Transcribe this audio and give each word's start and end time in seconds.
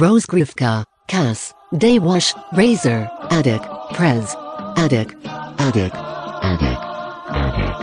Rozgrywka, 0.00 0.84
Cass, 1.08 1.54
Day 1.72 1.98
Wash, 1.98 2.32
Razor, 2.52 3.10
Attic, 3.30 3.62
Prez, 3.94 4.36
Attic, 4.76 5.08
Attic, 5.58 5.92
Attic, 6.40 6.78
Attic. 7.34 7.78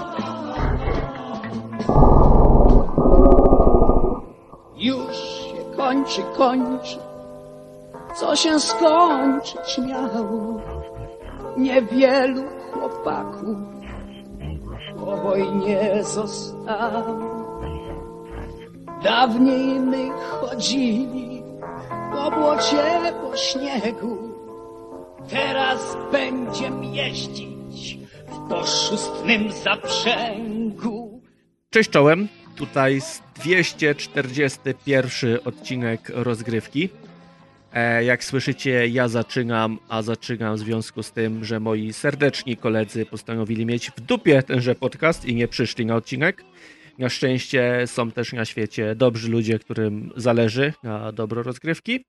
Już 4.78 5.15
się 5.17 5.75
kończy, 5.78 6.21
kończy. 6.38 6.99
Co 8.16 8.36
się 8.36 8.59
skończyć 8.59 9.77
miało? 9.88 10.61
Niewielu 11.57 12.43
chłopaków 12.71 13.57
po 15.00 15.18
wojnie 15.18 16.04
zostało. 16.04 17.36
Dawniej 19.04 19.79
my 19.79 20.09
chodzili 20.09 21.25
po 22.26 22.32
błocie, 22.32 23.14
po 23.21 23.38
śniegu. 23.38 24.18
Teraz 25.29 25.97
będziemy 26.11 26.86
jeździć 26.86 27.97
w 28.28 28.50
poszustnym 28.50 29.52
zaprzęgu. 29.52 31.21
Cześć 31.69 31.89
czołem, 31.89 32.28
tutaj 32.56 33.02
241 33.36 35.39
odcinek 35.45 36.09
rozgrywki. 36.09 36.89
E, 37.73 38.03
jak 38.03 38.23
słyszycie, 38.23 38.88
ja 38.88 39.08
zaczynam, 39.08 39.80
a 39.89 40.02
zaczynam 40.02 40.55
w 40.55 40.59
związku 40.59 41.03
z 41.03 41.11
tym, 41.11 41.45
że 41.45 41.59
moi 41.59 41.94
serdeczni 41.94 42.58
koledzy 42.58 43.05
postanowili 43.05 43.66
mieć 43.66 43.92
w 43.92 44.02
dupie 44.02 44.44
tenże 44.44 44.75
podcast 44.75 45.25
i 45.25 45.36
nie 45.36 45.47
przyszli 45.47 45.86
na 45.86 45.95
odcinek. 45.95 46.44
Na 46.97 47.09
szczęście 47.09 47.83
są 47.85 48.11
też 48.11 48.33
na 48.33 48.45
świecie 48.45 48.95
dobrzy 48.95 49.30
ludzie, 49.30 49.59
którym 49.59 50.11
zależy 50.16 50.73
na 50.83 51.11
dobro 51.11 51.44
rozgrywki. 51.44 52.05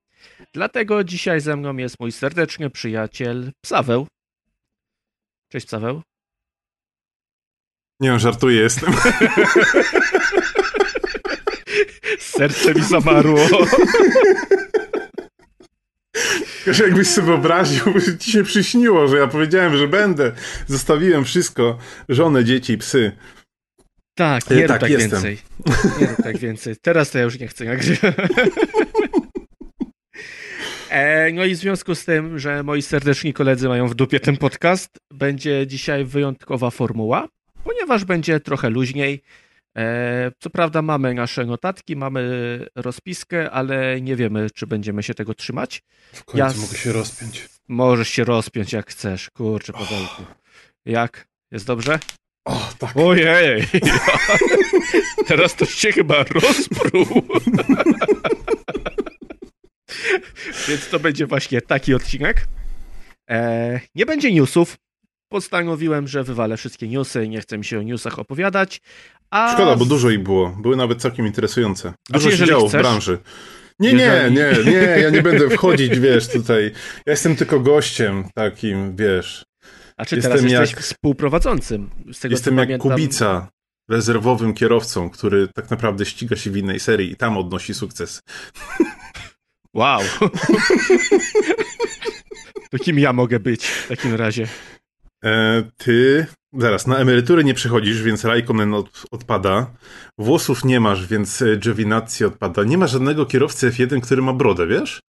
Dlatego 0.53 1.03
dzisiaj 1.03 1.41
ze 1.41 1.55
mną 1.55 1.77
jest 1.77 1.99
mój 1.99 2.11
serdeczny 2.11 2.69
przyjaciel 2.69 3.51
Psaweł. 3.61 4.07
Cześć 5.51 5.65
Psaweł. 5.65 6.01
Nie, 7.99 8.19
żartuję, 8.19 8.61
jestem. 8.61 8.93
Serce 12.19 12.73
mi 12.73 12.83
zamarło. 12.83 13.39
Tylko 16.67 16.83
jakbyś 16.83 17.07
sobie 17.07 17.27
wyobraził, 17.27 17.83
ci 18.19 18.31
się 18.31 18.43
przyśniło, 18.43 19.07
że 19.07 19.17
ja 19.17 19.27
powiedziałem, 19.27 19.77
że 19.77 19.87
będę. 19.87 20.31
Zostawiłem 20.67 21.25
wszystko, 21.25 21.77
żonę, 22.09 22.45
dzieci, 22.45 22.77
psy. 22.77 23.11
Tak, 24.17 24.49
nie 24.49 24.57
E, 24.57 24.59
rób 24.61 24.67
tak, 24.67 24.81
tak 24.81 24.89
jestem. 24.89 25.09
więcej. 25.23 25.37
Nie 26.01 26.07
rób 26.07 26.17
tak 26.23 26.37
więcej. 26.37 26.75
Teraz 26.81 27.11
to 27.11 27.17
ja 27.17 27.23
już 27.23 27.39
nie 27.39 27.47
chcę 27.47 27.65
nagrywać. 27.65 28.13
E, 30.89 31.31
no 31.33 31.45
i 31.45 31.55
w 31.55 31.57
związku 31.57 31.95
z 31.95 32.05
tym, 32.05 32.39
że 32.39 32.63
moi 32.63 32.81
serdeczni 32.81 33.33
koledzy 33.33 33.67
mają 33.67 33.87
w 33.87 33.95
dupie 33.95 34.19
ten 34.19 34.37
podcast, 34.37 34.99
będzie 35.13 35.67
dzisiaj 35.67 36.05
wyjątkowa 36.05 36.69
formuła, 36.69 37.27
ponieważ 37.63 38.05
będzie 38.05 38.39
trochę 38.39 38.69
luźniej. 38.69 39.21
E, 39.77 40.31
co 40.39 40.49
prawda 40.49 40.81
mamy 40.81 41.13
nasze 41.13 41.45
notatki, 41.45 41.95
mamy 41.95 42.21
rozpiskę, 42.75 43.51
ale 43.51 44.01
nie 44.01 44.15
wiemy, 44.15 44.47
czy 44.55 44.67
będziemy 44.67 45.03
się 45.03 45.13
tego 45.13 45.33
trzymać. 45.33 45.83
W 46.13 46.23
końcu 46.23 46.37
Ja 46.37 46.61
mogę 46.61 46.77
się 46.77 46.91
rozpiąć. 46.93 47.49
Możesz 47.67 48.09
się 48.09 48.23
rozpiąć 48.23 48.73
jak 48.73 48.89
chcesz. 48.89 49.29
Kurczę, 49.29 49.73
Pawełku. 49.73 50.23
Jak? 50.85 51.27
Jest 51.51 51.65
dobrze? 51.65 51.99
O, 52.47 52.69
tak. 52.79 52.97
Ojej! 52.97 53.63
Teraz 55.27 55.55
to 55.55 55.65
się 55.65 55.91
chyba 55.91 56.23
rozpruł. 56.23 57.05
Więc 60.67 60.89
to 60.89 60.99
będzie 60.99 61.25
właśnie 61.27 61.61
taki 61.61 61.93
odcinek. 61.93 62.47
E, 63.29 63.79
nie 63.95 64.05
będzie 64.05 64.31
newsów. 64.33 64.75
Postanowiłem, 65.31 66.07
że 66.07 66.23
wywalę 66.23 66.57
wszystkie 66.57 66.87
newsy, 66.87 67.27
nie 67.27 67.41
chcę 67.41 67.57
mi 67.57 67.65
się 67.65 67.79
o 67.79 67.83
newsach 67.83 68.19
opowiadać. 68.19 68.81
A 69.29 69.53
Szkoda, 69.53 69.75
bo 69.75 69.85
dużo 69.85 70.09
ich 70.09 70.23
było. 70.23 70.49
Były 70.61 70.75
nawet 70.75 71.01
całkiem 71.01 71.27
interesujące. 71.27 71.93
Dużo 72.09 72.31
się 72.31 72.45
działo 72.45 72.67
chcesz- 72.67 72.79
w 72.79 72.83
branży. 72.83 73.17
Nie, 73.79 73.93
nie, 73.93 74.29
nie, 74.31 74.53
nie, 74.71 74.71
ja 75.01 75.09
nie 75.09 75.21
będę 75.21 75.49
wchodzić, 75.57 75.99
wiesz, 75.99 76.27
tutaj. 76.27 76.71
Ja 77.05 77.11
jestem 77.11 77.35
tylko 77.35 77.59
gościem 77.59 78.23
takim, 78.35 78.95
wiesz. 78.95 79.45
A 79.97 80.05
czy 80.05 80.15
jestem 80.15 80.31
teraz 80.31 80.51
jesteś 80.51 80.71
jak- 80.71 80.81
współprowadzącym? 80.81 81.89
Z 82.13 82.19
tego, 82.19 82.33
Jestem 82.33 82.57
jak 82.57 82.67
pamiętam, 82.67 82.91
Kubica, 82.91 83.49
rezerwowym 83.89 84.53
kierowcą, 84.53 85.09
który 85.09 85.47
tak 85.47 85.69
naprawdę 85.69 86.05
ściga 86.05 86.35
się 86.35 86.51
w 86.51 86.57
innej 86.57 86.79
serii 86.79 87.11
i 87.11 87.15
tam 87.15 87.37
odnosi 87.37 87.73
sukces. 87.73 88.21
Wow. 89.73 90.01
to 92.71 92.77
kim 92.79 92.99
ja 92.99 93.13
mogę 93.13 93.39
być 93.39 93.67
w 93.67 93.87
takim 93.87 94.15
razie? 94.15 94.47
E, 95.23 95.63
ty, 95.77 96.25
zaraz, 96.53 96.87
na 96.87 96.97
emeryturę 96.97 97.43
nie 97.43 97.53
przechodzisz, 97.53 98.03
więc 98.03 98.25
Raikkonen 98.25 98.73
od, 98.73 99.03
odpada. 99.11 99.71
Włosów 100.17 100.65
nie 100.65 100.79
masz, 100.79 101.07
więc 101.07 101.43
Giovinazzi 101.57 102.25
odpada. 102.25 102.63
Nie 102.63 102.77
ma 102.77 102.87
żadnego 102.87 103.25
kierowcy 103.25 103.71
F1, 103.71 104.01
który 104.01 104.21
ma 104.21 104.33
brodę, 104.33 104.67
wiesz? 104.67 104.99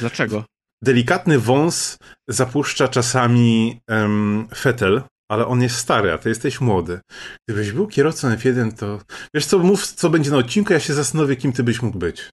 Dlaczego? 0.00 0.44
Delikatny 0.82 1.38
wąs 1.38 1.98
zapuszcza 2.28 2.88
czasami 2.88 3.80
em, 3.86 4.48
Fetel, 4.56 5.02
ale 5.28 5.46
on 5.46 5.62
jest 5.62 5.76
stary, 5.76 6.12
a 6.12 6.18
ty 6.18 6.28
jesteś 6.28 6.60
młody. 6.60 7.00
Gdybyś 7.48 7.72
był 7.72 7.86
kierowcą 7.86 8.28
F1, 8.28 8.72
to... 8.72 9.00
Wiesz 9.34 9.46
co, 9.46 9.58
mów, 9.58 9.86
co 9.86 10.10
będzie 10.10 10.30
na 10.30 10.36
odcinku, 10.36 10.72
ja 10.72 10.80
się 10.80 10.94
zastanowię, 10.94 11.36
kim 11.36 11.52
ty 11.52 11.62
byś 11.62 11.82
mógł 11.82 11.98
być. 11.98 12.30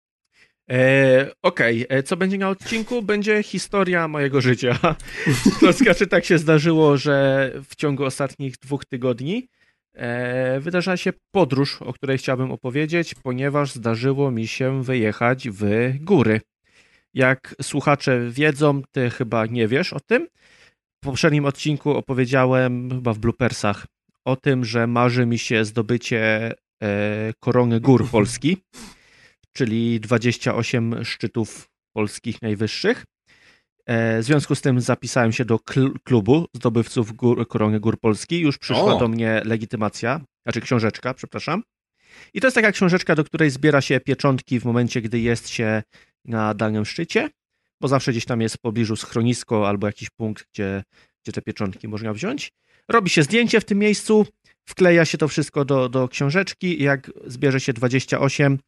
E, 0.72 1.32
Okej, 1.44 1.86
e, 1.90 2.04
co 2.04 2.18
będzie 2.18 2.38
na 2.38 2.50
odcinku? 2.50 3.02
Będzie 3.02 3.44
historia 3.44 4.08
mojego 4.08 4.42
życia. 4.42 4.80
To 5.60 5.72
znaczy 5.72 6.08
tak 6.08 6.26
się 6.26 6.38
zdarzyło, 6.38 6.98
że 6.98 7.52
w 7.70 7.76
ciągu 7.76 8.06
ostatnich 8.06 8.58
dwóch 8.58 8.86
tygodni 8.86 9.48
e, 9.94 10.60
wydarzyła 10.60 10.98
się 10.98 11.14
podróż, 11.32 11.82
o 11.82 11.94
której 11.94 12.18
chciałbym 12.18 12.52
opowiedzieć, 12.52 13.16
ponieważ 13.16 13.74
zdarzyło 13.74 14.32
mi 14.32 14.48
się 14.48 14.84
wyjechać 14.84 15.50
w 15.50 15.94
góry. 16.02 16.42
Jak 17.14 17.56
słuchacze 17.62 18.30
wiedzą, 18.30 18.82
ty 18.92 19.10
chyba 19.10 19.46
nie 19.46 19.68
wiesz 19.68 19.94
o 19.94 20.00
tym. 20.00 20.28
W 21.04 21.06
poprzednim 21.06 21.46
odcinku 21.46 21.92
opowiedziałem, 21.92 22.90
chyba 22.90 23.14
w 23.14 23.20
bloopersach, 23.20 23.86
o 24.26 24.36
tym, 24.36 24.66
że 24.66 24.88
marzy 24.88 25.26
mi 25.26 25.38
się 25.40 25.66
zdobycie 25.66 26.54
e, 26.84 27.34
korony 27.40 27.80
gór 27.80 28.10
Polski 28.10 28.58
czyli 29.58 30.00
28 30.00 31.06
szczytów 31.06 31.70
polskich 31.96 32.42
najwyższych. 32.42 33.06
E, 33.86 34.20
W 34.20 34.24
związku 34.24 34.56
z 34.56 34.62
tym 34.62 34.82
zapisałem 34.82 35.32
się 35.32 35.46
do 35.46 35.60
kl- 35.60 35.94
klubu 36.04 36.46
zdobywców 36.56 37.14
gór, 37.16 37.48
Korony 37.48 37.80
Gór 37.80 38.00
Polski. 38.00 38.40
Już 38.40 38.58
przyszła 38.58 38.96
O! 38.96 39.00
do 39.00 39.08
mnie 39.08 39.42
legitymacja, 39.46 40.22
znaczy 40.46 40.62
książeczka, 40.62 41.14
przepraszam. 41.14 41.64
I 42.34 42.42
to 42.42 42.48
jest 42.48 42.56
taka 42.56 42.72
książeczka, 42.72 43.16
do 43.16 43.24
której 43.24 43.50
zbiera 43.50 43.82
się 43.82 44.00
pieczątki 44.00 44.60
w 44.60 44.66
momencie, 44.66 45.02
gdy 45.02 45.20
jest 45.20 45.50
się 45.50 45.84
na 46.26 46.54
danym 46.54 46.86
szczycie, 46.86 47.30
bo 47.82 47.88
zawsze 47.88 48.12
gdzieś 48.12 48.26
tam 48.26 48.42
jest 48.42 48.56
w 48.56 48.60
pobliżu 48.60 48.96
schronisko 48.96 49.68
albo 49.68 49.88
jakiś 49.88 50.10
punkt, 50.10 50.46
gdzie, 50.54 50.84
gdzie 51.24 51.32
te 51.32 51.42
pieczątki 51.42 51.88
można 51.88 52.14
wziąć. 52.14 52.52
Robi 52.88 53.10
się 53.10 53.24
zdjęcie 53.24 53.62
w 53.62 53.66
tym 53.66 53.78
miejscu, 53.78 54.26
wkleja 54.70 55.06
się 55.06 55.18
to 55.18 55.28
wszystko 55.28 55.66
do, 55.66 55.90
do 55.90 56.08
książeczki 56.08 56.84
jak 56.84 57.12
zbierze 57.26 57.60
się 57.60 57.74
28, 57.74 58.60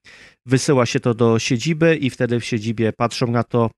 wysyła 0.45 0.85
się 0.85 0.99
to 0.99 1.13
do 1.13 1.39
siedziby 1.39 1.95
i 1.95 2.09
wtedy 2.09 2.39
w 2.39 2.45
siedzibie 2.45 2.93
patrzą 2.93 3.27
na 3.27 3.43
to 3.43 3.69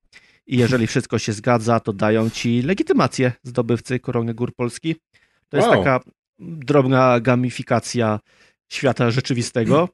i 0.47 0.57
jeżeli 0.57 0.87
wszystko 0.87 1.19
się 1.19 1.33
zgadza, 1.33 1.79
to 1.79 1.93
dają 1.93 2.29
ci 2.29 2.61
legitymację 2.61 3.31
zdobywcy 3.43 3.99
Korony 3.99 4.33
Gór 4.33 4.55
Polski. 4.55 4.95
To 5.49 5.57
jest 5.57 5.69
Wow. 5.69 5.77
taka 5.77 5.99
drobna 6.39 7.19
gamifikacja 7.19 8.19
świata 8.73 9.11
rzeczywistego 9.11 9.89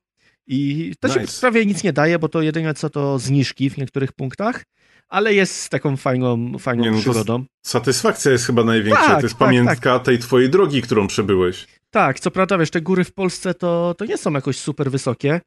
i 0.48 0.94
to 1.00 1.10
się 1.10 1.20
Nice. 1.20 1.42
prawie 1.42 1.66
nic 1.66 1.84
nie 1.84 1.94
daje, 1.94 2.20
bo 2.20 2.30
to 2.30 2.42
jedynie 2.42 2.74
co 2.74 2.90
to 2.90 3.20
zniżki 3.20 3.70
w 3.70 3.78
niektórych 3.78 4.14
punktach, 4.14 4.64
ale 5.10 5.34
jest 5.34 5.70
taką 5.70 5.98
fajną, 5.98 6.58
fajną 6.60 6.84
Nie, 6.84 6.92
no 6.92 7.00
przygodą. 7.00 7.46
Satysfakcja 7.66 8.32
jest 8.32 8.46
chyba 8.46 8.64
największa. 8.64 9.06
Tak, 9.06 9.20
to 9.20 9.26
jest 9.26 9.38
tak, 9.38 9.48
pamiątka 9.48 10.00
tej 10.00 10.20
twojej 10.20 10.50
drogi, 10.50 10.82
którą 10.82 11.08
przebyłeś. 11.08 11.68
Tak, 11.92 12.20
co 12.20 12.32
prawda, 12.32 12.58
wiesz, 12.58 12.70
te 12.72 12.82
góry 12.82 13.04
w 13.04 13.14
Polsce 13.14 13.54
to, 13.54 13.96
to 13.98 14.06
nie 14.06 14.18
są 14.18 14.32
jakoś 14.34 14.58
super 14.58 14.92
wysokie 14.92 15.42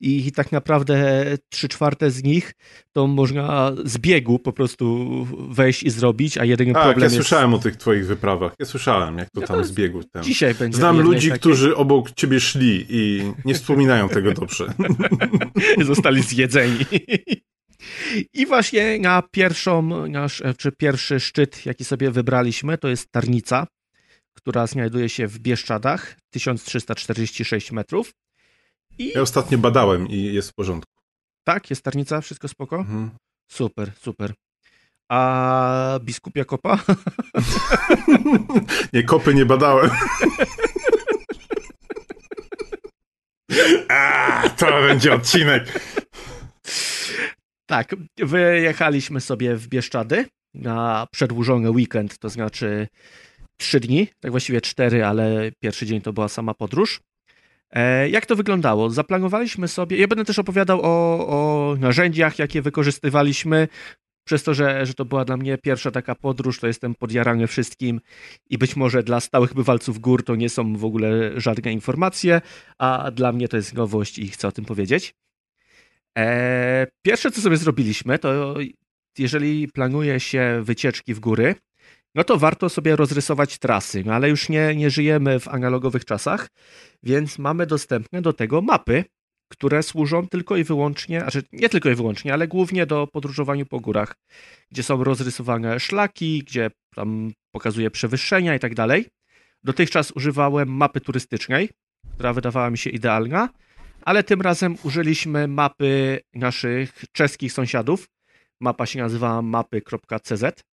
i, 0.00 0.26
i 0.26 0.32
tak 0.32 0.52
naprawdę 0.52 1.24
trzy 1.52 1.68
czwarte 1.68 2.10
z 2.10 2.22
nich 2.24 2.52
to 2.92 3.06
można 3.06 3.72
z 3.84 3.98
biegu 3.98 4.38
po 4.38 4.52
prostu 4.52 5.06
wejść 5.50 5.82
i 5.82 5.90
zrobić, 5.90 6.38
a 6.38 6.44
jedyny 6.44 6.72
Tak, 6.72 6.82
problem 6.82 7.00
ja 7.00 7.04
jest... 7.04 7.16
słyszałem 7.16 7.54
o 7.54 7.58
tych 7.58 7.76
twoich 7.76 8.06
wyprawach. 8.06 8.52
Ja 8.58 8.66
słyszałem, 8.66 9.18
jak 9.18 9.30
to 9.30 9.40
Ja 9.40 9.46
tam 9.46 9.56
to 9.58 9.64
z 9.64 9.72
biegu. 9.72 10.04
Tam. 10.12 10.22
Dzisiaj 10.22 10.54
będzie 10.54 10.78
Znam 10.78 11.00
ludzi, 11.00 11.28
takiej- 11.28 11.40
którzy 11.40 11.76
obok 11.76 12.10
ciebie 12.10 12.40
szli 12.40 12.86
i 12.88 13.32
nie 13.44 13.54
wspominają 13.54 14.08
tego 14.08 14.32
dobrze. 14.32 14.66
zostali 15.86 16.22
zjedzeni. 16.22 16.78
I 18.32 18.46
właśnie 18.46 18.98
na 18.98 19.22
pierwszą, 19.30 19.82
nasz, 20.08 20.42
czy 20.58 20.72
pierwszy 20.72 21.20
szczyt, 21.20 21.66
jaki 21.66 21.84
sobie 21.84 22.10
wybraliśmy, 22.10 22.78
to 22.78 22.88
jest 22.88 23.12
Tarnica, 23.12 23.66
która 24.38 24.66
znajduje 24.66 25.08
się 25.08 25.26
w 25.26 25.38
Bieszczadach, 25.38 26.16
1346 26.30 27.72
metrów. 27.72 28.10
I 28.98 29.12
Ja 29.14 29.22
ostatnio 29.22 29.58
badałem 29.58 30.08
i 30.08 30.22
jest 30.34 30.50
w 30.50 30.54
porządku. 30.54 30.92
tak, 31.44 31.70
jest 31.70 31.82
Tarnica, 31.82 32.20
wszystko 32.20 32.48
spoko? 32.48 32.76
Mhm. 32.76 33.10
Super, 33.50 33.92
super. 34.00 34.34
A 35.10 35.98
biskupia 36.02 36.44
kopa? 36.44 36.78
nie, 38.92 39.02
kopy 39.02 39.34
nie 39.34 39.46
badałem. 39.46 39.90
A, 43.88 44.42
to 44.56 44.66
będzie 44.82 45.14
odcinek. 45.14 45.80
Tak, 47.66 47.96
wyjechaliśmy 48.16 49.20
sobie 49.20 49.56
w 49.56 49.68
Bieszczady 49.68 50.26
na 50.54 51.06
przedłużony 51.12 51.70
weekend, 51.70 52.18
to 52.18 52.28
znaczy 52.28 52.88
trzy 53.58 53.80
dni, 53.80 54.08
tak 54.20 54.30
właściwie 54.30 54.60
cztery, 54.60 55.04
ale 55.04 55.50
pierwszy 55.60 55.86
dzień 55.86 56.00
to 56.00 56.12
była 56.12 56.28
sama 56.28 56.54
podróż. 56.54 57.00
E, 57.70 58.08
jak 58.08 58.26
to 58.26 58.36
wyglądało? 58.36 58.90
Zaplanowaliśmy 58.90 59.68
sobie, 59.68 59.96
ja 59.96 60.08
będę 60.08 60.24
też 60.24 60.38
opowiadał 60.38 60.80
o, 60.82 61.28
o 61.28 61.76
narzędziach, 61.76 62.38
jakie 62.38 62.62
wykorzystywaliśmy, 62.62 63.68
przez 64.28 64.42
to, 64.42 64.54
że, 64.54 64.86
że 64.86 64.94
to 64.94 65.04
była 65.04 65.24
dla 65.24 65.36
mnie 65.36 65.58
pierwsza 65.58 65.90
taka 65.90 66.14
podróż, 66.14 66.60
to 66.60 66.66
jestem 66.66 66.94
podjarany 66.94 67.46
wszystkim 67.46 68.00
i 68.50 68.58
być 68.58 68.76
może 68.76 69.02
dla 69.02 69.20
stałych 69.20 69.54
bywalców 69.54 69.98
gór 69.98 70.24
to 70.24 70.36
nie 70.36 70.48
są 70.48 70.76
w 70.76 70.84
ogóle 70.84 71.40
żadne 71.40 71.72
informacje, 71.72 72.40
a 72.78 73.10
dla 73.10 73.32
mnie 73.32 73.48
to 73.48 73.56
jest 73.56 73.74
nowość 73.74 74.18
i 74.18 74.28
chcę 74.28 74.48
o 74.48 74.52
tym 74.52 74.64
powiedzieć. 74.64 75.14
E, 76.18 76.86
pierwsze, 77.02 77.30
co 77.30 77.40
sobie 77.40 77.56
zrobiliśmy, 77.56 78.18
to 78.18 78.54
jeżeli 79.18 79.68
planuje 79.68 80.20
się 80.20 80.60
wycieczki 80.62 81.14
w 81.14 81.20
góry, 81.20 81.54
no 82.14 82.24
to 82.24 82.38
warto 82.38 82.68
sobie 82.68 82.96
rozrysować 82.96 83.58
trasy, 83.58 84.02
no 84.06 84.14
ale 84.14 84.28
już 84.28 84.48
nie, 84.48 84.76
nie 84.76 84.90
żyjemy 84.90 85.40
w 85.40 85.48
analogowych 85.48 86.04
czasach, 86.04 86.48
więc 87.02 87.38
mamy 87.38 87.66
dostępne 87.66 88.22
do 88.22 88.32
tego 88.32 88.62
mapy, 88.62 89.04
które 89.48 89.82
służą 89.82 90.28
tylko 90.28 90.56
i 90.56 90.64
wyłącznie, 90.64 91.20
znaczy 91.20 91.42
nie 91.52 91.68
tylko 91.68 91.90
i 91.90 91.94
wyłącznie, 91.94 92.32
ale 92.32 92.48
głównie 92.48 92.86
do 92.86 93.06
podróżowania 93.06 93.64
po 93.64 93.80
górach, 93.80 94.14
gdzie 94.70 94.82
są 94.82 95.04
rozrysowane 95.04 95.80
szlaki, 95.80 96.44
gdzie 96.46 96.70
tam 96.94 97.32
pokazuje 97.54 97.90
przewyższenia 97.90 98.54
i 98.54 98.58
tak 98.58 98.74
dalej. 98.74 99.06
Dotychczas 99.64 100.10
używałem 100.10 100.68
mapy 100.68 101.00
turystycznej, 101.00 101.68
która 102.14 102.32
wydawała 102.32 102.70
mi 102.70 102.78
się 102.78 102.90
idealna, 102.90 103.48
ale 104.02 104.24
tym 104.24 104.40
razem 104.40 104.76
użyliśmy 104.82 105.48
mapy 105.48 106.20
naszych 106.34 107.04
czeskich 107.12 107.52
sąsiadów. 107.52 108.08
Mapa 108.60 108.86
się 108.86 108.98
nazywa 108.98 109.42
mapy.cz 109.42 110.67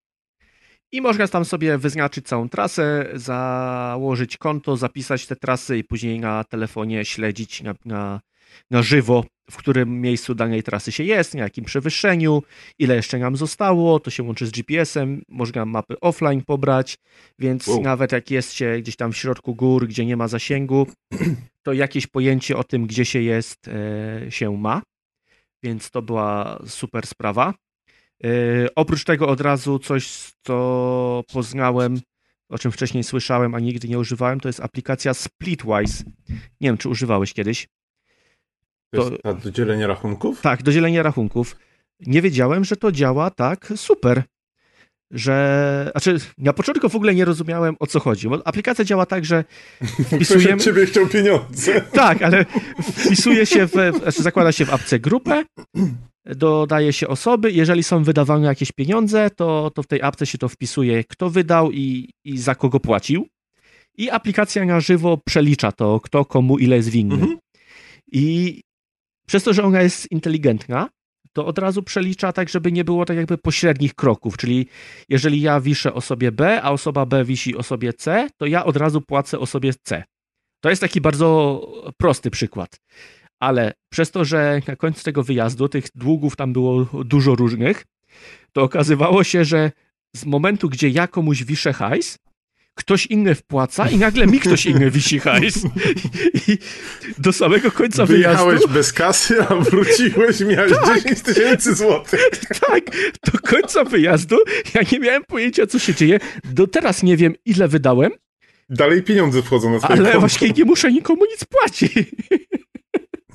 i 0.91 1.01
można 1.01 1.27
tam 1.27 1.45
sobie 1.45 1.77
wyznaczyć 1.77 2.27
całą 2.27 2.49
trasę, 2.49 3.09
założyć 3.13 4.37
konto, 4.37 4.77
zapisać 4.77 5.27
te 5.27 5.35
trasy 5.35 5.77
i 5.77 5.83
później 5.83 6.19
na 6.19 6.43
telefonie 6.43 7.05
śledzić 7.05 7.63
na, 7.63 7.73
na, 7.85 8.21
na 8.71 8.81
żywo, 8.81 9.23
w 9.51 9.57
którym 9.57 10.01
miejscu 10.01 10.35
danej 10.35 10.63
trasy 10.63 10.91
się 10.91 11.03
jest, 11.03 11.33
na 11.33 11.43
jakim 11.43 11.65
przewyższeniu, 11.65 12.43
ile 12.79 12.95
jeszcze 12.95 13.19
nam 13.19 13.35
zostało, 13.35 13.99
to 13.99 14.11
się 14.11 14.23
łączy 14.23 14.47
z 14.47 14.51
GPS-em, 14.51 15.21
można 15.27 15.65
mapy 15.65 15.99
offline 15.99 16.41
pobrać, 16.41 16.97
więc 17.39 17.67
wow. 17.67 17.81
nawet 17.81 18.11
jak 18.11 18.31
jest 18.31 18.53
się 18.53 18.77
gdzieś 18.79 18.95
tam 18.95 19.11
w 19.11 19.17
środku 19.17 19.55
gór, 19.55 19.87
gdzie 19.87 20.05
nie 20.05 20.17
ma 20.17 20.27
zasięgu, 20.27 20.87
to 21.63 21.73
jakieś 21.73 22.07
pojęcie 22.07 22.57
o 22.57 22.63
tym, 22.63 22.87
gdzie 22.87 23.05
się 23.05 23.21
jest, 23.21 23.67
e, 23.67 24.31
się 24.31 24.57
ma, 24.57 24.81
więc 25.63 25.91
to 25.91 26.01
była 26.01 26.59
super 26.67 27.07
sprawa. 27.07 27.53
E, 28.23 28.27
oprócz 28.75 29.03
tego 29.03 29.27
od 29.27 29.41
razu 29.41 29.79
coś, 29.79 30.31
co 30.43 31.23
poznałem, 31.33 31.99
o 32.49 32.57
czym 32.57 32.71
wcześniej 32.71 33.03
słyszałem, 33.03 33.55
a 33.55 33.59
nigdy 33.59 33.87
nie 33.87 33.99
używałem, 33.99 34.39
to 34.39 34.49
jest 34.49 34.59
aplikacja 34.59 35.13
Splitwise. 35.13 36.03
Nie 36.61 36.69
wiem, 36.69 36.77
czy 36.77 36.89
używałeś 36.89 37.33
kiedyś. 37.33 37.67
To, 38.95 39.09
to 39.09 39.29
jest 39.29 39.43
do 39.43 39.51
dzielenia 39.51 39.87
rachunków? 39.87 40.41
Tak, 40.41 40.63
do 40.63 40.71
dzielenia 40.71 41.03
rachunków. 41.03 41.55
Nie 41.99 42.21
wiedziałem, 42.21 42.65
że 42.65 42.75
to 42.75 42.91
działa 42.91 43.29
tak 43.29 43.73
super. 43.75 44.23
Że. 45.11 45.91
Znaczy, 45.91 46.17
na 46.37 46.53
początku 46.53 46.89
w 46.89 46.95
ogóle 46.95 47.15
nie 47.15 47.25
rozumiałem 47.25 47.75
o 47.79 47.87
co 47.87 47.99
chodzi. 47.99 48.29
Bo 48.29 48.47
aplikacja 48.47 48.85
działa 48.85 49.05
tak, 49.05 49.25
że 49.25 49.43
wpisujemy. 50.11 50.61
ciebie 50.61 50.85
chciał 50.85 51.07
pieniądze. 51.07 51.81
Tak, 51.81 52.21
ale 52.21 52.45
wpisuje 52.83 53.45
się 53.45 53.67
w. 53.67 53.71
Znaczy, 53.71 54.23
zakłada 54.23 54.51
się 54.51 54.65
w 54.65 54.73
apce 54.73 54.99
grupę, 54.99 55.43
dodaje 56.25 56.93
się 56.93 57.07
osoby. 57.07 57.51
Jeżeli 57.51 57.83
są 57.83 58.03
wydawane 58.03 58.47
jakieś 58.47 58.71
pieniądze, 58.71 59.29
to, 59.29 59.71
to 59.75 59.83
w 59.83 59.87
tej 59.87 60.01
apce 60.01 60.25
się 60.25 60.37
to 60.37 60.49
wpisuje, 60.49 61.03
kto 61.03 61.29
wydał 61.29 61.71
i, 61.71 62.09
i 62.23 62.37
za 62.37 62.55
kogo 62.55 62.79
płacił. 62.79 63.27
I 63.97 64.09
aplikacja 64.09 64.65
na 64.65 64.79
żywo 64.79 65.17
przelicza 65.25 65.71
to, 65.71 65.99
kto 65.99 66.25
komu 66.25 66.57
ile 66.57 66.75
jest 66.75 66.89
winny. 66.89 67.15
Mhm. 67.15 67.37
I 68.11 68.61
przez 69.27 69.43
to, 69.43 69.53
że 69.53 69.63
ona 69.63 69.81
jest 69.81 70.11
inteligentna, 70.11 70.89
to 71.33 71.45
od 71.45 71.57
razu 71.57 71.83
przelicza 71.83 72.33
tak, 72.33 72.49
żeby 72.49 72.71
nie 72.71 72.83
było 72.83 73.05
tak 73.05 73.17
jakby 73.17 73.37
pośrednich 73.37 73.95
kroków, 73.95 74.37
czyli 74.37 74.67
jeżeli 75.09 75.41
ja 75.41 75.59
wiszę 75.59 75.93
osobie 75.93 76.31
B, 76.31 76.61
a 76.61 76.71
osoba 76.71 77.05
B 77.05 77.25
wisi 77.25 77.55
osobie 77.55 77.93
C, 77.93 78.29
to 78.37 78.45
ja 78.45 78.65
od 78.65 78.77
razu 78.77 79.01
płacę 79.01 79.39
osobie 79.39 79.73
C. 79.83 80.03
To 80.63 80.69
jest 80.69 80.81
taki 80.81 81.01
bardzo 81.01 81.61
prosty 81.97 82.31
przykład. 82.31 82.79
Ale 83.39 83.73
przez 83.89 84.11
to, 84.11 84.25
że 84.25 84.61
na 84.67 84.75
końcu 84.75 85.03
tego 85.03 85.23
wyjazdu 85.23 85.69
tych 85.69 85.85
długów 85.95 86.35
tam 86.35 86.53
było 86.53 86.85
dużo 87.05 87.35
różnych, 87.35 87.85
to 88.53 88.63
okazywało 88.63 89.23
się, 89.23 89.45
że 89.45 89.71
z 90.15 90.25
momentu, 90.25 90.69
gdzie 90.69 90.89
ja 90.89 91.07
komuś 91.07 91.43
wiszę 91.43 91.73
hajs, 91.73 92.17
ktoś 92.75 93.05
inny 93.05 93.35
wpłaca 93.35 93.89
i 93.89 93.97
nagle 93.97 94.27
mi 94.27 94.39
ktoś 94.39 94.65
inny 94.65 94.91
wisi 94.91 95.19
hajs. 95.19 95.59
I 96.47 96.57
do 97.17 97.33
samego 97.33 97.71
końca 97.71 98.05
Wyjechałeś 98.05 98.57
wyjazdu... 98.57 98.73
bez 98.73 98.93
kasy, 98.93 99.43
a 99.49 99.55
wróciłeś 99.55 100.39
miałeś 100.39 100.71
tak, 100.71 101.03
10 101.03 101.21
tysięcy 101.21 101.75
złotych. 101.75 102.29
Tak, 102.67 102.83
do 103.33 103.39
końca 103.39 103.83
wyjazdu 103.83 104.37
ja 104.75 104.81
nie 104.91 104.99
miałem 104.99 105.23
pojęcia, 105.23 105.67
co 105.67 105.79
się 105.79 105.95
dzieje. 105.95 106.19
Do 106.43 106.67
teraz 106.67 107.03
nie 107.03 107.17
wiem, 107.17 107.33
ile 107.45 107.67
wydałem. 107.67 108.11
Dalej 108.69 109.03
pieniądze 109.03 109.41
wchodzą 109.41 109.71
na 109.71 109.79
swoje 109.79 109.93
Ale 109.93 110.03
konto. 110.03 110.19
właśnie 110.19 110.49
nie 110.49 110.65
muszę 110.65 110.91
nikomu 110.91 111.21
nic 111.25 111.45
płacić. 111.45 111.93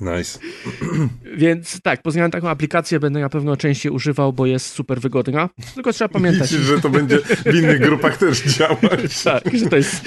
Nice. 0.01 0.39
Więc 1.37 1.81
tak, 1.81 2.01
poznałem 2.01 2.31
taką 2.31 2.49
aplikację, 2.49 2.99
będę 2.99 3.19
na 3.19 3.29
pewno 3.29 3.57
częściej 3.57 3.91
używał, 3.91 4.33
bo 4.33 4.45
jest 4.45 4.65
super 4.65 5.01
wygodna. 5.01 5.49
Tylko 5.73 5.93
trzeba 5.93 6.09
pamiętać. 6.09 6.51
Widzisz, 6.51 6.67
że 6.67 6.81
to 6.81 6.89
będzie 6.89 7.17
w 7.19 7.55
innych 7.55 7.79
grupach 7.79 8.17
też 8.17 8.43
działać. 8.43 9.23
tak, 9.23 9.57
że 9.57 9.65
to 9.65 9.75
jest... 9.75 10.05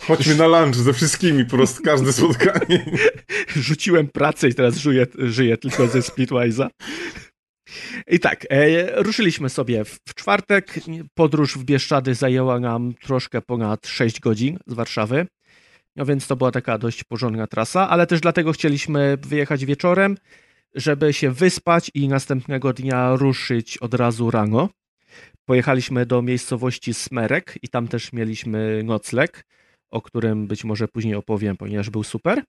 Chodźmy 0.00 0.34
na 0.34 0.46
lunch 0.46 0.76
ze 0.76 0.92
wszystkimi, 0.92 1.44
po 1.44 1.50
prostu 1.50 1.82
każde 1.82 2.12
spotkanie. 2.12 2.84
Rzuciłem 3.56 4.08
pracę 4.08 4.48
i 4.48 4.54
teraz 4.54 4.76
żyję, 4.76 5.06
żyję 5.18 5.56
tylko 5.56 5.86
ze 5.86 5.98
Splitwise'a. 5.98 6.68
I 8.06 8.18
tak, 8.18 8.46
e, 8.50 9.02
ruszyliśmy 9.02 9.48
sobie 9.48 9.84
w, 9.84 9.98
w, 10.08 10.14
czwartek. 10.14 10.74
Podróż 11.14 11.58
w 11.58 11.64
Bieszczady 11.64 12.14
zajęła 12.14 12.60
nam 12.60 12.94
troszkę 12.94 13.42
ponad 13.42 13.86
6 13.86 14.20
godzin 14.20 14.58
z 14.66 14.74
Warszawy. 14.74 15.26
No 15.96 16.04
więc 16.04 16.26
to 16.26 16.36
była 16.36 16.50
taka 16.50 16.78
dość 16.78 17.04
porządna 17.04 17.46
trasa, 17.46 17.88
ale 17.88 18.06
też 18.06 18.20
dlatego 18.20 18.52
chcieliśmy 18.52 19.16
wyjechać 19.16 19.64
wieczorem, 19.64 20.16
żeby 20.74 21.12
się 21.12 21.30
wyspać 21.30 21.90
i 21.94 22.08
następnego 22.08 22.72
dnia 22.72 23.16
ruszyć 23.16 23.78
od 23.78 23.94
razu 23.94 24.30
rano. 24.30 24.68
Pojechaliśmy 25.44 26.06
do 26.06 26.22
miejscowości 26.22 26.94
Smerek 26.94 27.58
i 27.62 27.68
tam 27.68 27.88
też 27.88 28.12
mieliśmy 28.12 28.82
nocleg, 28.84 29.44
o 29.90 30.02
którym 30.02 30.46
być 30.46 30.64
może 30.64 30.88
później 30.88 31.14
opowiem, 31.14 31.56
ponieważ 31.56 31.90
był 31.90 32.02
super. 32.02 32.42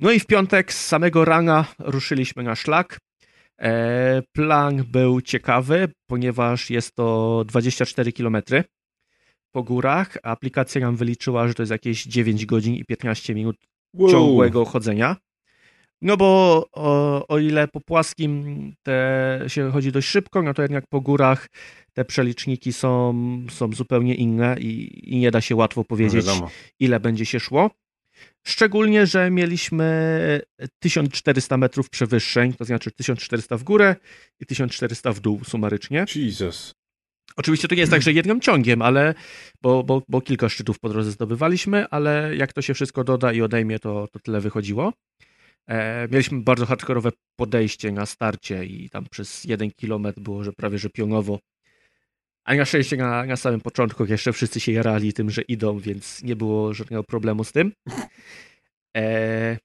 No 0.00 0.10
i 0.10 0.20
w 0.20 0.26
piątek 0.26 0.72
z 0.72 0.86
samego 0.86 1.24
rana 1.24 1.64
ruszyliśmy 1.78 2.42
na 2.42 2.54
szlak. 2.54 2.98
E, 3.60 4.22
plan 4.32 4.84
był 4.88 5.20
ciekawy, 5.20 5.88
ponieważ 6.06 6.70
jest 6.70 6.94
to 6.94 7.44
24 7.46 8.12
kilometry 8.12 8.64
po 9.52 9.62
górach. 9.62 10.16
Aplikacja 10.22 10.80
nam 10.80 10.96
wyliczyła, 10.96 11.48
że 11.48 11.54
to 11.54 11.62
jest 11.62 11.72
jakieś 11.72 12.04
9 12.04 12.46
godzin 12.46 12.74
i 12.74 12.84
15 12.84 13.34
minut 13.34 13.56
wow. 13.94 14.10
ciągłego 14.10 14.64
chodzenia. 14.64 15.16
No 16.02 16.16
bo 16.16 16.66
o, 16.72 17.26
o, 17.28 17.38
ile 17.38 17.68
po 17.68 17.80
płaskim 17.80 18.72
te 18.82 19.40
się 19.46 19.70
chodzi 19.70 19.92
dość 19.92 20.08
szybko, 20.08 20.42
no 20.42 20.54
to 20.54 20.62
jednak 20.62 20.84
po 20.86 21.00
górach 21.00 21.48
te 21.92 22.04
przeliczniki 22.04 22.72
są, 22.72 23.14
są 23.50 23.72
zupełnie 23.72 24.14
inne 24.14 24.56
i, 24.60 25.00
i 25.14 25.18
nie 25.18 25.30
da 25.30 25.40
się 25.40 25.56
łatwo 25.56 25.84
powiedzieć, 25.84 26.26
no 26.26 26.50
ile 26.78 27.00
będzie 27.00 27.26
się 27.26 27.40
szło. 27.40 27.70
Szczególnie, 28.46 29.06
że 29.06 29.30
mieliśmy 29.30 30.40
1400 30.78 31.56
metrów 31.56 31.90
przewyższeń, 31.90 32.52
to 32.52 32.64
znaczy 32.64 32.90
1400 32.90 33.56
w 33.56 33.62
górę 33.62 33.96
i 34.40 34.46
1400 34.46 35.12
w 35.12 35.20
dół 35.20 35.40
sumarycznie. 35.44 36.04
Jesus. 36.14 36.79
Oczywiście 37.36 37.68
to 37.68 37.74
nie 37.74 37.80
jest 37.80 37.92
tak, 37.92 38.02
że 38.02 38.12
jednym 38.12 38.40
ciągiem, 38.40 38.82
ale 38.82 39.14
bo, 39.62 39.84
bo, 39.84 40.02
bo 40.08 40.20
kilka 40.20 40.48
szczytów 40.48 40.78
po 40.78 40.88
drodze 40.88 41.10
zdobywaliśmy, 41.10 41.88
ale 41.88 42.36
jak 42.36 42.52
to 42.52 42.62
się 42.62 42.74
wszystko 42.74 43.04
doda 43.04 43.32
i 43.32 43.42
odejmie, 43.42 43.78
to, 43.78 44.08
to 44.12 44.18
tyle 44.18 44.40
wychodziło. 44.40 44.92
E, 45.68 46.08
mieliśmy 46.08 46.40
bardzo 46.40 46.66
hardkorowe 46.66 47.10
podejście 47.36 47.92
na 47.92 48.06
starcie 48.06 48.64
i 48.64 48.90
tam 48.90 49.06
przez 49.10 49.44
jeden 49.44 49.70
kilometr 49.70 50.20
było, 50.20 50.44
że 50.44 50.52
prawie 50.52 50.78
że 50.78 50.90
pionowo. 50.90 51.38
A 52.44 52.54
na 52.54 52.64
szczęście 52.64 52.96
na, 52.96 53.24
na 53.24 53.36
samym 53.36 53.60
początku 53.60 54.04
jeszcze 54.04 54.32
wszyscy 54.32 54.60
się 54.60 54.72
jarali 54.72 55.12
tym, 55.12 55.30
że 55.30 55.42
idą, 55.42 55.78
więc 55.78 56.22
nie 56.22 56.36
było 56.36 56.74
żadnego 56.74 57.04
problemu 57.04 57.44
z 57.44 57.52
tym. 57.52 57.72
E, 58.96 59.58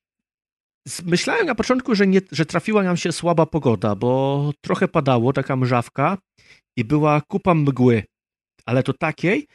myślałem 1.05 1.45
na 1.45 1.55
początku, 1.55 1.95
że, 1.95 2.07
nie, 2.07 2.21
że 2.31 2.45
trafiła 2.45 2.83
nam 2.83 2.97
się 2.97 3.11
słaba 3.11 3.45
pogoda, 3.45 3.95
bo 3.95 4.51
trochę 4.61 4.87
padało, 4.87 5.33
taka 5.33 5.55
mrzawka 5.55 6.17
i 6.77 6.83
była 6.83 7.21
kupa 7.21 7.53
mgły, 7.53 8.03
ale 8.65 8.83
to 8.83 8.93
takiej, 8.93 9.47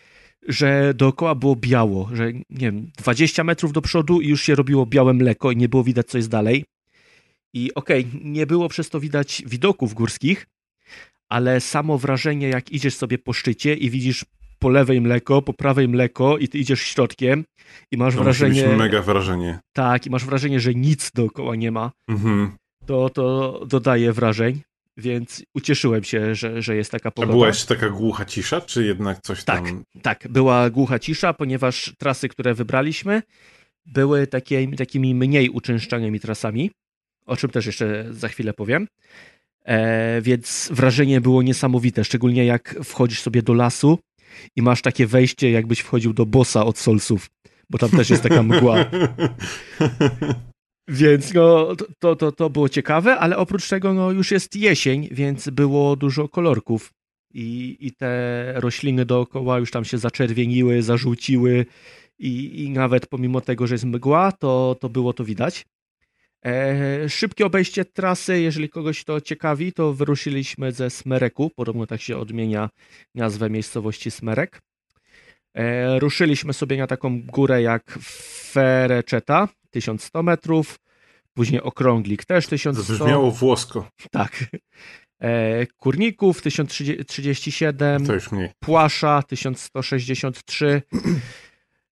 że 0.48 0.94
dookoła 0.94 1.34
było 1.34 1.56
biało, 1.56 2.08
że 2.12 2.32
nie 2.32 2.42
wiem, 2.50 2.90
20 2.98 3.44
metrów 3.44 3.72
do 3.72 3.82
przodu 3.82 4.20
i 4.20 4.28
już 4.28 4.42
się 4.42 4.54
robiło 4.54 4.86
białe 4.86 5.14
mleko 5.14 5.50
i 5.50 5.56
nie 5.56 5.68
było 5.68 5.84
widać 5.84 6.06
co 6.06 6.18
jest 6.18 6.30
dalej. 6.30 6.64
I 7.54 7.74
okej, 7.74 8.06
okay, 8.08 8.20
nie 8.24 8.46
było 8.46 8.68
przez 8.68 8.90
to 8.90 9.00
widać 9.00 9.42
widoków 9.46 9.94
górskich, 9.94 10.46
ale 11.28 11.60
samo 11.60 11.98
wrażenie, 11.98 12.48
jak 12.48 12.72
idziesz 12.72 12.96
sobie 12.96 13.18
po 13.18 13.32
szczycie 13.32 13.74
i 13.74 13.90
widzisz 13.90 14.24
po 14.60 14.68
lewej 14.68 15.00
mleko, 15.00 15.42
po 15.42 15.52
prawej 15.52 15.88
mleko 15.88 16.38
i 16.38 16.48
ty 16.48 16.58
idziesz 16.58 16.80
środkiem 16.80 17.44
i 17.92 17.96
masz 17.96 18.14
to 18.14 18.22
wrażenie... 18.22 18.64
Musi 18.64 18.76
mega 18.76 19.02
wrażenie. 19.02 19.58
Tak, 19.72 20.06
i 20.06 20.10
masz 20.10 20.24
wrażenie, 20.24 20.60
że 20.60 20.74
nic 20.74 21.10
dookoła 21.14 21.56
nie 21.56 21.70
ma. 21.70 21.90
Mhm. 22.08 22.52
To, 22.86 23.10
to 23.10 23.60
dodaje 23.66 24.12
wrażeń, 24.12 24.60
więc 24.96 25.42
ucieszyłem 25.54 26.04
się, 26.04 26.34
że, 26.34 26.62
że 26.62 26.76
jest 26.76 26.90
taka 26.90 27.10
pogoda. 27.10 27.32
A 27.32 27.34
była 27.34 27.46
jeszcze 27.46 27.74
taka 27.74 27.88
głucha 27.88 28.24
cisza, 28.24 28.60
czy 28.60 28.84
jednak 28.84 29.20
coś 29.22 29.44
tak, 29.44 29.64
tam... 29.64 29.82
Tak, 30.02 30.28
była 30.30 30.70
głucha 30.70 30.98
cisza, 30.98 31.32
ponieważ 31.32 31.94
trasy, 31.98 32.28
które 32.28 32.54
wybraliśmy, 32.54 33.22
były 33.86 34.26
takie, 34.26 34.68
takimi 34.76 35.14
mniej 35.14 35.48
uczęszczanymi 35.48 36.20
trasami, 36.20 36.70
o 37.26 37.36
czym 37.36 37.50
też 37.50 37.66
jeszcze 37.66 38.06
za 38.10 38.28
chwilę 38.28 38.52
powiem. 38.52 38.86
E, 39.64 40.22
więc 40.22 40.68
wrażenie 40.72 41.20
było 41.20 41.42
niesamowite, 41.42 42.04
szczególnie 42.04 42.44
jak 42.44 42.74
wchodzisz 42.84 43.20
sobie 43.20 43.42
do 43.42 43.54
lasu 43.54 43.98
i 44.56 44.62
masz 44.62 44.82
takie 44.82 45.06
wejście, 45.06 45.50
jakbyś 45.50 45.80
wchodził 45.80 46.12
do 46.12 46.26
bossa 46.26 46.64
od 46.64 46.78
Solsów, 46.78 47.30
bo 47.70 47.78
tam 47.78 47.90
też 47.90 48.10
jest 48.10 48.22
taka 48.22 48.42
mgła. 48.42 48.76
Więc 50.88 51.34
no, 51.34 51.76
to, 51.98 52.16
to, 52.16 52.32
to 52.32 52.50
było 52.50 52.68
ciekawe, 52.68 53.18
ale 53.18 53.36
oprócz 53.36 53.68
tego 53.68 53.94
no, 53.94 54.10
już 54.10 54.30
jest 54.30 54.56
jesień, 54.56 55.08
więc 55.10 55.50
było 55.50 55.96
dużo 55.96 56.28
kolorków 56.28 56.92
i, 57.34 57.76
i 57.80 57.92
te 57.92 58.52
rośliny 58.56 59.04
dookoła 59.04 59.58
już 59.58 59.70
tam 59.70 59.84
się 59.84 59.98
zaczerwieniły, 59.98 60.82
zażółciły 60.82 61.66
i, 62.18 62.64
i 62.64 62.70
nawet 62.70 63.06
pomimo 63.06 63.40
tego, 63.40 63.66
że 63.66 63.74
jest 63.74 63.84
mgła, 63.84 64.32
to, 64.32 64.76
to 64.80 64.88
było 64.88 65.12
to 65.12 65.24
widać. 65.24 65.64
E, 66.44 67.08
szybkie 67.08 67.46
obejście 67.46 67.84
trasy, 67.84 68.40
jeżeli 68.40 68.68
kogoś 68.68 69.04
to 69.04 69.20
ciekawi, 69.20 69.72
to 69.72 69.92
wyruszyliśmy 69.92 70.72
ze 70.72 70.90
Smereku, 70.90 71.50
podobno 71.56 71.86
tak 71.86 72.00
się 72.00 72.16
odmienia 72.16 72.70
nazwę 73.14 73.50
miejscowości 73.50 74.10
Smerek. 74.10 74.62
E, 75.54 75.98
ruszyliśmy 75.98 76.52
sobie 76.52 76.76
na 76.76 76.86
taką 76.86 77.22
górę 77.22 77.62
jak 77.62 77.98
Fereczeta, 78.52 79.48
1100 79.70 80.22
metrów, 80.22 80.78
później 81.34 81.62
Okrąglik 81.62 82.24
też 82.24 82.46
1100. 82.46 82.92
To 82.92 83.04
brzmiało 83.04 83.30
włosko. 83.30 83.88
Tak. 84.10 84.44
E, 85.20 85.66
Kurników 85.66 86.42
1037, 86.42 88.06
to 88.06 88.14
już 88.14 88.32
mniej. 88.32 88.50
Płasza 88.58 89.22
1163, 89.22 90.82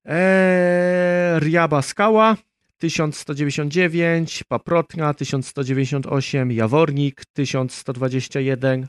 e, 0.06 1.40
Riaba 1.40 1.82
Skała 1.82 2.36
1199, 2.78 4.44
Paprotna 4.48 5.14
1198, 5.14 6.52
Jawornik 6.52 7.22
1121 7.32 8.86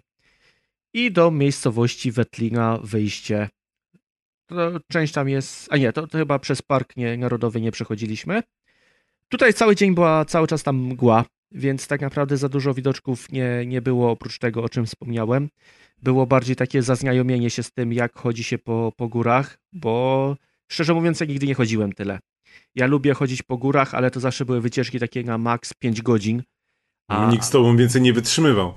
i 0.94 1.12
do 1.12 1.32
miejscowości 1.32 2.12
Wetlina 2.12 2.80
wyjście. 2.84 3.50
To 4.48 4.80
część 4.92 5.14
tam 5.14 5.30
jest, 5.30 5.68
a 5.72 5.78
nie, 5.78 5.94
to, 5.94 6.08
to 6.08 6.18
chyba 6.18 6.40
przez 6.40 6.62
Park 6.62 6.98
nie, 6.98 7.18
Narodowy 7.18 7.62
nie 7.62 7.72
przechodziliśmy. 7.72 8.44
Tutaj 9.30 9.54
cały 9.54 9.76
dzień 9.76 9.96
była 9.96 10.26
cały 10.26 10.48
czas 10.48 10.64
tam 10.64 10.78
mgła, 10.78 11.26
więc 11.52 11.88
tak 11.88 12.02
naprawdę 12.02 12.38
za 12.38 12.50
dużo 12.50 12.74
widoczków 12.74 13.32
nie, 13.32 13.66
nie 13.66 13.82
było 13.82 14.12
oprócz 14.12 14.40
tego, 14.40 14.64
o 14.64 14.70
czym 14.70 14.86
wspomniałem. 14.86 15.50
Było 16.02 16.28
bardziej 16.28 16.56
takie 16.56 16.82
zaznajomienie 16.82 17.50
się 17.50 17.64
z 17.64 17.72
tym, 17.72 17.94
jak 17.94 18.18
chodzi 18.18 18.44
się 18.44 18.58
po, 18.58 18.92
po 18.98 19.08
górach, 19.08 19.60
bo 19.74 20.36
szczerze 20.68 20.94
mówiąc, 20.94 21.20
ja 21.20 21.26
nigdy 21.26 21.48
nie 21.48 21.56
chodziłem 21.56 21.94
tyle. 21.94 22.20
Ja 22.76 22.88
lubię 22.88 23.14
chodzić 23.14 23.42
po 23.42 23.58
górach, 23.58 23.94
ale 23.94 24.12
to 24.12 24.20
zawsze 24.20 24.46
były 24.46 24.62
wycieczki 24.62 25.00
takie 25.00 25.24
na 25.24 25.38
maks 25.38 25.74
5 25.74 26.02
godzin. 26.02 26.44
A... 27.08 27.32
Nikt 27.32 27.44
z 27.44 27.50
tobą 27.50 27.78
więcej 27.78 28.02
nie 28.02 28.14
wytrzymywał. 28.14 28.74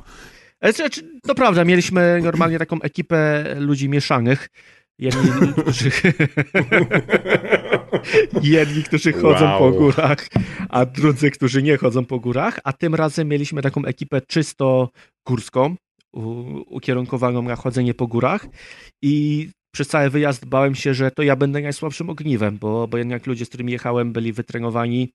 E, 0.61 0.73
to 1.23 1.35
prawda, 1.35 1.65
mieliśmy 1.65 2.21
normalnie 2.23 2.59
taką 2.59 2.83
ekipę 2.83 3.45
ludzi 3.59 3.89
mieszanych. 3.89 4.49
Jedni, 4.99 5.31
którzy, 5.63 5.91
jedni, 8.59 8.83
którzy 8.83 9.13
chodzą 9.13 9.45
wow. 9.45 9.59
po 9.59 9.79
górach, 9.79 10.29
a 10.69 10.87
drudzy, 10.87 11.31
którzy 11.31 11.63
nie 11.63 11.77
chodzą 11.77 12.05
po 12.05 12.21
górach. 12.21 12.61
A 12.65 12.73
tym 12.73 12.95
razem 12.95 13.29
mieliśmy 13.29 13.63
taką 13.63 13.85
ekipę 13.85 14.21
czysto 14.21 14.91
górską, 15.27 15.77
ukierunkowaną 16.67 17.43
na 17.43 17.57
chodzenie 17.57 17.95
po 17.95 18.07
górach. 18.07 18.47
I 19.03 19.49
przez 19.73 19.89
cały 19.89 20.11
wyjazd 20.11 20.47
bałem 20.47 20.75
się, 20.75 20.95
że 20.95 21.11
to 21.11 21.23
ja 21.23 21.37
będę 21.37 21.61
najsłabszym 21.61 22.11
ogniwem, 22.11 22.59
bo, 22.59 22.89
bo 22.89 22.99
jednak 22.99 23.27
ludzie, 23.27 23.45
z 23.45 23.49
którymi 23.49 23.73
jechałem, 23.73 24.13
byli 24.13 24.33
wytrenowani, 24.33 25.13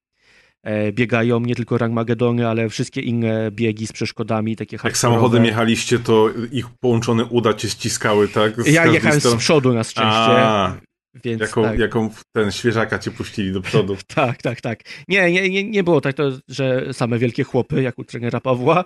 e, 0.62 0.92
biegają 0.92 1.40
nie 1.40 1.54
tylko 1.54 1.78
Rangmagedony, 1.78 2.48
ale 2.48 2.68
wszystkie 2.68 3.00
inne 3.00 3.50
biegi 3.50 3.86
z 3.86 3.92
przeszkodami, 3.92 4.56
takie 4.56 4.78
Jak 4.84 4.98
samochodem 4.98 5.44
jechaliście, 5.44 5.98
to 5.98 6.28
ich 6.52 6.66
połączone 6.80 7.24
uda 7.24 7.54
cię 7.54 7.68
ściskały, 7.68 8.28
tak? 8.28 8.62
Z 8.62 8.66
ja 8.66 8.86
jechałem 8.86 9.20
z 9.20 9.34
przodu 9.34 9.74
na 9.74 9.84
szczęście. 9.84 10.12
A, 10.12 10.87
więc 11.24 11.40
jaką, 11.40 11.62
tak. 11.62 11.78
jaką 11.78 12.10
ten 12.32 12.52
świeżaka 12.52 12.98
cię 12.98 13.10
puścili 13.10 13.52
do 13.52 13.60
przodu. 13.60 13.96
tak, 14.14 14.42
tak, 14.42 14.60
tak. 14.60 14.80
Nie, 15.08 15.32
nie, 15.32 15.50
nie, 15.50 15.64
nie 15.64 15.84
było 15.84 16.00
tak, 16.00 16.16
to, 16.16 16.30
że 16.48 16.94
same 16.94 17.18
wielkie 17.18 17.44
chłopy, 17.44 17.82
jak 17.82 17.98
u 17.98 18.04
trenera 18.04 18.40
Pawła. 18.40 18.84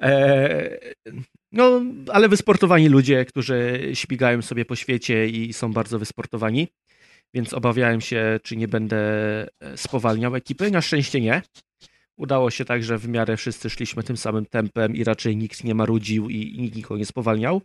E, 0.00 0.78
no, 1.52 1.82
ale 2.12 2.28
wysportowani 2.28 2.88
ludzie, 2.88 3.24
którzy 3.24 3.90
śmigają 3.94 4.42
sobie 4.42 4.64
po 4.64 4.76
świecie 4.76 5.26
i 5.26 5.52
są 5.52 5.72
bardzo 5.72 5.98
wysportowani, 5.98 6.68
więc 7.34 7.54
obawiałem 7.54 8.00
się, 8.00 8.40
czy 8.42 8.56
nie 8.56 8.68
będę 8.68 8.98
spowalniał 9.76 10.36
ekipy. 10.36 10.70
Na 10.70 10.80
szczęście 10.80 11.20
nie. 11.20 11.42
Udało 12.16 12.50
się 12.50 12.64
tak, 12.64 12.84
że 12.84 12.98
w 12.98 13.08
miarę 13.08 13.36
wszyscy 13.36 13.70
szliśmy 13.70 14.02
tym 14.02 14.16
samym 14.16 14.46
tempem 14.46 14.96
i 14.96 15.04
raczej 15.04 15.36
nikt 15.36 15.64
nie 15.64 15.74
marudził 15.74 16.28
i 16.28 16.58
nikt 16.58 16.76
nikogo 16.76 16.98
nie 16.98 17.06
spowalniał. 17.06 17.62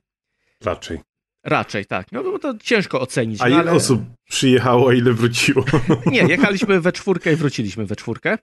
Raczej. 0.62 1.00
Raczej, 1.44 1.86
tak. 1.86 2.12
No 2.12 2.24
bo 2.24 2.40
to 2.40 2.58
ciężko 2.58 3.02
ocenić. 3.02 3.42
A 3.42 3.44
no, 3.44 3.50
ile 3.50 3.60
ale... 3.60 3.72
osób 3.72 4.02
przyjechało, 4.30 4.90
a 4.90 4.94
ile 4.94 5.14
wróciło? 5.14 5.66
nie, 6.06 6.22
jechaliśmy 6.22 6.82
we 6.82 6.92
czwórkę 6.92 7.34
i 7.34 7.36
wróciliśmy 7.36 7.86
we 7.86 7.96
czwórkę. 7.96 8.38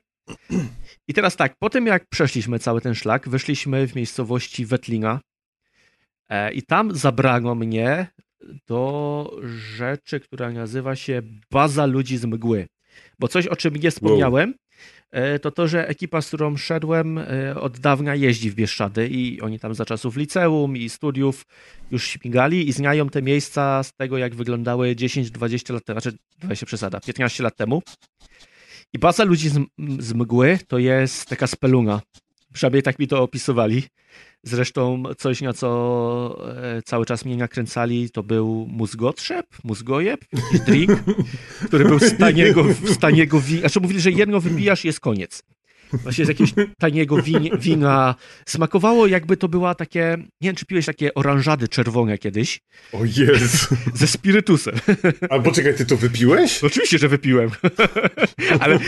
I 1.08 1.14
teraz 1.14 1.36
tak, 1.36 1.56
po 1.58 1.70
tym 1.70 1.86
jak 1.86 2.06
przeszliśmy 2.08 2.58
cały 2.58 2.80
ten 2.80 2.94
szlak, 2.94 3.28
wyszliśmy 3.28 3.86
w 3.86 3.94
miejscowości 3.94 4.66
Wetlina, 4.66 5.20
E, 6.30 6.52
I 6.52 6.62
tam 6.62 6.94
zabrano 6.94 7.54
mnie 7.54 8.06
do 8.66 9.30
rzeczy, 9.76 10.20
która 10.20 10.50
nazywa 10.50 10.96
się 10.96 11.22
Baza 11.50 11.86
Ludzi 11.86 12.16
z 12.16 12.24
Mgły. 12.24 12.66
Bo 13.18 13.28
coś, 13.28 13.46
o 13.46 13.56
czym 13.56 13.76
nie 13.76 13.90
wspomniałem, 13.90 14.48
wow. 14.48 14.58
To 15.42 15.50
to, 15.50 15.68
że 15.68 15.88
ekipa, 15.88 16.20
z 16.22 16.26
którą 16.28 16.56
szedłem, 16.56 17.18
e, 17.18 17.54
od 17.60 17.78
dawna 17.78 18.14
jeździ 18.14 18.50
w 18.50 18.54
Bieszczady 18.54 19.08
i 19.08 19.40
oni 19.40 19.58
tam 19.58 19.74
za 19.74 19.84
czasów 19.84 20.16
liceum 20.16 20.76
i 20.76 20.88
studiów 20.88 21.46
już 21.90 22.08
śmigali 22.08 22.68
i 22.68 22.72
znają 22.72 23.08
te 23.08 23.22
miejsca 23.22 23.82
z 23.82 23.92
tego, 23.92 24.18
jak 24.18 24.34
wyglądały 24.34 24.94
10-20 24.94 25.72
lat 25.72 25.84
temu, 25.84 26.00
znaczy 26.00 26.18
20 26.38 26.66
przesada, 26.66 27.00
15 27.00 27.42
lat 27.42 27.56
temu. 27.56 27.82
I 28.92 28.98
baza 28.98 29.24
ludzi 29.24 29.48
z, 29.48 29.58
z 29.98 30.12
mgły 30.12 30.58
to 30.68 30.78
jest 30.78 31.26
taka 31.26 31.46
speluna. 31.46 32.00
Przynajmniej 32.52 32.82
tak 32.82 32.98
mi 32.98 33.08
to 33.08 33.22
opisywali. 33.22 33.82
Zresztą 34.42 35.02
coś, 35.18 35.40
na 35.40 35.52
co 35.52 36.52
e, 36.62 36.82
cały 36.82 37.06
czas 37.06 37.24
mnie 37.24 37.36
nakręcali, 37.36 38.10
to 38.10 38.22
był 38.22 38.66
mózgotrzep, 38.70 39.46
mózgojeb, 39.64 40.20
drink, 40.66 40.90
który 41.66 41.84
był 41.84 41.98
z 41.98 42.16
taniego, 42.16 42.64
z 42.84 42.98
taniego 42.98 43.40
wina. 43.40 43.60
Znaczy 43.60 43.80
mówili, 43.80 44.00
że 44.00 44.10
jedno 44.10 44.40
wypijasz 44.40 44.84
jest 44.84 45.00
koniec. 45.00 45.42
Właśnie 45.92 46.24
z 46.24 46.28
jakiegoś 46.28 46.54
taniego 46.78 47.22
win, 47.22 47.48
wina. 47.58 48.14
Smakowało 48.46 49.06
jakby 49.06 49.36
to 49.36 49.48
była 49.48 49.74
takie, 49.74 50.16
nie 50.18 50.48
wiem 50.48 50.56
czy 50.56 50.66
piłeś 50.66 50.86
takie 50.86 51.14
oranżady 51.14 51.68
czerwone 51.68 52.18
kiedyś. 52.18 52.60
O 52.92 53.04
Jezu. 53.04 53.76
Ze 53.94 54.06
spirytusem. 54.06 54.74
A 55.30 55.38
poczekaj, 55.38 55.74
ty 55.74 55.86
to 55.86 55.96
wypiłeś? 55.96 56.64
Oczywiście, 56.64 56.98
że 56.98 57.08
wypiłem. 57.08 57.50
Ale 58.60 58.78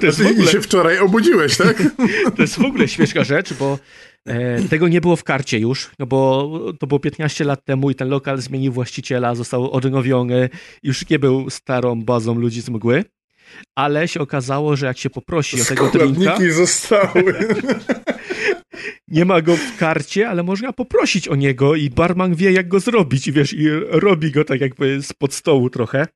to 0.00 0.06
jest 0.06 0.20
A 0.20 0.22
ty 0.22 0.28
w 0.28 0.32
ogóle... 0.32 0.52
się 0.52 0.60
wczoraj 0.60 0.98
obudziłeś, 0.98 1.56
tak? 1.56 1.82
To 2.36 2.42
jest 2.42 2.58
w 2.58 2.64
ogóle 2.64 2.88
śmieszna 2.88 3.24
rzecz, 3.24 3.54
bo 3.54 3.78
E, 4.26 4.62
tego 4.68 4.88
nie 4.88 5.00
było 5.00 5.16
w 5.16 5.24
karcie 5.24 5.58
już, 5.58 5.90
no 5.98 6.06
bo 6.06 6.50
to 6.80 6.86
było 6.86 7.00
15 7.00 7.44
lat 7.44 7.64
temu 7.64 7.90
i 7.90 7.94
ten 7.94 8.08
lokal 8.08 8.40
zmienił 8.40 8.72
właściciela, 8.72 9.34
został 9.34 9.70
odnowiony, 9.70 10.48
już 10.82 11.08
nie 11.08 11.18
był 11.18 11.50
starą 11.50 12.02
bazą 12.02 12.34
ludzi 12.34 12.60
z 12.60 12.68
mgły, 12.68 13.04
ale 13.74 14.08
się 14.08 14.20
okazało, 14.20 14.76
że 14.76 14.86
jak 14.86 14.98
się 14.98 15.10
poprosi 15.10 15.62
o 15.62 15.64
tego 15.64 15.90
drinka... 15.90 16.38
zostały. 16.50 17.34
nie 19.08 19.24
ma 19.24 19.42
go 19.42 19.56
w 19.56 19.76
karcie, 19.76 20.28
ale 20.28 20.42
można 20.42 20.72
poprosić 20.72 21.28
o 21.28 21.34
niego 21.34 21.74
i 21.74 21.90
barman 21.90 22.34
wie, 22.34 22.52
jak 22.52 22.68
go 22.68 22.80
zrobić 22.80 23.28
i 23.28 23.32
wiesz, 23.32 23.52
i 23.52 23.68
robi 23.90 24.30
go 24.30 24.44
tak 24.44 24.60
jakby 24.60 25.02
spod 25.02 25.34
stołu 25.34 25.70
trochę. 25.70 26.06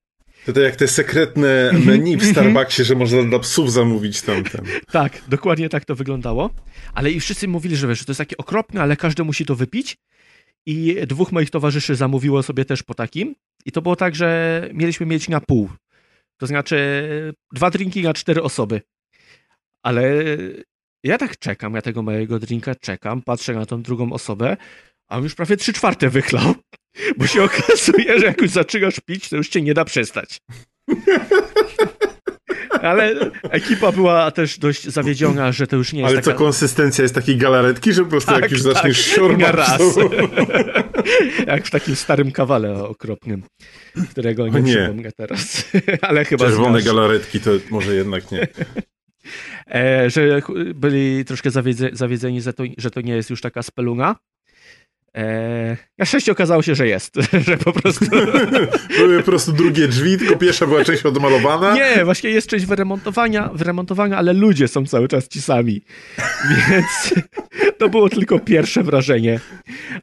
To 0.46 0.52
to 0.52 0.60
jak 0.60 0.76
te 0.76 0.88
sekretne 0.88 1.70
menu 1.72 2.16
w 2.16 2.24
Starbucksie, 2.24 2.84
że 2.84 2.94
można 2.94 3.22
dla 3.22 3.38
psów 3.38 3.72
zamówić 3.72 4.22
tamten. 4.22 4.64
Tak, 4.90 5.22
dokładnie 5.28 5.68
tak 5.68 5.84
to 5.84 5.94
wyglądało. 5.94 6.50
Ale 6.94 7.10
i 7.10 7.20
wszyscy 7.20 7.48
mówili, 7.48 7.76
że 7.76 7.88
wiesz, 7.88 7.98
że 7.98 8.04
to 8.04 8.12
jest 8.12 8.18
takie 8.18 8.36
okropne, 8.36 8.82
ale 8.82 8.96
każdy 8.96 9.24
musi 9.24 9.46
to 9.46 9.54
wypić. 9.54 9.96
I 10.66 10.96
dwóch 11.06 11.32
moich 11.32 11.50
towarzyszy 11.50 11.94
zamówiło 11.94 12.42
sobie 12.42 12.64
też 12.64 12.82
po 12.82 12.94
takim. 12.94 13.34
I 13.66 13.72
to 13.72 13.82
było 13.82 13.96
tak, 13.96 14.14
że 14.14 14.68
mieliśmy 14.74 15.06
mieć 15.06 15.28
na 15.28 15.40
pół. 15.40 15.68
To 16.40 16.46
znaczy 16.46 16.76
dwa 17.52 17.70
drinki 17.70 18.02
na 18.02 18.14
cztery 18.14 18.42
osoby. 18.42 18.80
Ale 19.82 20.12
ja 21.04 21.18
tak 21.18 21.38
czekam, 21.38 21.74
ja 21.74 21.82
tego 21.82 22.02
mojego 22.02 22.38
drinka 22.38 22.74
czekam, 22.74 23.22
patrzę 23.22 23.54
na 23.54 23.66
tą 23.66 23.82
drugą 23.82 24.12
osobę, 24.12 24.56
a 25.08 25.16
on 25.16 25.22
już 25.22 25.34
prawie 25.34 25.56
trzy 25.56 25.72
czwarte 25.72 26.10
wychlał. 26.10 26.54
Bo 27.18 27.26
się 27.26 27.42
okazuje, 27.42 28.20
że 28.20 28.26
jak 28.26 28.40
już 28.40 28.50
zaczynasz 28.50 29.00
pić, 29.00 29.28
to 29.28 29.36
już 29.36 29.48
cię 29.48 29.62
nie 29.62 29.74
da 29.74 29.84
przestać. 29.84 30.40
Ale 32.82 33.30
ekipa 33.50 33.92
była 33.92 34.30
też 34.30 34.58
dość 34.58 34.84
zawiedziona, 34.84 35.52
że 35.52 35.66
to 35.66 35.76
już 35.76 35.92
nie 35.92 36.00
jest 36.00 36.12
Ale 36.12 36.22
taka... 36.22 36.32
co, 36.32 36.38
konsystencja 36.38 37.02
jest 37.02 37.14
takiej 37.14 37.36
galaretki, 37.36 37.92
że 37.92 38.04
po 38.04 38.10
prostu 38.10 38.30
Tak, 38.30 38.42
jak 38.42 38.50
już 38.50 38.62
tak. 38.62 38.74
zaczniesz 38.74 39.04
siorbać, 39.04 39.54
raz. 39.54 39.78
to... 39.78 40.10
Jak 41.46 41.66
w 41.66 41.70
takim 41.70 41.96
starym 41.96 42.32
kawale 42.32 42.84
okropnym, 42.84 43.42
którego 44.10 44.48
nie, 44.48 44.60
nie. 44.60 44.76
przypomnę 44.76 45.12
teraz. 45.12 45.64
Ale 46.08 46.24
chyba 46.24 46.44
Czerwone 46.44 46.82
galaretki 46.82 47.40
to 47.40 47.50
może 47.70 47.94
jednak 47.94 48.30
nie. 48.30 48.48
E, 49.74 50.10
że 50.10 50.42
byli 50.74 51.24
troszkę 51.24 51.50
zawiedze, 51.50 51.88
zawiedzeni, 51.92 52.40
że 52.40 52.52
to, 52.52 52.62
że 52.78 52.90
to 52.90 53.00
nie 53.00 53.16
jest 53.16 53.30
już 53.30 53.40
taka 53.40 53.62
speluna. 53.62 54.16
E, 55.16 55.76
na 55.98 56.04
szczęście 56.04 56.32
okazało 56.32 56.62
się, 56.62 56.74
że 56.74 56.88
jest. 56.88 57.14
że 57.46 57.56
po 57.56 57.72
prostu... 57.72 58.04
Były 58.98 59.18
po 59.18 59.24
prostu 59.24 59.52
drugie 59.52 59.88
drzwi, 59.88 60.18
tylko 60.18 60.36
pierwsza 60.36 60.66
była 60.66 60.84
część 60.84 61.06
odmalowana. 61.06 61.74
Nie, 61.74 62.04
właśnie 62.04 62.30
jest 62.30 62.46
część 62.48 62.66
wyremontowania, 62.66 63.50
wyremontowania, 63.54 64.16
ale 64.16 64.32
ludzie 64.32 64.68
są 64.68 64.86
cały 64.86 65.08
czas 65.08 65.28
ci 65.28 65.42
sami. 65.42 65.82
Więc 66.70 67.14
to 67.78 67.88
było 67.88 68.08
tylko 68.08 68.38
pierwsze 68.38 68.82
wrażenie. 68.82 69.40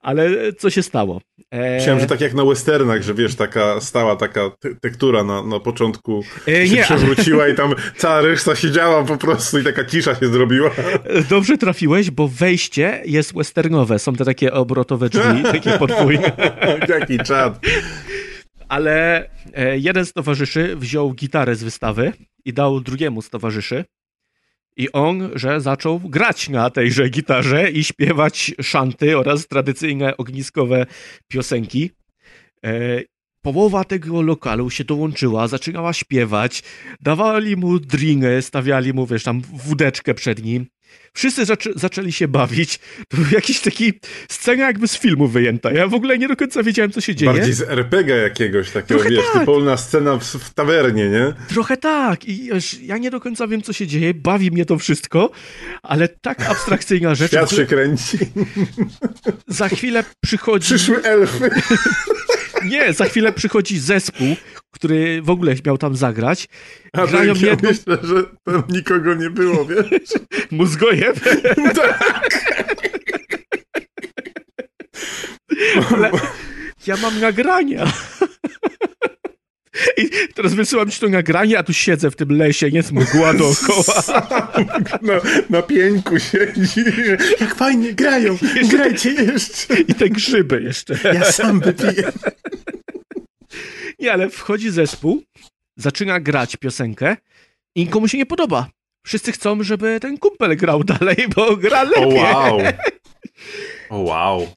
Ale 0.02 0.30
co 0.58 0.70
się 0.70 0.84
stało? 0.84 1.22
E, 1.52 1.76
Myślałem, 1.76 2.00
że 2.00 2.08
tak 2.08 2.22
jak 2.22 2.34
na 2.34 2.46
westernach, 2.46 3.02
że 3.04 3.14
wiesz, 3.14 3.36
taka 3.36 3.82
stała 3.82 4.16
taka 4.16 4.50
te- 4.60 4.76
tektura 4.76 5.24
na, 5.24 5.44
na 5.44 5.60
początku 5.60 6.24
E, 6.48 6.68
się 6.68 6.76
nie, 6.76 6.84
przewróciła 6.84 7.48
i 7.48 7.56
tam 7.56 7.74
cała 7.98 8.22
reszta 8.22 8.56
siedziała 8.56 9.04
po 9.04 9.18
prostu 9.18 9.60
i 9.60 9.64
taka 9.64 9.86
cisza 9.86 10.16
się 10.16 10.28
zrobiła. 10.28 10.70
Dobrze 11.30 11.58
trafiłeś, 11.58 12.12
bo 12.12 12.28
wejście 12.28 13.02
jest 13.06 13.34
westernowe. 13.36 14.00
Są 14.00 14.14
te 14.14 14.26
takie 14.26 14.54
obrotowe 14.54 14.97
drzwi, 14.98 15.44
takie 15.54 15.78
podwójne. 15.78 16.32
Jaki 16.90 17.18
czad. 17.18 17.60
Ale 18.70 19.30
e, 19.54 19.78
jeden 19.78 20.06
z 20.06 20.14
towarzyszy 20.14 20.76
wziął 20.76 21.14
gitarę 21.14 21.56
z 21.56 21.64
wystawy 21.64 22.14
i 22.46 22.54
dał 22.54 22.82
drugiemu 22.82 23.22
z 23.22 23.30
towarzyszy. 23.30 23.86
I 24.78 24.92
on, 24.92 25.30
że 25.36 25.62
zaczął 25.62 26.00
grać 26.00 26.50
na 26.50 26.70
tejże 26.70 27.10
gitarze 27.10 27.72
i 27.72 27.84
śpiewać 27.84 28.56
szanty 28.62 29.18
oraz 29.18 29.48
tradycyjne 29.48 30.18
ogniskowe 30.18 30.86
piosenki. 31.28 31.92
E, 32.66 33.02
Połowa 33.48 33.84
tego 33.84 34.22
lokalu 34.22 34.70
się 34.70 34.84
dołączyła, 34.84 35.48
zaczynała 35.48 35.94
śpiewać, 35.94 36.64
dawali 37.02 37.58
mu 37.58 37.80
drinkę, 37.80 38.42
stawiali 38.42 38.94
mu, 38.94 39.06
wiesz, 39.06 39.24
tam 39.24 39.42
wódeczkę 39.42 40.14
przed 40.14 40.44
nim. 40.44 40.66
Wszyscy 41.14 41.46
zaczę 41.46 41.70
zaczęli 41.76 42.12
się 42.12 42.28
bawić. 42.28 42.80
To 43.08 43.18
był 43.18 43.26
jakiś 43.32 43.60
taki 43.62 43.94
scena 44.30 44.66
jakby 44.68 44.88
z 44.88 44.98
filmu 44.98 45.28
wyjęta. 45.28 45.72
Ja 45.72 45.88
w 45.88 45.94
ogóle 45.94 46.18
nie 46.18 46.28
do 46.28 46.36
końca 46.36 46.64
wiedziałem, 46.64 46.92
co 46.92 47.02
się 47.02 47.16
dzieje. 47.16 47.34
Bardziej 47.34 47.54
z 47.54 47.62
RPG 47.62 48.16
jakiegoś 48.16 48.72
takiego, 48.72 49.00
Trochę 49.00 49.10
wiesz, 49.16 49.26
tak. 49.34 49.40
typolna 49.40 49.78
scena 49.78 50.18
w, 50.18 50.24
w 50.24 50.54
tawernie, 50.54 51.10
nie? 51.10 51.34
Trochę 51.50 51.78
tak. 51.78 52.26
I 52.26 52.50
ja 52.82 52.98
nie 52.98 53.12
do 53.12 53.20
końca 53.20 53.48
wiem, 53.48 53.62
co 53.62 53.74
się 53.74 53.88
dzieje. 53.88 54.14
Bawi 54.14 54.52
mnie 54.52 54.66
to 54.66 54.78
wszystko, 54.78 55.32
ale 55.84 56.08
tak 56.08 56.42
abstrakcyjna 56.50 57.16
rzecz. 57.16 57.32
Świat 57.32 57.52
się 57.52 57.66
kręci. 57.66 58.18
Za 59.48 59.70
chwilę 59.70 60.04
przychodzi. 60.24 60.66
Przyszły 60.66 61.04
elfy. 61.04 61.50
Nie, 62.66 62.94
za 62.94 63.06
chwilę 63.06 63.34
przychodzi 63.34 63.80
zespół, 63.80 64.36
który 64.72 65.22
w 65.22 65.30
ogóle 65.30 65.56
miał 65.66 65.78
tam 65.78 65.96
zagrać. 65.96 66.48
A 66.94 67.08
Grają 67.08 67.34
tak, 67.34 67.44
ja 67.44 67.50
jedną 67.50 67.70
myślę, 67.70 67.98
że 68.04 68.24
tam 68.44 68.64
nikogo 68.70 69.14
nie 69.14 69.30
było, 69.30 69.66
wiesz? 69.66 70.10
mózgojew. 70.52 71.20
tak. 71.76 72.04
Ale 75.96 76.12
ja 76.88 76.98
mam 76.98 77.20
nagrania. 77.20 77.94
I 79.98 80.10
teraz 80.36 80.54
wysyłam 80.54 80.90
ci 80.92 81.00
to 81.00 81.10
nagranie, 81.10 81.58
a 81.60 81.64
tu 81.64 81.74
siedzę 81.74 82.12
w 82.12 82.16
tym 82.16 82.30
lesie, 82.38 82.68
jest 82.70 82.92
mgła 82.92 83.34
dookoła. 83.34 84.04
Na, 85.02 85.14
na 85.50 85.62
pieńku 85.62 86.20
siedzi. 86.20 86.84
Jak 87.42 87.56
fajnie 87.56 87.94
grają. 87.94 88.38
Grajcie 88.70 89.12
jeszcze. 89.12 89.80
I 89.80 89.94
te 89.96 90.10
grzyby 90.10 90.62
jeszcze. 90.62 91.00
Ja 91.14 91.32
sam 91.32 91.60
wypiję. 91.60 92.12
Nie, 94.00 94.14
ale 94.14 94.30
wchodzi 94.30 94.72
zespół, 94.72 95.24
zaczyna 95.78 96.20
grać 96.20 96.56
piosenkę 96.56 97.18
i 97.76 97.80
nikomu 97.82 98.08
się 98.08 98.18
nie 98.18 98.26
podoba. 98.26 98.70
Wszyscy 99.06 99.32
chcą, 99.32 99.64
żeby 99.64 100.00
ten 100.00 100.18
kumpel 100.18 100.58
grał 100.58 100.84
dalej, 100.84 101.16
bo 101.36 101.58
gra 101.58 101.82
O 101.82 101.86
lepiej. 101.86 102.14
wow. 102.20 102.60
O 103.90 103.98
wow. 103.98 104.48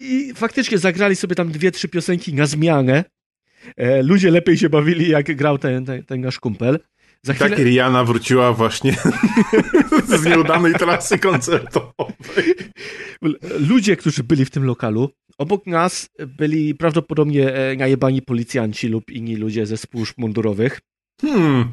I 0.00 0.32
faktycznie 0.34 0.78
zagrali 0.78 1.16
sobie 1.16 1.34
tam 1.34 1.52
dwie, 1.52 1.70
trzy 1.70 1.88
piosenki 1.88 2.34
na 2.34 2.46
zmianę. 2.46 3.04
E, 3.76 4.02
ludzie 4.02 4.30
lepiej 4.30 4.58
się 4.58 4.68
bawili, 4.68 5.08
jak 5.08 5.36
grał 5.36 5.58
ten, 5.58 5.84
ten, 5.84 6.04
ten 6.04 6.20
nasz 6.20 6.40
kumpel. 6.40 6.78
Za 7.22 7.34
chwilę... 7.34 7.50
Tak 7.50 7.58
Rihanna 7.58 8.04
wróciła 8.04 8.52
właśnie 8.52 8.96
z 10.08 10.24
nieudanej 10.24 10.74
trasy 10.74 11.18
koncertowej. 11.18 12.54
Ludzie, 13.68 13.96
którzy 13.96 14.24
byli 14.24 14.44
w 14.44 14.50
tym 14.50 14.64
lokalu, 14.64 15.10
obok 15.38 15.66
nas 15.66 16.10
byli 16.38 16.74
prawdopodobnie 16.74 17.54
e, 17.54 17.76
najebani 17.76 18.22
policjanci 18.22 18.88
lub 18.88 19.10
inni 19.10 19.36
ludzie 19.36 19.66
ze 19.66 19.76
służb 19.76 20.14
mundurowych, 20.18 20.80
Hmm, 21.20 21.68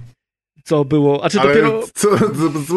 co 0.66 0.86
było... 0.86 1.26
A 1.26 1.30
czy 1.30 1.40
ale 1.40 1.54
dopiero... 1.54 1.84
co, 1.94 2.10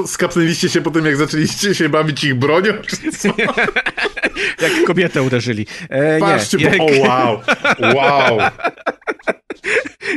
skapnęliście 0.07 0.69
się 0.69 0.81
po 0.81 0.91
tym, 0.91 1.07
jak 1.07 1.17
zaczęliście 1.17 1.75
się 1.75 1.89
bawić 1.89 2.25
ich 2.25 2.35
bronią? 2.35 2.73
Czy 2.87 3.13
co? 3.13 3.29
Jak 4.63 4.85
kobietę 4.87 5.23
uderzyli. 5.23 5.67
E, 5.89 6.19
Patrzcie, 6.19 6.59
nie, 6.59 6.65
bo, 6.65 6.71
jak, 6.71 6.81
o 6.81 7.09
wow, 7.09 7.41
wow. 7.95 8.39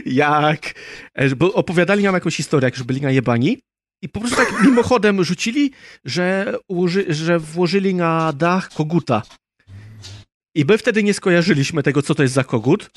jak... 0.06 0.74
e, 1.14 1.36
Bo 1.36 1.54
opowiadali 1.54 2.04
nam 2.04 2.14
jakąś 2.14 2.36
historię, 2.36 2.66
jak 2.68 2.74
już 2.74 2.84
byli 2.84 3.02
najebani 3.02 3.60
i 4.02 4.10
po 4.10 4.20
prostu 4.20 4.38
tak 4.38 4.64
mimochodem 4.64 5.24
rzucili, 5.24 5.72
że, 6.06 6.56
ułoży, 6.68 7.06
że 7.10 7.40
włożyli 7.40 7.96
na 7.96 8.34
dach 8.34 8.70
koguta. 8.70 9.22
I 10.56 10.66
my 10.66 10.78
wtedy 10.78 11.04
nie 11.04 11.14
skojarzyliśmy 11.14 11.84
tego, 11.84 12.02
co 12.02 12.16
to 12.16 12.24
jest 12.24 12.34
za 12.34 12.44
kogut, 12.44 12.90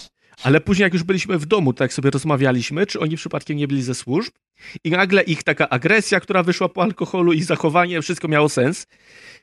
ale 0.42 0.60
później 0.60 0.84
jak 0.84 0.92
już 0.92 1.02
byliśmy 1.02 1.38
w 1.38 1.46
domu, 1.46 1.72
tak 1.72 1.92
sobie 1.92 2.10
rozmawialiśmy, 2.10 2.86
czy 2.86 3.00
oni 3.00 3.16
przypadkiem 3.16 3.56
nie 3.56 3.68
byli 3.68 3.82
ze 3.82 3.94
służb 3.94 4.32
i 4.84 4.90
nagle 4.90 5.22
ich 5.22 5.42
taka 5.42 5.68
agresja, 5.68 6.20
która 6.20 6.42
wyszła 6.42 6.68
po 6.68 6.82
alkoholu, 6.82 7.32
ich 7.32 7.44
zachowanie, 7.44 8.02
wszystko 8.02 8.28
miało 8.28 8.48
sens. 8.48 8.86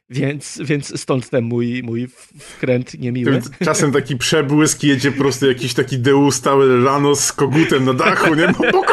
Więc, 0.10 0.60
więc 0.64 1.02
stąd 1.02 1.30
ten 1.30 1.44
mój, 1.44 1.84
mój 1.84 2.08
wkręt 2.40 3.00
niemiły. 3.00 3.42
Czasem 3.64 3.92
taki 3.92 4.18
przebłysk 4.18 4.84
jedzie 4.84 5.12
po 5.12 5.18
prostu 5.18 5.48
jakiś 5.48 5.74
taki 5.74 6.00
deus 6.00 6.36
stały 6.36 6.84
rano 6.84 7.16
z 7.16 7.32
kogutem 7.32 7.86
na 7.86 7.94
dachu, 7.94 8.36
nie? 8.36 8.48
Bo, 8.48 8.72
bo, 8.72 8.84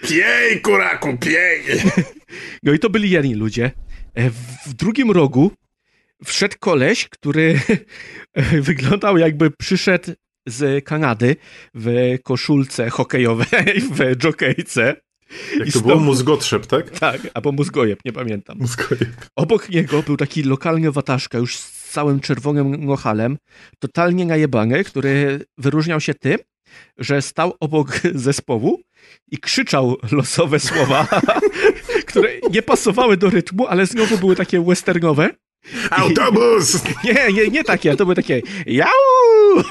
piej, 0.08 0.60
kuraku, 0.62 1.16
piej! 1.18 1.62
No 2.62 2.72
i 2.72 2.78
to 2.78 2.90
byli 2.90 3.10
jedni 3.10 3.34
ludzie. 3.34 3.70
E, 4.14 4.30
w 4.66 4.74
drugim 4.74 5.10
rogu 5.10 5.50
wszedł 6.24 6.56
koleś, 6.60 7.08
który 7.08 7.60
wyglądał 8.68 9.18
jakby 9.18 9.50
przyszedł 9.50 10.12
z 10.46 10.84
Kanady 10.84 11.36
w 11.74 12.16
koszulce 12.24 12.90
hokejowej, 12.90 13.80
w 13.92 14.24
jokejce. 14.24 14.96
Jak 15.58 15.68
I 15.68 15.72
to 15.72 15.80
było? 15.80 15.96
Mózgotrzep, 15.96 16.66
tak? 16.66 16.90
Tak, 16.90 17.20
albo 17.34 17.52
mózgojeb, 17.52 17.98
nie 18.04 18.12
pamiętam. 18.12 18.58
Mózgojeb. 18.58 19.08
Obok 19.36 19.68
niego 19.68 20.02
był 20.02 20.16
taki 20.16 20.42
lokalny 20.42 20.92
wataszka, 20.92 21.38
już 21.38 21.56
z 21.56 21.90
całym 21.90 22.20
czerwonym 22.20 22.84
nochalem, 22.84 23.38
totalnie 23.78 24.26
najebany, 24.26 24.84
który 24.84 25.40
wyróżniał 25.58 26.00
się 26.00 26.14
tym, 26.14 26.38
że 26.98 27.22
stał 27.22 27.54
obok 27.60 28.00
zespołu 28.14 28.80
i 29.30 29.38
krzyczał 29.38 29.96
losowe 30.12 30.60
słowa, 30.60 31.06
które 32.08 32.28
nie 32.50 32.62
pasowały 32.62 33.16
do 33.16 33.30
rytmu, 33.30 33.66
ale 33.66 33.86
znowu 33.86 34.18
były 34.18 34.36
takie 34.36 34.64
westernowe. 34.64 35.30
Autobus! 35.90 36.82
Nie, 37.04 37.32
nie, 37.32 37.48
nie 37.48 37.64
takie, 37.64 37.96
to 37.96 38.04
były 38.04 38.14
takie 38.14 38.42
jau! 38.66 39.62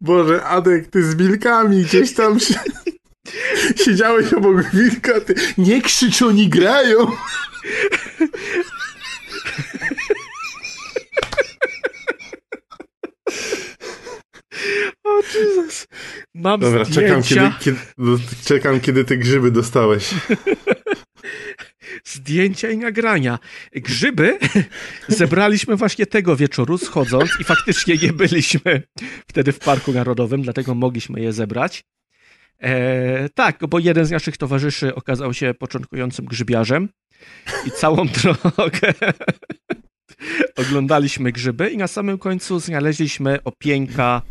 Boże, 0.00 0.44
Adek, 0.44 0.86
ty 0.90 1.02
z 1.02 1.14
wilkami 1.14 1.82
gdzieś 1.82 2.14
tam 2.14 2.40
się... 2.40 2.54
Siedziałeś 3.84 4.32
obok 4.32 4.70
wilka, 4.70 5.20
ty... 5.20 5.34
Nie 5.58 5.82
krzycz, 5.82 6.22
oni 6.22 6.48
grają! 6.48 7.06
Mam 16.34 16.60
Dobra, 16.60 16.84
czekam 16.84 17.22
zdjęcia, 17.22 17.58
kiedy, 17.58 17.64
kiedy, 17.64 17.78
no, 17.98 18.18
czekam, 18.44 18.80
kiedy 18.80 19.04
te 19.04 19.16
grzyby 19.16 19.50
dostałeś. 19.50 20.10
zdjęcia 22.04 22.70
i 22.70 22.78
nagrania. 22.78 23.38
Grzyby 23.72 24.38
zebraliśmy 25.08 25.76
właśnie 25.76 26.06
tego 26.06 26.36
wieczoru 26.36 26.78
schodząc 26.78 27.30
i 27.40 27.44
faktycznie 27.44 27.96
nie 27.96 28.12
byliśmy 28.12 28.82
wtedy 29.26 29.52
w 29.52 29.58
Parku 29.58 29.92
Narodowym, 29.92 30.42
dlatego 30.42 30.74
mogliśmy 30.74 31.20
je 31.20 31.32
zebrać. 31.32 31.84
E, 32.62 33.28
tak, 33.28 33.66
bo 33.66 33.78
jeden 33.78 34.04
z 34.04 34.10
naszych 34.10 34.36
towarzyszy 34.36 34.94
okazał 34.94 35.34
się 35.34 35.54
początkującym 35.54 36.26
grzybiarzem 36.26 36.88
i 37.66 37.70
całą 37.70 38.06
drogę 38.22 38.94
oglądaliśmy 40.62 41.32
grzyby 41.32 41.70
i 41.70 41.76
na 41.76 41.86
samym 41.86 42.18
końcu 42.18 42.58
znaleźliśmy 42.58 43.42
opieńka, 43.44 44.22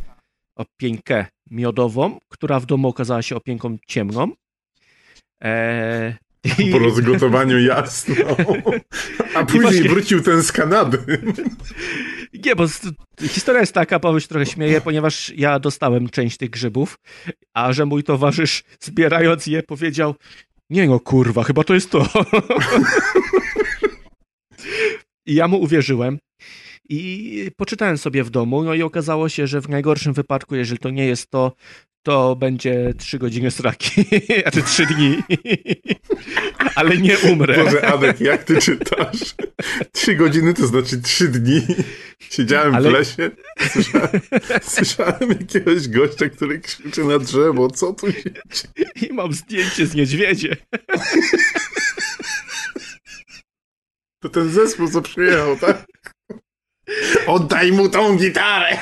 opieńkę 0.55 1.25
miodową, 1.51 2.19
która 2.29 2.60
w 2.60 2.65
domu 2.65 2.88
okazała 2.88 3.21
się 3.21 3.36
opieńką 3.36 3.77
ciemną. 3.88 4.31
E, 5.43 6.17
i- 6.60 6.71
Po 6.71 6.80
rozgotowaniu 6.80 7.60
jasno. 7.60 8.15
A 9.36 9.45
później 9.45 9.62
właśnie- 9.62 9.89
wrócił 9.89 10.21
ten 10.21 10.43
z 10.43 10.52
Kanady. 10.52 10.97
Nie, 12.45 12.56
bo 12.56 12.65
historia 13.21 13.62
jest 13.62 13.73
taka, 13.73 14.00
Paweł 14.00 14.19
się 14.19 14.28
trochę 14.28 14.45
śmieje, 14.45 14.82
ponieważ 14.82 15.34
ja 15.36 15.60
dostałem 15.60 16.10
część 16.10 16.38
tych 16.38 16.50
grzybów, 16.50 17.00
a 17.54 17.73
że 17.73 17.86
mój 17.86 18.04
towarzysz 18.04 18.63
zbierając 18.80 19.47
je 19.47 19.63
powiedział 19.63 20.15
nie 20.69 20.88
no 20.88 21.00
kurwa, 21.00 21.43
chyba 21.43 21.63
to 21.63 21.73
jest 21.73 21.89
to. 21.91 22.08
I 25.26 25.36
ja 25.36 25.47
mu 25.47 25.62
uwierzyłem 25.62 26.19
i 26.89 27.52
poczytałem 27.58 27.97
sobie 27.97 28.23
w 28.23 28.30
domu, 28.30 28.63
no 28.63 28.73
i 28.73 28.82
okazało 28.82 29.30
się, 29.30 29.47
że 29.47 29.62
w 29.62 29.69
najgorszym 29.69 30.13
wypadku, 30.13 30.56
jeżeli 30.56 30.80
to 30.80 30.89
nie 30.89 31.06
jest 31.08 31.30
to, 31.30 31.52
to 32.07 32.35
będzie 32.35 32.93
trzy 32.97 33.19
godziny 33.19 33.51
sraki, 33.51 34.05
znaczy 34.41 34.63
trzy 34.63 34.85
dni, 34.85 35.17
ale 36.75 36.97
nie 36.97 37.17
umrę. 37.19 37.63
Boże, 37.63 37.87
Adek, 37.87 38.21
jak 38.21 38.43
ty 38.43 38.61
czytasz? 38.61 39.35
Trzy 39.91 40.15
godziny 40.15 40.53
to 40.53 40.67
znaczy 40.67 41.01
trzy 41.01 41.27
dni. 41.27 41.61
Siedziałem 42.19 42.75
Ale- 42.75 42.89
w 42.89 42.93
lesie, 42.93 43.31
słyszałem, 43.71 44.21
słyszałem 44.61 45.29
jakiegoś 45.29 45.87
gościa, 45.87 46.29
który 46.29 46.59
krzyczy 46.59 47.03
na 47.03 47.19
drzewo. 47.19 47.71
Co 47.71 47.93
tu 47.93 48.11
się 48.11 48.23
dzieje? 48.23 49.09
I 49.09 49.13
mam 49.13 49.33
zdjęcie 49.33 49.85
z 49.85 49.95
niedźwiedzie. 49.95 50.57
To 54.21 54.29
ten 54.29 54.49
zespół, 54.49 54.89
co 54.89 55.01
przyjechał, 55.01 55.57
tak? 55.57 55.85
Oddaj 57.25 57.71
mu 57.71 57.89
tą 57.89 58.17
gitarę! 58.17 58.77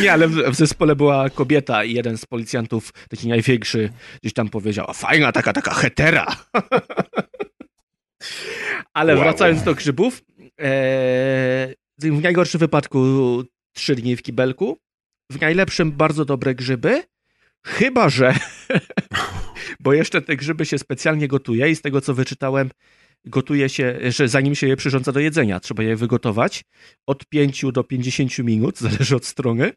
Nie, 0.00 0.12
ale 0.12 0.28
w, 0.28 0.32
w 0.34 0.54
zespole 0.54 0.96
była 0.96 1.30
kobieta 1.30 1.84
i 1.84 1.94
jeden 1.94 2.18
z 2.18 2.26
policjantów, 2.26 2.92
taki 3.08 3.28
największy, 3.28 3.92
gdzieś 4.22 4.32
tam 4.32 4.48
powiedział, 4.48 4.86
"A 4.88 4.92
fajna 4.92 5.32
taka, 5.32 5.52
taka 5.52 5.74
hetera. 5.74 6.26
ale 8.94 9.14
Wow. 9.14 9.22
wracając 9.22 9.62
do 9.62 9.74
grzybów, 9.74 10.22
e, 10.60 11.74
w 11.98 12.22
najgorszym 12.22 12.58
wypadku 12.58 12.98
trzy 13.72 13.94
dni 13.94 14.16
w 14.16 14.22
kibelku, 14.22 14.78
w 15.32 15.40
najlepszym 15.40 15.92
bardzo 15.92 16.24
dobre 16.24 16.54
grzyby, 16.54 17.02
chyba 17.66 18.08
że, 18.08 18.34
bo 19.80 19.92
jeszcze 19.92 20.22
te 20.22 20.36
grzyby 20.36 20.66
się 20.66 20.78
specjalnie 20.78 21.28
gotuje 21.28 21.70
i 21.70 21.76
z 21.76 21.82
tego 21.82 22.00
co 22.00 22.14
wyczytałem, 22.14 22.70
gotuje 23.24 23.68
się, 23.68 23.98
że 24.08 24.28
zanim 24.28 24.54
się 24.54 24.66
je 24.68 24.76
przyrządza 24.76 25.12
do 25.12 25.20
jedzenia, 25.20 25.60
trzeba 25.60 25.82
je 25.82 25.96
wygotować 25.96 26.62
od 27.06 27.26
5 27.26 27.64
do 27.72 27.84
50 27.84 28.38
minut, 28.38 28.78
zależy 28.88 29.16
od 29.16 29.26
strony. 29.26 29.72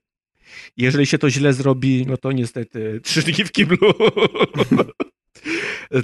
Jeżeli 0.78 1.06
się 1.06 1.18
to 1.18 1.30
źle 1.30 1.54
zrobi, 1.54 2.06
no 2.08 2.18
to 2.18 2.32
niestety 2.32 3.00
trzy 3.04 3.22
dni 3.22 3.44
w 3.46 3.52
kiblu. 3.52 3.94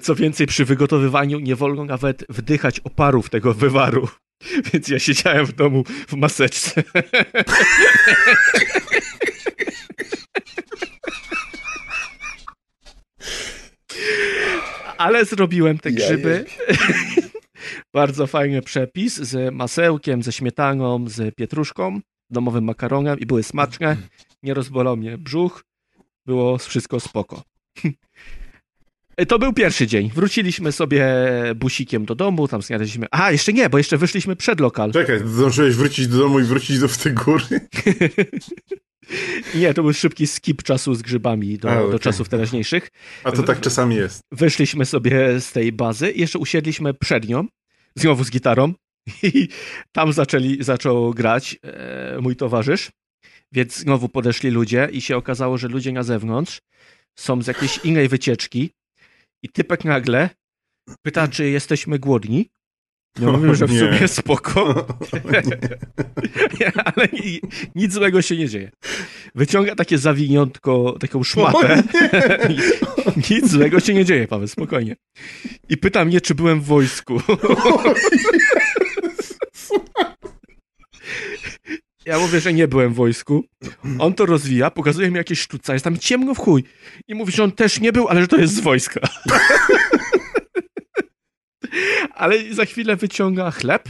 Co 0.02 0.16
więcej, 0.16 0.48
przy 0.48 0.66
wygotowywaniu 0.66 1.40
nie 1.40 1.56
wolno 1.56 1.86
nawet 1.86 2.26
wdychać 2.30 2.80
oparów 2.80 3.30
tego 3.30 3.54
wywaru. 3.54 4.08
Więc 4.74 4.88
ja 4.88 5.00
siedziałem 5.00 5.46
w 5.46 5.54
domu 5.54 5.84
w 6.08 6.14
maseczce. 6.14 6.84
Ale 14.98 15.26
zrobiłem 15.26 15.78
te 15.78 15.92
grzyby. 15.92 16.46
Bardzo 17.94 18.28
fajny 18.28 18.62
przepis 18.62 19.16
z 19.16 19.54
masełkiem, 19.54 20.24
ze 20.24 20.32
śmietaną, 20.32 21.06
z 21.08 21.36
pietruszką, 21.36 22.00
domowym 22.30 22.64
makaronem 22.64 23.20
i 23.20 23.26
były 23.26 23.44
smaczne. 23.44 23.98
Nie 24.44 24.54
rozbolał 24.54 24.98
mnie 24.98 25.18
brzuch. 25.18 25.64
Było 26.26 26.58
wszystko 26.58 27.00
spoko. 27.00 27.44
To 29.28 29.40
był 29.40 29.54
pierwszy 29.54 29.88
dzień. 29.88 30.12
Wróciliśmy 30.16 30.72
sobie 30.72 31.06
busikiem 31.56 32.06
do 32.06 32.16
domu, 32.16 32.48
tam 32.48 32.62
znaleźliśmy... 32.62 33.08
A, 33.12 33.32
jeszcze 33.32 33.54
nie, 33.54 33.70
bo 33.70 33.78
jeszcze 33.78 33.98
wyszliśmy 33.98 34.36
przed 34.36 34.60
lokal. 34.60 34.92
Czekaj, 34.92 35.20
zdążyłeś 35.26 35.76
wrócić 35.76 36.08
do 36.08 36.18
domu 36.18 36.40
i 36.40 36.44
wrócić 36.44 36.80
do 36.80 36.88
tej 36.88 37.14
góry? 37.14 37.44
Nie, 39.56 39.74
to 39.74 39.84
był 39.84 39.94
szybki 39.94 40.28
skip 40.28 40.64
czasu 40.64 40.96
z 40.96 41.02
grzybami 41.02 41.58
do, 41.58 41.72
A, 41.72 41.76
do 41.76 41.88
okej. 41.88 42.00
czasów 42.00 42.30
teraźniejszych. 42.30 42.90
A 43.24 43.32
to 43.32 43.44
tak 43.44 43.62
czasami 43.62 43.96
jest. 43.96 44.22
Wyszliśmy 44.32 44.86
sobie 44.86 45.42
z 45.42 45.52
tej 45.52 45.72
bazy 45.72 46.12
i 46.12 46.20
jeszcze 46.20 46.40
usiedliśmy 46.40 46.94
przed 46.94 47.28
nią, 47.28 47.48
znowu 48.02 48.24
z 48.24 48.32
gitarą. 48.32 48.74
I 49.24 49.48
tam 49.92 50.14
zaczęli, 50.14 50.64
zaczął 50.64 51.14
grać 51.14 51.60
e, 51.64 52.18
mój 52.22 52.36
towarzysz, 52.36 52.92
więc 53.52 53.78
znowu 53.78 54.10
podeszli 54.10 54.50
ludzie 54.50 54.90
i 54.92 55.02
się 55.02 55.18
okazało, 55.18 55.58
że 55.58 55.68
ludzie 55.68 55.92
na 55.92 56.04
zewnątrz 56.04 56.62
są 57.20 57.42
z 57.42 57.48
jakiejś 57.48 57.78
innej 57.78 58.08
wycieczki. 58.08 58.70
I 59.44 59.50
typek 59.50 59.86
nagle 59.86 60.30
pyta, 61.02 61.28
czy 61.28 61.50
jesteśmy 61.50 62.00
głodni. 62.00 62.50
Ja 63.20 63.32
mówię, 63.32 63.56
że 63.56 63.68
w 63.68 63.72
nie. 63.72 63.80
sumie 63.80 64.08
spoko, 64.08 64.86
ale 66.96 67.08
ni- 67.14 67.42
nic 67.76 67.94
złego 67.94 68.22
się 68.22 68.38
nie 68.38 68.50
dzieje. 68.50 68.72
Wyciąga 69.36 69.76
takie 69.76 69.98
zawiniątko, 69.98 70.96
taką 71.00 71.24
szmatę. 71.24 71.84
Nic 73.30 73.52
złego 73.52 73.80
się 73.80 73.94
nie 73.94 74.06
dzieje, 74.06 74.28
Paweł, 74.28 74.48
spokojnie. 74.48 74.96
I 75.70 75.78
pyta 75.78 76.06
mnie, 76.06 76.22
czy 76.22 76.36
byłem 76.36 76.62
w 76.62 76.66
wojsku. 76.66 77.22
Ja 82.06 82.20
mówię, 82.20 82.40
że 82.42 82.54
nie 82.54 82.68
byłem 82.68 82.94
w 82.94 82.96
wojsku. 82.96 83.44
On 84.00 84.14
to 84.14 84.26
rozwija, 84.26 84.72
pokazuje 84.72 85.12
mi 85.12 85.18
jakieś 85.18 85.40
sztuca, 85.40 85.74
jest 85.74 85.84
tam 85.86 85.98
ciemno 85.98 86.34
w 86.34 86.38
chuj. 86.38 86.64
I 87.08 87.16
mówi, 87.16 87.32
że 87.32 87.44
on 87.44 87.52
też 87.52 87.80
nie 87.80 87.92
był, 87.92 88.08
ale 88.08 88.22
że 88.22 88.28
to 88.28 88.38
jest 88.38 88.54
z 88.56 88.60
wojska. 88.60 89.00
Ale 92.14 92.54
za 92.54 92.66
chwilę 92.66 92.96
wyciąga 92.96 93.52
chleb, 93.52 93.90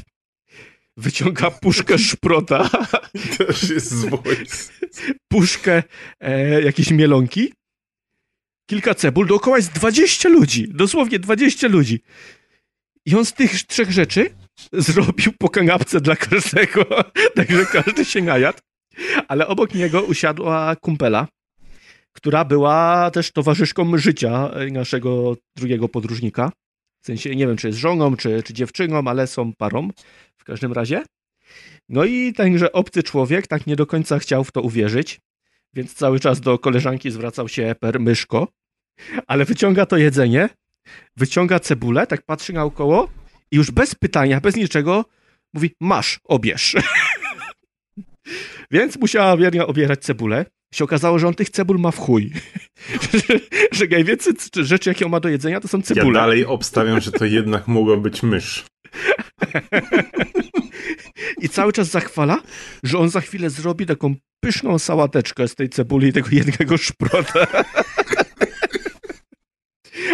wyciąga 0.97 1.51
puszkę 1.51 1.97
szprota, 2.09 2.69
Też 3.37 3.69
jest 3.69 3.91
z 3.91 4.05
voice. 4.05 4.71
puszkę 5.31 5.83
e, 6.19 6.61
jakiejś 6.61 6.91
mielonki, 6.91 7.53
kilka 8.69 8.95
cebul, 8.95 9.27
dookoła 9.27 9.57
jest 9.57 9.71
20 9.71 10.29
ludzi, 10.29 10.67
dosłownie 10.69 11.19
20 11.19 11.67
ludzi. 11.67 12.01
I 13.05 13.15
on 13.15 13.25
z 13.25 13.33
tych 13.33 13.63
trzech 13.63 13.91
rzeczy 13.91 14.29
zrobił 14.73 15.33
po 15.39 15.49
kanapce 15.49 16.01
dla 16.01 16.15
każdego, 16.15 16.85
także 17.35 17.65
każdy 17.65 18.05
się 18.05 18.21
najadł. 18.21 18.59
Ale 19.27 19.47
obok 19.47 19.73
niego 19.73 20.03
usiadła 20.03 20.75
kumpela, 20.75 21.27
która 22.13 22.45
była 22.45 23.11
też 23.11 23.31
towarzyszką 23.31 23.97
życia 23.97 24.51
naszego 24.71 25.35
drugiego 25.57 25.89
podróżnika. 25.89 26.51
W 27.01 27.05
sensie 27.05 27.35
nie 27.35 27.47
wiem, 27.47 27.57
czy 27.57 27.67
jest 27.67 27.79
żoną, 27.79 28.15
czy, 28.15 28.43
czy 28.43 28.53
dziewczyną, 28.53 29.03
ale 29.05 29.27
są 29.27 29.53
parą 29.53 29.89
w 30.37 30.43
każdym 30.43 30.73
razie. 30.73 31.03
No 31.89 32.03
i 32.03 32.33
tenże 32.33 32.71
obcy 32.71 33.03
człowiek 33.03 33.47
tak 33.47 33.67
nie 33.67 33.75
do 33.75 33.85
końca 33.85 34.19
chciał 34.19 34.43
w 34.43 34.51
to 34.51 34.61
uwierzyć, 34.61 35.19
więc 35.73 35.93
cały 35.93 36.19
czas 36.19 36.41
do 36.41 36.59
koleżanki 36.59 37.11
zwracał 37.11 37.47
się 37.47 37.75
per 37.79 37.99
myszko, 37.99 38.47
ale 39.27 39.45
wyciąga 39.45 39.85
to 39.85 39.97
jedzenie, 39.97 40.49
wyciąga 41.15 41.59
cebulę, 41.59 42.07
tak 42.07 42.21
patrzy 42.25 42.53
naokoło 42.53 43.09
i 43.51 43.55
już 43.55 43.71
bez 43.71 43.95
pytania, 43.95 44.41
bez 44.41 44.55
niczego 44.55 45.05
mówi, 45.53 45.75
masz, 45.81 46.19
obierz. 46.23 46.75
Więc 48.71 48.97
musiała 48.99 49.37
wiernia 49.37 49.67
obierać 49.67 49.99
cebulę. 49.99 50.45
Się 50.73 50.83
okazało, 50.83 51.19
że 51.19 51.27
on 51.27 51.33
tych 51.33 51.49
cebul 51.49 51.79
ma 51.79 51.91
w 51.91 51.97
chuj. 51.97 52.31
że, 53.13 53.19
że 53.79 53.85
najwięcej 53.91 54.33
rzeczy, 54.55 54.89
jakie 54.89 55.05
on 55.05 55.11
ma 55.11 55.19
do 55.19 55.29
jedzenia, 55.29 55.59
to 55.59 55.67
są 55.67 55.77
Ja 55.77 55.83
cebule. 55.83 56.19
dalej 56.19 56.45
obstawiam, 56.45 57.01
że 57.01 57.11
to 57.11 57.25
jednak 57.25 57.67
mogła 57.67 57.97
być 57.97 58.23
mysz. 58.23 58.65
I 61.41 61.49
cały 61.49 61.73
czas 61.73 61.87
zachwala, 61.87 62.41
że 62.83 62.97
on 62.97 63.09
za 63.09 63.21
chwilę 63.21 63.49
zrobi 63.49 63.85
taką 63.85 64.15
pyszną 64.39 64.79
sałateczkę 64.79 65.47
z 65.47 65.55
tej 65.55 65.69
cebuli 65.69 66.07
i 66.07 66.13
tego 66.13 66.27
jednego 66.31 66.77
szprota. 66.77 67.47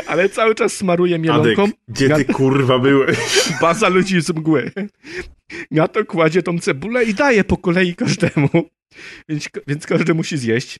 Ale 0.08 0.30
cały 0.30 0.56
czas 0.56 0.74
smaruje 0.74 1.16
Adek, 1.16 1.24
mielonką, 1.26 1.70
gdzie 1.88 2.10
ty 2.10 2.26
kurwa 2.26 2.80
byłeś? 2.80 3.18
baza 3.62 3.89
ludzi 3.89 4.22
z 4.22 4.30
mgły. 4.30 4.72
Na 5.72 5.88
to 5.88 6.06
kładzie 6.06 6.44
tą 6.44 6.60
cebulę 6.60 7.04
i 7.04 7.13
daje 7.13 7.44
po 7.44 7.58
kolei 7.58 7.96
każdemu. 7.96 8.50
Więc, 9.30 9.50
więc 9.68 9.86
każdy 9.86 10.13
musi 10.13 10.38
zjeść. 10.38 10.78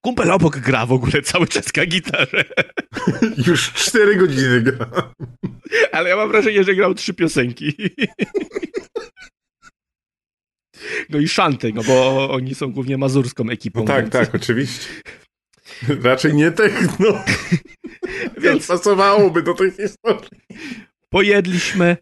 Kumpel 0.00 0.30
obok 0.30 0.58
gra 0.58 0.86
w 0.86 0.92
ogóle 0.92 1.22
cały 1.22 1.46
czas 1.46 1.76
na 1.76 1.86
gitarze. 1.86 2.44
Już 3.46 3.72
cztery 3.72 4.16
godziny 4.16 4.60
gra. 4.60 5.12
Ale 5.92 6.08
ja 6.08 6.16
mam 6.16 6.28
wrażenie, 6.28 6.64
że 6.64 6.74
grał 6.74 6.94
trzy 6.94 7.14
piosenki. 7.14 7.74
No 11.08 11.18
i 11.18 11.28
szanty, 11.28 11.72
no 11.74 11.82
bo 11.82 12.30
oni 12.30 12.54
są 12.54 12.72
głównie 12.72 12.98
mazurską 12.98 13.50
ekipą. 13.50 13.80
No 13.80 13.86
tak, 13.86 14.02
więc... 14.02 14.12
tak, 14.12 14.34
oczywiście. 14.34 14.86
Raczej 16.02 16.34
nie 16.34 16.50
techno. 16.50 17.24
Więc 18.42 18.66
pasowałoby 18.66 19.42
do 19.42 19.54
tej 19.54 19.70
historii. 19.70 20.40
pojedliśmy, 21.08 21.96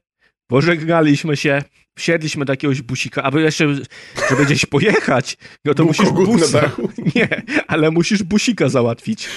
pożegnaliśmy 0.46 1.36
się, 1.36 1.62
wsiedliśmy 1.96 2.44
do 2.44 2.52
jakiegoś 2.52 2.82
busika, 2.82 3.22
aby 3.22 3.42
jeszcze, 3.42 3.74
żeby 4.30 4.44
gdzieś 4.44 4.66
pojechać, 4.66 5.36
no 5.64 5.74
to 5.74 5.76
Był 5.76 5.86
musisz 5.86 6.10
busa. 6.10 6.70
Nie, 7.14 7.42
ale 7.66 7.90
musisz 7.90 8.22
busika 8.22 8.68
załatwić. 8.68 9.28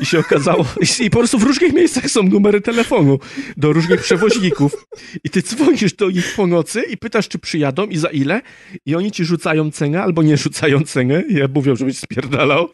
I 0.00 0.06
się 0.06 0.18
okazało, 0.18 0.66
i 1.00 1.10
po 1.10 1.18
prostu 1.18 1.38
w 1.38 1.42
różnych 1.42 1.72
miejscach 1.72 2.10
są 2.10 2.22
numery 2.22 2.60
telefonu 2.60 3.18
do 3.56 3.72
różnych 3.72 4.02
przewoźników. 4.02 4.86
I 5.24 5.30
ty 5.30 5.42
dzwonisz 5.42 5.92
do 5.92 6.10
nich 6.10 6.34
po 6.36 6.46
nocy 6.46 6.82
i 6.82 6.96
pytasz, 6.96 7.28
czy 7.28 7.38
przyjadą 7.38 7.86
i 7.86 7.96
za 7.96 8.08
ile. 8.08 8.42
I 8.86 8.94
oni 8.94 9.12
ci 9.12 9.24
rzucają 9.24 9.70
cenę 9.70 10.02
albo 10.02 10.22
nie 10.22 10.36
rzucają 10.36 10.80
cenę. 10.80 11.24
Ja 11.28 11.48
mówią, 11.54 11.76
żebyś 11.76 11.98
spierdalał. 11.98 12.68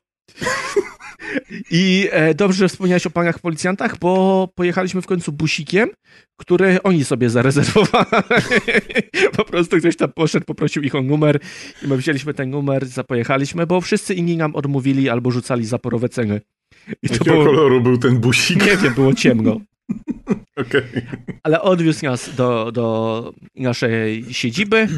I 1.70 2.08
e, 2.10 2.34
dobrze, 2.34 2.58
że 2.58 2.68
wspomniałeś 2.68 3.06
o 3.06 3.10
panach 3.10 3.38
policjantach, 3.38 3.98
bo 3.98 4.48
pojechaliśmy 4.54 5.02
w 5.02 5.06
końcu 5.06 5.32
busikiem, 5.32 5.88
który 6.36 6.82
oni 6.82 7.04
sobie 7.04 7.30
zarezerwowali. 7.30 8.06
po 9.36 9.44
prostu 9.44 9.78
ktoś 9.78 9.96
tam 9.96 10.12
poszedł, 10.12 10.46
poprosił 10.46 10.82
ich 10.82 10.94
o 10.94 11.02
numer 11.02 11.40
i 11.82 11.88
my 11.88 11.96
wzięliśmy 11.96 12.34
ten 12.34 12.50
numer, 12.50 12.86
zapojechaliśmy, 12.86 13.66
bo 13.66 13.80
wszyscy 13.80 14.14
inni 14.14 14.36
nam 14.36 14.56
odmówili 14.56 15.08
albo 15.08 15.30
rzucali 15.30 15.66
zaporowe 15.66 16.08
ceny. 16.08 16.40
I 17.02 17.08
to 17.08 17.14
Jakiego 17.14 17.32
było, 17.32 17.44
koloru 17.44 17.80
był 17.80 17.98
ten 17.98 18.18
busik? 18.20 18.66
nie 18.66 18.76
wiem, 18.76 18.94
było 18.94 19.14
ciemno. 19.14 19.60
Okej. 20.56 20.82
Ale 21.42 21.62
odwiózł 21.62 22.04
nas 22.04 22.34
do, 22.36 22.72
do 22.72 23.32
naszej 23.56 24.24
siedziby. 24.30 24.88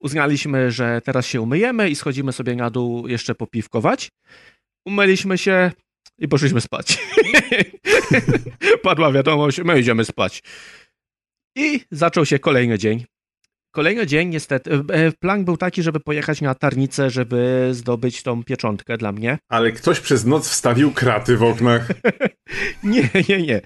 Uznaliśmy, 0.00 0.70
że 0.70 1.00
teraz 1.04 1.26
się 1.26 1.40
umyjemy 1.40 1.90
i 1.90 1.96
schodzimy 1.96 2.32
sobie 2.32 2.56
na 2.56 2.70
dół 2.70 3.08
jeszcze 3.08 3.34
popiwkować. 3.34 4.10
Umyliśmy 4.86 5.38
się 5.38 5.70
i 6.18 6.28
poszliśmy 6.28 6.60
spać. 6.60 6.98
Padła 8.82 9.12
wiadomość, 9.12 9.60
my 9.64 9.80
idziemy 9.80 10.04
spać. 10.04 10.42
I 11.56 11.80
zaczął 11.90 12.26
się 12.26 12.38
kolejny 12.38 12.78
dzień. 12.78 13.04
Kolejny 13.74 14.06
dzień, 14.06 14.28
niestety. 14.28 14.70
e, 14.92 15.12
Plan 15.12 15.44
był 15.44 15.56
taki, 15.56 15.82
żeby 15.82 16.00
pojechać 16.00 16.40
na 16.40 16.54
tarnicę, 16.54 17.10
żeby 17.10 17.68
zdobyć 17.72 18.22
tą 18.22 18.44
pieczątkę 18.44 18.96
dla 18.98 19.12
mnie. 19.12 19.38
Ale 19.48 19.72
ktoś 19.72 20.00
przez 20.00 20.24
noc 20.24 20.48
wstawił 20.48 20.92
kraty 20.92 21.36
w 21.36 21.42
oknach. 21.42 21.88
Nie, 22.84 23.08
nie, 23.28 23.42
nie. 23.42 23.60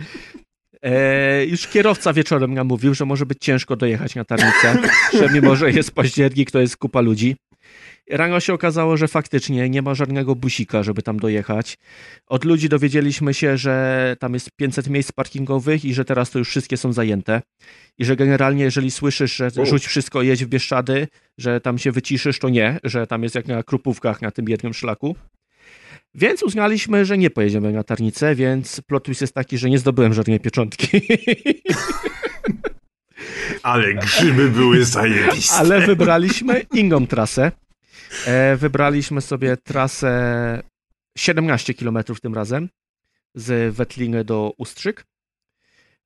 E, 0.82 1.46
już 1.46 1.66
kierowca 1.66 2.12
wieczorem 2.12 2.54
nam 2.54 2.66
mówił, 2.66 2.94
że 2.94 3.04
może 3.04 3.26
być 3.26 3.38
ciężko 3.40 3.76
dojechać 3.76 4.14
na 4.14 4.24
tarnicę, 4.24 4.78
że 5.12 5.28
mimo, 5.32 5.56
że 5.56 5.70
jest 5.70 5.90
październik, 5.90 6.50
to 6.50 6.60
jest 6.60 6.76
kupa 6.76 7.00
ludzi. 7.00 7.36
Rano 8.10 8.40
się 8.40 8.54
okazało, 8.54 8.96
że 8.96 9.08
faktycznie 9.08 9.70
nie 9.70 9.82
ma 9.82 9.94
żadnego 9.94 10.34
busika, 10.34 10.82
żeby 10.82 11.02
tam 11.02 11.18
dojechać. 11.18 11.78
Od 12.26 12.44
ludzi 12.44 12.68
dowiedzieliśmy 12.68 13.34
się, 13.34 13.56
że 13.56 14.16
tam 14.20 14.34
jest 14.34 14.50
500 14.56 14.88
miejsc 14.88 15.12
parkingowych 15.12 15.84
i 15.84 15.94
że 15.94 16.04
teraz 16.04 16.30
to 16.30 16.38
już 16.38 16.48
wszystkie 16.48 16.76
są 16.76 16.92
zajęte. 16.92 17.42
I 17.98 18.04
że 18.04 18.16
generalnie, 18.16 18.64
jeżeli 18.64 18.90
słyszysz, 18.90 19.36
że 19.36 19.50
rzuć 19.64 19.86
wszystko, 19.86 20.22
jedź 20.22 20.44
w 20.44 20.48
Bieszczady, 20.48 21.08
że 21.38 21.60
tam 21.60 21.78
się 21.78 21.92
wyciszysz, 21.92 22.38
to 22.38 22.48
nie, 22.48 22.78
że 22.84 23.06
tam 23.06 23.22
jest 23.22 23.34
jak 23.34 23.46
na 23.46 23.62
krupówkach 23.62 24.22
na 24.22 24.30
tym 24.30 24.48
jednym 24.48 24.74
szlaku. 24.74 25.16
Więc 26.14 26.42
uznaliśmy, 26.42 27.04
że 27.04 27.18
nie 27.18 27.30
pojedziemy 27.30 27.72
na 27.72 27.82
tarnicę, 27.82 28.34
więc 28.34 28.80
plot 28.80 29.08
jest 29.20 29.34
taki, 29.34 29.58
że 29.58 29.70
nie 29.70 29.78
zdobyłem 29.78 30.14
żadnej 30.14 30.40
pieczątki. 30.40 31.00
Ale 33.62 33.94
grzyby 33.94 34.50
były 34.50 34.84
zajebiste. 34.84 35.56
Ale 35.56 35.80
wybraliśmy 35.80 36.66
inną 36.74 37.06
trasę. 37.06 37.52
E, 38.26 38.56
wybraliśmy 38.56 39.20
sobie 39.20 39.56
trasę 39.56 40.62
17 41.18 41.74
km 41.74 41.98
tym 42.22 42.34
razem 42.34 42.68
z 43.34 43.74
Wetliny 43.74 44.24
do 44.24 44.52
Ustrzyk. 44.58 45.04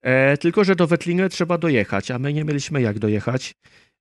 E, 0.02 0.36
tylko, 0.36 0.64
że 0.64 0.76
do 0.76 0.86
Wetliny 0.86 1.28
trzeba 1.28 1.58
dojechać, 1.58 2.10
a 2.10 2.18
my 2.18 2.32
nie 2.32 2.44
mieliśmy 2.44 2.82
jak 2.82 2.98
dojechać, 2.98 3.54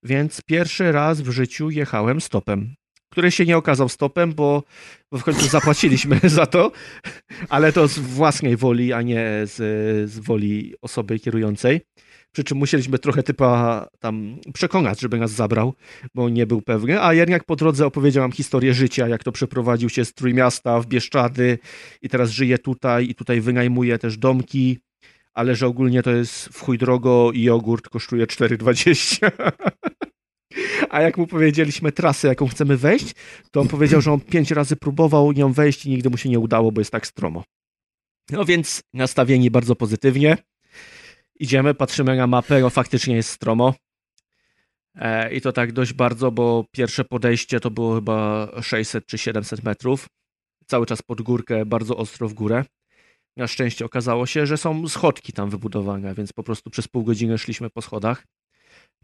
więc 0.03 0.41
pierwszy 0.41 0.91
raz 0.91 1.21
w 1.21 1.29
życiu 1.31 1.69
jechałem 1.69 2.21
stopem, 2.21 2.75
który 3.09 3.31
się 3.31 3.45
nie 3.45 3.57
okazał 3.57 3.89
stopem, 3.89 4.33
bo, 4.33 4.63
bo 5.11 5.17
w 5.17 5.23
końcu 5.23 5.47
zapłaciliśmy 5.47 6.19
za 6.29 6.45
to, 6.45 6.71
ale 7.49 7.73
to 7.73 7.87
z 7.87 7.99
własnej 7.99 8.57
woli, 8.57 8.93
a 8.93 9.01
nie 9.01 9.25
z, 9.43 9.55
z 10.11 10.19
woli 10.19 10.73
osoby 10.81 11.19
kierującej. 11.19 11.81
Przy 12.31 12.43
czym 12.43 12.57
musieliśmy 12.57 12.99
trochę 12.99 13.23
typa 13.23 13.87
tam 13.99 14.37
przekonać, 14.53 14.99
żeby 14.99 15.17
nas 15.17 15.31
zabrał, 15.31 15.73
bo 16.15 16.29
nie 16.29 16.47
był 16.47 16.61
pewny. 16.61 17.03
A 17.03 17.13
jednak 17.13 17.43
po 17.43 17.55
drodze 17.55 17.85
opowiedział 17.85 18.23
nam 18.23 18.31
historię 18.31 18.73
życia, 18.73 19.07
jak 19.07 19.23
to 19.23 19.31
przeprowadził 19.31 19.89
się 19.89 20.05
z 20.05 20.13
Trójmiasta 20.13 20.79
w 20.79 20.87
Bieszczady 20.87 21.59
i 22.01 22.09
teraz 22.09 22.29
żyje 22.29 22.57
tutaj 22.57 23.09
i 23.09 23.15
tutaj 23.15 23.41
wynajmuje 23.41 23.97
też 23.97 24.17
domki, 24.17 24.79
ale 25.33 25.55
że 25.55 25.67
ogólnie 25.67 26.03
to 26.03 26.11
jest 26.11 26.45
w 26.45 26.61
chuj 26.61 26.77
drogo 26.77 27.31
i 27.33 27.41
jogurt 27.41 27.89
kosztuje 27.89 28.25
4,20. 28.25 29.31
A 30.89 31.01
jak 31.01 31.17
mu 31.17 31.27
powiedzieliśmy 31.27 31.91
trasę, 31.91 32.27
jaką 32.27 32.47
chcemy 32.47 32.77
wejść, 32.77 33.15
to 33.51 33.61
on 33.61 33.67
powiedział, 33.67 34.01
że 34.01 34.11
on 34.11 34.19
pięć 34.19 34.51
razy 34.51 34.75
próbował 34.75 35.31
nią 35.31 35.53
wejść 35.53 35.85
i 35.85 35.89
nigdy 35.89 36.09
mu 36.09 36.17
się 36.17 36.29
nie 36.29 36.39
udało, 36.39 36.71
bo 36.71 36.81
jest 36.81 36.91
tak 36.91 37.07
stromo. 37.07 37.43
No 38.31 38.45
więc 38.45 38.81
nastawieni 38.93 39.51
bardzo 39.51 39.75
pozytywnie. 39.75 40.37
Idziemy, 41.39 41.73
patrzymy 41.73 42.15
na 42.15 42.27
mapę, 42.27 42.61
no 42.61 42.69
faktycznie 42.69 43.15
jest 43.15 43.29
stromo. 43.29 43.73
E, 44.95 45.33
I 45.33 45.41
to 45.41 45.51
tak 45.51 45.71
dość 45.71 45.93
bardzo, 45.93 46.31
bo 46.31 46.65
pierwsze 46.71 47.05
podejście 47.05 47.59
to 47.59 47.71
było 47.71 47.95
chyba 47.95 48.49
600 48.61 49.05
czy 49.05 49.17
700 49.17 49.63
metrów. 49.63 50.07
Cały 50.65 50.85
czas 50.85 51.01
pod 51.01 51.21
górkę, 51.21 51.65
bardzo 51.65 51.97
ostro 51.97 52.29
w 52.29 52.33
górę. 52.33 52.65
Na 53.37 53.47
szczęście 53.47 53.85
okazało 53.85 54.25
się, 54.25 54.45
że 54.45 54.57
są 54.57 54.87
schodki 54.87 55.33
tam 55.33 55.49
wybudowane, 55.49 56.13
więc 56.13 56.33
po 56.33 56.43
prostu 56.43 56.69
przez 56.69 56.87
pół 56.87 57.03
godziny 57.03 57.37
szliśmy 57.37 57.69
po 57.69 57.81
schodach. 57.81 58.23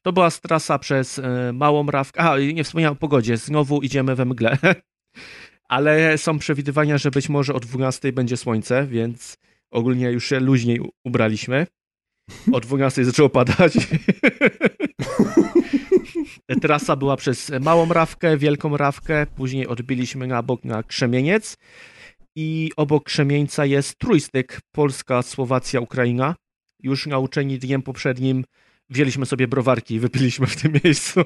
To 0.02 0.14
była 0.14 0.32
trasa 0.32 0.80
przez 0.80 1.20
e, 1.20 1.54
Małą 1.54 1.86
Rawkę. 1.86 2.22
A, 2.22 2.40
nie 2.40 2.64
wspomniałem 2.64 2.94
o 2.94 3.00
pogodzie. 3.00 3.38
Znowu 3.38 3.82
idziemy 3.82 4.16
we 4.16 4.26
mgle. 4.26 4.58
Ale 5.70 6.18
są 6.18 6.40
przewidywania, 6.40 6.98
że 6.98 7.12
być 7.12 7.30
może 7.30 7.54
o 7.54 7.60
12 7.60 8.14
będzie 8.14 8.38
słońce, 8.38 8.88
więc 8.88 9.38
ogólnie 9.72 10.12
już 10.12 10.26
się 10.26 10.40
luźniej 10.40 10.80
ubraliśmy. 11.04 11.68
O 12.52 12.60
12 12.60 13.06
zaczęło 13.06 13.30
padać. 13.30 13.74
Trasa 16.62 16.96
była 16.96 17.18
przez 17.18 17.52
Małą 17.62 17.94
Rawkę, 17.94 18.38
Wielką 18.38 18.78
Rawkę, 18.78 19.28
później 19.36 19.68
odbiliśmy 19.68 20.28
na 20.28 20.44
bok 20.44 20.64
na 20.64 20.84
Krzemieniec 20.84 21.58
i 22.36 22.72
obok 22.76 23.04
Krzemieńca 23.04 23.66
jest 23.66 23.98
trójstyk 23.98 24.60
Polska, 24.72 25.22
Słowacja, 25.22 25.80
Ukraina. 25.80 26.36
Już 26.84 27.08
nauczeni 27.08 27.60
dniem 27.60 27.82
poprzednim 27.82 28.44
wzięliśmy 28.90 29.26
sobie 29.26 29.48
browarki 29.48 29.96
i 29.96 30.00
wypiliśmy 30.00 30.48
w 30.48 30.62
tym 30.62 30.80
miejscu. 30.84 31.22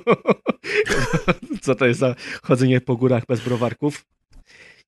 Co 1.61 1.75
to 1.75 1.85
jest 1.85 1.99
za 1.99 2.15
chodzenie 2.43 2.81
po 2.81 2.95
górach 2.95 3.25
bez 3.25 3.41
browarków? 3.41 4.05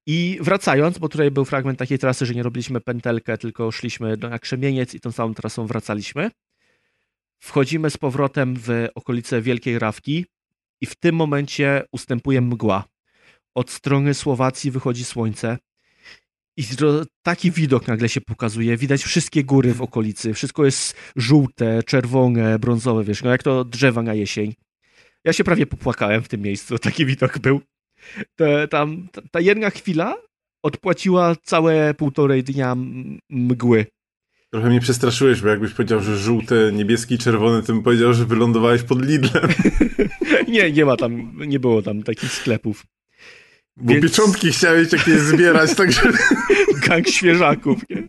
I 0.06 0.38
wracając, 0.42 0.98
bo 0.98 1.10
tutaj 1.10 1.32
był 1.32 1.46
fragment 1.46 1.80
takiej 1.80 2.00
trasy, 2.00 2.26
że 2.26 2.34
nie 2.34 2.44
robiliśmy 2.44 2.82
pętelkę, 2.82 3.38
tylko 3.38 3.72
szliśmy 3.72 4.18
na 4.18 4.40
Krzemieniec 4.40 4.94
i 4.94 5.00
tą 5.00 5.12
samą 5.12 5.34
trasą 5.34 5.68
wracaliśmy. 5.68 6.32
Wchodzimy 7.40 7.90
z 7.90 7.98
powrotem 7.98 8.56
w 8.58 8.88
okolice 8.96 9.42
Wielkiej 9.42 9.80
Rawki 9.80 10.26
i 10.82 10.86
w 10.86 10.96
tym 10.96 11.16
momencie 11.16 11.84
ustępuje 11.92 12.42
mgła. 12.42 12.84
Od 13.56 13.72
strony 13.72 14.14
Słowacji 14.14 14.72
wychodzi 14.72 15.06
słońce 15.06 15.58
i 16.58 16.64
taki 17.22 17.52
widok 17.52 17.88
nagle 17.88 18.10
się 18.10 18.22
pokazuje. 18.22 18.78
Widać 18.78 19.04
wszystkie 19.04 19.44
góry 19.44 19.74
w 19.74 19.82
okolicy. 19.82 20.34
Wszystko 20.34 20.66
jest 20.66 20.96
żółte, 21.16 21.84
czerwone, 21.84 22.60
brązowe, 22.60 23.04
wiesz, 23.04 23.24
no 23.24 23.32
jak 23.32 23.44
to 23.44 23.66
drzewa 23.66 24.04
na 24.04 24.14
jesień. 24.14 24.54
Ja 25.24 25.34
się 25.34 25.44
prawie 25.44 25.66
popłakałem 25.66 26.24
w 26.24 26.28
tym 26.28 26.42
miejscu. 26.42 26.80
Taki 26.80 27.06
widok 27.06 27.40
był. 27.40 27.62
Te, 28.36 28.68
tam, 28.68 29.08
ta, 29.12 29.22
ta 29.32 29.40
jedna 29.40 29.70
chwila 29.70 30.16
odpłaciła 30.64 31.36
całe 31.44 31.94
półtorej 31.94 32.44
dnia 32.44 32.76
mgły. 33.30 33.86
Trochę 34.50 34.70
mnie 34.70 34.80
przestraszyłeś, 34.80 35.42
bo 35.42 35.48
jakbyś 35.48 35.74
powiedział, 35.74 36.00
że 36.02 36.18
żółte, 36.18 36.56
niebieskie 36.74 37.16
i 37.16 37.18
czerwone, 37.18 37.62
to 37.62 37.74
bym 37.74 37.84
powiedział, 37.84 38.14
że 38.14 38.26
wylądowałeś 38.26 38.84
pod 38.84 39.06
Lidlem. 39.06 39.48
Nie, 40.48 40.72
nie 40.72 40.86
ma 40.86 40.98
tam, 40.98 41.32
nie 41.48 41.60
było 41.60 41.82
tam 41.82 42.04
takich 42.04 42.32
sklepów. 42.32 42.86
Bo 43.78 43.94
Więc- 43.94 44.04
pieczątki 44.06 44.52
chciałeś 44.52 44.92
jakieś 44.92 45.20
zbierać, 45.20 45.76
także... 45.76 46.02
Gang 46.88 47.08
świeżaków, 47.08 47.82
nie? 47.90 48.08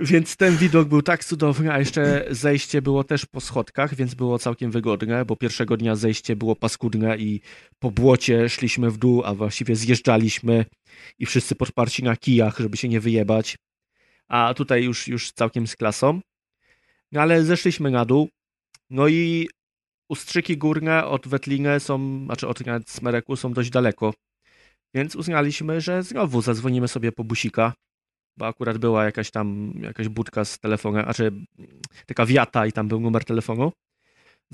Więc 0.00 0.36
ten 0.36 0.56
widok 0.56 0.88
był 0.88 1.02
tak 1.02 1.24
cudowny, 1.24 1.72
a 1.72 1.78
jeszcze 1.78 2.26
zejście 2.30 2.82
było 2.82 3.04
też 3.04 3.26
po 3.26 3.40
schodkach, 3.40 3.94
więc 3.94 4.14
było 4.14 4.38
całkiem 4.38 4.70
wygodne, 4.70 5.24
bo 5.24 5.36
pierwszego 5.36 5.76
dnia 5.76 5.96
zejście 5.96 6.36
było 6.36 6.56
paskudne 6.56 7.18
i 7.18 7.40
po 7.78 7.90
błocie 7.90 8.48
szliśmy 8.48 8.90
w 8.90 8.98
dół, 8.98 9.22
a 9.24 9.34
właściwie 9.34 9.76
zjeżdżaliśmy 9.76 10.64
i 11.18 11.26
wszyscy 11.26 11.54
podparci 11.54 12.04
na 12.04 12.16
kijach, 12.16 12.58
żeby 12.58 12.76
się 12.76 12.88
nie 12.88 13.00
wyjebać. 13.00 13.56
A 14.28 14.54
tutaj 14.54 14.84
już, 14.84 15.08
już 15.08 15.32
całkiem 15.32 15.66
z 15.66 15.76
klasą. 15.76 16.20
No 17.12 17.20
ale 17.20 17.44
zeszliśmy 17.44 17.90
na 17.90 18.04
dół. 18.04 18.28
No 18.90 19.08
i 19.08 19.48
ustrzyki 20.08 20.58
górne 20.58 21.04
od 21.04 21.28
Wetlinge 21.28 21.80
są, 21.80 22.24
znaczy 22.24 22.48
od 22.48 22.58
Smereku 22.86 23.36
są 23.36 23.52
dość 23.52 23.70
daleko. 23.70 24.14
Więc 24.94 25.16
uznaliśmy, 25.16 25.80
że 25.80 26.02
znowu 26.02 26.42
zadzwonimy 26.42 26.88
sobie 26.88 27.12
po 27.12 27.24
busika 27.24 27.72
bo 28.38 28.46
akurat 28.46 28.78
była 28.78 29.04
jakaś 29.04 29.30
tam 29.30 29.72
jakaś 29.82 30.08
budka 30.08 30.44
z 30.44 30.58
telefonem, 30.58 31.04
znaczy 31.04 31.32
taka 32.06 32.26
wiata 32.26 32.66
i 32.66 32.72
tam 32.72 32.88
był 32.88 33.00
numer 33.00 33.24
telefonu. 33.24 33.72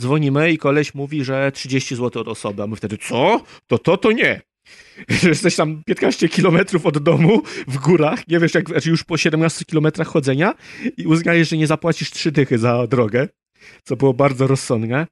Dzwonimy 0.01 0.53
i 0.53 0.59
koleś 0.59 0.94
mówi, 0.94 1.25
że 1.25 1.53
30 1.53 1.97
zł 1.97 2.23
od 2.23 2.29
osoby, 2.29 2.62
a 2.62 2.66
my 2.66 2.77
wtedy, 2.77 2.99
co? 2.99 3.40
To 3.66 3.79
to, 3.79 3.97
to 3.97 4.12
nie. 4.12 4.40
Jesteś 5.23 5.57
tam 5.57 5.83
15 5.87 6.29
kilometrów 6.29 6.87
od 6.87 6.99
domu 6.99 7.42
w 7.68 7.79
górach, 7.79 8.29
nie 8.29 8.38
wiesz, 8.38 8.55
jak 8.55 8.68
znaczy 8.68 8.90
już 8.90 9.05
po 9.05 9.16
17 9.16 9.64
kilometrach 9.64 10.09
chodzenia 10.09 10.55
i 10.97 11.07
uznajesz, 11.07 11.49
że 11.49 11.57
nie 11.57 11.66
zapłacisz 11.66 12.11
trzy 12.11 12.33
dychy 12.33 12.59
za 12.59 12.87
drogę, 12.87 13.29
co 13.85 13.97
było 13.97 14.14
bardzo 14.14 14.47
rozsądne. 14.47 15.07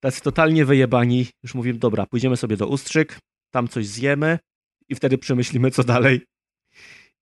Tacy 0.00 0.20
totalnie 0.20 0.64
wyjebani, 0.64 1.26
już 1.42 1.54
mówimy, 1.54 1.78
dobra, 1.78 2.06
pójdziemy 2.06 2.36
sobie 2.36 2.56
do 2.56 2.66
Ustrzyk, 2.66 3.18
tam 3.50 3.68
coś 3.68 3.86
zjemy 3.86 4.38
i 4.88 4.94
wtedy 4.94 5.18
przemyślimy, 5.18 5.70
co 5.70 5.84
dalej. 5.84 6.20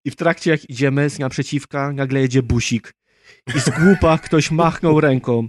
I 0.04 0.10
w 0.10 0.16
trakcie 0.16 0.50
jak 0.50 0.70
idziemy 0.70 1.10
z 1.10 1.18
naprzeciwka, 1.18 1.92
nagle 1.92 2.20
jedzie 2.20 2.42
busik. 2.42 2.94
I 3.56 3.60
z 3.60 3.70
głupa 3.70 4.18
ktoś 4.18 4.50
machnął 4.50 5.00
ręką. 5.00 5.48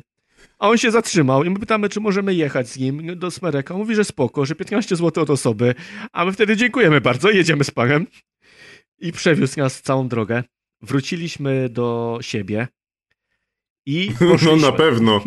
A 0.60 0.70
on 0.70 0.78
się 0.78 0.92
zatrzymał 0.92 1.44
i 1.44 1.50
my 1.50 1.60
pytamy, 1.60 1.90
czy 1.90 2.00
możemy 2.00 2.34
jechać 2.34 2.70
z 2.70 2.78
nim 2.78 3.20
do 3.20 3.32
Smereka. 3.32 3.74
On 3.74 3.80
mówi, 3.80 3.96
że 3.96 4.06
spoko, 4.06 4.46
że 4.46 4.56
15 4.56 4.96
zł 4.96 5.24
od 5.24 5.30
osoby. 5.30 5.76
A 6.12 6.26
my 6.26 6.32
wtedy 6.32 6.58
dziękujemy 6.58 7.02
bardzo, 7.02 7.30
jedziemy 7.30 7.64
z 7.64 7.72
panem. 7.72 8.08
I 9.00 9.12
przewiózł 9.12 9.60
nas 9.60 9.82
całą 9.82 10.08
drogę. 10.08 10.44
Wróciliśmy 10.82 11.70
do 11.70 12.18
siebie. 12.22 12.68
I 13.86 14.12
No 14.46 14.56
na 14.56 14.72
pewno. 14.72 15.24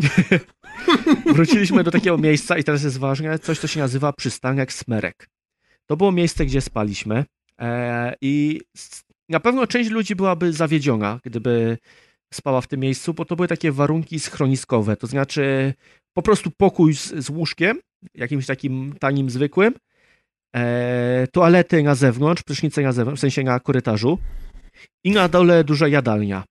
Wróciliśmy 1.34 1.84
do 1.84 1.90
takiego 1.90 2.18
miejsca 2.18 2.58
i 2.58 2.64
teraz 2.64 2.82
jest 2.84 2.98
ważne, 2.98 3.38
coś, 3.38 3.58
co 3.58 3.66
się 3.66 3.80
nazywa 3.80 4.12
przystanek 4.12 4.72
Smerek. 4.72 5.28
To 5.86 5.96
było 5.96 6.12
miejsce, 6.12 6.46
gdzie 6.46 6.60
spaliśmy 6.60 7.24
e, 7.60 8.14
i 8.20 8.60
na 9.30 9.40
pewno 9.40 9.66
część 9.66 9.90
ludzi 9.90 10.16
byłaby 10.16 10.52
zawiedziona, 10.52 11.20
gdyby 11.24 11.78
spała 12.34 12.60
w 12.60 12.66
tym 12.66 12.80
miejscu, 12.80 13.14
bo 13.14 13.24
to 13.24 13.36
były 13.36 13.48
takie 13.48 13.72
warunki 13.72 14.20
schroniskowe, 14.20 14.96
to 14.96 15.06
znaczy 15.06 15.74
po 16.12 16.22
prostu 16.22 16.50
pokój 16.50 16.94
z, 16.94 17.08
z 17.08 17.30
łóżkiem, 17.30 17.80
jakimś 18.14 18.46
takim 18.46 18.94
tanim, 19.00 19.30
zwykłym, 19.30 19.74
e, 20.56 21.26
toalety 21.32 21.82
na 21.82 21.94
zewnątrz, 21.94 22.42
prysznice 22.42 22.82
na 22.82 22.92
zewnątrz, 22.92 23.20
w 23.20 23.20
sensie 23.20 23.42
na 23.42 23.60
korytarzu 23.60 24.18
i 25.04 25.10
na 25.10 25.28
dole 25.28 25.64
duża 25.64 25.88
jadalnia. 25.88 26.44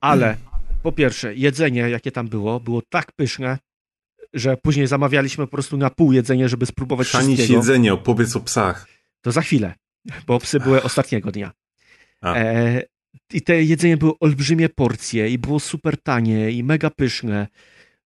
Ale 0.00 0.36
po 0.82 0.92
pierwsze, 0.92 1.34
jedzenie, 1.34 1.80
jakie 1.80 2.12
tam 2.12 2.28
było, 2.28 2.60
było 2.60 2.82
tak 2.90 3.12
pyszne, 3.12 3.58
że 4.34 4.56
później 4.56 4.86
zamawialiśmy 4.86 5.46
po 5.46 5.50
prostu 5.50 5.76
na 5.76 5.90
pół 5.90 6.12
jedzenie, 6.12 6.48
żeby 6.48 6.66
spróbować 6.66 7.08
Chrzanić 7.08 7.36
wszystkiego. 7.38 7.60
jedzenie, 7.60 7.92
opowiedz 7.92 8.36
o 8.36 8.40
psach. 8.40 8.86
To 9.20 9.32
za 9.32 9.40
chwilę, 9.40 9.74
bo 10.26 10.38
psy 10.38 10.60
były 10.60 10.82
ostatniego 10.82 11.32
dnia. 11.32 11.52
E, 12.24 12.82
I 13.32 13.42
te 13.42 13.62
jedzenie 13.62 13.96
były 13.96 14.12
olbrzymie 14.20 14.68
porcje 14.68 15.28
i 15.28 15.38
było 15.38 15.60
super 15.60 16.02
tanie 16.02 16.50
i 16.50 16.64
mega 16.64 16.90
pyszne. 16.90 17.46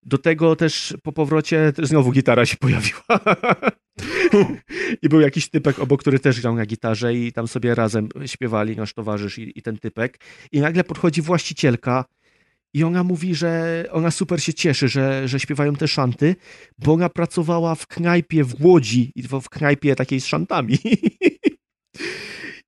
Do 0.02 0.18
tego 0.18 0.56
też 0.56 0.94
po 1.02 1.12
powrocie 1.12 1.72
też 1.72 1.88
znowu 1.88 2.12
gitara 2.12 2.46
się 2.46 2.56
pojawiła. 2.56 3.02
I 5.02 5.08
był 5.08 5.20
jakiś 5.20 5.50
typek 5.50 5.78
obok, 5.78 6.00
który 6.00 6.18
też 6.18 6.40
grał 6.40 6.54
na 6.54 6.66
gitarze 6.66 7.14
i 7.14 7.32
tam 7.32 7.48
sobie 7.48 7.74
razem 7.74 8.08
śpiewali, 8.26 8.76
nasz 8.76 8.94
towarzysz 8.94 9.38
i, 9.38 9.58
i 9.58 9.62
ten 9.62 9.78
typek. 9.78 10.18
I 10.52 10.60
nagle 10.60 10.84
podchodzi 10.84 11.22
właścicielka 11.22 12.04
i 12.74 12.84
ona 12.84 13.04
mówi, 13.04 13.34
że 13.34 13.84
ona 13.90 14.10
super 14.10 14.42
się 14.42 14.54
cieszy, 14.54 14.88
że, 14.88 15.28
że 15.28 15.40
śpiewają 15.40 15.76
te 15.76 15.88
szanty, 15.88 16.36
bo 16.78 16.92
ona 16.92 17.08
pracowała 17.08 17.74
w 17.74 17.86
knajpie 17.86 18.44
w 18.44 18.64
Łodzi, 18.64 19.12
i 19.14 19.22
w 19.22 19.48
knajpie 19.50 19.94
takiej 19.94 20.20
z 20.20 20.26
szantami. 20.26 20.78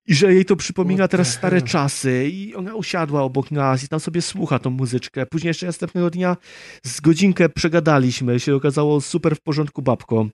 I 0.06 0.14
że 0.14 0.34
jej 0.34 0.44
to 0.44 0.56
przypomina 0.56 1.08
teraz 1.08 1.32
stare 1.32 1.62
czasy. 1.62 2.28
I 2.32 2.54
ona 2.54 2.74
usiadła 2.74 3.22
obok 3.22 3.50
nas 3.50 3.84
i 3.84 3.88
tam 3.88 4.00
sobie 4.00 4.22
słucha 4.22 4.58
tą 4.58 4.70
muzyczkę. 4.70 5.26
Później 5.26 5.48
jeszcze 5.48 5.66
następnego 5.66 6.10
dnia 6.10 6.36
z 6.82 7.00
godzinkę 7.00 7.48
przegadaliśmy. 7.48 8.40
Się 8.40 8.54
okazało 8.54 9.00
super 9.00 9.36
w 9.36 9.40
porządku 9.40 9.82
babką. 9.82 10.28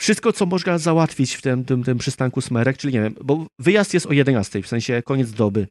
Wszystko, 0.00 0.32
co 0.32 0.46
można 0.46 0.78
załatwić 0.78 1.34
w 1.34 1.42
tym, 1.42 1.64
tym, 1.64 1.84
tym 1.84 1.98
przystanku 1.98 2.40
Smerek, 2.40 2.78
czyli 2.78 2.94
nie 2.94 3.02
wiem, 3.02 3.14
bo 3.24 3.46
wyjazd 3.58 3.94
jest 3.94 4.06
o 4.06 4.12
11, 4.12 4.62
w 4.62 4.66
sensie 4.66 5.02
koniec 5.02 5.30
doby. 5.30 5.66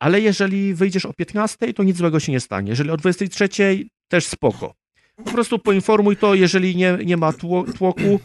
Ale 0.00 0.20
jeżeli 0.20 0.74
wyjdziesz 0.74 1.06
o 1.06 1.12
15, 1.12 1.74
to 1.74 1.82
nic 1.82 1.96
złego 1.96 2.20
się 2.20 2.32
nie 2.32 2.40
stanie. 2.40 2.70
Jeżeli 2.70 2.90
o 2.90 2.96
23, 2.96 3.48
też 4.08 4.26
spoko. 4.26 4.74
Po 5.24 5.30
prostu 5.30 5.58
poinformuj 5.58 6.16
to, 6.16 6.34
jeżeli 6.34 6.76
nie, 6.76 6.98
nie 7.04 7.16
ma 7.16 7.32
tłoku, 7.78 8.20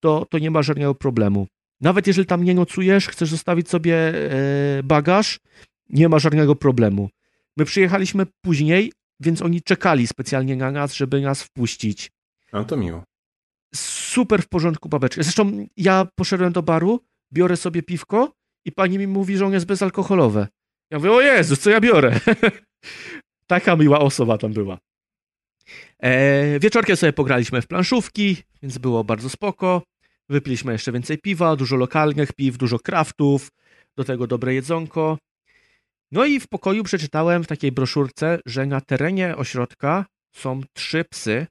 to, 0.00 0.26
to 0.30 0.38
nie 0.38 0.50
ma 0.50 0.62
żadnego 0.62 0.94
problemu. 0.94 1.46
Nawet 1.82 2.06
jeżeli 2.06 2.26
tam 2.26 2.44
nie 2.44 2.54
nocujesz, 2.54 3.08
chcesz 3.08 3.28
zostawić 3.28 3.68
sobie 3.68 3.96
e, 3.96 4.82
bagaż, 4.82 5.40
nie 5.88 6.08
ma 6.08 6.18
żadnego 6.18 6.54
problemu. 6.56 7.08
My 7.56 7.64
przyjechaliśmy 7.64 8.26
później, 8.40 8.92
więc 9.20 9.42
oni 9.42 9.62
czekali 9.62 10.06
specjalnie 10.06 10.56
na 10.56 10.70
nas, 10.70 10.94
żeby 10.94 11.20
nas 11.20 11.42
wpuścić. 11.42 12.10
No 12.52 12.64
to 12.64 12.76
miło. 12.76 13.04
Super 13.74 14.42
w 14.42 14.48
porządku 14.48 14.88
babeczka. 14.88 15.22
Zresztą 15.22 15.66
ja 15.76 16.06
poszedłem 16.14 16.52
do 16.52 16.62
baru, 16.62 17.00
biorę 17.32 17.56
sobie 17.56 17.82
piwko 17.82 18.32
i 18.64 18.72
pani 18.72 18.98
mi 18.98 19.06
mówi, 19.06 19.36
że 19.36 19.46
on 19.46 19.52
jest 19.52 19.66
bezalkoholowe. 19.66 20.48
Ja 20.90 20.98
mówię, 20.98 21.12
o 21.12 21.20
Jezus, 21.20 21.58
co 21.60 21.70
ja 21.70 21.80
biorę? 21.80 22.20
Taka 23.46 23.76
miła 23.76 24.00
osoba 24.00 24.38
tam 24.38 24.52
była. 24.52 24.78
E, 25.98 26.58
wieczorkiem 26.60 26.96
sobie 26.96 27.12
pograliśmy 27.12 27.62
w 27.62 27.66
planszówki, 27.66 28.36
więc 28.62 28.78
było 28.78 29.04
bardzo 29.04 29.30
spoko. 29.30 29.82
Wypiliśmy 30.28 30.72
jeszcze 30.72 30.92
więcej 30.92 31.18
piwa, 31.18 31.56
dużo 31.56 31.76
lokalnych 31.76 32.32
piw, 32.32 32.58
dużo 32.58 32.78
kraftów, 32.78 33.50
do 33.96 34.04
tego 34.04 34.26
dobre 34.26 34.54
jedzonko. 34.54 35.18
No 36.12 36.24
i 36.24 36.40
w 36.40 36.48
pokoju 36.48 36.84
przeczytałem 36.84 37.44
w 37.44 37.46
takiej 37.46 37.72
broszurce, 37.72 38.38
że 38.46 38.66
na 38.66 38.80
terenie 38.80 39.36
ośrodka 39.36 40.06
są 40.32 40.60
trzy 40.72 41.04
psy, 41.04 41.46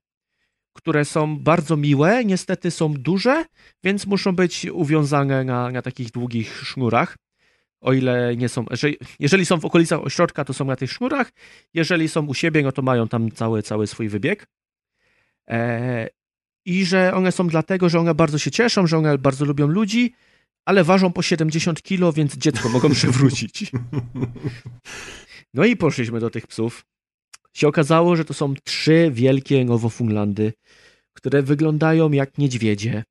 które 0.73 1.05
są 1.05 1.39
bardzo 1.39 1.77
miłe, 1.77 2.25
niestety 2.25 2.71
są 2.71 2.93
duże, 2.93 3.45
więc 3.84 4.07
muszą 4.07 4.36
być 4.36 4.65
uwiązane 4.65 5.43
na, 5.43 5.69
na 5.69 5.81
takich 5.81 6.12
długich 6.12 6.65
sznurach. 6.65 7.17
O 7.81 7.93
ile 7.93 8.36
nie 8.36 8.49
są, 8.49 8.65
jeżeli, 9.19 9.45
są 9.45 9.60
w 9.60 9.65
okolicach 9.65 10.01
ośrodka, 10.01 10.45
to 10.45 10.53
są 10.53 10.65
na 10.65 10.75
tych 10.75 10.91
sznurach. 10.91 11.31
Jeżeli 11.73 12.10
są 12.10 12.25
u 12.25 12.34
siebie, 12.34 12.63
no 12.63 12.71
to 12.71 12.81
mają 12.81 13.07
tam 13.07 13.31
cały, 13.31 13.63
cały 13.63 13.88
swój 13.88 14.10
wybieg. 14.10 14.47
E, 15.49 16.07
i 16.65 16.86
że 16.86 17.13
one 17.13 17.32
są 17.32 17.47
dlatego, 17.47 17.89
że 17.89 18.00
one 18.00 18.15
bardzo 18.15 18.38
się 18.38 18.52
cieszą, 18.52 18.88
że 18.88 18.97
one 18.97 19.17
bardzo 19.17 19.45
lubią 19.45 19.67
ludzi, 19.67 20.13
ale 20.65 20.84
ważą 20.84 21.13
po 21.13 21.21
70 21.21 21.82
kilo, 21.82 22.13
więc 22.13 22.38
dziecko 22.38 22.69
mogą 22.69 22.89
przewrócić. 23.00 23.71
No 25.54 25.65
i 25.65 25.76
poszliśmy 25.76 26.19
do 26.19 26.30
tych 26.30 26.47
psów. 26.47 26.86
Się 27.54 27.67
okazało, 27.67 28.15
że 28.15 28.26
to 28.26 28.34
są 28.34 28.54
trzy 28.63 29.10
wielkie 29.13 29.65
Nowofunlandy, 29.65 30.54
które 31.13 31.43
wyglądają 31.43 32.12
jak 32.12 32.38
niedźwiedzie. 32.38 33.04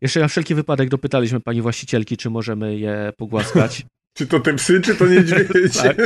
Jeszcze 0.00 0.20
na 0.20 0.28
wszelki 0.28 0.54
wypadek 0.54 0.88
dopytaliśmy 0.88 1.40
pani 1.40 1.62
właścicielki, 1.62 2.16
czy 2.16 2.30
możemy 2.30 2.78
je 2.78 3.12
pogłaskać. 3.16 3.86
Czy 4.16 4.26
to 4.26 4.40
te 4.40 4.54
psy, 4.54 4.80
czy 4.80 4.94
to 4.94 5.06
niedźwiedzie? 5.06 5.94
tak. 5.94 5.96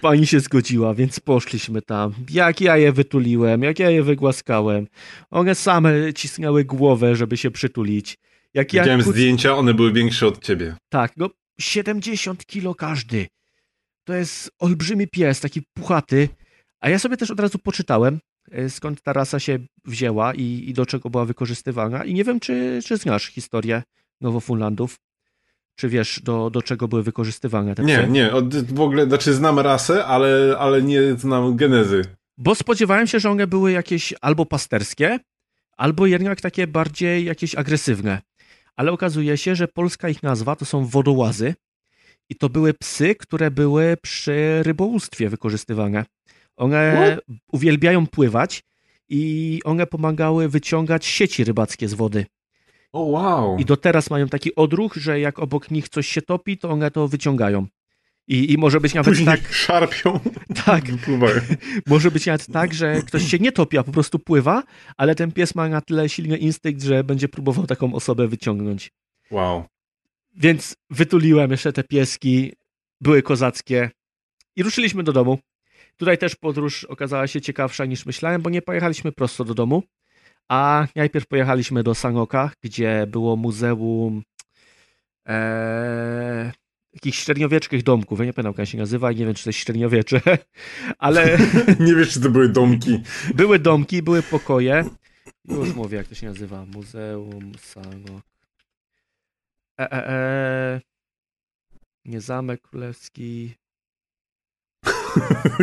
Pani 0.00 0.26
się 0.26 0.40
zgodziła, 0.40 0.94
więc 0.94 1.20
poszliśmy 1.20 1.82
tam. 1.82 2.14
Jak 2.30 2.60
ja 2.60 2.76
je 2.76 2.92
wytuliłem, 2.92 3.62
jak 3.62 3.78
ja 3.78 3.90
je 3.90 4.02
wygłaskałem. 4.02 4.86
One 5.30 5.54
same 5.54 6.14
cisnęły 6.14 6.64
głowę, 6.64 7.16
żeby 7.16 7.36
się 7.36 7.50
przytulić. 7.50 8.18
Jak 8.54 8.72
Widziałem 8.72 9.02
zdjęcia, 9.02 9.56
one 9.56 9.74
były 9.74 9.92
większe 9.92 10.26
od 10.26 10.44
ciebie. 10.44 10.76
Tak, 10.88 11.12
no 11.16 11.30
70 11.60 12.46
kilo 12.46 12.74
każdy. 12.74 13.26
To 14.04 14.14
jest 14.14 14.50
olbrzymi 14.58 15.08
pies, 15.08 15.40
taki 15.40 15.62
puchaty. 15.74 16.28
A 16.80 16.90
ja 16.90 16.98
sobie 16.98 17.16
też 17.16 17.30
od 17.30 17.40
razu 17.40 17.58
poczytałem, 17.58 18.18
e, 18.50 18.70
skąd 18.70 19.02
ta 19.02 19.12
rasa 19.12 19.40
się 19.40 19.58
wzięła 19.84 20.34
i, 20.34 20.64
i 20.66 20.72
do 20.72 20.86
czego 20.86 21.10
była 21.10 21.24
wykorzystywana. 21.24 22.04
I 22.04 22.14
nie 22.14 22.24
wiem, 22.24 22.40
czy, 22.40 22.80
czy 22.84 22.96
znasz 22.96 23.26
historię 23.26 23.82
Nowofunlandów. 24.20 24.96
Czy 25.76 25.88
wiesz, 25.88 26.20
do, 26.22 26.50
do 26.50 26.62
czego 26.62 26.88
były 26.88 27.02
wykorzystywane 27.02 27.74
te 27.74 27.82
Nie, 27.82 28.06
nie, 28.08 28.30
w 28.68 28.80
ogóle, 28.80 29.06
znaczy 29.06 29.34
znam 29.34 29.58
rasę, 29.58 30.04
ale, 30.04 30.56
ale 30.58 30.82
nie 30.82 31.14
znam 31.14 31.56
genezy. 31.56 32.02
Bo 32.38 32.54
spodziewałem 32.54 33.06
się, 33.06 33.20
że 33.20 33.30
one 33.30 33.46
były 33.46 33.72
jakieś 33.72 34.14
albo 34.20 34.46
pasterskie, 34.46 35.18
albo 35.76 36.06
jednak 36.06 36.40
takie 36.40 36.66
bardziej 36.66 37.24
jakieś 37.24 37.54
agresywne. 37.54 38.20
Ale 38.76 38.92
okazuje 38.92 39.36
się, 39.36 39.54
że 39.54 39.68
polska 39.68 40.08
ich 40.08 40.22
nazwa 40.22 40.56
to 40.56 40.64
są 40.64 40.86
wodołazy 40.86 41.54
I 42.28 42.34
to 42.34 42.48
były 42.48 42.74
psy, 42.74 43.14
które 43.14 43.50
były 43.50 43.96
przy 44.02 44.62
rybołówstwie 44.62 45.28
wykorzystywane. 45.28 46.04
One 46.56 47.18
uwielbiają 47.52 48.06
pływać 48.06 48.62
i 49.08 49.60
one 49.64 49.86
pomagały 49.86 50.48
wyciągać 50.48 51.06
sieci 51.06 51.44
rybackie 51.44 51.88
z 51.88 51.94
wody. 51.94 52.26
O 52.96 53.00
wow. 53.00 53.56
I 53.58 53.64
do 53.64 53.76
teraz 53.76 54.10
mają 54.10 54.28
taki 54.28 54.54
odruch, 54.54 54.94
że 54.94 55.20
jak 55.20 55.38
obok 55.38 55.70
nich 55.70 55.88
coś 55.88 56.08
się 56.08 56.22
topi, 56.22 56.58
to 56.58 56.70
one 56.70 56.90
to 56.90 57.08
wyciągają. 57.08 57.66
I, 58.28 58.52
i 58.52 58.58
może 58.58 58.80
być 58.80 58.94
nawet 58.94 59.08
Później 59.08 59.26
tak, 59.26 59.52
szarpią. 59.64 60.20
tak, 60.64 60.84
może 61.86 62.10
być 62.10 62.26
nawet 62.26 62.46
tak, 62.46 62.74
że 62.74 63.02
ktoś 63.02 63.30
się 63.30 63.38
nie 63.38 63.52
topi, 63.52 63.78
a 63.78 63.82
po 63.82 63.92
prostu 63.92 64.18
pływa, 64.18 64.62
ale 64.96 65.14
ten 65.14 65.32
pies 65.32 65.54
ma 65.54 65.68
na 65.68 65.80
tyle 65.80 66.08
silny 66.08 66.36
instynkt, 66.36 66.82
że 66.82 67.04
będzie 67.04 67.28
próbował 67.28 67.66
taką 67.66 67.94
osobę 67.94 68.28
wyciągnąć. 68.28 68.90
Wow. 69.30 69.64
Więc 70.36 70.76
wytuliłem 70.90 71.50
jeszcze 71.50 71.72
te 71.72 71.84
pieski, 71.84 72.52
były 73.00 73.22
kozackie 73.22 73.90
i 74.56 74.62
ruszyliśmy 74.62 75.02
do 75.02 75.12
domu. 75.12 75.38
Tutaj 75.96 76.18
też 76.18 76.36
podróż 76.36 76.84
okazała 76.84 77.26
się 77.26 77.40
ciekawsza 77.40 77.84
niż 77.84 78.06
myślałem, 78.06 78.42
bo 78.42 78.50
nie 78.50 78.62
pojechaliśmy 78.62 79.12
prosto 79.12 79.44
do 79.44 79.54
domu, 79.54 79.82
a 80.48 80.86
najpierw 80.96 81.26
pojechaliśmy 81.26 81.82
do 81.82 81.94
Sanoka, 81.94 82.50
gdzie 82.62 83.06
było 83.08 83.36
muzeum 83.36 84.22
e, 85.28 86.52
jakichś 86.94 87.18
średniowiecznych 87.18 87.82
domków. 87.82 88.18
Ja 88.18 88.24
nie 88.24 88.32
pamiętam, 88.32 88.54
jak 88.58 88.68
się 88.68 88.78
nazywa 88.78 89.12
i 89.12 89.16
nie 89.16 89.24
wiem, 89.24 89.34
czy 89.34 89.44
to 89.44 89.50
jest 89.50 89.58
średniowiecze, 89.58 90.20
ale 90.98 91.38
Nie 91.86 91.94
wiesz, 91.94 92.12
czy 92.12 92.20
to 92.20 92.30
były 92.30 92.48
domki. 92.48 93.02
były 93.34 93.58
domki, 93.58 94.02
były 94.02 94.22
pokoje. 94.22 94.84
Już 95.44 95.74
mówię, 95.74 95.96
jak 95.96 96.06
to 96.08 96.14
się 96.14 96.26
nazywa. 96.26 96.64
Muzeum 96.66 97.52
Sanok. 97.58 98.22
E, 99.80 99.92
e, 99.92 100.08
e. 100.08 100.80
Nie 102.04 102.20
Zamek 102.20 102.60
Królewski. 102.62 103.54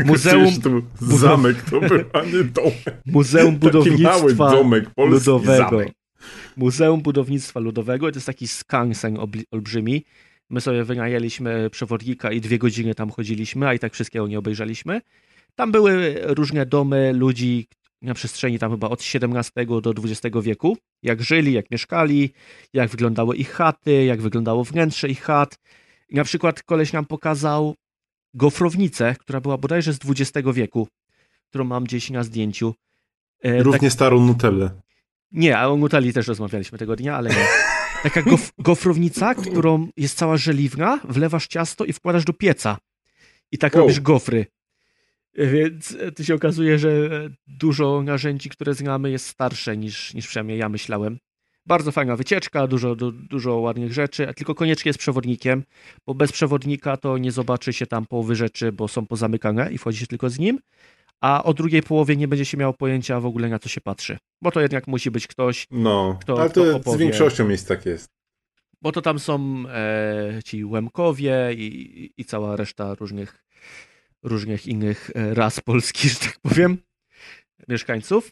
Muzeum- 0.06 0.62
To 0.62 0.70
był 0.70 1.18
zamek, 1.18 1.62
to 1.62 1.80
był, 1.82 1.99
a 2.14 2.22
nie 2.22 2.43
domek. 2.43 3.01
Muzeum 3.06 3.56
Budownictwa 3.56 4.51
domek, 4.51 4.89
Ludowego. 4.97 5.70
zamek. 5.70 5.91
Muzeum 6.58 7.01
Budownictwa 7.01 7.60
Ludowego. 7.60 8.12
To 8.12 8.18
jest 8.18 8.26
taki 8.28 8.47
skansen 8.47 9.18
olbrzymi. 9.51 10.06
My 10.49 10.62
sobie 10.62 10.84
wynajęliśmy 10.84 11.70
przewodnika 11.70 12.32
i 12.32 12.41
dwie 12.41 12.58
godziny 12.58 12.95
tam 12.95 13.10
chodziliśmy, 13.12 13.68
a 13.68 13.74
i 13.74 13.80
tak 13.80 13.93
wszystkiego 13.93 14.28
nie 14.28 14.39
obejrzeliśmy. 14.39 15.01
Tam 15.56 15.72
były 15.72 16.16
różne 16.24 16.66
domy 16.66 17.14
ludzi 17.14 17.68
na 18.01 18.14
przestrzeni 18.14 18.60
tam 18.60 18.72
chyba 18.72 18.89
od 18.89 19.01
XVII 19.16 19.82
do 19.82 19.93
XX 20.04 20.36
wieku. 20.41 20.78
Jak 21.04 21.22
żyli, 21.22 21.54
jak 21.54 21.72
mieszkali, 21.72 22.32
jak 22.74 22.89
wyglądały 22.89 23.36
ich 23.36 23.49
chaty, 23.51 24.06
jak 24.06 24.22
wyglądało 24.22 24.64
wnętrze 24.64 25.08
ich 25.10 25.22
chat. 25.22 25.60
Na 26.12 26.24
przykład 26.24 26.64
koleś 26.64 26.93
nam 26.93 27.06
pokazał 27.06 27.76
gofrownicę, 28.34 29.16
która 29.20 29.42
była 29.42 29.58
bodajże 29.58 29.94
z 29.94 30.00
XX 30.10 30.48
wieku, 30.54 30.88
którą 31.50 31.64
mam 31.66 31.84
gdzieś 31.84 32.10
na 32.10 32.24
zdjęciu. 32.24 32.74
E, 33.42 33.56
tak- 33.58 33.66
Równie 33.66 33.90
starą 33.90 34.20
Nutellę. 34.26 34.70
nie, 35.32 35.58
a 35.58 35.68
o 35.68 35.78
Nutali 35.78 36.14
też 36.14 36.28
rozmawialiśmy 36.28 36.78
tego 36.78 36.96
dnia, 36.96 37.16
ale 37.16 37.30
nie. 37.30 37.46
Taka 38.04 38.22
gof 38.22 38.52
gofrownica, 38.60 39.36
którą 39.36 39.88
jest 39.98 40.18
cała 40.18 40.38
żeliwna, 40.38 41.00
wlewasz 41.10 41.48
ciasto 41.48 41.86
i 41.86 41.94
wkładasz 41.94 42.26
do 42.26 42.34
pieca. 42.34 42.78
I 43.52 43.58
tak 43.58 43.74
Wow. 43.76 43.82
robisz 43.82 44.00
gofry. 44.02 44.46
Więc 45.38 45.98
e, 46.00 46.12
tu 46.12 46.24
się 46.24 46.36
okazuje, 46.36 46.80
że 46.80 47.10
dużo 47.48 48.02
narzędzi, 48.02 48.50
które 48.50 48.74
znamy, 48.74 49.12
jest 49.12 49.28
starsze 49.28 49.78
niż, 49.78 50.14
niż 50.14 50.28
przynajmniej 50.28 50.58
ja 50.60 50.70
myślałem. 50.70 51.18
Bardzo 51.66 51.91
fajna 51.91 52.16
wycieczka, 52.16 52.68
dużo, 52.68 52.95
du, 52.95 53.11
dużo 53.11 53.55
ładnych 53.55 53.93
rzeczy, 53.93 54.34
tylko 54.36 54.55
koniecznie 54.55 54.93
z 54.93 54.97
przewodnikiem, 54.97 55.64
bo 56.07 56.14
bez 56.14 56.32
przewodnika 56.32 56.97
to 56.97 57.18
nie 57.18 57.32
zobaczy 57.32 57.74
się 57.74 57.86
tam 57.88 58.05
połowy 58.05 58.36
rzeczy, 58.36 58.72
bo 58.72 58.88
są 58.88 59.05
pozamykane 59.07 59.72
i 59.72 59.78
wchodzi 59.78 59.97
się 59.99 60.07
tylko 60.07 60.30
z 60.30 60.39
nim, 60.39 60.59
a 61.22 61.43
o 61.43 61.53
drugiej 61.53 61.84
połowie 61.84 62.16
nie 62.16 62.28
będzie 62.28 62.45
się 62.45 62.57
miał 62.57 62.74
pojęcia 62.74 63.20
w 63.20 63.26
ogóle 63.26 63.49
na 63.49 63.59
co 63.59 63.70
się 63.70 63.82
patrzy, 63.82 64.18
bo 64.41 64.51
to 64.51 64.61
jednak 64.61 64.88
musi 64.88 65.11
być 65.11 65.28
ktoś, 65.28 65.68
No, 65.72 66.18
Kto- 66.22 66.41
ale 66.41 66.49
kto 66.49 66.64
to 66.64 66.72
z 66.72 66.76
opowie? 66.76 66.97
większością 66.97 67.47
miejsc 67.47 67.68
tak 67.68 67.86
jest. 67.86 68.09
bo 68.82 68.91
to 68.91 69.01
tam 69.01 69.20
są 69.20 69.64
e, 69.70 70.39
ci 70.45 70.66
Łemkowie 70.66 71.49
i, 71.57 72.11
i 72.18 72.26
cała 72.26 72.55
reszta 72.55 72.95
różnych, 72.95 73.45
różnych 74.24 74.68
innych 74.68 75.09
e, 75.16 75.34
ras 75.34 75.59
polskich, 75.59 76.11
że 76.14 76.20
tak 76.20 76.39
powiem, 76.41 76.78
mieszkańców. 77.68 78.32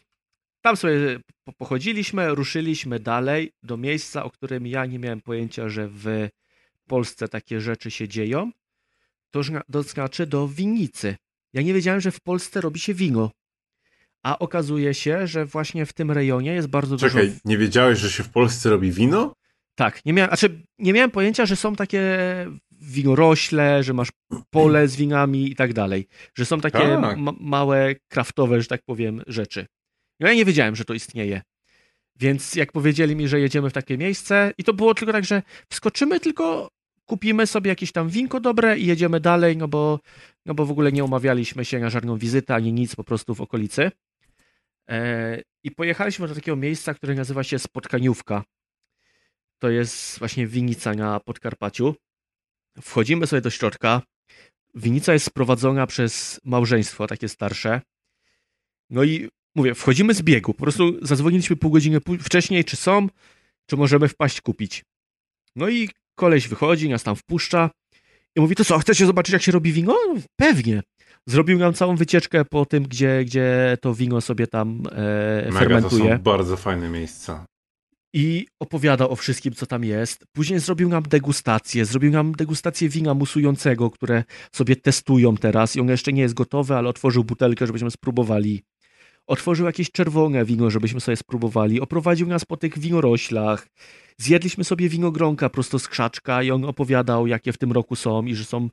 Tam 0.62 0.76
sobie 0.76 1.18
po- 1.44 1.52
pochodziliśmy, 1.52 2.34
ruszyliśmy 2.34 3.00
dalej 3.00 3.50
do 3.62 3.76
miejsca, 3.76 4.24
o 4.24 4.30
którym 4.30 4.66
ja 4.66 4.86
nie 4.86 4.98
miałem 4.98 5.20
pojęcia, 5.20 5.68
że 5.68 5.88
w 5.88 6.28
Polsce 6.88 7.28
takie 7.28 7.60
rzeczy 7.60 7.90
się 7.90 8.08
dzieją. 8.08 8.50
To, 9.30 9.42
zna- 9.42 9.62
to 9.72 9.82
znaczy 9.82 10.26
do 10.26 10.48
winnicy. 10.48 11.16
Ja 11.52 11.62
nie 11.62 11.74
wiedziałem, 11.74 12.00
że 12.00 12.10
w 12.10 12.20
Polsce 12.20 12.60
robi 12.60 12.80
się 12.80 12.94
wino. 12.94 13.30
A 14.22 14.38
okazuje 14.38 14.94
się, 14.94 15.26
że 15.26 15.44
właśnie 15.46 15.86
w 15.86 15.92
tym 15.92 16.10
rejonie 16.10 16.52
jest 16.54 16.68
bardzo 16.68 16.96
dużo 16.96 17.08
Czekaj, 17.08 17.32
nie 17.44 17.58
wiedziałeś, 17.58 17.98
że 17.98 18.10
się 18.10 18.22
w 18.22 18.30
Polsce 18.30 18.70
robi 18.70 18.92
wino? 18.92 19.32
tak, 19.74 20.04
nie 20.04 20.12
miałem, 20.12 20.28
znaczy 20.30 20.62
nie 20.78 20.92
miałem 20.92 21.10
pojęcia, 21.10 21.46
że 21.46 21.56
są 21.56 21.76
takie 21.76 22.02
winorośle, 22.70 23.82
że 23.82 23.92
masz 23.92 24.08
pole 24.50 24.88
z 24.88 24.96
winami 24.96 25.50
i 25.50 25.56
tak 25.56 25.72
dalej. 25.72 26.06
Że 26.34 26.44
są 26.44 26.60
takie 26.60 26.78
Tak. 26.78 27.16
ma- 27.18 27.32
małe, 27.40 27.94
kraftowe, 28.08 28.60
że 28.62 28.68
tak 28.68 28.82
powiem, 28.86 29.22
rzeczy. 29.26 29.66
Ja 30.20 30.34
nie 30.34 30.44
wiedziałem, 30.44 30.76
że 30.76 30.84
to 30.84 30.94
istnieje. 30.94 31.42
Więc 32.16 32.54
jak 32.54 32.72
powiedzieli 32.72 33.16
mi, 33.16 33.28
że 33.28 33.40
jedziemy 33.40 33.70
w 33.70 33.72
takie 33.72 33.98
miejsce 33.98 34.52
i 34.58 34.64
to 34.64 34.74
było 34.74 34.94
tylko 34.94 35.12
tak, 35.12 35.24
że 35.24 35.42
wskoczymy, 35.70 36.20
tylko 36.20 36.68
kupimy 37.04 37.46
sobie 37.46 37.68
jakieś 37.68 37.92
tam 37.92 38.08
winko 38.08 38.40
dobre 38.40 38.78
i 38.78 38.86
jedziemy 38.86 39.20
dalej, 39.20 39.56
no 39.56 39.68
bo, 39.68 40.00
no 40.46 40.54
bo 40.54 40.66
w 40.66 40.70
ogóle 40.70 40.92
nie 40.92 41.04
umawialiśmy 41.04 41.64
się 41.64 41.78
na 41.78 41.90
żadną 41.90 42.18
wizytę 42.18 42.54
ani 42.54 42.72
nic, 42.72 42.96
po 42.96 43.04
prostu 43.04 43.34
w 43.34 43.40
okolicy. 43.40 43.90
E, 44.88 45.42
I 45.64 45.70
pojechaliśmy 45.70 46.28
do 46.28 46.34
takiego 46.34 46.56
miejsca, 46.56 46.94
które 46.94 47.14
nazywa 47.14 47.44
się 47.44 47.58
Spotkaniówka. 47.58 48.44
To 49.58 49.70
jest 49.70 50.18
właśnie 50.18 50.46
winnica 50.46 50.94
na 50.94 51.20
Podkarpaciu. 51.20 51.94
Wchodzimy 52.80 53.26
sobie 53.26 53.42
do 53.42 53.50
środka. 53.50 54.02
Winnica 54.74 55.12
jest 55.12 55.26
sprowadzona 55.26 55.86
przez 55.86 56.40
małżeństwo, 56.44 57.06
takie 57.06 57.28
starsze. 57.28 57.80
No 58.90 59.04
i 59.04 59.28
mówię, 59.54 59.74
wchodzimy 59.74 60.14
z 60.14 60.22
biegu. 60.22 60.54
Po 60.54 60.62
prostu 60.62 61.06
zadzwoniliśmy 61.06 61.56
pół 61.56 61.70
godziny 61.70 61.98
wcześniej, 62.20 62.64
czy 62.64 62.76
są, 62.76 63.08
czy 63.66 63.76
możemy 63.76 64.08
wpaść 64.08 64.40
kupić. 64.40 64.84
No 65.56 65.68
i 65.68 65.88
koleś 66.14 66.48
wychodzi, 66.48 66.88
nas 66.88 67.02
tam 67.02 67.16
wpuszcza 67.16 67.70
i 68.36 68.40
mówi, 68.40 68.54
to 68.56 68.64
co, 68.64 68.78
chcecie 68.78 69.06
zobaczyć, 69.06 69.32
jak 69.32 69.42
się 69.42 69.52
robi 69.52 69.72
wino? 69.72 69.96
No, 70.14 70.20
Pewnie. 70.36 70.82
Zrobił 71.28 71.58
nam 71.58 71.74
całą 71.74 71.96
wycieczkę 71.96 72.44
po 72.44 72.66
tym, 72.66 72.82
gdzie, 72.82 73.24
gdzie 73.24 73.76
to 73.80 73.94
wino 73.94 74.20
sobie 74.20 74.46
tam 74.46 74.82
e, 74.92 75.42
Mega, 75.44 75.52
to 75.52 75.58
fermentuje 75.58 76.16
są 76.16 76.22
bardzo 76.22 76.56
fajne 76.56 76.88
miejsca. 76.88 77.46
i 78.14 78.46
opowiadał 78.60 79.12
o 79.12 79.16
wszystkim, 79.16 79.52
co 79.54 79.66
tam 79.66 79.84
jest. 79.84 80.24
Później 80.32 80.60
zrobił 80.60 80.88
nam 80.88 81.02
degustację, 81.02 81.84
zrobił 81.84 82.10
nam 82.10 82.32
degustację 82.32 82.88
wina 82.88 83.14
musującego, 83.14 83.90
które 83.90 84.24
sobie 84.52 84.76
testują 84.76 85.36
teraz 85.36 85.76
i 85.76 85.80
ono 85.80 85.90
jeszcze 85.90 86.12
nie 86.12 86.22
jest 86.22 86.34
gotowe, 86.34 86.76
ale 86.78 86.88
otworzył 86.88 87.24
butelkę, 87.24 87.66
żebyśmy 87.66 87.90
spróbowali. 87.90 88.62
Otworzył 89.32 89.66
jakieś 89.66 89.90
czerwone 89.90 90.44
wino, 90.44 90.70
żebyśmy 90.70 91.00
sobie 91.00 91.16
spróbowali. 91.16 91.80
Oprowadził 91.80 92.26
nas 92.26 92.44
po 92.44 92.56
tych 92.56 92.78
winoroślach. 92.78 93.68
Zjedliśmy 94.18 94.64
sobie 94.64 94.88
winogronka 94.88 95.48
prosto 95.48 95.78
z 95.78 95.88
krzaczka 95.88 96.42
i 96.42 96.50
on 96.50 96.64
opowiadał, 96.64 97.26
jakie 97.26 97.52
w 97.52 97.58
tym 97.58 97.72
roku 97.72 97.96
są 97.96 98.24
i 98.24 98.34
że 98.34 98.44
są 98.44 98.68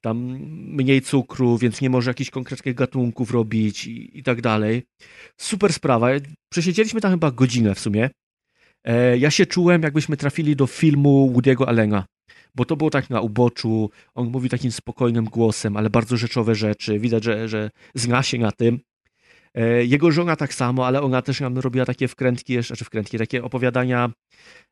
tam 0.00 0.18
mniej 0.76 1.02
cukru, 1.02 1.58
więc 1.58 1.80
nie 1.80 1.90
może 1.90 2.10
jakichś 2.10 2.30
konkretnych 2.30 2.74
gatunków 2.74 3.30
robić 3.30 3.86
i, 3.86 4.18
i 4.18 4.22
tak 4.22 4.40
dalej. 4.40 4.82
Super 5.36 5.72
sprawa. 5.72 6.08
Przesiedzieliśmy 6.48 7.00
tam 7.00 7.10
chyba 7.10 7.30
godzinę 7.30 7.74
w 7.74 7.80
sumie. 7.80 8.10
E, 8.84 9.18
ja 9.18 9.30
się 9.30 9.46
czułem, 9.46 9.82
jakbyśmy 9.82 10.16
trafili 10.16 10.56
do 10.56 10.66
filmu 10.66 11.32
Woody'ego 11.34 11.64
Allena, 11.66 12.04
bo 12.54 12.64
to 12.64 12.76
było 12.76 12.90
tak 12.90 13.10
na 13.10 13.20
uboczu, 13.20 13.90
on 14.14 14.30
mówi 14.30 14.48
takim 14.48 14.72
spokojnym 14.72 15.24
głosem, 15.24 15.76
ale 15.76 15.90
bardzo 15.90 16.16
rzeczowe 16.16 16.54
rzeczy, 16.54 16.98
widać, 16.98 17.24
że, 17.24 17.48
że 17.48 17.70
zna 17.94 18.22
się 18.22 18.38
na 18.38 18.52
tym. 18.52 18.80
E, 19.54 19.84
Jego 19.84 20.12
żona 20.12 20.36
tak 20.36 20.54
samo, 20.54 20.86
ale 20.86 21.02
ona 21.02 21.22
też 21.22 21.40
nam 21.40 21.58
robiła 21.58 21.84
takie 21.84 22.08
wkrętki, 22.08 22.52
jeszcze, 22.52 22.74
znaczy 22.74 22.84
wkrętki, 22.84 23.18
takie 23.18 23.44
opowiadania, 23.44 24.10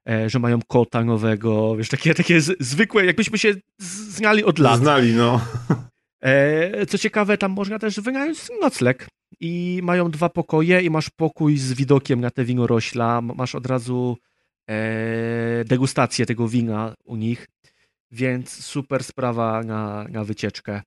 e, 0.09 0.31
że 0.31 0.39
mają 0.39 0.61
kota 0.69 1.05
nowego, 1.05 1.77
wiesz, 1.77 1.89
takie, 1.89 2.15
takie 2.15 2.41
zwykłe, 2.41 3.07
jakbyśmy 3.07 3.39
się 3.39 3.55
znali 3.79 4.45
od 4.45 4.59
lat. 4.59 4.81
Znali, 4.81 5.13
no. 5.15 5.41
E, 6.23 6.87
Co 6.87 6.99
ciekawe, 6.99 7.39
tam 7.39 7.53
można 7.53 7.79
też 7.79 8.01
wynająć 8.01 8.39
nocleg. 8.61 9.09
I 9.41 9.81
mają 9.83 10.11
dwa 10.11 10.29
pokoje 10.29 10.81
i 10.83 10.91
masz 10.91 11.11
pokój 11.11 11.57
z 11.57 11.73
widokiem 11.73 12.21
na 12.21 12.31
te 12.31 12.45
winorośla. 12.45 13.21
Masz 13.21 13.55
od 13.55 13.67
razu 13.67 14.17
degustację 15.65 16.27
tego 16.27 16.49
wina 16.49 16.95
u 17.05 17.17
nich. 17.17 17.47
Więc 18.11 18.65
super 18.65 19.05
sprawa 19.05 19.63
na, 19.63 20.05
na 20.09 20.25
wycieczkę. 20.25 20.83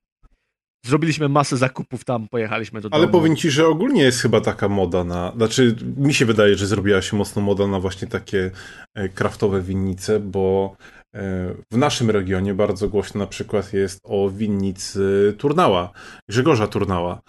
Zrobiliśmy 0.84 1.28
masę 1.28 1.56
zakupów 1.56 2.04
tam, 2.04 2.28
pojechaliśmy 2.28 2.80
do 2.80 2.88
Ale 2.92 3.02
domu. 3.06 3.12
powiem 3.12 3.36
ci, 3.36 3.50
że 3.50 3.66
ogólnie 3.66 4.02
jest 4.02 4.20
chyba 4.20 4.40
taka 4.40 4.68
moda 4.68 5.04
na. 5.04 5.32
Znaczy, 5.36 5.76
mi 5.96 6.14
się 6.14 6.26
wydaje, 6.26 6.56
że 6.56 6.66
zrobiła 6.66 7.02
się 7.02 7.16
mocno 7.16 7.42
moda 7.42 7.66
na 7.66 7.80
właśnie 7.80 8.08
takie 8.08 8.50
e, 8.94 9.08
kraftowe 9.08 9.62
winnice, 9.62 10.20
bo 10.20 10.76
w 11.72 11.76
naszym 11.76 12.10
regionie 12.10 12.54
bardzo 12.54 12.88
głośno 12.88 13.18
na 13.20 13.26
przykład 13.26 13.72
jest 13.72 14.00
o 14.04 14.30
winnicy 14.30 15.34
Turnała, 15.38 15.90
Grzegorza 16.28 16.66
Turnała, 16.66 17.20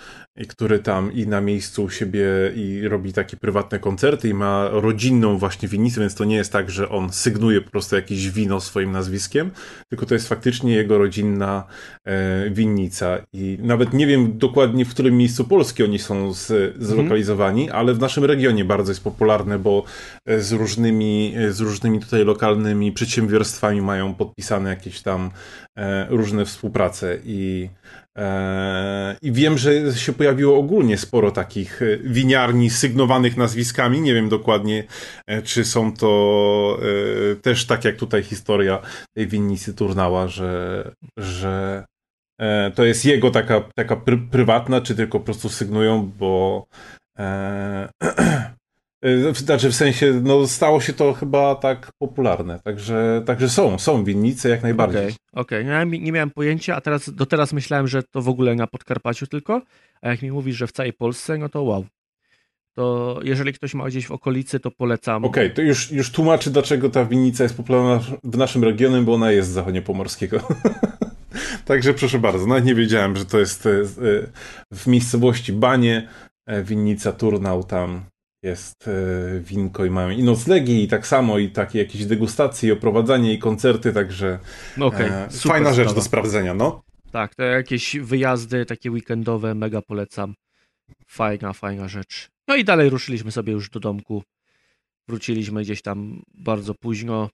który 0.48 0.80
tam 0.80 1.14
i 1.14 1.28
na 1.28 1.42
miejscu 1.42 1.84
u 1.84 1.90
siebie 1.90 2.26
i 2.56 2.88
robi 2.88 3.14
takie 3.14 3.38
prywatne 3.38 3.80
koncerty 3.80 4.30
i 4.30 4.34
ma 4.34 4.70
rodzinną 4.72 5.38
właśnie 5.38 5.68
winnicę, 5.68 6.00
więc 6.02 6.16
to 6.16 6.26
nie 6.26 6.36
jest 6.36 6.52
tak, 6.52 6.70
że 6.70 6.90
on 6.90 7.14
sygnuje 7.14 7.62
po 7.62 7.72
prostu 7.72 7.96
jakieś 7.96 8.30
wino 8.30 8.62
swoim 8.62 8.92
nazwiskiem, 8.92 9.52
tylko 9.90 10.06
to 10.06 10.14
jest 10.14 10.28
faktycznie 10.28 10.76
jego 10.76 10.98
rodzinna 10.98 11.64
e, 12.06 12.50
winnica 12.50 13.18
i 13.34 13.58
nawet 13.62 13.94
nie 13.94 14.08
wiem 14.08 14.38
dokładnie 14.38 14.86
w 14.86 14.90
którym 14.90 15.18
miejscu 15.18 15.44
Polski 15.44 15.84
oni 15.84 16.00
są 16.00 16.34
z, 16.34 16.76
zlokalizowani, 16.84 17.62
mhm. 17.62 17.80
ale 17.80 17.94
w 17.94 18.00
naszym 18.00 18.26
regionie 18.26 18.66
bardzo 18.66 18.92
jest 18.92 19.04
popularne, 19.04 19.60
bo 19.60 19.84
e, 20.26 20.40
z 20.40 20.52
różnymi, 20.52 21.34
e, 21.38 21.52
z 21.52 21.60
różnymi 21.60 22.00
tutaj 22.00 22.26
lokalnymi 22.26 22.92
przedsiębiorstwami 22.92 23.82
mają 23.82 24.14
podpisane 24.14 24.70
jakieś 24.70 25.02
tam 25.02 25.32
e, 25.78 26.08
różne 26.10 26.46
współprace 26.46 27.18
i 27.26 27.70
i 29.22 29.32
wiem, 29.32 29.58
że 29.58 29.94
się 29.94 30.14
pojawiło 30.14 30.58
ogólnie 30.58 30.98
sporo 30.98 31.32
takich 31.32 31.82
e, 31.82 31.98
winiarni 31.98 32.70
sygnowanych 32.70 33.38
nazwiskami. 33.38 34.02
Nie 34.02 34.14
wiem 34.14 34.30
dokładnie, 34.30 34.84
czy 35.44 35.66
są 35.66 35.94
to 35.94 36.80
też 37.42 37.66
tak 37.66 37.86
jak 37.86 37.96
tutaj 37.96 38.24
historia 38.24 38.82
tej 39.18 39.28
winnicy 39.28 39.74
Turnała, 39.74 40.28
że, 40.28 40.92
że 41.18 41.86
to 42.76 42.86
jest 42.86 43.06
jego 43.06 43.32
taka, 43.32 43.62
taka 43.76 43.96
pr 43.96 44.18
prywatna, 44.32 44.82
czy 44.82 44.96
tylko 44.96 45.20
po 45.20 45.26
prostu 45.26 45.50
sygnują, 45.50 46.12
bo 46.20 46.66
E, 47.20 47.90
znaczy 49.34 49.70
w 49.70 49.76
sensie, 49.76 50.22
no 50.24 50.48
stało 50.48 50.82
się 50.82 50.94
to 50.94 51.14
chyba 51.14 51.56
tak 51.56 51.92
popularne, 52.00 52.60
także, 52.60 53.24
także 53.26 53.50
są, 53.50 53.80
są 53.80 54.04
winnice 54.04 54.50
jak 54.50 54.64
najbardziej. 54.64 55.02
Okej, 55.02 55.16
okay, 55.34 55.60
okay. 55.62 55.86
nie, 55.86 56.00
nie 56.00 56.12
miałem 56.12 56.32
pojęcia, 56.32 56.76
a 56.76 56.82
teraz 56.82 57.10
do 57.10 57.26
teraz 57.26 57.54
myślałem, 57.54 57.88
że 57.88 58.04
to 58.04 58.22
w 58.22 58.30
ogóle 58.30 58.56
na 58.56 58.68
Podkarpaciu 58.68 59.28
tylko, 59.28 59.62
a 60.02 60.10
jak 60.10 60.22
mi 60.22 60.32
mówisz, 60.32 60.56
że 60.56 60.68
w 60.68 60.72
całej 60.72 60.94
Polsce, 60.94 61.38
no 61.38 61.50
to 61.50 61.64
wow. 61.64 61.86
To 62.74 63.20
jeżeli 63.24 63.54
ktoś 63.54 63.74
ma 63.74 63.88
gdzieś 63.88 64.08
w 64.08 64.12
okolicy, 64.12 64.60
to 64.60 64.72
polecam. 64.72 65.26
Okej, 65.26 65.46
okay, 65.46 65.56
to 65.56 65.62
już, 65.62 65.92
już 65.92 66.12
tłumaczy, 66.12 66.52
dlaczego 66.52 66.90
ta 66.90 67.06
winnica 67.06 67.44
jest 67.44 67.58
popularna 67.58 68.00
w 68.24 68.38
naszym 68.38 68.64
regionie, 68.64 69.02
bo 69.02 69.14
ona 69.14 69.32
jest 69.32 69.50
z 69.50 69.52
zachodnie 69.52 69.82
pomorskiego. 69.82 70.40
Także 71.66 71.94
proszę 71.94 72.20
bardzo, 72.20 72.48
nawet 72.48 72.66
nie 72.66 72.76
wiedziałem, 72.76 73.16
że 73.16 73.26
to 73.26 73.40
jest 73.40 73.66
e, 73.66 73.70
w 74.72 74.88
miejscowości 74.88 75.54
Banie, 75.54 76.08
e, 76.46 76.64
winnica 76.64 77.12
Turnał 77.12 77.64
tam 77.64 78.06
jest 78.46 78.88
e, 78.88 78.92
winko 79.40 79.86
i 79.86 79.90
mają 79.90 80.10
i 80.10 80.24
noclegi 80.24 80.84
i 80.84 80.88
tak 80.88 81.08
samo 81.08 81.40
i 81.40 81.50
takie 81.50 81.80
jakieś 81.80 82.06
degustacje 82.06 82.70
i 82.70 82.72
oprowadzanie 82.72 83.34
i 83.34 83.40
koncerty, 83.40 83.94
także 83.94 84.40
no 84.78 84.86
okay, 84.86 85.12
e, 85.12 85.30
fajna 85.30 85.74
rzecz 85.74 85.94
do 85.94 86.02
sprawdzenia, 86.02 86.54
no. 86.54 86.82
Tak, 87.12 87.36
to 87.36 87.44
jakieś 87.44 87.98
wyjazdy 87.98 88.66
takie 88.66 88.92
weekendowe 88.92 89.56
mega 89.56 89.82
polecam. 89.82 90.36
Fajna, 91.08 91.54
fajna 91.54 91.88
rzecz. 91.88 92.30
No 92.48 92.56
i 92.56 92.64
dalej 92.64 92.90
ruszyliśmy 92.90 93.32
sobie 93.32 93.54
już 93.54 93.70
do 93.70 93.80
domku. 93.80 94.24
Wróciliśmy 95.08 95.62
gdzieś 95.62 95.82
tam 95.82 96.22
bardzo 96.34 96.74
późno. 96.74 97.30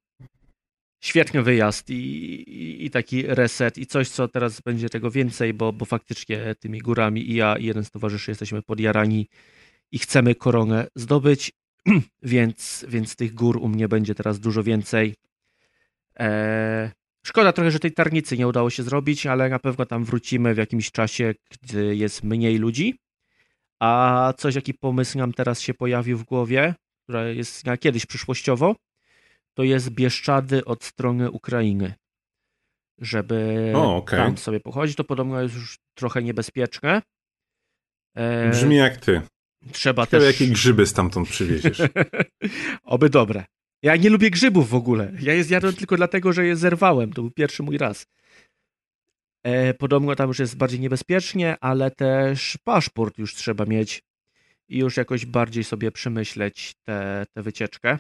Świetny 1.03 1.41
wyjazd 1.43 1.89
i, 1.89 1.93
i, 1.93 2.85
i, 2.85 2.89
taki 2.89 3.23
reset 3.27 3.77
i 3.77 3.85
coś, 3.85 4.09
co 4.09 4.27
teraz 4.27 4.61
będzie 4.61 4.89
tego 4.89 5.11
więcej, 5.11 5.53
bo, 5.53 5.73
bo 5.73 5.85
faktycznie 5.85 6.55
tymi 6.59 6.79
górami 6.79 7.31
i 7.31 7.35
ja 7.35 7.57
i 7.57 7.65
jeden 7.65 7.83
z 7.83 7.91
towarzyszy 7.91 8.31
jesteśmy 8.31 8.61
podjarani 8.61 9.27
i 9.91 9.99
chcemy 9.99 10.35
koronę 10.35 10.87
zdobyć, 10.95 11.51
więc, 12.23 12.85
więc 12.87 13.15
tych 13.15 13.33
gór 13.33 13.57
u 13.57 13.67
mnie 13.67 13.87
będzie 13.87 14.15
teraz 14.15 14.39
dużo 14.39 14.63
więcej. 14.63 15.15
Eee, 16.15 16.89
szkoda 17.25 17.53
trochę, 17.53 17.71
że 17.71 17.79
tej 17.79 17.91
tarnicy 17.91 18.37
nie 18.37 18.47
udało 18.47 18.69
się 18.69 18.83
zrobić, 18.83 19.25
ale 19.25 19.49
na 19.49 19.59
pewno 19.59 19.85
tam 19.85 20.05
wrócimy 20.05 20.53
w 20.53 20.57
jakimś 20.57 20.91
czasie, 20.91 21.33
gdy 21.61 21.95
jest 21.95 22.23
mniej 22.23 22.57
ludzi. 22.57 22.99
A 23.79 24.33
coś, 24.37 24.55
jaki 24.55 24.73
pomysł 24.73 25.17
nam 25.17 25.33
teraz 25.33 25.61
się 25.61 25.73
pojawił 25.73 26.17
w 26.17 26.23
głowie, 26.23 26.75
która 27.03 27.27
jest 27.27 27.65
na 27.65 27.77
kiedyś 27.77 28.05
przyszłościowo, 28.05 28.75
to 29.53 29.63
jest 29.63 29.89
Bieszczady 29.89 30.65
od 30.65 30.83
strony 30.83 31.31
Ukrainy. 31.31 31.93
Żeby 32.97 33.71
o, 33.75 33.95
okay. 33.95 34.19
tam 34.19 34.37
sobie 34.37 34.59
pochodzić, 34.59 34.95
to 34.95 35.03
podobno 35.03 35.41
jest 35.41 35.55
już 35.55 35.79
trochę 35.93 36.23
niebezpieczne. 36.23 37.01
Eee, 38.15 38.51
Brzmi 38.51 38.75
jak 38.75 38.97
ty. 38.97 39.21
Trzeba 39.71 40.05
Ciekawe, 40.05 40.25
też... 40.25 40.39
jakie 40.39 40.53
grzyby 40.53 40.85
stamtąd 40.85 41.29
przywieziesz. 41.29 41.81
Oby 42.83 43.09
dobre. 43.09 43.45
Ja 43.83 43.95
nie 43.95 44.09
lubię 44.09 44.31
grzybów 44.31 44.69
w 44.69 44.75
ogóle. 44.75 45.11
Ja 45.19 45.33
je 45.33 45.43
zjadłem 45.43 45.73
tylko 45.73 45.97
dlatego, 45.97 46.33
że 46.33 46.45
je 46.45 46.55
zerwałem. 46.55 47.13
To 47.13 47.21
był 47.21 47.31
pierwszy 47.31 47.63
mój 47.63 47.77
raz. 47.77 48.07
E, 49.43 49.73
podobno 49.73 50.15
tam 50.15 50.27
już 50.27 50.39
jest 50.39 50.57
bardziej 50.57 50.79
niebezpiecznie, 50.79 51.55
ale 51.61 51.91
też 51.91 52.57
paszport 52.63 53.17
już 53.17 53.35
trzeba 53.35 53.65
mieć 53.65 54.03
i 54.69 54.77
już 54.77 54.97
jakoś 54.97 55.25
bardziej 55.25 55.63
sobie 55.63 55.91
przemyśleć 55.91 56.73
tę 56.85 57.25
wycieczkę. 57.35 57.99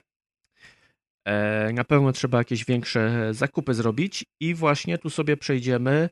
E, 1.25 1.73
na 1.73 1.83
pewno 1.83 2.11
trzeba 2.11 2.37
jakieś 2.37 2.65
większe 2.65 3.33
zakupy 3.33 3.73
zrobić 3.73 4.25
i 4.39 4.53
właśnie 4.53 4.97
tu 4.97 5.09
sobie 5.09 5.37
przejdziemy 5.37 6.09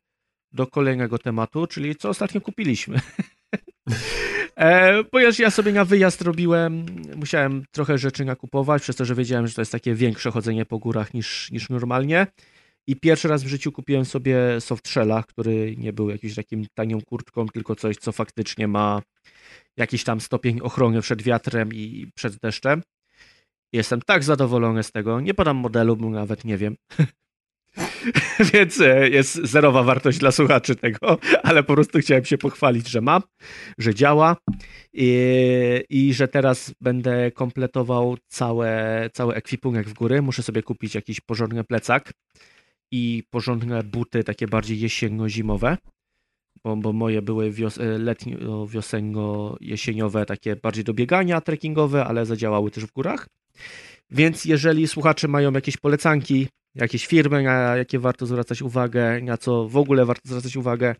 do 0.51 0.67
kolejnego 0.67 1.17
tematu, 1.17 1.67
czyli 1.67 1.95
co 1.95 2.09
ostatnio 2.09 2.41
kupiliśmy. 2.41 2.99
E, 4.59 5.03
ponieważ 5.03 5.39
ja 5.39 5.51
sobie 5.51 5.71
na 5.71 5.85
wyjazd 5.85 6.21
robiłem, 6.21 6.85
musiałem 7.15 7.63
trochę 7.71 7.97
rzeczy 7.97 8.25
nakupować, 8.25 8.81
przez 8.81 8.95
to, 8.95 9.05
że 9.05 9.15
wiedziałem, 9.15 9.47
że 9.47 9.53
to 9.53 9.61
jest 9.61 9.71
takie 9.71 9.95
większe 9.95 10.31
chodzenie 10.31 10.65
po 10.65 10.79
górach 10.79 11.13
niż, 11.13 11.51
niż 11.51 11.69
normalnie. 11.69 12.27
I 12.87 12.95
pierwszy 12.95 13.27
raz 13.27 13.43
w 13.43 13.47
życiu 13.47 13.71
kupiłem 13.71 14.05
sobie 14.05 14.61
softshella, 14.61 15.23
który 15.23 15.75
nie 15.77 15.93
był 15.93 16.09
jakimś 16.09 16.35
takim 16.35 16.65
tanią 16.73 17.01
kurtką, 17.01 17.47
tylko 17.47 17.75
coś, 17.75 17.97
co 17.97 18.11
faktycznie 18.11 18.67
ma 18.67 19.01
jakiś 19.77 20.03
tam 20.03 20.21
stopień 20.21 20.61
ochrony 20.61 21.01
przed 21.01 21.21
wiatrem 21.21 21.73
i 21.73 22.11
przed 22.15 22.35
deszczem. 22.35 22.81
Jestem 23.73 24.01
tak 24.01 24.23
zadowolony 24.23 24.83
z 24.83 24.91
tego. 24.91 25.19
Nie 25.19 25.33
podam 25.33 25.57
modelu, 25.57 25.97
bo 25.97 26.09
nawet 26.09 26.45
nie 26.45 26.57
wiem. 26.57 26.75
Więc 28.53 28.81
e, 28.81 29.09
jest 29.09 29.35
zerowa 29.35 29.83
wartość 29.83 30.17
dla 30.17 30.31
słuchaczy 30.31 30.75
tego, 30.75 31.17
ale 31.43 31.63
po 31.63 31.73
prostu 31.73 31.99
chciałem 31.99 32.25
się 32.25 32.37
pochwalić, 32.37 32.89
że 32.89 33.01
mam, 33.01 33.21
że 33.77 33.95
działa 33.95 34.37
i, 34.93 35.83
i 35.89 36.13
że 36.13 36.27
teraz 36.27 36.73
będę 36.81 37.31
kompletował 37.31 38.17
całe, 38.27 39.09
cały 39.13 39.35
ekwipunek 39.35 39.89
w 39.89 39.93
góry. 39.93 40.21
Muszę 40.21 40.43
sobie 40.43 40.63
kupić 40.63 40.95
jakiś 40.95 41.21
porządny 41.21 41.63
plecak 41.63 42.11
i 42.91 43.23
porządne 43.29 43.83
buty, 43.83 44.23
takie 44.23 44.47
bardziej 44.47 44.79
jesienno-zimowe, 44.79 45.77
bo, 46.63 46.75
bo 46.75 46.93
moje 46.93 47.21
były 47.21 47.51
wios 47.51 47.77
e, 47.77 47.83
letnio, 47.83 48.67
wiosenno-jesieniowe, 48.67 50.25
takie 50.25 50.55
bardziej 50.55 50.83
do 50.83 50.93
biegania 50.93 51.41
trekkingowe, 51.41 52.05
ale 52.05 52.25
zadziałały 52.25 52.71
też 52.71 52.85
w 52.85 52.91
górach. 52.91 53.27
Więc 54.11 54.45
jeżeli 54.45 54.87
słuchacze 54.87 55.27
mają 55.27 55.51
jakieś 55.51 55.77
polecanki, 55.77 56.47
jakieś 56.75 57.07
firmy, 57.07 57.43
na 57.43 57.77
jakie 57.77 57.99
warto 57.99 58.25
zwracać 58.25 58.61
uwagę, 58.61 59.21
na 59.21 59.37
co 59.37 59.67
w 59.67 59.77
ogóle 59.77 60.05
warto 60.05 60.29
zwracać 60.29 60.55
uwagę, 60.55 60.95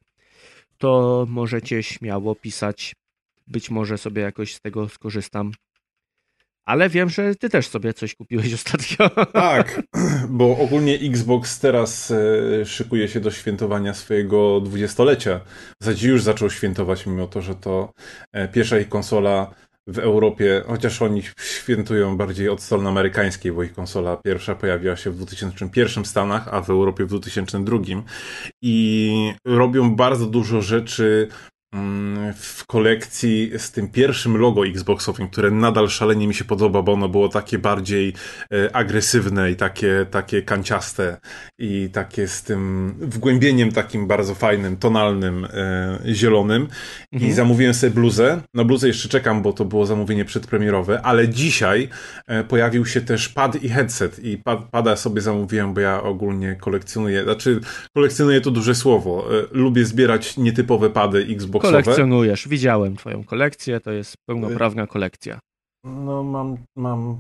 to 0.78 1.26
możecie 1.30 1.84
śmiało 1.84 2.36
pisać. 2.36 2.94
Być 3.48 3.70
może 3.70 3.98
sobie 3.98 4.22
jakoś 4.22 4.56
z 4.56 4.62
tego 4.62 4.90
skorzystam. 4.90 5.52
Ale 6.66 6.90
wiem, 6.90 7.10
że 7.10 7.36
ty 7.36 7.50
też 7.50 7.68
sobie 7.68 7.94
coś 7.94 8.16
kupiłeś 8.16 8.54
ostatnio. 8.60 9.10
Tak, 9.26 9.82
bo 10.30 10.58
ogólnie 10.58 10.96
Xbox 10.96 11.60
teraz 11.60 12.12
e, 12.12 12.66
szykuje 12.66 13.08
się 13.08 13.20
do 13.20 13.32
świętowania 13.32 13.94
swojego 13.94 14.62
dwudziestolecia. 14.62 15.40
W 15.82 16.04
już 16.04 16.24
zaczął 16.24 16.50
świętować, 16.50 17.06
mimo 17.06 17.28
to, 17.28 17.42
że 17.42 17.56
to 17.56 17.92
e, 18.32 18.48
pierwsza 18.48 18.80
ich 18.80 18.90
konsola 18.90 19.52
w 19.90 20.00
Europie, 20.00 20.64
chociaż 20.68 21.02
oni 21.02 21.24
świętują 21.40 22.18
bardziej 22.18 22.50
od 22.50 22.62
strony 22.62 22.90
amerykańskiej, 22.90 23.52
bo 23.52 23.64
ich 23.64 23.74
konsola 23.74 24.18
pierwsza 24.18 24.56
pojawiła 24.56 24.96
się 24.96 25.12
w 25.12 25.16
2001 25.16 26.04
w 26.04 26.08
Stanach, 26.08 26.48
a 26.52 26.62
w 26.62 26.70
Europie 26.70 27.06
w 27.06 27.08
2002 27.08 27.78
i 28.62 29.34
robią 29.46 29.96
bardzo 29.96 30.26
dużo 30.26 30.62
rzeczy 30.62 31.28
w 32.34 32.66
kolekcji 32.66 33.52
z 33.58 33.72
tym 33.72 33.88
pierwszym 33.88 34.38
logo 34.38 34.68
Xboxowym, 34.68 35.30
które 35.30 35.52
nadal 35.52 35.90
szalenie 35.90 36.28
mi 36.28 36.34
się 36.34 36.46
podoba, 36.46 36.82
bo 36.82 36.94
ono 36.94 37.10
było 37.10 37.30
takie 37.30 37.60
bardziej 37.60 38.14
e, 38.54 38.76
agresywne 38.76 39.52
i 39.52 39.56
takie, 39.56 40.06
takie 40.12 40.42
kanciaste 40.42 41.18
i 41.60 41.90
takie 41.94 42.28
z 42.28 42.44
tym 42.44 42.94
wgłębieniem 43.00 43.72
takim 43.72 44.08
bardzo 44.08 44.36
fajnym, 44.36 44.78
tonalnym, 44.78 45.46
e, 45.46 46.00
zielonym. 46.14 46.68
Mhm. 47.12 47.32
I 47.32 47.34
zamówiłem 47.34 47.74
sobie 47.74 47.94
bluzę. 47.94 48.42
Na 48.54 48.64
bluzę 48.64 48.88
jeszcze 48.88 49.10
czekam, 49.10 49.42
bo 49.42 49.54
to 49.54 49.66
było 49.66 49.86
zamówienie 49.86 50.26
przedpremierowe, 50.26 51.02
ale 51.02 51.30
dzisiaj 51.30 51.90
e, 52.28 52.44
pojawił 52.44 52.86
się 52.86 53.02
też 53.02 53.30
pad 53.30 53.64
i 53.64 53.70
headset 53.70 54.20
i 54.20 54.38
pad, 54.38 54.60
pada 54.72 54.96
sobie 54.96 55.22
zamówiłem, 55.22 55.74
bo 55.74 55.82
ja 55.82 56.04
ogólnie 56.04 56.56
kolekcjonuję, 56.56 57.24
znaczy 57.24 57.60
kolekcjonuję 57.96 58.42
to 58.42 58.52
duże 58.52 58.76
słowo. 58.76 59.28
Lubię 59.52 59.86
zbierać 59.86 60.38
nietypowe 60.38 60.90
pady 60.90 61.28
Xbox 61.30 61.59
Kolekcjonujesz, 61.60 62.48
widziałem 62.48 62.96
twoją 62.96 63.24
kolekcję, 63.24 63.80
to 63.80 63.92
jest 63.92 64.16
pełnoprawna 64.26 64.88
kolekcja. 64.88 65.40
No, 65.84 66.24
mam, 66.24 66.58
mam 66.76 67.12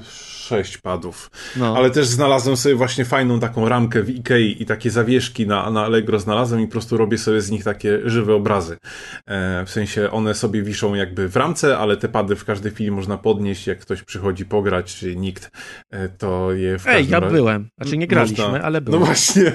y, 0.00 0.04
sześć 0.12 0.78
padów. 0.78 1.30
No. 1.56 1.76
Ale 1.76 1.90
też 1.90 2.06
znalazłem 2.06 2.56
sobie 2.56 2.74
właśnie 2.74 3.04
fajną 3.04 3.40
taką 3.40 3.68
ramkę 3.68 4.02
w 4.02 4.10
Ikei 4.10 4.62
i 4.62 4.66
takie 4.66 4.90
zawieszki 4.90 5.46
na, 5.46 5.70
na 5.70 5.84
Allegro 5.84 6.18
znalazłem 6.18 6.60
i 6.60 6.66
po 6.66 6.72
prostu 6.72 6.96
robię 6.96 7.18
sobie 7.18 7.40
z 7.40 7.50
nich 7.50 7.64
takie 7.64 8.00
żywe 8.04 8.34
obrazy. 8.34 8.76
E, 9.26 9.64
w 9.66 9.70
sensie 9.70 10.10
one 10.10 10.34
sobie 10.34 10.62
wiszą 10.62 10.94
jakby 10.94 11.28
w 11.28 11.36
ramce, 11.36 11.78
ale 11.78 11.96
te 11.96 12.08
pady 12.08 12.36
w 12.36 12.44
każdej 12.44 12.72
chwili 12.72 12.90
można 12.90 13.18
podnieść, 13.18 13.66
jak 13.66 13.78
ktoś 13.78 14.02
przychodzi 14.02 14.44
pograć, 14.44 14.94
czy 14.96 15.16
nikt, 15.16 15.50
e, 15.90 16.08
to 16.08 16.52
je 16.52 16.78
w 16.78 16.86
Ej, 16.86 17.08
ja 17.08 17.20
razie- 17.20 17.34
byłem. 17.34 17.68
Znaczy 17.80 17.96
nie 17.96 18.06
graliśmy, 18.06 18.44
Można- 18.44 18.62
ale 18.62 18.80
byłem. 18.80 19.00
No 19.00 19.06
właśnie, 19.06 19.52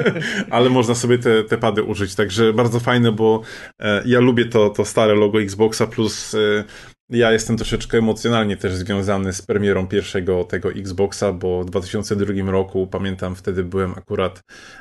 ale 0.50 0.70
można 0.70 0.94
sobie 0.94 1.18
te, 1.18 1.44
te 1.44 1.58
pady 1.58 1.82
użyć, 1.82 2.14
także 2.14 2.52
bardzo 2.52 2.80
fajne, 2.80 3.12
bo 3.12 3.42
e, 3.80 4.02
ja 4.06 4.20
lubię 4.20 4.44
to, 4.44 4.70
to 4.70 4.84
stare 4.84 5.14
logo 5.14 5.40
Xboxa, 5.42 5.86
plus 5.86 6.34
e, 6.34 6.64
ja 7.10 7.32
jestem 7.32 7.56
troszeczkę 7.56 7.98
emocjonalnie 7.98 8.56
też 8.56 8.74
związany 8.74 9.32
z 9.32 9.42
premierą 9.42 9.86
pierwszego 9.86 10.44
tego 10.44 10.72
Xboxa, 10.72 11.32
bo 11.32 11.62
w 11.62 11.66
2002 11.70 12.50
roku, 12.50 12.86
pamiętam, 12.86 13.36
wtedy 13.36 13.64
byłem 13.64 13.92
akurat 13.92 14.40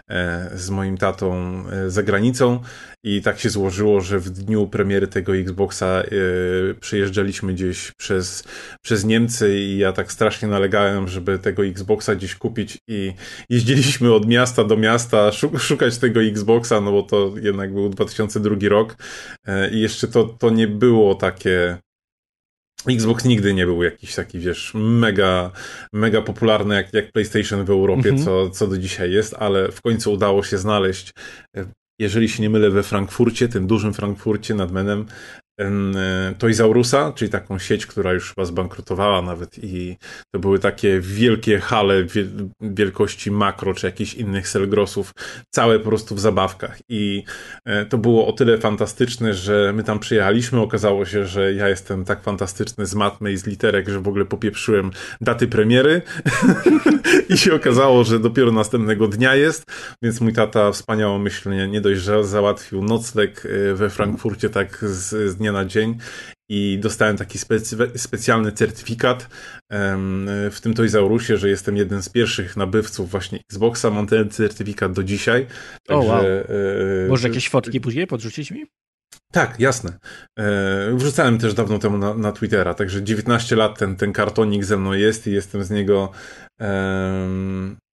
e, 0.10 0.50
z 0.56 0.70
moim 0.70 0.98
tatą 0.98 1.64
e, 1.70 1.90
za 1.90 2.04
granicą 2.04 2.60
i 3.04 3.22
tak 3.22 3.40
się 3.40 3.50
złożyło, 3.50 4.02
że 4.02 4.20
w 4.20 4.30
dniu 4.30 4.68
premiery 4.68 5.08
tego 5.08 5.36
Xboxa 5.36 5.86
e, 5.86 6.10
przyjeżdżaliśmy 6.74 7.54
gdzieś 7.54 7.92
przez, 7.92 8.44
przez 8.82 9.06
Niemcy 9.06 9.60
i 9.60 9.78
ja 9.78 9.94
tak 9.94 10.12
strasznie 10.12 10.48
nalegałem, 10.48 11.08
żeby 11.08 11.40
tego 11.40 11.66
Xboxa 11.66 12.16
gdzieś 12.16 12.36
kupić 12.36 12.78
i 12.88 13.14
jeździliśmy 13.50 14.14
od 14.14 14.28
miasta 14.28 14.64
do 14.64 14.78
miasta 14.78 15.32
szu- 15.32 15.60
szukać 15.60 15.98
tego 15.98 16.24
Xboxa, 16.24 16.82
no 16.82 16.92
bo 16.92 17.04
to 17.04 17.34
jednak 17.42 17.74
był 17.74 17.90
2002 17.90 18.56
rok 18.70 18.96
i 19.72 19.80
jeszcze 19.80 20.08
to, 20.08 20.24
to 20.24 20.50
nie 20.50 20.68
było 20.68 21.16
takie 21.16 21.78
Xbox 22.86 23.26
nigdy 23.26 23.54
nie 23.54 23.66
był 23.66 23.84
jakiś 23.84 24.16
taki, 24.16 24.40
wiesz, 24.40 24.72
mega, 24.76 25.52
mega 25.94 26.22
popularny 26.22 26.76
jak, 26.76 26.94
jak 26.94 27.12
PlayStation 27.12 27.66
w 27.66 27.70
Europie, 27.70 28.10
Mhm. 28.10 28.26
co, 28.26 28.50
co 28.50 28.68
do 28.68 28.78
dzisiaj 28.78 29.12
jest, 29.12 29.36
ale 29.40 29.72
w 29.72 29.82
końcu 29.82 30.14
udało 30.14 30.44
się 30.44 30.58
znaleźć, 30.58 31.12
e, 31.58 31.66
jeżeli 32.00 32.30
się 32.30 32.42
nie 32.44 32.50
mylę, 32.50 32.70
we 32.70 32.84
Frankfurcie, 32.84 33.48
tym 33.48 33.68
dużym 33.68 33.94
Frankfurcie 33.94 34.56
nad 34.56 34.72
Menem, 34.72 35.00
em, 35.00 35.06
Toysaurusa, 36.38 37.14
czyli 37.16 37.32
taką 37.32 37.60
sieć, 37.60 37.86
która 37.86 38.14
już 38.14 38.30
chyba 38.30 38.46
zbankrutowała 38.46 39.22
nawet 39.22 39.64
i 39.64 39.98
to 40.32 40.40
były 40.40 40.60
takie 40.60 41.00
wielkie 41.00 41.60
hale 41.60 42.04
wiel- 42.04 42.50
wielkości 42.62 43.32
makro, 43.32 43.74
czy 43.74 43.86
jakichś 43.86 44.14
innych 44.14 44.48
Selgrosów, 44.48 45.12
całe 45.50 45.80
po 45.80 45.90
prostu 45.90 46.16
w 46.16 46.20
zabawkach. 46.20 46.78
I 46.90 47.24
e, 47.66 47.86
to 47.86 47.98
było 47.98 48.28
o 48.28 48.32
tyle 48.32 48.58
fantastyczne, 48.58 49.34
że 49.34 49.74
my 49.76 49.84
tam 49.84 50.00
przyjechaliśmy, 50.00 50.62
okazało 50.62 51.06
się, 51.06 51.26
że 51.26 51.54
ja 51.54 51.70
jestem 51.70 52.06
tak 52.06 52.22
fantastyczny 52.22 52.86
z 52.86 52.96
matmy 52.96 53.32
i 53.32 53.38
z 53.38 53.46
literek, 53.46 53.90
że 53.90 54.00
w 54.00 54.08
ogóle 54.08 54.26
popieprzyłem 54.26 54.92
daty 55.22 55.48
premiery. 55.48 56.02
I 57.30 57.38
się 57.38 57.56
okazało, 57.56 58.04
że 58.04 58.20
dopiero 58.20 58.52
następnego 58.52 59.08
dnia 59.08 59.36
jest, 59.36 59.64
więc 60.02 60.22
mój 60.22 60.34
tata 60.34 60.72
wspaniałomyślnie 60.72 61.68
nie 61.68 61.82
dość, 61.82 62.02
że 62.02 62.24
załatwił 62.24 62.84
nocleg 62.84 63.44
e, 63.46 63.74
we 63.74 63.90
Frankfurcie 63.90 64.50
tak 64.50 64.78
z, 64.82 65.32
z 65.32 65.36
dnia 65.36 65.47
na 65.52 65.66
dzień 65.66 65.98
i 66.50 66.80
dostałem 66.82 67.18
taki 67.18 67.40
specy- 67.40 67.98
specjalny 67.98 68.52
certyfikat 68.52 69.30
em, 69.72 70.30
w 70.52 70.62
tym 70.62 70.74
Toysaurusie, 70.74 71.38
że 71.38 71.50
jestem 71.50 71.78
jeden 71.78 72.04
z 72.04 72.10
pierwszych 72.10 72.58
nabywców 72.58 73.12
właśnie 73.12 73.40
Xboxa, 73.52 73.90
mam 73.90 74.08
ten 74.08 74.30
certyfikat 74.30 74.92
do 74.94 75.04
dzisiaj. 75.04 75.48
O, 75.90 75.98
wow. 75.98 76.08
Także, 76.08 76.50
e, 77.06 77.08
Może 77.08 77.28
jakieś 77.28 77.50
fotki 77.50 77.82
później 77.82 78.08
podrzucić 78.08 78.52
mi? 78.52 78.66
tak, 79.32 79.60
jasne. 79.60 79.98
E, 80.40 80.94
wrzucałem 80.96 81.38
też 81.38 81.54
dawno 81.54 81.80
temu 81.80 81.98
na, 81.98 82.14
na 82.14 82.32
Twittera, 82.32 82.74
także 82.74 83.04
19 83.04 83.56
lat 83.56 83.80
ten, 83.80 83.96
ten 83.96 84.14
kartonik 84.14 84.66
ze 84.66 84.78
mną 84.78 84.94
jest 84.94 85.28
i 85.28 85.32
jestem 85.32 85.64
z 85.64 85.70
niego 85.70 86.12
em, 86.60 87.78
e, 87.84 87.87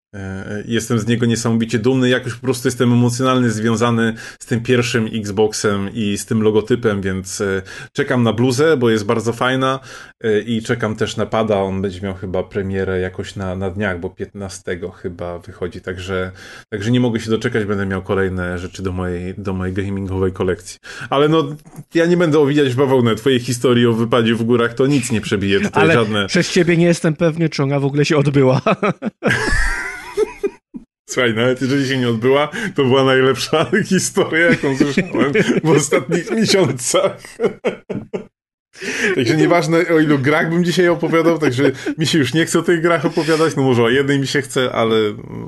jestem 0.65 0.99
z 0.99 1.07
niego 1.07 1.27
niesamowicie 1.27 1.79
dumny. 1.79 2.09
Jakoś 2.09 2.35
po 2.35 2.41
prostu 2.41 2.69
jestem 2.69 2.93
emocjonalnie 2.93 3.51
związany 3.51 4.15
z 4.39 4.47
tym 4.47 4.61
pierwszym 4.61 5.09
Xboxem 5.15 5.91
i 5.95 6.19
z 6.19 6.27
tym 6.27 6.43
logotypem, 6.43 7.03
więc 7.03 7.41
e, 7.41 7.63
czekam 7.93 8.23
na 8.23 8.33
bluzę, 8.33 8.77
bo 8.77 8.91
jest 8.91 9.05
bardzo 9.05 9.33
fajna 9.33 9.81
e, 10.25 10.41
i 10.41 10.63
czekam 10.63 10.97
też 10.97 11.17
na 11.17 11.27
pada. 11.27 11.57
On 11.57 11.83
będzie 11.83 12.01
miał 12.01 12.15
chyba 12.15 12.43
premierę 12.43 13.01
jakoś 13.01 13.37
na, 13.37 13.57
na 13.57 13.71
dniach, 13.71 14.01
bo 14.01 14.11
15 14.11 14.81
chyba 15.03 15.39
wychodzi, 15.39 15.81
także, 15.81 16.31
także 16.69 16.91
nie 16.91 17.01
mogę 17.01 17.21
się 17.21 17.31
doczekać, 17.31 17.65
będę 17.65 17.87
miał 17.87 18.03
kolejne 18.03 18.59
rzeczy 18.59 18.83
do 18.83 18.93
mojej, 18.93 19.35
do 19.39 19.53
mojej 19.53 19.75
gamingowej 19.75 20.33
kolekcji. 20.33 20.79
Ale 21.11 21.29
no, 21.29 21.57
ja 21.95 22.07
nie 22.07 22.17
będę 22.17 22.39
owijać 22.39 22.69
w 22.69 22.77
bawełnę. 22.77 23.15
Twojej 23.15 23.41
historii 23.41 23.87
o 23.87 23.93
wypadzie 23.93 24.35
w 24.35 24.43
górach 24.43 24.75
to 24.75 24.87
nic 24.87 25.13
nie 25.13 25.21
przebije 25.21 25.61
tutaj 25.61 25.83
Ale 25.83 25.95
żadne. 25.95 26.27
przez 26.27 26.53
ciebie 26.53 26.77
nie 26.77 26.87
jestem 26.87 27.17
pewny, 27.17 27.49
czy 27.49 27.63
ona 27.63 27.81
w 27.81 27.85
ogóle 27.85 28.05
się 28.05 28.17
odbyła. 28.17 28.61
Słuchaj, 31.07 31.35
nawet 31.35 31.63
jeżeli 31.63 31.89
się 31.89 31.99
nie 31.99 32.09
odbyła, 32.09 32.49
to 32.75 32.85
była 32.85 33.05
najlepsza 33.05 33.67
historia, 33.89 34.47
jaką 34.47 34.77
słyszałem 34.77 35.33
w 35.65 35.71
ostatnich 35.71 36.31
miesiącach. 36.31 37.17
Także 39.15 39.37
nieważne 39.37 39.79
o 39.79 40.01
ilu 40.01 40.19
grach 40.19 40.51
bym 40.51 40.65
dzisiaj 40.65 40.89
opowiadał, 40.89 41.39
także 41.39 41.73
mi 41.99 42.07
się 42.07 42.19
już 42.19 42.35
nie 42.35 42.47
chce 42.47 42.59
o 42.59 42.63
tych 42.63 42.81
grach 42.81 43.05
opowiadać, 43.05 43.57
no 43.57 43.63
może 43.63 43.83
o 43.83 43.91
jednej 43.91 44.19
mi 44.19 44.27
się 44.27 44.43
chce, 44.43 44.73
ale 44.73 44.97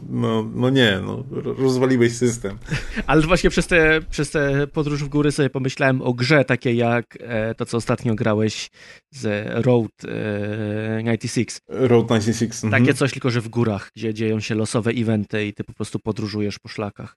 no, 0.09 0.51
no 0.55 0.70
nie, 0.70 1.01
no, 1.07 1.24
rozwaliłeś 1.59 2.16
system. 2.16 2.59
Ale 3.07 3.22
właśnie 3.22 3.51
przez 3.51 3.66
te, 3.66 4.01
przez 4.11 4.30
te 4.30 4.66
podróż 4.66 5.05
w 5.05 5.09
góry 5.09 5.32
sobie 5.32 5.51
pomyślałem 5.51 6.03
o 6.03 6.14
grze 6.14 6.45
takiej 6.45 6.76
jak 6.76 7.18
e, 7.20 7.55
to, 7.55 7.66
co 7.66 7.76
ostatnio 7.76 8.14
grałeś 8.14 8.70
z 9.11 9.49
Road 9.66 9.93
e, 10.05 10.99
96. 11.05 11.61
Road 11.68 12.07
96. 12.09 12.64
mhm. 12.64 12.82
Takie 12.82 12.95
coś, 12.95 13.12
tylko 13.12 13.30
że 13.30 13.41
w 13.41 13.49
górach, 13.49 13.91
gdzie 13.97 14.14
dzieją 14.14 14.41
się 14.41 14.55
losowe 14.55 14.91
eventy 14.91 15.47
i 15.47 15.53
ty 15.53 15.64
po 15.64 15.72
prostu 15.72 15.99
podróżujesz 15.99 16.59
po 16.59 16.68
szlakach. 16.68 17.16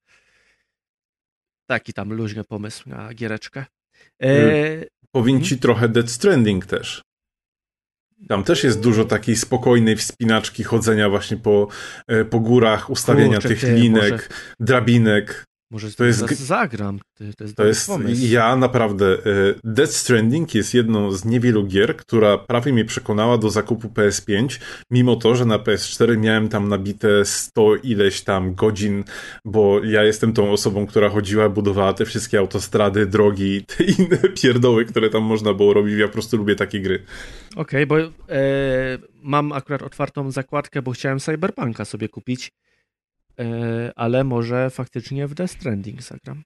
Taki 1.68 1.94
tam 1.94 2.14
luźny 2.14 2.44
pomysł 2.44 2.90
na 2.90 3.14
giereczkę. 3.14 3.66
E, 4.22 4.86
Powiem 5.12 5.41
ci 5.41 5.57
trochę 5.57 5.89
Dead 5.89 6.12
Stranding 6.12 6.66
też. 6.66 7.01
Tam 8.28 8.43
też 8.43 8.64
jest 8.64 8.80
dużo 8.80 9.05
takiej 9.05 9.36
spokojnej 9.36 9.95
wspinaczki, 9.95 10.64
chodzenia 10.64 11.10
właśnie 11.10 11.38
po, 11.38 11.68
e, 12.07 12.26
po 12.26 12.39
górach, 12.39 12.89
ustawienia 12.89 13.34
Kurczę, 13.34 13.49
tych 13.49 13.62
ty, 13.62 13.74
linek, 13.74 14.12
może- 14.12 14.28
drabinek. 14.60 15.45
Może 15.72 15.92
to 15.92 16.06
jest 16.06 16.30
zagram. 16.30 17.00
To 17.18 17.24
jest, 17.24 17.56
To 17.56 17.66
jest, 17.66 17.88
pomysł. 17.88 18.22
ja 18.26 18.56
naprawdę, 18.56 19.06
e, 19.06 19.18
Death 19.64 19.92
Stranding 19.92 20.56
jest 20.56 20.74
jedną 20.74 21.12
z 21.12 21.26
niewielu 21.26 21.66
gier, 21.68 21.98
która 21.98 22.38
prawie 22.38 22.74
mnie 22.74 22.86
przekonała 22.86 23.38
do 23.38 23.50
zakupu 23.50 23.88
PS5, 23.88 24.60
mimo 24.92 25.16
to, 25.16 25.36
że 25.36 25.46
na 25.46 25.58
PS4 25.60 26.18
miałem 26.18 26.50
tam 26.50 26.70
nabite 26.70 27.26
100 27.26 27.76
ileś 27.76 28.22
tam 28.22 28.56
godzin, 28.56 29.04
bo 29.46 29.84
ja 29.84 30.04
jestem 30.04 30.34
tą 30.34 30.52
osobą, 30.52 30.88
która 30.88 31.10
chodziła, 31.10 31.50
budowała 31.50 31.94
te 31.94 32.06
wszystkie 32.06 32.40
autostrady, 32.40 33.06
drogi, 33.06 33.66
te 33.78 33.84
inne 33.84 34.18
pierdoły, 34.42 34.86
które 34.86 35.10
tam 35.10 35.24
można 35.24 35.54
było 35.54 35.74
robić. 35.74 35.96
Ja 36.00 36.08
po 36.08 36.14
prostu 36.14 36.38
lubię 36.38 36.56
takie 36.56 36.82
gry. 36.82 37.04
Okej, 37.56 37.86
bo 37.86 38.00
e, 38.00 38.10
mam 39.24 39.52
akurat 39.52 39.82
otwartą 39.82 40.32
zakładkę, 40.32 40.82
bo 40.82 40.92
chciałem 40.92 41.20
Cyberpunka 41.20 41.86
sobie 41.86 42.10
kupić, 42.10 42.52
ale 43.96 44.24
może 44.24 44.70
faktycznie 44.70 45.28
w 45.28 45.34
Death 45.34 45.54
Stranding 45.54 46.04
zagram. 46.04 46.44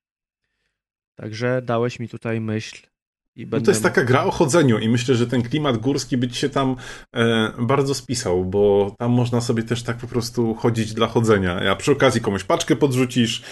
Także 1.15 1.61
dałeś 1.61 1.99
mi 1.99 2.09
tutaj 2.09 2.41
myśl 2.41 2.87
No 3.35 3.61
to 3.61 3.71
jest 3.71 3.83
taka 3.83 4.03
gra 4.03 4.23
o 4.23 4.31
chodzeniu 4.31 4.79
i 4.79 4.89
myślę, 4.89 5.15
że 5.15 5.27
ten 5.27 5.43
klimat 5.43 5.77
górski 5.77 6.17
by 6.17 6.27
ci 6.27 6.35
się 6.35 6.49
tam 6.49 6.75
e, 7.15 7.51
bardzo 7.59 7.93
spisał, 7.93 8.45
bo 8.45 8.95
tam 8.99 9.11
można 9.11 9.41
sobie 9.41 9.63
też 9.63 9.83
tak 9.83 9.97
po 9.97 10.07
prostu 10.07 10.55
chodzić 10.55 10.93
dla 10.93 11.07
chodzenia. 11.07 11.71
A 11.71 11.75
przy 11.75 11.91
okazji 11.91 12.21
komuś 12.21 12.43
paczkę 12.43 12.75
podrzucisz 12.75 13.43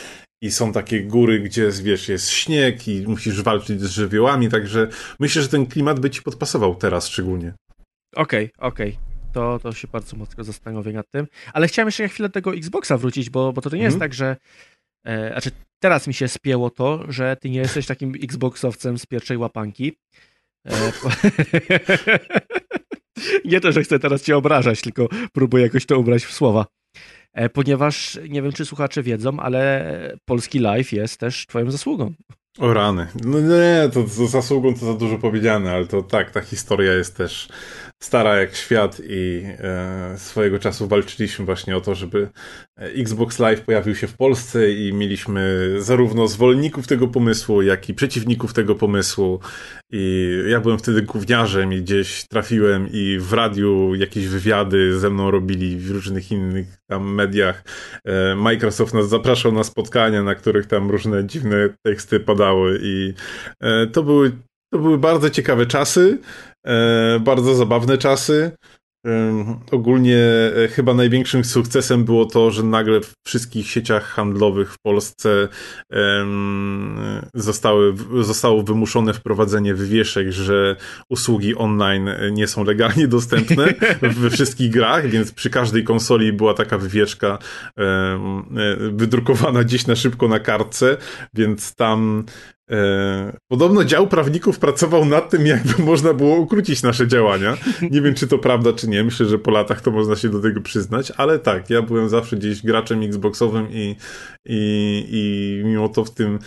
i 0.41 0.51
są 0.51 0.73
takie 0.73 1.03
góry, 1.03 1.39
gdzie 1.39 1.69
wiesz, 1.83 2.09
jest 2.09 2.29
śnieg 2.29 2.87
i 2.87 3.07
musisz 3.07 3.41
walczyć 3.41 3.81
z 3.81 3.89
żywiołami, 3.89 4.49
także 4.49 4.87
myślę, 5.19 5.41
że 5.41 5.47
ten 5.47 5.65
klimat 5.65 5.99
by 5.99 6.09
ci 6.09 6.21
podpasował 6.21 6.75
teraz 6.75 7.07
szczególnie. 7.07 7.53
Okej, 8.15 8.51
okej. 8.57 9.10
To, 9.33 9.59
to 9.59 9.73
się 9.73 9.87
bardzo 9.87 10.17
mocno 10.17 10.43
zastanowię 10.43 10.93
nad 10.93 11.09
tym. 11.09 11.27
Ale 11.53 11.67
chciałem 11.67 11.87
jeszcze 11.87 12.03
na 12.03 12.09
chwilę 12.09 12.29
do 12.29 12.33
tego 12.33 12.53
Xboxa 12.53 12.97
wrócić, 12.97 13.29
bo, 13.29 13.53
bo 13.53 13.61
to 13.61 13.75
nie 13.75 13.81
jest 13.81 13.95
Mhm. 13.95 14.09
tak, 14.09 14.13
że. 14.13 14.35
E, 15.05 15.31
znaczy, 15.31 15.51
teraz 15.79 16.07
mi 16.07 16.13
się 16.13 16.27
spięło 16.27 16.69
to, 16.69 17.11
że 17.11 17.35
ty 17.35 17.49
nie 17.49 17.59
jesteś 17.59 17.85
takim 17.85 18.13
Xboxowcem 18.23 18.97
z 18.97 19.05
pierwszej 19.05 19.37
łapanki. 19.37 19.93
E, 20.65 20.91
po... 20.91 21.09
nie 23.49 23.61
to, 23.61 23.71
że 23.71 23.83
chcę 23.83 23.99
teraz 23.99 24.23
cię 24.23 24.37
obrażać, 24.37 24.81
tylko 24.81 25.07
próbuję 25.33 25.63
jakoś 25.63 25.85
to 25.85 25.99
ubrać 25.99 26.25
w 26.25 26.33
słowa. 26.33 26.65
E, 27.33 27.49
ponieważ 27.49 28.19
nie 28.29 28.41
wiem, 28.41 28.51
czy 28.51 28.65
słuchacze 28.65 29.03
wiedzą, 29.03 29.39
ale 29.39 30.17
polski 30.25 30.59
live 30.59 30.91
jest 30.91 31.19
też 31.19 31.45
twoją 31.47 31.71
zasługą. 31.71 32.13
O 32.59 32.73
rany. 32.73 33.07
No 33.25 33.39
nie, 33.39 33.89
to, 33.93 34.03
to 34.03 34.27
zasługą 34.27 34.73
to 34.73 34.85
za 34.85 34.93
dużo 34.93 35.17
powiedziane, 35.17 35.71
ale 35.71 35.85
to 35.87 36.03
tak, 36.03 36.31
ta 36.31 36.41
historia 36.41 36.93
jest 36.93 37.17
też 37.17 37.47
stara 38.03 38.35
jak 38.35 38.55
świat 38.55 39.01
i 39.09 39.43
e, 39.45 40.17
swojego 40.17 40.59
czasu 40.59 40.87
walczyliśmy 40.87 41.45
właśnie 41.45 41.77
o 41.77 41.81
to, 41.81 41.95
żeby 41.95 42.29
Xbox 42.77 43.39
Live 43.39 43.61
pojawił 43.61 43.95
się 43.95 44.07
w 44.07 44.17
Polsce 44.17 44.71
i 44.71 44.93
mieliśmy 44.93 45.75
zarówno 45.79 46.27
zwolenników 46.27 46.87
tego 46.87 47.07
pomysłu, 47.07 47.61
jak 47.61 47.89
i 47.89 47.93
przeciwników 47.93 48.53
tego 48.53 48.75
pomysłu 48.75 49.39
i 49.91 50.29
ja 50.47 50.59
byłem 50.59 50.77
wtedy 50.79 51.01
gówniarzem 51.01 51.73
i 51.73 51.81
gdzieś 51.81 52.27
trafiłem 52.27 52.87
i 52.91 53.17
w 53.19 53.33
radiu 53.33 53.95
jakieś 53.95 54.27
wywiady 54.27 54.99
ze 54.99 55.09
mną 55.09 55.31
robili 55.31 55.77
w 55.77 55.91
różnych 55.91 56.31
innych 56.31 56.67
tam 56.87 57.13
mediach. 57.13 57.63
E, 58.05 58.35
Microsoft 58.35 58.93
nas 58.93 59.09
zapraszał 59.09 59.51
na 59.51 59.63
spotkania, 59.63 60.23
na 60.23 60.35
których 60.35 60.65
tam 60.65 60.91
różne 60.91 61.25
dziwne 61.25 61.69
teksty 61.85 62.19
padały 62.19 62.40
i 62.81 63.13
e, 63.59 63.87
to 63.87 64.03
były 64.03 64.31
to 64.73 64.79
były 64.79 64.97
bardzo 64.97 65.29
ciekawe 65.29 65.65
czasy, 65.65 66.19
e, 66.67 67.19
bardzo 67.19 67.55
zabawne 67.55 67.97
czasy. 67.97 68.51
Ogólnie 69.71 70.17
e, 70.63 70.67
chyba 70.67 70.93
największym 70.93 71.43
sukcesem 71.43 72.03
było 72.05 72.25
to, 72.25 72.51
że 72.51 72.63
nagle 72.63 73.01
w 73.01 73.13
wszystkich 73.27 73.67
sieciach 73.67 74.03
handlowych 74.03 74.73
w 74.73 74.79
Polsce 74.79 75.47
zostały, 77.33 77.93
zostało 78.21 78.63
wymuszone 78.63 79.13
wprowadzenie 79.13 79.73
wywieszek, 79.75 80.31
że 80.31 80.75
usługi 81.09 81.55
online 81.55 82.09
nie 82.31 82.47
są 82.47 82.63
legalnie 82.63 83.07
dostępne 83.07 83.73
we 84.21 84.29
wszystkich 84.29 84.71
grach, 84.71 85.07
więc 85.07 85.31
przy 85.31 85.49
każdej 85.49 85.83
konsoli 85.83 86.33
była 86.33 86.53
taka 86.53 86.77
wywieszka 86.77 87.37
e, 87.77 88.19
wydrukowana 88.91 89.63
gdzieś 89.63 89.87
na 89.87 89.95
szybko 89.95 90.27
na 90.27 90.39
kartce, 90.39 90.97
więc 91.33 91.75
tam 91.75 92.25
podobno 93.47 93.85
dział 93.85 94.07
prawników 94.07 94.59
pracował 94.59 95.05
nad 95.05 95.29
tym, 95.29 95.47
jakby 95.47 95.83
można 95.91 96.13
było 96.13 96.35
ukrócić 96.35 96.83
nasze 96.83 97.07
działania. 97.07 97.57
Nie 97.81 98.01
wiem, 98.01 98.13
czy 98.13 98.27
to 98.27 98.37
prawda, 98.37 98.73
czy 98.73 98.87
nie. 98.89 99.03
Myślę, 99.03 99.25
że 99.25 99.39
po 99.39 99.51
latach 99.51 99.81
to 99.81 99.91
można 99.91 100.15
się 100.15 100.29
do 100.29 100.39
tego 100.39 100.61
przyznać, 100.61 101.11
ale 101.17 101.39
tak, 101.39 101.69
ja 101.69 101.81
byłem 101.81 102.09
zawsze 102.09 102.37
gdzieś 102.37 102.61
graczem 102.61 103.03
Xboxowym 103.03 103.67
i, 103.71 103.95
i, 104.45 105.05
i 105.09 105.61
mimo 105.65 105.89
to 105.89 106.05
w 106.05 106.11
tym 106.13 106.39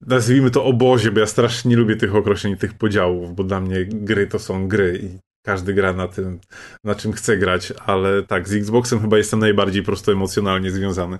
nazwijmy 0.00 0.50
to 0.50 0.64
obozie, 0.64 1.10
bo 1.10 1.20
ja 1.20 1.26
strasznie 1.26 1.70
nie 1.70 1.76
lubię 1.76 1.96
tych 1.96 2.14
określeń, 2.14 2.56
tych 2.56 2.74
podziałów, 2.74 3.34
bo 3.34 3.44
dla 3.44 3.60
mnie 3.60 3.84
gry 3.84 4.26
to 4.26 4.38
są 4.38 4.68
gry 4.68 5.00
i 5.02 5.18
każdy 5.46 5.74
gra 5.74 5.92
na 5.92 6.08
tym, 6.08 6.40
na 6.84 6.94
czym 6.94 7.12
chce 7.12 7.36
grać, 7.36 7.72
ale 7.86 8.22
tak, 8.22 8.48
z 8.48 8.52
Xboxem 8.52 9.00
chyba 9.00 9.18
jestem 9.18 9.40
najbardziej 9.40 9.82
prosto 9.82 10.12
emocjonalnie 10.12 10.70
związany. 10.70 11.18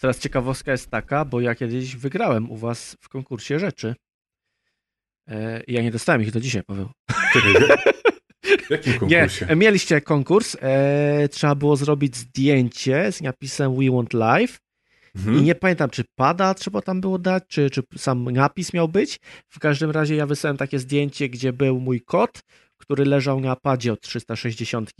Teraz 0.00 0.18
ciekawostka 0.18 0.72
jest 0.72 0.90
taka, 0.90 1.24
bo 1.24 1.40
ja 1.40 1.54
kiedyś 1.54 1.96
wygrałem 1.96 2.50
u 2.50 2.56
was 2.56 2.96
w 3.00 3.08
konkursie 3.08 3.58
rzeczy. 3.58 3.94
E, 5.28 5.62
ja 5.66 5.82
nie 5.82 5.90
dostałem 5.90 6.22
ich 6.22 6.30
do 6.30 6.40
dzisiaj, 6.40 6.62
Paweł. 6.62 6.88
W 8.66 8.70
jakim 8.70 8.92
konkursie? 9.00 9.46
Nie, 9.48 9.56
mieliście 9.56 10.00
konkurs. 10.00 10.56
E, 10.60 11.28
trzeba 11.28 11.54
było 11.54 11.76
zrobić 11.76 12.16
zdjęcie 12.16 13.12
z 13.12 13.20
napisem 13.20 13.76
We 13.76 13.90
Want 13.90 14.12
Live. 14.14 14.58
Mhm. 15.16 15.38
I 15.38 15.42
nie 15.42 15.54
pamiętam, 15.54 15.90
czy 15.90 16.04
pada 16.14 16.54
trzeba 16.54 16.82
tam 16.82 17.00
było 17.00 17.18
dać, 17.18 17.44
czy, 17.48 17.70
czy 17.70 17.82
sam 17.96 18.24
napis 18.24 18.72
miał 18.72 18.88
być. 18.88 19.20
W 19.48 19.58
każdym 19.58 19.90
razie 19.90 20.16
ja 20.16 20.26
wysłałem 20.26 20.56
takie 20.56 20.78
zdjęcie, 20.78 21.28
gdzie 21.28 21.52
był 21.52 21.80
mój 21.80 22.00
kot, 22.00 22.40
który 22.76 23.04
leżał 23.04 23.40
na 23.40 23.56
padzie 23.56 23.92
od 23.92 24.00
360 24.00 24.92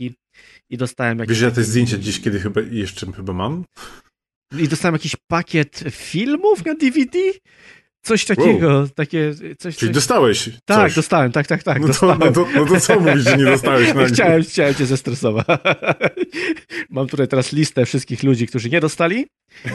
i 0.69 0.77
dostałem 0.77 1.19
jakieś... 1.19 1.37
Wiesz, 1.37 1.43
ja 1.43 1.51
te 1.51 1.63
zdjęcia 1.63 1.97
gdzieś 1.97 2.21
kiedy 2.21 2.39
chyba 2.39 2.61
jeszcze 2.61 3.11
chyba 3.11 3.33
mam? 3.33 3.63
I 4.57 4.67
dostałem 4.67 4.95
jakiś 4.95 5.15
pakiet 5.27 5.83
filmów 5.91 6.65
na 6.65 6.75
DVD. 6.75 7.19
Coś 8.01 8.25
takiego, 8.25 8.67
wow. 8.67 8.89
takie 8.89 9.33
coś. 9.57 9.77
Czyli 9.77 9.89
coś... 9.89 9.95
dostałeś? 9.95 10.49
Tak, 10.65 10.87
coś. 10.87 10.95
dostałem, 10.95 11.31
tak, 11.31 11.47
tak, 11.47 11.63
tak. 11.63 11.81
No 11.81 11.93
to, 11.93 12.15
no, 12.15 12.31
to, 12.31 12.47
no 12.55 12.65
to 12.65 12.79
co 12.79 12.99
mówisz, 12.99 13.23
że 13.23 13.37
nie 13.37 13.45
dostałeś? 13.45 13.93
No, 13.95 14.05
chciałem, 14.13 14.43
chciałem 14.43 14.75
cię 14.75 14.85
zestresować. 14.85 15.45
Mam 16.89 17.07
tutaj 17.07 17.27
teraz 17.27 17.51
listę 17.51 17.85
wszystkich 17.85 18.23
ludzi, 18.23 18.47
którzy 18.47 18.69
nie 18.69 18.79
dostali. 18.79 19.27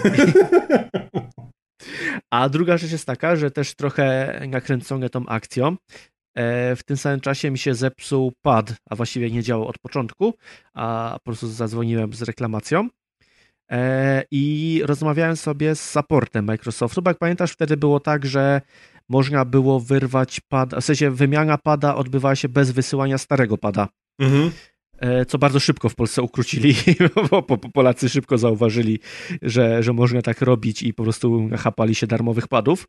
A 2.31 2.49
druga 2.49 2.79
rzecz 2.79 2.93
jest 2.93 3.07
taka, 3.07 3.37
że 3.37 3.51
też 3.51 3.75
trochę 3.75 4.41
nakręcone 4.49 5.11
tą 5.11 5.27
akcją. 5.27 5.77
E, 6.37 6.77
w 6.77 6.83
tym 6.83 6.97
samym 6.97 7.21
czasie 7.21 7.51
mi 7.51 7.59
się 7.59 7.75
zepsuł 7.75 8.33
pad, 8.43 8.75
a 8.91 8.97
właściwie 8.97 9.31
nie 9.31 9.43
działał 9.43 9.69
od 9.69 9.79
początku, 9.79 10.35
a 10.75 11.17
po 11.19 11.25
prostu 11.25 11.49
zadzwoniłem 11.49 12.13
z 12.13 12.23
reklamacją. 12.23 12.89
E, 13.71 14.25
i 14.31 14.83
rozmawiałem 14.85 15.37
sobie 15.37 15.75
z 15.75 15.91
supportem 15.91 16.45
Microsoftu, 16.45 17.03
bo 17.03 17.11
jak 17.11 17.19
pamiętasz, 17.19 17.53
wtedy 17.53 17.77
było 17.77 18.01
tak, 18.01 18.27
że 18.27 18.61
można 19.09 19.45
było 19.45 19.81
wyrwać 19.81 20.41
pada, 20.41 20.81
w 20.81 20.85
sensie 20.85 21.11
wymiana 21.11 21.59
pada 21.59 21.95
odbywała 21.95 22.37
się 22.37 22.49
bez 22.49 22.71
wysyłania 22.71 23.19
starego 23.19 23.59
pada. 23.59 23.89
Mhm. 24.19 24.51
E, 24.99 25.27
co 25.27 25.39
bardzo 25.39 25.61
szybko 25.61 25.89
w 25.89 25.95
Polsce 25.95 26.23
ukrócili, 26.23 26.75
bo 27.31 27.43
Polacy 27.43 28.09
szybko 28.09 28.39
zauważyli, 28.39 28.99
że, 29.43 29.83
że 29.83 29.93
można 29.93 30.23
tak 30.23 30.41
robić 30.41 30.83
i 30.83 30.95
po 30.95 31.03
prostu 31.03 31.49
nachapali 31.49 31.95
się 31.95 32.07
darmowych 32.07 32.49
padów. 32.49 32.89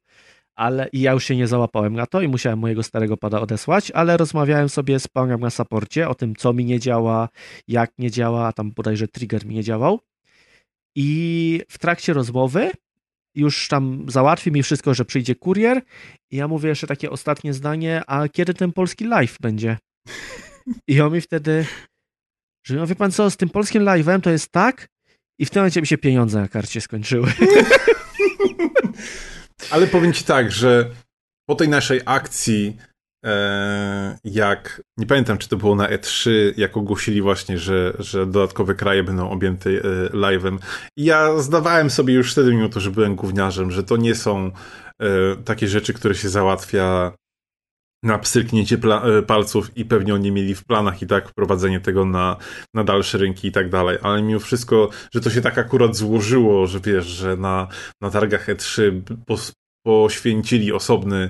Ale 0.55 0.89
i 0.93 1.01
ja 1.01 1.11
już 1.11 1.23
się 1.23 1.35
nie 1.35 1.47
załapałem 1.47 1.93
na 1.93 2.05
to 2.05 2.21
i 2.21 2.27
musiałem 2.27 2.59
mojego 2.59 2.83
starego 2.83 3.17
pada 3.17 3.41
odesłać, 3.41 3.91
ale 3.91 4.17
rozmawiałem 4.17 4.69
sobie 4.69 4.99
z 4.99 5.07
panem 5.07 5.39
na 5.39 5.49
saporcie 5.49 6.09
o 6.09 6.15
tym, 6.15 6.35
co 6.35 6.53
mi 6.53 6.65
nie 6.65 6.79
działa, 6.79 7.29
jak 7.67 7.91
nie 7.97 8.11
działa, 8.11 8.47
a 8.47 8.53
tam 8.53 8.71
bodajże 8.71 9.07
trigger 9.07 9.45
mi 9.45 9.55
nie 9.55 9.63
działał. 9.63 9.99
I 10.95 11.61
w 11.69 11.77
trakcie 11.77 12.13
rozmowy 12.13 12.71
już 13.35 13.67
tam 13.67 14.05
załatwi 14.07 14.51
mi 14.51 14.63
wszystko, 14.63 14.93
że 14.93 15.05
przyjdzie 15.05 15.35
kurier. 15.35 15.81
I 16.31 16.37
ja 16.37 16.47
mówię 16.47 16.69
jeszcze 16.69 16.87
takie 16.87 17.11
ostatnie 17.11 17.53
zdanie, 17.53 18.01
a 18.07 18.29
kiedy 18.29 18.53
ten 18.53 18.71
polski 18.71 19.05
live 19.05 19.37
będzie? 19.41 19.77
I 20.87 21.01
on 21.01 21.13
mi 21.13 21.21
wtedy, 21.21 21.65
że 22.67 22.75
no 22.75 22.87
wie 22.87 22.95
pan 22.95 23.11
co, 23.11 23.29
z 23.29 23.37
tym 23.37 23.49
polskim 23.49 23.83
live'em 23.83 24.21
to 24.21 24.29
jest 24.29 24.51
tak 24.51 24.87
i 25.39 25.45
w 25.45 25.49
tym 25.49 25.61
momencie 25.61 25.81
mi 25.81 25.87
się 25.87 25.97
pieniądze 25.97 26.41
na 26.41 26.47
karcie 26.47 26.81
skończyły. 26.81 27.33
Ale 29.71 29.87
powiem 29.87 30.13
ci 30.13 30.23
tak, 30.23 30.51
że 30.51 30.91
po 31.49 31.55
tej 31.55 31.69
naszej 31.69 32.01
akcji 32.05 32.77
jak, 34.23 34.81
nie 34.97 35.05
pamiętam 35.05 35.37
czy 35.37 35.49
to 35.49 35.57
było 35.57 35.75
na 35.75 35.89
E3, 35.89 36.31
jak 36.57 36.77
ogłosili 36.77 37.21
właśnie, 37.21 37.57
że, 37.57 37.93
że 37.99 38.25
dodatkowe 38.25 38.75
kraje 38.75 39.03
będą 39.03 39.29
objęte 39.29 39.69
e, 39.69 39.73
live'em. 40.09 40.57
Ja 40.97 41.37
zdawałem 41.37 41.89
sobie 41.89 42.13
już 42.13 42.31
wtedy, 42.31 42.53
mimo 42.53 42.69
to, 42.69 42.79
że 42.79 42.91
byłem 42.91 43.15
gówniarzem, 43.15 43.71
że 43.71 43.83
to 43.83 43.97
nie 43.97 44.15
są 44.15 44.51
e, 45.01 45.07
takie 45.45 45.67
rzeczy, 45.67 45.93
które 45.93 46.15
się 46.15 46.29
załatwia 46.29 47.11
na 48.03 48.19
pstryknięcie 48.19 48.77
palców 49.27 49.77
i 49.77 49.85
pewnie 49.85 50.13
oni 50.13 50.31
mieli 50.31 50.55
w 50.55 50.65
planach 50.65 51.01
i 51.01 51.07
tak 51.07 51.29
wprowadzenie 51.29 51.79
tego 51.79 52.05
na, 52.05 52.37
na 52.73 52.83
dalsze 52.83 53.17
rynki 53.17 53.47
i 53.47 53.51
tak 53.51 53.69
dalej, 53.69 53.97
ale 54.01 54.21
mimo 54.21 54.39
wszystko, 54.39 54.89
że 55.13 55.21
to 55.21 55.29
się 55.29 55.41
tak 55.41 55.57
akurat 55.57 55.95
złożyło, 55.95 56.67
że 56.67 56.79
wiesz, 56.79 57.05
że 57.05 57.37
na, 57.37 57.67
na 58.01 58.09
targach 58.09 58.47
E3 58.47 59.01
poświęcili 59.85 60.71
osobny 60.71 61.29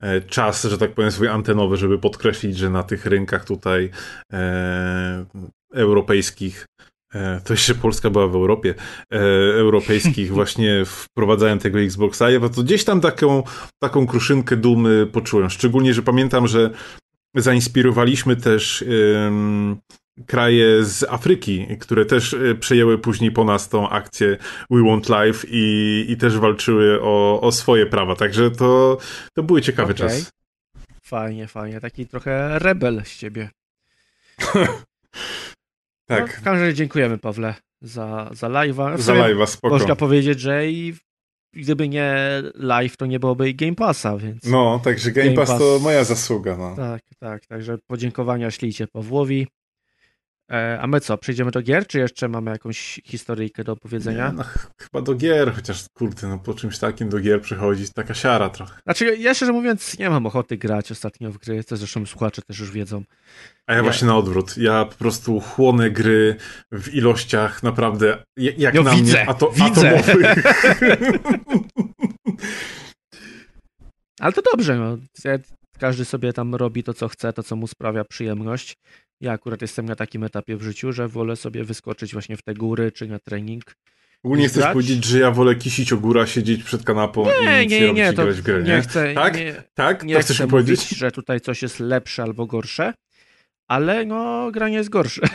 e, 0.00 0.20
czas, 0.20 0.64
że 0.64 0.78
tak 0.78 0.94
powiem, 0.94 1.10
swój 1.10 1.28
antenowy, 1.28 1.76
żeby 1.76 1.98
podkreślić, 1.98 2.56
że 2.56 2.70
na 2.70 2.82
tych 2.82 3.06
rynkach 3.06 3.44
tutaj 3.44 3.90
e, 4.32 5.26
europejskich 5.74 6.66
e, 7.14 7.40
to 7.44 7.52
jeszcze 7.52 7.74
Polska 7.74 8.10
była 8.10 8.28
w 8.28 8.34
Europie, 8.34 8.74
e, 9.12 9.18
europejskich 9.58 10.32
właśnie 10.38 10.84
wprowadzają 10.84 11.58
tego 11.58 11.80
Xbox 11.80 12.20
Live, 12.20 12.54
to 12.54 12.62
gdzieś 12.62 12.84
tam 12.84 13.00
taką, 13.00 13.42
taką 13.82 14.06
kruszynkę 14.06 14.56
dumy 14.56 15.06
poczułem. 15.06 15.50
Szczególnie, 15.50 15.94
że 15.94 16.02
pamiętam, 16.02 16.48
że 16.48 16.70
zainspirowaliśmy 17.34 18.36
też 18.36 18.84
kraje 20.26 20.84
z 20.84 21.04
Afryki, 21.04 21.66
które 21.80 22.06
też 22.06 22.34
e, 22.34 22.54
przejęły 22.54 22.98
później 22.98 23.30
po 23.30 23.44
nas 23.44 23.68
tą 23.68 23.88
akcję 23.88 24.36
We 24.70 24.82
Want 24.82 25.08
Life 25.08 25.46
i, 25.50 26.04
i 26.08 26.16
też 26.16 26.38
walczyły 26.38 27.02
o, 27.02 27.40
o 27.40 27.52
swoje 27.52 27.86
prawa. 27.86 28.16
Także 28.16 28.50
to, 28.50 28.98
to 29.34 29.42
były 29.42 29.62
ciekawy 29.62 29.92
okay. 29.92 30.08
czas. 30.08 30.30
Fajnie, 31.02 31.46
fajnie. 31.46 31.80
Taki 31.80 32.06
trochę 32.06 32.58
rebel 32.58 33.02
z 33.04 33.16
ciebie. 33.16 33.50
tak. 36.06 36.20
No, 36.20 36.26
w 36.26 36.32
każdym 36.32 36.52
razie 36.52 36.74
dziękujemy, 36.74 37.18
Pawle, 37.18 37.54
za, 37.82 38.30
za 38.32 38.48
live'a. 38.48 38.98
Za 38.98 39.14
live'a, 39.14 39.46
spoko. 39.46 39.74
Można 39.74 39.96
powiedzieć, 39.96 40.40
że 40.40 40.70
i 40.70 40.94
gdyby 41.52 41.88
nie 41.88 42.14
live, 42.54 42.96
to 42.96 43.06
nie 43.06 43.20
byłoby 43.20 43.54
Game 43.54 43.74
Passa, 43.74 44.16
więc... 44.16 44.44
No, 44.44 44.80
także 44.84 45.10
Game, 45.10 45.26
Game 45.26 45.36
Pass, 45.36 45.48
Pass 45.48 45.58
to 45.58 45.78
moja 45.82 46.04
zasługa, 46.04 46.56
no. 46.56 46.76
Tak, 46.76 47.02
tak, 47.18 47.46
także 47.46 47.78
podziękowania 47.86 48.50
ślijcie 48.50 48.86
Pawłowi. 48.86 49.46
E, 50.52 50.80
a 50.80 50.86
my 50.86 51.00
co, 51.00 51.18
przejdziemy 51.18 51.50
do 51.50 51.62
gier, 51.62 51.86
czy 51.86 51.98
jeszcze 51.98 52.28
mamy 52.28 52.50
jakąś 52.50 53.00
historyjkę 53.04 53.64
do 53.64 53.72
opowiedzenia? 53.72 54.28
Nie, 54.28 54.32
no, 54.32 54.44
chyba 54.80 55.02
do 55.02 55.14
gier, 55.14 55.54
chociaż 55.54 55.84
kurde, 55.94 56.28
no 56.28 56.38
po 56.38 56.54
czymś 56.54 56.78
takim 56.78 57.08
do 57.08 57.20
gier 57.20 57.40
przychodzić, 57.42 57.92
taka 57.92 58.14
siara 58.14 58.48
trochę. 58.48 58.80
Znaczy, 58.82 59.16
ja 59.16 59.34
szczerze 59.34 59.52
mówiąc 59.52 59.98
nie 59.98 60.10
mam 60.10 60.26
ochoty 60.26 60.56
grać 60.56 60.92
ostatnio 60.92 61.32
w 61.32 61.38
gry, 61.38 61.64
to 61.64 61.76
zresztą 61.76 62.06
słuchacze 62.06 62.42
też 62.42 62.58
już 62.58 62.70
wiedzą. 62.70 63.02
A 63.66 63.72
ja, 63.72 63.76
ja... 63.76 63.82
właśnie 63.82 64.08
na 64.08 64.16
odwrót. 64.16 64.58
Ja 64.58 64.84
po 64.84 64.94
prostu 64.94 65.40
chłonę 65.40 65.90
gry 65.90 66.36
w 66.72 66.94
ilościach 66.94 67.62
naprawdę 67.62 68.24
jak 68.36 68.74
no, 68.74 68.82
na 68.82 68.90
widzę, 68.90 69.12
mnie 69.12 69.28
ato 69.28 69.50
widzę. 69.50 69.98
atomowych. 69.98 70.44
Ale 74.20 74.32
to 74.32 74.42
dobrze, 74.42 74.76
no. 74.76 74.96
Każdy 75.78 76.04
sobie 76.04 76.32
tam 76.32 76.54
robi 76.54 76.82
to, 76.82 76.94
co 76.94 77.08
chce, 77.08 77.32
to, 77.32 77.42
co 77.42 77.56
mu 77.56 77.66
sprawia 77.66 78.04
przyjemność. 78.04 78.76
Ja 79.20 79.32
akurat 79.32 79.62
jestem 79.62 79.86
na 79.86 79.96
takim 79.96 80.24
etapie 80.24 80.56
w 80.56 80.62
życiu, 80.62 80.92
że 80.92 81.08
wolę 81.08 81.36
sobie 81.36 81.64
wyskoczyć 81.64 82.12
właśnie 82.12 82.36
w 82.36 82.42
te 82.42 82.54
góry 82.54 82.92
czy 82.92 83.06
na 83.06 83.18
trening. 83.18 83.76
Ogólnie 84.24 84.48
chcesz 84.48 84.64
powiedzieć, 84.64 85.04
że 85.04 85.18
ja 85.18 85.30
wolę 85.30 85.54
kisić 85.54 85.92
o 85.92 85.96
góra, 85.96 86.26
siedzieć 86.26 86.62
przed 86.62 86.84
kanapą 86.84 87.26
nie, 87.26 87.64
i 87.64 87.68
nie, 87.68 87.80
nie, 87.80 87.92
nie, 87.92 88.12
to 88.12 88.24
grać 88.24 88.36
w 88.36 88.42
grę, 88.42 88.62
nie? 88.62 88.76
nie 88.76 88.82
chcę, 88.82 89.14
tak? 89.14 89.36
Nie, 89.36 89.62
tak? 89.74 90.04
nie 90.04 90.14
to 90.14 90.20
chcesz 90.20 90.36
chcę 90.36 90.48
powiedzieć? 90.48 90.80
mówić, 90.80 90.98
że 90.98 91.10
tutaj 91.10 91.40
coś 91.40 91.62
jest 91.62 91.80
lepsze 91.80 92.22
albo 92.22 92.46
gorsze, 92.46 92.94
ale 93.68 94.04
no 94.04 94.50
granie 94.50 94.76
jest 94.76 94.88
gorsze. 94.88 95.22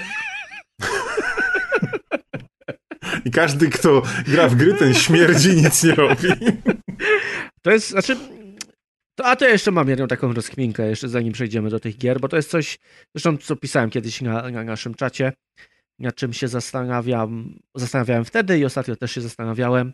I 3.26 3.32
każdy, 3.32 3.70
kto 3.70 4.02
gra 4.28 4.48
w 4.48 4.56
gry, 4.56 4.74
ten 4.74 4.94
śmierdzi 4.94 5.56
nic 5.56 5.84
nie 5.84 5.96
robi. 5.96 6.28
To 7.62 7.72
jest, 7.72 7.90
znaczy, 7.90 8.18
to, 9.16 9.26
a 9.26 9.36
to 9.36 9.46
ja 9.46 9.52
jeszcze 9.52 9.72
mam 9.72 9.90
jedną 9.90 10.08
taką 10.08 10.34
rozkminkę, 10.34 10.90
jeszcze 10.90 11.10
zanim 11.10 11.34
przejdziemy 11.34 11.70
do 11.70 11.80
tych 11.80 11.98
gier, 11.98 12.20
bo 12.20 12.28
to 12.28 12.36
jest 12.36 12.50
coś, 12.50 12.80
zresztą 13.16 13.38
co 13.38 13.56
pisałem 13.56 13.90
kiedyś 13.90 14.22
na, 14.22 14.50
na 14.50 14.64
naszym 14.64 14.94
czacie, 14.94 15.34
nad 16.00 16.16
czym 16.16 16.34
się 16.34 16.48
zastanawiam, 16.48 17.60
zastanawiałem 17.76 18.26
wtedy 18.26 18.60
i 18.60 18.66
ostatnio 18.66 18.96
też 18.96 19.12
się 19.12 19.22
zastanawiałem. 19.22 19.94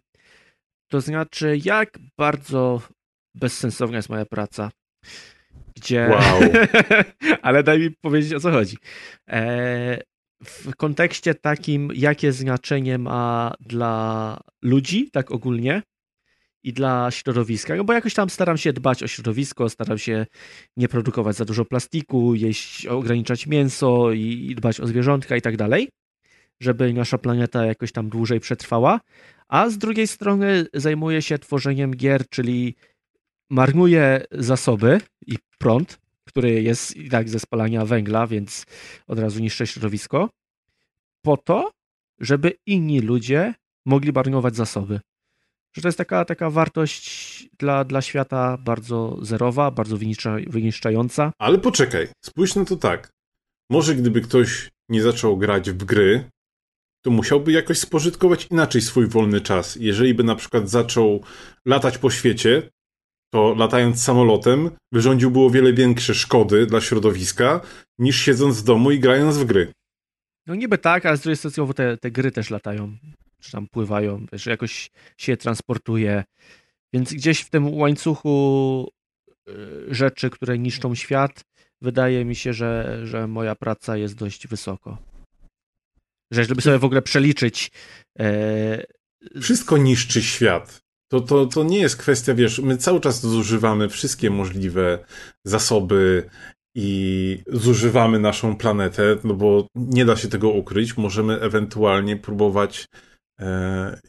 To 0.91 1.01
znaczy, 1.01 1.59
jak 1.65 1.97
bardzo 2.17 2.81
bezsensowna 3.35 3.97
jest 3.97 4.09
moja 4.09 4.25
praca. 4.25 4.71
Gdzie. 5.75 6.09
Wow. 6.09 6.41
Ale 7.41 7.63
daj 7.63 7.79
mi 7.79 7.91
powiedzieć 7.91 8.33
o 8.33 8.39
co 8.39 8.51
chodzi. 8.51 8.77
E, 9.29 10.01
w 10.43 10.75
kontekście 10.75 11.35
takim, 11.35 11.89
jakie 11.95 12.31
znaczenie 12.31 12.97
ma 12.97 13.53
dla 13.59 14.37
ludzi, 14.61 15.09
tak 15.11 15.31
ogólnie, 15.31 15.81
i 16.63 16.73
dla 16.73 17.11
środowiska, 17.11 17.75
no 17.75 17.83
bo 17.83 17.93
jakoś 17.93 18.13
tam 18.13 18.29
staram 18.29 18.57
się 18.57 18.73
dbać 18.73 19.03
o 19.03 19.07
środowisko, 19.07 19.69
staram 19.69 19.97
się 19.97 20.25
nie 20.77 20.87
produkować 20.87 21.35
za 21.35 21.45
dużo 21.45 21.65
plastiku, 21.65 22.35
jeść, 22.35 22.85
ograniczać 22.85 23.47
mięso 23.47 24.11
i, 24.11 24.47
i 24.51 24.55
dbać 24.55 24.79
o 24.79 24.87
zwierzątka 24.87 25.35
i 25.35 25.41
tak 25.41 25.57
dalej, 25.57 25.89
żeby 26.59 26.93
nasza 26.93 27.17
planeta 27.17 27.65
jakoś 27.65 27.91
tam 27.91 28.09
dłużej 28.09 28.39
przetrwała, 28.39 28.99
a 29.47 29.69
z 29.69 29.77
drugiej 29.77 30.07
strony 30.07 30.65
zajmuję 30.73 31.21
się 31.21 31.37
tworzeniem 31.39 31.91
gier, 31.91 32.29
czyli 32.29 32.75
marnuję 33.49 34.25
zasoby 34.31 35.01
i 35.27 35.37
prąd, 35.57 35.99
który 36.25 36.61
jest 36.61 36.97
i 36.97 37.09
tak 37.09 37.29
ze 37.29 37.39
spalania 37.39 37.85
węgla, 37.85 38.27
więc 38.27 38.65
od 39.07 39.19
razu 39.19 39.39
niszczę 39.39 39.67
środowisko, 39.67 40.29
po 41.21 41.37
to, 41.37 41.71
żeby 42.19 42.53
inni 42.65 42.99
ludzie 43.01 43.53
mogli 43.85 44.11
marnować 44.11 44.55
zasoby 44.55 44.99
że 45.77 45.81
to 45.81 45.87
jest 45.87 45.97
taka, 45.97 46.25
taka 46.25 46.49
wartość 46.49 47.49
dla, 47.59 47.83
dla 47.83 48.01
świata 48.01 48.57
bardzo 48.57 49.17
zerowa, 49.21 49.71
bardzo 49.71 49.97
wyniszczająca. 50.47 51.31
Ale 51.39 51.57
poczekaj, 51.57 52.07
spójrz 52.25 52.55
na 52.55 52.65
to 52.65 52.75
tak. 52.75 53.09
Może 53.69 53.95
gdyby 53.95 54.21
ktoś 54.21 54.69
nie 54.89 55.01
zaczął 55.01 55.37
grać 55.37 55.71
w 55.71 55.83
gry, 55.83 56.29
to 57.05 57.11
musiałby 57.11 57.51
jakoś 57.51 57.79
spożytkować 57.79 58.47
inaczej 58.51 58.81
swój 58.81 59.07
wolny 59.07 59.41
czas. 59.41 59.75
Jeżeli 59.75 60.13
by 60.13 60.23
na 60.23 60.35
przykład 60.35 60.69
zaczął 60.69 61.23
latać 61.65 61.97
po 61.97 62.09
świecie, 62.09 62.69
to 63.33 63.55
latając 63.57 64.03
samolotem 64.03 64.69
wyrządziłby 64.91 65.39
o 65.39 65.49
wiele 65.49 65.73
większe 65.73 66.15
szkody 66.15 66.65
dla 66.65 66.81
środowiska, 66.81 67.61
niż 67.99 68.21
siedząc 68.21 68.61
w 68.61 68.63
domu 68.63 68.91
i 68.91 68.99
grając 68.99 69.37
w 69.37 69.45
gry. 69.45 69.71
No 70.47 70.55
niby 70.55 70.77
tak, 70.77 71.05
ale 71.05 71.17
z 71.17 71.21
drugiej 71.21 71.37
strony 71.37 71.73
te, 71.73 71.97
te 71.97 72.11
gry 72.11 72.31
też 72.31 72.49
latają 72.49 72.97
czy 73.41 73.51
tam 73.51 73.67
pływają, 73.67 74.25
wiesz, 74.31 74.45
jakoś 74.45 74.91
się 75.17 75.37
transportuje. 75.37 76.23
Więc 76.93 77.13
gdzieś 77.13 77.41
w 77.41 77.49
tym 77.49 77.73
łańcuchu 77.73 78.87
y, 79.49 79.53
rzeczy, 79.95 80.29
które 80.29 80.57
niszczą 80.57 80.95
świat, 80.95 81.43
wydaje 81.81 82.25
mi 82.25 82.35
się, 82.35 82.53
że, 82.53 83.01
że 83.03 83.27
moja 83.27 83.55
praca 83.55 83.97
jest 83.97 84.15
dość 84.15 84.47
wysoko. 84.47 84.97
Że 86.31 86.45
żeby 86.45 86.61
sobie 86.61 86.79
w 86.79 86.85
ogóle 86.85 87.01
przeliczyć. 87.01 87.71
E... 88.19 88.83
Wszystko 89.41 89.77
niszczy 89.77 90.21
świat. 90.21 90.79
To, 91.11 91.21
to, 91.21 91.45
to 91.45 91.63
nie 91.63 91.79
jest 91.79 91.97
kwestia, 91.97 92.33
wiesz, 92.33 92.59
my 92.59 92.77
cały 92.77 92.99
czas 92.99 93.21
zużywamy 93.21 93.89
wszystkie 93.89 94.29
możliwe 94.29 95.05
zasoby 95.45 96.29
i 96.75 97.39
zużywamy 97.47 98.19
naszą 98.19 98.55
planetę, 98.55 99.17
no 99.23 99.33
bo 99.33 99.67
nie 99.75 100.05
da 100.05 100.15
się 100.15 100.27
tego 100.27 100.49
ukryć. 100.49 100.97
Możemy 100.97 101.41
ewentualnie 101.41 102.17
próbować 102.17 102.85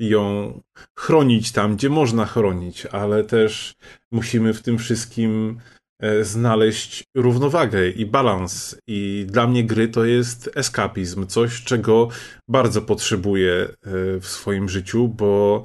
ją 0.00 0.60
chronić 0.98 1.52
tam, 1.52 1.76
gdzie 1.76 1.90
można 1.90 2.26
chronić, 2.26 2.86
ale 2.86 3.24
też 3.24 3.74
musimy 4.12 4.54
w 4.54 4.62
tym 4.62 4.78
wszystkim 4.78 5.60
e, 6.00 6.24
znaleźć 6.24 7.04
równowagę 7.14 7.88
i 7.88 8.06
balans. 8.06 8.80
I 8.86 9.26
dla 9.28 9.46
mnie 9.46 9.64
gry 9.64 9.88
to 9.88 10.04
jest 10.04 10.50
eskapizm, 10.54 11.26
coś, 11.26 11.62
czego 11.62 12.08
bardzo 12.48 12.82
potrzebuję 12.82 13.52
e, 13.52 13.68
w 14.20 14.26
swoim 14.26 14.68
życiu, 14.68 15.08
bo 15.08 15.64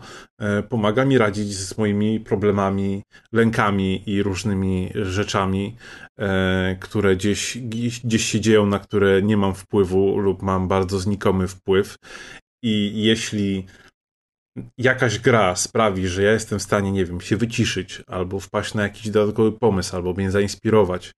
pomaga 0.69 1.05
mi 1.05 1.17
radzić 1.17 1.57
z 1.57 1.77
moimi 1.77 2.19
problemami, 2.19 3.03
lękami 3.31 4.03
i 4.05 4.23
różnymi 4.23 4.89
rzeczami, 4.95 5.75
które 6.79 7.15
gdzieś, 7.15 7.57
gdzieś 8.03 8.25
się 8.25 8.41
dzieją, 8.41 8.65
na 8.65 8.79
które 8.79 9.21
nie 9.21 9.37
mam 9.37 9.53
wpływu 9.53 10.17
lub 10.17 10.41
mam 10.41 10.67
bardzo 10.67 10.99
znikomy 10.99 11.47
wpływ. 11.47 11.97
I 12.63 12.91
jeśli 12.95 13.65
jakaś 14.77 15.19
gra 15.19 15.55
sprawi, 15.55 16.07
że 16.07 16.23
ja 16.23 16.31
jestem 16.31 16.59
w 16.59 16.63
stanie, 16.63 16.91
nie 16.91 17.05
wiem, 17.05 17.21
się 17.21 17.37
wyciszyć, 17.37 18.01
albo 18.07 18.39
wpaść 18.39 18.73
na 18.73 18.83
jakiś 18.83 19.09
dodatkowy 19.09 19.51
pomysł, 19.51 19.95
albo 19.95 20.13
mnie 20.13 20.31
zainspirować 20.31 21.11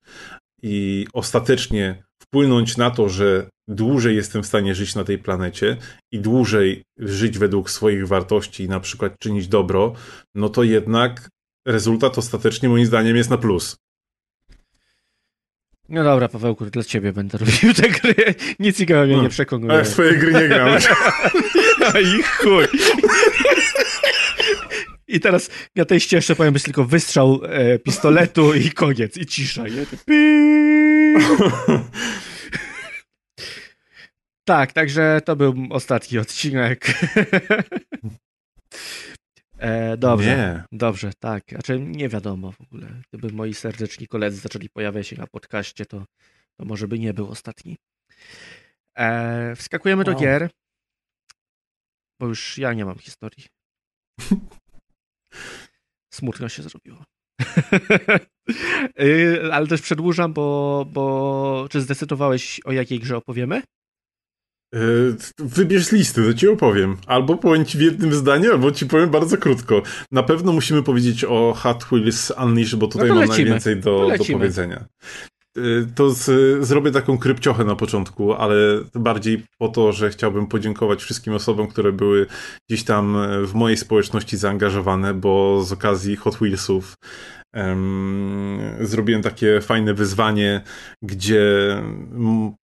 i 0.64 1.08
ostatecznie 1.14 2.04
wpłynąć 2.22 2.78
na 2.78 2.92
to, 2.92 3.10
że 3.10 3.50
dłużej 3.68 4.16
jestem 4.16 4.44
w 4.44 4.46
stanie 4.46 4.76
żyć 4.76 4.96
na 4.96 5.04
tej 5.04 5.18
planecie 5.18 5.78
i 6.12 6.20
dłużej 6.20 6.84
żyć 7.00 7.38
według 7.38 7.70
swoich 7.70 8.08
wartości 8.08 8.64
i 8.64 8.70
na 8.70 8.80
przykład 8.80 9.20
czynić 9.20 9.48
dobro, 9.48 9.94
no 10.36 10.50
to 10.50 10.64
jednak 10.64 11.30
rezultat 11.68 12.18
ostatecznie 12.18 12.70
moim 12.70 12.86
zdaniem 12.86 13.16
jest 13.16 13.30
na 13.30 13.38
plus. 13.38 13.78
No 15.90 16.04
dobra, 16.04 16.28
Pawełku, 16.28 16.66
dla 16.66 16.84
ciebie 16.84 17.14
będę 17.14 17.38
robił 17.38 17.74
te 17.74 17.90
gry. 17.90 18.16
Nic 18.60 18.78
ciekawego 18.78 19.08
mnie 19.08 19.18
no, 19.18 19.24
nie 19.24 19.30
przekonuje. 19.30 19.74
Ale 19.74 19.86
swoje 19.86 20.18
gry 20.18 20.34
nie 20.34 20.48
gram. 20.48 20.70
no 21.80 22.00
i 22.00 22.24
chuj. 22.24 22.66
I 25.08 25.20
teraz 25.20 25.50
na 25.76 25.86
tej 25.86 26.00
ścieżce 26.00 26.36
powiem 26.36 26.54
tylko 26.54 26.86
wystrzał 26.86 27.42
e, 27.44 27.80
pistoletu 27.80 28.54
i 28.54 28.72
koniec. 28.72 29.18
I 29.18 29.26
cisza. 29.26 29.64
Nie? 29.68 29.86
tak, 34.46 34.74
także 34.74 35.22
to 35.26 35.36
był 35.36 35.56
ostatni 35.70 36.18
odcinek. 36.18 36.88
E, 39.58 39.98
dobrze, 39.98 40.38
nie. 40.38 40.64
dobrze, 40.78 41.12
tak. 41.20 41.44
Znaczy 41.50 41.80
nie 41.80 42.10
wiadomo 42.10 42.52
w 42.52 42.62
ogóle. 42.62 43.02
Gdyby 43.12 43.34
moi 43.34 43.54
serdeczni 43.54 44.08
koledzy 44.08 44.38
zaczęli 44.38 44.70
pojawiać 44.70 45.08
się 45.08 45.16
na 45.16 45.28
podcaście, 45.28 45.86
to, 45.86 46.06
to 46.58 46.66
może 46.66 46.88
by 46.88 47.00
nie 47.00 47.14
był 47.14 47.30
ostatni. 47.30 47.78
E, 48.98 49.56
wskakujemy 49.56 50.04
do 50.04 50.14
gier, 50.16 50.50
bo 52.20 52.28
już 52.28 52.58
ja 52.58 52.74
nie 52.74 52.86
mam 52.86 53.00
historii. 53.00 53.46
Smutno 56.14 56.50
się 56.50 56.64
zrobiło. 56.64 57.04
E, 59.00 59.54
ale 59.56 59.68
też 59.68 59.82
przedłużam, 59.82 60.34
bo, 60.34 60.86
bo 60.90 61.68
czy 61.70 61.82
zdecydowałeś 61.82 62.60
o 62.66 62.72
jakiej 62.72 63.00
grze 63.00 63.18
opowiemy? 63.18 63.62
E, 64.76 64.80
wybierz 65.40 65.92
listy, 65.92 66.24
to 66.24 66.34
ci 66.34 66.48
opowiem. 66.48 66.98
Albo 67.08 67.38
powiem 67.38 67.66
ci 67.66 67.78
w 67.78 67.82
jednym 67.82 68.14
zdaniu, 68.14 68.52
albo 68.52 68.72
ci 68.72 68.86
powiem 68.86 69.10
bardzo 69.10 69.38
krótko. 69.38 69.82
Na 70.12 70.24
pewno 70.24 70.54
musimy 70.54 70.84
powiedzieć 70.84 71.24
o 71.24 71.54
Hot 71.58 71.84
Wheels 71.84 72.34
Unleashed, 72.44 72.80
bo 72.80 72.88
tutaj 72.88 73.10
no 73.10 73.16
mam 73.16 73.28
najwięcej 73.28 73.78
do, 73.78 74.12
do 74.18 74.26
powiedzenia. 74.34 74.86
E, 75.58 75.62
to 75.96 76.10
z, 76.10 76.32
zrobię 76.66 76.92
taką 76.92 77.18
krypciochę 77.18 77.64
na 77.64 77.76
początku, 77.76 78.34
ale 78.34 78.56
bardziej 78.96 79.44
po 79.58 79.70
to, 79.70 79.92
że 79.92 80.10
chciałbym 80.10 80.48
podziękować 80.48 81.04
wszystkim 81.04 81.34
osobom, 81.34 81.68
które 81.68 81.92
były 81.92 82.26
gdzieś 82.70 82.84
tam 82.84 83.18
w 83.46 83.54
mojej 83.54 83.78
społeczności 83.78 84.38
zaangażowane, 84.38 85.14
bo 85.14 85.64
z 85.64 85.72
okazji 85.72 86.16
Hot 86.16 86.36
Wheelsów 86.36 86.96
zrobiłem 88.80 89.22
takie 89.22 89.62
fajne 89.62 89.94
wyzwanie, 89.94 90.62
gdzie 91.02 91.44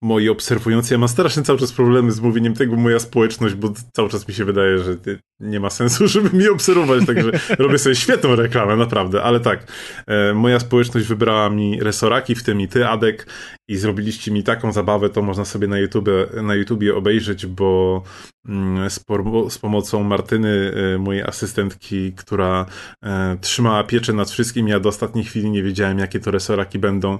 moi 0.02 0.28
obserwujący, 0.28 0.94
ja 0.94 0.98
mam 0.98 1.08
strasznie 1.08 1.42
cały 1.42 1.58
czas 1.58 1.72
problemy 1.72 2.12
z 2.12 2.20
mówieniem 2.20 2.54
tego 2.54 2.76
moja 2.76 2.98
społeczność, 2.98 3.54
bo 3.54 3.72
cały 3.92 4.08
czas 4.08 4.28
mi 4.28 4.34
się 4.34 4.44
wydaje, 4.44 4.78
że 4.78 4.96
nie 5.40 5.60
ma 5.60 5.70
sensu, 5.70 6.08
żeby 6.08 6.36
mi 6.36 6.48
obserwować, 6.48 7.06
także 7.06 7.30
robię 7.58 7.78
sobie 7.78 7.94
świetną 7.94 8.36
reklamę, 8.36 8.76
naprawdę, 8.76 9.22
ale 9.22 9.40
tak, 9.40 9.72
e, 10.06 10.34
moja 10.34 10.60
społeczność 10.60 11.06
wybrała 11.06 11.50
mi 11.50 11.80
resoraki, 11.80 12.34
w 12.34 12.42
tym 12.42 12.60
i 12.60 12.68
ty, 12.68 12.88
Adek, 12.88 13.26
i 13.68 13.76
zrobiliście 13.76 14.30
mi 14.30 14.42
taką 14.42 14.72
zabawę, 14.72 15.10
to 15.10 15.22
można 15.22 15.44
sobie 15.44 15.66
na 15.66 15.78
YouTube, 15.78 16.08
na 16.42 16.54
YouTubie 16.54 16.94
obejrzeć, 16.96 17.46
bo 17.46 18.02
mm, 18.48 18.90
z, 18.90 19.04
z 19.48 19.58
pomocą 19.58 20.02
Martyny, 20.02 20.74
e, 20.94 20.98
mojej 20.98 21.22
asystentki, 21.22 22.12
która 22.12 22.66
e, 23.04 23.36
trzymała 23.40 23.84
pieczę 23.84 24.12
nad 24.12 24.30
wszystkim, 24.30 24.68
ja 24.68 24.80
do 24.82 24.88
ostatniej 24.88 25.24
chwili 25.24 25.50
nie 25.50 25.62
wiedziałem, 25.62 25.98
jakie 25.98 26.20
to 26.20 26.30
resoraki 26.30 26.78
będą. 26.78 27.18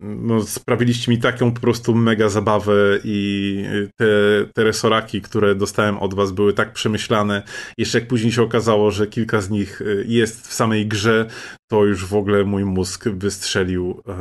No, 0.00 0.42
sprawiliście 0.42 1.12
mi 1.12 1.18
taką 1.18 1.52
po 1.52 1.60
prostu 1.60 1.94
mega 1.94 2.28
zabawę 2.28 2.74
i 3.04 3.64
te, 3.96 4.06
te 4.54 4.64
resoraki, 4.64 5.20
które 5.20 5.54
dostałem 5.54 5.98
od 5.98 6.14
was 6.14 6.32
były 6.32 6.52
tak 6.52 6.72
przemyślane. 6.72 7.42
Jeszcze 7.78 7.98
jak 7.98 8.08
później 8.08 8.32
się 8.32 8.42
okazało, 8.42 8.90
że 8.90 9.06
kilka 9.06 9.40
z 9.40 9.50
nich 9.50 9.80
y, 9.80 10.04
jest 10.08 10.48
w 10.48 10.52
samej 10.52 10.86
grze, 10.86 11.26
to 11.70 11.84
już 11.84 12.06
w 12.06 12.14
ogóle 12.14 12.44
mój 12.44 12.64
mózg 12.64 13.08
wystrzelił. 13.08 14.02
E, 14.08 14.14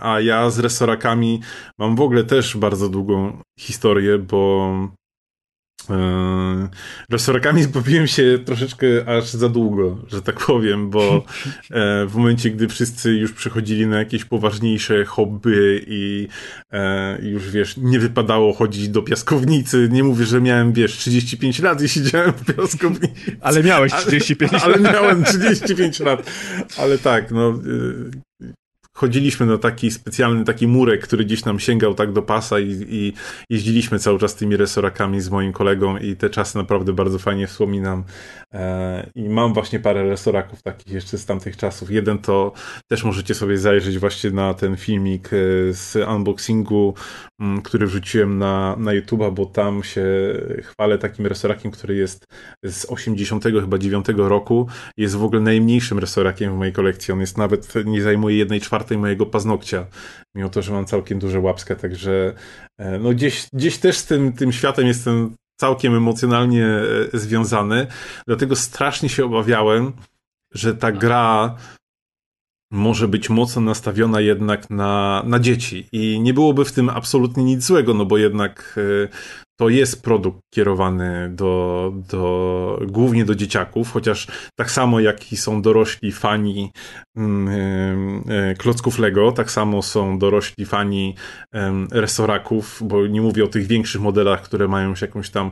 a 0.00 0.20
ja 0.20 0.50
z 0.50 0.58
resorakami 0.58 1.40
mam 1.78 1.96
w 1.96 2.00
ogóle 2.00 2.24
też 2.24 2.56
bardzo 2.56 2.88
długą 2.88 3.38
historię, 3.58 4.18
bo 4.18 4.72
Resorakami 7.10 7.62
zbawiłem 7.62 8.06
się 8.06 8.38
troszeczkę 8.44 8.86
aż 9.16 9.30
za 9.30 9.48
długo, 9.48 9.98
że 10.08 10.22
tak 10.22 10.46
powiem, 10.46 10.90
bo 10.90 11.24
e, 11.70 12.06
w 12.06 12.14
momencie, 12.14 12.50
gdy 12.50 12.68
wszyscy 12.68 13.14
już 13.14 13.32
przechodzili 13.32 13.86
na 13.86 13.98
jakieś 13.98 14.24
poważniejsze 14.24 15.04
hobby 15.04 15.84
i 15.86 16.28
e, 16.72 17.18
już 17.22 17.50
wiesz, 17.50 17.76
nie 17.76 17.98
wypadało 17.98 18.52
chodzić 18.52 18.88
do 18.88 19.02
piaskownicy. 19.02 19.88
Nie 19.92 20.04
mówię, 20.04 20.24
że 20.24 20.40
miałem, 20.40 20.72
wiesz, 20.72 20.96
35 20.96 21.58
lat 21.58 21.82
i 21.82 21.88
siedziałem 21.88 22.32
w 22.32 22.54
piaskownicy. 22.56 23.36
Ale 23.40 23.62
miałeś 23.62 23.92
35 23.92 24.52
lat. 24.52 24.62
Ale 24.64 24.80
miałem 24.80 25.24
35 25.24 26.00
lat. 26.00 26.30
Ale 26.78 26.98
tak, 26.98 27.30
no 27.30 27.60
chodziliśmy 28.96 29.46
na 29.46 29.58
taki 29.58 29.90
specjalny 29.90 30.44
taki 30.44 30.66
murek, 30.66 31.02
który 31.02 31.24
gdzieś 31.24 31.44
nam 31.44 31.60
sięgał 31.60 31.94
tak 31.94 32.12
do 32.12 32.22
pasa 32.22 32.60
i, 32.60 32.86
i 32.88 33.12
jeździliśmy 33.50 33.98
cały 33.98 34.18
czas 34.18 34.34
tymi 34.34 34.56
resorakami 34.56 35.20
z 35.20 35.30
moim 35.30 35.52
kolegą 35.52 35.96
i 35.96 36.16
te 36.16 36.30
czasy 36.30 36.58
naprawdę 36.58 36.92
bardzo 36.92 37.18
fajnie 37.18 37.46
wspominam. 37.46 38.04
E, 38.54 39.10
I 39.14 39.28
mam 39.28 39.54
właśnie 39.54 39.80
parę 39.80 40.08
resoraków 40.08 40.62
takich 40.62 40.92
jeszcze 40.92 41.18
z 41.18 41.26
tamtych 41.26 41.56
czasów. 41.56 41.90
Jeden 41.90 42.18
to 42.18 42.52
też 42.90 43.04
możecie 43.04 43.34
sobie 43.34 43.58
zajrzeć 43.58 43.98
właśnie 43.98 44.30
na 44.30 44.54
ten 44.54 44.76
filmik 44.76 45.26
e, 45.26 45.36
z 45.72 45.96
unboxingu, 46.08 46.94
m, 47.40 47.62
który 47.62 47.86
wrzuciłem 47.86 48.38
na, 48.38 48.76
na 48.78 48.90
YouTube'a, 48.90 49.34
bo 49.34 49.46
tam 49.46 49.82
się 49.82 50.06
chwalę 50.62 50.98
takim 50.98 51.26
resorakiem, 51.26 51.70
który 51.70 51.96
jest 51.96 52.26
z 52.64 52.84
80 52.84 53.44
chyba 53.44 53.78
9 53.78 54.06
roku. 54.16 54.68
Jest 54.96 55.16
w 55.16 55.24
ogóle 55.24 55.40
najmniejszym 55.40 55.98
resorakiem 55.98 56.54
w 56.54 56.56
mojej 56.56 56.72
kolekcji. 56.72 57.12
On 57.12 57.20
jest 57.20 57.38
nawet, 57.38 57.74
nie 57.84 58.02
zajmuje 58.02 58.36
jednej 58.36 58.60
czwartej 58.60 58.85
mojego 58.94 59.26
paznokcia, 59.26 59.86
mimo 60.34 60.48
to, 60.48 60.62
że 60.62 60.72
mam 60.72 60.86
całkiem 60.86 61.18
duże 61.18 61.40
łapskę, 61.40 61.76
także 61.76 62.34
e, 62.78 62.98
no 62.98 63.10
gdzieś, 63.10 63.46
gdzieś 63.52 63.78
też 63.78 63.96
z 63.96 64.06
tym, 64.06 64.32
tym 64.32 64.52
światem 64.52 64.86
jestem 64.86 65.34
całkiem 65.60 65.94
emocjonalnie 65.94 66.66
e, 67.14 67.18
związany, 67.18 67.86
dlatego 68.26 68.56
strasznie 68.56 69.08
się 69.08 69.24
obawiałem, 69.24 69.92
że 70.54 70.74
ta 70.74 70.92
gra 70.92 71.56
może 72.70 73.08
być 73.08 73.30
mocno 73.30 73.62
nastawiona 73.62 74.20
jednak 74.20 74.70
na, 74.70 75.22
na 75.26 75.40
dzieci. 75.40 75.86
I 75.92 76.20
nie 76.20 76.34
byłoby 76.34 76.64
w 76.64 76.72
tym 76.72 76.88
absolutnie 76.88 77.44
nic 77.44 77.64
złego, 77.64 77.94
no 77.94 78.06
bo 78.06 78.18
jednak 78.18 78.78
e, 79.04 79.08
to 79.58 79.68
jest 79.68 80.02
produkt 80.02 80.40
kierowany 80.54 81.30
do, 81.34 81.92
do, 82.10 82.80
głównie 82.86 83.24
do 83.24 83.34
dzieciaków, 83.34 83.92
chociaż 83.92 84.26
tak 84.58 84.70
samo 84.70 85.00
jak 85.00 85.32
i 85.32 85.36
są 85.36 85.62
dorośli 85.62 86.12
fani 86.12 86.72
klocków 88.58 88.98
Lego, 88.98 89.32
tak 89.32 89.50
samo 89.50 89.82
są 89.82 90.18
dorośli 90.18 90.66
fani 90.66 91.14
resoraków, 91.90 92.82
bo 92.84 93.06
nie 93.06 93.20
mówię 93.20 93.44
o 93.44 93.48
tych 93.48 93.66
większych 93.66 94.00
modelach, 94.00 94.42
które 94.42 94.68
mają 94.68 94.94
jakąś 95.02 95.30
tam 95.30 95.50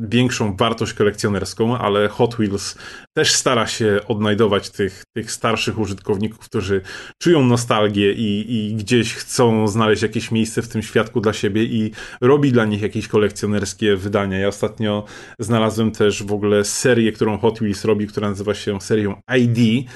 większą 0.00 0.56
wartość 0.56 0.92
kolekcjonerską, 0.92 1.78
ale 1.78 2.08
Hot 2.08 2.34
Wheels 2.34 2.78
też 3.16 3.32
stara 3.32 3.66
się 3.66 4.00
odnajdować 4.08 4.70
tych, 4.70 5.02
tych 5.16 5.32
starszych 5.32 5.78
użytkowników, 5.78 6.38
którzy 6.38 6.80
czują 7.22 7.44
nostalgię 7.44 8.12
i, 8.12 8.54
i 8.54 8.74
gdzieś 8.74 9.14
chcą 9.14 9.68
znaleźć 9.68 10.02
jakieś 10.02 10.30
miejsce 10.30 10.62
w 10.62 10.68
tym 10.68 10.82
świadku 10.82 11.20
dla 11.20 11.32
siebie 11.32 11.64
i 11.64 11.90
robi 12.20 12.52
dla 12.52 12.64
nich 12.64 12.82
jakieś 12.82 13.08
kolekcjonerskie 13.08 13.96
wydania. 13.96 14.38
Ja 14.38 14.48
ostatnio 14.48 15.04
znalazłem 15.38 15.92
też 15.92 16.22
w 16.22 16.32
ogóle 16.32 16.64
serię, 16.64 17.12
którą 17.12 17.38
Hot 17.38 17.58
Wheels 17.58 17.84
robi, 17.84 18.06
która 18.06 18.28
nazywa 18.28 18.54
się 18.54 18.80
serią 18.80 19.20
ID. 19.38 19.88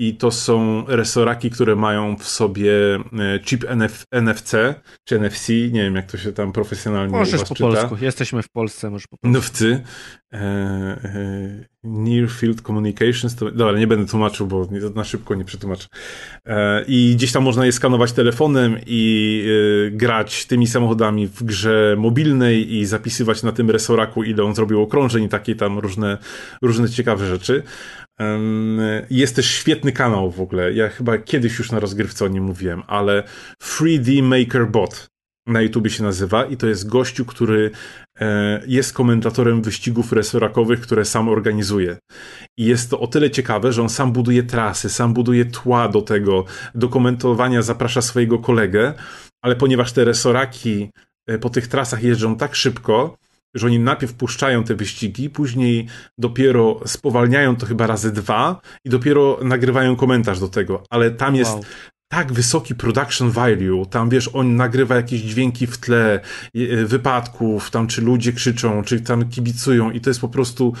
I 0.00 0.14
to 0.14 0.30
są 0.30 0.84
resoraki, 0.86 1.50
które 1.50 1.76
mają 1.76 2.16
w 2.16 2.28
sobie 2.28 2.72
e, 2.94 3.40
chip 3.44 3.64
NF 3.68 4.04
NFC, 4.12 4.52
czy 5.04 5.18
NFC, 5.20 5.48
nie 5.48 5.82
wiem 5.82 5.96
jak 5.96 6.10
to 6.10 6.18
się 6.18 6.32
tam 6.32 6.52
profesjonalnie 6.52 7.12
Możesz 7.12 7.40
po 7.40 7.54
czyta. 7.54 7.70
polsku, 7.70 7.96
jesteśmy 8.00 8.42
w 8.42 8.48
Polsce, 8.48 8.90
może 8.90 9.04
po 9.10 9.18
polsku. 9.18 9.38
NFC. 9.38 9.64
E, 10.32 10.38
e, 10.38 11.70
Near 11.84 12.28
Field 12.30 12.62
Communications, 12.62 13.36
to, 13.36 13.50
dobra, 13.50 13.78
nie 13.78 13.86
będę 13.86 14.10
tłumaczył, 14.10 14.46
bo 14.46 14.68
na 14.94 15.04
szybko 15.04 15.34
nie 15.34 15.44
przetłumaczę. 15.44 15.86
E, 16.46 16.84
I 16.88 17.14
gdzieś 17.16 17.32
tam 17.32 17.42
można 17.42 17.66
je 17.66 17.72
skanować 17.72 18.12
telefonem 18.12 18.76
i 18.86 19.44
grać 19.92 20.46
tymi 20.46 20.66
samochodami 20.66 21.26
w 21.26 21.42
grze 21.42 21.96
mobilnej 21.98 22.74
i 22.74 22.86
zapisywać 22.86 23.42
na 23.42 23.52
tym 23.52 23.70
resoraku, 23.70 24.24
ile 24.24 24.44
on 24.44 24.54
zrobił 24.54 24.82
okrążeń 24.82 25.24
i 25.24 25.28
takie 25.28 25.56
tam 25.56 25.78
różne, 25.78 26.18
różne 26.62 26.88
ciekawe 26.88 27.26
rzeczy. 27.26 27.62
Jest 29.10 29.36
też 29.36 29.50
świetny 29.50 29.92
kanał 29.92 30.30
w 30.30 30.40
ogóle. 30.40 30.72
Ja 30.72 30.88
chyba 30.88 31.18
kiedyś 31.18 31.58
już 31.58 31.72
na 31.72 31.80
rozgrywce 31.80 32.24
o 32.24 32.28
nim 32.28 32.44
mówiłem, 32.44 32.82
ale 32.86 33.22
3D 33.62 34.22
Maker 34.22 34.68
Bot 34.68 35.09
na 35.50 35.62
YouTubie 35.62 35.90
się 35.90 36.02
nazywa 36.02 36.44
i 36.44 36.56
to 36.56 36.66
jest 36.66 36.88
gościu, 36.88 37.24
który 37.24 37.70
e, 38.20 38.60
jest 38.66 38.92
komentatorem 38.92 39.62
wyścigów 39.62 40.12
resorakowych, 40.12 40.80
które 40.80 41.04
sam 41.04 41.28
organizuje. 41.28 41.98
I 42.58 42.64
jest 42.64 42.90
to 42.90 43.00
o 43.00 43.06
tyle 43.06 43.30
ciekawe, 43.30 43.72
że 43.72 43.82
on 43.82 43.88
sam 43.88 44.12
buduje 44.12 44.42
trasy, 44.42 44.90
sam 44.90 45.14
buduje 45.14 45.44
tła 45.44 45.88
do 45.88 46.02
tego, 46.02 46.44
do 46.74 46.88
komentowania 46.88 47.62
zaprasza 47.62 48.02
swojego 48.02 48.38
kolegę, 48.38 48.94
ale 49.42 49.56
ponieważ 49.56 49.92
te 49.92 50.04
resoraki 50.04 50.90
e, 51.26 51.38
po 51.38 51.50
tych 51.50 51.68
trasach 51.68 52.02
jeżdżą 52.02 52.36
tak 52.36 52.54
szybko, 52.54 53.16
że 53.54 53.66
oni 53.66 53.78
najpierw 53.78 54.14
puszczają 54.14 54.64
te 54.64 54.74
wyścigi, 54.74 55.30
później 55.30 55.86
dopiero 56.18 56.80
spowalniają 56.86 57.56
to 57.56 57.66
chyba 57.66 57.86
razy 57.86 58.12
dwa 58.12 58.60
i 58.84 58.90
dopiero 58.90 59.38
nagrywają 59.42 59.96
komentarz 59.96 60.40
do 60.40 60.48
tego. 60.48 60.82
Ale 60.90 61.10
tam 61.10 61.36
jest 61.36 61.52
wow 61.52 61.64
tak 62.12 62.32
wysoki 62.32 62.74
production 62.74 63.30
value, 63.30 63.86
tam 63.90 64.08
wiesz, 64.08 64.30
on 64.32 64.56
nagrywa 64.56 64.96
jakieś 64.96 65.20
dźwięki 65.20 65.66
w 65.66 65.78
tle 65.78 66.20
e, 66.54 66.84
wypadków, 66.84 67.70
tam 67.70 67.86
czy 67.86 68.02
ludzie 68.02 68.32
krzyczą, 68.32 68.82
czy 68.82 69.00
tam 69.00 69.28
kibicują 69.28 69.90
i 69.90 70.00
to 70.00 70.10
jest 70.10 70.20
po 70.20 70.28
prostu 70.28 70.72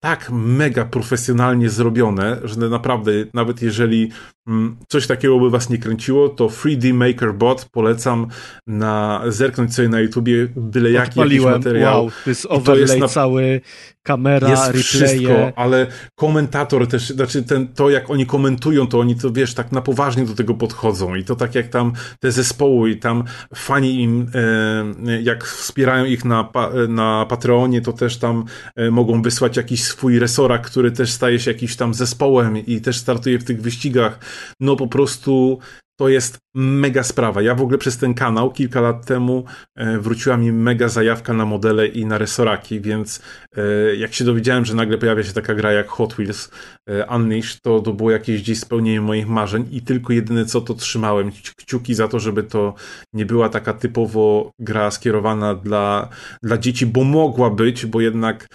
tak 0.00 0.30
mega 0.30 0.84
profesjonalnie 0.84 1.70
zrobione, 1.70 2.40
że 2.44 2.56
naprawdę, 2.56 3.12
nawet 3.34 3.62
jeżeli 3.62 4.10
mm, 4.46 4.76
coś 4.88 5.06
takiego 5.06 5.40
by 5.40 5.50
was 5.50 5.70
nie 5.70 5.78
kręciło, 5.78 6.28
to 6.28 6.46
3D 6.46 6.94
Maker 6.94 7.34
Bot 7.34 7.68
polecam 7.72 8.26
na 8.66 9.22
zerknąć 9.28 9.74
sobie 9.74 9.88
na 9.88 10.00
YouTubie 10.00 10.48
byle 10.56 10.90
jaki 10.90 11.20
jakiś 11.20 11.40
materiał. 11.40 12.02
Wow, 12.02 12.10
to 12.24 12.30
jest 12.30 12.46
overlay 12.46 12.86
to 12.86 12.92
jest 12.92 12.98
na... 12.98 13.08
cały, 13.08 13.60
kamera, 14.06 14.50
jest 14.50 14.66
replaye. 14.66 14.82
wszystko, 14.82 15.52
ale 15.56 15.86
komentator 16.14 16.86
też, 16.88 17.08
znaczy 17.08 17.42
ten, 17.42 17.68
to 17.68 17.90
jak 17.90 18.10
oni 18.10 18.26
komentują, 18.26 18.86
to 18.86 19.00
oni 19.00 19.16
to 19.16 19.32
wiesz, 19.32 19.54
tak 19.54 19.72
na 19.72 19.82
poważnie 19.82 20.24
do 20.24 20.34
tego 20.34 20.54
podchodzą 20.54 21.14
i 21.14 21.24
to 21.24 21.36
tak 21.36 21.54
jak 21.54 21.68
tam 21.68 21.92
te 22.20 22.32
zespoły 22.32 22.90
i 22.90 22.96
tam 22.96 23.24
fani 23.54 24.02
im, 24.02 24.30
e, 25.06 25.22
jak 25.22 25.44
wspierają 25.44 26.04
ich 26.04 26.24
na, 26.24 26.48
na 26.88 27.26
Patreonie, 27.28 27.80
to 27.80 27.92
też 27.92 28.16
tam 28.18 28.44
e, 28.76 28.90
mogą 28.90 29.22
wysłać 29.22 29.56
jakiś 29.56 29.84
swój 29.84 30.18
resorak, 30.18 30.66
który 30.66 30.92
też 30.92 31.12
staje 31.12 31.40
się 31.40 31.50
jakimś 31.50 31.76
tam 31.76 31.94
zespołem 31.94 32.66
i 32.66 32.80
też 32.80 32.96
startuje 32.96 33.38
w 33.38 33.44
tych 33.44 33.62
wyścigach. 33.62 34.18
No 34.60 34.76
po 34.76 34.86
prostu 34.86 35.58
to 35.96 36.08
jest 36.08 36.38
mega 36.54 37.02
sprawa. 37.02 37.42
Ja 37.42 37.54
w 37.54 37.62
ogóle 37.62 37.78
przez 37.78 37.98
ten 37.98 38.14
kanał 38.14 38.52
kilka 38.52 38.80
lat 38.80 39.06
temu 39.06 39.44
e, 39.74 39.98
wróciła 39.98 40.36
mi 40.36 40.52
mega 40.52 40.88
zajawka 40.88 41.32
na 41.32 41.44
modele 41.44 41.86
i 41.86 42.06
na 42.06 42.18
resoraki, 42.18 42.80
więc 42.80 43.22
e, 43.56 43.96
jak 43.96 44.14
się 44.14 44.24
dowiedziałem, 44.24 44.64
że 44.64 44.74
nagle 44.74 44.98
pojawia 44.98 45.22
się 45.22 45.32
taka 45.32 45.54
gra 45.54 45.72
jak 45.72 45.88
Hot 45.88 46.14
Wheels 46.14 46.50
e, 46.86 47.06
Unleashed, 47.06 47.62
to, 47.62 47.80
to 47.80 47.92
było 47.92 48.10
jakieś 48.10 48.42
gdzieś 48.42 48.60
spełnienie 48.60 49.00
moich 49.00 49.28
marzeń 49.28 49.68
i 49.70 49.82
tylko 49.82 50.12
jedyne 50.12 50.44
co 50.44 50.60
to 50.60 50.74
trzymałem 50.74 51.30
kciuki 51.56 51.94
za 51.94 52.08
to, 52.08 52.20
żeby 52.20 52.42
to 52.42 52.74
nie 53.12 53.26
była 53.26 53.48
taka 53.48 53.72
typowo 53.72 54.50
gra 54.58 54.90
skierowana 54.90 55.54
dla, 55.54 56.08
dla 56.42 56.58
dzieci, 56.58 56.86
bo 56.86 57.04
mogła 57.04 57.50
być, 57.50 57.86
bo 57.86 58.00
jednak 58.00 58.48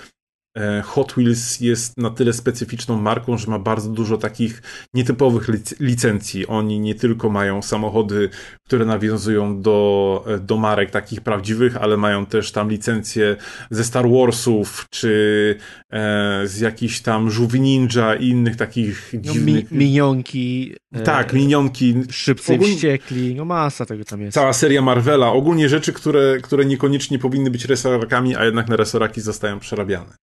Hot 0.84 1.14
Wheels 1.14 1.60
jest 1.60 1.98
na 1.98 2.10
tyle 2.10 2.34
specyficzną 2.34 3.02
marką, 3.02 3.38
że 3.38 3.52
ma 3.52 3.60
bardzo 3.60 3.90
dużo 3.90 4.18
takich 4.18 4.62
nietypowych 4.94 5.48
licencji. 5.80 6.48
Oni 6.48 6.80
nie 6.80 6.96
tylko 6.96 7.30
mają 7.30 7.62
samochody, 7.62 8.30
które 8.68 8.86
nawiązują 8.86 9.62
do, 9.62 10.24
e, 10.28 10.40
do 10.40 10.58
marek 10.58 10.92
takich 10.92 11.22
prawdziwych, 11.22 11.78
ale 11.78 11.98
mają 11.98 12.26
też 12.26 12.52
tam 12.52 12.70
licencje 12.70 13.36
ze 13.70 13.84
Star 13.84 14.10
Warsów, 14.10 14.88
czy 14.90 15.56
e, 15.90 16.42
z 16.48 16.60
jakichś 16.60 17.00
tam 17.00 17.32
Żółwi 17.32 17.62
Ninja 17.62 18.16
i 18.16 18.28
innych 18.28 18.56
takich 18.56 19.14
no, 19.14 19.34
dziwnych... 19.34 19.72
Mi, 19.72 19.78
minionki. 19.78 20.76
E, 20.92 21.02
tak, 21.02 21.34
minionki. 21.34 21.96
Szybcy 22.10 22.54
Ogólnie... 22.54 22.76
wściekli, 22.76 23.36
no 23.36 23.46
masa 23.46 23.86
tego 23.86 24.06
tam 24.06 24.22
jest. 24.22 24.36
Cała 24.36 24.54
seria 24.54 24.82
Marvela. 24.82 25.32
Ogólnie 25.32 25.70
rzeczy, 25.70 25.94
które, 25.94 26.38
które 26.42 26.66
niekoniecznie 26.66 27.20
powinny 27.20 27.52
być 27.52 27.66
resorakami, 27.66 28.36
a 28.36 28.46
jednak 28.46 28.70
na 28.70 28.76
resoraki 28.76 29.22
zostają 29.22 29.60
przerabiane. 29.60 30.16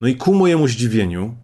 No 0.00 0.08
i 0.08 0.16
ku 0.16 0.34
mojemu 0.34 0.68
zdziwieniu, 0.68 1.36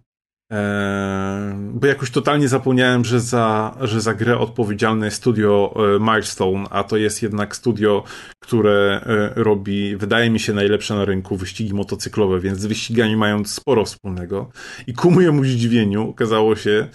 E, 0.51 1.55
bo 1.73 1.87
jakoś 1.87 2.11
totalnie 2.11 2.47
zapomniałem, 2.47 3.05
że 3.05 3.19
za, 3.19 3.77
że 3.81 4.01
za 4.01 4.13
grę 4.13 4.37
odpowiedzialne 4.37 5.05
jest 5.05 5.17
studio 5.17 5.75
e, 5.95 5.99
Milestone, 5.99 6.65
a 6.69 6.83
to 6.83 6.97
jest 6.97 7.23
jednak 7.23 7.55
studio, 7.55 8.03
które 8.39 9.01
e, 9.05 9.43
robi, 9.43 9.97
wydaje 9.97 10.29
mi 10.29 10.39
się, 10.39 10.53
najlepsze 10.53 10.95
na 10.95 11.05
rynku 11.05 11.37
wyścigi 11.37 11.73
motocyklowe, 11.73 12.39
więc 12.39 12.59
z 12.59 12.65
wyścigami 12.65 13.15
mają 13.15 13.45
sporo 13.45 13.85
wspólnego. 13.85 14.49
I 14.87 14.93
ku 14.93 15.11
mojemu 15.11 15.43
zdziwieniu 15.43 16.09
okazało 16.09 16.55
się, 16.55 16.87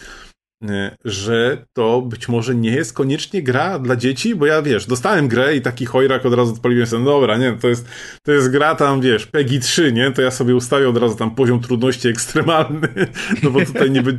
że 1.05 1.65
to 1.73 2.03
być 2.03 2.29
może 2.29 2.55
nie 2.55 2.71
jest 2.71 2.93
koniecznie 2.93 3.43
gra 3.43 3.79
dla 3.79 3.97
dzieci, 3.97 4.35
bo 4.35 4.47
ja 4.47 4.63
wiesz, 4.63 4.87
dostałem 4.87 5.29
grę 5.29 5.57
i 5.57 5.61
taki 5.61 5.87
chojrak 5.87 6.27
od 6.27 6.35
razu 6.35 6.53
odpaliłem 6.53 6.87
sobie, 6.87 7.05
no 7.05 7.11
dobra, 7.11 7.37
nie, 7.37 7.53
to 7.53 7.69
jest, 7.69 7.89
to 8.23 8.33
jest 8.33 8.51
gra 8.51 8.75
tam, 8.75 9.01
wiesz, 9.01 9.27
PEGI 9.27 9.61
3, 9.61 9.93
nie, 9.93 10.11
to 10.11 10.23
ja 10.23 10.31
sobie 10.31 10.55
ustawię 10.55 10.89
od 10.89 10.97
razu 10.97 11.17
tam 11.17 11.35
poziom 11.35 11.61
trudności 11.61 12.09
ekstremalny, 12.09 12.89
no 13.43 13.51
bo 13.51 13.65
tutaj 13.65 13.91
niby, 13.91 14.19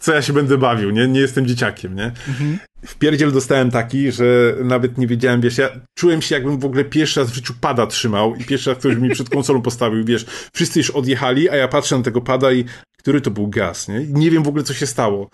co 0.00 0.14
ja 0.14 0.22
się 0.22 0.32
będę 0.32 0.58
bawił, 0.58 0.90
nie, 0.90 1.08
nie 1.08 1.20
jestem 1.20 1.46
dzieciakiem, 1.46 1.94
nie. 1.94 2.12
Mhm. 2.28 2.58
W 2.86 2.94
pierdziel 2.94 3.32
dostałem 3.32 3.70
taki, 3.70 4.12
że 4.12 4.56
nawet 4.64 4.98
nie 4.98 5.06
wiedziałem, 5.06 5.40
wiesz, 5.40 5.58
ja 5.58 5.68
czułem 5.98 6.22
się 6.22 6.34
jakbym 6.34 6.58
w 6.58 6.64
ogóle 6.64 6.84
pierwszy 6.84 7.20
raz 7.20 7.30
w 7.30 7.34
życiu 7.34 7.54
pada 7.60 7.86
trzymał 7.86 8.34
i 8.36 8.44
pierwszy 8.44 8.70
raz 8.70 8.78
ktoś 8.78 8.96
mi 8.96 9.10
przed 9.10 9.28
konsolą 9.28 9.62
postawił, 9.62 10.04
wiesz, 10.04 10.26
wszyscy 10.54 10.78
już 10.78 10.90
odjechali, 10.90 11.50
a 11.50 11.56
ja 11.56 11.68
patrzę 11.68 11.96
na 11.96 12.02
tego 12.02 12.20
pada 12.20 12.52
i 12.52 12.64
który 12.98 13.20
to 13.20 13.30
był 13.30 13.48
gaz, 13.48 13.88
nie? 13.88 14.06
Nie 14.06 14.30
wiem 14.30 14.42
w 14.42 14.48
ogóle, 14.48 14.64
co 14.64 14.74
się 14.74 14.86
stało. 14.86 15.28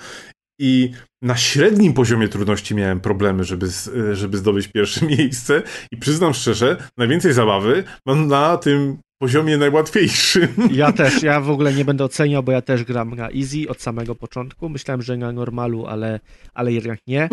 I 0.58 0.90
na 1.22 1.36
średnim 1.36 1.92
poziomie 1.92 2.28
trudności 2.28 2.74
miałem 2.74 3.00
problemy, 3.00 3.44
żeby, 3.44 3.66
żeby 4.12 4.38
zdobyć 4.38 4.68
pierwsze 4.68 5.06
miejsce. 5.16 5.62
I 5.92 5.96
przyznam 5.96 6.34
szczerze, 6.34 6.76
najwięcej 6.96 7.32
zabawy 7.32 7.84
mam 8.06 8.26
na 8.26 8.56
tym 8.56 8.98
poziomie 9.18 9.58
najłatwiejszym. 9.58 10.48
Ja 10.72 10.92
też, 11.02 11.22
ja 11.22 11.40
w 11.40 11.50
ogóle 11.50 11.72
nie 11.72 11.84
będę 11.84 12.04
oceniał, 12.04 12.42
bo 12.42 12.52
ja 12.52 12.62
też 12.62 12.84
gram 12.84 13.14
na 13.14 13.28
easy 13.30 13.68
od 13.68 13.82
samego 13.82 14.14
początku. 14.14 14.68
Myślałem, 14.68 15.02
że 15.02 15.16
na 15.16 15.32
normalu, 15.32 15.86
ale, 15.86 16.20
ale 16.54 16.72
jednak 16.72 16.98
nie. 17.06 17.28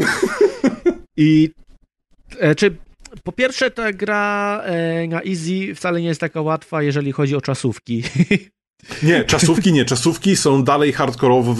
I 1.18 1.50
e, 2.40 2.56
czy 2.56 2.76
po 3.24 3.32
pierwsze 3.32 3.72
ta 3.72 3.94
gra 3.94 4.62
e, 4.66 5.08
na 5.08 5.22
easy 5.22 5.76
wcale 5.76 6.02
nie 6.02 6.08
jest 6.08 6.22
taka 6.22 6.42
łatwa, 6.42 6.84
jeżeli 6.84 7.12
chodzi 7.12 7.36
o 7.36 7.42
czasówki. 7.42 8.04
Nie, 9.04 9.24
czasówki 9.34 9.74
nie. 9.74 9.86
Czasówki 9.86 10.36
są 10.36 10.64
dalej 10.64 10.94
hardkorowo 10.94 11.54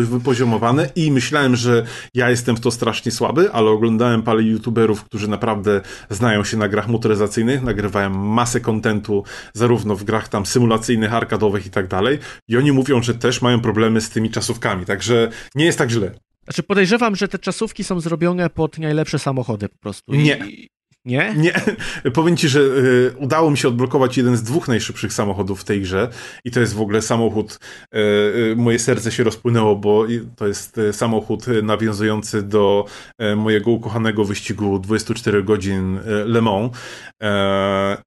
wypoziomowane 0.00 0.90
i 0.96 1.12
myślałem, 1.12 1.56
że 1.56 1.84
ja 2.14 2.30
jestem 2.30 2.56
w 2.56 2.60
to 2.60 2.70
strasznie 2.70 3.12
słaby, 3.12 3.52
ale 3.52 3.70
oglądałem 3.70 4.22
parę 4.22 4.42
youtuberów, 4.42 5.04
którzy 5.04 5.28
naprawdę 5.28 5.80
znają 6.10 6.44
się 6.44 6.56
na 6.56 6.68
grach 6.68 6.88
motoryzacyjnych, 6.88 7.62
nagrywają 7.62 8.10
masę 8.10 8.60
kontentu 8.60 9.24
zarówno 9.52 9.96
w 9.96 10.04
grach 10.04 10.28
tam 10.28 10.46
symulacyjnych, 10.46 11.14
arkadowych 11.14 11.66
i 11.66 11.70
tak 11.70 11.86
dalej 11.88 12.18
i 12.48 12.56
oni 12.56 12.72
mówią, 12.72 13.02
że 13.02 13.14
też 13.14 13.42
mają 13.42 13.60
problemy 13.60 14.00
z 14.00 14.10
tymi 14.10 14.30
czasówkami, 14.30 14.86
także 14.86 15.30
nie 15.54 15.64
jest 15.64 15.78
tak 15.78 15.90
źle. 15.90 16.10
Znaczy 16.44 16.62
podejrzewam, 16.62 17.16
że 17.16 17.28
te 17.28 17.38
czasówki 17.38 17.84
są 17.84 18.00
zrobione 18.00 18.50
pod 18.50 18.78
najlepsze 18.78 19.18
samochody 19.18 19.68
po 19.68 19.78
prostu. 19.78 20.14
Nie. 20.14 20.36
I, 20.36 20.68
nie? 21.08 21.34
Nie. 21.36 21.52
Powiem 22.18 22.36
ci, 22.36 22.48
że 22.48 22.60
y, 22.60 23.14
udało 23.18 23.50
mi 23.50 23.58
się 23.58 23.68
odblokować 23.68 24.16
jeden 24.16 24.36
z 24.36 24.42
dwóch 24.42 24.68
najszybszych 24.68 25.12
samochodów 25.12 25.60
w 25.60 25.64
tej 25.64 25.80
grze 25.80 26.08
i 26.44 26.50
to 26.50 26.60
jest 26.60 26.74
w 26.74 26.80
ogóle 26.80 27.02
samochód, 27.02 27.58
y, 27.94 27.98
y, 27.98 28.54
moje 28.56 28.78
serce 28.78 29.12
się 29.12 29.24
rozpłynęło, 29.24 29.76
bo 29.76 30.06
to 30.36 30.46
jest 30.46 30.78
y, 30.78 30.92
samochód 30.92 31.46
nawiązujący 31.62 32.42
do 32.42 32.84
y, 33.22 33.36
mojego 33.36 33.70
ukochanego 33.70 34.24
wyścigu 34.24 34.78
24 34.78 35.42
godzin 35.42 35.98
y, 35.98 36.02
Le 36.06 36.42
Mans 36.42 36.72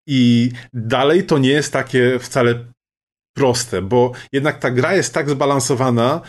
i 0.08 0.52
dalej 0.74 1.24
to 1.24 1.38
nie 1.38 1.50
jest 1.50 1.74
takie 1.74 2.20
wcale 2.20 2.66
proste, 3.34 3.82
bo 3.82 4.12
jednak 4.32 4.60
ta 4.60 4.72
gra 4.72 4.96
jest 4.96 5.14
tak 5.14 5.30
zbalansowana, 5.30 6.22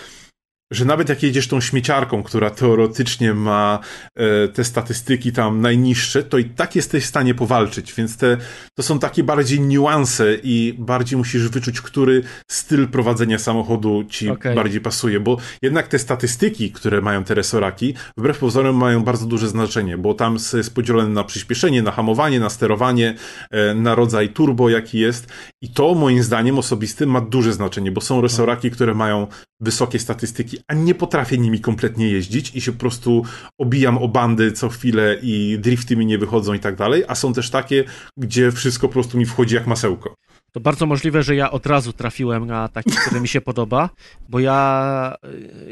że 0.73 0.85
nawet 0.85 1.09
jak 1.09 1.23
jedziesz 1.23 1.49
tą 1.49 1.61
śmieciarką, 1.61 2.23
która 2.23 2.51
teoretycznie 2.51 3.35
ma 3.35 3.79
e, 4.15 4.49
te 4.49 4.65
statystyki 4.65 5.33
tam 5.33 5.61
najniższe, 5.61 6.23
to 6.23 6.39
i 6.39 6.45
tak 6.45 6.77
jesteś 6.77 7.05
w 7.05 7.07
stanie 7.07 7.35
powalczyć, 7.35 7.95
więc 7.95 8.17
te, 8.17 8.37
to 8.75 8.83
są 8.83 8.99
takie 8.99 9.25
bardziej 9.25 9.61
niuanse 9.61 10.35
i 10.43 10.75
bardziej 10.79 11.19
musisz 11.19 11.49
wyczuć, 11.49 11.81
który 11.81 12.23
styl 12.51 12.89
prowadzenia 12.89 13.39
samochodu 13.39 14.05
ci 14.05 14.31
okay. 14.31 14.55
bardziej 14.55 14.81
pasuje, 14.81 15.21
bo 15.21 15.37
jednak 15.63 15.89
te 15.89 15.99
statystyki, 15.99 16.73
które 16.73 17.01
mają 17.01 17.25
te 17.25 17.35
resoraki, 17.35 17.95
wbrew 18.17 18.39
pozorom 18.39 18.77
mają 18.77 19.05
bardzo 19.05 19.27
duże 19.27 19.49
znaczenie, 19.49 19.99
bo 19.99 20.15
tam 20.15 20.37
jest 20.55 20.75
podzielone 20.75 21.09
na 21.09 21.25
przyspieszenie, 21.25 21.83
na 21.83 21.91
hamowanie, 21.93 22.41
na 22.41 22.51
sterowanie, 22.51 23.15
e, 23.51 23.75
na 23.75 23.95
rodzaj 23.95 24.29
turbo, 24.29 24.69
jaki 24.69 24.99
jest 24.99 25.33
i 25.63 25.69
to 25.69 25.95
moim 25.95 26.23
zdaniem 26.23 26.59
osobistym 26.59 27.11
ma 27.11 27.21
duże 27.21 27.53
znaczenie, 27.53 27.93
bo 27.93 28.01
są 28.01 28.21
resoraki, 28.21 28.71
które 28.71 28.95
mają 28.95 29.27
wysokie 29.61 29.99
statystyki, 29.99 30.59
a 30.69 30.75
nie 30.75 30.95
potrafię 30.95 31.39
nimi 31.39 31.61
kompletnie 31.61 32.09
jeździć 32.09 32.57
i 32.57 32.61
się 32.61 32.73
po 32.73 32.79
prostu 32.79 33.25
obijam 33.59 33.99
o 33.99 34.09
bandy 34.09 34.53
co 34.53 34.69
chwilę 34.69 35.19
i 35.23 35.59
drifty 35.61 35.97
mi 35.97 36.07
nie 36.07 36.19
wychodzą 36.19 36.55
i 36.55 36.59
tak 36.59 36.77
dalej, 36.77 37.05
a 37.09 37.15
są 37.15 37.33
też 37.33 37.51
takie, 37.51 37.85
gdzie 38.17 38.53
wszystko 38.53 38.89
po 38.89 38.93
prostu 38.93 39.19
mi 39.19 39.27
wchodzi 39.27 39.55
jak 39.55 39.67
masełko. 39.67 40.15
To 40.53 40.61
bardzo 40.61 40.87
możliwe, 40.87 41.23
że 41.23 41.37
ja 41.37 41.51
od 41.51 41.67
razu 41.67 41.93
trafiłem 41.93 42.47
na 42.47 42.69
taki, 42.69 42.91
który 42.91 43.21
mi 43.21 43.29
się 43.29 43.41
podoba, 43.41 43.91
bo 44.29 44.41
ja 44.41 45.17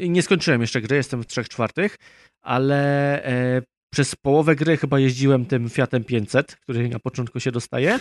y, 0.01 0.09
nie 0.09 0.21
skończyłem 0.21 0.61
jeszcze 0.61 0.81
gry, 0.81 0.95
jestem 0.95 1.23
w 1.23 1.27
trzech 1.27 1.49
czwartych, 1.49 1.95
ale 2.41 3.23
e, 3.23 3.61
przez 3.93 4.15
połowę 4.15 4.55
gry 4.55 4.77
chyba 4.77 4.99
jeździłem 4.99 5.45
tym 5.45 5.69
Fiatem 5.69 6.03
500, 6.03 6.55
który 6.55 6.89
na 6.89 6.99
początku 6.99 7.39
się 7.39 7.51
dostaje. 7.51 7.99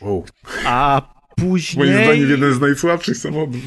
Wow. 0.00 0.24
A 0.66 1.02
później... 1.40 1.86
Moim 1.86 2.04
zdaniem 2.04 2.30
jeden 2.30 2.54
z 2.54 2.60
najsłabszych 2.60 3.16
samochodów. 3.16 3.62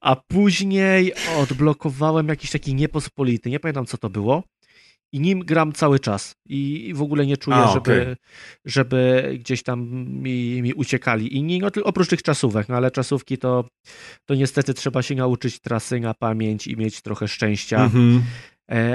A 0.00 0.16
później 0.16 1.12
odblokowałem 1.38 2.28
jakiś 2.28 2.50
taki 2.50 2.74
niepospolity, 2.74 3.50
nie 3.50 3.60
pamiętam 3.60 3.86
co 3.86 3.98
to 3.98 4.10
było. 4.10 4.42
I 5.12 5.20
nim 5.20 5.40
gram 5.40 5.72
cały 5.72 6.00
czas. 6.00 6.34
I 6.48 6.92
w 6.94 7.02
ogóle 7.02 7.26
nie 7.26 7.36
czuję, 7.36 7.56
A, 7.56 7.72
żeby, 7.72 8.02
okay. 8.02 8.16
żeby 8.64 9.30
gdzieś 9.40 9.62
tam 9.62 9.88
mi, 10.08 10.62
mi 10.62 10.72
uciekali 10.72 11.36
inni. 11.36 11.58
No, 11.58 11.68
oprócz 11.84 12.08
tych 12.08 12.22
czasówek, 12.22 12.68
no 12.68 12.76
ale 12.76 12.90
czasówki 12.90 13.38
to, 13.38 13.68
to 14.26 14.34
niestety 14.34 14.74
trzeba 14.74 15.02
się 15.02 15.14
nauczyć 15.14 15.60
trasy 15.60 16.00
na 16.00 16.14
pamięć 16.14 16.66
i 16.66 16.76
mieć 16.76 17.00
trochę 17.02 17.28
szczęścia. 17.28 17.88
Mm-hmm. 17.88 18.18
E, 18.18 18.22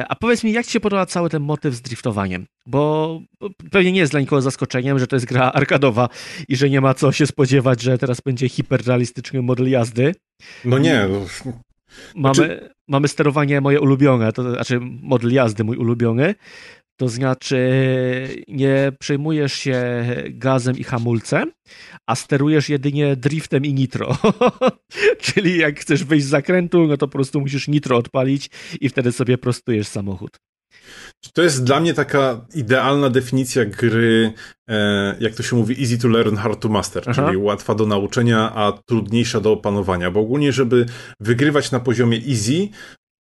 a 0.08 0.16
powiedz 0.16 0.44
mi, 0.44 0.52
jak 0.52 0.66
ci 0.66 0.72
się 0.72 0.80
podoba 0.80 1.06
cały 1.06 1.30
ten 1.30 1.44
motyw 1.44 1.76
z 1.76 1.82
driftowaniem? 1.82 2.46
Bo 2.66 3.20
pewnie 3.72 3.92
nie 3.92 4.00
jest 4.00 4.12
dla 4.12 4.20
nikogo 4.20 4.42
zaskoczeniem, 4.42 5.00
że 5.00 5.08
to 5.08 5.16
jest 5.16 5.26
gra 5.26 5.52
arkadowa 5.52 6.10
i 6.48 6.56
że 6.56 6.70
nie 6.70 6.82
ma 6.82 6.94
co 6.94 7.12
się 7.12 7.28
spodziewać, 7.28 7.82
że 7.82 7.98
teraz 7.98 8.22
będzie 8.22 8.50
hiperrealistyczny 8.50 9.42
model 9.42 9.70
jazdy. 9.70 10.16
No 10.66 10.78
nie. 10.78 11.08
No. 11.12 11.26
Mamy, 12.16 12.36
znaczy... 12.36 12.70
mamy 12.88 13.08
sterowanie 13.08 13.62
moje 13.62 13.82
ulubione, 13.82 14.34
to 14.34 14.52
znaczy 14.52 14.80
model 14.82 15.34
jazdy 15.34 15.64
mój 15.64 15.78
ulubiony. 15.78 16.36
To 17.00 17.10
znaczy, 17.10 17.60
nie 18.48 18.92
przejmujesz 19.00 19.54
się 19.54 20.06
gazem 20.30 20.78
i 20.78 20.84
hamulcem, 20.84 21.52
a 22.08 22.16
sterujesz 22.16 22.70
jedynie 22.70 23.16
driftem 23.16 23.66
i 23.66 23.74
nitro. 23.74 24.18
Czyli 25.22 25.58
jak 25.58 25.80
chcesz 25.80 26.04
wyjść 26.04 26.26
z 26.26 26.30
zakrętu, 26.30 26.88
no 26.88 26.98
to 26.98 27.08
po 27.08 27.12
prostu 27.12 27.40
musisz 27.40 27.68
nitro 27.68 27.98
odpalić 27.98 28.50
i 28.82 28.90
wtedy 28.90 29.12
sobie 29.12 29.38
prostujesz 29.38 29.88
samochód. 29.88 30.40
To 31.34 31.42
jest 31.42 31.64
dla 31.64 31.80
mnie 31.80 31.94
taka 31.94 32.46
idealna 32.56 33.10
definicja 33.10 33.66
gry, 33.66 34.34
e, 34.70 35.16
jak 35.20 35.36
to 35.36 35.44
się 35.44 35.56
mówi, 35.56 35.82
easy 35.82 35.98
to 35.98 36.08
learn, 36.08 36.36
hard 36.36 36.62
to 36.62 36.70
master, 36.70 37.04
Aha. 37.08 37.26
czyli 37.26 37.38
łatwa 37.38 37.76
do 37.76 37.86
nauczenia, 37.86 38.56
a 38.56 38.72
trudniejsza 38.86 39.40
do 39.40 39.52
opanowania. 39.52 40.12
Bo 40.12 40.20
ogólnie, 40.20 40.52
żeby 40.52 40.86
wygrywać 41.20 41.72
na 41.72 41.80
poziomie 41.80 42.18
easy, 42.18 42.68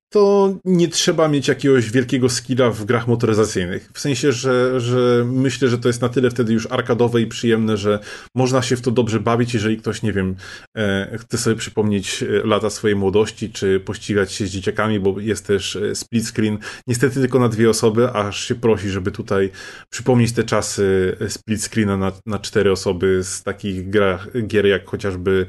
to 0.09 0.55
nie 0.65 0.87
trzeba 0.87 1.27
mieć 1.27 1.47
jakiegoś 1.47 1.91
wielkiego 1.91 2.29
skilla 2.29 2.69
w 2.69 2.85
grach 2.85 3.07
motoryzacyjnych. 3.07 3.89
W 3.93 3.99
sensie, 3.99 4.31
że, 4.31 4.79
że 4.81 5.25
myślę, 5.27 5.69
że 5.69 5.77
to 5.77 5.89
jest 5.89 6.01
na 6.01 6.09
tyle 6.09 6.29
wtedy 6.29 6.53
już 6.53 6.67
arkadowe 6.71 7.21
i 7.21 7.27
przyjemne, 7.27 7.77
że 7.77 7.99
można 8.35 8.61
się 8.61 8.75
w 8.75 8.81
to 8.81 8.91
dobrze 8.91 9.19
bawić, 9.19 9.53
jeżeli 9.53 9.77
ktoś, 9.77 10.01
nie 10.01 10.13
wiem, 10.13 10.35
e, 10.77 11.17
chce 11.17 11.37
sobie 11.37 11.55
przypomnieć 11.55 12.23
e, 12.23 12.47
lata 12.47 12.69
swojej 12.69 12.95
młodości, 12.95 13.49
czy 13.49 13.79
pościgać 13.79 14.31
się 14.31 14.47
z 14.47 14.49
dzieciakami, 14.49 14.99
bo 14.99 15.19
jest 15.19 15.47
też 15.47 15.75
e, 15.75 15.95
split 15.95 16.27
screen. 16.27 16.57
Niestety 16.87 17.19
tylko 17.19 17.39
na 17.39 17.49
dwie 17.49 17.69
osoby, 17.69 18.11
aż 18.11 18.47
się 18.47 18.55
prosi, 18.55 18.89
żeby 18.89 19.11
tutaj 19.11 19.51
przypomnieć 19.89 20.31
te 20.31 20.43
czasy 20.43 21.17
split 21.27 21.63
screena 21.63 21.97
na, 21.97 22.11
na 22.25 22.39
cztery 22.39 22.71
osoby 22.71 23.23
z 23.23 23.43
takich 23.43 23.89
grach, 23.89 24.27
gier 24.47 24.65
jak 24.65 24.85
chociażby 24.85 25.45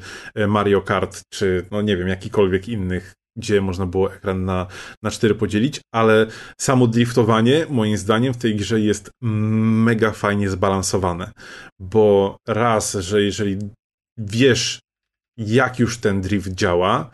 Mario 0.47 0.81
Kart, 0.81 1.21
czy 1.29 1.65
no 1.71 1.81
nie 1.81 1.97
wiem, 1.97 2.07
jakikolwiek 2.07 2.69
innych 2.69 3.20
gdzie 3.37 3.61
można 3.61 3.85
było 3.85 4.13
ekran 4.13 4.45
na, 4.45 4.67
na 5.03 5.11
cztery 5.11 5.35
podzielić, 5.35 5.81
ale 5.93 6.27
samo 6.59 6.87
driftowanie 6.87 7.65
moim 7.69 7.97
zdaniem 7.97 8.33
w 8.33 8.37
tej 8.37 8.55
grze 8.55 8.79
jest 8.79 9.11
mega 9.21 10.11
fajnie 10.11 10.49
zbalansowane, 10.49 11.31
bo 11.79 12.37
raz, 12.47 12.93
że 12.93 13.21
jeżeli 13.21 13.57
wiesz 14.17 14.79
jak 15.37 15.79
już 15.79 15.97
ten 15.97 16.21
drift 16.21 16.51
działa, 16.53 17.11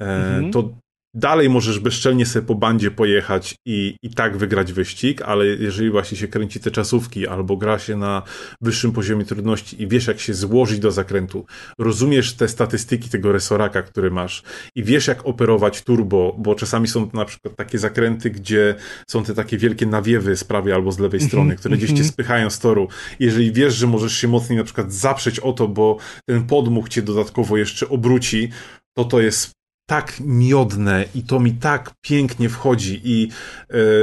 e, 0.00 0.04
mhm. 0.04 0.52
to 0.52 0.70
dalej 1.14 1.48
możesz 1.48 1.78
bezczelnie 1.78 2.26
sobie 2.26 2.46
po 2.46 2.54
bandzie 2.54 2.90
pojechać 2.90 3.54
i, 3.66 3.96
i 4.02 4.14
tak 4.14 4.36
wygrać 4.36 4.72
wyścig, 4.72 5.22
ale 5.22 5.46
jeżeli 5.46 5.90
właśnie 5.90 6.18
się 6.18 6.28
kręci 6.28 6.60
te 6.60 6.70
czasówki 6.70 7.26
albo 7.26 7.56
gra 7.56 7.78
się 7.78 7.96
na 7.96 8.22
wyższym 8.60 8.92
poziomie 8.92 9.24
trudności 9.24 9.82
i 9.82 9.88
wiesz 9.88 10.06
jak 10.06 10.20
się 10.20 10.34
złożyć 10.34 10.78
do 10.78 10.90
zakrętu, 10.90 11.46
rozumiesz 11.78 12.34
te 12.34 12.48
statystyki 12.48 13.08
tego 13.08 13.32
resoraka, 13.32 13.82
który 13.82 14.10
masz 14.10 14.42
i 14.74 14.84
wiesz 14.84 15.06
jak 15.06 15.26
operować 15.26 15.82
turbo, 15.82 16.36
bo 16.38 16.54
czasami 16.54 16.88
są 16.88 17.10
na 17.12 17.24
przykład 17.24 17.56
takie 17.56 17.78
zakręty, 17.78 18.30
gdzie 18.30 18.74
są 19.08 19.24
te 19.24 19.34
takie 19.34 19.58
wielkie 19.58 19.86
nawiewy 19.86 20.36
z 20.36 20.44
prawej 20.44 20.72
albo 20.72 20.92
z 20.92 20.98
lewej 20.98 21.20
strony, 21.20 21.56
które 21.56 21.76
gdzieś 21.76 21.92
cię 21.92 22.04
spychają 22.04 22.50
z 22.50 22.58
toru. 22.58 22.88
Jeżeli 23.18 23.52
wiesz, 23.52 23.74
że 23.74 23.86
możesz 23.86 24.16
się 24.16 24.28
mocniej 24.28 24.58
na 24.58 24.64
przykład 24.64 24.92
zaprzeć 24.92 25.40
o 25.40 25.52
to, 25.52 25.68
bo 25.68 25.96
ten 26.28 26.46
podmuch 26.46 26.88
cię 26.88 27.02
dodatkowo 27.02 27.56
jeszcze 27.56 27.88
obróci, 27.88 28.48
to 28.96 29.04
to 29.04 29.20
jest 29.20 29.59
tak 29.90 30.20
miodne 30.20 31.04
i 31.14 31.22
to 31.22 31.40
mi 31.40 31.52
tak 31.52 31.90
pięknie 32.00 32.48
wchodzi 32.48 33.00
i 33.04 33.28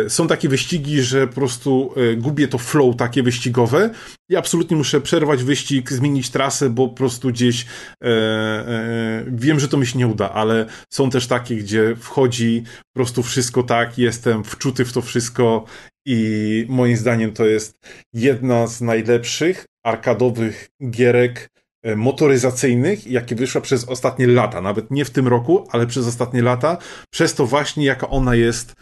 e, 0.06 0.10
są 0.10 0.28
takie 0.28 0.50
wyścigi, 0.50 1.02
że 1.02 1.28
po 1.28 1.34
prostu 1.34 1.94
e, 1.96 2.16
gubię 2.16 2.48
to 2.48 2.58
flow 2.58 2.96
takie 2.96 3.24
wyścigowe 3.24 3.90
i 4.30 4.36
absolutnie 4.36 4.78
muszę 4.78 5.02
przerwać 5.02 5.44
wyścig, 5.44 5.92
zmienić 5.92 6.30
trasę, 6.30 6.70
bo 6.70 6.88
po 6.88 6.96
prostu 6.96 7.30
gdzieś 7.30 7.66
e, 8.04 9.26
wiem, 9.28 9.60
że 9.60 9.68
to 9.68 9.78
mi 9.78 9.88
się 9.88 10.00
nie 10.00 10.08
uda, 10.08 10.32
ale 10.32 10.66
są 10.94 11.10
też 11.10 11.28
takie, 11.28 11.56
gdzie 11.56 11.96
wchodzi 11.96 12.64
po 12.94 13.00
prostu 13.00 13.24
wszystko 13.24 13.64
tak, 13.64 13.98
jestem 13.98 14.44
wczuty 14.44 14.86
w 14.86 14.94
to 14.94 15.02
wszystko 15.02 15.66
i 16.08 16.66
moim 16.70 16.98
zdaniem 16.98 17.34
to 17.34 17.46
jest 17.46 17.80
jedna 18.14 18.68
z 18.68 18.82
najlepszych 18.82 19.66
arkadowych 19.86 20.70
gierek 20.90 21.50
motoryzacyjnych, 21.96 23.08
jakie 23.08 23.36
wyszła 23.36 23.62
przez 23.62 23.86
ostatnie 23.86 24.28
lata, 24.28 24.62
nawet 24.62 24.92
nie 24.92 25.06
w 25.06 25.10
tym 25.10 25.28
roku, 25.28 25.68
ale 25.72 25.88
przez 25.88 26.08
ostatnie 26.08 26.42
lata, 26.42 26.78
przez 27.14 27.36
to 27.36 27.46
właśnie 27.46 27.86
jaka 27.86 28.10
ona 28.10 28.36
jest 28.36 28.76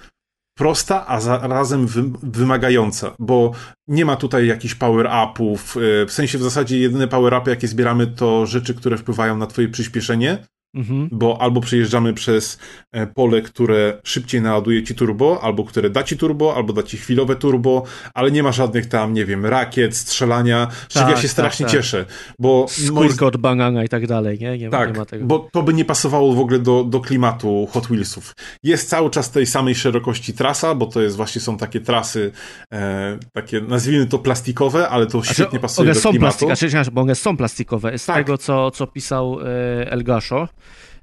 prosta, 0.58 1.08
a 1.08 1.22
zarazem 1.22 1.88
wy 1.88 2.04
wymagająca, 2.24 3.16
bo 3.20 3.52
nie 3.88 4.06
ma 4.06 4.16
tutaj 4.16 4.48
jakichś 4.48 4.76
power-upów, 4.76 5.78
e, 5.78 6.06
w 6.06 6.12
sensie 6.12 6.38
w 6.38 6.44
zasadzie 6.44 6.80
jedyne 6.80 7.08
power-upy, 7.08 7.50
jakie 7.50 7.68
zbieramy, 7.68 8.08
to 8.08 8.46
rzeczy, 8.46 8.74
które 8.74 8.98
wpływają 8.98 9.38
na 9.38 9.48
twoje 9.48 9.70
przyspieszenie, 9.70 10.46
Mhm. 10.76 11.10
Bo 11.12 11.42
albo 11.42 11.62
przejeżdżamy 11.62 12.14
przez 12.14 12.60
e, 12.92 13.08
pole, 13.08 13.42
które 13.42 13.98
szybciej 14.04 14.42
naładuje 14.42 14.84
ci 14.84 14.96
turbo, 14.96 15.40
albo 15.44 15.64
które 15.64 15.90
da 15.90 16.04
ci 16.04 16.18
turbo, 16.18 16.56
albo 16.56 16.74
da 16.74 16.84
ci 16.84 16.98
chwilowe 16.98 17.36
turbo, 17.36 17.84
ale 18.14 18.32
nie 18.32 18.44
ma 18.44 18.52
żadnych 18.52 18.86
tam, 18.86 19.14
nie 19.14 19.26
wiem, 19.26 19.46
rakiet, 19.46 19.98
strzelania, 19.98 20.68
z 20.90 20.94
czego 20.94 21.06
ja 21.06 21.12
tak, 21.12 21.22
się 21.22 21.28
tak, 21.28 21.32
strasznie 21.32 21.66
tak. 21.66 21.76
cieszę. 21.76 22.06
Bo 22.40 22.66
Skórka 22.70 23.26
od 23.26 23.38
banana 23.38 23.84
i 23.84 23.90
tak 23.90 24.08
dalej, 24.08 24.40
nie? 24.40 24.58
nie 24.58 24.70
tak, 24.70 24.92
nie 24.92 25.00
ma 25.00 25.06
tego. 25.06 25.26
bo 25.26 25.50
to 25.52 25.64
by 25.64 25.74
nie 25.74 25.86
pasowało 25.86 26.34
w 26.34 26.40
ogóle 26.40 26.60
do, 26.60 26.84
do 26.84 27.00
klimatu 27.00 27.68
Hot 27.72 27.88
Wheelsów. 27.88 28.36
Jest 28.64 28.90
cały 28.90 29.10
czas 29.10 29.32
tej 29.32 29.46
samej 29.46 29.76
szerokości 29.76 30.34
trasa, 30.34 30.76
bo 30.76 30.86
to 30.86 31.02
jest 31.02 31.16
właśnie 31.16 31.42
są 31.42 31.58
takie 31.58 31.80
trasy, 31.80 32.32
e, 32.74 33.18
takie 33.34 33.62
nazwijmy 33.62 34.06
to 34.06 34.20
plastikowe, 34.20 34.90
ale 34.90 35.08
to 35.08 35.24
świetnie 35.24 35.46
znaczy, 35.46 35.60
pasuje 35.60 35.94
do 35.94 36.00
są 36.00 36.10
klimatu. 36.10 36.46
Plastik, 36.46 36.70
znaczy, 36.70 36.92
bo 36.92 37.02
one 37.02 37.16
są 37.16 37.38
plastikowe. 37.38 37.98
Z 37.98 38.06
tak. 38.06 38.16
tego, 38.16 38.38
co, 38.38 38.72
co 38.72 38.88
pisał 38.88 39.40
e, 39.42 39.92
El 39.92 40.04
Gasho, 40.04 40.48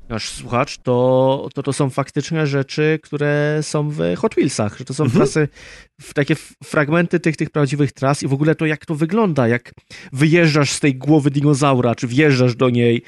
nasz 0.09 0.28
słuchacz, 0.28 0.78
to, 0.78 1.48
to 1.55 1.62
to 1.62 1.72
są 1.72 1.90
faktyczne 1.90 2.47
rzeczy, 2.47 2.98
które 3.02 3.59
są 3.62 3.90
w 3.90 4.01
Hot 4.16 4.34
Wheelsach, 4.34 4.78
że 4.78 4.84
to 4.84 4.94
są 4.94 5.05
mhm. 5.05 5.18
trasy, 5.18 5.48
takie 6.14 6.36
fragmenty 6.64 7.20
tych, 7.20 7.36
tych 7.36 7.51
prawdziwych 7.51 7.93
tras 7.93 8.22
i 8.22 8.28
w 8.28 8.32
ogóle 8.32 8.55
to 8.55 8.66
jak 8.66 8.86
to 8.86 8.94
wygląda, 8.94 9.48
jak 9.48 9.72
wyjeżdżasz 10.12 10.70
z 10.70 10.80
tej 10.80 10.94
głowy 10.94 11.30
dinozaura, 11.30 11.94
czy 11.94 12.06
wjeżdżasz 12.06 12.56
do 12.56 12.70
niej, 12.70 13.02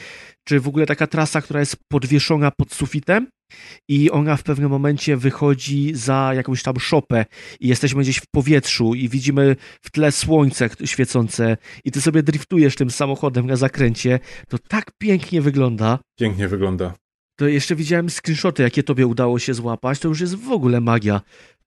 czy 0.45 0.61
w 0.61 0.69
ogóle 0.69 0.87
taka 0.87 1.07
trasa, 1.07 1.43
która 1.43 1.61
jest 1.61 1.77
podwieszona 1.89 2.51
pod 2.51 2.75
sufitem 2.75 3.27
i 3.89 4.11
ona 4.11 4.37
w 4.37 4.43
pewnym 4.43 4.71
momencie 4.71 5.17
wychodzi 5.17 5.95
za 5.95 6.31
jakąś 6.35 6.63
tam 6.63 6.81
szopę 6.81 7.25
i 7.61 7.69
jesteśmy 7.69 8.03
gdzieś 8.03 8.17
w 8.17 8.27
powietrzu 8.27 8.95
i 8.95 9.09
widzimy 9.09 9.57
w 9.83 9.91
tle 9.91 10.13
słońce 10.13 10.69
świecące 10.85 11.57
i 11.85 11.91
ty 11.91 12.01
sobie 12.01 12.23
driftujesz 12.23 12.77
tym 12.77 12.91
samochodem 12.91 13.47
na 13.47 13.57
zakręcie, 13.57 14.21
to 14.49 14.59
tak 14.59 14.91
pięknie 14.99 15.43
wygląda. 15.43 15.99
Pięknie 16.19 16.49
wygląda. 16.49 16.95
To 17.37 17.49
jeszcze 17.49 17.77
widziałem 17.77 18.11
screenshoty, 18.11 18.63
jakie 18.63 18.83
tobie 18.83 19.07
udało 19.07 19.39
się 19.39 19.55
złapać, 19.55 19.99
to 19.99 20.09
już 20.09 20.21
jest 20.21 20.35
w 20.35 20.51
ogóle 20.51 20.81
magia. 20.81 21.21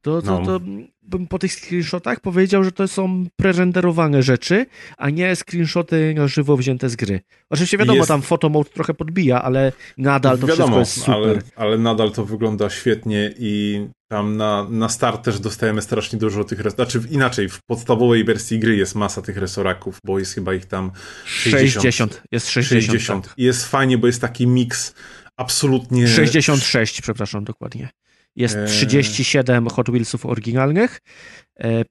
To, 0.07 0.21
to, 0.21 0.39
no. 0.39 0.45
to 0.45 0.59
bym 1.01 1.27
po 1.27 1.39
tych 1.39 1.53
screenshotach 1.53 2.19
powiedział, 2.19 2.63
że 2.63 2.71
to 2.71 2.88
są 2.88 3.25
prerenderowane 3.35 4.23
rzeczy, 4.23 4.65
a 4.97 5.09
nie 5.09 5.35
screenshoty 5.35 6.13
na 6.17 6.27
żywo 6.27 6.57
wzięte 6.57 6.89
z 6.89 6.95
gry. 6.95 7.19
Oczywiście 7.49 7.77
wiadomo, 7.77 7.97
jest... 7.97 8.07
tam 8.07 8.21
photomode 8.21 8.69
trochę 8.69 8.93
podbija, 8.93 9.41
ale 9.43 9.71
nadal 9.97 10.39
to 10.39 10.47
wiadomo, 10.47 10.84
wszystko 10.84 11.19
jest 11.19 11.25
super. 11.25 11.43
Ale, 11.55 11.67
ale 11.67 11.77
nadal 11.77 12.11
to 12.11 12.25
wygląda 12.25 12.69
świetnie 12.69 13.34
i 13.39 13.85
tam 14.07 14.38
na, 14.38 14.67
na 14.69 14.89
start 14.89 15.25
też 15.25 15.39
dostajemy 15.39 15.81
strasznie 15.81 16.19
dużo 16.19 16.43
tych 16.43 16.71
Znaczy 16.71 17.01
inaczej, 17.09 17.49
w 17.49 17.59
podstawowej 17.65 18.23
wersji 18.23 18.59
gry 18.59 18.75
jest 18.75 18.95
masa 18.95 19.21
tych 19.21 19.38
resoraków, 19.38 19.99
bo 20.03 20.19
jest 20.19 20.34
chyba 20.34 20.53
ich 20.53 20.65
tam 20.65 20.91
60. 21.25 21.73
60. 21.73 22.23
Jest 22.31 22.49
60. 22.49 22.85
60. 22.85 23.27
Tak. 23.27 23.34
I 23.38 23.43
jest 23.43 23.65
fajnie, 23.65 23.97
bo 23.97 24.07
jest 24.07 24.21
taki 24.21 24.47
miks 24.47 24.93
absolutnie... 25.38 26.07
66, 26.07 27.01
przepraszam, 27.01 27.43
dokładnie. 27.43 27.89
Jest 28.38 28.57
37 28.68 29.68
e, 29.68 29.69
Hot 29.69 29.89
Wheelsów 29.89 30.26
oryginalnych, 30.26 31.01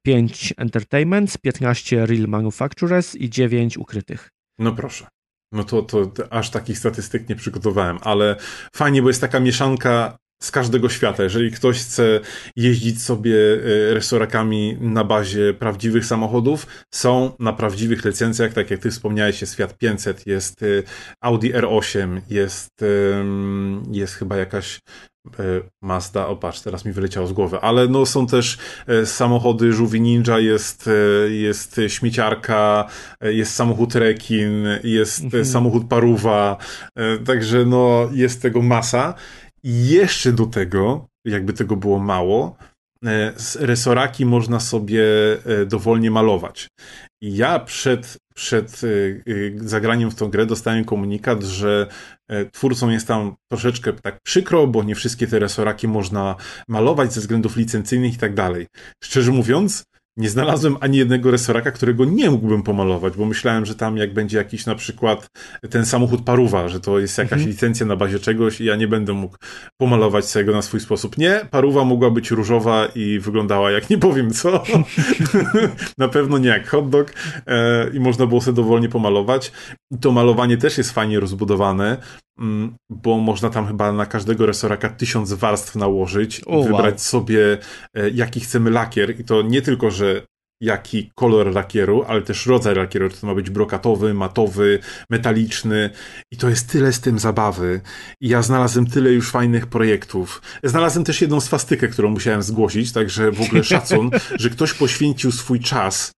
5 0.02 0.52
e, 0.52 0.60
Entertainments, 0.60 1.36
15 1.36 2.06
Real 2.06 2.28
Manufacturers 2.28 3.14
i 3.14 3.30
9 3.30 3.78
ukrytych. 3.78 4.30
No 4.58 4.72
proszę. 4.72 5.06
No 5.52 5.64
to, 5.64 5.82
to, 5.82 6.12
aż 6.30 6.50
takich 6.50 6.78
statystyk 6.78 7.28
nie 7.28 7.36
przygotowałem, 7.36 7.98
ale 8.02 8.36
fajnie, 8.74 9.02
bo 9.02 9.08
jest 9.08 9.20
taka 9.20 9.40
mieszanka 9.40 10.16
z 10.42 10.50
każdego 10.50 10.88
świata. 10.88 11.22
Jeżeli 11.22 11.50
ktoś 11.50 11.78
chce 11.78 12.20
jeździć 12.56 13.02
sobie 13.02 13.34
e, 13.34 13.94
resorakami 13.94 14.76
na 14.80 15.04
bazie 15.04 15.54
prawdziwych 15.54 16.04
samochodów, 16.04 16.66
są 16.94 17.36
na 17.38 17.52
prawdziwych 17.52 18.04
licencjach, 18.04 18.52
tak 18.52 18.70
jak 18.70 18.80
ty 18.80 18.90
wspomniałeś, 18.90 19.40
jest 19.40 19.54
Fiat 19.54 19.78
500, 19.78 20.26
jest 20.26 20.60
Audi 21.20 21.52
R8, 21.52 22.20
jest, 22.30 22.70
jest 23.92 24.14
chyba 24.14 24.36
jakaś 24.36 24.80
Mazda, 25.82 26.26
o 26.26 26.36
patrz, 26.36 26.60
teraz 26.60 26.84
mi 26.84 26.92
wyleciało 26.92 27.26
z 27.26 27.32
głowy, 27.32 27.60
ale 27.60 27.88
no 27.88 28.06
są 28.06 28.26
też 28.26 28.58
e, 28.86 29.06
samochody 29.06 29.72
Żółwi 29.72 30.00
Ninja, 30.00 30.38
jest, 30.38 30.88
e, 30.88 31.30
jest 31.30 31.80
śmieciarka, 31.88 32.88
jest 33.20 33.54
samochód 33.54 33.94
Rekin, 33.94 34.66
jest 34.84 35.24
mhm. 35.24 35.44
samochód 35.44 35.88
Paruwa, 35.88 36.56
także 37.26 37.64
no 37.64 38.08
jest 38.12 38.42
tego 38.42 38.62
masa. 38.62 39.14
I 39.62 39.88
jeszcze 39.88 40.32
do 40.32 40.46
tego, 40.46 41.08
jakby 41.24 41.52
tego 41.52 41.76
było 41.76 41.98
mało, 41.98 42.56
resoraki 43.58 44.26
można 44.26 44.60
sobie 44.60 45.04
dowolnie 45.66 46.10
malować. 46.10 46.68
Ja 47.20 47.58
przed, 47.58 48.16
przed 48.34 48.80
zagraniem 49.56 50.10
w 50.10 50.14
tą 50.14 50.28
grę 50.28 50.46
dostałem 50.46 50.84
komunikat, 50.84 51.42
że 51.42 51.86
E, 52.28 52.44
twórcom 52.44 52.90
jest 52.90 53.08
tam 53.08 53.36
troszeczkę 53.50 53.92
tak 53.92 54.18
przykro, 54.22 54.66
bo 54.66 54.82
nie 54.82 54.94
wszystkie 54.94 55.26
te 55.26 55.38
resoraki 55.38 55.88
można 55.88 56.36
malować 56.68 57.12
ze 57.12 57.20
względów 57.20 57.56
licencyjnych 57.56 58.14
i 58.14 58.18
tak 58.18 58.34
dalej. 58.34 58.66
Szczerze 59.04 59.32
mówiąc, 59.32 59.84
nie 60.16 60.30
znalazłem 60.30 60.76
ani 60.80 60.98
jednego 60.98 61.30
resoraka, 61.30 61.70
którego 61.70 62.04
nie 62.04 62.30
mógłbym 62.30 62.62
pomalować, 62.62 63.16
bo 63.16 63.24
myślałem, 63.24 63.66
że 63.66 63.74
tam 63.74 63.96
jak 63.96 64.14
będzie 64.14 64.38
jakiś 64.38 64.66
na 64.66 64.74
przykład 64.74 65.30
ten 65.70 65.86
samochód 65.86 66.24
paruwa, 66.24 66.68
że 66.68 66.80
to 66.80 66.98
jest 66.98 67.18
jakaś 67.18 67.32
mhm. 67.32 67.50
licencja 67.50 67.86
na 67.86 67.96
bazie 67.96 68.18
czegoś 68.18 68.60
i 68.60 68.64
ja 68.64 68.76
nie 68.76 68.88
będę 68.88 69.12
mógł 69.12 69.36
pomalować 69.80 70.24
swojego 70.24 70.52
na 70.52 70.62
swój 70.62 70.80
sposób. 70.80 71.18
Nie, 71.18 71.40
paruwa 71.50 71.84
mogła 71.84 72.10
być 72.10 72.30
różowa 72.30 72.86
i 72.94 73.18
wyglądała 73.18 73.70
jak 73.70 73.90
nie 73.90 73.98
powiem 73.98 74.30
co. 74.30 74.64
na 75.98 76.08
pewno 76.08 76.38
nie 76.38 76.48
jak 76.48 76.68
hot 76.68 76.90
dog 76.90 77.12
e, 77.46 77.90
i 77.92 78.00
można 78.00 78.26
było 78.26 78.40
sobie 78.40 78.56
dowolnie 78.56 78.88
pomalować. 78.88 79.52
I 79.90 79.98
to 79.98 80.12
malowanie 80.12 80.56
też 80.56 80.78
jest 80.78 80.92
fajnie 80.92 81.20
rozbudowane, 81.20 81.96
bo 82.90 83.18
można 83.18 83.50
tam 83.50 83.66
chyba 83.66 83.92
na 83.92 84.06
każdego 84.06 84.46
resoraka 84.46 84.88
tysiąc 84.88 85.32
warstw 85.32 85.76
nałożyć, 85.76 86.40
oh, 86.46 86.64
wybrać 86.64 86.94
wow. 86.94 86.98
sobie 86.98 87.58
e, 87.94 88.10
jaki 88.10 88.40
chcemy 88.40 88.70
lakier 88.70 89.20
i 89.20 89.24
to 89.24 89.42
nie 89.42 89.62
tylko, 89.62 89.90
że 89.90 90.22
jaki 90.60 91.10
kolor 91.14 91.54
lakieru, 91.54 92.04
ale 92.08 92.22
też 92.22 92.46
rodzaj 92.46 92.74
lakieru, 92.74 93.10
czy 93.10 93.20
to 93.20 93.26
ma 93.26 93.34
być 93.34 93.50
brokatowy, 93.50 94.14
matowy, 94.14 94.78
metaliczny 95.10 95.90
i 96.30 96.36
to 96.36 96.48
jest 96.48 96.68
tyle 96.68 96.92
z 96.92 97.00
tym 97.00 97.18
zabawy. 97.18 97.80
I 98.20 98.28
ja 98.28 98.42
znalazłem 98.42 98.86
tyle 98.86 99.12
już 99.12 99.30
fajnych 99.30 99.66
projektów. 99.66 100.42
Znalazłem 100.64 101.04
też 101.04 101.20
jedną 101.20 101.40
swastykę, 101.40 101.88
którą 101.88 102.10
musiałem 102.10 102.42
zgłosić, 102.42 102.92
także 102.92 103.32
w 103.32 103.40
ogóle 103.40 103.64
szacun, 103.74 104.10
że 104.38 104.50
ktoś 104.50 104.74
poświęcił 104.74 105.32
swój 105.32 105.60
czas, 105.60 106.12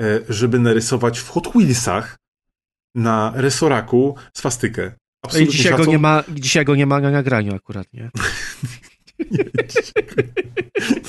e, 0.00 0.04
żeby 0.28 0.58
narysować 0.58 1.18
w 1.18 1.28
Hot 1.28 1.48
Wheelsach 1.48 2.16
na 2.94 3.32
resoraku 3.34 4.14
swastykę. 4.36 4.92
Absolutnie 5.22 5.52
dzisiaj 5.52 5.76
go, 5.76 5.84
nie 5.84 5.98
ma, 5.98 6.24
dzisiaj 6.28 6.64
go 6.64 6.74
nie 6.74 6.86
ma 6.86 7.00
na 7.00 7.10
nagraniu 7.10 7.54
akurat, 7.54 7.92
nie? 7.92 8.10
nie, 9.30 9.44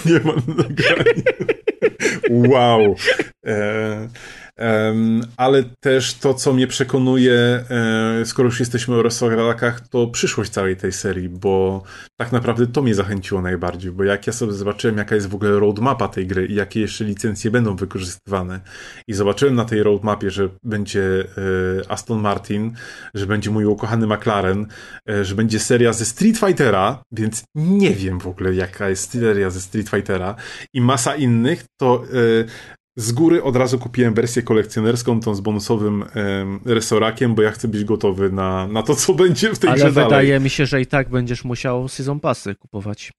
nie 0.06 0.20
ma 0.20 0.34
nagrania. 0.48 1.24
Wow. 2.30 2.96
E, 3.46 4.10
ale 5.38 5.64
też 5.80 6.14
to, 6.14 6.34
co 6.34 6.54
mnie 6.54 6.68
przekonuje, 6.68 7.34
e, 7.34 8.26
skoro 8.26 8.46
już 8.46 8.60
jesteśmy 8.60 8.96
o 8.96 9.04
restorakach, 9.04 9.88
to 9.88 10.08
przyszłość 10.08 10.52
całej 10.52 10.78
tej 10.78 10.92
serii, 10.92 11.30
bo 11.30 11.84
tak 12.18 12.32
naprawdę 12.32 12.68
to 12.68 12.82
mnie 12.82 12.96
zachęciło 12.96 13.42
najbardziej, 13.42 13.92
bo 13.92 14.04
jak 14.04 14.28
ja 14.28 14.34
sobie 14.34 14.52
zobaczyłem, 14.52 14.98
jaka 14.98 15.16
jest 15.16 15.28
w 15.28 15.36
ogóle 15.36 15.52
roadmapa 15.52 16.08
tej 16.08 16.28
gry 16.28 16.46
i 16.46 16.56
jakie 16.56 16.82
jeszcze 16.82 17.04
licencje 17.04 17.52
będą 17.52 17.76
wykorzystywane 17.76 18.60
i 19.08 19.14
zobaczyłem 19.14 19.56
na 19.56 19.66
tej 19.66 19.84
roadmapie, 19.84 20.32
że 20.32 20.50
będzie 20.64 21.24
e, 21.88 21.92
Aston 21.92 22.22
Martin, 22.22 22.74
że 23.14 23.28
będzie 23.28 23.52
mój 23.52 23.66
ukochany 23.66 24.08
McLaren, 24.08 24.68
e, 25.10 25.26
że 25.26 25.36
będzie 25.36 25.60
seria 25.60 25.94
ze 25.94 26.06
Street 26.06 26.38
Fightera, 26.38 27.02
więc 27.12 27.44
nie 27.56 27.92
wiem 27.92 28.20
w 28.20 28.28
ogóle, 28.28 28.54
jaka 28.54 28.90
jest 28.90 29.12
seria 29.12 29.50
ze 29.50 29.62
Street 29.62 29.90
Fightera 29.90 30.36
i 30.74 30.82
masa 30.82 31.16
innych, 31.16 31.66
to 31.80 32.04
z 32.96 33.12
góry 33.12 33.44
od 33.44 33.56
razu 33.56 33.80
kupiłem 33.80 34.14
wersję 34.14 34.42
kolekcjonerską, 34.42 35.20
tą 35.20 35.36
z 35.36 35.42
bonusowym 35.42 36.02
um, 36.02 36.60
resorakiem, 36.66 37.36
bo 37.36 37.42
ja 37.42 37.52
chcę 37.52 37.68
być 37.68 37.84
gotowy 37.84 38.32
na, 38.32 38.68
na 38.68 38.84
to, 38.84 38.96
co 38.96 39.14
będzie 39.14 39.54
w 39.54 39.60
tej 39.60 39.70
Ale 39.70 39.78
grze 39.78 39.90
wydaje 39.90 40.10
dalej. 40.10 40.40
mi 40.40 40.50
się, 40.50 40.66
że 40.66 40.82
i 40.82 40.86
tak 40.86 41.10
będziesz 41.10 41.44
musiał 41.44 41.88
season 41.88 42.20
passy 42.20 42.56
kupować. 42.56 43.12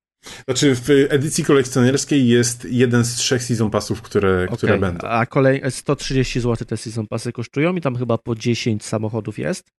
Znaczy 0.44 0.74
w 0.74 0.90
edycji 1.08 1.44
kolekcjonerskiej 1.44 2.28
jest 2.28 2.64
jeden 2.64 3.04
z 3.04 3.14
trzech 3.14 3.42
season 3.42 3.70
passów, 3.70 4.02
które, 4.02 4.44
Okay. 4.44 4.56
które 4.56 4.78
będą. 4.78 5.08
A 5.08 5.26
kolej 5.26 5.62
130 5.70 6.40
zł 6.40 6.66
te 6.66 6.76
season 6.76 7.06
passy 7.06 7.32
kosztują 7.32 7.76
i 7.76 7.80
tam 7.80 7.96
chyba 7.96 8.18
po 8.18 8.34
10 8.34 8.84
samochodów 8.84 9.38
jest. 9.38 9.70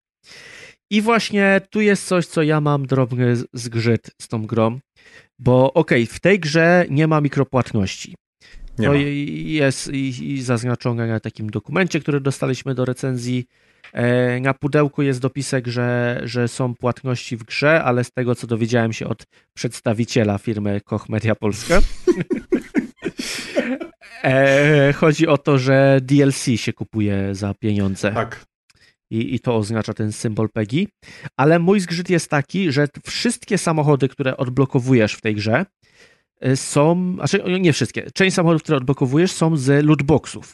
I 0.91 1.01
właśnie 1.01 1.61
tu 1.69 1.81
jest 1.81 2.07
coś, 2.07 2.25
co 2.25 2.41
ja 2.41 2.61
mam 2.61 2.85
drobny 2.85 3.35
zgrzyt 3.53 4.09
z 4.21 4.27
tą 4.27 4.45
grą, 4.45 4.79
bo 5.39 5.73
okej, 5.73 6.03
okay, 6.03 6.15
w 6.15 6.19
tej 6.19 6.39
grze 6.39 6.85
nie 6.89 7.07
ma 7.07 7.21
mikropłatności. 7.21 8.15
Nie 8.79 8.87
to 8.87 8.93
ma. 8.93 8.99
jest 9.45 9.93
i, 9.93 10.33
i 10.33 10.41
zaznaczone 10.41 11.07
na 11.07 11.19
takim 11.19 11.49
dokumencie, 11.49 11.99
który 11.99 12.21
dostaliśmy 12.21 12.75
do 12.75 12.85
recenzji. 12.85 13.45
E, 13.93 14.39
na 14.39 14.53
pudełku 14.53 15.01
jest 15.01 15.19
dopisek, 15.19 15.67
że, 15.67 16.21
że 16.23 16.47
są 16.47 16.75
płatności 16.75 17.37
w 17.37 17.43
grze, 17.43 17.83
ale 17.83 18.03
z 18.03 18.11
tego 18.11 18.35
co 18.35 18.47
dowiedziałem 18.47 18.93
się 18.93 19.07
od 19.07 19.25
przedstawiciela 19.53 20.37
firmy 20.37 20.81
Koch 20.81 21.09
Media 21.09 21.35
Polska, 21.35 21.81
e, 24.23 24.93
chodzi 24.93 25.27
o 25.27 25.37
to, 25.37 25.57
że 25.57 25.99
DLC 26.01 26.45
się 26.55 26.73
kupuje 26.73 27.35
za 27.35 27.53
pieniądze. 27.53 28.11
Tak. 28.11 28.45
I, 29.11 29.35
I 29.35 29.39
to 29.39 29.55
oznacza 29.55 29.93
ten 29.93 30.11
symbol 30.11 30.49
PEGI. 30.49 30.87
Ale 31.37 31.59
mój 31.59 31.79
zgrzyt 31.79 32.09
jest 32.09 32.29
taki, 32.29 32.71
że 32.71 32.87
wszystkie 33.05 33.57
samochody, 33.57 34.07
które 34.07 34.37
odblokowujesz 34.37 35.13
w 35.13 35.21
tej 35.21 35.35
grze, 35.35 35.65
są, 36.55 37.13
znaczy 37.15 37.43
nie 37.59 37.73
wszystkie, 37.73 38.11
część 38.13 38.35
samochodów, 38.35 38.63
które 38.63 38.77
odblokowujesz 38.77 39.31
są 39.31 39.57
z 39.57 39.85
lootboxów. 39.85 40.53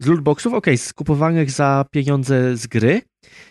Z 0.00 0.06
lootboxów, 0.06 0.54
ok, 0.54 0.66
skupowanych 0.76 1.50
za 1.50 1.84
pieniądze 1.90 2.56
z 2.56 2.66
gry, 2.66 3.02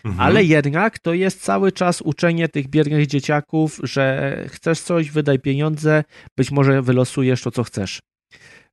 mhm. 0.05 0.27
ale 0.27 0.43
jednak 0.43 0.99
to 0.99 1.13
jest 1.13 1.43
cały 1.43 1.71
czas 1.71 2.01
uczenie 2.01 2.49
tych 2.49 2.67
biednych 2.67 3.07
dzieciaków, 3.07 3.79
że 3.83 4.35
chcesz 4.47 4.79
coś, 4.79 5.11
wydaj 5.11 5.39
pieniądze, 5.39 6.03
być 6.37 6.51
może 6.51 6.81
wylosujesz 6.81 7.41
to, 7.41 7.51
co 7.51 7.63
chcesz. 7.63 7.99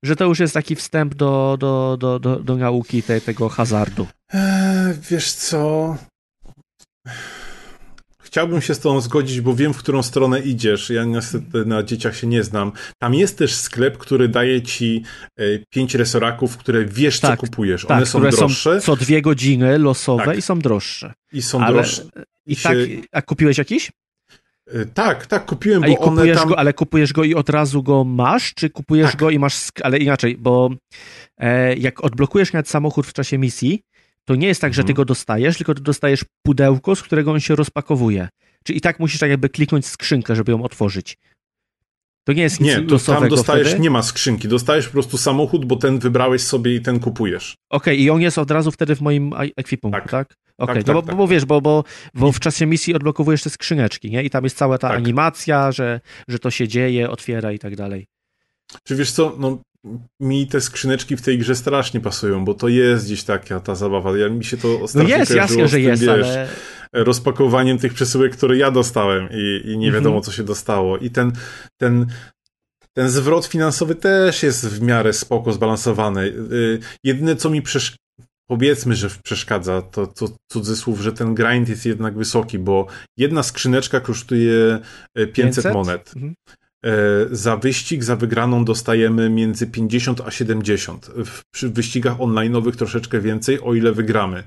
Że 0.05 0.17
to 0.17 0.25
już 0.25 0.39
jest 0.39 0.55
taki 0.55 0.77
wstęp 0.77 1.15
do, 1.15 1.57
do, 1.61 1.97
do, 2.01 2.19
do, 2.19 2.37
do 2.37 2.57
nauki 2.57 3.03
te, 3.03 3.21
tego 3.21 3.49
hazardu. 3.49 4.07
Eee, 4.33 4.95
wiesz 5.11 5.33
co 5.33 5.97
chciałbym 8.35 8.63
się 8.63 8.75
z 8.75 8.81
tą 8.81 9.01
zgodzić, 9.01 9.41
bo 9.41 9.55
wiem, 9.55 9.75
w 9.75 9.79
którą 9.79 10.03
stronę 10.03 10.41
idziesz. 10.41 10.91
Ja 10.91 11.05
niestety 11.05 11.67
na 11.67 11.83
dzieciach 11.83 12.17
się 12.17 12.27
nie 12.27 12.45
znam. 12.45 12.73
Tam 12.99 13.15
jest 13.15 13.39
też 13.39 13.55
sklep, 13.55 13.99
który 13.99 14.29
daje 14.29 14.63
ci 14.63 15.03
e, 15.37 15.45
pięć 15.71 15.95
resoraków, 15.95 16.57
które 16.57 16.85
wiesz, 16.85 17.21
tak, 17.21 17.41
co 17.41 17.47
kupujesz. 17.47 17.83
Tak, 17.83 17.97
One 17.97 18.07
są 18.07 18.21
droższe. 18.21 18.81
Są 18.81 18.97
co 18.97 18.97
dwie 18.97 19.23
godziny 19.23 19.79
losowe 19.79 20.25
tak. 20.25 20.39
i 20.39 20.43
są 20.43 20.59
droższe. 20.59 21.13
I 21.33 21.43
są 21.43 21.61
ale, 21.61 21.75
droższe. 21.75 22.03
I, 22.47 22.53
i 22.53 22.57
tak, 22.57 22.77
a 23.13 23.23
kupiłeś 23.23 23.59
jakiś? 23.59 23.93
E, 24.67 24.85
tak, 24.87 25.27
tak, 25.27 25.47
kupiłem, 25.47 25.85
a 25.85 25.89
bo 25.89 25.97
kupujesz 25.97 26.39
tam... 26.39 26.49
go, 26.49 26.59
ale 26.59 26.73
kupujesz 26.73 27.13
go 27.13 27.25
i 27.25 27.35
od 27.35 27.49
razu 27.49 27.83
go 27.83 28.05
masz, 28.05 28.55
czy 28.55 28.71
kupujesz 28.71 29.11
tak. 29.11 29.21
go 29.21 29.31
i 29.31 29.39
masz, 29.39 29.69
ale 29.83 29.99
inaczej, 29.99 30.37
bo 30.37 30.71
e, 31.39 31.75
jak 31.75 32.05
odblokujesz 32.05 32.53
nawet 32.53 32.69
samochód 32.69 33.07
w 33.07 33.13
czasie 33.13 33.39
misji, 33.39 33.83
to 34.25 34.35
nie 34.35 34.47
jest 34.47 34.61
tak, 34.61 34.75
że 34.75 34.83
ty 34.83 34.93
Mhm. 34.93 34.97
go 34.97 35.05
dostajesz, 35.05 35.57
tylko 35.57 35.75
ty 35.75 35.83
dostajesz 35.83 36.25
pudełko, 36.47 36.97
z 36.97 37.03
którego 37.03 37.33
on 37.33 37.41
się 37.41 37.57
rozpakowuje. 37.57 38.29
Czyli 38.65 38.79
i 38.79 38.81
tak 38.81 39.01
musisz 39.01 39.21
tak 39.21 39.31
jakby 39.31 39.49
kliknąć 39.49 39.87
skrzynkę, 39.87 40.37
żeby 40.37 40.53
ją 40.53 40.63
otworzyć. 40.63 41.17
To 42.27 42.33
nie 42.33 42.43
jest 42.43 42.61
nic 42.61 42.77
Nie, 42.77 42.83
to 42.83 42.99
tam 42.99 43.29
dostajesz, 43.29 43.69
wtedy? 43.69 43.83
nie 43.83 43.91
ma 43.91 44.03
skrzynki, 44.03 44.49
dostajesz 44.49 44.87
po 44.87 44.93
prostu 44.93 45.19
samochód, 45.19 45.65
bo 45.65 45.77
ten 45.77 45.99
wybrałeś 45.99 46.43
sobie 46.43 46.75
i 46.75 46.81
ten 46.81 47.01
kupujesz. 47.01 47.55
Okej, 47.71 48.03
i 48.03 48.11
on 48.11 48.21
jest 48.21 48.39
od 48.39 48.51
razu 48.51 48.71
wtedy 48.71 48.97
w 48.97 49.01
moim 49.01 49.33
ekwipunku, 49.57 49.99
tak? 49.99 50.11
Tak. 50.11 50.35
Okej, 50.59 50.75
Tak, 50.77 50.87
no 50.87 50.95
bo, 50.95 51.01
tak, 51.03 51.07
tak. 51.09 51.17
bo 51.17 51.29
wiesz, 51.29 51.45
bo, 51.45 51.61
bo, 51.61 51.85
bo 52.15 52.33
w 52.33 52.41
czasie 52.41 52.67
misji 52.67 52.95
odblokowujesz 52.95 53.43
te 53.43 53.51
skrzyneczki, 53.51 54.11
nie? 54.11 54.23
I 54.23 54.31
tam 54.31 54.45
jest 54.45 54.57
cała 54.57 54.79
ta 54.79 54.89
Tak. 54.89 54.97
animacja, 54.97 55.73
że, 55.73 56.01
że 56.29 56.39
to 56.39 56.51
się 56.51 56.69
dzieje, 56.69 57.11
otwiera 57.11 57.53
i 57.53 57.59
tak 57.59 57.77
dalej. 57.77 58.07
Czy 58.85 58.97
wiesz 58.97 59.13
co, 59.13 59.37
no 59.39 59.59
mi 60.21 60.47
te 60.47 60.61
skrzyneczki 60.61 61.17
w 61.17 61.23
tej 61.23 61.39
grze 61.39 61.55
strasznie 61.57 62.01
pasują, 62.01 62.45
bo 62.45 62.55
to 62.55 62.69
jest 62.69 63.05
gdzieś 63.05 63.23
taka 63.25 63.61
ta 63.61 63.75
zabawa. 63.75 64.19
Ja, 64.19 64.29
mi 64.29 64.45
się 64.45 64.57
to 64.57 64.79
No 64.81 64.89
strasznie 64.89 65.17
jest, 65.17 65.33
kojarzyło 65.33 65.61
jasne, 65.63 65.69
że 65.69 65.77
tym, 65.77 65.87
jest, 65.87 66.03
wiesz, 66.03 66.11
ale... 66.13 66.49
rozpakowaniem 66.93 67.79
tych 67.79 67.95
przesyłek, 67.95 68.37
które 68.37 68.57
ja 68.57 68.71
dostałem 68.71 69.29
i, 69.33 69.63
i 69.65 69.79
nie 69.79 69.93
wiadomo, 69.93 70.17
Mhm. 70.17 70.23
co 70.23 70.33
się 70.33 70.43
dostało. 70.45 70.99
I 70.99 71.11
ten, 71.11 71.33
ten, 71.81 72.07
ten 72.97 73.09
zwrot 73.11 73.47
finansowy 73.47 73.95
też 73.95 74.43
jest 74.43 74.69
w 74.69 74.83
miarę 74.83 75.13
spoko 75.13 75.53
zbalansowany. 75.53 76.23
Y, 76.53 76.79
Jedyne, 77.05 77.37
co 77.37 77.51
mi 77.51 77.63
przeszkadza, 77.63 77.99
powiedzmy, 78.49 78.95
że 78.97 79.09
przeszkadza, 79.25 79.83
to, 79.83 80.07
to 80.07 80.29
cudzysłów, 80.53 81.01
że 81.01 81.13
ten 81.13 81.35
grind 81.35 81.69
jest 81.69 81.87
jednak 81.87 82.17
wysoki, 82.17 82.59
bo 82.59 82.87
jedna 83.19 83.43
skrzyneczka 83.43 84.01
kosztuje 84.01 84.81
y, 85.19 85.27
500, 85.27 85.65
500? 85.65 85.75
monet. 85.75 86.13
Mhm. 86.17 86.35
E, 86.85 86.91
Za 87.31 87.57
wyścig, 87.57 88.05
za 88.05 88.17
wygraną 88.17 88.65
dostajemy 88.65 89.31
między 89.31 89.67
50 89.67 90.21
a 90.21 90.31
70. 90.31 91.07
W, 91.07 91.43
wyścigach 91.63 92.17
online'owych 92.19 92.77
troszeczkę 92.77 93.21
więcej, 93.21 93.61
o 93.61 93.75
ile 93.75 93.93
wygramy. 93.93 94.45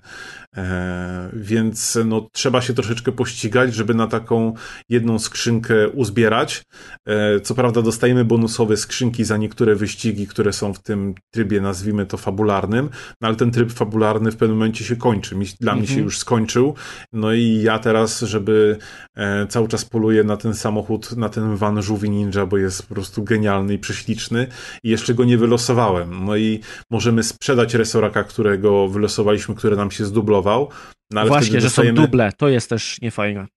E, 0.58 1.30
więc 1.34 1.98
no, 2.06 2.28
trzeba 2.34 2.62
się 2.62 2.74
troszeczkę 2.74 3.12
pościgać, 3.12 3.76
żeby 3.76 3.94
na 3.94 4.08
taką 4.08 4.54
jedną 4.90 5.20
skrzynkę 5.20 5.90
uzbierać. 5.90 6.64
E, 7.08 7.40
co 7.40 7.56
prawda 7.56 7.82
dostajemy 7.82 8.26
bonusowe 8.26 8.78
skrzynki 8.78 9.24
za 9.24 9.38
niektóre 9.38 9.76
wyścigi, 9.76 10.28
które 10.28 10.54
są 10.54 10.74
w 10.74 10.80
tym 10.80 11.16
trybie, 11.34 11.62
nazwijmy 11.62 12.06
to 12.06 12.18
fabularnym, 12.18 12.90
no, 13.22 13.28
ale 13.28 13.38
ten 13.38 13.52
tryb 13.52 13.72
fabularny 13.72 14.32
w 14.32 14.38
pewnym 14.38 14.58
momencie 14.58 14.86
się 14.86 14.96
kończy. 14.96 15.36
Dla 15.60 15.76
mnie 15.76 15.88
się 15.88 15.92
Mhm. 15.94 16.06
już 16.06 16.20
skończył. 16.20 16.76
No 17.14 17.34
i 17.34 17.62
ja 17.64 17.80
teraz, 17.80 18.22
żeby 18.22 18.78
e, 19.16 19.48
cały 19.48 19.68
czas 19.68 19.86
poluję 19.86 20.24
na 20.24 20.38
ten 20.38 20.54
samochód, 20.54 21.18
na 21.18 21.30
ten 21.30 21.56
van 21.56 21.82
Żółwi 21.82 22.10
Ninja, 22.10 22.46
bo 22.46 22.58
jest 22.58 22.88
po 22.88 22.94
prostu 22.96 23.24
genialny 23.24 23.74
i 23.74 23.80
prześliczny 23.80 24.48
i 24.84 24.90
jeszcze 24.90 25.14
go 25.14 25.26
nie 25.26 25.38
wylosowałem. 25.38 26.26
No 26.26 26.36
i 26.36 26.60
możemy 26.92 27.24
sprzedać 27.24 27.74
resoraka, 27.74 28.24
którego 28.24 28.88
wylosowaliśmy, 28.88 29.56
który 29.56 29.76
nam 29.76 29.92
się 29.92 30.06
zdublował. 30.48 30.70
No 31.12 31.22
ale 31.22 31.30
Właśnie, 31.30 31.62
że 31.62 31.70
są 31.70 31.76
dostajemy, 31.76 32.02
duble, 32.02 32.32
to 32.38 32.50
jest 32.50 32.70
też 32.70 33.02
niefajne. 33.02 33.48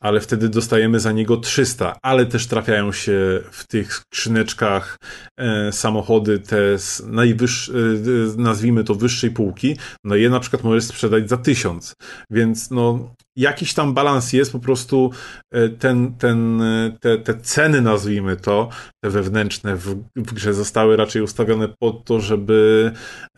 ale 0.00 0.20
wtedy 0.20 0.48
dostajemy 0.48 1.00
za 1.00 1.12
niego 1.12 1.36
300, 1.36 1.96
ale 2.02 2.26
też 2.26 2.46
trafiają 2.46 2.92
się 2.92 3.40
w 3.50 3.66
tych 3.66 3.94
skrzyneczkach 3.94 4.98
e, 5.36 5.72
samochody 5.72 6.38
te 6.38 6.78
z 6.78 7.02
najwyższej, 7.06 7.74
e, 7.74 8.36
nazwijmy 8.36 8.84
to 8.84 8.94
wyższej 8.94 9.30
półki, 9.30 9.76
no 10.04 10.16
je 10.16 10.30
na 10.30 10.40
przykład 10.40 10.64
możesz 10.64 10.84
sprzedać 10.84 11.28
za 11.28 11.36
1000, 11.36 11.94
więc 12.30 12.70
no 12.70 13.14
jakiś 13.36 13.74
tam 13.74 13.94
balans 13.94 14.32
jest, 14.32 14.52
po 14.52 14.58
prostu 14.58 15.10
e, 15.50 15.68
ten, 15.68 16.14
ten, 16.14 16.62
e, 16.62 16.96
te, 17.00 17.18
te 17.18 17.34
ceny, 17.34 17.80
nazwijmy 17.80 18.36
to, 18.36 18.68
te 19.04 19.10
wewnętrzne 19.10 19.76
w, 19.76 19.94
w 20.16 20.32
grze 20.34 20.54
zostały 20.54 20.96
raczej 20.96 21.22
ustawione 21.22 21.68
po 21.78 21.90
to, 21.90 22.20
żeby, 22.20 22.92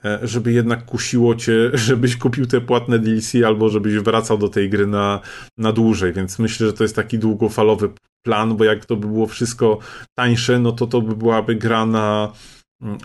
e, 0.05 0.19
żeby 0.23 0.53
jednak 0.53 0.85
kusiło 0.85 1.35
cię, 1.35 1.71
żebyś 1.75 2.17
kupił 2.17 2.47
te 2.47 2.61
płatne 2.61 2.99
DLC 2.99 3.35
albo 3.47 3.69
żebyś 3.69 3.95
wracał 3.95 4.39
do 4.39 4.49
tej 4.49 4.71
gry 4.71 4.87
na, 4.87 5.21
na 5.59 5.73
dłużej, 5.73 6.13
więc 6.13 6.39
myślę, 6.39 6.67
że 6.67 6.73
to 6.73 6.85
jest 6.85 6.97
taki 6.97 7.19
długofalowy 7.19 7.91
plan, 8.27 8.57
bo 8.57 8.65
jak 8.65 8.87
to 8.87 8.97
by 8.97 9.07
było 9.07 9.27
wszystko 9.27 9.79
tańsze, 10.19 10.59
no 10.59 10.73
to 10.73 10.87
to 10.87 11.01
by 11.01 11.17
byłaby 11.17 11.55
gra 11.55 11.87
na 11.87 12.33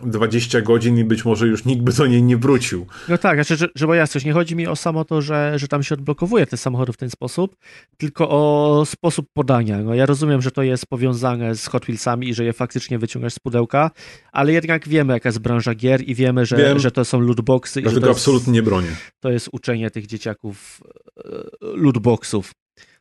20 0.04 0.62
godzin 0.62 0.98
i 0.98 1.04
być 1.04 1.26
może 1.26 1.48
już 1.48 1.66
nikt 1.66 1.82
by 1.84 1.94
do 1.94 2.08
niej 2.08 2.24
nie 2.24 2.38
wrócił. 2.38 2.86
No 3.10 3.18
tak, 3.18 3.38
znaczy, 3.38 3.56
że, 3.56 3.68
żeby 3.76 3.96
jasność, 3.96 4.26
nie 4.26 4.34
chodzi 4.34 4.56
mi 4.56 4.68
o 4.68 4.76
samo 4.76 5.06
to, 5.06 5.22
że, 5.22 5.54
że 5.56 5.68
tam 5.68 5.84
się 5.84 5.96
odblokowuje 5.96 6.46
te 6.46 6.58
samochody 6.58 6.94
w 6.94 6.98
ten 6.98 7.10
sposób, 7.10 7.56
tylko 7.98 8.30
o 8.30 8.84
sposób 8.86 9.26
podania. 9.34 9.78
No 9.78 9.94
ja 9.94 10.06
rozumiem, 10.06 10.42
że 10.42 10.52
to 10.52 10.64
jest 10.64 10.86
powiązane 10.86 11.56
z 11.56 11.68
Hot 11.68 11.84
Wheelsami 11.86 12.30
i 12.30 12.34
że 12.34 12.44
je 12.46 12.54
faktycznie 12.54 13.00
wyciągasz 13.00 13.34
z 13.34 13.40
pudełka, 13.40 13.92
ale 14.32 14.54
jednak 14.54 14.88
wiemy, 14.88 15.14
jaka 15.14 15.30
jest 15.30 15.40
branża 15.40 15.76
gier 15.76 16.02
i 16.02 16.16
wiemy, 16.16 16.46
że, 16.46 16.58
Wiem. 16.58 16.80
że 16.80 16.92
to 16.92 17.06
są 17.06 17.20
lootboxy 17.20 17.82
i 17.82 17.84
Ja 17.84 17.90
że 17.90 17.96
tego 17.96 18.06
to 18.08 18.12
jest, 18.12 18.20
absolutnie 18.20 18.54
nie 18.54 18.64
bronię. 18.64 18.96
to 19.20 19.30
jest 19.32 19.50
uczenie 19.52 19.92
tych 19.92 20.08
dzieciaków 20.08 20.82
e, 21.18 21.22
lootboxów. 21.62 22.52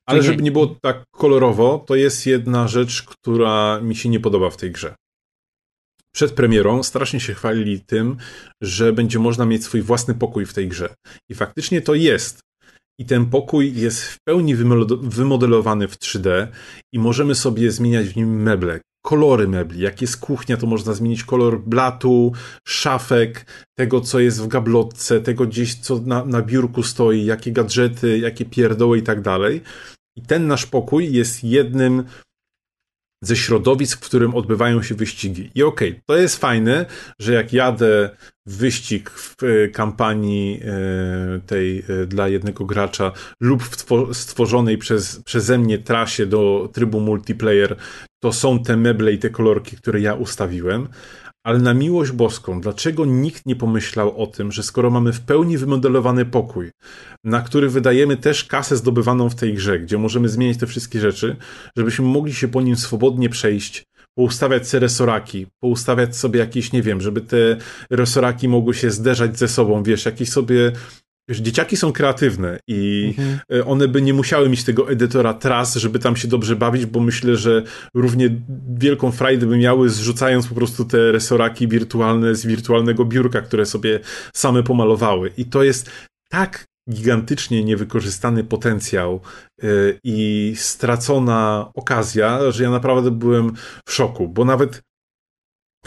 Ale 0.07 0.23
żeby 0.23 0.43
nie 0.43 0.53
było 0.53 0.67
tak 0.67 1.03
kolorowo, 1.11 1.85
to 1.87 1.95
jest 1.95 2.27
jedna 2.27 2.69
rzecz, 2.69 3.03
która 3.03 3.81
mi 3.81 3.97
się 3.97 4.09
nie 4.09 4.21
podoba 4.21 4.51
w 4.51 4.57
tej 4.57 4.71
grze. 4.73 4.95
Przed 6.19 6.33
premierą 6.33 6.83
strasznie 6.83 7.21
się 7.21 7.35
chwalili 7.35 7.81
tym, 7.81 8.17
że 8.63 8.93
będzie 8.93 9.19
można 9.19 9.47
mieć 9.47 9.65
swój 9.65 9.83
własny 9.83 10.15
pokój 10.15 10.47
w 10.47 10.55
tej 10.55 10.69
grze. 10.69 10.95
I 11.31 11.35
faktycznie 11.35 11.83
to 11.83 11.95
jest. 11.95 12.41
I 13.01 13.07
ten 13.07 13.27
pokój 13.27 13.75
jest 13.75 14.03
w 14.03 14.17
pełni 14.25 14.55
wymodelowany 15.03 15.89
w 15.89 15.99
3D 15.99 16.47
i 16.95 16.99
możemy 16.99 17.35
sobie 17.35 17.73
zmieniać 17.73 18.09
w 18.09 18.17
nim 18.17 18.43
meble, 18.43 18.81
kolory 19.07 19.49
mebli. 19.49 19.81
Jak 19.81 20.01
jest 20.01 20.17
kuchnia, 20.17 20.57
to 20.57 20.67
można 20.67 20.95
zmienić 20.95 21.25
kolor 21.25 21.61
blatu, 21.61 22.33
szafek, 22.69 23.47
tego, 23.79 24.01
co 24.01 24.21
jest 24.21 24.43
w 24.43 24.49
gablotce, 24.49 25.21
tego 25.21 25.47
gdzieś, 25.47 25.75
co 25.75 25.99
na, 25.99 26.25
na 26.25 26.43
biurku 26.43 26.83
stoi, 26.83 27.25
jakie 27.25 27.53
gadżety, 27.53 28.19
jakie 28.19 28.45
pierdoły 28.45 28.99
i 28.99 29.03
tak 29.03 29.21
dalej. 29.21 29.61
I 30.17 30.23
ten 30.23 30.47
nasz 30.47 30.67
pokój 30.67 31.13
jest 31.13 31.45
jednym 31.45 32.05
ze 33.23 33.37
środowisk, 33.37 34.05
w 34.05 34.09
którym 34.09 34.35
odbywają 34.35 34.83
się 34.83 34.95
wyścigi. 34.95 35.51
I 35.55 35.63
okej, 35.63 35.91
okay, 35.91 36.03
to 36.07 36.17
jest 36.17 36.37
fajne, 36.37 36.87
że 37.19 37.33
jak 37.33 37.53
jadę 37.53 38.11
w 38.47 38.57
wyścig 38.57 39.11
w 39.11 39.37
e, 39.43 39.69
kampanii 39.69 40.61
e, 40.65 41.41
tej 41.47 41.79
e, 41.79 42.07
dla 42.07 42.29
jednego 42.29 42.65
gracza 42.65 43.13
lub 43.41 43.63
w 43.63 44.17
stworzonej 44.17 44.79
przez, 44.79 45.23
przeze 45.23 45.59
mnie 45.59 45.79
trasie 45.79 46.27
do 46.27 46.71
trybu 46.73 47.01
multiplayer, 47.01 47.77
to 48.21 48.33
są 48.33 48.63
te 48.63 48.77
meble 48.77 49.13
i 49.13 49.19
te 49.19 49.31
kolorki, 49.31 49.77
które 49.77 50.01
ja 50.01 50.15
ustawiłem, 50.15 50.89
ale 51.45 51.59
na 51.59 51.75
miłość 51.75 52.13
boską, 52.13 52.61
dlaczego 52.61 53.05
nikt 53.05 53.47
nie 53.47 53.57
pomyślał 53.57 54.23
o 54.23 54.27
tym, 54.27 54.53
że 54.53 54.63
skoro 54.63 54.91
mamy 54.91 55.13
w 55.13 55.21
pełni 55.21 55.59
wymodelowany 55.59 56.25
pokój, 56.25 56.71
na 57.25 57.41
który 57.41 57.69
wydajemy 57.69 58.17
też 58.17 58.45
kasę 58.45 58.77
zdobywaną 58.77 59.31
w 59.31 59.35
tej 59.35 59.55
grze, 59.55 59.79
gdzie 59.79 59.99
możemy 59.99 60.29
zmienić 60.29 60.59
te 60.59 60.67
wszystkie 60.67 61.01
rzeczy, 61.01 61.37
żebyśmy 61.77 62.05
mogli 62.05 62.35
się 62.35 62.49
po 62.49 62.63
nim 62.63 62.77
swobodnie 62.77 63.29
przejść, 63.29 63.85
poustawiać 64.19 64.69
sobie 64.69 64.81
resoraki, 64.81 65.47
poustawiać 65.63 66.17
sobie 66.17 66.41
jakieś, 66.41 66.73
nie 66.73 66.83
wiem, 66.83 67.01
żeby 67.01 67.21
te 67.21 67.57
resoraki 67.91 68.49
mogły 68.49 68.75
się 68.75 68.91
zderzać 68.91 69.39
ze 69.39 69.49
sobą, 69.49 69.83
wiesz, 69.83 70.05
jakieś 70.05 70.31
sobie 70.31 70.73
Wiesz, 71.29 71.39
dzieciaki 71.39 71.77
są 71.77 71.93
kreatywne 71.93 72.59
i 72.67 73.15
mhm. 73.19 73.39
E, 73.53 73.65
one 73.65 73.89
by 73.89 74.03
nie 74.03 74.15
musiały 74.15 74.49
mieć 74.49 74.65
tego 74.65 74.91
edytora 74.91 75.35
tras, 75.35 75.77
żeby 75.77 75.99
tam 75.99 76.17
się 76.17 76.29
dobrze 76.29 76.57
bawić, 76.57 76.87
bo 76.87 77.01
myślę, 77.01 77.37
że 77.37 77.63
równie 77.95 78.31
wielką 78.79 79.13
frajdę 79.13 79.47
by 79.47 79.57
miały 79.57 79.89
zrzucając 79.89 80.47
po 80.47 80.55
prostu 80.55 80.85
te 80.85 81.13
resoraki 81.13 81.69
wirtualne 81.69 82.35
z 82.35 82.47
wirtualnego 82.47 83.05
biurka, 83.05 83.41
które 83.41 83.67
sobie 83.67 84.01
same 84.33 84.63
pomalowały. 84.63 85.31
I 85.37 85.45
to 85.45 85.63
jest 85.63 85.91
tak 86.29 86.65
gigantycznie 86.91 87.65
niewykorzystany 87.65 88.45
potencjał 88.45 89.21
yy, 89.63 89.99
i 90.05 90.53
stracona 90.57 91.71
okazja, 91.75 92.51
że 92.51 92.65
ja 92.65 92.71
naprawdę 92.71 93.11
byłem 93.11 93.53
w 93.87 93.93
szoku, 93.93 94.29
bo 94.29 94.45
nawet 94.45 94.83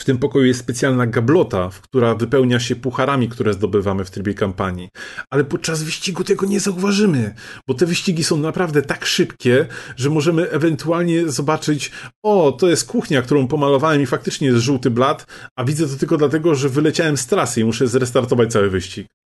w 0.02 0.06
tym 0.06 0.18
pokoju 0.18 0.45
jest 0.45 0.60
specjalna 0.60 1.07
gablota, 1.07 1.69
która 1.82 2.15
wypełnia 2.15 2.60
się 2.60 2.76
pucharami, 2.76 3.30
które 3.30 3.53
zdobywamy 3.53 4.06
w 4.06 4.11
trybie 4.11 4.34
kampanii. 4.34 4.90
Ale 5.30 5.44
podczas 5.44 5.84
wyścigu 5.84 6.23
tego 6.23 6.45
nie 6.45 6.60
zauważymy, 6.60 7.36
bo 7.68 7.73
te 7.73 7.86
wyścigi 7.86 8.23
są 8.23 8.38
naprawdę 8.38 8.82
tak 8.82 9.06
szybkie, 9.06 9.68
że 9.95 10.10
możemy 10.10 10.49
ewentualnie 10.49 11.30
zobaczyć, 11.30 11.91
o, 12.23 12.52
to 12.52 12.69
jest 12.69 12.88
kuchnia, 12.88 13.22
którą 13.22 13.48
pomalowałem 13.48 14.02
i 14.02 14.06
faktycznie 14.06 14.48
jest 14.48 14.60
żółty 14.60 14.90
blat, 14.90 15.26
a 15.56 15.64
widzę 15.64 15.88
to 15.88 15.95
tylko 15.95 16.18
dlatego, 16.18 16.56
że 16.56 16.69
wyleciałem 16.69 17.18
z 17.18 17.26
trasy 17.26 17.61
i 17.61 17.65
muszę 17.65 17.88
zrestartować 17.88 18.52
cały 18.52 18.69
wyścig. 18.69 19.20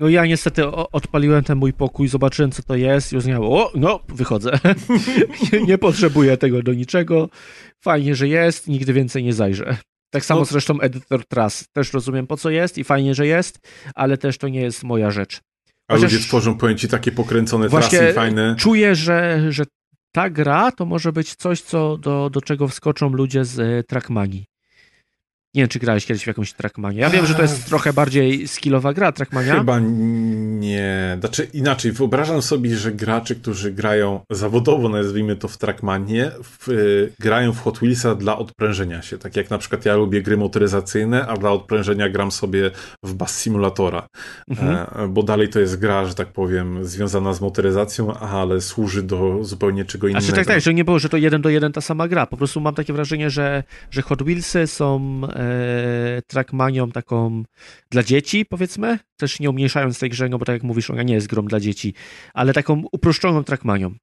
No 0.00 0.08
ja 0.08 0.26
niestety 0.26 0.66
odpaliłem 0.66 1.44
ten 1.44 1.58
mój 1.58 1.72
pokój, 1.72 2.08
zobaczyłem 2.08 2.50
co 2.50 2.62
to 2.62 2.76
jest 2.76 3.12
i 3.12 3.16
uznałem, 3.16 3.42
o, 3.42 3.70
no, 3.74 4.00
wychodzę. 4.08 4.58
nie, 5.52 5.62
nie 5.62 5.78
potrzebuję 5.78 6.36
tego 6.36 6.62
do 6.62 6.74
niczego. 6.74 7.28
Fajnie, 7.80 8.14
że 8.14 8.28
jest, 8.28 8.68
nigdy 8.68 8.92
więcej 8.92 9.24
nie 9.24 9.32
zajrzę. 9.32 9.76
Tak 10.10 10.24
samo 10.24 10.40
no. 10.40 10.44
zresztą 10.44 10.80
edytor 10.80 11.26
tras. 11.26 11.68
Też 11.72 11.92
rozumiem 11.92 12.26
po 12.26 12.36
co 12.36 12.50
jest 12.50 12.78
i 12.78 12.84
fajnie, 12.84 13.14
że 13.14 13.26
jest, 13.26 13.58
ale 13.94 14.18
też 14.18 14.38
to 14.38 14.48
nie 14.48 14.60
jest 14.60 14.84
moja 14.84 15.10
rzecz. 15.10 15.40
Chociaż 15.90 16.02
A 16.02 16.14
ludzie 16.14 16.18
tworzą 16.18 16.58
pojęcie 16.58 16.88
takie 16.88 17.12
pokręcone 17.12 17.68
trasy 17.68 18.12
fajne. 18.12 18.56
Czuję, 18.58 18.94
że, 18.94 19.46
że 19.48 19.64
ta 20.12 20.30
gra 20.30 20.72
to 20.72 20.86
może 20.86 21.12
być 21.12 21.34
coś, 21.34 21.60
co 21.60 21.96
do, 21.96 22.30
do 22.30 22.40
czego 22.40 22.68
wskoczą 22.68 23.08
ludzie 23.08 23.44
z 23.44 23.58
e, 23.58 23.82
Trackmanii. 23.82 24.44
Nie 25.54 25.62
wiem, 25.62 25.68
czy 25.68 25.78
grałeś 25.78 26.06
kiedyś 26.06 26.24
w 26.24 26.26
jakąś 26.26 26.52
Trackmanie. 26.52 27.00
Ja 27.00 27.10
wiem, 27.10 27.26
że 27.26 27.34
to 27.34 27.42
jest 27.42 27.66
trochę 27.66 27.92
bardziej 27.92 28.48
skillowa 28.48 28.92
gra 28.92 29.12
Trackmania. 29.12 29.58
Chyba 29.58 29.78
nie. 29.80 31.16
Znaczy 31.20 31.48
inaczej, 31.52 31.92
wyobrażam 31.92 32.42
sobie, 32.42 32.76
że 32.76 32.92
gracze, 32.92 33.34
którzy 33.34 33.72
grają 33.72 34.20
zawodowo, 34.30 34.88
nazwijmy 34.88 35.36
to 35.36 35.48
w 35.48 35.58
Trackmanie, 35.58 36.30
w, 36.42 36.68
y, 36.68 37.12
grają 37.18 37.52
w 37.52 37.60
Hot 37.60 37.78
Wheelsa 37.78 38.14
dla 38.14 38.38
odprężenia 38.38 39.02
się. 39.02 39.18
Tak 39.18 39.36
jak 39.36 39.50
na 39.50 39.58
przykład 39.58 39.84
ja 39.84 39.96
lubię 39.96 40.22
gry 40.22 40.36
motoryzacyjne, 40.36 41.26
a 41.26 41.36
dla 41.36 41.50
odprężenia 41.50 42.08
gram 42.08 42.32
sobie 42.32 42.70
w 43.02 43.14
Bass 43.14 43.38
Simulatora. 43.38 44.06
Mhm. 44.50 44.86
E, 45.04 45.08
bo 45.08 45.22
dalej 45.22 45.48
to 45.48 45.60
jest 45.60 45.80
gra, 45.80 46.04
że 46.04 46.14
tak 46.14 46.32
powiem, 46.32 46.84
związana 46.84 47.32
z 47.32 47.40
motoryzacją, 47.40 48.14
ale 48.14 48.60
służy 48.60 49.02
do 49.02 49.44
zupełnie 49.44 49.84
czego 49.84 50.08
innego. 50.08 50.24
Znaczy 50.24 50.36
tak, 50.36 50.46
tak, 50.46 50.60
że 50.60 50.74
nie 50.74 50.84
było, 50.84 50.98
że 50.98 51.08
to 51.08 51.16
jeden 51.16 51.42
do 51.42 51.48
jeden 51.48 51.72
ta 51.72 51.80
sama 51.80 52.08
gra. 52.08 52.26
Po 52.26 52.36
prostu 52.36 52.60
mam 52.60 52.74
takie 52.74 52.92
wrażenie, 52.92 53.30
że, 53.30 53.62
że 53.90 54.02
Hot 54.02 54.22
Wheelsy 54.22 54.66
są 54.66 55.20
e, 55.38 56.22
trackmanią 56.26 56.90
taką 56.90 57.42
dla 57.90 58.02
dzieci, 58.02 58.46
powiedzmy, 58.46 58.98
też 59.16 59.40
nie 59.40 59.50
umniejszając 59.50 59.98
tej 59.98 60.10
grze, 60.10 60.28
no 60.28 60.38
bo 60.38 60.44
tak 60.44 60.52
jak 60.52 60.62
mówisz, 60.62 60.90
ona 60.90 61.02
nie 61.02 61.14
jest 61.14 61.26
grą 61.26 61.42
dla 61.42 61.60
dzieci, 61.60 61.94
ale 62.34 62.52
taką 62.52 62.82
uproszczoną 62.92 63.44
trackmanią. 63.44 63.94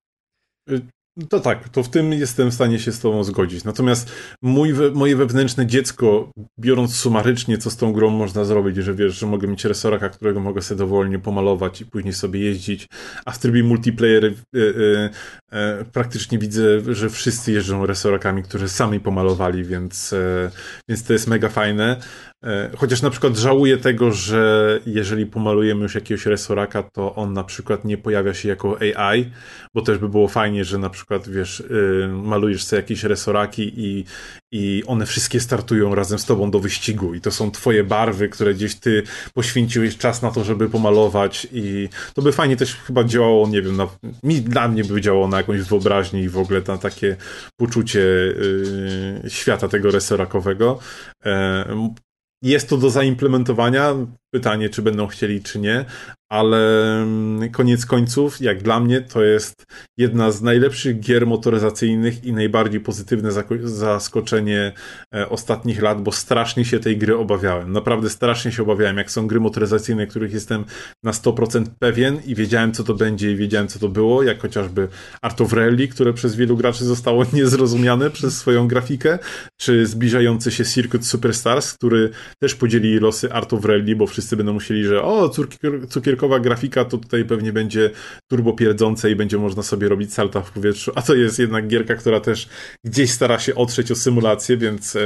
To 1.30 1.40
tak, 1.40 1.70
to 1.70 1.84
w 1.84 1.90
tym 1.90 2.14
jestem 2.14 2.52
w 2.52 2.54
stanie 2.54 2.80
się 2.80 2.92
z 2.92 3.00
Tobą 3.00 3.24
zgodzić. 3.24 3.64
Natomiast 3.64 4.12
mój, 4.42 4.74
moje 4.94 5.16
wewnętrzne 5.16 5.66
dziecko, 5.66 6.32
biorąc 6.60 6.96
sumarycznie, 6.96 7.58
co 7.58 7.70
z 7.70 7.78
tą 7.78 7.94
grą 7.94 8.10
można 8.10 8.44
zrobić, 8.46 8.76
że 8.78 8.94
wiesz, 8.94 9.20
że 9.20 9.26
mogę 9.26 9.48
mieć 9.48 9.66
resoraka, 9.66 10.10
którego 10.10 10.40
mogę 10.40 10.62
sobie 10.62 10.78
dowolnie 10.78 11.20
pomalować 11.20 11.82
i 11.82 11.86
później 11.86 12.14
sobie 12.14 12.40
jeździć, 12.40 12.88
a 13.26 13.32
w 13.32 13.40
trybie 13.40 13.64
multiplayer 13.64 14.26
y, 14.26 14.34
y, 14.56 14.60
y, 14.62 15.86
praktycznie 15.94 16.40
widzę, 16.40 16.94
że 16.96 17.10
wszyscy 17.10 17.52
jeżdżą 17.52 17.86
resorakami, 17.86 18.44
które 18.44 18.70
sami 18.70 19.00
pomalowali, 19.00 19.64
więc, 19.64 20.14
e, 20.14 20.52
więc 20.90 21.04
to 21.04 21.14
jest 21.14 21.28
mega 21.28 21.50
fajne. 21.50 22.02
E, 22.46 22.70
chociaż 22.78 23.02
na 23.02 23.10
przykład 23.10 23.38
żałuję 23.38 23.78
tego, 23.78 24.12
że 24.12 24.80
jeżeli 24.86 25.26
pomalujemy 25.26 25.84
już 25.84 25.96
jakiegoś 25.96 26.26
resoraka, 26.26 26.84
to 26.84 27.16
on 27.16 27.34
na 27.34 27.44
przykład 27.44 27.86
nie 27.86 27.98
pojawia 27.98 28.34
się 28.34 28.50
jako 28.50 28.78
AI, 28.80 29.32
bo 29.74 29.82
też 29.82 29.98
by 29.98 30.10
było 30.10 30.28
fajnie, 30.28 30.66
że 30.66 30.78
na 30.78 30.90
przykład, 30.90 31.30
wiesz, 31.30 31.60
y, 31.60 32.08
malujesz 32.12 32.64
sobie 32.64 32.82
jakieś 32.82 33.04
resoraki 33.04 33.74
i, 33.76 34.06
i 34.52 34.84
one 34.88 35.06
wszystkie 35.06 35.40
startują 35.40 35.96
razem 35.96 36.20
z 36.20 36.26
tobą 36.26 36.52
do 36.52 36.60
wyścigu 36.60 37.14
i 37.14 37.22
to 37.22 37.32
są 37.32 37.52
twoje 37.52 37.84
barwy, 37.84 38.30
które 38.30 38.54
gdzieś 38.54 38.76
ty 38.76 39.04
poświęciłeś 39.34 39.98
czas 39.98 40.22
na 40.22 40.32
to, 40.32 40.44
żeby 40.44 40.70
pomalować 40.70 41.48
i 41.52 41.90
to 42.14 42.22
by 42.22 42.32
fajnie 42.32 42.58
też 42.58 42.76
chyba 42.76 43.04
działało, 43.04 43.48
nie 43.48 43.62
wiem, 43.62 43.76
na, 43.76 43.88
mi, 44.24 44.42
dla 44.42 44.68
mnie 44.68 44.84
by 44.84 45.02
działało 45.02 45.28
na 45.28 45.38
jakąś 45.38 45.62
wyobraźnię 45.62 46.24
i 46.24 46.30
w 46.30 46.38
ogóle 46.38 46.62
na 46.68 46.78
takie 46.78 47.16
poczucie 47.58 48.00
y, 48.00 49.22
świata 49.28 49.68
tego 49.68 49.92
resorakowego. 49.92 50.80
E, 51.26 51.96
jest 52.42 52.70
to 52.70 52.78
do 52.78 52.90
zaimplementowania. 52.90 53.94
Pytanie, 54.36 54.70
czy 54.70 54.82
będą 54.82 55.08
chcieli, 55.08 55.42
czy 55.42 55.60
nie, 55.60 55.86
ale 56.30 56.94
mm, 57.02 57.50
koniec 57.52 57.86
końców, 57.86 58.42
jak 58.42 58.64
dla 58.64 58.80
mnie, 58.80 59.02
to 59.02 59.24
jest 59.24 59.66
jedna 59.98 60.32
z 60.32 60.42
najlepszych 60.42 61.00
gier 61.00 61.28
motoryzacyjnych 61.28 62.24
i 62.24 62.34
najbardziej 62.34 62.80
pozytywne 62.82 63.30
zaskoczenie 63.64 64.72
e, 65.16 65.30
ostatnich 65.30 65.82
lat, 65.82 66.02
bo 66.02 66.12
strasznie 66.12 66.66
się 66.66 66.80
tej 66.80 66.98
gry 66.98 67.18
obawiałem. 67.18 67.72
Naprawdę 67.72 68.10
strasznie 68.10 68.52
się 68.52 68.64
obawiałem, 68.64 68.98
jak 68.98 69.12
są 69.12 69.28
gry 69.28 69.40
motoryzacyjne, 69.40 70.08
których 70.08 70.34
jestem 70.34 70.66
na 71.04 71.12
100% 71.12 71.66
pewien 71.80 72.20
i 72.26 72.36
wiedziałem, 72.36 72.72
co 72.72 72.84
to 72.84 72.94
będzie 72.94 73.32
i 73.32 73.36
wiedziałem, 73.36 73.68
co 73.68 73.80
to 73.80 73.90
było, 73.90 74.24
jak 74.24 74.42
chociażby 74.42 74.88
Art 75.22 75.42
of 75.42 75.54
Rally, 75.54 75.88
które 75.88 76.14
przez 76.14 76.36
wielu 76.36 76.58
graczy 76.58 76.86
zostało 76.86 77.26
niezrozumiane 77.34 78.10
przez 78.10 78.38
swoją 78.38 78.68
grafikę, 78.68 79.20
czy 79.62 79.86
zbliżający 79.86 80.52
się 80.52 80.66
Circuit 80.66 81.08
Superstars, 81.08 81.74
który 81.74 82.10
też 82.40 82.56
podzieli 82.56 83.00
losy 83.00 83.34
Art 83.34 83.54
of 83.54 83.66
Rally, 83.66 83.96
bo 83.96 84.08
wszyscy 84.08 84.25
będą 84.34 84.54
musieli, 84.54 84.86
że 84.86 85.04
o, 85.04 85.30
cukier, 85.30 85.88
cukierkowa 85.90 86.40
grafika, 86.40 86.86
to 86.86 86.98
tutaj 86.98 87.26
pewnie 87.26 87.54
będzie 87.54 87.90
turbo 88.28 88.54
pierdzące 88.54 89.12
i 89.12 89.16
będzie 89.16 89.38
można 89.38 89.64
sobie 89.64 89.90
robić 89.90 90.14
salta 90.14 90.42
w 90.42 90.52
powietrzu, 90.52 90.92
a 90.96 91.02
to 91.02 91.16
jest 91.16 91.40
jednak 91.40 91.68
gierka, 91.68 91.96
która 91.96 92.20
też 92.20 92.50
gdzieś 92.86 93.12
stara 93.12 93.40
się 93.40 93.56
otrzeć 93.56 93.92
o 93.92 93.96
symulację, 93.96 94.58
więc, 94.58 94.96
e, 94.96 95.00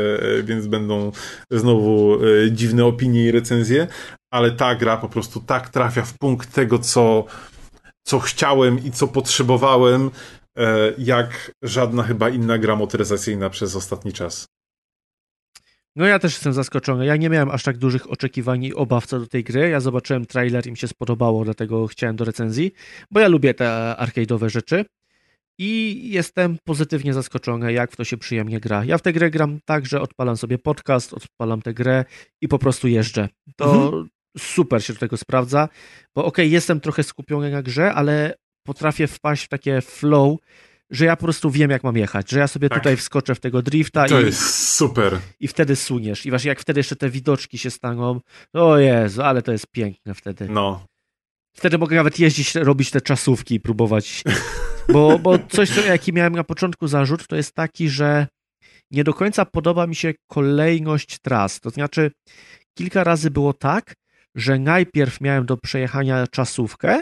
więc 0.44 0.68
będą 0.68 1.12
znowu 1.52 2.16
e, 2.16 2.52
dziwne 2.52 2.86
opinie 2.86 3.26
i 3.26 3.32
recenzje, 3.32 3.88
ale 4.34 4.52
ta 4.52 4.76
gra 4.76 4.98
po 4.98 5.10
prostu 5.10 5.40
tak 5.40 5.70
trafia 5.70 6.02
w 6.02 6.18
punkt 6.18 6.54
tego, 6.54 6.80
co, 6.80 7.26
co 8.08 8.20
chciałem 8.20 8.86
i 8.86 8.92
co 8.92 9.08
potrzebowałem, 9.08 10.12
e, 10.58 10.94
jak 10.98 11.52
żadna 11.64 12.04
chyba 12.04 12.30
inna 12.30 12.58
gra 12.58 12.76
motoryzacyjna 12.76 13.50
przez 13.50 13.76
ostatni 13.76 14.14
czas. 14.14 14.59
No 15.96 16.06
ja 16.06 16.20
też 16.20 16.34
jestem 16.34 16.54
zaskoczony. 16.54 17.06
Ja 17.06 17.16
nie 17.16 17.30
miałem 17.30 17.50
aż 17.50 17.64
tak 17.64 17.78
dużych 17.78 18.12
oczekiwań 18.12 18.64
i 18.64 18.74
obaw 18.74 19.06
co 19.06 19.20
do 19.20 19.28
tej 19.28 19.44
gry. 19.44 19.70
Ja 19.70 19.80
zobaczyłem 19.80 20.26
trailer 20.26 20.68
i 20.68 20.72
mi 20.72 20.78
się 20.78 20.88
spodobało, 20.88 21.46
dlatego 21.46 21.88
chciałem 21.88 22.16
do 22.16 22.26
recenzji, 22.26 22.72
bo 23.12 23.20
ja 23.20 23.28
lubię 23.28 23.54
te 23.54 23.96
arcade'owe 24.00 24.50
rzeczy. 24.50 24.86
i 25.62 26.02
jestem 26.12 26.58
pozytywnie 26.64 27.14
zaskoczony, 27.14 27.74
jak 27.74 27.92
w 27.92 27.96
to 27.96 28.04
się 28.04 28.18
przyjemnie 28.18 28.60
gra. 28.60 28.86
Ja 28.86 28.98
w 28.98 29.02
tę 29.02 29.14
grę 29.14 29.30
gram 29.30 29.60
tak, 29.66 29.86
że 29.86 30.02
odpalam 30.02 30.38
sobie 30.38 30.58
podcast, 30.58 31.14
odpalam 31.14 31.62
tę 31.62 31.74
grę 31.74 32.06
i 32.42 32.48
po 32.48 32.60
prostu 32.60 32.88
jeżdżę. 32.88 33.30
To 33.56 33.86
mhm. 33.86 34.10
super 34.38 34.84
się 34.84 34.94
do 34.94 35.00
tego 35.00 35.18
sprawdza, 35.18 35.70
bo 36.16 36.26
okej, 36.26 36.46
okay, 36.46 36.48
jestem 36.48 36.80
trochę 36.80 37.04
skupiony 37.04 37.52
na 37.52 37.64
grze, 37.64 37.94
ale 37.94 38.36
potrafię 38.68 39.08
wpaść 39.08 39.46
w 39.46 39.48
takie 39.48 39.82
flow, 39.82 40.38
że 40.90 41.06
ja 41.06 41.16
po 41.16 41.24
prostu 41.24 41.52
wiem, 41.52 41.72
jak 41.72 41.84
mam 41.84 41.98
jechać, 41.98 42.32
że 42.32 42.40
ja 42.40 42.48
sobie 42.48 42.70
tak. 42.70 42.80
tutaj 42.80 42.98
wskoczę 42.98 43.36
w 43.36 43.40
tego 43.40 43.62
drifta 43.62 44.06
to 44.06 44.22
i... 44.22 44.26
jest 44.26 44.76
super. 44.76 45.20
I 45.40 45.48
wtedy 45.48 45.76
suniesz. 45.76 46.26
I 46.26 46.30
właśnie 46.30 46.50
jak 46.50 46.60
wtedy 46.60 46.80
jeszcze 46.80 46.96
te 46.96 47.10
widoczki 47.10 47.58
się 47.58 47.72
staną, 47.72 48.20
o 48.54 48.78
Jezu, 48.78 49.22
ale 49.22 49.42
to 49.42 49.52
jest 49.52 49.68
piękne 49.68 50.14
wtedy. 50.14 50.48
No. 50.50 50.86
Wtedy 51.56 51.78
mogę 51.78 51.96
nawet 51.96 52.20
jeździć, 52.20 52.56
robić 52.56 52.92
te 52.92 53.02
czasówki 53.02 53.56
i 53.56 53.60
próbować. 53.60 54.24
Bo, 54.94 55.20
bo 55.20 55.40
coś, 55.40 55.70
co, 55.70 55.82
jaki 55.82 56.14
miałem 56.14 56.36
na 56.36 56.44
początku 56.44 56.88
zarzut, 56.88 57.28
to 57.28 57.36
jest 57.36 57.56
taki, 57.56 57.90
że 57.90 58.28
nie 58.92 59.04
do 59.04 59.14
końca 59.14 59.46
podoba 59.46 59.88
mi 59.88 59.96
się 59.96 60.14
kolejność 60.28 61.20
tras. 61.20 61.60
To 61.60 61.70
znaczy, 61.70 62.12
kilka 62.78 63.04
razy 63.04 63.32
było 63.32 63.54
tak, 63.54 63.94
że 64.36 64.60
najpierw 64.60 65.22
miałem 65.22 65.46
do 65.46 65.58
przejechania 65.58 66.28
czasówkę, 66.28 67.02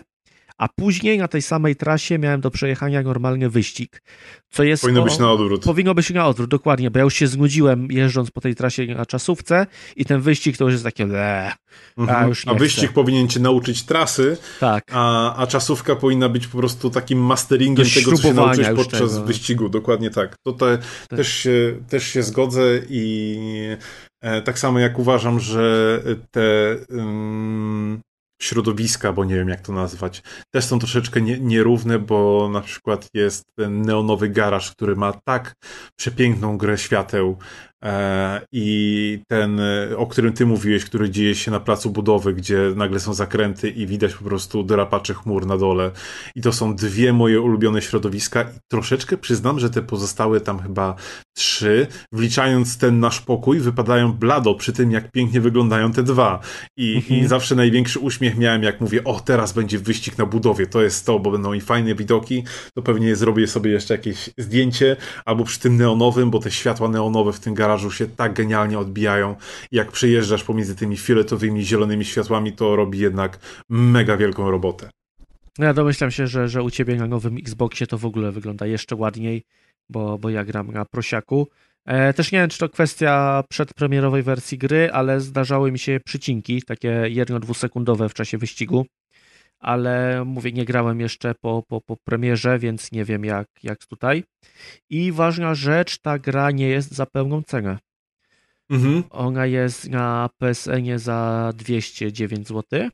a 0.58 0.68
później 0.68 1.18
na 1.18 1.28
tej 1.28 1.42
samej 1.42 1.76
trasie 1.76 2.20
miałem 2.20 2.42
do 2.42 2.52
przejechania 2.52 3.04
normalny 3.04 3.50
wyścig. 3.50 4.04
Co 4.50 4.64
jest 4.64 4.82
powinno 4.82 5.04
być 5.04 5.20
na 5.20 5.32
odwrót. 5.32 5.64
Powinno 5.64 5.96
być 5.96 6.10
na 6.10 6.28
odwrót, 6.28 6.50
dokładnie, 6.50 6.92
bo 6.92 7.00
ja 7.00 7.04
już 7.04 7.14
się 7.14 7.28
znudziłem 7.28 7.88
jeżdżąc 7.92 8.32
po 8.32 8.42
tej 8.42 8.56
trasie 8.56 8.86
na 8.86 9.06
czasówce 9.06 9.68
i 9.96 10.06
ten 10.06 10.22
wyścig 10.22 10.58
to 10.58 10.64
już 10.64 10.74
jest 10.74 10.84
takie 10.84 11.04
mhm. 11.04 12.24
a, 12.24 12.28
już 12.28 12.48
a 12.48 12.54
wyścig 12.54 12.84
chcę. 12.84 12.94
powinien 12.94 13.28
cię 13.28 13.40
nauczyć 13.40 13.84
trasy, 13.84 14.38
tak. 14.60 14.84
a, 14.92 15.36
a 15.36 15.48
czasówka 15.48 15.96
powinna 15.96 16.30
być 16.30 16.48
po 16.48 16.58
prostu 16.58 16.90
takim 16.90 17.20
masteringiem 17.20 17.86
Do 17.88 17.94
tego, 17.94 18.12
co 18.18 18.24
się 18.24 18.34
nauczyć 18.34 18.68
podczas 18.76 19.12
tego. 19.14 19.26
wyścigu. 19.26 19.70
Dokładnie 19.70 20.10
tak. 20.10 20.36
To 20.46 20.54
te, 20.54 20.78
tak. 20.78 21.18
Też, 21.18 21.34
się, 21.34 21.76
też 21.90 22.04
się 22.04 22.24
zgodzę 22.24 22.62
i 22.90 23.40
e, 24.22 24.42
tak 24.42 24.60
samo 24.60 24.80
jak 24.80 25.00
uważam, 25.00 25.40
że 25.40 26.02
te 26.32 26.76
um, 26.90 28.02
środowiska, 28.42 29.14
bo 29.14 29.26
nie 29.26 29.36
wiem 29.36 29.50
jak 29.50 29.62
to 29.62 29.74
nazwać, 29.74 30.24
też 30.52 30.66
są 30.66 30.80
troszeczkę 30.80 31.22
nie, 31.22 31.40
nierówne, 31.40 32.00
bo 32.00 32.50
na 32.54 32.62
przykład 32.62 33.08
jest 33.14 33.46
ten 33.56 33.82
neonowy 33.82 34.30
garaż, 34.30 34.72
który 34.72 34.96
ma 34.96 35.14
tak 35.14 35.56
przepiękną 35.96 36.58
grę 36.58 36.78
świateł, 36.78 37.38
I 38.52 39.20
ten, 39.28 39.60
e, 39.60 39.98
o 39.98 40.08
którym 40.08 40.34
ty 40.34 40.46
mówiłeś, 40.46 40.86
który 40.86 41.10
dzieje 41.10 41.36
się 41.36 41.52
na 41.52 41.60
placu 41.60 41.90
budowy, 41.90 42.34
gdzie 42.34 42.60
nagle 42.76 43.00
są 43.00 43.14
zakręty 43.14 43.70
i 43.70 43.88
widać 43.88 44.14
po 44.14 44.24
prostu 44.24 44.64
drapacze 44.64 45.14
chmur 45.14 45.46
na 45.46 45.58
dole. 45.58 45.92
I 46.36 46.42
to 46.42 46.54
są 46.54 46.76
dwie 46.76 47.14
moje 47.14 47.42
ulubione 47.42 47.82
środowiska. 47.82 48.42
I 48.42 48.60
troszeczkę 48.68 49.18
przyznam, 49.18 49.60
że 49.60 49.70
te 49.70 49.82
pozostałe 49.82 50.42
tam 50.42 50.60
chyba 50.60 50.96
trzy, 51.36 51.88
wliczając 52.12 52.78
ten 52.78 53.00
nasz 53.00 53.22
pokój, 53.22 53.60
wypadają 53.60 54.14
blado 54.14 54.56
przy 54.56 54.74
tym, 54.74 54.92
jak 54.92 55.12
pięknie 55.12 55.42
wyglądają 55.42 55.92
te 55.92 56.04
dwa. 56.04 56.40
I, 56.78 56.96
mhm. 56.96 57.22
i 57.22 57.28
zawsze 57.28 57.56
największy 57.56 58.00
uśmiech 58.00 58.38
miałem, 58.38 58.64
jak 58.64 58.82
mówię, 58.82 59.04
o 59.04 59.20
teraz 59.20 59.54
będzie 59.54 59.80
wyścig 59.80 60.18
na 60.18 60.26
budowie, 60.26 60.68
to 60.68 60.82
jest 60.82 61.06
to, 61.06 61.20
bo 61.20 61.32
będą 61.32 61.54
i 61.54 61.62
fajne 61.62 61.96
widoki, 61.96 62.44
to 62.74 62.82
pewnie 62.82 63.16
zrobię 63.16 63.48
sobie 63.48 63.72
jeszcze 63.72 63.94
jakieś 63.94 64.30
zdjęcie, 64.38 64.96
albo 65.26 65.44
przy 65.44 65.60
tym 65.60 65.78
neonowym, 65.78 66.32
bo 66.32 66.40
te 66.40 66.52
światła 66.52 66.90
neonowe 66.90 67.34
w 67.34 67.40
tym 67.40 67.54
garażu 67.54 67.67
garażu 67.68 67.92
się 67.92 68.08
tak 68.08 68.34
genialnie 68.34 68.80
odbijają. 68.80 69.36
Jak 69.72 69.92
przejeżdżasz 69.92 70.44
pomiędzy 70.44 70.76
tymi 70.76 70.98
fioletowymi, 70.98 71.66
zielonymi 71.66 72.06
światłami, 72.06 72.54
to 72.54 72.76
robi 72.76 73.00
jednak 73.00 73.40
mega 73.70 74.18
wielką 74.18 74.52
robotę. 74.52 74.90
No 75.60 75.66
ja 75.66 75.74
domyślam 75.74 76.12
się, 76.12 76.28
że, 76.28 76.50
że 76.50 76.64
u 76.64 76.72
ciebie 76.72 76.96
na 76.96 77.08
nowym 77.08 77.38
Xboxie 77.38 77.88
to 77.88 77.98
w 77.98 78.06
ogóle 78.06 78.32
wygląda 78.32 78.66
jeszcze 78.66 78.96
ładniej, 78.96 79.44
bo, 79.90 80.18
bo 80.18 80.30
ja 80.30 80.46
gram 80.46 80.72
na 80.72 80.86
prosiaku. 80.86 81.48
E, 81.86 82.14
też 82.14 82.32
nie 82.32 82.40
wiem, 82.40 82.50
czy 82.50 82.58
to 82.58 82.70
kwestia 82.70 83.44
przedpremierowej 83.50 84.24
wersji 84.24 84.58
gry, 84.58 84.90
ale 84.94 85.22
zdarzały 85.22 85.72
mi 85.72 85.80
się 85.80 86.00
przycinki, 86.06 86.62
takie 86.62 87.04
jedno-dwusekundowe 87.08 88.10
w 88.10 88.14
czasie 88.14 88.38
wyścigu 88.38 88.86
ale 89.60 90.26
mówię, 90.26 90.52
nie 90.52 90.66
grałem 90.66 91.00
jeszcze 91.00 91.36
po, 91.36 91.64
po, 91.68 91.82
po 91.82 91.98
premierze, 91.98 92.60
więc 92.60 92.92
nie 92.92 93.06
wiem 93.06 93.26
jak, 93.26 93.48
jak 93.64 93.86
tutaj. 93.86 94.24
I 94.90 95.12
ważna 95.12 95.56
rzecz, 95.56 95.98
ta 95.98 96.20
gra 96.20 96.52
nie 96.52 96.68
jest 96.68 96.92
za 96.92 97.06
pełną 97.06 97.44
cenę. 97.44 97.78
Mhm. 98.70 99.04
Ona 99.10 99.46
jest 99.46 99.90
na 99.90 100.30
PSN 100.38 101.00
za 101.00 101.52
209 101.56 102.48
zł, 102.48 102.90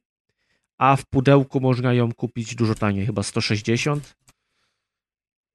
a 0.78 0.96
w 0.96 1.06
pudełku 1.06 1.60
można 1.60 1.94
ją 1.94 2.12
kupić 2.12 2.56
dużo 2.56 2.76
taniej, 2.76 3.06
chyba 3.06 3.24
160. 3.24 4.16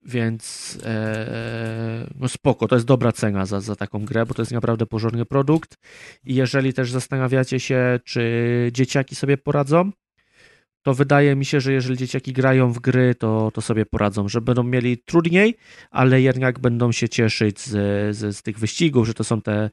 Więc 0.02 0.78
e, 0.84 2.06
no 2.14 2.28
spoko, 2.28 2.68
to 2.68 2.76
jest 2.76 2.86
dobra 2.86 3.12
cena 3.12 3.46
za, 3.46 3.60
za 3.60 3.76
taką 3.76 4.04
grę, 4.04 4.26
bo 4.26 4.34
to 4.34 4.42
jest 4.42 4.52
naprawdę 4.52 4.86
porządny 4.86 5.24
produkt. 5.24 5.76
I 6.24 6.34
jeżeli 6.34 6.72
też 6.72 6.90
zastanawiacie 6.90 7.60
się, 7.60 8.00
czy 8.04 8.70
dzieciaki 8.72 9.14
sobie 9.14 9.36
poradzą, 9.36 9.92
to 10.82 10.94
wydaje 10.94 11.36
mi 11.36 11.44
się, 11.44 11.60
że 11.60 11.72
jeżeli 11.72 11.96
dzieciaki 11.96 12.32
grają 12.32 12.72
w 12.72 12.78
gry, 12.78 13.14
to, 13.14 13.50
to 13.54 13.60
sobie 13.60 13.86
poradzą, 13.86 14.28
że 14.28 14.40
będą 14.40 14.62
mieli 14.62 14.98
trudniej, 14.98 15.56
ale 15.90 16.20
jednak 16.20 16.58
będą 16.58 16.92
się 16.92 17.08
cieszyć 17.08 17.60
z, 17.60 17.70
z, 18.16 18.36
z 18.36 18.42
tych 18.42 18.58
wyścigów, 18.58 19.06
że 19.06 19.14
to 19.14 19.24
są 19.24 19.42
te, 19.42 19.70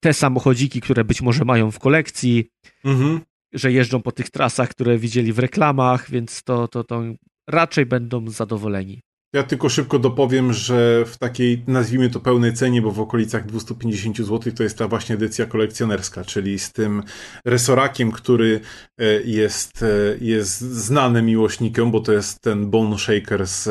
te 0.00 0.14
samochodziki, 0.14 0.80
które 0.80 1.04
być 1.04 1.22
może 1.22 1.44
mają 1.44 1.70
w 1.70 1.78
kolekcji, 1.78 2.50
mhm. 2.84 3.20
że 3.52 3.72
jeżdżą 3.72 4.02
po 4.02 4.12
tych 4.12 4.30
trasach, 4.30 4.68
które 4.68 4.98
widzieli 4.98 5.32
w 5.32 5.38
reklamach, 5.38 6.10
więc 6.10 6.42
to, 6.42 6.68
to, 6.68 6.84
to 6.84 7.02
raczej 7.48 7.86
będą 7.86 8.28
zadowoleni. 8.28 9.02
Ja 9.34 9.42
tylko 9.42 9.68
szybko 9.68 9.98
dopowiem, 9.98 10.52
że 10.52 11.04
w 11.06 11.18
takiej, 11.18 11.64
nazwijmy 11.66 12.10
to 12.10 12.20
pełnej 12.20 12.52
cenie, 12.52 12.82
bo 12.82 12.90
w 12.90 13.00
okolicach 13.00 13.46
250 13.46 14.16
zł 14.16 14.52
to 14.52 14.62
jest 14.62 14.78
ta 14.78 14.88
właśnie 14.88 15.14
edycja 15.14 15.46
kolekcjonerska, 15.46 16.24
czyli 16.24 16.58
z 16.58 16.72
tym 16.72 17.02
resorakiem, 17.44 18.12
który 18.12 18.60
e, 18.98 19.04
jest, 19.24 19.82
e, 19.82 19.86
jest 20.20 20.60
znany 20.60 21.22
miłośnikiem, 21.22 21.90
bo 21.90 22.00
to 22.00 22.12
jest 22.12 22.40
ten 22.40 22.70
Bone 22.70 22.98
Shaker 22.98 23.46
z, 23.46 23.62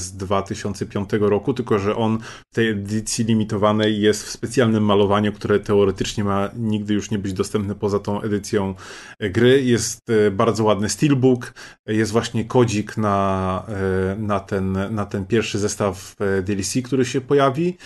z 0.00 0.12
2005 0.12 1.10
roku, 1.20 1.54
tylko 1.54 1.78
że 1.78 1.96
on 1.96 2.18
w 2.52 2.54
tej 2.54 2.68
edycji 2.68 3.24
limitowanej 3.24 4.00
jest 4.00 4.22
w 4.22 4.30
specjalnym 4.30 4.84
malowaniu, 4.84 5.32
które 5.32 5.60
teoretycznie 5.60 6.24
ma 6.24 6.50
nigdy 6.56 6.94
już 6.94 7.10
nie 7.10 7.18
być 7.18 7.32
dostępne 7.32 7.74
poza 7.74 7.98
tą 7.98 8.22
edycją 8.22 8.74
e, 9.18 9.30
gry. 9.30 9.62
Jest 9.62 10.00
bardzo 10.32 10.64
ładny 10.64 10.88
steelbook, 10.88 11.54
jest 11.86 12.12
właśnie 12.12 12.44
kodzik 12.44 12.96
na, 12.96 13.66
na 14.18 14.40
ten 14.40 14.85
na 14.90 15.06
ten 15.06 15.26
pierwszy 15.26 15.58
zestaw 15.58 16.14
e, 16.20 16.42
DLC, 16.42 16.82
który 16.84 17.04
się 17.04 17.20
pojawi. 17.20 17.76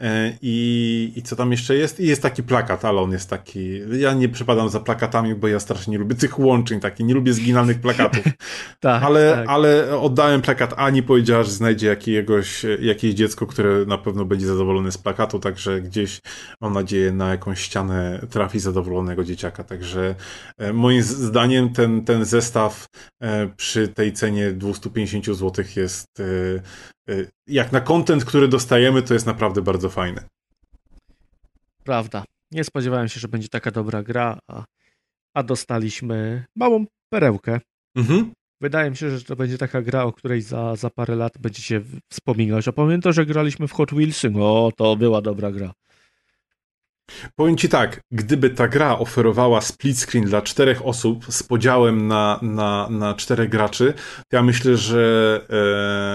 E, 0.00 0.32
I, 0.42 1.12
I 1.16 1.22
co 1.22 1.36
tam 1.36 1.50
jeszcze 1.52 1.74
jest? 1.74 2.00
I 2.00 2.06
jest 2.06 2.22
taki 2.22 2.42
plakat, 2.42 2.84
ale 2.84 3.00
on 3.00 3.12
jest 3.12 3.30
taki. 3.30 3.80
Ja 3.98 4.12
nie 4.12 4.28
przepadam 4.28 4.68
za 4.68 4.80
plakatami, 4.80 5.34
bo 5.34 5.48
ja 5.48 5.60
strasznie 5.60 5.92
nie 5.92 5.98
lubię 5.98 6.14
tych 6.14 6.38
łączeń, 6.38 6.80
takich, 6.80 7.06
nie 7.06 7.14
lubię 7.14 7.32
zginalnych 7.32 7.80
plakatów. 7.80 8.24
tak, 8.80 9.02
ale, 9.02 9.32
tak. 9.32 9.48
ale 9.48 9.98
oddałem 10.00 10.42
plakat 10.42 10.74
Ani, 10.76 11.02
powiedziała, 11.02 11.44
że 11.44 11.50
znajdzie 11.50 11.86
jakiegoś, 11.86 12.66
jakieś 12.80 13.14
dziecko, 13.14 13.46
które 13.46 13.84
na 13.86 13.98
pewno 13.98 14.24
będzie 14.24 14.46
zadowolone 14.46 14.92
z 14.92 14.98
plakatu, 14.98 15.38
także 15.38 15.80
gdzieś 15.80 16.20
mam 16.60 16.72
nadzieję 16.72 17.12
na 17.12 17.30
jakąś 17.30 17.60
ścianę 17.60 18.26
trafi 18.30 18.60
zadowolonego 18.60 19.24
dzieciaka. 19.24 19.64
Także 19.64 20.14
e, 20.58 20.72
moim 20.72 21.02
zdaniem 21.02 21.72
ten, 21.72 22.04
ten 22.04 22.24
zestaw 22.24 22.86
e, 23.20 23.48
przy 23.56 23.88
tej 23.88 24.12
cenie 24.12 24.52
250 24.52 25.26
zł 25.26 25.64
jest 25.76 26.22
jak 27.46 27.72
na 27.72 27.80
content, 27.80 28.24
który 28.24 28.48
dostajemy, 28.48 29.02
to 29.02 29.14
jest 29.14 29.26
naprawdę 29.26 29.62
bardzo 29.62 29.88
fajne. 29.88 30.24
Prawda. 31.84 32.24
Nie 32.52 32.64
spodziewałem 32.64 33.08
się, 33.08 33.20
że 33.20 33.28
będzie 33.28 33.48
taka 33.48 33.70
dobra 33.70 34.02
gra, 34.02 34.38
a, 34.48 34.64
a 35.34 35.42
dostaliśmy 35.42 36.44
małą 36.56 36.84
perełkę. 37.12 37.60
Mhm. 37.96 38.32
Wydaje 38.60 38.90
mi 38.90 38.96
się, 38.96 39.18
że 39.18 39.24
to 39.24 39.36
będzie 39.36 39.58
taka 39.58 39.82
gra, 39.82 40.04
o 40.04 40.12
której 40.12 40.42
za, 40.42 40.76
za 40.76 40.90
parę 40.90 41.16
lat 41.16 41.38
będziecie 41.38 41.82
wspominać. 42.12 42.68
A 42.68 42.72
pamiętam, 42.72 43.12
że 43.12 43.26
graliśmy 43.26 43.68
w 43.68 43.72
Hot 43.72 43.90
Wheelsy. 43.90 44.30
No, 44.30 44.70
to 44.76 44.96
była 44.96 45.22
dobra 45.22 45.50
gra. 45.52 45.72
Powiem 47.36 47.56
ci 47.56 47.68
tak, 47.68 48.00
gdyby 48.12 48.50
ta 48.50 48.68
gra 48.68 48.98
oferowała 48.98 49.60
split 49.60 49.98
screen 49.98 50.24
dla 50.24 50.42
czterech 50.42 50.86
osób 50.86 51.24
z 51.28 51.42
podziałem 51.42 52.08
na, 52.08 52.38
na, 52.42 52.88
na 52.90 53.14
czterech 53.14 53.48
graczy, 53.48 53.94
to 54.28 54.36
ja 54.36 54.42
myślę, 54.42 54.76
że 54.76 55.40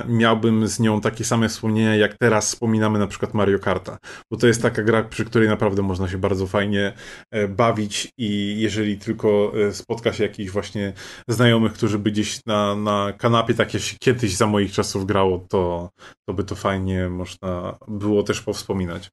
e, 0.05 0.11
miałbym 0.11 0.67
z 0.67 0.79
nią 0.79 1.01
takie 1.01 1.23
same 1.23 1.49
wspomnienia, 1.49 1.95
jak 1.95 2.17
teraz 2.17 2.47
wspominamy 2.47 2.99
na 2.99 3.07
przykład 3.07 3.33
Mario 3.33 3.59
Karta. 3.59 3.97
Bo 4.31 4.37
to 4.37 4.47
jest 4.47 4.61
taka 4.61 4.83
gra, 4.83 5.03
przy 5.03 5.25
której 5.25 5.49
naprawdę 5.49 5.81
można 5.81 6.09
się 6.09 6.17
bardzo 6.17 6.47
fajnie 6.47 6.93
e, 7.31 7.47
bawić 7.47 8.11
i 8.17 8.55
jeżeli 8.59 8.97
tylko 8.97 9.53
e, 9.67 9.73
spotka 9.73 10.13
się 10.13 10.23
jakichś 10.23 10.51
właśnie 10.51 10.93
znajomych, 11.27 11.73
którzy 11.73 11.99
by 11.99 12.11
gdzieś 12.11 12.45
na, 12.45 12.75
na 12.75 13.13
kanapie, 13.17 13.53
tak 13.53 13.73
jak 13.73 13.83
się 13.83 13.97
kiedyś 13.99 14.35
za 14.35 14.47
moich 14.47 14.71
czasów 14.71 15.05
grało, 15.05 15.45
to, 15.49 15.89
to 16.27 16.33
by 16.33 16.43
to 16.43 16.55
fajnie 16.55 17.09
można 17.09 17.77
było 17.87 18.23
też 18.23 18.41
powspominać. 18.41 19.09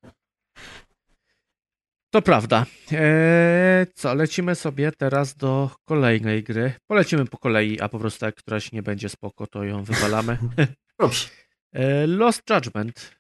To 2.10 2.22
prawda. 2.22 2.66
Eee, 2.92 3.86
co, 3.94 4.14
lecimy 4.14 4.54
sobie 4.54 4.92
teraz 4.92 5.34
do 5.34 5.70
kolejnej 5.84 6.42
gry. 6.42 6.72
Polecimy 6.86 7.26
po 7.26 7.38
kolei, 7.38 7.80
a 7.80 7.88
po 7.88 7.98
prostu 7.98 8.24
jak 8.24 8.34
któraś 8.34 8.72
nie 8.72 8.82
będzie 8.82 9.08
spoko, 9.08 9.46
to 9.46 9.64
ją 9.64 9.84
wywalamy. 9.84 10.38
Dobrze. 11.00 11.28
E, 11.72 12.06
Lost 12.06 12.42
Judgment. 12.50 13.10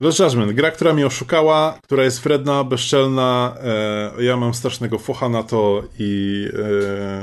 Lost 0.00 0.18
Judgment, 0.18 0.52
gra, 0.52 0.70
która 0.70 0.94
mnie 0.94 1.06
oszukała, 1.06 1.78
która 1.82 2.04
jest 2.04 2.22
wredna, 2.22 2.64
bezczelna. 2.64 3.56
E, 4.18 4.24
ja 4.24 4.36
mam 4.36 4.54
strasznego 4.54 4.98
focha 4.98 5.28
na 5.28 5.42
to 5.42 5.82
i 5.98 6.44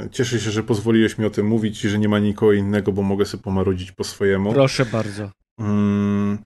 e, 0.06 0.10
cieszę 0.10 0.40
się, 0.40 0.52
że 0.52 0.64
pozwoliłeś 0.64 1.18
mi 1.18 1.26
o 1.26 1.30
tym 1.30 1.48
mówić 1.48 1.86
i 1.86 1.90
że 1.90 2.00
nie 2.00 2.10
ma 2.10 2.20
nikogo 2.20 2.54
innego, 2.54 2.92
bo 2.92 3.02
mogę 3.02 3.26
sobie 3.26 3.44
pomarudzić 3.44 3.92
po 3.92 4.04
swojemu. 4.04 4.54
Proszę 4.54 4.86
bardzo. 4.86 5.32
Mm, 5.60 6.38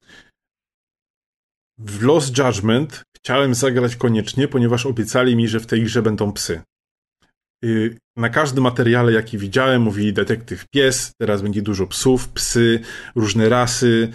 w 1.77 2.01
Lost 2.03 2.37
Judgment 2.37 3.03
chciałem 3.17 3.55
zagrać 3.55 3.95
koniecznie, 3.95 4.47
ponieważ 4.47 4.85
obiecali 4.85 5.35
mi, 5.35 5.47
że 5.47 5.59
w 5.59 5.65
tej 5.65 5.83
grze 5.83 6.01
będą 6.01 6.31
psy. 6.31 6.61
Na 8.17 8.29
każdym 8.29 8.63
materiale, 8.63 9.13
jaki 9.13 9.37
widziałem, 9.37 9.81
mówili 9.81 10.13
detektyw 10.13 10.65
pies, 10.69 11.11
teraz 11.19 11.41
będzie 11.41 11.61
dużo 11.61 11.87
psów, 11.87 12.29
psy, 12.29 12.79
różne 13.15 13.49
rasy, 13.49 14.11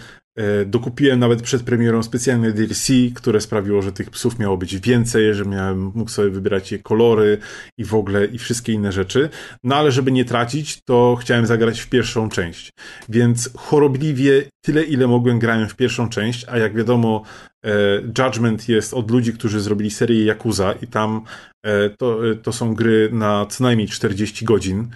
dokupiłem 0.65 1.19
nawet 1.19 1.41
przed 1.41 1.63
premierą 1.63 2.03
specjalne 2.03 2.51
DLC, 2.51 2.87
które 3.15 3.41
sprawiło, 3.41 3.81
że 3.81 3.91
tych 3.91 4.09
psów 4.09 4.39
miało 4.39 4.57
być 4.57 4.77
więcej, 4.77 5.33
że 5.33 5.45
miałem, 5.45 5.91
mógł 5.95 6.11
sobie 6.11 6.29
wybierać 6.29 6.71
je 6.71 6.79
kolory 6.79 7.37
i 7.77 7.85
w 7.85 7.95
ogóle 7.95 8.25
i 8.25 8.37
wszystkie 8.37 8.73
inne 8.73 8.91
rzeczy. 8.91 9.29
No 9.63 9.75
ale 9.75 9.91
żeby 9.91 10.11
nie 10.11 10.25
tracić, 10.25 10.83
to 10.83 11.17
chciałem 11.21 11.45
zagrać 11.45 11.79
w 11.79 11.89
pierwszą 11.89 12.29
część. 12.29 12.69
Więc 13.09 13.49
chorobliwie 13.57 14.43
tyle, 14.65 14.83
ile 14.83 15.07
mogłem, 15.07 15.39
grałem 15.39 15.69
w 15.69 15.75
pierwszą 15.75 16.09
część, 16.09 16.45
a 16.47 16.57
jak 16.57 16.75
wiadomo, 16.75 17.23
e, 17.65 17.71
Judgment 18.17 18.69
jest 18.69 18.93
od 18.93 19.11
ludzi, 19.11 19.33
którzy 19.33 19.59
zrobili 19.59 19.91
serię 19.91 20.25
Yakuza 20.25 20.73
i 20.81 20.87
tam 20.87 21.21
e, 21.65 21.89
to, 21.89 22.19
to 22.43 22.53
są 22.53 22.75
gry 22.75 23.09
na 23.11 23.45
co 23.45 23.63
najmniej 23.63 23.87
40 23.87 24.45
godzin 24.45 24.87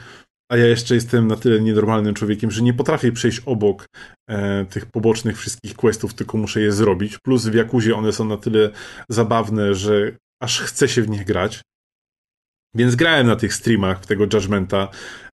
a 0.51 0.57
ja 0.57 0.65
jeszcze 0.65 0.95
jestem 0.95 1.27
na 1.27 1.35
tyle 1.35 1.61
nienormalnym 1.61 2.13
człowiekiem, 2.13 2.51
że 2.51 2.61
nie 2.61 2.73
potrafię 2.73 3.11
przejść 3.11 3.41
obok 3.45 3.85
e, 4.29 4.65
tych 4.65 4.85
pobocznych 4.85 5.37
wszystkich 5.37 5.75
questów, 5.75 6.13
tylko 6.13 6.37
muszę 6.37 6.61
je 6.61 6.71
zrobić. 6.71 7.17
Plus 7.17 7.45
w 7.45 7.53
Jakuzie 7.53 7.95
one 7.95 8.13
są 8.13 8.25
na 8.25 8.37
tyle 8.37 8.69
zabawne, 9.09 9.75
że 9.75 10.17
aż 10.41 10.59
chce 10.61 10.87
się 10.87 11.01
w 11.01 11.09
nich 11.09 11.25
grać. 11.25 11.61
Więc 12.75 12.95
grałem 12.95 13.27
na 13.27 13.35
tych 13.35 13.53
streamach 13.53 14.01
w 14.01 14.07
tego 14.07 14.23
Judgmenta. 14.23 14.87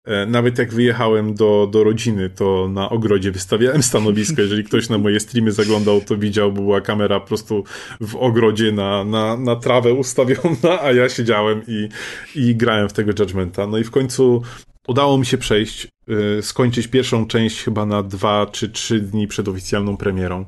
E, 0.07 0.27
nawet 0.27 0.59
jak 0.59 0.73
wyjechałem 0.73 1.35
do, 1.35 1.69
do 1.73 1.85
rodziny, 1.85 2.31
to 2.31 2.69
na 2.69 2.91
ogrodzie 2.91 3.33
wystawiałem 3.33 3.83
stanowisko. 3.83 4.43
Jeżeli 4.43 4.65
ktoś 4.65 4.89
na 4.89 4.99
moje 4.99 5.21
streamy 5.21 5.53
zaglądał, 5.53 6.01
to 6.01 6.17
widział, 6.17 6.53
bo 6.53 6.63
była 6.63 6.81
kamera 6.81 7.21
po 7.21 7.27
prostu 7.27 7.65
w 8.01 8.17
ogrodzie 8.17 8.73
na, 8.73 9.05
na, 9.05 9.37
na 9.37 9.57
trawę 9.57 9.93
ustawiona, 9.93 10.83
a 10.83 10.93
ja 10.93 11.09
siedziałem 11.09 11.63
i, 11.69 11.89
i 12.35 12.57
grałem 12.57 12.89
w 12.89 12.93
tego 12.93 13.13
Judgmenta. 13.19 13.67
No 13.67 13.79
i 13.79 13.85
w 13.85 13.91
końcu 13.91 14.43
udało 14.89 15.19
mi 15.19 15.27
się 15.27 15.39
przejść, 15.39 15.89
yy, 16.07 16.43
skończyć 16.43 16.89
pierwszą 16.89 17.27
część 17.27 17.63
chyba 17.63 17.87
na 17.87 18.03
dwa 18.03 18.47
czy 18.47 18.69
trzy 18.69 19.01
dni 19.01 19.27
przed 19.27 19.49
oficjalną 19.49 19.97
premierą. 19.97 20.45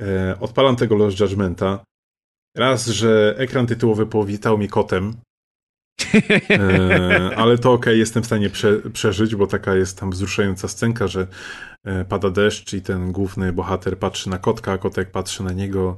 Yy, 0.00 0.06
odpalam 0.40 0.76
tego 0.76 0.96
Lost 0.96 1.20
Judgmenta. 1.20 1.84
Raz, 2.56 2.86
że 2.86 3.34
ekran 3.38 3.66
tytułowy 3.66 4.06
powitał 4.06 4.58
mnie 4.58 4.68
kotem, 4.68 5.16
yy, 6.14 7.36
ale 7.36 7.58
to 7.58 7.72
ok, 7.72 7.86
jestem 7.86 8.22
w 8.22 8.26
stanie 8.26 8.50
prze, 8.50 8.90
przeżyć, 8.90 9.36
bo 9.36 9.46
taka 9.46 9.74
jest 9.74 9.98
tam 9.98 10.10
wzruszająca 10.10 10.68
scenka, 10.68 11.08
że 11.08 11.26
pada 12.08 12.30
deszcz 12.30 12.72
i 12.72 12.82
ten 12.82 13.12
główny 13.12 13.52
bohater 13.52 13.98
patrzy 13.98 14.30
na 14.30 14.38
kotka, 14.38 14.72
a 14.72 14.78
kotek 14.78 15.10
patrzy 15.10 15.42
na 15.42 15.52
niego 15.52 15.96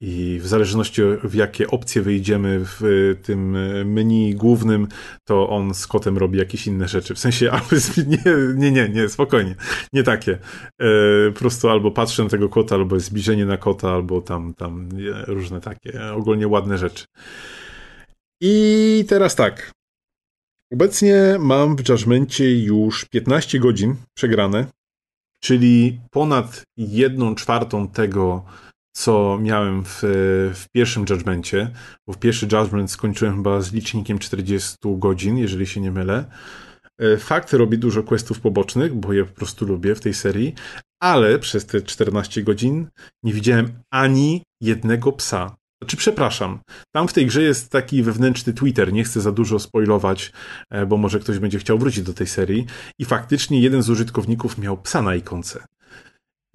i 0.00 0.38
w 0.42 0.46
zależności 0.46 1.02
w 1.24 1.34
jakie 1.34 1.70
opcje 1.70 2.02
wyjdziemy 2.02 2.60
w 2.64 3.14
tym 3.22 3.50
menu 3.92 4.34
głównym, 4.34 4.88
to 5.24 5.48
on 5.48 5.74
z 5.74 5.86
kotem 5.86 6.18
robi 6.18 6.38
jakieś 6.38 6.66
inne 6.66 6.88
rzeczy. 6.88 7.14
W 7.14 7.18
sensie, 7.18 7.50
nie, 8.06 8.18
nie, 8.54 8.72
nie, 8.72 8.88
nie, 8.88 9.08
spokojnie. 9.08 9.54
Nie 9.92 10.02
takie. 10.02 10.38
E, 10.80 10.86
po 11.32 11.38
prostu 11.38 11.68
albo 11.68 11.90
patrzę 11.90 12.22
na 12.22 12.28
tego 12.28 12.48
kota, 12.48 12.74
albo 12.74 12.96
jest 12.96 13.06
zbliżenie 13.06 13.46
na 13.46 13.56
kota, 13.56 13.90
albo 13.90 14.20
tam, 14.20 14.54
tam 14.54 14.88
różne 15.26 15.60
takie 15.60 16.12
ogólnie 16.12 16.48
ładne 16.48 16.78
rzeczy. 16.78 17.04
I 18.40 19.04
teraz 19.08 19.34
tak. 19.34 19.72
Obecnie 20.72 21.36
mam 21.38 21.76
w 21.76 21.88
Judgmencie 21.88 22.62
już 22.62 23.04
15 23.04 23.58
godzin 23.58 23.96
przegrane, 24.14 24.66
czyli 25.40 26.00
ponad 26.10 26.62
jedną 26.76 27.34
czwartą 27.34 27.88
tego, 27.88 28.44
co 28.96 29.38
miałem 29.42 29.84
w, 29.84 29.98
w 30.54 30.64
pierwszym 30.72 31.04
judgmencie, 31.10 31.70
bo 32.06 32.12
w 32.12 32.18
pierwszy 32.18 32.48
judgment 32.52 32.90
skończyłem 32.90 33.36
chyba 33.36 33.60
z 33.60 33.72
licznikiem 33.72 34.18
40 34.18 34.76
godzin, 34.82 35.38
jeżeli 35.38 35.66
się 35.66 35.80
nie 35.80 35.90
mylę. 35.90 36.24
E, 36.98 37.16
fakt 37.16 37.52
robi 37.52 37.78
dużo 37.78 38.02
questów 38.02 38.40
pobocznych, 38.40 38.94
bo 38.94 39.12
je 39.12 39.24
po 39.24 39.32
prostu 39.32 39.66
lubię 39.66 39.94
w 39.94 40.00
tej 40.00 40.14
serii, 40.14 40.54
ale 41.02 41.38
przez 41.38 41.66
te 41.66 41.82
14 41.82 42.42
godzin 42.42 42.88
nie 43.22 43.32
widziałem 43.32 43.68
ani 43.90 44.42
jednego 44.60 45.12
psa. 45.12 45.56
Znaczy, 45.82 45.96
przepraszam, 45.96 46.58
tam 46.94 47.08
w 47.08 47.12
tej 47.12 47.26
grze 47.26 47.42
jest 47.42 47.70
taki 47.70 48.02
wewnętrzny 48.02 48.52
Twitter, 48.52 48.92
nie 48.92 49.04
chcę 49.04 49.20
za 49.20 49.32
dużo 49.32 49.58
spoilować, 49.58 50.32
e, 50.70 50.86
bo 50.86 50.96
może 50.96 51.20
ktoś 51.20 51.38
będzie 51.38 51.58
chciał 51.58 51.78
wrócić 51.78 52.02
do 52.02 52.14
tej 52.14 52.26
serii. 52.26 52.66
I 52.98 53.04
faktycznie 53.04 53.60
jeden 53.60 53.82
z 53.82 53.90
użytkowników 53.90 54.58
miał 54.58 54.76
psa 54.76 55.02
na 55.02 55.14
ikonce. 55.14 55.64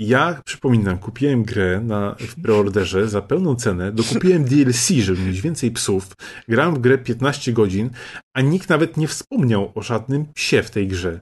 Ja 0.03 0.41
przypominam, 0.45 0.98
kupiłem 0.98 1.44
grę 1.44 1.82
na, 1.82 2.15
w 2.19 2.41
preorderze 2.41 3.07
za 3.07 3.22
pełną 3.22 3.56
cenę, 3.56 3.91
dokupiłem 3.91 4.45
DLC, 4.45 4.90
żeby 4.90 5.22
mieć 5.22 5.41
więcej 5.41 5.72
psów, 5.72 6.07
grałem 6.48 6.76
w 6.76 6.80
grę 6.80 6.98
15 6.98 7.53
godzin, 7.53 7.90
a 8.34 8.41
nikt 8.41 8.69
nawet 8.69 8.98
nie 8.98 9.07
wspomniał 9.07 9.72
o 9.76 9.82
żadnym 9.82 10.26
psie 10.34 10.64
w 10.64 10.69
tej 10.69 10.88
grze. 10.88 11.19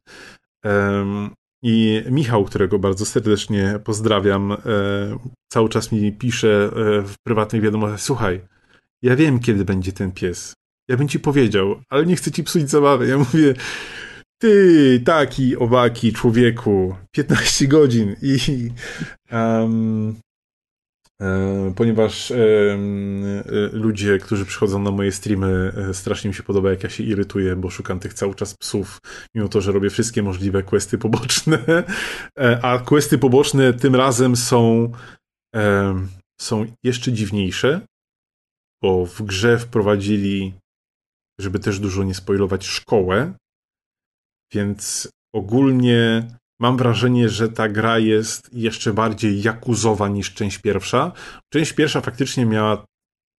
Um, 0.65 1.29
I 1.63 2.03
Michał, 2.11 2.45
którego 2.45 2.79
bardzo 2.79 3.05
serdecznie 3.05 3.79
pozdrawiam, 3.83 4.51
e, 4.51 4.57
cały 5.51 5.69
czas 5.69 5.91
mi 5.91 6.11
pisze 6.11 6.63
e, 6.65 7.01
w 7.01 7.13
prywatnej 7.23 7.61
wiadomości: 7.61 8.05
Słuchaj, 8.05 8.41
ja 9.01 9.15
wiem, 9.15 9.39
kiedy 9.39 9.65
będzie 9.65 9.91
ten 9.91 10.11
pies. 10.11 10.53
Ja 10.89 10.97
bym 10.97 11.07
ci 11.07 11.19
powiedział, 11.19 11.81
ale 11.89 12.05
nie 12.05 12.15
chcę 12.15 12.31
ci 12.31 12.43
psuć 12.43 12.69
zabawy. 12.69 13.07
Ja 13.07 13.17
mówię, 13.17 13.53
ty, 14.41 15.01
taki, 15.05 15.57
owaki, 15.57 16.13
człowieku, 16.13 16.95
15 17.11 17.67
godzin 17.67 18.15
i 18.21 18.71
um, 19.31 20.19
ponieważ 21.75 22.31
e, 22.31 22.37
ludzie, 23.71 24.19
którzy 24.19 24.45
przychodzą 24.45 24.83
na 24.83 24.91
moje 24.91 25.11
streamy, 25.11 25.73
e, 25.89 25.93
strasznie 25.93 26.27
mi 26.27 26.33
się 26.33 26.43
podoba, 26.43 26.69
jak 26.69 26.83
ja 26.83 26.89
się 26.89 27.03
irytuję, 27.03 27.55
bo 27.55 27.69
szukam 27.69 27.99
tych 27.99 28.13
cały 28.13 28.35
czas 28.35 28.57
psów, 28.57 28.99
mimo 29.35 29.47
to, 29.49 29.61
że 29.61 29.71
robię 29.71 29.89
wszystkie 29.89 30.23
możliwe 30.23 30.63
questy 30.63 30.97
poboczne, 30.97 31.83
a 32.61 32.77
questy 32.77 33.17
poboczne 33.17 33.73
tym 33.73 33.95
razem 33.95 34.35
są 34.35 34.91
są 36.41 36.65
jeszcze 36.83 37.11
dziwniejsze, 37.11 37.81
bo 38.83 39.05
w 39.05 39.21
grze 39.21 39.57
wprowadzili, 39.57 40.53
żeby 41.39 41.59
też 41.59 41.79
dużo 41.79 42.03
nie 42.03 42.13
spoilować, 42.13 42.67
szkołę, 42.67 43.33
więc 44.53 45.09
ogólnie 45.35 46.27
mam 46.59 46.77
wrażenie, 46.77 47.29
że 47.29 47.49
ta 47.49 47.69
gra 47.69 47.99
jest 47.99 48.49
jeszcze 48.53 48.93
bardziej 48.93 49.41
jakuzowa 49.41 50.07
niż 50.07 50.33
część 50.33 50.57
pierwsza. 50.57 51.11
Część 51.53 51.73
pierwsza 51.73 52.01
faktycznie 52.01 52.45
miała 52.45 52.85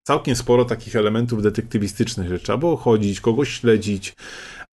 całkiem 0.07 0.37
sporo 0.37 0.65
takich 0.65 0.97
elementów 0.97 1.43
detektywistycznych, 1.43 2.29
że 2.29 2.39
trzeba 2.39 2.59
było 2.59 2.77
chodzić, 2.77 3.21
kogoś 3.21 3.49
śledzić, 3.61 4.15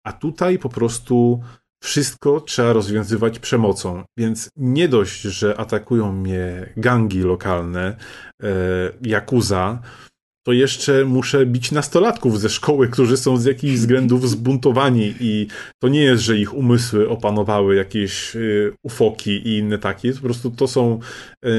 a 0.05 0.13
tutaj 0.13 0.59
po 0.59 0.69
prostu 0.69 1.41
wszystko 1.83 2.41
trzeba 2.41 2.73
rozwiązywać 2.73 3.39
przemocą. 3.39 4.03
Więc 4.17 4.49
nie 4.55 4.87
dość, 4.87 5.21
że 5.21 5.59
atakują 5.59 6.11
mnie 6.11 6.73
gangi 6.77 7.19
lokalne, 7.19 7.97
e, 8.43 8.47
Yakuza, 9.01 9.81
to 10.47 10.53
jeszcze 10.53 11.05
muszę 11.05 11.45
bić 11.45 11.71
nastolatków 11.71 12.39
ze 12.39 12.49
szkoły, 12.49 12.87
którzy 12.87 13.17
są 13.17 13.37
z 13.37 13.45
jakichś 13.45 13.75
względów 13.75 14.29
zbuntowani 14.29 15.13
i 15.19 15.47
to 15.79 15.87
nie 15.87 16.01
jest, 16.01 16.23
że 16.23 16.37
ich 16.37 16.53
umysły 16.53 17.09
opanowały 17.09 17.75
jakieś 17.75 18.35
y, 18.35 18.73
ufoki 18.83 19.31
i 19.31 19.57
inne 19.57 19.77
takie. 19.77 20.13
Po 20.13 20.21
prostu 20.21 20.51
to 20.51 20.67
są 20.67 20.99
y, 21.45 21.49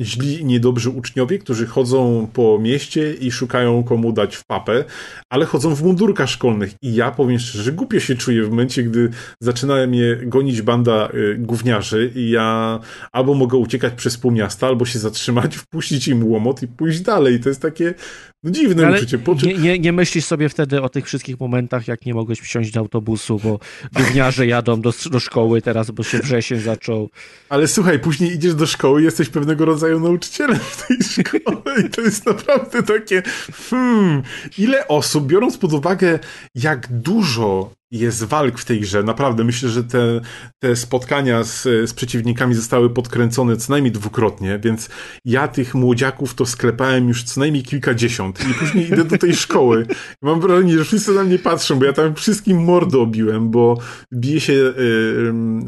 źli 0.00 0.44
niedobrzy 0.44 0.90
uczniowie, 0.90 1.38
którzy 1.38 1.66
chodzą 1.66 2.28
po 2.32 2.58
mieście 2.58 3.14
i 3.14 3.30
szukają 3.30 3.82
komu 3.84 4.12
dać 4.12 4.36
w 4.36 4.44
papę, 4.44 4.84
ale 5.30 5.46
chodzą 5.46 5.74
w 5.74 5.82
mundurkach 5.82 6.30
szkolnych 6.30 6.74
i 6.82 6.94
ja 6.94 7.10
powiem 7.10 7.38
szczerze, 7.38 7.64
że 7.64 7.72
głupio 7.72 8.00
się 8.00 8.14
czuję 8.14 8.44
w 8.44 8.50
momencie, 8.50 8.82
gdy 8.82 9.10
zaczyna 9.40 9.86
mnie 9.86 10.16
gonić 10.22 10.62
banda 10.62 11.08
y, 11.14 11.36
gówniarzy 11.38 12.12
i 12.14 12.30
ja 12.30 12.80
albo 13.12 13.34
mogę 13.34 13.58
uciekać 13.58 13.94
przez 13.94 14.18
pół 14.18 14.30
miasta, 14.30 14.66
albo 14.66 14.84
się 14.84 14.98
zatrzymać, 14.98 15.56
wpuścić 15.62 16.08
im 16.08 16.30
łomot 16.30 16.62
i 16.62 16.68
pójść 16.68 17.00
dalej. 17.00 17.40
To 17.40 17.48
jest 17.48 17.62
takie 17.62 17.94
no 18.42 18.50
dziwne 18.50 18.86
Ale 18.86 18.96
uczucie. 18.96 19.18
Po... 19.18 19.34
Nie, 19.34 19.54
nie, 19.54 19.78
nie, 19.78 19.92
myślisz 19.92 20.24
sobie 20.24 20.48
wtedy 20.48 20.82
o 20.82 20.88
tych 20.88 21.06
wszystkich 21.06 21.40
momentach, 21.40 21.88
jak 21.88 22.06
nie 22.06 22.14
mogłeś 22.14 22.40
wsiąść 22.40 22.70
do 22.70 22.80
autobusu, 22.80 23.40
bo 23.44 23.58
gówniarze 23.92 24.46
jadą 24.46 24.80
do, 24.80 24.92
do 25.10 25.20
szkoły 25.20 25.62
teraz, 25.62 25.90
bo 25.90 26.02
się 26.02 26.18
wrzesień 26.18 26.60
zaczął. 26.60 27.10
Ale 27.48 27.68
słuchaj, 27.68 27.98
później 27.98 28.32
idziesz 28.32 28.54
do 28.54 28.66
szkoły 28.66 29.02
jesteś 29.02 29.28
pewnego 29.28 29.64
rodzaju 29.64 30.00
nauczycielem 30.00 30.58
w 30.58 30.86
tej 30.86 30.96
szkole 31.02 31.80
i 31.86 31.90
to 31.90 32.00
jest 32.00 32.26
naprawdę 32.26 32.82
takie 32.82 33.22
hmm, 33.70 34.22
ile 34.58 34.88
osób, 34.88 35.26
biorąc 35.26 35.58
pod 35.58 35.72
uwagę 35.72 36.18
jak 36.54 36.88
dużo 36.92 37.79
jest 37.90 38.24
walk 38.24 38.58
w 38.58 38.64
tej 38.64 38.80
grze. 38.80 39.02
Naprawdę 39.02 39.44
myślę, 39.44 39.68
że 39.68 39.84
te, 39.84 40.20
te 40.58 40.76
spotkania 40.76 41.44
z, 41.44 41.62
z 41.62 41.94
przeciwnikami 41.94 42.54
zostały 42.54 42.90
podkręcone 42.90 43.56
co 43.56 43.72
najmniej 43.72 43.92
dwukrotnie, 43.92 44.58
więc 44.58 44.88
ja 45.24 45.48
tych 45.48 45.74
młodziaków 45.74 46.34
to 46.34 46.46
sklepałem 46.46 47.08
już 47.08 47.22
co 47.22 47.40
najmniej 47.40 47.62
kilkadziesiąt 47.62 48.50
i 48.50 48.54
później 48.54 48.86
idę 48.86 49.04
do 49.04 49.18
tej 49.18 49.36
szkoły. 49.36 49.86
Mam 50.22 50.40
wrażenie, 50.40 50.78
że 50.78 50.84
wszyscy 50.84 51.12
na 51.12 51.24
mnie 51.24 51.38
patrzą, 51.38 51.78
bo 51.78 51.84
ja 51.84 51.92
tam 51.92 52.14
wszystkim 52.14 52.64
mordę 52.64 52.98
obiłem, 52.98 53.50
bo 53.50 53.78
bije 54.14 54.40
się 54.40 54.52
yy, 54.52 54.74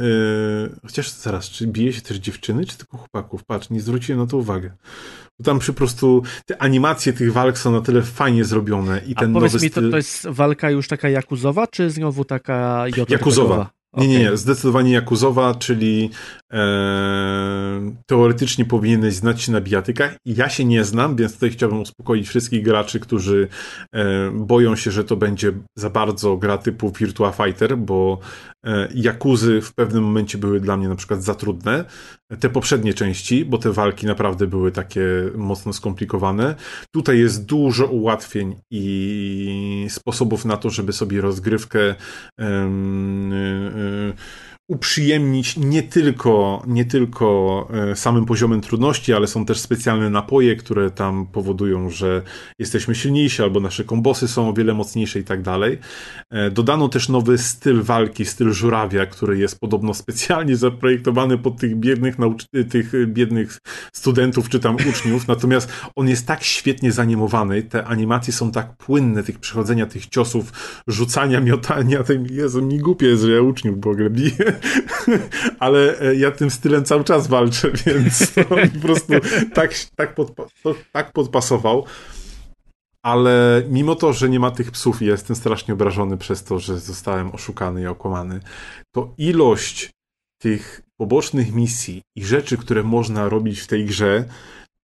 yy, 0.00 0.76
chociaż 0.82 1.10
zaraz, 1.10 1.50
czy 1.50 1.66
bije 1.66 1.92
się 1.92 2.00
też 2.00 2.16
dziewczyny, 2.16 2.66
czy 2.66 2.78
tylko 2.78 2.98
chłopaków? 2.98 3.44
Patrz, 3.44 3.70
nie 3.70 3.80
zwróciłem 3.80 4.20
na 4.20 4.26
to 4.26 4.36
uwagę. 4.36 4.72
Tam 5.44 5.59
po 5.59 5.73
prostu 5.73 6.23
te 6.47 6.62
animacje 6.62 7.12
tych 7.12 7.32
walk 7.32 7.59
są 7.59 7.73
na 7.73 7.81
tyle 7.81 8.02
fajnie 8.02 8.44
zrobione 8.44 9.01
i 9.06 9.14
ten 9.14 9.31
A 9.31 9.35
powiedz 9.35 9.52
nowy 9.52 9.64
mi, 9.64 9.70
to, 9.70 9.81
styl... 9.81 9.90
to 9.90 9.97
jest 9.97 10.28
walka 10.28 10.70
już 10.70 10.89
taka 10.89 11.09
jakuzowa, 11.09 11.66
czy 11.66 11.90
znowu 11.90 12.24
taka 12.24 12.85
Jakuzowa. 13.09 13.70
Nie, 13.97 14.09
nie, 14.09 14.19
nie, 14.19 14.36
zdecydowanie 14.36 14.93
Jakuzowa, 14.93 15.55
czyli 15.55 16.10
e, 16.52 17.94
teoretycznie 18.06 18.64
powinieneś 18.64 19.14
znać 19.14 19.43
się 19.43 19.52
na 19.52 19.60
bijatykach. 19.60 20.16
Ja 20.24 20.48
się 20.48 20.64
nie 20.64 20.85
znam, 20.85 21.16
więc 21.16 21.35
tutaj 21.35 21.51
chciałbym 21.51 21.81
uspokoić 21.81 22.28
wszystkich 22.28 22.62
graczy, 22.62 23.01
którzy 23.01 23.48
e, 23.94 24.31
boją 24.31 24.77
się, 24.77 24.90
że 24.90 25.05
to 25.05 25.16
będzie 25.16 25.52
za 25.77 25.90
bardzo 25.90 26.36
gra 26.36 26.59
typu 26.59 26.93
Virtua 26.98 27.32
Fighter, 27.32 27.78
bo 27.78 28.19
e, 28.64 28.89
Jakuzy 28.94 29.60
w 29.60 29.74
pewnym 29.74 30.05
momencie 30.05 30.39
były 30.39 30.60
dla 30.60 30.77
mnie 30.77 30.89
na 30.89 30.97
przykład 30.97 31.23
za 31.23 31.35
trudne. 31.35 31.85
Te 32.40 32.50
poprzednie 32.50 32.94
części, 32.94 33.44
bo 33.44 33.59
te 33.59 33.72
walki 33.72 34.06
naprawdę 34.06 34.46
były 34.46 34.72
takie 34.72 35.02
mocno 35.34 35.72
skomplikowane. 35.72 36.54
Tutaj 36.90 37.18
jest 37.18 37.44
dużo 37.44 37.86
ułatwień 37.86 38.56
i 38.70 39.86
sposobów 39.90 40.44
na 40.44 40.56
to, 40.56 40.70
żeby 40.70 40.92
sobie 40.92 41.20
rozgrywkę 41.20 41.94
em, 42.38 43.32
y, 43.32 44.12
uprzyjemnić 44.72 45.56
nie 45.56 45.82
tylko, 45.82 46.62
nie 46.66 46.84
tylko 46.84 47.68
e, 47.90 47.96
samym 47.96 48.24
poziomem 48.24 48.60
trudności, 48.60 49.12
ale 49.12 49.26
są 49.26 49.44
też 49.44 49.60
specjalne 49.60 50.10
napoje, 50.10 50.56
które 50.56 50.90
tam 50.90 51.26
powodują, 51.26 51.90
że 51.90 52.22
jesteśmy 52.58 52.94
silniejsi, 52.94 53.42
albo 53.42 53.60
nasze 53.60 53.84
kombosy 53.84 54.28
są 54.28 54.48
o 54.48 54.52
wiele 54.52 54.74
mocniejsze 54.74 55.18
i 55.18 55.24
tak 55.24 55.42
dalej. 55.42 55.78
E, 56.30 56.50
Dodano 56.50 56.88
też 56.88 57.08
nowy 57.08 57.38
styl 57.38 57.82
walki, 57.82 58.24
styl 58.24 58.52
żurawia, 58.52 59.06
który 59.06 59.38
jest 59.38 59.60
podobno 59.60 59.94
specjalnie 59.94 60.56
zaprojektowany 60.56 61.38
pod 61.38 61.56
tych 61.56 61.76
biednych, 61.76 62.18
nauczy- 62.18 62.64
tych 62.70 62.92
biednych 63.06 63.58
studentów 63.92 64.48
czy 64.48 64.60
tam 64.60 64.76
uczniów, 64.90 65.28
natomiast 65.28 65.72
on 65.96 66.08
jest 66.08 66.26
tak 66.26 66.44
świetnie 66.44 66.92
zanimowany, 66.92 67.62
te 67.62 67.84
animacje 67.84 68.32
są 68.32 68.50
tak 68.50 68.76
płynne, 68.76 69.22
tych 69.22 69.38
przechodzenia 69.38 69.86
tych 69.86 70.06
ciosów, 70.06 70.52
rzucania, 70.86 71.40
miotania, 71.40 72.02
tym, 72.02 72.26
Jezu, 72.30 72.62
mi 72.62 72.78
głupie 72.78 73.06
jest, 73.06 73.22
że 73.22 73.32
ja 73.32 73.42
uczniów 73.42 73.80
w 73.80 73.86
ogóle 73.86 74.10
biję, 74.10 74.60
ale 75.59 76.01
e, 76.01 76.14
ja 76.14 76.30
tym 76.30 76.51
stylem 76.51 76.84
cały 76.84 77.05
czas 77.05 77.26
walczę, 77.26 77.70
więc 77.86 78.36
mi 78.36 78.70
po 78.70 78.80
prostu 78.80 79.12
tak, 79.55 79.74
tak, 79.97 80.16
podpa- 80.16 80.74
tak 80.93 81.12
podpasował. 81.12 81.84
Ale 83.05 83.62
mimo 83.68 83.94
to, 83.94 84.12
że 84.12 84.28
nie 84.28 84.40
ma 84.40 84.51
tych 84.51 84.70
psów 84.70 85.02
i 85.02 85.06
jestem 85.06 85.36
strasznie 85.36 85.74
obrażony 85.74 86.16
przez 86.16 86.44
to, 86.44 86.59
że 86.59 86.78
zostałem 86.78 87.34
oszukany 87.34 87.82
i 87.82 87.86
okłamany, 87.86 88.40
to 88.94 89.14
ilość 89.18 89.90
tych 90.43 90.82
pobocznych 91.01 91.52
misji 91.52 92.02
i 92.16 92.24
rzeczy, 92.24 92.56
które 92.56 92.82
można 92.82 93.28
robić 93.28 93.60
w 93.60 93.66
tej 93.66 93.84
grze, 93.84 94.24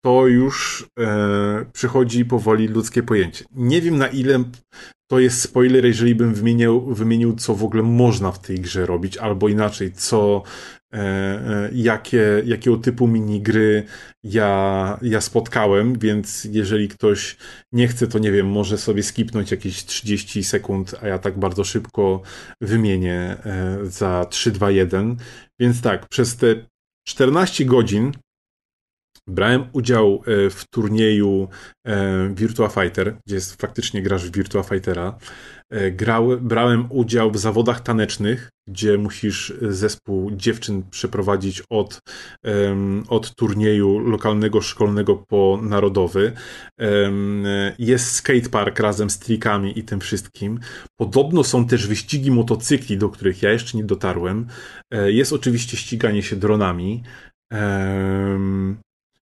to 0.05 0.27
już 0.27 0.87
e, 1.01 1.65
przychodzi 1.73 2.25
powoli 2.25 2.69
ludzkie 2.69 3.03
pojęcie. 3.03 3.45
Nie 3.51 3.81
wiem 3.81 3.99
na 3.99 4.07
ile 4.07 4.45
to 5.11 5.19
jest 5.19 5.43
spoiler, 5.43 5.87
jeżeli 5.87 6.15
bym 6.15 6.35
wymienił, 6.35 6.95
wymienił, 6.95 7.37
co 7.37 7.55
w 7.55 7.65
ogóle 7.65 7.83
można 7.83 8.33
w 8.33 8.39
tej 8.39 8.61
grze 8.61 8.87
robić, 8.87 9.17
albo 9.17 9.49
inaczej, 9.49 9.93
co, 9.93 10.43
e, 10.93 10.99
e, 10.99 11.71
jakie, 11.73 12.43
jakiego 12.45 12.77
typu 12.77 13.07
minigry 13.07 13.85
ja, 14.23 14.99
ja 15.03 15.21
spotkałem, 15.21 15.99
więc 15.99 16.45
jeżeli 16.45 16.89
ktoś 16.89 17.37
nie 17.73 17.89
chce, 17.89 18.07
to 18.07 18.19
nie 18.19 18.33
wiem, 18.33 18.47
może 18.47 18.79
sobie 18.79 19.03
skipnąć 19.03 19.51
jakieś 19.51 19.85
30 19.85 20.45
sekund, 20.45 20.95
a 21.03 21.09
ja 21.09 21.19
tak 21.19 21.39
bardzo 21.39 21.65
szybko 21.65 22.23
wymienię 22.61 23.37
e, 23.45 23.79
za 23.83 24.27
3, 24.31 24.51
2, 24.51 24.71
1. 24.71 25.17
Więc 25.61 25.81
tak, 25.81 26.09
przez 26.09 26.37
te 26.37 26.67
14 27.07 27.65
godzin 27.65 28.13
Brałem 29.29 29.65
udział 29.73 30.23
e, 30.27 30.51
w 30.51 30.65
turnieju 30.71 31.49
e, 31.87 32.35
Virtua 32.35 32.69
Fighter, 32.69 33.17
gdzie 33.27 33.35
jest, 33.35 33.61
faktycznie 33.61 34.03
grasz 34.03 34.29
w 34.29 34.33
Virtua 34.33 34.63
Fightera. 34.63 35.19
E, 35.71 35.91
Grał, 35.91 36.29
brałem 36.41 36.87
udział 36.91 37.31
w 37.31 37.39
zawodach 37.39 37.81
tanecznych, 37.81 38.51
gdzie 38.69 38.99
musisz 38.99 39.55
zespół 39.63 40.31
dziewczyn 40.31 40.83
przeprowadzić 40.91 41.63
od, 41.71 42.01
od 43.09 43.35
turnieju 43.35 43.99
lokalnego, 43.99 44.61
szkolnego 44.61 45.17
po 45.17 45.59
narodowy. 45.63 46.33
Jest 47.79 48.11
skatepark 48.11 48.81
razem 48.81 49.11
z 49.11 49.19
trikami 49.19 49.79
i 49.79 49.83
tym 49.83 50.01
wszystkim. 50.01 50.61
Podobno 50.97 51.45
są 51.45 51.67
też 51.67 51.87
wyścigi 51.87 52.31
motocykli, 52.31 52.99
do 52.99 53.09
których 53.09 53.43
ja 53.43 53.53
jeszcze 53.53 53.79
nie 53.79 53.85
dotarłem. 53.85 54.47
Jest 55.07 55.33
oczywiście 55.33 55.77
ściganie 55.77 56.23
się 56.23 56.37
dronami. 56.37 57.03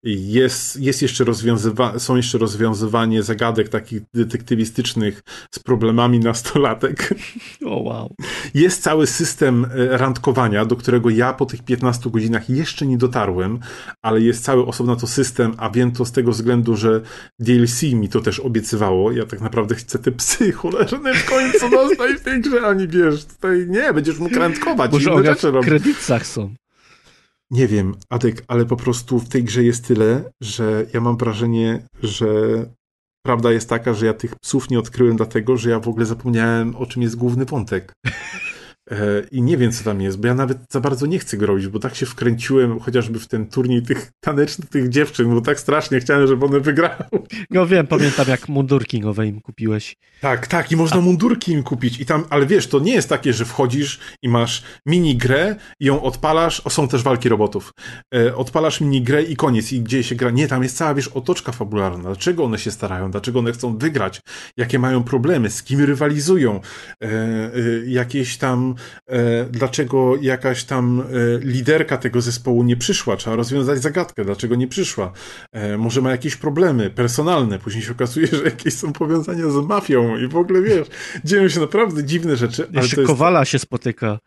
Jest, 0.04 0.80
jest 0.80 1.02
jeszcze 1.02 1.24
rozwiązywa- 1.24 1.98
są 1.98 2.16
jeszcze 2.16 2.38
rozwiązywanie 2.38 3.22
zagadek 3.22 3.68
takich 3.68 4.02
detektywistycznych 4.14 5.22
z 5.50 5.58
problemami 5.58 6.18
nastolatek. 6.20 7.08
O 7.66 7.82
wow. 7.82 8.14
Jest 8.54 8.82
cały 8.82 9.06
system 9.06 9.64
e, 9.64 9.96
randkowania, 9.98 10.64
do 10.64 10.76
którego 10.76 11.10
ja 11.10 11.32
po 11.32 11.46
tych 11.46 11.62
15 11.64 12.10
godzinach 12.10 12.50
jeszcze 12.50 12.86
nie 12.86 12.98
dotarłem, 12.98 13.58
ale 14.02 14.20
jest 14.20 14.44
cały 14.44 14.66
osobno 14.66 14.96
to 14.96 15.06
system, 15.06 15.54
a 15.58 15.70
wiem 15.70 15.92
to 15.92 16.04
z 16.04 16.12
tego 16.12 16.30
względu, 16.32 16.76
że 16.76 17.00
DLC 17.38 17.82
mi 17.82 18.08
to 18.08 18.20
też 18.20 18.40
obiecywało. 18.40 19.12
Ja 19.12 19.26
tak 19.26 19.40
naprawdę 19.40 19.74
chcę 19.74 19.98
te 19.98 20.12
psy 20.12 20.52
cholerne 20.52 21.14
w 21.14 21.24
końcu 21.24 21.70
dostać 21.70 22.10
w 22.20 22.20
tej 22.24 22.40
grze, 22.40 22.66
ani 22.66 22.88
wiesz, 22.88 23.24
tutaj 23.24 23.66
nie, 23.68 23.92
będziesz 23.92 24.18
mógł 24.18 24.38
randkować 24.38 24.92
Może 24.92 25.24
rzeczy 25.24 25.50
w 25.50 25.54
robić. 25.54 25.68
kredytach 25.68 26.26
są. 26.26 26.54
Nie 27.52 27.68
wiem, 27.68 27.94
Adek, 28.08 28.44
ale 28.48 28.66
po 28.66 28.76
prostu 28.76 29.18
w 29.18 29.28
tej 29.28 29.44
grze 29.44 29.64
jest 29.64 29.86
tyle, 29.86 30.30
że 30.42 30.86
ja 30.94 31.00
mam 31.00 31.16
wrażenie, 31.16 31.86
że 32.02 32.26
prawda 33.26 33.52
jest 33.52 33.68
taka, 33.68 33.94
że 33.94 34.06
ja 34.06 34.14
tych 34.14 34.34
psów 34.36 34.70
nie 34.70 34.78
odkryłem 34.78 35.16
dlatego, 35.16 35.56
że 35.56 35.70
ja 35.70 35.80
w 35.80 35.88
ogóle 35.88 36.06
zapomniałem, 36.06 36.76
o 36.76 36.86
czym 36.86 37.02
jest 37.02 37.16
główny 37.16 37.44
wątek. 37.44 37.92
E, 38.90 38.96
I 39.30 39.42
nie 39.42 39.56
wiem, 39.56 39.72
co 39.72 39.84
tam 39.84 40.00
jest, 40.00 40.20
bo 40.20 40.26
ja 40.28 40.34
nawet 40.34 40.58
za 40.70 40.80
bardzo 40.80 41.06
nie 41.06 41.18
chcę 41.18 41.36
go 41.36 41.46
robić, 41.46 41.68
bo 41.68 41.78
tak 41.78 41.94
się 41.94 42.06
wkręciłem 42.06 42.80
chociażby 42.80 43.20
w 43.20 43.28
ten 43.28 43.46
turniej 43.46 43.82
tych 43.82 44.12
tanecznych 44.20 44.68
tych 44.68 44.88
dziewczyn, 44.88 45.34
bo 45.34 45.40
tak 45.40 45.60
strasznie 45.60 46.00
chciałem, 46.00 46.26
żeby 46.26 46.46
one 46.46 46.60
wygrały. 46.60 47.04
No 47.50 47.66
wiem, 47.66 47.86
pamiętam 47.86 48.28
jak 48.28 48.48
mundurki 48.48 49.00
nowe 49.00 49.26
im 49.26 49.40
kupiłeś. 49.40 49.96
Tak, 50.20 50.46
tak, 50.46 50.72
i 50.72 50.76
można 50.76 51.00
mundurki 51.00 51.52
im 51.52 51.62
kupić. 51.62 52.00
I 52.00 52.06
tam, 52.06 52.24
ale 52.30 52.46
wiesz, 52.46 52.66
to 52.66 52.78
nie 52.78 52.92
jest 52.92 53.08
takie, 53.08 53.32
że 53.32 53.44
wchodzisz 53.44 54.00
i 54.22 54.28
masz 54.28 54.62
mini 54.86 55.16
grę 55.16 55.56
i 55.80 55.84
ją 55.84 56.02
odpalasz. 56.02 56.60
O, 56.60 56.70
są 56.70 56.88
też 56.88 57.02
walki 57.02 57.28
robotów. 57.28 57.72
E, 58.14 58.36
odpalasz 58.36 58.80
mini 58.80 59.02
grę 59.02 59.22
i 59.22 59.36
koniec, 59.36 59.72
i 59.72 59.80
gdzie 59.80 60.02
się 60.04 60.14
gra. 60.14 60.30
Nie, 60.30 60.48
tam 60.48 60.62
jest 60.62 60.76
cała, 60.76 60.94
wiesz, 60.94 61.08
otoczka 61.08 61.52
fabularna. 61.52 62.02
Dlaczego 62.02 62.44
one 62.44 62.58
się 62.58 62.70
starają? 62.70 63.10
Dlaczego 63.10 63.38
one 63.38 63.52
chcą 63.52 63.78
wygrać? 63.78 64.20
Jakie 64.56 64.78
mają 64.78 65.04
problemy? 65.04 65.50
Z 65.50 65.62
kim 65.62 65.80
rywalizują? 65.80 66.60
E, 67.02 67.08
jakieś 67.86 68.36
tam, 68.36 68.71
e, 69.06 69.44
dlaczego 69.44 70.16
jakaś 70.20 70.64
tam 70.64 71.00
e, 71.00 71.04
liderka 71.38 71.96
tego 71.96 72.20
zespołu 72.20 72.62
nie 72.62 72.76
przyszła? 72.76 73.16
Trzeba 73.16 73.36
rozwiązać 73.36 73.82
zagadkę, 73.82 74.24
dlaczego 74.24 74.54
nie 74.54 74.68
przyszła. 74.68 75.12
E, 75.52 75.78
może 75.78 76.00
ma 76.00 76.10
jakieś 76.10 76.36
problemy 76.36 76.90
personalne. 76.90 77.58
Później 77.58 77.82
się 77.84 77.92
okazuje, 77.92 78.26
że 78.26 78.44
jakieś 78.44 78.74
są 78.74 78.92
powiązania 78.92 79.50
z 79.50 79.66
mafią 79.66 80.16
i 80.16 80.28
w 80.28 80.36
ogóle 80.36 80.62
wiesz, 80.62 80.88
dzieją 81.24 81.48
się 81.48 81.60
naprawdę 81.60 82.04
dziwne 82.04 82.36
rzeczy. 82.36 82.66
Ale 82.72 82.82
Jeszcze 82.82 83.00
jest... 83.00 83.06
Kowala 83.12 83.44
się 83.44 83.58
spotyka. 83.58 84.18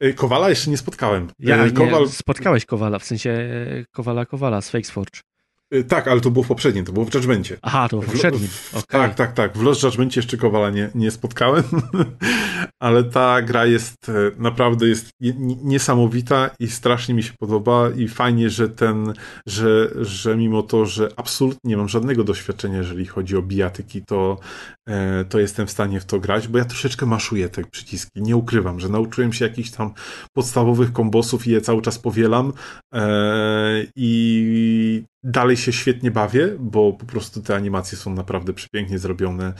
E, 0.00 0.12
Kowala 0.12 0.48
jeszcze 0.50 0.70
nie 0.70 0.76
spotkałem. 0.76 1.28
Ja, 1.38 1.56
E, 1.56 1.64
nie, 1.64 1.70
Kowal... 1.70 2.08
spotkałeś 2.08 2.66
Kowala, 2.66 2.98
w 2.98 3.04
sensie 3.04 3.30
e, 3.30 3.84
Kowala 3.92 4.26
Kowala 4.26 4.60
z 4.60 4.70
Fakesforge. 4.70 5.20
E, 5.72 5.84
Tak, 5.84 6.08
ale 6.08 6.20
to 6.20 6.30
było 6.30 6.42
w 6.42 6.48
poprzednim, 6.48 6.84
to 6.84 6.92
było 6.92 7.06
w 7.06 7.14
Judgmencie. 7.14 7.56
Aha, 7.62 7.88
to 7.88 8.00
w 8.00 8.06
poprzednim. 8.06 8.48
Okej. 8.72 8.84
Tak, 9.00 9.14
tak, 9.14 9.32
tak. 9.32 9.58
W 9.58 9.62
Lost 9.62 9.82
Judgmencie 9.82 10.18
jeszcze 10.20 10.36
Kowala 10.36 10.70
nie, 10.70 10.90
nie 10.94 11.10
spotkałem, 11.10 11.62
ale 12.82 13.04
ta 13.04 13.42
gra 13.42 13.66
jest 13.66 14.08
e, 14.08 14.12
naprawdę 14.38 14.88
jest 14.88 15.10
nie- 15.20 15.32
nie- 15.38 15.56
niesamowita 15.56 16.50
i 16.58 16.68
strasznie 16.68 17.14
mi 17.14 17.22
się 17.22 17.32
podoba 17.38 17.90
i 17.96 18.08
fajnie, 18.08 18.50
że 18.50 18.68
ten, 18.68 19.12
że, 19.46 19.90
że 20.00 20.36
mimo 20.36 20.62
to, 20.62 20.86
że 20.86 21.08
absolutnie 21.16 21.58
nie 21.64 21.76
mam 21.76 21.88
żadnego 21.88 22.24
doświadczenia, 22.24 22.78
jeżeli 22.78 23.06
chodzi 23.06 23.36
o 23.36 23.42
bijatyki, 23.42 24.02
to, 24.06 24.38
e, 24.88 25.24
to 25.24 25.38
jestem 25.40 25.66
w 25.66 25.70
stanie 25.70 26.00
w 26.00 26.04
to 26.04 26.20
grać, 26.20 26.48
bo 26.48 26.58
ja 26.58 26.64
troszeczkę 26.64 27.06
maszuję 27.06 27.48
te 27.48 27.64
przyciski. 27.64 28.22
Nie 28.22 28.36
ukrywam, 28.36 28.80
że 28.80 28.88
nauczyłem 28.88 29.32
się 29.32 29.44
jakichś 29.44 29.70
tam 29.70 29.92
podstawowych 30.36 30.92
kombosów 30.92 31.46
i 31.46 31.50
je 31.50 31.60
cały 31.60 31.82
czas 31.82 31.98
powielam 31.98 32.52
e, 32.94 33.86
i 33.96 35.04
dalej 35.24 35.56
się 35.56 35.72
świetnie 35.72 36.10
bawię, 36.10 36.56
bo 36.58 36.92
po 36.92 37.06
prostu 37.06 37.42
te 37.42 37.56
animacje 37.56 37.98
są 37.98 38.14
naprawdę 38.14 38.52
przepięknie 38.52 38.98
zrobione 38.98 39.54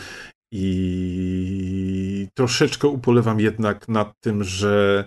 i 0.55 2.29
troszeczkę 2.35 2.89
upolewam 2.89 3.41
jednak 3.41 3.89
nad 3.89 4.21
tym, 4.21 4.45
że 4.45 5.05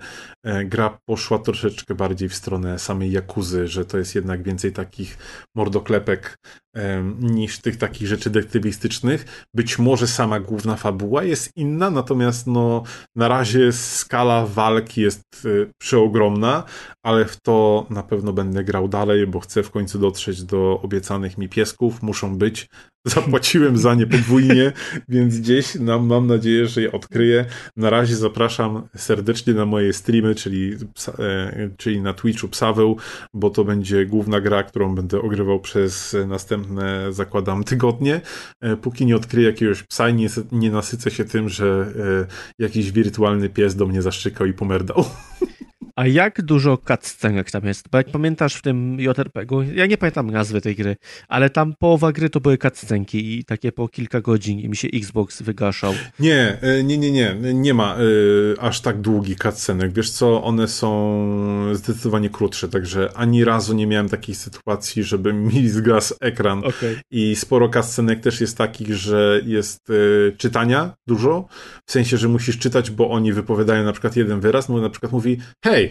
gra 0.66 0.98
poszła 1.06 1.40
troszeczkę 1.40 1.96
bardziej 1.96 2.30
w 2.30 2.36
stronę 2.36 2.80
samej 2.80 3.12
Jakuzy, 3.12 3.68
że 3.68 3.86
to 3.86 3.98
jest 3.98 4.16
jednak 4.16 4.44
więcej 4.44 4.72
takich 4.72 5.18
mordoklepek 5.56 6.38
niż 7.20 7.60
tych 7.60 7.78
takich 7.78 8.08
rzeczy 8.08 8.30
detektywistycznych. 8.30 9.48
Być 9.54 9.80
może 9.80 10.08
sama 10.08 10.40
główna 10.40 10.76
fabuła 10.76 11.24
jest 11.24 11.52
inna, 11.56 11.90
natomiast 11.90 12.48
no, 12.48 12.84
na 13.16 13.28
razie 13.28 13.72
skala 13.72 14.46
walki 14.46 15.02
jest 15.02 15.22
e, 15.46 15.50
przeogromna, 15.82 16.64
ale 17.06 17.26
w 17.26 17.42
to 17.42 17.86
na 17.90 18.04
pewno 18.04 18.34
będę 18.34 18.64
grał 18.64 18.88
dalej, 18.88 19.28
bo 19.28 19.40
chcę 19.40 19.64
w 19.64 19.72
końcu 19.72 20.00
dotrzeć 20.00 20.44
do 20.44 20.82
obiecanych 20.82 21.38
mi 21.38 21.50
piesków. 21.50 22.02
Muszą 22.02 22.38
być. 22.38 22.68
Zapłaciłem 23.06 23.78
za 23.78 23.96
nie 23.96 24.08
podwójnie, 24.08 24.72
więc 25.10 25.40
gdzieś 25.40 25.76
nam, 25.76 26.06
mam 26.06 26.28
nadzieję, 26.28 26.68
że 26.68 26.82
je 26.82 26.92
odkryję. 26.92 27.46
Na 27.78 27.90
razie 27.90 28.16
zapraszam 28.16 28.88
serdecznie 28.96 29.54
na 29.54 29.66
moje 29.66 29.94
streamy, 29.94 30.35
czyli, 30.36 30.76
e, 31.20 31.70
czyli 31.78 32.02
na 32.02 32.14
Twitchu 32.14 32.48
Psaweł, 32.48 32.98
bo 33.34 33.49
to 33.49 33.64
będzie 33.64 34.06
główna 34.06 34.41
gra, 34.41 34.64
którą 34.64 34.95
będę 34.95 35.22
ogrywał 35.22 35.60
przez 35.60 36.16
następne, 36.28 37.14
zakładam, 37.14 37.64
tygodnie. 37.64 38.22
E, 38.62 38.78
póki 38.78 39.06
nie 39.06 39.16
odkryję 39.16 39.48
jakiegoś 39.48 39.84
psa 39.84 40.10
i 40.10 40.14
nie, 40.14 40.28
nie 40.52 40.72
nasycę 40.72 41.12
się 41.12 41.26
tym, 41.26 41.49
że 41.49 41.66
e, 42.60 42.64
jakiś 42.64 42.91
wirtualny 42.91 43.49
pies 43.49 43.76
do 43.76 43.86
mnie 43.86 44.02
zaszczykał 44.02 44.48
i 44.48 44.53
pomerdał. 44.53 45.06
A 45.96 46.08
jak 46.08 46.42
dużo 46.42 46.78
cutscenek 46.78 47.52
tam 47.52 47.66
jest? 47.66 47.90
Bo 47.90 47.98
jak 47.98 48.10
pamiętasz 48.10 48.56
w 48.56 48.62
tym 48.62 49.00
JRPG-u, 49.00 49.62
ja 49.62 49.86
nie 49.86 49.98
pamiętam 49.98 50.32
nazwy 50.32 50.62
tej 50.62 50.76
gry, 50.76 50.96
ale 51.28 51.50
tam 51.50 51.74
połowa 51.80 52.12
gry 52.12 52.30
to 52.30 52.40
były 52.40 52.58
cutscenki 52.58 53.40
i 53.40 53.46
takie 53.46 53.72
po 53.72 53.88
kilka 53.88 54.22
godzin 54.22 54.60
i 54.60 54.70
mi 54.70 54.78
się 54.78 54.88
Xbox 54.94 55.42
wygaszał. 55.42 55.94
Nie, 56.20 56.58
e, 56.62 56.84
nie, 56.84 56.98
nie, 56.98 57.12
nie, 57.12 57.54
nie 57.54 57.74
ma 57.74 57.98
y, 58.00 58.56
aż 58.60 58.82
tak 58.82 59.02
długich 59.02 59.38
cutscenek. 59.38 59.94
Wiesz 59.94 60.10
co, 60.10 60.44
one 60.44 60.68
są 60.68 61.26
zdecydowanie 61.74 62.30
krótsze, 62.30 62.70
także 62.70 63.10
ani 63.16 63.44
razu 63.44 63.74
nie 63.74 63.88
miałem 63.88 64.10
takiej 64.10 64.36
sytuacji, 64.36 65.04
żeby 65.04 65.34
mi 65.54 65.70
zgasł 65.70 66.16
ekran. 66.22 66.60
Okay. 66.60 66.96
I 67.12 67.36
sporo 67.36 67.70
cutscenek 67.70 68.20
też 68.20 68.42
jest 68.42 68.58
takich, 68.58 68.96
że 68.96 69.42
jest 69.46 69.90
y, 69.90 70.36
czytania 70.38 70.94
dużo, 71.08 71.48
w 71.86 71.92
sensie, 71.92 72.18
że 72.18 72.28
musisz 72.28 72.58
czytać, 72.58 72.92
bo 72.92 73.10
oni 73.10 73.34
wypowiadają 73.34 73.84
na 73.84 73.92
przykład 73.92 74.16
jeden 74.16 74.40
wyraz, 74.40 74.70
no 74.70 74.82
na 74.82 74.90
przykład 74.90 75.12
mówi 75.12 75.38
hej, 75.64 75.85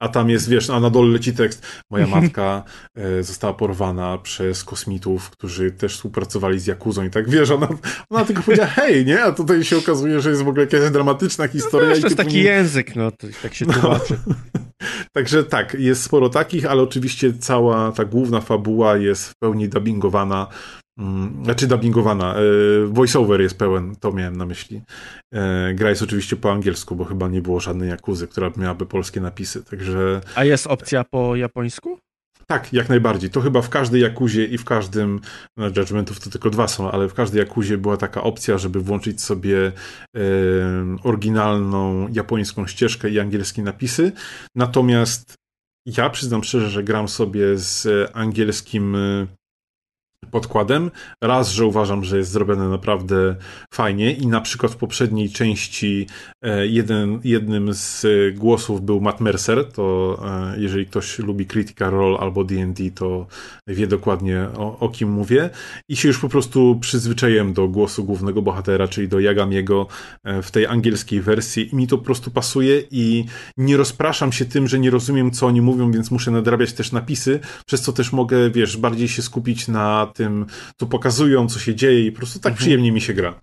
a 0.00 0.08
tam 0.08 0.30
jest, 0.30 0.48
wiesz, 0.48 0.70
a 0.70 0.80
na 0.80 0.90
dole 0.90 1.12
leci 1.12 1.32
tekst. 1.32 1.66
Moja 1.90 2.06
matka 2.06 2.62
e, 2.96 3.22
została 3.22 3.54
porwana 3.54 4.18
przez 4.18 4.64
kosmitów, 4.64 5.30
którzy 5.30 5.70
też 5.70 5.94
współpracowali 5.94 6.60
z 6.60 6.66
Jakuzą 6.66 7.04
i 7.04 7.10
tak, 7.10 7.30
wiesz, 7.30 7.50
ona, 7.50 7.68
ona 8.10 8.24
tylko 8.24 8.42
powiedziała 8.42 8.68
hej, 8.80 9.06
nie? 9.06 9.22
A 9.22 9.32
tutaj 9.32 9.64
się 9.64 9.76
okazuje, 9.76 10.20
że 10.20 10.30
jest 10.30 10.42
w 10.42 10.48
ogóle 10.48 10.64
jakaś 10.64 10.90
dramatyczna 10.90 11.48
historia. 11.48 11.88
No, 11.88 11.94
wiesz, 11.94 12.02
to 12.02 12.06
jest 12.06 12.16
taki 12.16 12.36
nie... 12.36 12.42
język, 12.42 12.96
no, 12.96 13.10
to, 13.10 13.26
tak 13.42 13.54
się 13.54 13.66
tłumaczy. 13.66 14.18
No. 14.28 14.34
Także 15.12 15.44
tak, 15.44 15.74
jest 15.74 16.02
sporo 16.02 16.28
takich, 16.28 16.66
ale 16.66 16.82
oczywiście 16.82 17.32
cała 17.38 17.92
ta 17.92 18.04
główna 18.04 18.40
fabuła 18.40 18.96
jest 18.96 19.28
w 19.28 19.34
pełni 19.36 19.68
dubbingowana 19.68 20.46
znaczy 21.42 21.66
dubbingowana. 21.66 22.34
E, 22.34 22.40
voiceover 22.86 23.40
jest 23.40 23.58
pełen, 23.58 23.96
to 23.96 24.12
miałem 24.12 24.36
na 24.36 24.46
myśli. 24.46 24.82
E, 25.34 25.74
gra 25.74 25.90
jest 25.90 26.02
oczywiście 26.02 26.36
po 26.36 26.52
angielsku, 26.52 26.96
bo 26.96 27.04
chyba 27.04 27.28
nie 27.28 27.42
było 27.42 27.60
żadnej 27.60 27.88
jakuzy, 27.88 28.28
która 28.28 28.50
miałaby 28.56 28.86
polskie 28.86 29.20
napisy, 29.20 29.64
także... 29.64 30.20
A 30.34 30.44
jest 30.44 30.66
opcja 30.66 31.04
po 31.04 31.36
japońsku? 31.36 31.98
Tak, 32.46 32.72
jak 32.72 32.88
najbardziej. 32.88 33.30
To 33.30 33.40
chyba 33.40 33.62
w 33.62 33.68
każdej 33.68 34.02
Jakuzie 34.02 34.44
i 34.44 34.58
w 34.58 34.64
każdym, 34.64 35.20
no 35.56 35.66
Judgmentów 35.66 36.20
to 36.20 36.30
tylko 36.30 36.50
dwa 36.50 36.68
są, 36.68 36.90
ale 36.90 37.08
w 37.08 37.14
każdej 37.14 37.38
Jakuzie 37.38 37.78
była 37.78 37.96
taka 37.96 38.22
opcja, 38.22 38.58
żeby 38.58 38.80
włączyć 38.80 39.22
sobie 39.22 39.66
e, 39.66 40.20
oryginalną 41.02 42.08
japońską 42.12 42.66
ścieżkę 42.66 43.10
i 43.10 43.20
angielskie 43.20 43.62
napisy. 43.62 44.12
Natomiast 44.54 45.34
ja 45.86 46.10
przyznam 46.10 46.44
szczerze, 46.44 46.70
że 46.70 46.84
gram 46.84 47.08
sobie 47.08 47.58
z 47.58 48.10
angielskim 48.14 48.96
podkładem. 50.30 50.90
Raz, 51.22 51.50
że 51.50 51.66
uważam, 51.66 52.04
że 52.04 52.18
jest 52.18 52.30
zrobione 52.30 52.68
naprawdę 52.68 53.36
fajnie 53.74 54.12
i 54.12 54.26
na 54.26 54.40
przykład 54.40 54.72
w 54.72 54.76
poprzedniej 54.76 55.30
części 55.30 56.06
e, 56.42 56.66
jeden, 56.66 57.20
jednym 57.24 57.74
z 57.74 58.06
głosów 58.34 58.82
był 58.82 59.00
Matt 59.00 59.20
Mercer, 59.20 59.72
to 59.72 60.18
e, 60.54 60.60
jeżeli 60.60 60.86
ktoś 60.86 61.18
lubi 61.18 61.46
Critical 61.46 61.90
Role 61.90 62.18
albo 62.18 62.44
D&D, 62.44 62.90
to 62.90 63.26
wie 63.66 63.86
dokładnie 63.86 64.48
o, 64.56 64.78
o, 64.78 64.88
kim 64.88 65.10
mówię 65.10 65.50
i 65.88 65.96
się 65.96 66.08
już 66.08 66.18
po 66.18 66.28
prostu 66.28 66.78
przyzwyczaiłem 66.80 67.52
do 67.52 67.68
głosu 67.68 68.04
głównego 68.04 68.42
bohatera, 68.42 68.88
czyli 68.88 69.08
do 69.08 69.20
Jagamiego 69.20 69.86
e, 70.24 70.42
w 70.42 70.50
tej 70.50 70.66
angielskiej 70.66 71.20
wersji 71.20 71.68
i 71.72 71.76
mi 71.76 71.86
to 71.86 71.98
po 71.98 72.04
prostu 72.04 72.30
pasuje 72.30 72.82
i 72.90 73.24
nie 73.56 73.76
rozpraszam 73.76 74.32
się 74.32 74.44
tym, 74.44 74.68
że 74.68 74.78
nie 74.78 74.90
rozumiem, 74.90 75.30
co 75.30 75.46
oni 75.46 75.60
mówią, 75.60 75.92
więc 75.92 76.10
muszę 76.10 76.30
nadrabiać 76.30 76.72
też 76.72 76.92
napisy, 76.92 77.40
przez 77.66 77.80
co 77.80 77.92
też 77.92 78.12
mogę, 78.12 78.50
wiesz, 78.50 78.76
bardziej 78.76 79.08
się 79.08 79.22
skupić 79.22 79.68
na 79.68 80.07
tym, 80.08 80.46
co 80.76 80.86
pokazują, 80.86 81.48
co 81.48 81.58
się 81.58 81.74
dzieje 81.74 82.06
i 82.06 82.12
po 82.12 82.18
prostu 82.18 82.38
tak 82.38 82.50
mhm. 82.50 82.58
przyjemnie 82.58 82.92
mi 82.92 83.00
się 83.00 83.14
gra. 83.14 83.40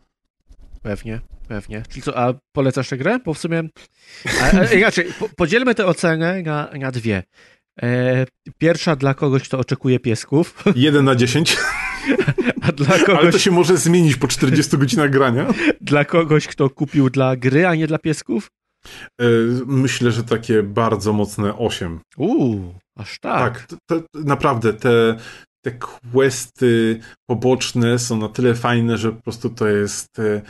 Pewnie, 0.81 1.19
pewnie. 1.47 1.83
Co, 2.03 2.17
a 2.17 2.33
polecasz 2.51 2.89
tę 2.89 2.97
grę? 2.97 3.19
Bo 3.25 3.33
w 3.33 3.37
sumie... 3.37 3.63
A, 4.41 4.59
a, 4.59 4.65
inaczej, 4.65 5.05
po, 5.19 5.29
podzielmy 5.29 5.75
tę 5.75 5.85
ocenę 5.85 6.41
na, 6.41 6.69
na 6.79 6.91
dwie. 6.91 7.23
E, 7.81 8.25
pierwsza 8.57 8.95
dla 8.95 9.13
kogoś, 9.13 9.43
kto 9.43 9.59
oczekuje 9.59 9.99
piesków. 9.99 10.63
Jeden 10.75 11.05
na 11.05 11.15
dziesięć. 11.15 11.57
A 12.67 12.71
dla 12.71 12.99
kogoś... 12.99 13.21
Ale 13.21 13.31
to 13.31 13.39
się 13.39 13.51
może 13.51 13.77
zmienić 13.77 14.15
po 14.15 14.27
40 14.27 14.77
godzinach 14.77 15.09
grania. 15.09 15.47
Dla 15.81 16.05
kogoś, 16.05 16.47
kto 16.47 16.69
kupił 16.69 17.09
dla 17.09 17.35
gry, 17.35 17.67
a 17.67 17.75
nie 17.75 17.87
dla 17.87 17.97
piesków? 17.99 18.51
E, 19.21 19.25
myślę, 19.65 20.11
że 20.11 20.23
takie 20.23 20.63
bardzo 20.63 21.13
mocne 21.13 21.57
8. 21.57 21.99
Uuu, 22.17 22.73
aż 22.97 23.19
tak. 23.19 23.67
Tak, 23.85 23.99
naprawdę 24.13 24.73
te, 24.73 25.15
te 25.65 25.71
questy 25.71 26.99
poboczne 27.29 27.99
są 27.99 28.17
na 28.17 28.29
tyle 28.29 28.55
fajne, 28.55 28.97
że 28.97 29.11
po 29.11 29.21
prostu 29.21 29.49
to 29.49 29.67
jest. 29.67 30.19
E, 30.19 30.41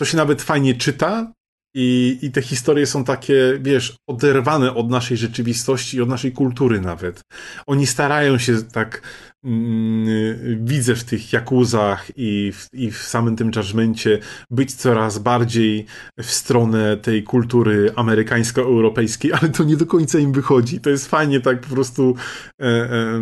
to 0.00 0.04
się 0.04 0.16
nawet 0.16 0.42
fajnie 0.42 0.74
czyta. 0.74 1.32
I, 1.74 2.18
I 2.22 2.30
te 2.30 2.42
historie 2.42 2.86
są 2.86 3.04
takie, 3.04 3.58
wiesz, 3.60 3.96
oderwane 4.08 4.74
od 4.74 4.90
naszej 4.90 5.16
rzeczywistości 5.16 5.96
i 5.96 6.00
od 6.00 6.08
naszej 6.08 6.32
kultury 6.32 6.80
nawet. 6.80 7.22
Oni 7.66 7.86
starają 7.86 8.38
się 8.38 8.62
tak 8.62 9.02
Mm, 9.44 10.64
widzę 10.64 10.94
w 10.94 11.04
tych 11.04 11.32
Jakuzach 11.32 12.10
i 12.16 12.52
w, 12.52 12.68
i 12.72 12.90
w 12.90 12.98
samym 12.98 13.36
tym 13.36 13.50
judgmencie 13.56 14.18
być 14.50 14.74
coraz 14.74 15.18
bardziej 15.18 15.86
w 16.18 16.30
stronę 16.30 16.96
tej 16.96 17.22
kultury 17.22 17.92
amerykańsko-europejskiej, 17.96 19.32
ale 19.40 19.48
to 19.48 19.64
nie 19.64 19.76
do 19.76 19.86
końca 19.86 20.18
im 20.18 20.32
wychodzi. 20.32 20.80
To 20.80 20.90
jest 20.90 21.08
fajnie 21.08 21.40
tak 21.40 21.60
po 21.60 21.74
prostu 21.74 22.14
e, 22.60 22.64
e, 22.64 23.20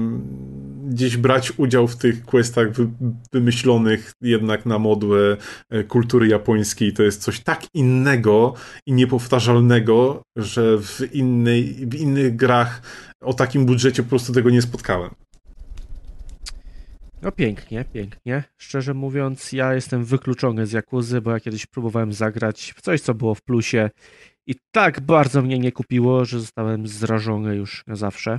gdzieś 0.98 1.16
brać 1.16 1.52
udział 1.56 1.88
w 1.88 1.96
tych 1.96 2.24
questach 2.24 2.72
wy, 2.72 2.88
wymyślonych 3.32 4.12
jednak 4.20 4.66
na 4.66 4.78
modłę 4.78 5.36
e, 5.70 5.84
kultury 5.84 6.28
japońskiej. 6.28 6.92
To 6.92 7.02
jest 7.02 7.22
coś 7.22 7.40
tak 7.40 7.74
innego 7.74 8.54
i 8.86 8.92
niepowtarzalnego, 8.92 10.22
że 10.36 10.78
w, 10.78 11.00
innej, 11.12 11.64
w 11.64 11.94
innych 11.94 12.36
grach 12.36 12.82
o 13.20 13.34
takim 13.34 13.66
budżecie 13.66 14.02
po 14.02 14.08
prostu 14.08 14.32
tego 14.32 14.50
nie 14.50 14.62
spotkałem. 14.62 15.10
No 17.22 17.32
pięknie, 17.32 17.84
pięknie. 17.92 18.44
Szczerze 18.56 18.94
mówiąc, 18.94 19.52
ja 19.52 19.74
jestem 19.74 20.04
wykluczony 20.04 20.66
z 20.66 20.72
Jakuzy, 20.72 21.20
bo 21.20 21.30
ja 21.30 21.40
kiedyś 21.40 21.66
próbowałem 21.66 22.12
zagrać 22.12 22.74
w 22.76 22.80
coś, 22.80 23.00
co 23.00 23.14
było 23.14 23.34
w 23.34 23.42
plusie 23.42 23.90
i 24.46 24.54
tak 24.70 25.00
bardzo 25.00 25.42
mnie 25.42 25.58
nie 25.58 25.72
kupiło, 25.72 26.24
że 26.24 26.40
zostałem 26.40 26.86
zrażony 26.86 27.56
już 27.56 27.84
na 27.86 27.96
zawsze. 27.96 28.38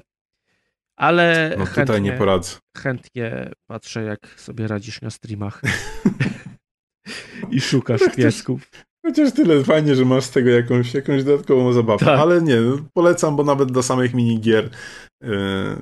Ale 1.00 1.56
no, 1.58 1.66
chętnie, 1.66 1.84
tutaj 1.84 2.02
nie 2.02 2.14
poradzę. 2.14 2.58
chętnie 2.78 3.52
patrzę, 3.68 4.04
jak 4.04 4.40
sobie 4.40 4.68
radzisz 4.68 5.02
na 5.02 5.10
streamach 5.10 5.62
i 7.52 7.62
szukasz 7.62 8.02
piesków. 8.16 8.70
Chociaż 9.06 9.32
tyle 9.34 9.64
fajnie, 9.64 9.96
że 9.96 10.06
masz 10.06 10.24
z 10.24 10.32
tego 10.32 10.50
jakąś, 10.50 10.94
jakąś 10.94 11.24
dodatkową 11.24 11.74
zabawę. 11.74 12.06
Tak. 12.06 12.20
Ale 12.20 12.42
nie, 12.42 12.62
no, 12.62 12.78
polecam, 12.94 13.36
bo 13.36 13.44
nawet 13.44 13.72
do 13.72 13.84
samych 13.84 14.14
minigier. 14.14 14.70
Yy, 15.24 15.30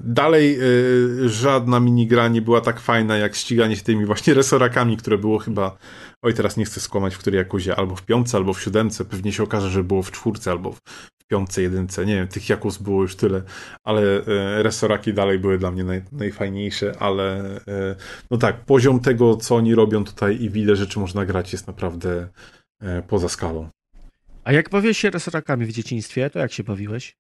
dalej 0.02 0.57
yy, 0.57 1.30
żadna 1.30 1.80
minigra 1.80 2.27
nie 2.27 2.41
była 2.41 2.61
tak 2.61 2.80
fajna, 2.80 3.18
jak 3.18 3.35
ściganie 3.35 3.76
się 3.76 3.84
tymi 3.84 4.06
właśnie 4.06 4.34
resorakami, 4.34 4.98
które 4.98 5.18
było 5.18 5.39
chyba, 5.39 5.77
oj 6.22 6.34
teraz 6.34 6.57
nie 6.57 6.65
chcę 6.65 6.80
skłamać, 6.80 7.15
w 7.15 7.19
której 7.19 7.38
jakuzie, 7.38 7.76
albo 7.76 7.95
w 7.95 8.06
piątce, 8.06 8.38
albo 8.38 8.53
w 8.53 8.61
siódemce. 8.61 9.06
Pewnie 9.06 9.31
się 9.31 9.44
okaże, 9.44 9.69
że 9.69 9.84
było 9.84 10.03
w 10.03 10.11
czwórce, 10.11 10.52
albo 10.52 10.72
w 10.72 10.81
piątce, 11.27 11.61
jedynce. 11.61 12.05
Nie 12.05 12.15
wiem, 12.15 12.27
tych 12.27 12.49
jakus 12.49 12.77
było 12.77 13.01
już 13.01 13.15
tyle, 13.15 13.41
ale 13.83 14.01
yy, 14.01 14.63
resoraki 14.63 15.13
dalej 15.13 15.39
były 15.39 15.57
dla 15.57 15.71
mnie 15.71 15.83
naj, 15.83 16.01
najfajniejsze, 16.11 16.93
ale 16.99 17.43
no 18.31 18.37
tak, 18.37 18.65
poziom 18.65 18.99
tego, 18.99 19.37
co 19.37 19.55
oni 19.55 19.75
robią 19.75 20.03
tutaj 20.03 20.41
i 20.41 20.49
wiele 20.49 20.75
rzeczy 20.75 20.99
można 20.99 21.25
grać 21.25 21.53
jest 21.53 21.67
naprawdę 21.67 22.27
E, 22.81 23.01
poza 23.01 23.29
skalą. 23.29 23.69
A 24.43 24.51
jak 24.51 24.69
bawiłeś 24.69 24.97
się 24.97 25.09
resorakami 25.09 25.65
w 25.65 25.71
dzieciństwie, 25.71 26.29
to 26.29 26.39
jak 26.39 26.53
się 26.53 26.63
bawiłeś? 26.63 27.15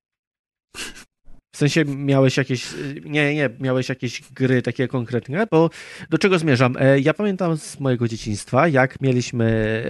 W 1.55 1.57
sensie 1.57 1.85
miałeś 1.85 2.37
jakieś, 2.37 2.67
nie, 3.05 3.35
nie, 3.35 3.49
miałeś 3.59 3.89
jakieś 3.89 4.21
gry 4.31 4.61
takie 4.61 4.87
konkretne, 4.87 5.47
bo 5.51 5.69
do 6.09 6.17
czego 6.17 6.39
zmierzam? 6.39 6.75
E, 6.79 6.99
ja 6.99 7.13
pamiętam 7.13 7.57
z 7.57 7.79
mojego 7.79 8.07
dzieciństwa, 8.07 8.67
jak 8.67 9.01
mieliśmy 9.01 9.45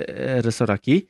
e, 0.07 0.41
resoraki, 0.41 1.07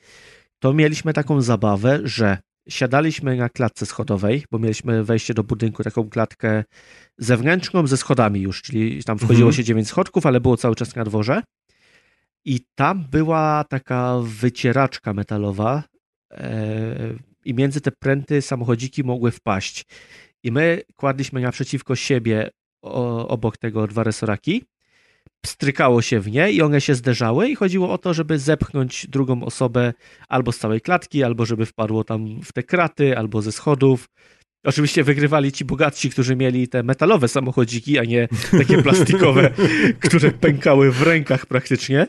to 0.60 0.74
mieliśmy 0.74 1.14
taką 1.14 1.42
zabawę, 1.42 2.00
że 2.04 2.38
siadaliśmy 2.70 3.36
na 3.36 3.50
klatce 3.50 3.86
schodowej, 3.86 4.46
bo 4.52 4.60
mieliśmy 4.60 5.04
wejście 5.04 5.34
do 5.34 5.44
budynku, 5.44 5.84
taką 5.84 6.10
klatkę 6.10 6.64
zewnętrzną 7.18 7.88
ze 7.88 7.98
schodami 7.98 8.42
już, 8.42 8.62
czyli 8.62 9.04
tam 9.04 9.18
wchodziło 9.18 9.48
Mhm. 9.50 9.54
się 9.54 9.64
dziewięć 9.64 9.88
schodków, 9.88 10.26
ale 10.26 10.40
było 10.40 10.58
cały 10.58 10.76
czas 10.76 10.96
na 10.96 11.04
dworze. 11.04 11.42
I 12.46 12.60
tam 12.76 13.06
była 13.12 13.64
taka 13.70 14.20
wycieraczka 14.24 15.14
metalowa 15.14 15.84
e, 16.32 16.96
i 17.46 17.54
między 17.54 17.82
te 17.82 17.92
pręty 17.92 18.42
samochodziki 18.42 19.04
mogły 19.04 19.32
wpaść. 19.32 19.86
I 20.44 20.52
my 20.52 20.82
kładliśmy 20.96 21.42
naprzeciwko 21.42 21.96
siebie 21.96 22.50
o, 22.82 23.28
obok 23.28 23.58
tego 23.58 23.88
dwa 23.88 24.04
resoraki, 24.04 24.64
pstrykało 25.42 26.02
się 26.02 26.20
w 26.20 26.32
nie 26.32 26.52
i 26.52 26.62
one 26.62 26.82
się 26.82 26.96
zderzały 26.96 27.50
i 27.50 27.56
chodziło 27.56 27.92
o 27.94 27.98
to, 27.98 28.14
żeby 28.14 28.40
zepchnąć 28.40 29.08
drugą 29.08 29.44
osobę 29.44 29.94
albo 30.28 30.52
z 30.52 30.58
całej 30.58 30.82
klatki, 30.82 31.24
albo 31.24 31.46
żeby 31.46 31.66
wpadło 31.66 32.04
tam 32.04 32.42
w 32.42 32.54
te 32.54 32.64
kraty, 32.64 33.18
albo 33.18 33.42
ze 33.42 33.52
schodów. 33.52 34.10
Oczywiście 34.66 35.04
wygrywali 35.04 35.52
ci 35.52 35.66
bogatsi, 35.66 36.10
którzy 36.10 36.36
mieli 36.36 36.68
te 36.68 36.84
metalowe 36.84 37.28
samochodziki, 37.28 38.00
a 38.00 38.04
nie 38.04 38.28
takie 38.52 38.84
plastikowe, 38.84 39.52
które 40.06 40.32
pękały 40.32 40.92
w 40.92 41.02
rękach 41.02 41.46
praktycznie. 41.46 42.08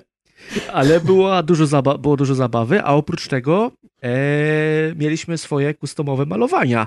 Ale 0.72 1.00
było 1.00 1.42
dużo, 1.42 1.64
zaba- 1.66 1.98
było 1.98 2.16
dużo 2.16 2.34
zabawy, 2.34 2.82
a 2.82 2.94
oprócz 2.94 3.28
tego 3.28 3.72
e, 4.02 4.08
mieliśmy 4.96 5.38
swoje 5.38 5.74
kustomowe 5.74 6.26
malowania. 6.26 6.86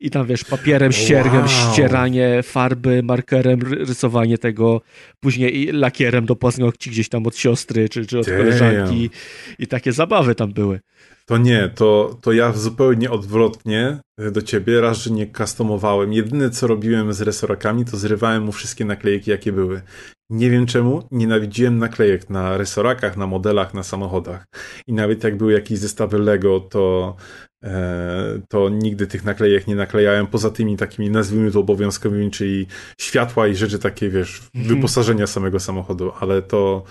I 0.00 0.10
tam 0.10 0.26
wiesz, 0.26 0.44
papierem, 0.44 0.92
ściergiem, 0.92 1.40
Wow. 1.40 1.48
ścieranie 1.72 2.42
farby, 2.42 3.02
markerem, 3.02 3.60
ry- 3.60 3.84
rysowanie 3.84 4.38
tego, 4.38 4.80
później 5.20 5.66
lakierem 5.72 6.26
do 6.26 6.36
paznokci 6.36 6.90
gdzieś 6.90 7.08
tam 7.08 7.26
od 7.26 7.36
siostry 7.36 7.88
czy, 7.88 8.06
czy 8.06 8.18
od 8.18 8.26
Damn. 8.26 8.38
koleżanki. 8.38 9.10
I 9.58 9.66
takie 9.66 9.92
zabawy 9.92 10.34
tam 10.34 10.52
były. 10.52 10.80
To 11.26 11.38
nie, 11.38 11.68
to, 11.74 12.18
to 12.22 12.32
ja 12.32 12.52
zupełnie 12.52 13.10
odwrotnie 13.10 13.98
do 14.32 14.42
ciebie. 14.42 14.80
Raz, 14.80 14.98
że 14.98 15.10
nie 15.10 15.26
customowałem. 15.32 16.12
Jedyne, 16.12 16.50
co 16.50 16.66
robiłem 16.66 17.12
z 17.12 17.20
resorakami, 17.20 17.84
to 17.84 17.96
zrywałem 17.96 18.42
mu 18.42 18.52
wszystkie 18.52 18.84
naklejki, 18.84 19.30
jakie 19.30 19.52
były. 19.52 19.82
Nie 20.30 20.50
wiem 20.50 20.66
czemu, 20.66 21.02
nienawidziłem 21.10 21.78
naklejek 21.78 22.30
na 22.30 22.56
resorakach, 22.56 23.16
na 23.16 23.26
modelach, 23.26 23.74
na 23.74 23.82
samochodach. 23.82 24.44
I 24.86 24.92
nawet 24.92 25.24
jak 25.24 25.36
były 25.36 25.52
jakieś 25.52 25.78
zestawy 25.78 26.18
Lego, 26.18 26.60
to, 26.60 27.16
e, 27.64 28.40
to 28.48 28.68
nigdy 28.68 29.06
tych 29.06 29.24
naklejek 29.24 29.66
nie 29.66 29.76
naklejałem, 29.76 30.26
poza 30.26 30.50
tymi 30.50 30.76
takimi, 30.76 31.10
nazwijmy 31.10 31.50
to 31.50 31.60
obowiązkowymi, 31.60 32.30
czyli 32.30 32.66
światła 33.00 33.46
i 33.48 33.54
rzeczy 33.54 33.78
takie, 33.78 34.08
wiesz, 34.08 34.42
Mhm. 34.54 34.74
wyposażenia 34.74 35.26
samego 35.26 35.60
samochodu, 35.60 36.12
ale 36.20 36.42
to, 36.42 36.84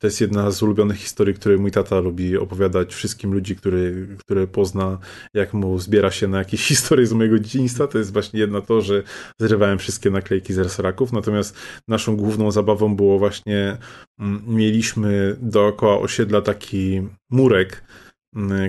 to 0.00 0.06
jest 0.06 0.20
jedna 0.20 0.50
z 0.50 0.62
ulubionych 0.62 0.96
historii, 0.96 1.34
które 1.34 1.56
mój 1.56 1.70
tata 1.70 2.00
lubi 2.00 2.36
opowiadać 2.36 2.94
wszystkim 2.94 3.32
ludzi, 3.32 3.56
który, 3.56 4.06
które 4.18 4.46
pozna, 4.46 4.98
jak 5.34 5.54
mu 5.54 5.78
zbiera 5.78 6.10
się 6.10 6.28
na 6.28 6.38
jakieś 6.38 6.66
historie 6.68 7.06
z 7.06 7.12
mojego 7.12 7.38
dzieciństwa. 7.38 7.86
To 7.86 7.98
jest 7.98 8.12
właśnie 8.12 8.40
jedna 8.40 8.60
to, 8.60 8.80
że 8.80 9.02
zrywałem 9.40 9.78
wszystkie 9.78 10.10
naklejki 10.10 10.52
z 10.52 10.58
resoraków, 10.58 11.12
natomiast 11.12 11.56
naszą 11.88 12.16
główną 12.16 12.50
zabawą 12.50 12.96
było 12.96 13.18
właśnie, 13.18 13.76
mm, 14.18 14.42
mieliśmy 14.46 15.36
dookoła 15.40 15.98
osiedla 15.98 16.40
taki 16.40 17.02
murek, 17.30 17.84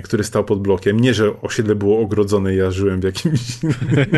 który 0.04 0.24
stał 0.24 0.44
pod 0.44 0.60
blokiem. 0.60 1.00
Nie, 1.00 1.14
że 1.14 1.40
osiedle 1.40 1.74
było 1.74 2.00
ogrodzone 2.00 2.54
i 2.54 2.56
ja 2.56 2.70
żyłem 2.70 3.00
w 3.00 3.04
jakimś... 3.04 3.40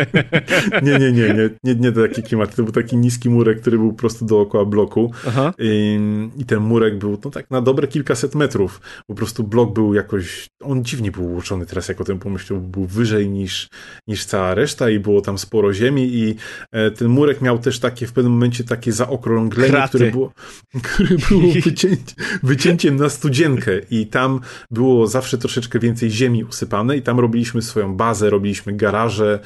nie, 0.83 0.99
nie, 0.99 1.11
nie, 1.11 1.33
nie, 1.33 1.49
nie, 1.63 1.75
nie 1.75 1.91
taki 1.91 2.23
klimat. 2.23 2.55
To 2.55 2.63
był 2.63 2.71
taki 2.71 2.97
niski 2.97 3.29
murek, 3.29 3.61
który 3.61 3.77
był 3.77 3.91
po 3.93 3.99
prostu 3.99 4.25
dookoła 4.25 4.65
bloku. 4.65 5.11
I, 5.59 5.99
I 6.37 6.45
ten 6.45 6.59
murek 6.59 6.97
był 6.97 7.17
no 7.25 7.31
tak 7.31 7.51
na 7.51 7.61
dobre 7.61 7.87
kilkaset 7.87 8.35
metrów. 8.35 8.81
Po 9.07 9.15
prostu 9.15 9.43
blok 9.43 9.73
był 9.73 9.93
jakoś. 9.93 10.47
On 10.63 10.83
dziwnie 10.83 11.11
był 11.11 11.25
ułożony 11.25 11.65
teraz, 11.65 11.87
jak 11.87 12.01
o 12.01 12.03
tym 12.03 12.19
pomyślał. 12.19 12.61
Był 12.61 12.85
wyżej 12.85 13.29
niż, 13.29 13.69
niż 14.07 14.25
cała 14.25 14.55
reszta 14.55 14.89
i 14.89 14.99
było 14.99 15.21
tam 15.21 15.37
sporo 15.37 15.73
ziemi. 15.73 16.09
I 16.13 16.35
e, 16.71 16.91
ten 16.91 17.07
murek 17.07 17.41
miał 17.41 17.59
też 17.59 17.79
takie 17.79 18.07
w 18.07 18.13
pewnym 18.13 18.33
momencie 18.33 18.63
takie 18.63 18.91
zaokrąglenie, 18.91 19.71
Kraty. 19.71 19.87
które 19.87 20.11
było, 20.11 20.31
które 20.93 21.15
było 21.29 21.53
wycięcie, 21.53 22.15
wycięciem 22.43 22.95
na 22.95 23.09
studzienkę. 23.09 23.71
I 23.91 24.07
tam 24.07 24.39
było 24.71 25.07
zawsze 25.07 25.37
troszeczkę 25.41 25.79
więcej 25.79 26.11
ziemi 26.11 26.43
usypane. 26.43 26.97
I 26.97 27.01
tam 27.01 27.19
robiliśmy 27.19 27.61
swoją 27.61 27.95
bazę, 27.95 28.29
robiliśmy 28.29 28.73
garaże. 28.73 29.39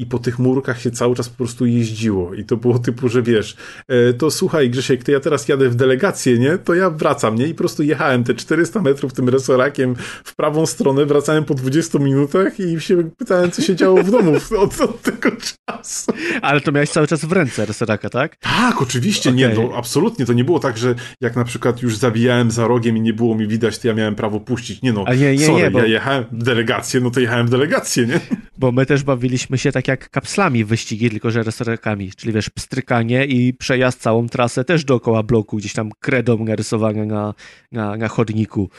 I 0.00 0.06
po 0.06 0.18
tych 0.18 0.38
murkach 0.38 0.80
się 0.80 0.90
cały 0.90 1.16
czas 1.16 1.28
po 1.28 1.36
prostu 1.36 1.66
jeździło. 1.66 2.34
I 2.34 2.44
to 2.44 2.56
było 2.56 2.78
typu, 2.78 3.08
że 3.08 3.22
wiesz, 3.22 3.56
e, 3.88 4.12
to 4.12 4.30
słuchaj 4.30 4.70
Grzesiek, 4.70 5.04
to 5.04 5.12
ja 5.12 5.20
teraz 5.20 5.48
jadę 5.48 5.68
w 5.68 5.74
delegację, 5.74 6.38
nie? 6.38 6.58
To 6.58 6.74
ja 6.74 6.90
wracam, 6.90 7.34
nie? 7.36 7.46
I 7.46 7.54
po 7.54 7.58
prostu 7.58 7.82
jechałem 7.82 8.24
te 8.24 8.34
400 8.34 8.82
metrów 8.82 9.12
tym 9.12 9.28
resorakiem 9.28 9.94
w 10.24 10.36
prawą 10.36 10.66
stronę, 10.66 11.06
wracałem 11.06 11.44
po 11.44 11.54
20 11.54 11.98
minutach 11.98 12.60
i 12.60 12.80
się 12.80 13.10
pytałem, 13.18 13.50
co 13.50 13.62
się 13.62 13.76
działo 13.76 14.02
w 14.02 14.10
domu 14.10 14.32
od, 14.58 14.80
od 14.80 15.02
tego 15.02 15.30
czasu. 15.68 16.12
Ale 16.42 16.60
to 16.60 16.72
miałeś 16.72 16.90
cały 16.90 17.06
czas 17.06 17.24
w 17.24 17.32
ręce 17.32 17.66
resoraka, 17.66 18.10
tak? 18.10 18.36
Tak, 18.36 18.82
oczywiście, 18.82 19.32
nie, 19.32 19.52
Okej. 19.52 19.64
no 19.68 19.76
absolutnie. 19.76 20.26
To 20.26 20.32
nie 20.32 20.44
było 20.44 20.60
tak, 20.60 20.78
że 20.78 20.94
jak 21.20 21.36
na 21.36 21.44
przykład 21.44 21.82
już 21.82 21.96
zawijałem 21.96 22.50
za 22.50 22.66
rogiem 22.66 22.96
i 22.96 23.00
nie 23.00 23.12
było 23.12 23.34
mi 23.34 23.46
widać, 23.46 23.78
to 23.78 23.88
ja 23.88 23.94
miałem 23.94 24.14
prawo 24.14 24.40
puścić. 24.40 24.82
Nie 24.82 24.92
no, 24.92 25.04
A 25.06 25.14
nie, 25.14 25.36
nie, 25.36 25.46
sorry, 25.46 25.62
nie, 25.62 25.70
bo- 25.70 25.78
ja 25.78 25.86
jechałem 25.86 26.24
w 26.32 26.42
delegację, 26.42 27.00
no 27.00 27.10
to 27.10 27.20
jechałem 27.20 27.46
w 27.46 27.50
delegację, 27.50 28.06
nie? 28.06 28.20
Bo 28.58 28.72
my 28.72 28.86
też 28.86 29.02
bawiliśmy 29.02 29.58
się 29.58 29.72
tak 29.72 29.88
jak 29.90 30.10
kapslami 30.10 30.64
wyścigi, 30.64 31.10
tylko 31.10 31.30
że 31.30 31.42
resorakami. 31.42 32.10
Czyli 32.16 32.32
wiesz, 32.32 32.50
pstrykanie 32.50 33.24
i 33.24 33.54
przejazd 33.54 34.00
całą 34.00 34.28
trasę 34.28 34.64
też 34.64 34.84
dookoła 34.84 35.22
bloku, 35.22 35.56
gdzieś 35.56 35.72
tam 35.72 35.90
kredą 36.00 36.44
narysowane 36.44 37.06
na, 37.06 37.34
na, 37.72 37.96
na 37.96 38.08
chodniku. 38.08 38.70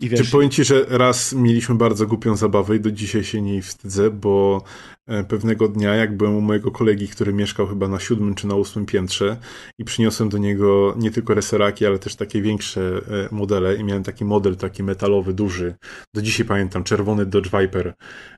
I 0.00 0.08
Czy 0.08 0.16
wiesz, 0.16 0.30
powiem 0.30 0.50
ci, 0.50 0.64
że 0.64 0.84
raz 0.88 1.32
mieliśmy 1.32 1.74
bardzo 1.74 2.06
głupią 2.06 2.36
zabawę 2.36 2.76
i 2.76 2.80
do 2.80 2.90
dzisiaj 2.90 3.24
się 3.24 3.42
niej 3.42 3.62
wstydzę, 3.62 4.10
bo 4.10 4.64
e, 5.06 5.24
pewnego 5.24 5.68
dnia, 5.68 5.94
jak 5.94 6.16
byłem 6.16 6.36
u 6.36 6.40
mojego 6.40 6.70
kolegi, 6.70 7.08
który 7.08 7.32
mieszkał 7.32 7.66
chyba 7.66 7.88
na 7.88 8.00
siódmym 8.00 8.34
czy 8.34 8.46
na 8.46 8.54
ósmym 8.54 8.86
piętrze 8.86 9.36
i 9.78 9.84
przyniosłem 9.84 10.28
do 10.28 10.38
niego 10.38 10.94
nie 10.98 11.10
tylko 11.10 11.34
resoraki, 11.34 11.86
ale 11.86 11.98
też 11.98 12.16
takie 12.16 12.42
większe 12.42 12.80
e, 12.80 13.28
modele 13.34 13.76
i 13.76 13.84
miałem 13.84 14.02
taki 14.02 14.24
model 14.24 14.56
taki 14.56 14.82
metalowy, 14.82 15.32
duży. 15.32 15.74
Do 16.14 16.22
dzisiaj 16.22 16.46
pamiętam, 16.46 16.84
czerwony 16.84 17.26
Dodge 17.26 17.50
Viper 17.50 17.94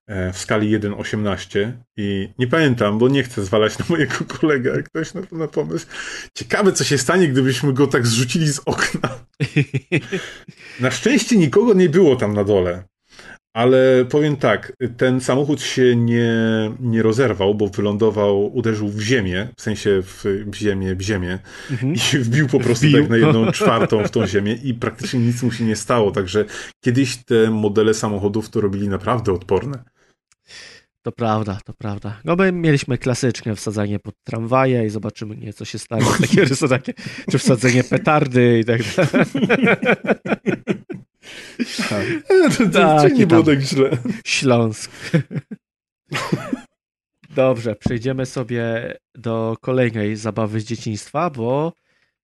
e, 0.06 0.32
w 0.32 0.38
skali 0.38 0.78
1.18 0.78 1.72
i 1.96 2.28
nie 2.38 2.46
pamiętam, 2.46 2.98
bo 2.98 3.08
nie 3.08 3.22
chcę 3.22 3.44
zwalać 3.44 3.78
na 3.78 3.84
mojego 3.88 4.14
kolegę, 4.40 4.70
jak 4.76 4.88
ktoś 4.88 5.14
na 5.14 5.22
to 5.22 5.36
na 5.36 5.48
pomysł. 5.48 5.86
Ciekawe, 6.34 6.72
co 6.72 6.84
się 6.84 6.98
stanie, 6.98 7.28
gdybyśmy 7.28 7.72
go 7.72 7.86
tak 7.86 8.06
zrzucili 8.06 8.52
z 8.52 8.60
okna. 8.66 9.08
Na 10.80 10.90
szczęście 10.90 11.36
nikogo 11.52 11.74
nie 11.74 11.88
było 11.88 12.16
tam 12.16 12.34
na 12.34 12.44
dole. 12.44 12.84
Ale 13.56 14.04
powiem 14.10 14.36
tak, 14.36 14.72
ten 14.96 15.20
samochód 15.20 15.62
się 15.62 15.96
nie, 15.96 16.32
nie 16.80 17.02
rozerwał, 17.02 17.54
bo 17.54 17.68
wylądował, 17.68 18.56
uderzył 18.56 18.88
w 18.88 19.00
ziemię, 19.00 19.48
w 19.56 19.62
sensie 19.62 20.02
w, 20.02 20.24
w 20.46 20.54
ziemię, 20.54 20.94
w 20.94 21.02
ziemię 21.02 21.38
Mhm. 21.70 21.94
i 21.94 22.18
wbił 22.18 22.48
po 22.48 22.60
prostu 22.60 22.86
Wbił. 22.86 23.00
tak 23.00 23.10
na 23.10 23.16
jedną 23.16 23.52
czwartą 23.52 24.04
w 24.04 24.10
tą 24.10 24.26
ziemię 24.26 24.52
i 24.64 24.74
praktycznie 24.74 25.20
nic 25.20 25.42
mu 25.42 25.52
się 25.52 25.64
nie 25.64 25.76
stało, 25.76 26.10
także 26.10 26.44
kiedyś 26.84 27.16
te 27.16 27.50
modele 27.50 27.94
samochodów 27.94 28.50
to 28.50 28.60
robili 28.60 28.88
naprawdę 28.88 29.32
odporne. 29.32 29.82
To 31.04 31.12
prawda, 31.12 31.58
to 31.64 31.72
prawda. 31.72 32.20
No 32.24 32.36
my 32.36 32.52
mieliśmy 32.52 32.98
klasyczne 32.98 33.56
wsadzanie 33.56 33.98
pod 33.98 34.14
tramwaje 34.24 34.86
i 34.86 34.90
zobaczymy, 34.90 35.36
nie, 35.36 35.52
co 35.52 35.64
się 35.64 35.78
stanie. 35.78 36.06
Takie 36.20 36.46
czy 37.30 37.38
wsadzenie 37.38 37.84
petardy 37.84 38.58
i 38.58 38.64
tak 38.64 38.80
dalej. 38.96 39.26
To, 41.58 42.64
to, 42.64 42.70
Tak, 42.72 43.02
to 43.02 43.08
nie 43.08 43.22
i 43.22 43.26
było 43.26 43.42
tak 43.42 43.60
źle. 43.60 43.90
Śląsk. 44.24 44.90
Dobrze, 47.30 47.76
przejdziemy 47.76 48.26
sobie 48.26 48.94
do 49.14 49.56
kolejnej 49.60 50.16
zabawy 50.16 50.60
z 50.60 50.64
dzieciństwa, 50.64 51.30
bo 51.30 51.72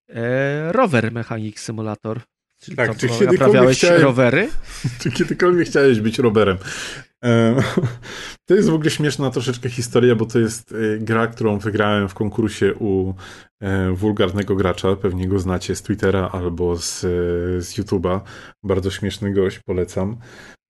e, 0.09 0.73
rower 0.73 1.13
Mechanic 1.13 1.59
Simulator. 1.61 2.21
Czyli 2.61 2.77
Tak, 2.77 2.89
co, 2.95 2.95
czy 3.01 3.07
bo 3.07 3.13
kiedykolwiek 3.13 3.41
naprawiałeś 3.41 3.79
chciałem- 3.79 4.03
rowery? 4.03 4.49
Czy 5.01 5.11
kiedykolwiek 5.11 5.69
chciałeś 5.69 6.01
być 6.01 6.19
rowerem? 6.19 6.59
To 8.47 8.55
jest 8.55 8.71
w 8.71 8.75
ogóle 8.75 8.91
śmieszna 8.91 9.31
troszeczkę 9.31 9.69
historia, 9.69 10.15
bo 10.15 10.27
to 10.27 10.39
jest 10.39 10.73
e, 10.73 10.99
gra, 10.99 11.27
którą 11.27 11.59
wygrałem 11.59 12.09
w 12.09 12.15
konkursie 12.15 12.75
u 12.75 13.15
e, 13.61 13.93
wulgarnego 13.93 14.57
gracza. 14.57 14.97
Pewnie 14.97 15.29
go 15.29 15.39
znacie 15.39 15.77
z 15.77 15.83
Twittera 15.83 16.29
albo 16.33 16.77
z, 16.77 17.05
e, 17.05 17.09
z 17.63 17.79
YouTube'a. 17.79 18.21
Bardzo 18.63 18.91
śmieszny 18.91 19.33
gość, 19.33 19.61
polecam. 19.67 20.17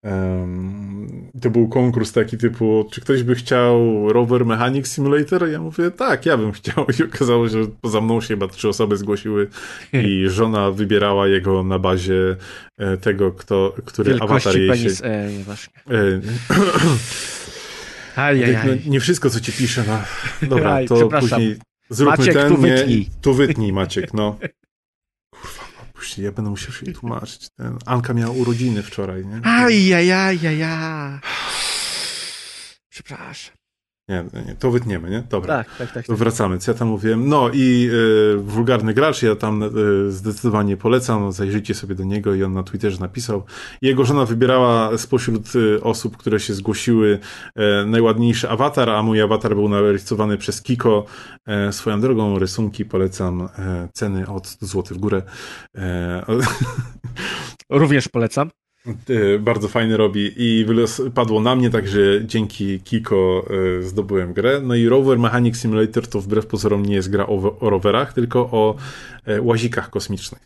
Em, 0.05 1.29
To 1.43 1.51
był 1.51 1.69
konkurs 1.69 2.13
taki 2.13 2.39
typu, 2.39 2.89
czy 2.93 3.01
ktoś 3.01 3.23
by 3.23 3.35
chciał 3.35 4.09
Rover 4.13 4.47
Mechanic 4.47 4.87
Simulator? 4.89 5.49
Ja 5.49 5.61
mówię, 5.61 5.91
tak, 5.91 6.27
ja 6.27 6.37
bym 6.37 6.53
chciał. 6.53 6.87
I 7.01 7.03
okazało 7.03 7.49
się, 7.49 7.63
że 7.65 7.71
poza 7.81 8.01
mną 8.01 8.21
się 8.21 8.27
chyba 8.29 8.49
trzy 8.49 8.69
osoby 8.69 8.97
zgłosiły 8.97 9.49
i 9.93 10.25
żona 10.29 10.71
wybierała 10.71 11.29
jego 11.29 11.63
na 11.63 11.79
bazie 11.79 12.37
e, 12.79 12.97
tego, 12.97 13.33
kto, 13.33 13.75
który 13.85 14.19
awatar 14.21 14.57
jej 14.59 14.69
penis, 14.71 14.99
się... 14.99 15.05
e. 15.05 15.29
E, 15.91 16.21
Ajajaj. 18.23 18.67
No, 18.67 18.73
nie 18.93 19.01
wszystko, 19.01 19.31
co 19.31 19.41
ci 19.41 19.53
piszę, 19.53 19.85
no. 19.89 19.99
Dobra, 20.49 20.79
to 20.89 21.09
później 21.09 21.57
zróbmy 21.91 22.17
Maciek, 22.17 22.35
ten, 22.35 22.55
tu 22.57 22.63
nie, 22.63 22.75
wytnij. 22.77 23.09
tu 23.23 23.35
wytnij, 23.35 23.73
Maciek, 23.73 24.15
no. 24.15 24.39
Później 25.99 26.25
ja 26.25 26.33
będę 26.33 26.51
musiał 26.51 26.73
się 26.73 26.93
tłumaczyć. 26.93 27.49
Ten, 27.49 27.79
Anka 27.87 28.15
miała 28.15 28.33
urodziny 28.33 28.83
wczoraj, 28.83 29.27
nie? 29.27 29.41
Ajajajajaj. 29.45 30.71
Przepraszam. 32.91 33.58
Nie, 34.09 34.25
nie, 34.47 34.55
to 34.59 34.71
wytniemy, 34.71 35.11
nie? 35.11 35.23
Dobra. 35.31 35.57
Tak, 35.57 35.77
tak, 35.79 35.93
tak. 35.93 36.07
Tak. 36.07 36.17
wracamy, 36.17 36.59
co 36.59 36.73
ja 36.73 36.79
tam 36.79 36.89
mówiłem. 36.89 37.29
No 37.29 37.51
i 37.53 37.91
y, 38.35 38.39
wulgarny 38.39 38.95
gracz, 38.95 39.23
ja 39.23 39.37
tam 39.37 39.63
y, 39.63 40.13
zdecydowanie 40.13 40.77
polecam, 40.77 41.33
zajrzyjcie 41.33 41.75
sobie 41.75 41.95
do 41.95 42.05
niego 42.05 42.35
i 42.35 42.45
on 42.45 42.53
na 42.53 42.63
Twitterze 42.63 43.01
napisał. 43.01 43.43
Jego 43.83 44.05
żona 44.05 44.25
wybierała 44.25 44.99
spośród 44.99 45.55
y, 45.55 45.83
osób, 45.83 46.17
które 46.17 46.41
się 46.41 46.55
zgłosiły 46.55 47.19
y, 47.57 47.87
najładniejszy 47.87 48.51
awatar, 48.51 48.91
a 48.91 49.03
mój 49.03 49.21
awatar 49.21 49.55
był 49.55 49.69
narysowany 49.69 50.39
przez 50.39 50.63
Kiko. 50.63 51.05
E, 51.49 51.73
swoją 51.73 52.01
drogą 52.01 52.39
rysunki 52.39 52.85
polecam, 52.85 53.49
e, 53.59 53.89
ceny 53.93 54.27
od 54.27 54.57
złoty 54.61 54.95
w 54.95 54.99
górę. 54.99 55.23
E, 55.77 56.25
Również 57.71 58.09
polecam. 58.09 58.51
Bardzo 59.41 59.69
fajny 59.69 59.97
robi 59.97 60.33
i 60.37 60.67
padło 61.15 61.41
na 61.41 61.57
mnie, 61.57 61.71
także 61.71 62.01
dzięki 62.25 62.81
Kiko 62.81 63.47
e, 63.79 63.83
zdobyłem 63.83 64.33
grę. 64.33 64.61
No 64.63 64.75
i 64.75 64.89
Rover 64.89 65.19
Mechanic 65.19 65.57
Simulator 65.57 66.07
to 66.07 66.21
wbrew 66.21 66.47
pozorom 66.47 66.87
nie 66.87 66.95
jest 66.95 67.11
gra 67.11 67.27
o, 67.27 67.59
o 67.61 67.71
rowerach, 67.71 68.13
tylko 68.13 68.41
o 68.41 68.77
e, 69.25 69.43
łazikach 69.43 69.91
kosmicznych. 69.91 70.43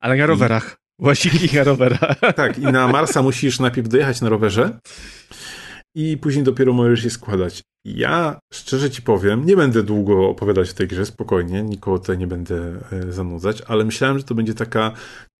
Ale 0.00 0.16
na 0.16 0.26
rowerach. 0.26 0.76
Łaziki 0.98 1.56
na 1.56 1.64
rowerach. 1.64 2.20
Tak, 2.36 2.58
i 2.58 2.62
na 2.62 2.88
Marsa 2.88 3.22
musisz 3.22 3.60
najpierw 3.60 3.88
dojechać 3.88 4.20
na 4.20 4.28
rowerze 4.28 4.78
i 5.94 6.18
później 6.18 6.44
dopiero 6.44 6.72
możesz 6.72 7.04
je 7.04 7.10
składać. 7.10 7.62
Ja 7.84 8.38
szczerze 8.52 8.90
ci 8.90 9.02
powiem, 9.02 9.46
nie 9.46 9.56
będę 9.56 9.82
długo 9.82 10.28
opowiadać 10.28 10.70
o 10.70 10.74
tej 10.74 10.88
grze, 10.88 11.06
spokojnie, 11.06 11.62
nikogo 11.62 11.98
tutaj 11.98 12.18
nie 12.18 12.26
będę 12.26 12.80
e, 12.92 13.12
zanudzać, 13.12 13.62
ale 13.66 13.84
myślałem, 13.84 14.18
że 14.18 14.24
to 14.24 14.34
będzie 14.34 14.54
taka 14.54 14.92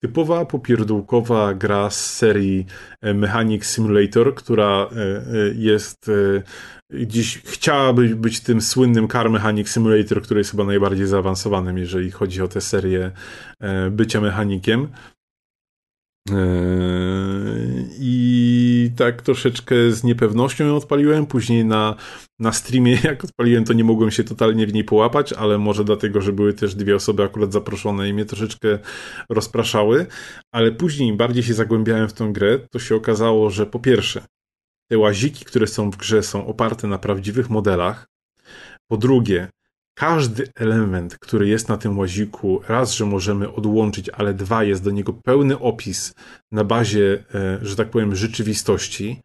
typowa 0.02 0.44
popierdółkowa 0.44 1.54
gra 1.54 1.90
z 1.90 2.14
serii 2.16 2.66
e, 3.00 3.14
Mechanic 3.14 3.64
Simulator, 3.64 4.34
która 4.34 4.88
e, 4.92 5.24
jest 5.54 6.10
gdzieś 6.90 7.38
chciałaby 7.38 8.16
być 8.16 8.40
tym 8.40 8.60
słynnym 8.60 9.08
Car 9.08 9.30
Mechanic 9.30 9.68
Simulator, 9.68 10.22
który 10.22 10.40
jest 10.40 10.50
chyba 10.50 10.64
najbardziej 10.64 11.06
zaawansowanym, 11.06 11.78
jeżeli 11.78 12.10
chodzi 12.10 12.42
o 12.42 12.48
tę 12.48 12.60
serię 12.60 13.10
bycia 13.90 14.20
mechanikiem. 14.20 14.88
Eee, 16.30 17.88
I 17.98 18.90
tak 18.96 19.22
troszeczkę 19.22 19.92
z 19.92 20.04
niepewnością 20.04 20.64
ją 20.64 20.76
odpaliłem. 20.76 21.26
Później 21.26 21.64
na, 21.64 21.96
na 22.38 22.52
streamie, 22.52 22.98
jak 23.04 23.24
odpaliłem, 23.24 23.64
to 23.64 23.72
nie 23.72 23.84
mogłem 23.84 24.10
się 24.10 24.24
totalnie 24.24 24.66
w 24.66 24.72
niej 24.72 24.84
połapać, 24.84 25.32
ale 25.32 25.58
może 25.58 25.84
dlatego, 25.84 26.20
że 26.20 26.32
były 26.32 26.52
też 26.52 26.74
dwie 26.74 26.96
osoby 26.96 27.22
akurat 27.22 27.52
zaproszone 27.52 28.08
i 28.08 28.12
mnie 28.12 28.24
troszeczkę 28.24 28.78
rozpraszały. 29.28 30.06
Ale 30.52 30.72
później 30.72 31.12
bardziej 31.16 31.42
się 31.42 31.54
zagłębiałem 31.54 32.08
w 32.08 32.12
tą 32.12 32.32
grę, 32.32 32.58
to 32.70 32.78
się 32.78 32.96
okazało, 32.96 33.50
że 33.50 33.66
po 33.66 33.78
pierwsze, 33.78 34.24
te 34.90 34.98
łaziki, 34.98 35.44
które 35.44 35.66
są 35.66 35.90
w 35.90 35.96
grze, 35.96 36.22
są 36.22 36.46
oparte 36.46 36.88
na 36.88 36.98
prawdziwych 36.98 37.50
modelach. 37.50 38.06
Po 38.90 38.96
drugie, 38.96 39.48
każdy 39.94 40.48
element, 40.54 41.18
który 41.18 41.48
jest 41.48 41.68
na 41.68 41.76
tym 41.76 41.98
łaziku, 41.98 42.60
raz, 42.68 42.92
że 42.94 43.06
możemy 43.06 43.52
odłączyć, 43.52 44.08
ale 44.08 44.34
dwa, 44.34 44.64
jest 44.64 44.84
do 44.84 44.90
niego 44.90 45.12
pełny 45.12 45.58
opis 45.58 46.14
na 46.52 46.64
bazie, 46.64 47.24
e, 47.34 47.58
że 47.62 47.76
tak 47.76 47.90
powiem, 47.90 48.16
rzeczywistości. 48.16 49.20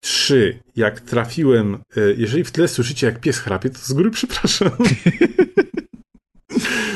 Trzy, 0.00 0.58
jak 0.76 1.00
trafiłem, 1.00 1.74
e, 1.74 2.00
jeżeli 2.16 2.44
w 2.44 2.50
tle 2.50 2.68
słyszycie, 2.68 3.06
jak 3.06 3.20
pies 3.20 3.38
chrapie, 3.38 3.70
to 3.70 3.78
z 3.78 3.92
góry 3.92 4.10
przepraszam. 4.10 4.70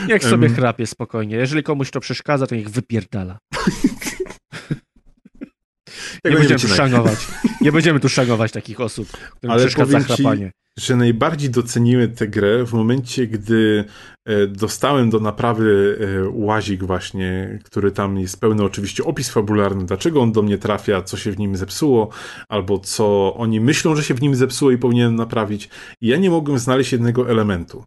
Niech 0.09 0.25
sobie 0.25 0.47
Em. 0.47 0.55
chrapie 0.55 0.87
spokojnie. 0.87 1.37
Jeżeli 1.37 1.63
komuś 1.63 1.91
to 1.91 2.01
przeszkadza, 2.01 2.47
to 2.47 2.55
niech 2.55 2.71
wypierdala. 2.71 3.39
Nie 6.25 6.31
będziemy 6.31 6.61
tu 6.61 6.69
szanować. 6.69 7.19
Nie 7.61 7.73
będziemy 7.73 8.01
tu 8.01 8.09
szanować 8.09 8.53
takich 8.53 8.81
osób, 8.81 9.09
którym 9.09 9.51
Ale 9.51 9.63
przeszkadza 9.65 10.01
ci- 10.01 10.07
chrapanie. 10.07 10.53
Że 10.79 10.97
najbardziej 10.97 11.51
doceniłem 11.51 12.15
tę 12.15 12.29
grę 12.29 12.67
w 12.67 12.73
momencie, 12.73 13.27
gdy 13.27 13.85
e, 14.25 14.47
dostałem 14.47 15.11
do 15.11 15.21
naprawy 15.21 15.99
e, 16.01 16.29
łazik 16.33 16.85
właśnie, 16.85 17.59
który 17.65 17.93
tam 17.93 18.19
jest 18.19 18.41
pełny 18.41 18.65
oczywiście 18.65 19.05
opis 19.05 19.31
fabularny, 19.31 19.87
dlaczego 19.87 20.23
on 20.23 20.33
do 20.33 20.43
mnie 20.43 20.59
trafia, 20.59 21.03
co 21.03 21.17
się 21.17 21.33
w 21.33 21.39
nim 21.39 21.57
zepsuło, 21.57 22.09
albo 22.49 22.79
co 22.79 23.35
oni 23.35 23.61
myślą, 23.61 23.97
że 23.97 24.03
się 24.03 24.15
w 24.15 24.23
nim 24.23 24.35
zepsuło 24.35 24.71
i 24.71 24.79
powinienem 24.79 25.17
naprawić. 25.17 25.69
I 26.01 26.09
ja 26.09 26.17
nie 26.17 26.31
mogłem 26.31 26.59
znaleźć 26.59 26.93
jednego 26.93 27.31
elementu. 27.31 27.85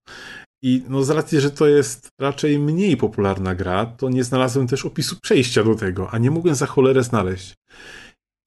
I 0.64 0.84
no 0.90 1.04
z 1.04 1.10
racji, 1.10 1.40
że 1.40 1.52
to 1.52 1.68
jest 1.68 2.10
raczej 2.22 2.60
mniej 2.60 2.98
popularna 2.98 3.56
gra, 3.56 3.86
to 3.86 4.10
nie 4.10 4.24
znalazłem 4.24 4.68
też 4.68 4.86
opisu 4.86 5.16
przejścia 5.22 5.64
do 5.64 5.76
tego, 5.76 6.10
a 6.12 6.18
nie 6.18 6.32
mogłem 6.32 6.56
za 6.56 6.66
cholerę 6.66 7.04
znaleźć. 7.04 7.54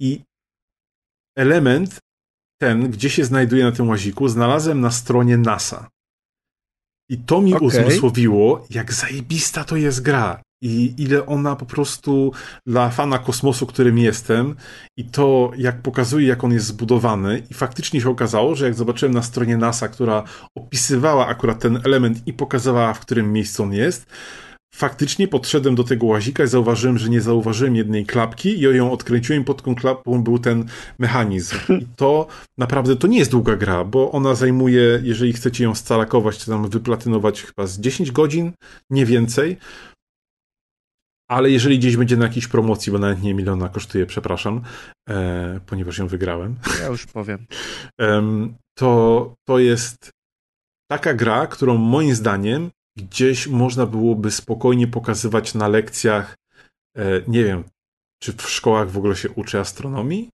I 0.00 0.22
element 1.36 1.98
ten, 2.58 2.90
gdzie 2.90 3.10
się 3.10 3.24
znajduje 3.24 3.64
na 3.64 3.72
tym 3.72 3.88
łaziku, 3.88 4.28
znalazłem 4.28 4.80
na 4.80 4.90
stronie 4.90 5.38
NASA. 5.38 5.88
I 7.10 7.18
to 7.18 7.40
mi 7.42 7.54
Okej. 7.54 7.66
uzmysłowiło, 7.68 8.66
jak 8.70 8.92
zajebista 8.92 9.64
to 9.64 9.76
jest 9.76 10.02
gra. 10.02 10.42
I 10.62 10.94
ile 10.98 11.26
ona 11.26 11.56
po 11.56 11.66
prostu 11.66 12.32
dla 12.66 12.90
fana 12.90 13.18
kosmosu, 13.18 13.66
którym 13.66 13.98
jestem, 13.98 14.56
i 14.96 15.04
to, 15.04 15.50
jak 15.56 15.82
pokazuje, 15.82 16.28
jak 16.28 16.44
on 16.44 16.52
jest 16.52 16.66
zbudowany. 16.66 17.42
I 17.50 17.54
faktycznie 17.54 18.00
się 18.00 18.10
okazało, 18.10 18.54
że 18.54 18.64
jak 18.64 18.74
zobaczyłem 18.74 19.14
na 19.14 19.22
stronie 19.22 19.56
NASA, 19.56 19.88
która 19.88 20.22
opisywała 20.54 21.26
akurat 21.26 21.58
ten 21.58 21.80
element 21.84 22.26
i 22.26 22.32
pokazywała, 22.32 22.94
w 22.94 23.00
którym 23.00 23.32
miejscu 23.32 23.62
on 23.62 23.72
jest, 23.72 24.06
faktycznie 24.78 25.28
podszedłem 25.28 25.74
do 25.74 25.84
tego 25.84 26.06
łazika 26.06 26.44
i 26.44 26.48
zauważyłem, 26.48 26.98
że 26.98 27.08
nie 27.08 27.20
zauważyłem 27.20 27.76
jednej 27.76 28.06
klapki 28.06 28.58
i 28.58 28.60
ją 28.60 28.92
odkręciłem 28.92 29.44
pod 29.44 29.62
tą 29.62 30.22
był 30.22 30.38
ten 30.38 30.64
mechanizm. 30.98 31.56
I 31.82 31.86
to 31.96 32.26
naprawdę, 32.58 32.96
to 32.96 33.06
nie 33.06 33.18
jest 33.18 33.30
długa 33.30 33.56
gra, 33.56 33.84
bo 33.84 34.12
ona 34.12 34.34
zajmuje, 34.34 35.00
jeżeli 35.02 35.32
chcecie 35.32 35.64
ją 35.64 35.74
scalakować, 35.74 36.44
to 36.44 36.50
tam 36.50 36.68
wyplatynować 36.68 37.42
chyba 37.42 37.66
z 37.66 37.80
10 37.80 38.12
godzin, 38.12 38.52
nie 38.90 39.06
więcej. 39.06 39.56
Ale 41.30 41.50
jeżeli 41.50 41.78
gdzieś 41.78 41.96
będzie 41.96 42.16
na 42.16 42.24
jakiejś 42.26 42.48
promocji, 42.48 42.92
bo 42.92 42.98
nawet 42.98 43.22
nie 43.22 43.34
miliona 43.34 43.68
kosztuje, 43.68 44.06
przepraszam, 44.06 44.62
e, 45.08 45.60
ponieważ 45.66 45.98
ją 45.98 46.06
wygrałem, 46.08 46.56
Ja 46.80 46.86
już 46.86 47.06
powiem. 47.06 47.46
em, 48.00 48.54
to, 48.78 49.34
to 49.48 49.58
jest 49.58 50.10
taka 50.90 51.14
gra, 51.14 51.46
którą 51.46 51.76
moim 51.76 52.14
zdaniem 52.14 52.70
gdzieś 52.98 53.46
można 53.46 53.86
byłoby 53.86 54.30
spokojnie 54.30 54.86
pokazywać 54.86 55.54
na 55.54 55.68
lekcjach, 55.68 56.36
e, 56.96 57.22
nie 57.28 57.44
wiem, 57.44 57.64
czy 58.22 58.32
w 58.32 58.42
szkołach 58.42 58.90
w 58.90 58.98
ogóle 58.98 59.16
się 59.16 59.30
uczy 59.30 59.60
astronomii? 59.60 60.30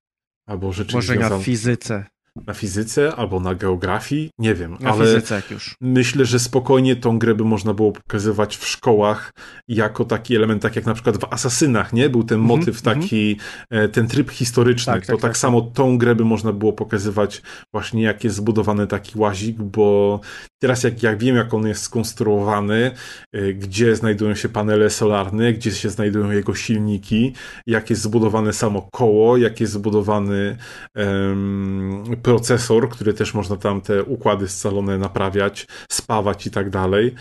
Albo 0.48 0.72
rzeczy 0.72 0.96
Może 0.96 1.14
na 1.14 1.38
fizyce. 1.38 2.06
Na 2.46 2.54
fizyce, 2.54 3.14
albo 3.16 3.40
na 3.40 3.54
geografii, 3.54 4.30
nie 4.38 4.54
wiem, 4.54 4.76
Na 4.80 4.90
ale 4.90 5.04
fizyce 5.06 5.42
już. 5.50 5.74
myślę, 5.80 6.24
że 6.24 6.38
spokojnie 6.38 6.96
tą 6.96 7.18
grę 7.18 7.34
by 7.34 7.44
można 7.44 7.74
było 7.74 7.92
pokazywać 7.92 8.56
w 8.56 8.66
szkołach 8.68 9.32
jako 9.68 10.04
taki 10.04 10.36
element, 10.36 10.62
tak 10.62 10.76
jak 10.76 10.86
na 10.86 10.94
przykład 10.94 11.16
w 11.18 11.24
Asasynach, 11.32 11.92
nie? 11.92 12.08
Był 12.10 12.24
ten 12.24 12.40
Mhm, 12.40 12.58
motyw 12.58 12.76
mhm. 12.78 13.00
taki, 13.00 13.36
e, 13.70 13.88
ten 13.88 14.08
tryb 14.08 14.30
historyczny, 14.30 14.92
Tak, 14.92 15.06
to 15.06 15.12
tak, 15.12 15.20
tak, 15.20 15.30
tak. 15.30 15.38
samo 15.38 15.60
tą 15.60 15.98
grę 15.98 16.14
by 16.14 16.24
można 16.24 16.52
było 16.52 16.72
pokazywać 16.72 17.42
właśnie 17.72 18.02
jak 18.02 18.24
jest 18.24 18.36
zbudowany 18.36 18.86
taki 18.86 19.18
łazik, 19.18 19.56
bo 19.62 20.20
teraz 20.62 20.82
jak, 20.84 21.02
jak 21.02 21.18
wiem, 21.18 21.36
jak 21.36 21.54
on 21.54 21.66
jest 21.66 21.82
skonstruowany, 21.82 22.90
e, 23.32 23.52
gdzie 23.52 23.96
znajdują 23.96 24.34
się 24.34 24.48
panele 24.48 24.90
solarne, 24.90 25.52
gdzie 25.52 25.70
się 25.70 25.90
znajdują 25.90 26.30
jego 26.30 26.54
silniki, 26.54 27.32
jak 27.66 27.90
jest 27.90 28.02
zbudowane 28.02 28.52
samo 28.52 28.88
koło, 28.92 29.36
jak 29.36 29.60
jest 29.60 29.72
zbudowany 29.72 30.56
em, 30.94 32.04
procesor, 32.30 32.88
który 32.88 33.14
też 33.14 33.34
można 33.34 33.56
tam 33.56 33.80
te 33.80 34.04
układy 34.04 34.48
scalone 34.48 34.98
naprawiać, 34.98 35.66
spawać 35.90 36.46
i 36.46 36.50
tak 36.50 36.70
dalej, 36.70 37.14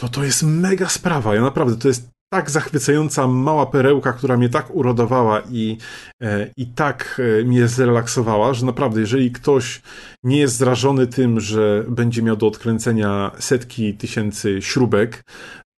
to 0.00 0.08
to 0.08 0.24
jest 0.24 0.42
mega 0.42 0.88
sprawa. 0.88 1.34
Ja 1.34 1.40
naprawdę, 1.40 1.76
to 1.76 1.88
jest 1.88 2.10
tak 2.32 2.50
zachwycająca 2.50 3.26
mała 3.26 3.66
perełka, 3.66 4.12
która 4.12 4.36
mnie 4.36 4.48
tak 4.48 4.74
urodowała 4.74 5.42
i, 5.50 5.78
e, 6.22 6.50
i 6.56 6.66
tak 6.66 7.20
e, 7.40 7.44
mnie 7.44 7.68
zrelaksowała, 7.68 8.54
że 8.54 8.66
naprawdę, 8.66 9.00
jeżeli 9.00 9.30
ktoś 9.30 9.82
nie 10.24 10.38
jest 10.38 10.56
zrażony 10.56 11.06
tym, 11.06 11.40
że 11.40 11.84
będzie 11.88 12.22
miał 12.22 12.36
do 12.36 12.46
odkręcenia 12.46 13.30
setki 13.38 13.94
tysięcy 13.94 14.62
śrubek, 14.62 15.24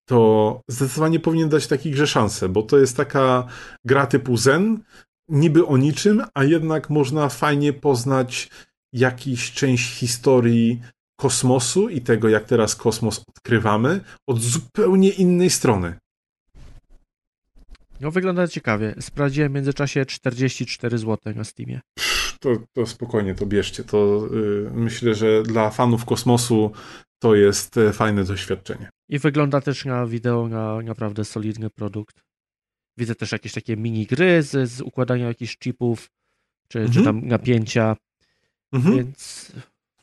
to 0.08 0.60
zdecydowanie 0.68 1.20
powinien 1.20 1.48
dać 1.48 1.66
takiej 1.66 1.92
grze 1.92 2.06
szansę, 2.06 2.48
bo 2.48 2.62
to 2.62 2.78
jest 2.78 2.96
taka 2.96 3.46
gra 3.84 4.06
typu 4.06 4.36
Zen, 4.36 4.82
niby 5.32 5.66
o 5.66 5.76
niczym, 5.76 6.22
a 6.34 6.44
jednak 6.44 6.90
można 6.90 7.28
fajnie 7.28 7.72
poznać 7.72 8.50
jakiś 8.92 9.52
część 9.52 9.94
historii 9.94 10.80
kosmosu 11.20 11.88
i 11.88 12.00
tego, 12.00 12.28
jak 12.28 12.44
teraz 12.44 12.76
kosmos 12.76 13.24
odkrywamy, 13.28 14.00
od 14.26 14.40
zupełnie 14.40 15.10
innej 15.10 15.50
strony. 15.50 15.94
No 18.00 18.10
wygląda 18.10 18.48
ciekawie. 18.48 18.94
Sprawdziłem 19.00 19.52
w 19.52 19.54
międzyczasie 19.54 20.06
44 20.06 20.98
zł 20.98 21.34
na 21.36 21.44
Steamie. 21.44 21.80
to, 22.40 22.56
to 22.72 22.86
spokojnie 22.86 23.34
to 23.34 23.46
bierzcie. 23.46 23.84
To 23.84 24.28
yy, 24.32 24.70
myślę, 24.74 25.14
że 25.14 25.42
dla 25.42 25.70
fanów 25.70 26.04
kosmosu 26.04 26.72
to 27.22 27.34
jest 27.34 27.76
e, 27.76 27.92
fajne 27.92 28.24
doświadczenie. 28.24 28.90
I 29.08 29.18
wygląda 29.18 29.60
też 29.60 29.84
na 29.84 30.06
wideo 30.06 30.48
na 30.48 30.80
naprawdę 30.80 31.24
solidny 31.24 31.70
produkt. 31.70 32.22
Widzę 32.96 33.14
też 33.14 33.32
jakieś 33.32 33.52
takie 33.52 33.76
mini 33.76 34.06
gry 34.06 34.42
z, 34.42 34.70
z 34.70 34.80
układania 34.80 35.26
jakichś 35.26 35.58
chipów, 35.58 36.10
czy, 36.68 36.78
mhm. 36.78 36.98
czy 36.98 37.04
tam 37.04 37.28
napięcia. 37.28 37.96
Mhm. 38.72 38.96
Więc 38.96 39.52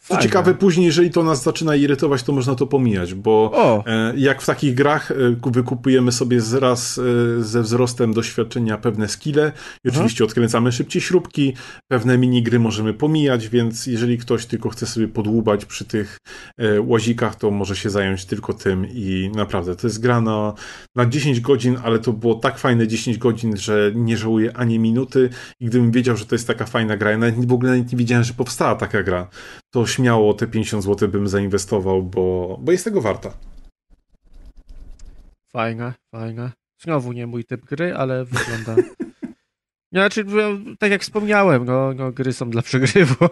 co 0.09 0.15
Fajne. 0.15 0.29
ciekawe, 0.29 0.53
później, 0.53 0.85
jeżeli 0.85 1.11
to 1.11 1.23
nas 1.23 1.43
zaczyna 1.43 1.75
irytować, 1.75 2.23
to 2.23 2.31
można 2.31 2.55
to 2.55 2.67
pomijać, 2.67 3.13
bo 3.13 3.51
o. 3.53 3.83
E, 3.87 4.13
jak 4.17 4.41
w 4.41 4.45
takich 4.45 4.75
grach 4.75 5.11
e, 5.11 5.15
wykupujemy 5.51 6.11
sobie 6.11 6.41
raz 6.59 6.97
e, 6.97 7.43
ze 7.43 7.61
wzrostem 7.61 8.13
doświadczenia 8.13 8.77
pewne 8.77 9.07
skille 9.07 9.51
i 9.85 9.89
oczywiście 9.89 10.23
odkręcamy 10.23 10.71
szybciej 10.71 11.01
śrubki, 11.01 11.53
pewne 11.87 12.17
minigry 12.17 12.59
możemy 12.59 12.93
pomijać, 12.93 13.47
więc 13.47 13.87
jeżeli 13.87 14.17
ktoś 14.17 14.45
tylko 14.45 14.69
chce 14.69 14.85
sobie 14.85 15.07
podłubać 15.07 15.65
przy 15.65 15.85
tych 15.85 16.17
łazikach, 16.85 17.35
to 17.35 17.51
może 17.51 17.75
się 17.75 17.89
zająć 17.89 18.25
tylko 18.25 18.53
tym 18.53 18.87
i 18.89 19.31
naprawdę, 19.35 19.75
to 19.75 19.87
jest 19.87 19.99
gra 19.99 20.21
na, 20.21 20.53
na 20.95 21.05
10 21.05 21.41
godzin, 21.41 21.77
ale 21.83 21.99
to 21.99 22.13
było 22.13 22.35
tak 22.35 22.57
fajne 22.57 22.87
10 22.87 23.17
godzin, 23.17 23.57
że 23.57 23.91
nie 23.95 24.17
żałuję 24.17 24.57
ani 24.57 24.79
minuty 24.79 25.29
i 25.59 25.65
gdybym 25.65 25.91
wiedział, 25.91 26.17
że 26.17 26.25
to 26.25 26.35
jest 26.35 26.47
taka 26.47 26.65
fajna 26.65 26.97
gra, 26.97 27.11
ja 27.11 27.17
nawet 27.17 27.45
w 27.45 27.53
ogóle 27.53 27.71
nawet 27.71 27.91
nie 27.91 27.97
wiedziałem, 27.97 28.23
że 28.23 28.33
powstała 28.33 28.75
taka 28.75 29.03
gra, 29.03 29.27
to 29.69 29.87
śmiało 29.87 30.33
te 30.33 30.47
50 30.47 30.83
zł 30.83 31.09
bym 31.09 31.27
zainwestował, 31.27 32.03
bo, 32.03 32.57
bo 32.61 32.71
jest 32.71 32.83
tego 32.83 33.01
warta. 33.01 33.33
Fajne, 35.51 35.93
fajne. 36.11 36.51
Znowu 36.81 37.11
nie 37.11 37.27
mój 37.27 37.45
typ 37.45 37.65
gry, 37.65 37.95
ale 37.95 38.25
wygląda. 38.25 38.75
Znaczy, 39.93 40.25
tak 40.79 40.91
jak 40.91 41.01
wspomniałem, 41.01 41.65
no, 41.65 41.93
no 41.93 42.11
gry 42.11 42.33
są 42.33 42.49
dla 42.49 42.61
przegrywu. 42.61 43.15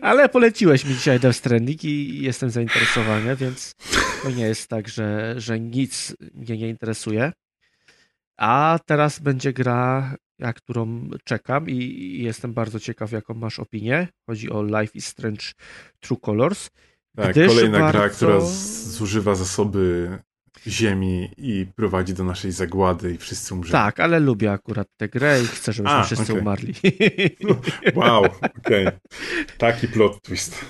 ale 0.00 0.28
poleciłeś 0.28 0.84
mi 0.84 0.94
dzisiaj 0.94 1.20
Death 1.20 1.38
Stranding 1.38 1.84
i 1.84 2.22
jestem 2.22 2.50
zainteresowany, 2.50 3.36
więc 3.36 3.74
to 4.22 4.30
nie 4.30 4.44
jest 4.44 4.68
tak, 4.68 4.88
że, 4.88 5.34
że 5.36 5.60
nic 5.60 6.16
mnie 6.34 6.58
nie 6.58 6.68
interesuje. 6.68 7.32
A 8.36 8.78
teraz 8.86 9.18
będzie 9.18 9.52
gra, 9.52 10.16
na 10.38 10.52
którą 10.52 11.10
czekam 11.24 11.68
i 11.68 12.18
jestem 12.22 12.52
bardzo 12.52 12.80
ciekaw, 12.80 13.12
jaką 13.12 13.34
masz 13.34 13.58
opinię. 13.58 14.08
Chodzi 14.26 14.50
o 14.50 14.62
Life 14.62 14.92
is 14.94 15.06
Strange 15.06 15.44
True 16.00 16.20
Colors. 16.20 16.70
Tak, 17.16 17.34
kolejna 17.34 17.78
bardzo... 17.78 17.98
gra, 17.98 18.08
która 18.08 18.40
zużywa 18.40 19.34
zasoby 19.34 20.18
ziemi 20.66 21.30
i 21.36 21.66
prowadzi 21.76 22.14
do 22.14 22.24
naszej 22.24 22.52
zagłady 22.52 23.14
i 23.14 23.18
wszyscy 23.18 23.54
umrzemy. 23.54 23.72
Tak, 23.72 24.00
ale 24.00 24.20
lubię 24.20 24.52
akurat 24.52 24.88
tę 24.96 25.08
grę 25.08 25.42
i 25.42 25.46
chcę, 25.46 25.72
żebyśmy 25.72 25.98
A, 25.98 26.04
wszyscy 26.04 26.32
okay. 26.32 26.42
umarli. 26.42 26.74
Wow, 27.94 28.24
okej. 28.24 28.86
Okay. 28.86 28.98
Taki 29.58 29.88
plot 29.88 30.22
twist. 30.22 30.64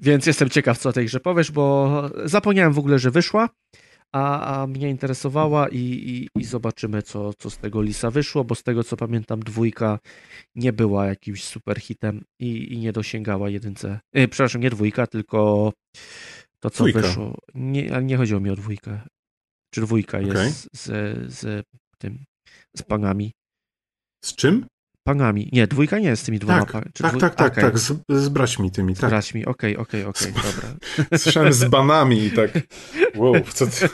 Więc 0.00 0.26
jestem 0.26 0.50
ciekaw, 0.50 0.78
co 0.78 0.88
o 0.88 0.92
tej 0.92 1.06
grze 1.06 1.20
powiesz, 1.20 1.50
bo 1.50 2.10
zapomniałem 2.24 2.72
w 2.72 2.78
ogóle, 2.78 2.98
że 2.98 3.10
wyszła 3.10 3.48
a, 4.12 4.60
a 4.62 4.66
mnie 4.66 4.90
interesowała 4.90 5.68
i, 5.68 5.78
i, 5.78 6.28
i, 6.40 6.44
zobaczymy, 6.44 7.02
co, 7.02 7.34
co 7.34 7.50
z 7.50 7.58
tego 7.58 7.82
Lisa 7.82 8.10
wyszło, 8.10 8.44
bo 8.44 8.54
z 8.54 8.62
tego 8.62 8.84
co 8.84 8.96
pamiętam, 8.96 9.40
dwójka 9.40 9.98
nie 10.54 10.72
była 10.72 11.06
jakimś 11.06 11.44
super 11.44 11.80
hitem 11.80 12.24
i, 12.40 12.72
i 12.74 12.78
nie 12.78 12.92
dosięgała 12.92 13.50
jedynce. 13.50 14.00
E, 14.12 14.28
przepraszam, 14.28 14.60
nie 14.60 14.70
dwójka, 14.70 15.06
tylko 15.06 15.72
to, 16.60 16.70
co 16.70 16.84
dwójka. 16.84 17.00
wyszło. 17.00 17.38
Nie, 17.54 18.02
nie 18.02 18.16
chodziło 18.16 18.40
mi 18.40 18.50
o 18.50 18.56
dwójkę. 18.56 19.00
Czy 19.74 19.80
dwójka 19.80 20.18
okay. 20.18 20.44
jest 20.44 20.68
z, 20.72 20.86
z 21.34 21.66
tym, 21.98 22.24
z 22.76 22.82
panami. 22.82 23.32
Z 24.24 24.34
czym? 24.34 24.66
Panami. 25.10 25.48
Nie, 25.52 25.66
dwójka 25.66 25.98
nie 25.98 26.08
jest 26.08 26.22
z 26.22 26.26
tymi 26.26 26.38
dwoma 26.38 26.64
tak, 26.64 26.72
tak, 26.72 26.92
tak, 26.92 27.20
tak, 27.20 27.34
tak, 27.34 27.52
okay. 27.52 27.64
tak, 27.64 27.78
z, 27.78 27.92
z 28.08 28.28
braćmi 28.28 28.70
tymi, 28.70 28.94
tak. 28.94 29.10
Z 29.10 29.12
braćmi, 29.12 29.46
okej, 29.46 29.76
okej, 29.76 30.04
okej, 30.04 30.32
dobra. 30.46 30.68
Słyszałem 31.18 31.52
z 31.52 31.64
banami 31.64 32.24
i 32.24 32.30
tak, 32.30 32.50
wow, 33.16 33.34
co 33.54 33.66
ty, 33.66 33.88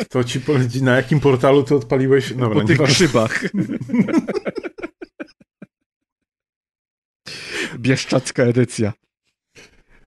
kto 0.00 0.24
ci 0.24 0.40
poleci, 0.40 0.82
na 0.82 0.96
jakim 0.96 1.20
portalu 1.20 1.62
ty 1.62 1.74
odpaliłeś? 1.74 2.32
Dobra, 2.32 2.60
po 2.60 2.66
tych 2.66 2.78
grzybach. 2.78 3.40
Bieszczacka 7.78 8.42
edycja. 8.42 8.92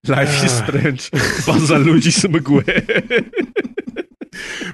Life 0.07 0.45
is 0.45 0.51
Strange. 0.51 1.03
Baza 1.47 1.77
ludzi 1.77 2.11
z 2.11 2.23
mgły. 2.23 2.63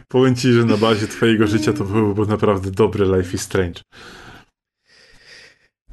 Powiem 0.07 0.35
ci, 0.35 0.53
że 0.53 0.65
na 0.65 0.77
bazie 0.77 1.07
twojego 1.07 1.47
życia 1.47 1.73
to 1.73 1.83
byłby 1.83 2.25
naprawdę 2.25 2.71
dobry 2.71 3.05
Life 3.17 3.35
is 3.35 3.41
Strange. 3.41 3.81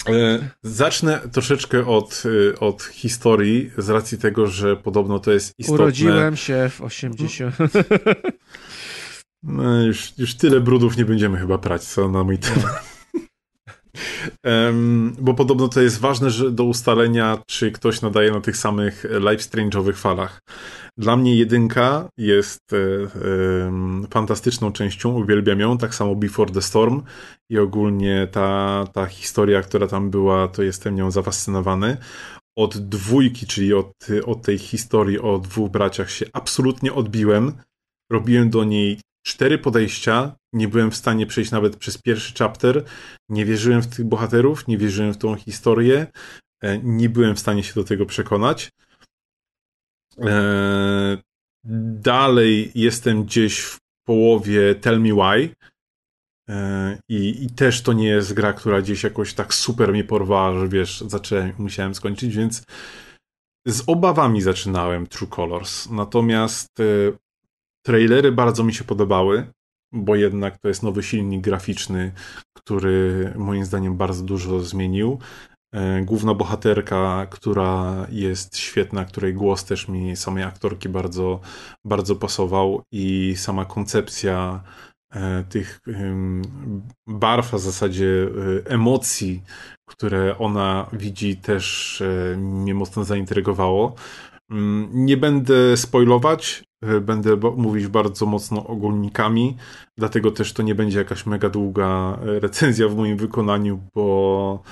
E, 0.09 0.49
zacznę 0.63 1.21
troszeczkę 1.33 1.87
od, 1.87 2.23
e, 2.53 2.61
od 2.61 2.83
historii, 2.83 3.71
z 3.79 3.89
racji 3.89 4.19
tego, 4.19 4.47
że 4.47 4.77
podobno 4.77 5.19
to 5.19 5.33
jest 5.33 5.53
istotne. 5.59 5.85
Urodziłem 5.85 6.37
się 6.37 6.71
w 6.71 6.81
80. 6.81 7.57
No, 9.43 9.83
już, 9.83 10.19
już 10.19 10.35
tyle 10.35 10.61
brudów 10.61 10.97
nie 10.97 11.05
będziemy 11.05 11.39
chyba 11.39 11.59
prać, 11.59 11.85
co 11.85 12.09
na 12.09 12.25
mój 12.25 12.39
temat. 12.39 12.93
Um, 14.45 15.17
bo 15.21 15.35
podobno 15.35 15.69
to 15.69 15.81
jest 15.81 16.01
ważne 16.01 16.31
że 16.31 16.51
do 16.51 16.65
ustalenia, 16.65 17.39
czy 17.47 17.71
ktoś 17.71 18.01
nadaje 18.01 18.31
na 18.31 18.41
tych 18.41 18.57
samych 18.57 19.05
live 19.11 19.41
strange'owych 19.41 19.97
falach. 19.97 20.41
Dla 20.97 21.17
mnie 21.17 21.37
jedynka 21.37 22.09
jest 22.19 22.73
e, 22.73 22.77
e, 22.77 24.09
fantastyczną 24.11 24.73
częścią, 24.73 25.11
uwielbiam 25.11 25.61
ją, 25.61 25.79
tak 25.79 25.95
samo 25.95 26.15
Before 26.15 26.53
the 26.53 26.63
Storm 26.63 27.03
i 27.51 27.59
ogólnie 27.59 28.29
ta, 28.33 28.85
ta 28.93 29.07
historia, 29.07 29.63
która 29.63 29.87
tam 29.87 30.11
była, 30.11 30.49
to 30.49 30.63
jestem 30.63 30.97
nią 30.97 31.11
zafascynowany. 31.11 31.97
Od 32.59 32.79
dwójki, 32.79 33.47
czyli 33.47 33.75
od, 33.75 33.93
od 34.27 34.43
tej 34.43 34.59
historii 34.59 35.19
o 35.19 35.39
dwóch 35.39 35.71
braciach 35.71 36.11
się 36.11 36.27
absolutnie 36.33 36.93
odbiłem. 36.93 37.53
Robiłem 38.11 38.51
do 38.51 38.65
niej 38.65 39.01
cztery 39.27 39.59
podejścia, 39.59 40.35
nie 40.53 40.69
byłem 40.69 40.91
w 40.91 40.97
stanie 40.97 41.27
przejść 41.27 41.51
nawet 41.51 41.77
przez 41.77 41.99
pierwszy 41.99 42.35
chapter, 42.39 42.85
nie 43.29 43.45
wierzyłem 43.45 43.83
w 43.83 43.97
tych 43.97 44.05
bohaterów, 44.05 44.69
nie 44.69 44.79
wierzyłem 44.79 45.13
w 45.15 45.19
tą 45.19 45.37
historię, 45.37 46.07
e, 46.63 46.79
nie 46.79 47.09
byłem 47.09 47.37
w 47.37 47.41
stanie 47.41 47.63
się 47.63 47.75
do 47.75 47.85
tego 47.85 48.07
przekonać. 48.07 48.71
E, 50.19 51.17
dalej 52.03 52.73
jestem 52.75 53.25
gdzieś 53.25 53.61
w 53.61 53.79
połowie 54.07 54.75
Tell 54.75 55.01
Me 55.01 55.15
Why. 55.15 55.55
E, 56.49 56.99
I, 57.09 57.45
I 57.45 57.51
też 57.51 57.83
to 57.83 57.93
nie 57.93 58.09
jest 58.09 58.33
gra, 58.33 58.53
która 58.53 58.83
gdzieś 58.83 59.03
jakoś 59.03 59.35
tak 59.35 59.55
super 59.55 59.93
mnie 59.93 60.05
porwała, 60.05 60.61
że 60.61 60.69
wiesz, 60.69 61.01
zacząłem, 61.01 61.53
musiałem 61.59 61.95
skończyć, 61.95 62.37
więc 62.37 62.65
z 63.67 63.83
obawami 63.87 64.43
zaczynałem 64.43 65.07
True 65.07 65.29
Colors. 65.29 65.91
Natomiast 65.91 66.69
Trailery 67.87 68.33
bardzo 68.33 68.65
mi 68.65 68.75
się 68.75 68.85
podobały, 68.85 69.47
bo 69.93 70.17
jednak 70.17 70.59
to 70.59 70.69
jest 70.69 70.83
nowy 70.83 71.03
silnik 71.03 71.41
graficzny, 71.41 72.13
który 72.57 73.33
moim 73.37 73.65
zdaniem 73.65 73.97
bardzo 73.97 74.25
dużo 74.25 74.61
zmienił. 74.61 75.19
E, 75.73 76.03
główna 76.03 76.35
bohaterka, 76.35 77.27
która 77.31 78.07
jest 78.11 78.57
świetna, 78.57 79.05
której 79.05 79.35
głos 79.35 79.65
też 79.65 79.89
mi 79.89 80.17
samej 80.17 80.45
aktorki 80.45 80.89
bardzo, 80.89 81.41
bardzo 81.85 82.17
pasował 82.17 82.83
i 82.93 83.35
sama 83.37 83.65
koncepcja 83.65 84.63
e, 85.15 85.45
tych 85.49 85.81
barw, 87.07 87.55
a 87.55 87.59
w 87.59 87.61
zasadzie 87.61 88.29
e, 88.67 88.71
emocji, 88.71 89.43
które 89.89 90.39
ona 90.39 90.87
widzi, 90.93 91.37
też 91.37 92.03
mnie 92.37 92.75
mocno 92.75 93.05
zaintrygowało. 93.05 93.95
Mm, 94.51 94.89
nie 94.93 95.17
będę 95.17 95.77
spoilować, 95.77 96.65
będę 97.01 97.37
mówić 97.37 97.87
bardzo 97.87 98.27
mocno 98.27 98.67
ogólnikami, 98.67 99.57
dlatego 99.99 100.31
też 100.31 100.53
to 100.53 100.63
nie 100.63 100.75
będzie 100.75 100.99
jakaś 100.99 101.27
mega 101.27 101.51
długa 101.51 102.19
recenzja 102.23 102.89
w 102.89 102.97
moim 102.97 103.17
wykonaniu, 103.17 103.81
bo, 103.95 104.63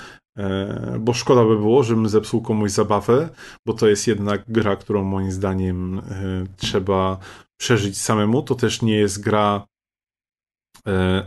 bo 0.99 1.13
szkoda 1.13 1.45
by 1.45 1.57
było, 1.57 1.83
żebym 1.83 2.09
zepsuł 2.09 2.41
komuś 2.41 2.71
zabawę, 2.71 3.29
bo 3.67 3.73
to 3.73 3.87
jest 3.87 4.07
jednak 4.07 4.43
gra, 4.47 4.75
którą 4.75 5.03
moim 5.03 5.31
zdaniem 5.31 6.01
trzeba 6.57 7.17
przeżyć 7.59 8.01
samemu. 8.01 8.41
To 8.41 8.55
też 8.55 8.81
nie 8.81 8.95
jest 8.95 9.23
gra 9.23 9.65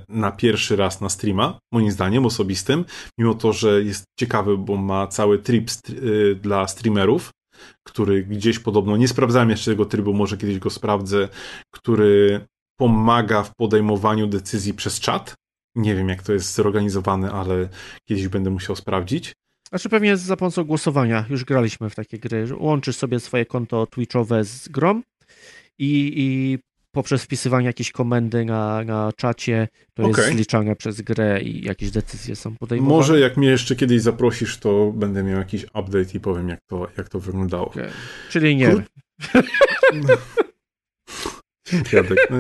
na 0.09 0.33
pierwszy 0.33 0.77
raz 0.77 1.01
na 1.01 1.09
streama, 1.09 1.59
moim 1.73 1.91
zdaniem 1.91 2.27
osobistym, 2.27 2.85
mimo 3.19 3.35
to, 3.35 3.53
że 3.53 3.83
jest 3.83 4.05
ciekawy, 4.19 4.59
bo 4.59 4.77
ma 4.77 5.07
cały 5.07 5.39
trip 5.39 5.71
dla 6.41 6.69
streamerów, 6.69 7.31
który 7.87 8.25
gdzieś 8.25 8.59
podobno, 8.59 8.97
nie 8.97 9.09
sprawdzałem 9.09 9.51
jeszcze 9.51 9.71
tego 9.71 9.87
trybu, 9.87 10.15
może 10.15 10.37
kiedyś 10.37 10.59
go 10.59 10.71
sprawdzę, 10.71 11.29
który 11.75 12.47
pomaga 12.81 13.43
w 13.43 13.55
podejmowaniu 13.55 14.27
decyzji 14.27 14.75
przez 14.75 15.01
czat. 15.01 15.35
Nie 15.75 15.95
wiem, 15.95 16.09
jak 16.09 16.23
to 16.23 16.33
jest 16.33 16.55
zorganizowane, 16.55 17.31
ale 17.31 17.69
kiedyś 18.09 18.29
będę 18.29 18.51
musiał 18.51 18.77
sprawdzić. 18.77 19.33
Znaczy 19.69 19.89
pewnie 19.89 20.17
za 20.17 20.37
pomocą 20.37 20.65
głosowania. 20.65 21.25
Już 21.31 21.45
graliśmy 21.45 21.91
w 21.91 21.95
takie 21.95 22.19
gry. 22.19 22.47
Łączysz 22.57 22.97
sobie 22.97 23.21
swoje 23.21 23.47
konto 23.47 23.87
Twitchowe 23.87 24.45
z 24.45 24.69
grom 24.69 25.03
i, 25.79 26.13
i 26.17 26.59
poprzez 26.93 27.25
wpisywanie 27.25 27.67
jakiejś 27.67 27.93
komendy 27.93 28.45
na, 28.45 28.85
na 28.85 29.13
czacie 29.17 29.69
to 29.95 30.03
jest 30.03 30.19
Okej. 30.19 30.33
zliczane 30.33 30.77
przez 30.77 31.01
grę 31.01 31.43
i 31.43 31.65
jakieś 31.65 31.91
decyzje 31.91 32.37
są 32.37 32.57
podejmowane. 32.57 32.97
Może 32.97 33.21
jak 33.21 33.37
mnie 33.37 33.49
jeszcze 33.49 33.77
kiedyś 33.77 34.03
zaprosisz, 34.03 34.59
to 34.59 34.93
będę 34.93 35.23
miał 35.23 35.39
jakiś 35.39 35.65
update 35.65 36.15
i 36.15 36.21
powiem, 36.21 36.49
jak 36.49 36.61
to, 36.67 36.89
jak 36.97 37.09
to 37.09 37.21
wyglądało. 37.21 37.67
Okej. 37.67 37.91
Czyli 38.31 38.57
nie. 38.57 38.69
Krót- 38.69 38.85
Jadek, 41.93 42.19
no, 42.31 42.39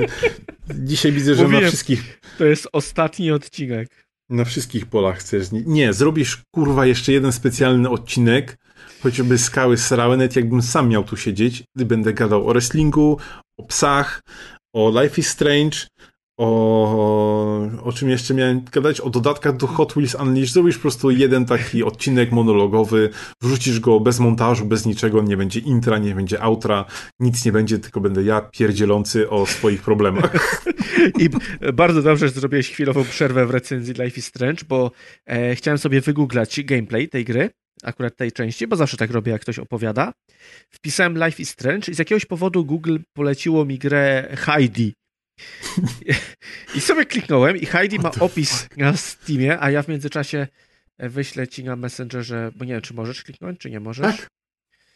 Dzisiaj 0.75 1.13
widzę, 1.13 1.35
że 1.35 1.43
na 1.43 1.49
Mówiłem. 1.49 1.69
wszystkich, 1.69 2.21
To 2.39 2.45
jest 2.45 2.69
ostatni 2.73 3.31
odcinek. 3.33 3.89
na 4.31 4.45
wszystkich 4.45 4.87
polach 4.87 5.19
chcesz. 5.19 5.53
Nie, 5.53 5.63
nie, 5.67 5.93
zrobisz 5.93 6.43
kurwa 6.55 6.87
jeszcze 6.87 7.13
jeden 7.13 7.33
specjalny 7.33 7.91
odcinek, 7.91 8.59
chociażby 9.03 9.39
skały 9.39 9.77
srały, 9.79 10.17
nawet 10.17 10.37
jakbym 10.37 10.63
sam 10.63 10.89
miał 10.89 11.05
tu 11.05 11.17
siedzieć, 11.17 11.65
gdy 11.77 11.85
będę 11.87 12.13
gadał 12.13 12.49
o 12.49 12.53
wrestlingu, 12.53 13.19
o 13.59 13.63
psach, 13.67 14.21
o 14.75 15.03
Life 15.03 15.21
is 15.21 15.29
Strange, 15.29 15.79
o, 16.39 17.69
o 17.82 17.93
czym 17.93 18.11
jeszcze 18.11 18.35
miałem 18.35 18.65
gadać? 18.73 19.01
O 19.01 19.11
dodatkach 19.11 19.56
do 19.56 19.66
Hot 19.66 19.93
Wheels 19.93 20.15
Unleashed. 20.15 20.52
Zrobisz 20.52 20.77
po 20.77 20.82
prostu 20.82 21.11
jeden 21.11 21.44
taki 21.44 21.85
odcinek 21.85 22.32
monologowy, 22.32 23.11
wrzucisz 23.43 23.81
go 23.81 24.01
bez 24.01 24.20
montażu, 24.20 24.66
bez 24.66 24.86
niczego, 24.86 25.23
nie 25.23 25.36
będzie 25.36 25.61
intra, 25.61 25.98
nie 25.98 26.15
będzie 26.15 26.43
outra, 26.43 26.85
nic 27.20 27.44
nie 27.44 27.52
będzie, 27.52 27.78
tylko 27.78 28.01
będę 28.01 28.23
ja 28.23 28.40
pierdzielący 28.40 29.31
o 29.31 29.47
swoich 29.47 29.82
problemach. 29.82 30.32
I 31.23 31.31
bardzo 31.73 32.02
dobrze, 32.02 32.28
że 32.28 32.35
zrobiłeś 32.35 32.70
chwilową 32.70 33.05
przerwę 33.05 33.47
w 33.47 33.51
recenzji 33.51 33.94
Life 33.94 34.19
is 34.19 34.27
Strange, 34.27 34.65
bo 34.69 34.90
e, 35.27 35.55
chciałem 35.55 35.78
sobie 35.78 36.01
wygooglać 36.01 36.62
gameplay 36.62 37.09
tej 37.09 37.24
gry, 37.24 37.51
akurat 37.82 38.16
tej 38.16 38.32
części, 38.32 38.66
bo 38.66 38.77
zawsze 38.77 38.97
tak 38.97 39.11
robię, 39.11 39.32
jak 39.32 39.43
ktoś 39.43 39.59
opowiada. 39.59 40.12
Wpisałem 40.70 41.24
Life 41.24 41.43
is 41.43 41.51
Strange 41.51 41.93
i 41.93 41.94
z 41.94 41.98
jakiegoś 41.98 42.27
powodu 42.27 42.65
Google 42.65 42.98
poleciło 43.16 43.65
mi 43.65 43.78
grę 43.78 44.28
Heidi. 44.36 44.94
I 46.74 46.81
sobie 46.81 47.06
kliknąłem 47.06 47.56
i 47.56 47.66
Heidi 47.66 47.98
ma 47.98 48.11
opis 48.20 48.69
na 48.77 48.97
Steamie, 48.97 49.61
a 49.61 49.70
ja 49.70 49.82
w 49.82 49.89
międzyczasie 49.89 50.47
e, 50.98 51.09
wyślę 51.09 51.48
ci 51.48 51.65
na 51.65 51.77
Messengerze, 51.77 52.51
bo 52.56 52.65
nie 52.65 52.73
wiem, 52.73 52.82
czy 52.82 52.94
możesz 52.94 53.23
kliknąć, 53.23 53.59
czy 53.59 53.70
nie 53.70 53.81
możesz. 53.81 54.16
Tak. 54.16 54.28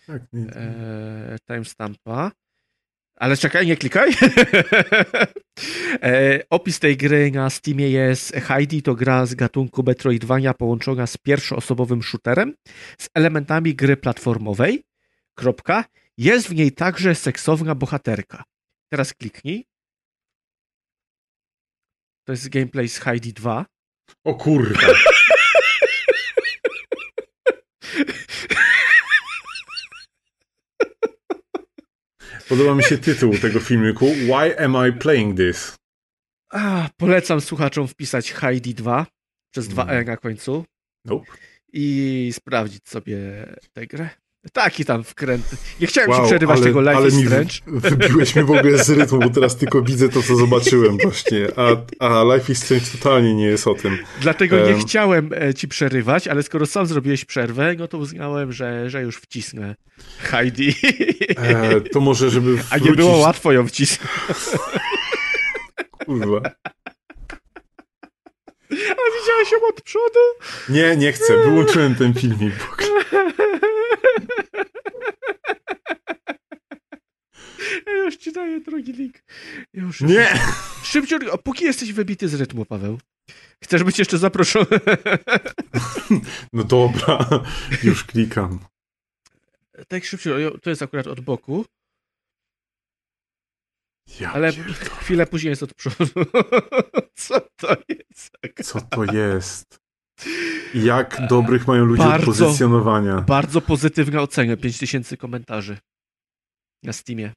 Tak, 0.07 0.23
nie, 0.33 0.47
e, 0.47 1.37
timestampa. 1.47 2.33
Ale 3.17 3.37
czekaj, 3.37 3.67
nie 3.67 3.77
klikaj. 3.77 4.11
e, 6.03 6.41
opis 6.51 6.79
tej 6.79 6.97
gry 6.97 7.31
na 7.31 7.51
Steamie 7.51 7.91
jest 7.91 8.33
Heidi 8.33 8.83
to 8.83 8.95
gra 8.95 9.27
z 9.27 9.35
gatunku 9.35 9.83
Metroidvania 9.83 10.55
połączona 10.55 11.07
z 11.07 11.17
pierwszoosobowym 11.17 12.03
shooterem 12.03 12.55
z 12.99 13.09
elementami 13.15 13.75
gry 13.75 13.97
platformowej. 13.97 14.85
Kropka. 15.35 15.85
Jest 16.17 16.49
w 16.49 16.55
niej 16.55 16.73
także 16.73 17.15
seksowna 17.15 17.75
bohaterka. 17.75 18.45
Teraz 18.89 19.15
kliknij. 19.15 19.67
To 22.29 22.33
jest 22.33 22.49
gameplay 22.49 22.89
z 22.89 22.99
Heidi 22.99 23.33
2. 23.33 23.67
O 24.25 24.35
kurwa. 24.35 24.81
Podoba 32.49 32.75
mi 32.75 32.83
się 32.83 32.99
tytuł 32.99 33.39
tego 33.39 33.61
filmiku. 33.61 34.07
Why 34.07 34.59
am 34.59 34.89
I 34.89 34.93
playing 34.93 35.37
this? 35.37 35.77
A, 36.53 36.89
polecam 36.97 37.41
słuchaczom 37.41 37.89
wpisać 37.89 38.33
Heidi 38.33 38.75
2 38.75 39.07
przez 39.51 39.69
2 39.69 39.87
E 39.87 40.05
na 40.05 40.17
końcu. 40.17 40.65
Nope. 41.05 41.27
i 41.73 42.31
sprawdzić 42.33 42.89
sobie 42.89 43.19
tę 43.73 43.87
grę. 43.87 44.09
Taki 44.53 44.85
tam 44.85 45.05
wkręt. 45.05 45.45
Nie 45.81 45.87
chciałem 45.87 46.11
Wow, 46.11 46.21
ci 46.21 46.27
przerywać 46.27 46.57
ale, 46.57 46.67
tego 46.67 46.81
Life 46.81 46.97
ale 46.97 47.09
is 47.09 47.15
mi 47.15 47.25
wybiłeś 47.67 48.35
mnie 48.35 48.45
w 48.45 48.51
ogóle 48.51 48.85
z 48.85 48.91
rytmu, 48.91 49.19
bo 49.19 49.31
teraz 49.31 49.57
tylko 49.57 49.83
widzę 49.83 50.09
to, 50.09 50.23
co 50.23 50.37
zobaczyłem 50.37 50.99
właśnie. 51.03 51.47
A, 51.57 51.77
a 52.09 52.35
Life 52.35 52.53
is 52.53 52.59
Strange 52.65 52.87
totalnie 52.87 53.35
nie 53.35 53.47
jest 53.47 53.67
o 53.67 53.75
tym. 53.75 53.99
Dlatego 54.21 54.57
nie 54.57 54.75
em. 54.75 54.81
chciałem 54.81 55.31
e, 55.33 55.55
ci 55.55 55.69
przerywać, 55.69 56.29
ale 56.29 56.43
skoro 56.43 56.67
sam 56.67 56.87
zrobiłeś 56.87 57.25
przerwę, 57.25 57.75
no 57.79 57.89
to 57.89 57.99
uznałem, 57.99 58.53
że, 58.53 58.91
że 58.91 59.03
już 59.03 59.17
wcisnę 59.17 59.75
Heidi. 60.19 60.75
E, 61.37 61.81
to 61.81 62.01
może, 62.01 62.31
żeby 62.31 62.53
wrócić... 62.53 62.73
A 62.73 62.79
nie 62.79 62.93
było 62.93 63.17
łatwo 63.17 63.53
ją 63.53 63.67
wcisnąć. 63.67 64.11
Kurwa. 66.07 66.41
A 68.71 69.21
widziałeś 69.21 69.53
ją 69.53 69.59
od 69.69 69.83
przodu? 69.83 70.21
Nie, 70.69 70.97
nie 70.97 71.13
chcę. 71.13 71.37
Wyłączyłem 71.45 71.95
ten 71.95 72.15
filmik. 72.15 72.55
Ja 77.87 77.93
już 78.05 78.17
ci 78.17 78.33
daję 78.33 78.61
drugi 78.61 78.93
link. 78.93 79.15
Już, 79.75 80.01
Nie! 80.01 80.29
Szybciutko, 80.83 81.39
póki 81.39 81.65
jesteś 81.65 81.93
wybity 81.93 82.29
z 82.29 82.35
rytmu, 82.35 82.65
Paweł. 82.65 82.99
Chcesz 83.65 83.83
być 83.85 83.99
jeszcze 83.99 84.19
zaproszony? 84.19 84.67
No 86.53 86.65
dobra, 86.65 87.29
już 87.83 88.05
klikam. 88.05 88.59
tak 89.89 90.05
szybciutko, 90.05 90.59
to 90.59 90.71
jest 90.71 90.83
akurat 90.83 91.07
od 91.07 91.21
boku. 91.21 91.65
Ja 94.21 94.33
Ale 94.33 94.53
pierdolę. 94.53 94.75
chwilę 94.75 95.27
później 95.27 95.51
jest 95.51 95.63
od 95.63 95.75
przodu. 95.75 96.05
Co 97.15 97.41
to 97.57 97.77
jest? 97.89 98.31
Co 98.65 98.81
to 98.81 99.05
jest? 99.05 99.79
Jak 100.75 101.27
dobrych 101.29 101.67
mają 101.67 101.85
ludzie 101.85 102.03
od 102.03 102.09
Bardzo. 102.09 102.27
pozycjonowania? 102.27 103.21
Bardzo 103.21 103.61
pozytywna 103.61 104.21
ocena, 104.23 104.57
5000 104.57 105.17
komentarzy 105.17 105.79
na 106.83 106.93
Steamie. 106.93 107.33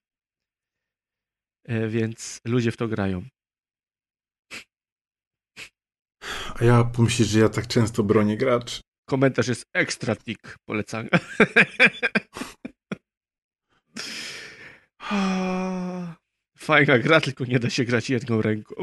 E, 1.65 1.87
Więc 1.87 2.39
ludzie 2.45 2.71
w 2.71 2.77
to 2.77 2.87
grają. 2.87 3.23
A 6.59 6.63
ja 6.63 6.83
pomyślisz, 6.83 7.27
że 7.27 7.39
ja 7.39 7.49
tak 7.49 7.67
często 7.67 8.03
bronię 8.03 8.37
gracz. 8.37 8.81
Komentarz 9.09 9.47
jest 9.47 9.63
extra 9.73 10.15
tick, 10.15 10.55
polecam. 10.65 11.07
Fajna 16.61 16.99
gra, 16.99 17.21
tylko 17.21 17.45
nie 17.45 17.59
da 17.59 17.69
się 17.69 17.85
grać 17.85 18.09
jedną 18.09 18.41
ręką. 18.41 18.75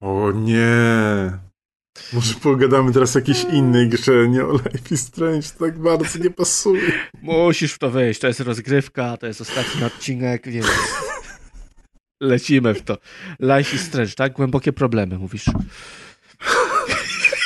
O 0.00 0.32
nie. 0.32 0.66
Może 2.12 2.34
pogadamy 2.34 2.92
teraz 2.92 3.16
o 3.16 3.18
jakiejś 3.18 3.44
innej 3.44 3.88
grze, 3.88 4.28
nie 4.28 4.44
o 4.44 4.52
Life 4.52 4.94
is 4.94 5.00
Strange. 5.00 5.48
Tak 5.58 5.78
bardzo 5.78 6.18
nie 6.18 6.30
pasuje. 6.30 6.92
Musisz 7.22 7.72
w 7.72 7.78
to 7.78 7.90
wejść, 7.90 8.20
to 8.20 8.26
jest 8.26 8.40
rozgrywka, 8.40 9.16
to 9.16 9.26
jest 9.26 9.40
ostatni 9.40 9.84
odcinek, 9.84 10.48
więc 10.48 10.66
lecimy 12.22 12.74
w 12.74 12.82
to. 12.82 12.98
Life 13.40 13.76
is 13.76 13.82
Strange, 13.82 14.12
tak? 14.12 14.32
Głębokie 14.32 14.72
problemy, 14.72 15.18
mówisz. 15.18 15.44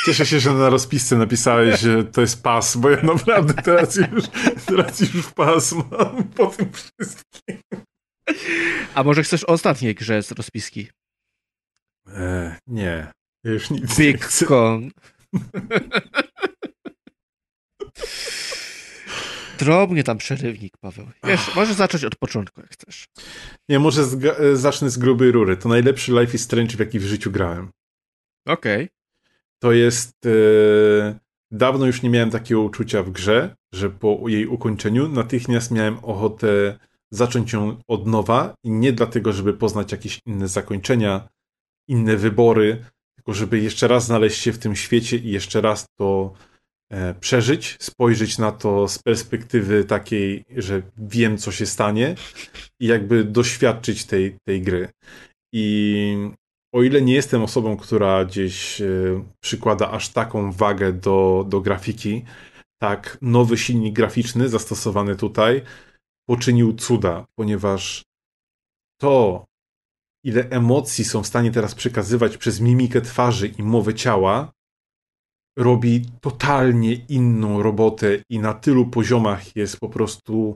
Cieszę 0.05 0.25
się, 0.25 0.39
że 0.39 0.53
na 0.53 0.69
rozpisce 0.69 1.15
napisałeś, 1.15 1.79
że 1.79 2.03
to 2.03 2.21
jest 2.21 2.43
pas, 2.43 2.77
bo 2.77 2.89
ja 2.89 3.03
naprawdę 3.03 3.53
teraz 3.53 3.95
już, 3.95 4.23
teraz 4.65 4.99
już 4.99 5.27
pas 5.27 5.73
mam 5.91 6.23
po 6.23 6.47
tym 6.47 6.71
wszystkim. 6.73 7.57
A 8.95 9.03
może 9.03 9.23
chcesz 9.23 9.43
o 9.43 9.47
ostatniej 9.47 9.95
grze 9.95 10.23
z 10.23 10.31
rozpiski? 10.31 10.87
E, 12.07 12.55
nie. 12.67 13.11
Ja 13.43 13.51
już 13.51 13.69
nic. 13.69 13.99
Kong. 14.47 14.93
Drobnie 19.59 20.03
tam 20.03 20.17
przerywnik, 20.17 20.77
Paweł. 20.77 21.07
Wiesz, 21.23 21.55
możesz 21.55 21.75
zacząć 21.75 22.03
od 22.03 22.15
początku, 22.15 22.61
jak 22.61 22.69
chcesz. 22.71 23.05
Nie, 23.69 23.79
może 23.79 24.03
zga- 24.03 24.39
e, 24.39 24.55
zacznę 24.55 24.89
z 24.89 24.97
grubej 24.97 25.31
rury. 25.31 25.57
To 25.57 25.69
najlepszy 25.69 26.11
Life 26.11 26.35
is 26.35 26.41
Strange, 26.41 26.75
w 26.75 26.79
jaki 26.79 26.99
w 26.99 27.03
życiu 27.03 27.31
grałem. 27.31 27.71
Okej. 28.47 28.89
To 29.59 29.71
jest. 29.71 30.25
E, 30.25 31.19
dawno 31.51 31.85
już 31.85 32.01
nie 32.01 32.09
miałem 32.09 32.31
takiego 32.31 32.61
uczucia 32.61 33.03
w 33.03 33.09
grze, 33.11 33.55
że 33.73 33.89
po 33.89 34.23
jej 34.27 34.47
ukończeniu 34.47 35.07
natychmiast 35.07 35.71
miałem 35.71 35.99
ochotę 35.99 36.79
zacząć 37.11 37.53
ją 37.53 37.77
od 37.87 38.07
nowa 38.07 38.53
i 38.63 38.69
nie 38.69 38.93
dlatego, 38.93 39.33
żeby 39.33 39.53
poznać 39.53 39.91
jakieś 39.91 40.19
inne 40.25 40.47
zakończenia, 40.47 41.29
inne 41.87 42.17
wybory, 42.17 42.85
tylko 43.15 43.33
żeby 43.33 43.59
jeszcze 43.59 43.87
raz 43.87 44.05
znaleźć 44.05 44.41
się 44.41 44.53
w 44.53 44.59
tym 44.59 44.75
świecie 44.75 45.17
i 45.17 45.31
jeszcze 45.31 45.61
raz 45.61 45.85
to 45.99 46.33
e, 46.91 47.13
przeżyć, 47.13 47.77
spojrzeć 47.79 48.37
na 48.37 48.51
to 48.51 48.87
z 48.87 48.99
perspektywy 48.99 49.83
takiej, 49.83 50.43
że 50.57 50.81
wiem, 50.97 51.37
co 51.37 51.51
się 51.51 51.65
stanie 51.65 52.15
i 52.79 52.87
jakby 52.87 53.23
doświadczyć 53.23 54.05
tej, 54.05 54.35
tej 54.47 54.61
gry. 54.61 54.89
I 55.53 56.15
o 56.73 56.83
ile 56.83 57.01
nie 57.01 57.13
jestem 57.13 57.43
osobą, 57.43 57.77
która 57.77 58.25
gdzieś 58.25 58.81
e, 58.81 58.85
przykłada 59.39 59.91
aż 59.91 60.09
taką 60.09 60.51
wagę 60.51 60.93
do, 60.93 61.45
do 61.49 61.61
grafiki, 61.61 62.25
tak 62.81 63.17
nowy 63.21 63.57
silnik 63.57 63.95
graficzny 63.95 64.49
zastosowany 64.49 65.15
tutaj 65.15 65.61
poczynił 66.31 66.73
cuda, 66.73 67.25
ponieważ 67.35 68.03
to, 69.01 69.45
ile 70.25 70.49
emocji 70.49 71.05
są 71.05 71.23
w 71.23 71.27
stanie 71.27 71.51
teraz 71.51 71.75
przekazywać 71.75 72.37
przez 72.37 72.61
mimikę 72.61 73.01
twarzy 73.01 73.47
i 73.47 73.63
mowę 73.63 73.93
ciała, 73.93 74.51
robi 75.57 76.05
totalnie 76.21 76.93
inną 76.93 77.63
robotę 77.63 78.07
i 78.29 78.39
na 78.39 78.53
tylu 78.53 78.85
poziomach 78.85 79.55
jest 79.55 79.79
po 79.79 79.89
prostu 79.89 80.55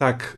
tak 0.00 0.36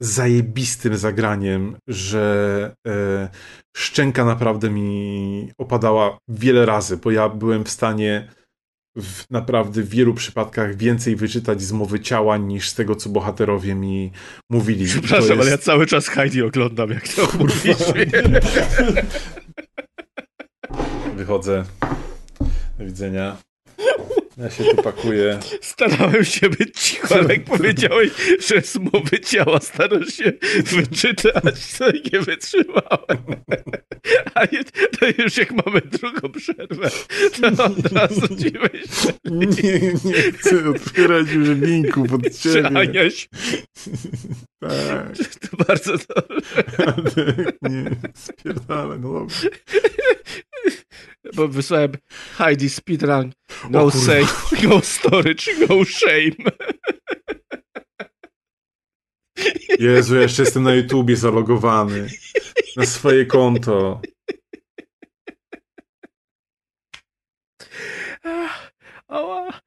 zajebistym 0.00 0.96
zagraniem, 0.96 1.76
że 1.88 2.74
e, 2.86 3.28
szczęka 3.76 4.24
naprawdę 4.24 4.70
mi 4.70 5.52
opadała 5.58 6.18
wiele 6.28 6.66
razy, 6.66 6.96
bo 6.96 7.10
ja 7.10 7.28
byłem 7.28 7.64
w 7.64 7.70
stanie 7.70 8.28
w 8.96 9.30
naprawdę 9.30 9.82
wielu 9.82 10.14
przypadkach 10.14 10.76
więcej 10.76 11.16
wyczytać 11.16 11.62
z 11.62 11.72
mowy 11.72 12.00
ciała 12.00 12.36
niż 12.36 12.68
z 12.68 12.74
tego, 12.74 12.96
co 12.96 13.10
bohaterowie 13.10 13.74
mi 13.74 14.12
mówili. 14.50 14.86
Przepraszam, 14.86 15.28
jest... 15.28 15.40
ale 15.40 15.50
ja 15.50 15.58
cały 15.58 15.86
czas 15.86 16.08
Heidi 16.08 16.42
oglądam, 16.42 16.90
jak 16.90 17.08
to 17.08 17.28
mówisz. 17.38 17.76
Wychodzę. 21.16 21.64
Do 22.78 22.84
widzenia. 22.84 23.36
Ja 24.38 24.50
się 24.50 24.64
tu 24.64 24.82
pakuję. 24.82 25.38
Starałem 25.60 26.24
się 26.24 26.48
być 26.48 26.80
cicho, 26.80 27.14
ale 27.14 27.34
jak 27.34 27.44
powiedziałeś, 27.58 28.10
że 28.48 28.62
z 28.62 28.76
mowy 28.76 29.20
ciała 29.20 29.60
starasz 29.60 30.14
się 30.14 30.32
wyczytać, 30.64 31.72
to 31.78 31.90
nie 32.12 32.20
wytrzymałem. 32.20 33.18
A 34.34 34.44
nie, 34.44 34.64
to 34.98 35.22
już 35.22 35.36
jak 35.36 35.66
mamy 35.66 35.80
drugą 35.80 36.32
przerwę, 36.32 36.90
to 37.56 37.64
od 37.64 37.92
razu 37.92 38.28
ci 38.28 38.52
myślę. 38.72 39.12
Nie, 39.24 39.80
nie 40.04 40.32
chcę 40.32 40.68
otwierać 40.70 41.30
już 41.30 41.48
linku 41.48 42.04
pod 42.04 42.34
ciebie. 42.38 42.66
Aniaś. 42.66 43.28
Tak. 44.60 45.16
To 45.50 45.56
bardzo 45.68 45.92
dobrze. 45.92 47.34
nie, 47.62 47.90
spierdalaj, 48.14 48.98
no 49.00 49.12
dobrze. 49.12 49.48
Bo 51.36 51.48
wysłałem 51.48 51.92
Heidi 52.36 52.70
speedrun, 52.70 53.32
no 53.70 53.90
save, 53.90 54.50
no 54.68 54.80
storage, 54.80 55.44
no 55.68 55.84
shame. 55.84 56.36
Jezu, 59.78 60.14
ja 60.16 60.22
jeszcze 60.22 60.42
jestem 60.42 60.62
na 60.62 60.74
YouTubie 60.74 61.16
zalogowany. 61.16 62.08
Na 62.76 62.86
swoje 62.86 63.26
konto. 63.26 64.00
Ała. 69.08 69.60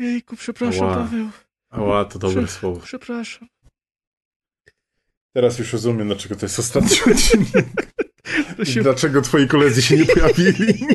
Ojejku, 0.00 0.36
przepraszam, 0.36 0.84
Ała. 0.84 0.94
Paweł. 0.96 1.28
Ała, 1.70 2.04
to 2.04 2.18
dobre 2.18 2.42
Prze- 2.42 2.52
słowo. 2.52 2.80
Przepraszam. 2.80 3.48
Teraz 5.32 5.58
już 5.58 5.72
rozumiem, 5.72 6.06
dlaczego 6.06 6.36
to 6.36 6.46
jest 6.46 6.58
ostatni 6.58 7.12
odcinek. 7.12 7.66
Się, 8.64 8.82
dlaczego 8.82 9.22
twoi 9.22 9.48
koledzy 9.48 9.82
się 9.82 9.96
nie 9.96 10.04
pojawili. 10.04 10.86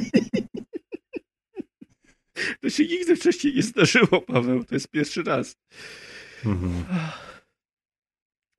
to 2.62 2.70
się 2.70 2.84
nigdy 2.86 3.16
wcześniej 3.16 3.56
nie 3.56 3.64
zdarzyło, 3.64 4.22
Paweł. 4.22 4.64
To 4.64 4.76
jest 4.76 4.88
pierwszy 4.88 5.24
raz. 5.24 5.56
Mhm. 6.46 6.86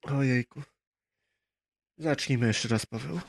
Ojejku. 0.02 0.62
Zacznijmy 1.98 2.46
jeszcze 2.46 2.68
raz, 2.68 2.86
Paweł. 2.86 3.20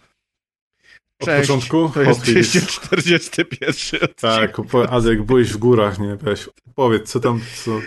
Od 1.19 1.25
Cześć. 1.25 1.47
początku? 1.47 1.89
To 1.93 2.01
jest 2.01 2.21
O, 2.21 2.25
ty 2.25 2.33
jest- 2.33 2.51
241 2.51 3.69
odcinek. 3.69 4.15
Tak, 4.15 4.55
Adek, 4.89 5.23
byłeś 5.23 5.49
w 5.53 5.57
górach, 5.57 5.99
nie? 5.99 6.15
Weź, 6.15 6.49
powiedz, 6.75 7.11
co 7.11 7.19
tam, 7.19 7.41
co... 7.65 7.81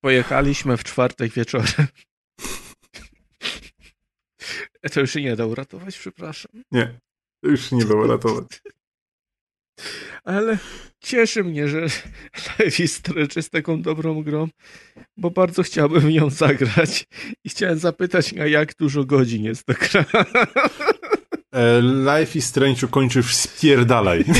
Pojechaliśmy 0.00 0.76
w 0.76 0.84
czwartek 0.84 1.32
wieczorem. 1.32 1.86
To 4.90 5.00
już 5.00 5.12
się 5.12 5.22
nie 5.22 5.36
da 5.36 5.46
uratować, 5.46 5.98
przepraszam. 5.98 6.62
Nie, 6.72 6.98
to 7.44 7.50
już 7.50 7.70
się 7.70 7.76
nie 7.76 7.84
dało 7.84 8.06
ratować. 8.06 8.62
Ale 10.24 10.58
cieszy 11.00 11.44
mnie, 11.44 11.68
że 11.68 11.86
Life 12.58 12.82
is 12.82 12.96
Strange 12.96 13.32
jest 13.36 13.50
taką 13.50 13.82
dobrą 13.82 14.22
grą, 14.22 14.48
bo 15.16 15.30
bardzo 15.30 15.62
chciałbym 15.62 16.08
nią 16.08 16.30
zagrać 16.30 17.06
i 17.44 17.48
chciałem 17.48 17.78
zapytać, 17.78 18.32
na 18.32 18.46
jak 18.46 18.74
dużo 18.74 19.04
godzin 19.04 19.44
jest 19.44 19.66
to 19.66 19.72
gra. 19.74 20.04
E, 21.54 21.80
Life 21.82 22.38
is 22.38 22.46
Strange 22.46 22.86
ukończysz 22.86 23.34
spierdalaj. 23.34 24.24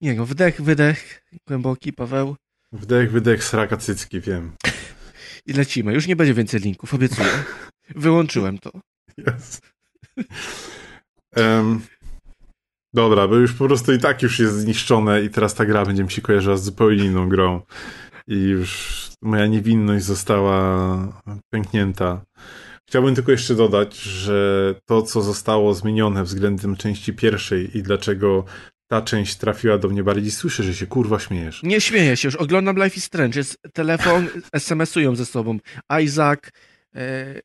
Nie 0.00 0.14
no, 0.14 0.26
wdech, 0.26 0.62
wydech, 0.62 1.24
głęboki, 1.46 1.92
Paweł 1.92 2.36
Wdech, 2.72 3.12
wydech, 3.12 3.44
sraka, 3.44 3.76
cycki, 3.76 4.20
wiem. 4.20 4.52
i 5.46 5.52
lecimy. 5.52 5.94
Już 5.94 6.06
nie 6.06 6.16
będzie 6.16 6.34
więcej 6.34 6.60
linków, 6.60 6.94
obiecuję. 6.94 7.28
Wyłączyłem 7.94 8.58
to. 8.58 8.70
Yes. 9.18 9.60
Em, 11.36 11.80
dobra, 12.94 13.28
bo 13.28 13.36
już 13.36 13.52
po 13.52 13.66
prostu 13.66 13.92
i 13.92 13.98
tak 13.98 14.22
już 14.22 14.38
jest 14.38 14.54
zniszczone 14.54 15.22
i 15.22 15.30
teraz 15.30 15.54
ta 15.54 15.66
gra 15.66 15.86
będzie 15.86 16.04
mi 16.04 16.10
się 16.10 16.22
kojarzyła 16.22 16.56
z 16.56 16.64
zupełnie 16.64 17.04
inną 17.04 17.28
grą. 17.28 17.62
I 18.26 18.42
już 18.42 19.02
moja 19.22 19.46
niewinność 19.46 20.04
została 20.04 21.22
pęknięta. 21.50 22.24
Chciałbym 22.88 23.14
tylko 23.14 23.32
jeszcze 23.32 23.54
dodać, 23.54 24.00
że 24.00 24.74
to, 24.84 25.02
co 25.02 25.22
zostało 25.22 25.74
zmienione 25.74 26.24
względem 26.24 26.76
części 26.76 27.12
pierwszej 27.12 27.78
i 27.78 27.82
dlaczego 27.82 28.44
ta 28.88 29.02
część 29.02 29.36
trafiła 29.36 29.78
do 29.78 29.88
mnie 29.88 30.02
bardziej, 30.02 30.30
słyszę, 30.30 30.62
że 30.62 30.74
się 30.74 30.86
kurwa 30.86 31.18
śmiejesz. 31.18 31.62
Nie 31.62 31.80
śmieję 31.80 32.16
się 32.16 32.28
już, 32.28 32.36
oglądam 32.36 32.76
Life 32.76 32.96
is 32.96 33.04
Strange, 33.04 33.40
jest 33.40 33.58
telefon, 33.72 34.28
SMS-ują 34.52 35.16
ze 35.16 35.26
sobą. 35.26 35.58
Isaac, 36.02 36.40
e, 36.94 37.40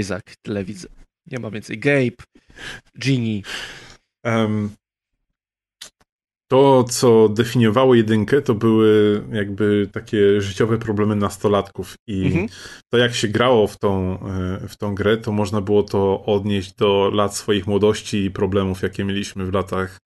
Isaac, 0.00 0.24
tyle 0.42 0.64
widzę. 0.64 0.88
Nie 1.26 1.38
ma 1.38 1.50
więcej. 1.50 1.78
Gabe, 1.78 2.24
Ginny. 2.98 3.42
Em, 4.24 4.70
to, 6.50 6.84
co 6.84 7.28
definiowało 7.28 7.94
jedynkę, 7.94 8.42
to 8.42 8.54
były 8.54 9.22
jakby 9.32 9.88
takie 9.92 10.40
życiowe 10.40 10.78
problemy 10.78 11.16
nastolatków 11.16 11.94
i 12.06 12.26
Mhm. 12.26 12.46
to, 12.92 12.98
jak 12.98 13.14
się 13.14 13.28
grało 13.28 13.66
w 13.66 13.78
tą, 13.78 14.18
e, 14.62 14.68
w 14.68 14.76
tą 14.76 14.94
grę, 14.94 15.16
to 15.16 15.32
można 15.32 15.60
było 15.60 15.82
to 15.82 16.24
odnieść 16.24 16.74
do 16.74 17.10
lat 17.14 17.36
swoich 17.36 17.66
młodości 17.66 18.24
i 18.24 18.30
problemów, 18.30 18.82
jakie 18.82 19.04
mieliśmy 19.04 19.46
w 19.46 19.54
latach 19.54 19.98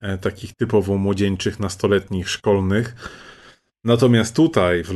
e, 0.00 0.18
takich 0.18 0.54
typowo 0.54 0.96
młodzieńczych, 0.96 1.60
nastoletnich, 1.60 2.28
szkolnych. 2.28 2.94
Natomiast 3.84 4.36
tutaj, 4.36 4.84
w 4.84 4.90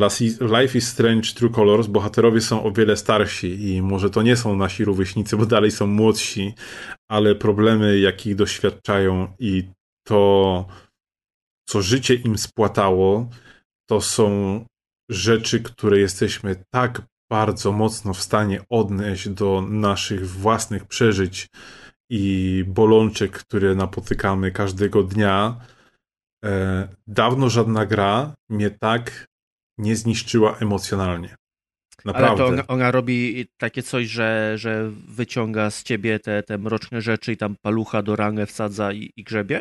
Life 0.60 0.78
is 0.78 0.88
Strange 0.88 1.32
True 1.34 1.50
Colors, 1.50 1.86
bohaterowie 1.86 2.40
są 2.40 2.64
o 2.64 2.70
wiele 2.72 2.96
starsi 2.96 3.68
i 3.68 3.82
może 3.82 4.10
to 4.10 4.22
nie 4.22 4.36
są 4.36 4.56
nasi 4.56 4.84
rówieśnicy, 4.84 5.36
bo 5.36 5.46
dalej 5.46 5.70
są 5.70 5.86
młodsi, 5.86 6.54
ale 7.08 7.34
problemy, 7.34 7.98
jakich 7.98 8.36
doświadczają 8.36 9.32
i 9.38 9.64
to, 10.04 10.66
co 11.70 11.82
życie 11.82 12.14
im 12.14 12.38
spłatało, 12.38 13.28
to 13.88 14.00
są 14.00 14.30
rzeczy, 15.10 15.62
które 15.62 15.98
jesteśmy 15.98 16.56
tak 16.70 17.02
bardzo 17.30 17.72
mocno 17.72 18.14
w 18.14 18.22
stanie 18.22 18.60
odnieść 18.68 19.28
do 19.28 19.62
naszych 19.68 20.28
własnych 20.28 20.84
przeżyć 20.84 21.48
i 22.10 22.64
bolączek, 22.68 23.32
które 23.32 23.74
napotykamy 23.74 24.52
każdego 24.52 25.02
dnia. 25.02 25.60
E, 26.44 26.88
dawno 27.06 27.50
żadna 27.50 27.86
gra 27.86 28.34
mnie 28.48 28.70
tak 28.70 29.26
nie 29.78 29.96
zniszczyła 29.96 30.56
emocjonalnie. 30.58 31.36
Naprawdę. 32.04 32.28
Ale 32.28 32.38
to 32.38 32.46
ona, 32.46 32.66
ona 32.66 32.90
robi 32.90 33.46
takie 33.56 33.82
coś, 33.82 34.06
że, 34.06 34.52
że 34.58 34.90
wyciąga 35.08 35.70
z 35.70 35.82
ciebie 35.82 36.18
te, 36.18 36.42
te 36.42 36.58
mroczne 36.58 37.00
rzeczy 37.00 37.32
i 37.32 37.36
tam 37.36 37.56
palucha 37.62 38.02
do 38.02 38.16
rangę 38.16 38.46
wsadza 38.46 38.92
i, 38.92 39.12
i 39.16 39.24
grzebie? 39.24 39.60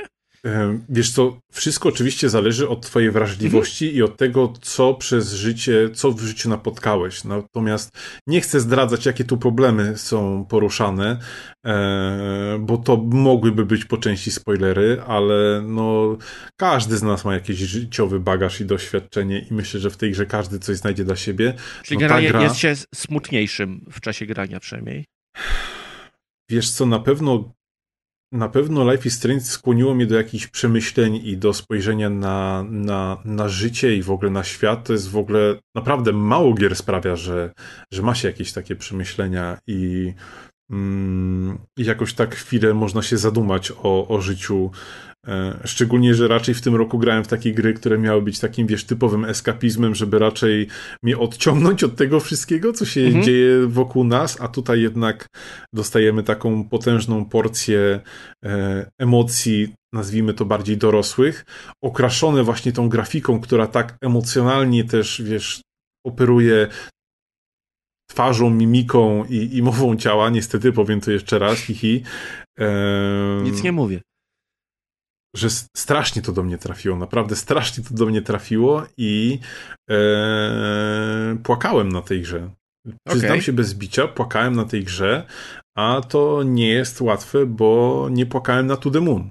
Wiesz 0.89 1.11
co, 1.11 1.39
wszystko 1.51 1.89
oczywiście 1.89 2.29
zależy 2.29 2.69
od 2.69 2.81
twojej 2.81 3.11
wrażliwości 3.11 3.95
i 3.95 4.03
od 4.03 4.17
tego, 4.17 4.53
co 4.61 4.93
przez 4.93 5.33
życie, 5.33 5.89
co 5.93 6.11
w 6.11 6.21
życiu 6.21 6.49
napotkałeś. 6.49 7.23
Natomiast 7.23 7.97
nie 8.27 8.41
chcę 8.41 8.59
zdradzać, 8.59 9.05
jakie 9.05 9.23
tu 9.23 9.37
problemy 9.37 9.97
są 9.97 10.45
poruszane, 10.49 11.19
e, 11.65 12.57
bo 12.59 12.77
to 12.77 12.97
mogłyby 12.97 13.65
być 13.65 13.85
po 13.85 13.97
części 13.97 14.31
spoilery, 14.31 15.01
ale 15.07 15.61
no, 15.67 16.17
każdy 16.57 16.97
z 16.97 17.03
nas 17.03 17.25
ma 17.25 17.33
jakiś 17.33 17.57
życiowy 17.57 18.19
bagaż 18.19 18.61
i 18.61 18.65
doświadczenie 18.65 19.39
i 19.39 19.53
myślę, 19.53 19.79
że 19.79 19.89
w 19.89 19.97
tej 19.97 20.11
grze 20.11 20.25
każdy 20.25 20.59
coś 20.59 20.77
znajdzie 20.77 21.03
dla 21.03 21.15
siebie. 21.15 21.53
Czyli 21.83 21.97
No 21.97 21.99
generalnie 21.99 22.29
gra- 22.29 22.41
jest 22.41 22.55
się 22.57 22.75
smutniejszym 22.95 23.85
w 23.91 24.01
czasie 24.01 24.25
grania 24.25 24.59
przynajmniej. 24.59 25.05
Wiesz 26.49 26.69
co, 26.71 26.85
na 26.85 26.99
pewno 26.99 27.51
na 28.31 28.49
pewno 28.49 28.91
Life 28.91 29.07
is 29.07 29.13
Strange 29.13 29.41
skłoniło 29.41 29.95
mnie 29.95 30.05
do 30.05 30.15
jakichś 30.15 30.47
przemyśleń 30.47 31.15
i 31.15 31.37
do 31.37 31.53
spojrzenia 31.53 32.09
na, 32.09 32.65
na, 32.69 33.17
na 33.25 33.49
życie 33.49 33.95
i 33.95 34.03
w 34.03 34.11
ogóle 34.11 34.31
na 34.31 34.43
świat. 34.43 34.87
To 34.87 34.93
jest 34.93 35.09
w 35.09 35.17
ogóle 35.17 35.59
naprawdę 35.75 36.13
mało 36.13 36.53
gier 36.53 36.75
sprawia, 36.75 37.15
że, 37.15 37.51
że 37.93 38.01
ma 38.01 38.15
się 38.15 38.27
jakieś 38.27 38.53
takie 38.53 38.75
przemyślenia 38.75 39.57
i 39.67 40.13
mm, 40.71 41.57
jakoś 41.77 42.13
tak 42.13 42.35
chwilę 42.35 42.73
można 42.73 43.01
się 43.01 43.17
zadumać 43.17 43.71
o, 43.71 44.07
o 44.07 44.21
życiu 44.21 44.71
szczególnie, 45.65 46.15
że 46.15 46.27
raczej 46.27 46.55
w 46.55 46.61
tym 46.61 46.75
roku 46.75 46.99
grałem 46.99 47.23
w 47.23 47.27
takie 47.27 47.53
gry, 47.53 47.73
które 47.73 47.97
miały 47.97 48.21
być 48.21 48.39
takim, 48.39 48.67
wiesz, 48.67 48.83
typowym 48.83 49.25
eskapizmem, 49.25 49.95
żeby 49.95 50.19
raczej 50.19 50.67
mnie 51.03 51.17
odciągnąć 51.17 51.83
od 51.83 51.95
tego 51.95 52.19
wszystkiego, 52.19 52.73
co 52.73 52.85
się 52.85 53.01
mhm. 53.01 53.23
dzieje 53.23 53.67
wokół 53.67 54.03
nas, 54.03 54.41
a 54.41 54.47
tutaj 54.47 54.81
jednak 54.81 55.27
dostajemy 55.73 56.23
taką 56.23 56.63
potężną 56.63 57.25
porcję 57.25 57.99
e, 58.45 58.91
emocji, 58.99 59.73
nazwijmy 59.93 60.33
to 60.33 60.45
bardziej 60.45 60.77
dorosłych, 60.77 61.45
okraszone 61.83 62.43
właśnie 62.43 62.71
tą 62.71 62.89
grafiką, 62.89 63.39
która 63.39 63.67
tak 63.67 63.97
emocjonalnie 64.01 64.83
też, 64.83 65.21
wiesz, 65.21 65.61
operuje 66.05 66.67
twarzą, 68.09 68.49
mimiką 68.49 69.25
i, 69.25 69.57
i 69.57 69.63
mową 69.63 69.95
ciała. 69.95 70.29
Niestety, 70.29 70.71
powiem 70.71 71.01
to 71.01 71.11
jeszcze 71.11 71.39
raz, 71.39 71.57
hihi. 71.57 72.03
Ehm... 72.59 73.43
Nic 73.43 73.63
nie 73.63 73.71
mówię 73.71 74.01
że 75.35 75.49
strasznie 75.77 76.21
to 76.21 76.31
do 76.31 76.43
mnie 76.43 76.57
trafiło, 76.57 76.95
naprawdę 76.95 77.35
strasznie 77.35 77.83
to 77.83 77.93
do 77.93 78.05
mnie 78.05 78.21
trafiło 78.21 78.83
i 78.97 79.39
e, 79.89 81.37
płakałem 81.43 81.91
na 81.91 82.01
tej 82.01 82.21
grze. 82.21 82.49
Przyznam 83.07 83.31
okay. 83.31 83.41
się 83.41 83.53
bez 83.53 83.73
bicia, 83.73 84.07
płakałem 84.07 84.55
na 84.55 84.65
tej 84.65 84.83
grze, 84.83 85.25
a 85.77 86.01
to 86.09 86.43
nie 86.43 86.69
jest 86.69 87.01
łatwe, 87.01 87.45
bo 87.45 88.07
nie 88.11 88.25
płakałem 88.25 88.67
na 88.67 88.77
To 88.77 88.91
The 88.91 89.01
Moon. 89.01 89.29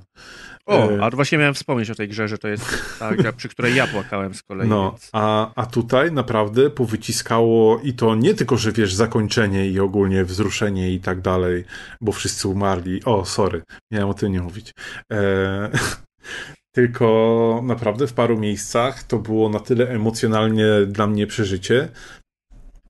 O, 0.69 0.91
e, 0.91 1.03
a 1.03 1.11
właśnie 1.11 1.39
miałem 1.39 1.55
wspomnieć 1.55 1.91
o 1.91 1.95
tej 1.95 2.09
grze, 2.09 2.29
że 2.29 2.39
to 2.39 2.49
jest 2.49 2.99
ta 2.99 3.15
gra, 3.17 3.33
przy 3.33 3.49
której 3.49 3.75
ja 3.75 3.87
płakałem 3.87 4.35
z 4.35 4.43
kolei. 4.43 4.69
No, 4.69 4.91
więc... 4.91 5.11
a, 5.13 5.53
a 5.55 5.67
tutaj 5.67 6.13
naprawdę 6.13 6.71
powyciskało 6.71 7.81
i 7.81 7.93
to 7.93 8.15
nie 8.15 8.35
tylko, 8.35 8.57
że 8.57 8.73
wiesz, 8.73 8.95
zakończenie 8.95 9.69
i 9.69 9.81
ogólnie 9.81 10.25
wzruszenie 10.25 10.93
i 10.93 11.01
tak 11.01 11.21
dalej, 11.21 11.65
bo 12.01 12.13
wszyscy 12.13 12.49
umarli. 12.49 13.05
O, 13.05 13.25
sorry, 13.25 13.63
miałem 13.91 14.09
o 14.09 14.15
tym 14.15 14.33
nie 14.33 14.41
mówić. 14.41 14.73
E, 15.13 15.71
tylko 16.77 17.61
naprawdę 17.65 18.07
w 18.07 18.13
paru 18.13 18.39
miejscach 18.39 19.03
to 19.03 19.19
było 19.19 19.49
na 19.49 19.61
tyle 19.61 19.89
emocjonalnie 19.89 20.67
dla 20.87 21.07
mnie 21.07 21.27
przeżycie, 21.27 21.89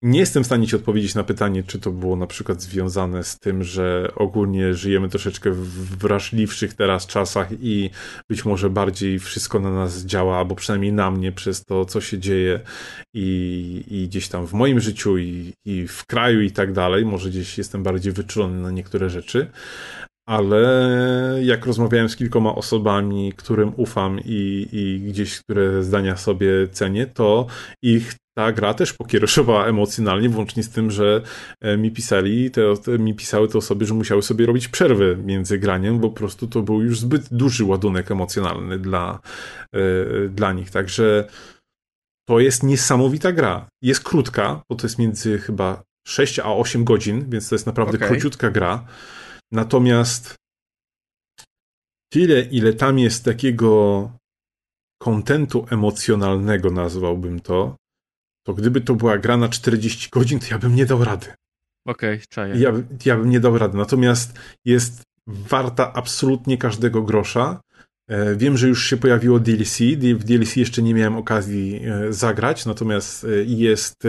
nie 0.02 0.20
jestem 0.20 0.42
w 0.42 0.46
stanie 0.46 0.66
ci 0.66 0.76
odpowiedzieć 0.76 1.14
na 1.14 1.24
pytanie, 1.24 1.62
czy 1.62 1.78
to 1.78 1.90
było 1.90 2.16
na 2.16 2.26
przykład 2.26 2.62
związane 2.62 3.24
z 3.24 3.38
tym, 3.38 3.64
że 3.64 4.12
ogólnie 4.14 4.74
żyjemy 4.74 5.08
troszeczkę 5.08 5.50
w 5.50 5.98
wrażliwszych 5.98 6.74
teraz 6.74 7.06
czasach 7.06 7.48
i 7.60 7.90
być 8.28 8.44
może 8.44 8.70
bardziej 8.70 9.18
wszystko 9.18 9.60
na 9.60 9.70
nas 9.70 10.04
działa, 10.04 10.38
albo 10.38 10.54
przynajmniej 10.54 10.92
na 10.92 11.10
mnie 11.10 11.32
przez 11.32 11.64
to, 11.64 11.84
co 11.84 12.00
się 12.00 12.18
dzieje 12.18 12.60
i, 13.14 13.84
i 13.90 14.08
gdzieś 14.08 14.28
tam 14.28 14.46
w 14.46 14.52
moim 14.52 14.80
życiu 14.80 15.18
i, 15.18 15.52
i 15.64 15.86
w 15.86 16.06
kraju 16.06 16.40
i 16.40 16.50
tak 16.50 16.72
dalej. 16.72 17.04
Może 17.04 17.30
gdzieś 17.30 17.58
jestem 17.58 17.82
bardziej 17.82 18.12
wyczulony 18.12 18.62
na 18.62 18.70
niektóre 18.70 19.10
rzeczy, 19.10 19.50
ale 20.28 21.38
jak 21.42 21.66
rozmawiałem 21.66 22.08
z 22.08 22.16
kilkoma 22.16 22.54
osobami, 22.54 23.32
którym 23.36 23.72
ufam 23.76 24.20
i, 24.24 24.68
i 24.72 25.00
gdzieś, 25.00 25.40
które 25.40 25.82
zdania 25.82 26.16
sobie 26.16 26.68
cenię, 26.72 27.06
to 27.06 27.46
ich 27.82 28.14
ta 28.38 28.52
gra 28.52 28.74
też 28.74 28.92
pokierowała 28.92 29.66
emocjonalnie, 29.66 30.28
włącznie 30.28 30.62
z 30.62 30.70
tym, 30.70 30.90
że 30.90 31.22
e, 31.60 31.76
mi 31.76 31.90
pisali, 31.90 32.50
te, 32.50 32.76
te, 32.76 32.98
mi 32.98 33.14
pisały 33.14 33.48
te 33.48 33.58
osoby, 33.58 33.86
że 33.86 33.94
musiały 33.94 34.22
sobie 34.22 34.46
robić 34.46 34.68
przerwy 34.68 35.18
między 35.24 35.58
graniem, 35.58 35.98
bo 35.98 36.08
po 36.08 36.16
prostu 36.16 36.46
to 36.46 36.62
był 36.62 36.82
już 36.82 37.00
zbyt 37.00 37.28
duży 37.30 37.64
ładunek 37.64 38.10
emocjonalny 38.10 38.78
dla, 38.78 39.20
yy, 39.72 40.30
dla 40.34 40.52
nich. 40.52 40.70
Także 40.70 41.28
to 42.28 42.40
jest 42.40 42.62
niesamowita 42.62 43.32
gra. 43.32 43.68
Jest 43.82 44.00
krótka, 44.04 44.62
bo 44.70 44.76
to 44.76 44.86
jest 44.86 44.98
między 44.98 45.38
chyba 45.38 45.82
6 46.06 46.38
a 46.38 46.52
8 46.52 46.84
godzin, 46.84 47.24
więc 47.28 47.48
to 47.48 47.54
jest 47.54 47.66
naprawdę 47.66 47.96
okay. 47.96 48.08
króciutka 48.08 48.50
gra. 48.50 48.84
Natomiast 49.52 50.34
tyle, 52.12 52.40
ile 52.40 52.72
tam 52.72 52.98
jest 52.98 53.24
takiego 53.24 54.10
kontentu 55.02 55.66
emocjonalnego, 55.70 56.70
nazwałbym 56.70 57.40
to, 57.40 57.76
to 58.46 58.54
gdyby 58.54 58.80
to 58.80 58.94
była 58.94 59.18
gra 59.18 59.36
na 59.36 59.48
40 59.48 60.08
godzin, 60.10 60.40
to 60.40 60.46
ja 60.50 60.58
bym 60.58 60.74
nie 60.74 60.86
dał 60.86 61.04
rady. 61.04 61.26
Okej, 61.86 62.14
okay, 62.14 62.26
czaję. 62.28 62.54
Ja, 62.56 62.72
ja 63.04 63.16
bym 63.16 63.30
nie 63.30 63.40
dał 63.40 63.58
rady. 63.58 63.76
Natomiast 63.76 64.38
jest 64.64 65.02
warta 65.26 65.92
absolutnie 65.92 66.58
każdego 66.58 67.02
grosza. 67.02 67.60
E, 68.08 68.36
wiem, 68.36 68.56
że 68.56 68.68
już 68.68 68.86
się 68.86 68.96
pojawiło 68.96 69.40
DLC. 69.40 69.78
W 70.14 70.24
DLC 70.24 70.56
jeszcze 70.56 70.82
nie 70.82 70.94
miałem 70.94 71.16
okazji 71.16 71.80
e, 71.84 72.12
zagrać, 72.12 72.66
natomiast 72.66 73.24
e, 73.24 73.28
jest 73.44 74.02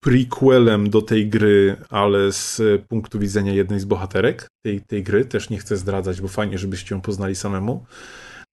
prequelem 0.00 0.90
do 0.90 1.02
tej 1.02 1.28
gry, 1.28 1.76
ale 1.90 2.32
z 2.32 2.62
punktu 2.88 3.18
widzenia 3.18 3.52
jednej 3.52 3.80
z 3.80 3.84
bohaterek 3.84 4.48
tej, 4.64 4.80
tej 4.80 5.02
gry. 5.02 5.24
Też 5.24 5.50
nie 5.50 5.58
chcę 5.58 5.76
zdradzać, 5.76 6.20
bo 6.20 6.28
fajnie, 6.28 6.58
żebyście 6.58 6.94
ją 6.94 7.00
poznali 7.00 7.34
samemu. 7.36 7.86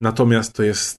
Natomiast 0.02 0.54
to 0.54 0.64
jest, 0.64 0.98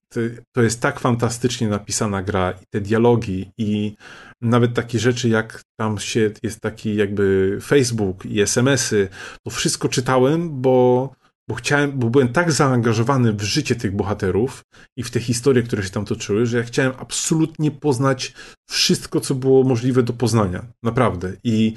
to 0.53 0.63
jest 0.63 0.81
tak 0.81 1.01
fantastycznie 1.01 1.69
napisana 1.69 2.23
gra 2.23 2.51
i 2.51 2.65
te 2.71 2.81
dialogi 2.81 3.51
i 3.59 3.97
nawet 4.43 4.75
takie 4.75 4.99
rzeczy 4.99 5.29
jak 5.29 5.63
tam 5.81 5.99
się 5.99 6.31
jest 6.43 6.61
taki 6.61 6.97
jakby 6.97 7.59
Facebook 7.63 8.27
i 8.27 8.41
SMS-y, 8.41 9.09
to 9.45 9.51
wszystko 9.51 9.89
czytałem, 9.89 10.61
bo, 10.61 11.13
bo 11.49 11.55
chciałem, 11.55 11.99
bo 11.99 12.11
byłem 12.11 12.29
tak 12.29 12.53
zaangażowany 12.53 13.33
w 13.33 13.43
życie 13.43 13.75
tych 13.75 13.97
bohaterów 13.97 14.63
i 14.97 15.03
w 15.03 15.11
te 15.11 15.21
historie, 15.21 15.63
które 15.63 15.83
się 15.83 15.91
tam 15.91 16.05
toczyły, 16.05 16.47
że 16.47 16.59
ja 16.59 16.65
chciałem 16.65 16.93
absolutnie 16.99 17.71
poznać 17.71 18.35
wszystko, 18.69 19.21
co 19.21 19.35
było 19.35 19.65
możliwe 19.65 20.03
do 20.03 20.13
poznania. 20.13 20.67
Naprawdę. 20.83 21.33
I 21.45 21.75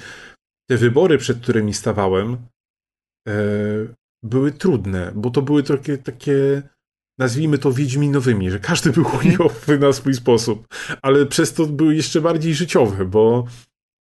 te 0.69 0.77
wybory, 0.77 1.17
przed 1.17 1.39
którymi 1.39 1.73
stawałem, 1.73 2.37
e, 3.27 3.33
były 4.23 4.51
trudne, 4.51 5.11
bo 5.15 5.29
to 5.29 5.41
były 5.41 5.63
trochę 5.63 5.97
takie 5.97 6.61
nazwijmy 7.19 7.57
to 7.57 7.73
wiedźminowymi, 7.73 8.51
że 8.51 8.59
każdy 8.59 8.91
był 8.93 9.03
chujowy 9.03 9.79
na 9.79 9.93
swój 9.93 10.13
sposób, 10.13 10.67
ale 11.01 11.25
przez 11.25 11.53
to 11.53 11.65
były 11.65 11.95
jeszcze 11.95 12.21
bardziej 12.21 12.55
życiowe, 12.55 13.05
bo 13.05 13.45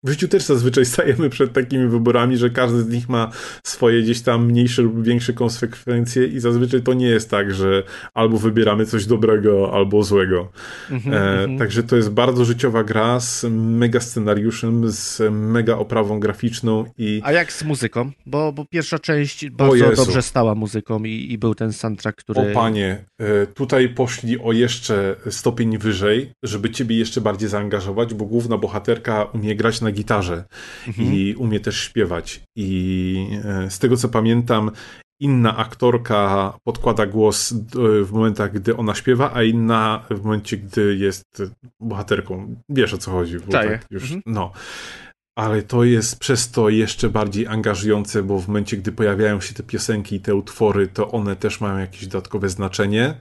w 0.05 0.11
życiu 0.11 0.29
też 0.29 0.43
zazwyczaj 0.43 0.87
stajemy 0.95 1.31
przed 1.31 1.53
takimi 1.53 1.89
wyborami, 1.89 2.37
że 2.37 2.51
każdy 2.51 2.83
z 2.83 2.89
nich 2.89 3.09
ma 3.09 3.31
swoje 3.63 4.03
gdzieś 4.03 4.21
tam 4.21 4.47
mniejsze 4.47 4.83
lub 4.83 5.05
większe 5.05 5.33
konsekwencje 5.33 6.27
i 6.27 6.41
zazwyczaj 6.41 6.83
to 6.83 6.95
nie 6.95 7.07
jest 7.07 7.31
tak, 7.31 7.55
że 7.55 7.83
albo 8.15 8.39
wybieramy 8.39 8.87
coś 8.87 9.07
dobrego, 9.07 9.75
albo 9.75 10.03
złego. 10.03 10.49
Mm-hmm, 10.91 11.15
e, 11.15 11.47
mm-hmm. 11.47 11.59
Także 11.59 11.83
to 11.83 11.97
jest 11.97 12.11
bardzo 12.11 12.45
życiowa 12.45 12.85
gra 12.85 13.21
z 13.21 13.45
mega 13.51 14.01
scenariuszem, 14.01 14.91
z 14.91 15.23
mega 15.31 15.77
oprawą 15.77 16.21
graficzną 16.21 16.85
i... 16.99 17.21
A 17.25 17.33
jak 17.33 17.53
z 17.53 17.65
muzyką? 17.65 18.11
Bo, 18.27 18.53
bo 18.53 18.65
pierwsza 18.65 18.99
część 18.99 19.51
bardzo 19.51 19.91
dobrze 19.97 20.23
stała 20.23 20.55
muzyką 20.55 21.05
i, 21.05 21.33
i, 21.33 21.39
był 21.39 21.55
ten 21.55 21.73
soundtrack, 21.73 22.19
który... 22.19 22.41
O 22.41 22.55
panie, 22.55 23.05
e, 23.19 23.47
tutaj 23.47 23.89
poszli 23.89 24.39
o 24.41 24.53
jeszcze 24.53 25.17
stopień 25.31 25.79
wyżej, 25.79 26.33
żeby 26.43 26.71
ciebie 26.71 26.99
jeszcze 26.99 27.21
bardziej 27.21 27.49
zaangażować, 27.49 28.15
bo 28.15 28.25
główna 28.25 28.59
bohaterka 28.59 29.25
umie 29.25 29.57
grać 29.57 29.81
na 29.81 29.88
na 29.89 29.93
gitarze 29.93 30.45
mhm. 30.87 31.15
i 31.15 31.35
umie 31.35 31.61
też 31.61 31.81
śpiewać. 31.81 32.41
I 32.57 33.41
e, 33.45 33.71
z 33.71 33.79
tego 33.79 33.97
co 33.97 34.09
pamiętam, 34.09 34.71
inna 35.21 35.57
aktorka 35.57 36.53
podkłada 36.65 37.07
głos 37.07 37.55
w 38.05 38.13
momentach, 38.13 38.53
gdy 38.53 38.77
ona 38.77 38.95
śpiewa, 38.95 39.31
a 39.35 39.43
inna 39.43 40.07
w 40.11 40.25
momencie, 40.25 40.57
gdy 40.57 40.97
jest 40.97 41.43
bohaterką. 41.81 42.57
Wiesz 42.69 42.95
o 42.95 42.99
co 42.99 43.11
chodzi. 43.11 43.39
Bo 43.39 43.53
tak 43.53 43.87
już, 43.91 44.03
mhm. 44.03 44.23
No. 44.27 44.53
Ale 45.39 45.63
to 45.63 45.85
jest 45.85 46.19
przez 46.19 46.51
to 46.51 46.69
jeszcze 46.69 47.09
bardziej 47.09 47.47
angażujące, 47.47 48.23
bo 48.23 48.39
w 48.39 48.49
momencie, 48.49 48.77
gdy 48.77 48.93
pojawiają 48.93 49.41
się 49.41 49.55
te 49.55 49.63
piosenki 49.63 50.17
i 50.17 50.21
te 50.21 50.35
utwory, 50.35 50.89
to 50.89 51.11
one 51.11 51.37
też 51.37 51.61
mają 51.61 51.79
jakieś 51.79 52.07
dodatkowe 52.07 52.49
znaczenie. 52.49 53.15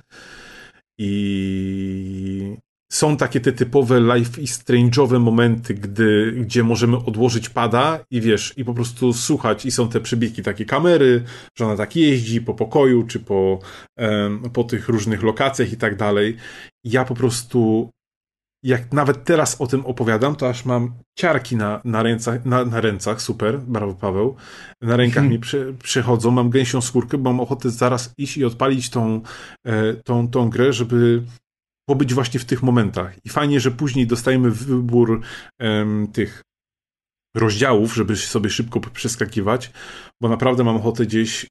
I 1.00 2.58
są 2.92 3.18
takie 3.18 3.40
te 3.40 3.52
typowe 3.52 4.00
life 4.00 4.42
i 4.42 4.46
strange'owe 4.46 5.20
momenty, 5.20 5.74
gdy, 5.74 6.32
gdzie 6.32 6.64
możemy 6.64 6.98
odłożyć 6.98 7.50
pada 7.50 8.00
i 8.12 8.22
wiesz, 8.22 8.54
i 8.58 8.66
po 8.66 8.74
prostu 8.74 9.14
słuchać 9.14 9.66
i 9.66 9.72
są 9.72 9.90
te 9.90 10.02
przybiegi 10.02 10.44
takie 10.44 10.66
kamery, 10.66 11.24
że 11.56 11.66
ona 11.66 11.76
tak 11.76 11.96
jeździ 11.96 12.42
po 12.42 12.54
pokoju, 12.54 13.04
czy 13.04 13.20
po, 13.20 13.60
um, 13.98 14.50
po 14.54 14.64
tych 14.64 14.90
różnych 14.90 15.24
lokacjach 15.24 15.72
i 15.74 15.78
tak 15.78 15.96
dalej. 15.96 16.38
Ja 16.84 17.06
po 17.06 17.16
prostu 17.16 17.90
jak 18.64 18.94
nawet 18.94 19.24
teraz 19.24 19.62
o 19.62 19.68
tym 19.68 19.86
opowiadam, 19.86 20.36
to 20.36 20.50
aż 20.50 20.66
mam 20.66 20.94
ciarki 21.20 21.56
na, 21.56 21.82
na, 21.86 22.04
ręcach, 22.04 22.46
na, 22.46 22.66
na 22.66 22.82
ręcach, 22.82 23.22
super, 23.22 23.60
brawo 23.60 23.94
Paweł, 23.94 24.36
na 24.82 24.98
rękach 24.98 25.24
mi 25.32 25.40
przy, 25.40 25.76
przychodzą, 25.84 26.32
mam 26.32 26.50
gęsią 26.50 26.82
skórkę, 26.82 27.18
bo 27.18 27.34
mam 27.34 27.40
ochotę 27.40 27.70
zaraz 27.70 28.14
iść 28.18 28.38
i 28.38 28.46
odpalić 28.46 28.90
tą, 28.90 29.22
e, 29.66 29.94
tą, 29.94 30.28
tą 30.28 30.50
grę, 30.50 30.74
żeby 30.74 31.24
pobyć 31.90 32.14
właśnie 32.14 32.40
w 32.40 32.46
tych 32.46 32.64
momentach. 32.64 33.26
I 33.26 33.30
fajnie, 33.30 33.60
że 33.60 33.72
później 33.72 34.08
dostajemy 34.08 34.52
wybór 34.52 35.22
tych 36.14 36.42
rozdziałów, 37.36 37.96
żeby 37.96 38.16
sobie 38.16 38.50
szybko 38.50 38.80
przeskakiwać, 38.80 39.72
bo 40.22 40.30
naprawdę 40.30 40.64
mam 40.64 40.76
ochotę 40.76 41.06
gdzieś 41.06 41.44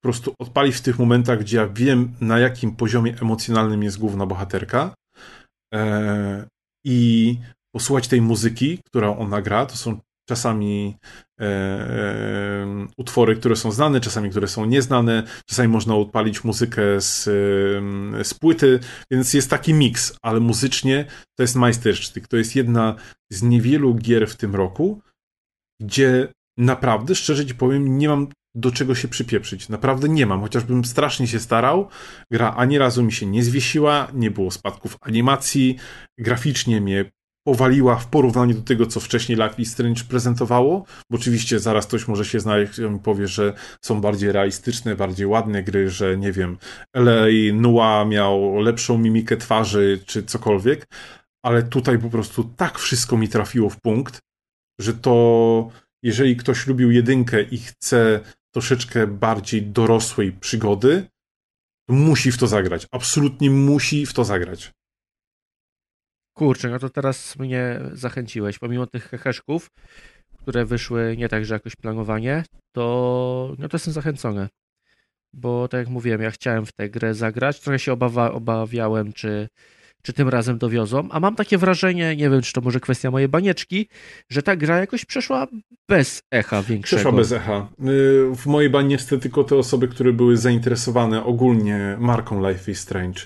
po 0.00 0.08
prostu 0.08 0.34
odpalić 0.38 0.76
w 0.76 0.80
tych 0.80 0.98
momentach, 0.98 1.40
gdzie 1.40 1.56
ja 1.56 1.68
wiem, 1.68 2.12
na 2.20 2.38
jakim 2.38 2.76
poziomie 2.76 3.16
emocjonalnym 3.22 3.82
jest 3.82 3.98
główna 3.98 4.26
bohaterka 4.26 4.94
e, 5.74 6.46
i 6.84 7.38
posłuchać 7.74 8.08
tej 8.08 8.20
muzyki, 8.20 8.78
którą 8.86 9.18
ona 9.18 9.42
gra. 9.42 9.66
To 9.66 9.76
są 9.76 10.00
czasami 10.28 10.96
e, 11.40 12.86
utwory, 12.96 13.36
które 13.36 13.56
są 13.56 13.72
znane, 13.72 14.00
czasami 14.00 14.30
które 14.30 14.48
są 14.48 14.64
nieznane, 14.64 15.22
czasami 15.46 15.68
można 15.68 15.96
odpalić 15.96 16.44
muzykę 16.44 17.00
z, 17.00 17.24
z 18.26 18.34
płyty, 18.34 18.80
więc 19.10 19.34
jest 19.34 19.50
taki 19.50 19.74
miks, 19.74 20.16
ale 20.22 20.40
muzycznie 20.40 21.04
to 21.36 21.42
jest 21.42 21.56
majstersztyk. 21.56 22.28
To 22.28 22.36
jest 22.36 22.56
jedna 22.56 22.94
z 23.32 23.42
niewielu 23.42 23.94
gier 23.94 24.28
w 24.28 24.36
tym 24.36 24.54
roku, 24.54 25.00
gdzie 25.80 26.28
naprawdę, 26.58 27.14
szczerze 27.14 27.46
ci 27.46 27.54
powiem, 27.54 27.98
nie 27.98 28.08
mam 28.08 28.28
do 28.54 28.70
czego 28.70 28.94
się 28.94 29.08
przypieprzyć. 29.08 29.68
Naprawdę 29.68 30.08
nie 30.08 30.26
mam, 30.26 30.40
chociażbym 30.40 30.84
strasznie 30.84 31.26
się 31.26 31.40
starał. 31.40 31.88
Gra 32.30 32.54
ani 32.56 32.78
razu 32.78 33.02
mi 33.02 33.12
się 33.12 33.26
nie 33.26 33.44
zwiesiła, 33.44 34.08
nie 34.14 34.30
było 34.30 34.50
spadków 34.50 34.96
animacji, 35.00 35.76
graficznie 36.18 36.80
mnie 36.80 37.10
powaliła 37.46 37.96
w 37.96 38.06
porównaniu 38.06 38.54
do 38.54 38.62
tego, 38.62 38.86
co 38.86 39.00
wcześniej 39.00 39.38
Life 39.38 39.64
Strange 39.64 40.04
prezentowało, 40.08 40.84
bo 41.10 41.16
oczywiście 41.18 41.58
zaraz 41.60 41.86
ktoś 41.86 42.08
może 42.08 42.24
się 42.24 42.40
znaleźć 42.40 42.78
i 42.78 42.98
powie, 43.02 43.28
że 43.28 43.52
są 43.84 44.00
bardziej 44.00 44.32
realistyczne, 44.32 44.96
bardziej 44.96 45.26
ładne 45.26 45.62
gry, 45.62 45.90
że 45.90 46.16
nie 46.16 46.32
wiem, 46.32 46.58
LA 46.96 47.26
Nua 47.52 48.04
miał 48.04 48.60
lepszą 48.60 48.98
mimikę 48.98 49.36
twarzy, 49.36 50.00
czy 50.06 50.22
cokolwiek, 50.22 50.86
ale 51.44 51.62
tutaj 51.62 51.98
po 51.98 52.10
prostu 52.10 52.44
tak 52.56 52.78
wszystko 52.78 53.16
mi 53.16 53.28
trafiło 53.28 53.70
w 53.70 53.80
punkt, 53.80 54.20
że 54.80 54.94
to 54.94 55.70
jeżeli 56.02 56.36
ktoś 56.36 56.66
lubił 56.66 56.90
jedynkę 56.90 57.42
i 57.42 57.58
chce 57.58 58.20
troszeczkę 58.54 59.06
bardziej 59.06 59.62
dorosłej 59.62 60.32
przygody, 60.32 61.06
to 61.88 61.94
musi 61.94 62.32
w 62.32 62.38
to 62.38 62.46
zagrać. 62.46 62.86
Absolutnie 62.90 63.50
musi 63.50 64.06
w 64.06 64.12
to 64.12 64.24
zagrać. 64.24 64.72
Kurczę, 66.34 66.68
no 66.68 66.78
to 66.78 66.90
teraz 66.90 67.38
mnie 67.38 67.80
zachęciłeś. 67.92 68.58
Pomimo 68.58 68.86
tych 68.86 69.08
heheszków, 69.08 69.70
które 70.38 70.64
wyszły 70.64 71.14
nie 71.18 71.28
tak, 71.28 71.44
że 71.44 71.54
jakoś 71.54 71.76
planowanie, 71.76 72.44
to, 72.72 73.54
no 73.58 73.68
to 73.68 73.74
jestem 73.74 73.94
zachęcony. 73.94 74.48
Bo 75.32 75.68
tak 75.68 75.78
jak 75.78 75.88
mówiłem, 75.88 76.22
ja 76.22 76.30
chciałem 76.30 76.66
w 76.66 76.72
tę 76.72 76.90
grę 76.90 77.14
zagrać. 77.14 77.60
Trochę 77.60 77.78
się 77.78 77.92
obawa, 77.92 78.32
obawiałem, 78.32 79.12
czy, 79.12 79.48
czy 80.04 80.12
tym 80.12 80.28
razem 80.28 80.58
dowiozą. 80.58 81.08
A 81.10 81.20
mam 81.20 81.34
takie 81.34 81.58
wrażenie, 81.58 82.16
nie 82.16 82.30
wiem, 82.30 82.42
czy 82.42 82.52
to 82.52 82.60
może 82.60 82.80
kwestia 82.80 83.10
mojej 83.10 83.28
banieczki, 83.28 83.88
że 84.30 84.42
ta 84.42 84.56
gra 84.56 84.78
jakoś 84.78 85.04
przeszła 85.04 85.46
bez 85.88 86.22
echa 86.30 86.62
większego. 86.62 86.96
Przeszła 86.96 87.12
bez 87.12 87.32
echa. 87.32 87.68
Y, 87.80 88.36
w 88.36 88.46
mojej 88.46 88.70
banieczce 88.70 89.18
tylko 89.18 89.44
te 89.44 89.56
osoby, 89.56 89.88
które 89.88 90.12
były 90.12 90.36
zainteresowane 90.36 91.24
ogólnie 91.24 91.96
marką 92.00 92.48
Life 92.48 92.70
is 92.70 92.80
Strange. 92.80 93.20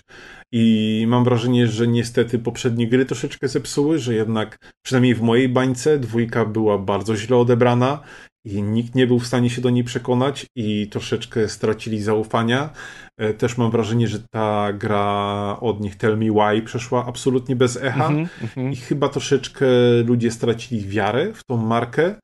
I 0.52 1.04
mam 1.08 1.24
wrażenie, 1.24 1.66
że 1.66 1.88
niestety 1.88 2.38
poprzednie 2.38 2.88
gry 2.88 3.04
troszeczkę 3.04 3.48
zepsuły, 3.48 3.98
że 3.98 4.14
jednak 4.14 4.72
przynajmniej 4.82 5.14
w 5.14 5.20
mojej 5.20 5.48
bańce 5.48 5.98
dwójka 5.98 6.44
była 6.44 6.78
bardzo 6.78 7.16
źle 7.16 7.36
odebrana 7.36 8.00
i 8.44 8.62
nikt 8.62 8.94
nie 8.94 9.06
był 9.06 9.18
w 9.18 9.26
stanie 9.26 9.50
się 9.50 9.60
do 9.60 9.70
niej 9.70 9.84
przekonać 9.84 10.46
i 10.56 10.88
troszeczkę 10.90 11.48
stracili 11.48 12.02
zaufania. 12.02 12.70
E, 13.16 13.34
też 13.34 13.58
mam 13.58 13.70
wrażenie, 13.70 14.08
że 14.08 14.18
ta 14.30 14.72
gra 14.72 15.56
od 15.60 15.80
nich 15.80 15.96
Tell 15.96 16.18
Me 16.18 16.30
Why 16.30 16.62
przeszła 16.62 17.06
absolutnie 17.06 17.56
bez 17.56 17.76
echa 17.76 18.06
mm 18.06 18.26
-hmm, 18.26 18.72
i 18.72 18.76
chyba 18.76 19.08
troszeczkę 19.08 19.66
ludzie 20.06 20.30
stracili 20.30 20.88
wiarę 20.88 21.32
w 21.32 21.44
tą 21.44 21.56
markę, 21.56 22.14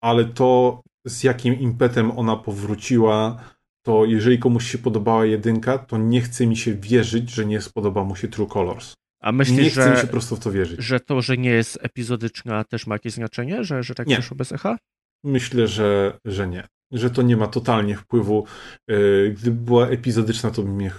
ale 0.00 0.24
to 0.24 0.82
z 1.06 1.24
jakim 1.24 1.60
impetem 1.60 2.18
ona 2.18 2.36
powróciła, 2.36 3.40
to 3.82 4.04
jeżeli 4.04 4.38
komuś 4.38 4.70
się 4.70 4.78
podobała 4.78 5.26
jedynka, 5.26 5.78
to 5.78 5.98
nie 5.98 6.20
chce 6.20 6.46
mi 6.46 6.56
się 6.56 6.74
wierzyć, 6.74 7.30
że 7.30 7.46
nie 7.46 7.60
spodoba 7.60 8.04
mu 8.04 8.16
się 8.16 8.28
True 8.28 8.46
Colors. 8.46 8.94
A 9.20 9.32
myślisz, 9.32 9.58
nie 9.58 9.70
chce 9.70 9.84
że, 9.84 9.90
mi 9.90 9.96
się 9.96 10.06
prosto 10.06 10.36
w 10.36 10.40
to 10.40 10.52
wierzyć. 10.52 10.80
Że 10.80 11.00
to, 11.00 11.22
że 11.22 11.36
nie 11.36 11.50
jest 11.50 11.78
epizodyczna, 11.82 12.64
też 12.64 12.86
ma 12.86 12.94
jakieś 12.94 13.12
znaczenie? 13.12 13.64
Że, 13.64 13.82
że 13.82 13.94
tak 13.94 14.06
nie. 14.06 14.14
przeszło 14.14 14.36
bez 14.36 14.52
echa? 14.52 14.76
Myślę, 15.24 15.68
że, 15.68 16.18
że 16.24 16.48
nie. 16.48 16.68
Że 16.92 17.10
to 17.10 17.22
nie 17.22 17.36
ma 17.36 17.46
totalnie 17.46 17.96
wpływu. 17.96 18.46
E, 18.88 18.94
gdyby 19.30 19.64
była 19.64 19.88
epizodyczna, 19.88 20.50
to 20.50 20.62
by 20.62 20.68
mnie 20.68 20.90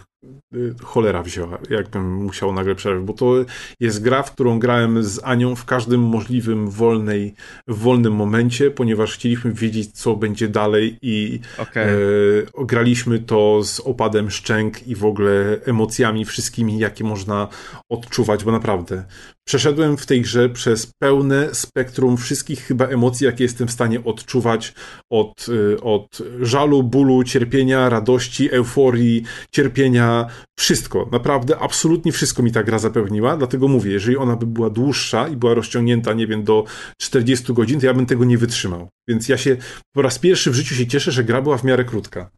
cholera 0.84 1.24
wzięła, 1.24 1.58
jakbym 1.70 2.14
musiał 2.14 2.54
nagle 2.54 2.76
przerwać, 2.76 3.06
bo 3.06 3.14
to 3.14 3.34
jest 3.80 4.04
gra, 4.04 4.24
w 4.24 4.32
którą 4.32 4.60
grałem 4.60 5.04
z 5.04 5.20
Anią 5.24 5.56
w 5.56 5.66
każdym 5.66 6.02
możliwym 6.02 6.70
wolnej, 6.70 7.34
wolnym 7.68 8.14
momencie, 8.14 8.72
ponieważ 8.72 9.14
chcieliśmy 9.14 9.54
wiedzieć, 9.54 9.92
co 9.92 10.16
będzie 10.16 10.48
dalej 10.48 10.98
i 11.02 11.40
okay. 11.58 11.84
e, 11.84 12.66
graliśmy 12.66 13.20
to 13.20 13.64
z 13.64 13.80
opadem 13.80 14.32
szczęk 14.32 14.88
i 14.88 14.96
w 14.96 15.06
ogóle 15.06 15.60
emocjami 15.66 16.26
wszystkimi, 16.26 16.80
jakie 16.80 17.04
można 17.04 17.48
odczuwać, 17.90 18.44
bo 18.44 18.52
naprawdę 18.52 19.04
przeszedłem 19.48 19.98
w 19.98 20.06
tej 20.06 20.22
grze 20.22 20.50
przez 20.50 20.92
pełne 21.02 21.56
spektrum 21.56 22.18
wszystkich 22.18 22.60
chyba 22.60 22.88
emocji, 22.88 23.26
jakie 23.26 23.44
jestem 23.44 23.68
w 23.68 23.72
stanie 23.72 24.04
odczuwać 24.04 24.74
od, 25.10 25.46
y, 25.50 25.82
od 25.82 26.18
żalu, 26.42 26.84
bólu, 26.84 27.24
cierpienia, 27.24 27.90
radości, 27.90 28.52
euforii, 28.52 29.24
cierpienia, 29.52 30.28
wszystko, 30.60 31.10
naprawdę 31.12 31.60
absolutnie 31.60 32.12
wszystko 32.12 32.44
mi 32.44 32.52
ta 32.52 32.64
gra 32.64 32.80
zapewniła, 32.80 33.38
dlatego 33.38 33.68
mówię, 33.68 33.92
jeżeli 33.92 34.18
ona 34.18 34.36
by 34.36 34.46
była 34.46 34.70
dłuższa 34.70 35.28
i 35.28 35.36
była 35.36 35.54
rozciągnięta, 35.54 36.14
nie 36.14 36.28
wiem, 36.28 36.44
do 36.44 36.64
40 37.02 37.54
godzin, 37.54 37.80
to 37.80 37.86
ja 37.86 37.94
bym 37.94 38.06
tego 38.06 38.26
nie 38.26 38.38
wytrzymał. 38.38 38.90
Więc 39.08 39.30
ja 39.30 39.38
się 39.38 39.58
po 39.96 40.02
raz 40.02 40.20
pierwszy 40.20 40.52
w 40.52 40.56
życiu 40.56 40.76
się 40.76 40.88
cieszę, 40.88 41.12
że 41.12 41.24
gra 41.24 41.42
była 41.42 41.58
w 41.58 41.64
miarę 41.64 41.84
krótka. 41.86 42.30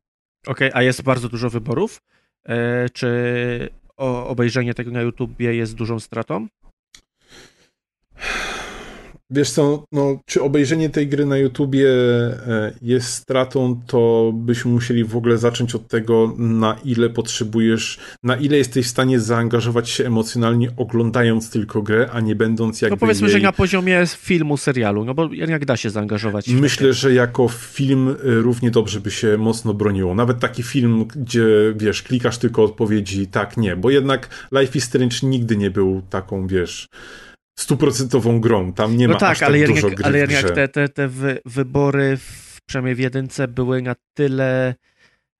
Okej, 0.47 0.69
okay, 0.69 0.79
a 0.79 0.83
jest 0.83 1.01
bardzo 1.01 1.29
dużo 1.29 1.49
wyborów? 1.49 2.01
E, 2.45 2.89
czy 2.89 3.69
obejrzenie 3.97 4.73
tego 4.73 4.91
na 4.91 5.01
YouTubie 5.01 5.55
jest 5.55 5.75
dużą 5.75 5.99
stratą? 5.99 6.47
Wiesz 9.29 9.51
co, 9.51 9.83
no, 9.91 10.19
czy 10.25 10.41
obejrzenie 10.41 10.89
tej 10.89 11.07
gry 11.07 11.25
na 11.25 11.37
YouTubie 11.37 11.89
e, 11.89 12.73
jest 12.81 13.07
stratą, 13.07 13.81
to 13.87 14.31
byśmy 14.35 14.71
musieli 14.71 15.03
w 15.03 15.15
ogóle 15.15 15.37
zacząć 15.37 15.75
od 15.75 15.87
tego, 15.87 16.33
na 16.37 16.77
ile 16.83 17.09
potrzebujesz, 17.09 17.99
na 18.23 18.35
ile 18.35 18.57
jesteś 18.57 18.85
w 18.85 18.89
stanie 18.89 19.19
zaangażować 19.19 19.89
się 19.89 20.05
emocjonalnie 20.05 20.69
oglądając 20.77 21.49
tylko 21.49 21.81
grę, 21.81 22.09
a 22.13 22.19
nie 22.19 22.35
będąc 22.35 22.81
jakby 22.81 22.95
No 22.95 22.99
powiedzmy, 22.99 23.27
jej... 23.27 23.37
że 23.37 23.43
na 23.43 23.51
poziomie 23.51 24.03
filmu, 24.17 24.57
serialu, 24.57 25.05
no 25.05 25.13
bo 25.13 25.33
jak 25.33 25.65
da 25.65 25.77
się 25.77 25.89
zaangażować? 25.89 26.47
Myślę, 26.47 26.93
że 26.93 27.13
jako 27.13 27.47
film 27.47 28.09
e, 28.09 28.13
równie 28.23 28.71
dobrze 28.71 28.99
by 28.99 29.11
się 29.11 29.37
mocno 29.37 29.73
broniło. 29.73 30.15
Nawet 30.15 30.39
taki 30.39 30.63
film, 30.63 31.05
gdzie, 31.15 31.45
wiesz, 31.75 32.03
klikasz 32.03 32.37
tylko 32.37 32.63
odpowiedzi 32.63 33.27
tak, 33.27 33.57
nie, 33.57 33.75
bo 33.75 33.89
jednak 33.89 34.47
Life 34.51 34.77
is 34.77 34.83
Strange 34.83 35.17
nigdy 35.23 35.57
nie 35.57 35.71
był 35.71 36.01
taką, 36.09 36.47
wiesz 36.47 36.87
stuprocentową 37.55 38.39
grą. 38.39 38.73
Tam 38.73 38.97
nie 38.97 39.07
no 39.07 39.13
ma 39.13 39.19
tak, 39.19 39.31
aż 39.31 39.39
tak 39.39 39.49
ale 39.49 39.65
dużo 39.65 39.89
gry 39.89 40.05
ale 40.05 40.17
jak 40.17 40.51
te, 40.51 40.67
te, 40.67 40.89
te 40.89 41.07
wy, 41.07 41.39
wybory, 41.45 42.17
w, 42.17 42.59
przynajmniej 42.65 42.95
w 42.95 42.99
jedynce, 42.99 43.47
były 43.47 43.81
na 43.81 43.95
tyle 44.13 44.75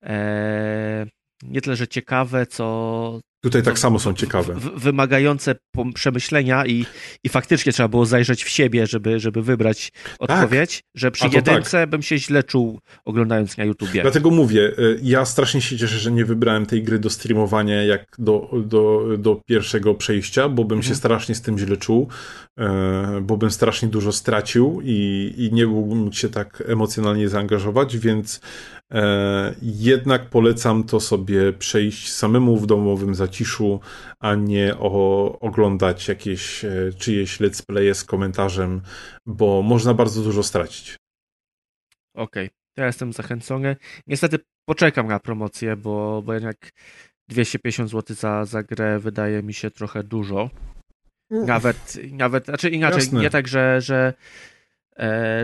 e, 0.04 1.06
nie 1.44 1.62
tyle, 1.62 1.76
że 1.76 1.88
ciekawe, 1.88 2.46
co, 2.46 3.20
Tutaj 3.46 3.64
tak 3.64 3.80
samo 3.80 4.00
są 4.00 4.14
ciekawe. 4.14 4.54
W, 4.54 4.82
wymagające 4.82 5.56
przemyślenia 5.94 6.66
i, 6.66 6.86
i 7.24 7.30
faktycznie 7.30 7.72
trzeba 7.72 7.90
było 7.90 8.06
zajrzeć 8.06 8.44
w 8.44 8.50
siebie, 8.50 8.88
żeby, 8.88 9.20
żeby 9.20 9.42
wybrać 9.42 9.92
odpowiedź, 10.20 10.76
tak. 10.76 10.84
że 10.96 11.12
przy 11.12 11.28
jedynce 11.28 11.72
tak. 11.72 11.90
bym 11.90 12.02
się 12.02 12.18
źle 12.18 12.44
czuł 12.44 12.80
oglądając 13.06 13.58
na 13.58 13.64
YouTubie. 13.64 14.02
Dlatego 14.02 14.32
mówię, 14.32 14.72
y, 14.80 15.00
ja 15.04 15.26
strasznie 15.26 15.62
się 15.62 15.78
cieszę, 15.78 15.98
że 15.98 16.12
nie 16.12 16.26
wybrałem 16.26 16.66
tej 16.66 16.84
gry 16.84 17.00
do 17.00 17.10
streamowania 17.10 17.84
jak 17.84 18.16
do, 18.20 18.50
do, 18.66 19.08
do 19.18 19.42
pierwszego 19.46 19.96
przejścia, 19.96 20.50
bo 20.50 20.64
bym 20.64 20.78
mhm. 20.78 20.94
się 20.94 20.96
strasznie 20.96 21.36
z 21.36 21.42
tym 21.42 21.60
źle 21.60 21.78
czuł, 21.78 22.08
y, 22.60 22.64
bo 23.22 23.38
bym 23.38 23.52
strasznie 23.52 23.88
dużo 23.88 24.12
stracił 24.12 24.82
i, 24.84 25.34
i 25.38 25.54
nie 25.54 25.68
mógłbym 25.68 26.14
się 26.14 26.30
tak 26.30 26.64
emocjonalnie 26.68 27.30
zaangażować, 27.30 27.98
więc 27.98 28.40
E, 28.40 28.75
jednak 29.62 30.30
polecam 30.30 30.84
to 30.84 31.00
sobie 31.00 31.54
przejść 31.54 32.12
samemu 32.12 32.58
w 32.58 32.68
domowym 32.68 33.16
zaciszu, 33.16 33.80
a 34.20 34.36
nie 34.36 34.76
o, 34.80 35.40
oglądać 35.40 36.08
jakieś 36.08 36.66
e, 36.66 36.92
czyjeś 36.98 37.40
let's 37.40 37.66
playe 37.66 37.96
z 37.96 38.04
komentarzem, 38.04 38.82
bo 39.26 39.62
można 39.62 39.94
bardzo 39.94 40.22
dużo 40.22 40.44
stracić. 40.44 40.96
Okej, 42.16 42.46
okay. 42.46 42.50
ja 42.78 42.86
jestem 42.86 43.14
zachęcony. 43.14 43.76
Niestety 44.08 44.40
poczekam 44.66 45.08
na 45.08 45.20
promocję, 45.20 45.76
bo, 45.76 46.22
bo 46.26 46.34
jednak 46.34 46.70
250 47.30 47.90
zł 47.90 48.16
za, 48.16 48.46
za 48.46 48.64
grę 48.64 49.00
wydaje 49.00 49.44
mi 49.44 49.54
się 49.54 49.72
trochę 49.72 50.04
dużo. 50.04 50.50
Nawet, 51.32 51.98
nawet, 52.12 52.46
znaczy 52.46 52.70
inaczej, 52.70 53.00
Jasne. 53.00 53.22
nie 53.22 53.30
tak, 53.30 53.48
że, 53.48 53.82
że 53.82 54.14
E, 54.14 54.55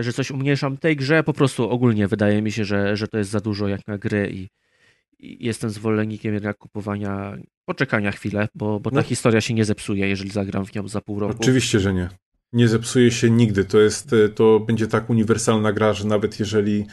że 0.00 0.12
coś 0.12 0.30
umniejszam 0.30 0.76
tej 0.76 0.96
grze, 0.96 1.22
po 1.22 1.32
prostu 1.32 1.70
ogólnie 1.70 2.08
wydaje 2.08 2.42
mi 2.42 2.52
się, 2.52 2.64
że, 2.64 2.96
że 2.96 3.08
to 3.08 3.18
jest 3.18 3.30
za 3.30 3.40
dużo 3.40 3.68
jak 3.68 3.86
na 3.86 3.98
gry 3.98 4.30
i, 4.32 4.48
i 5.18 5.46
jestem 5.46 5.70
zwolennikiem 5.70 6.34
jednak 6.34 6.58
kupowania, 6.58 7.36
poczekania 7.64 8.12
chwilę, 8.12 8.48
bo, 8.54 8.80
bo 8.80 8.90
ta 8.90 8.96
no. 8.96 9.02
historia 9.02 9.40
się 9.40 9.54
nie 9.54 9.64
zepsuje, 9.64 10.08
jeżeli 10.08 10.30
zagram 10.30 10.66
w 10.66 10.74
nią 10.74 10.88
za 10.88 11.00
pół 11.00 11.20
roku. 11.20 11.36
Oczywiście, 11.40 11.80
że 11.80 11.94
nie. 11.94 12.08
Nie 12.52 12.68
zepsuje 12.68 13.10
się 13.10 13.30
nigdy. 13.30 13.64
To 13.64 13.80
jest, 13.80 14.12
e, 14.12 14.28
to 14.28 14.60
będzie 14.60 14.86
tak 14.86 15.10
uniwersalna 15.10 15.72
gra, 15.72 15.92
że 15.92 16.06
nawet 16.06 16.40
jeżeli 16.40 16.86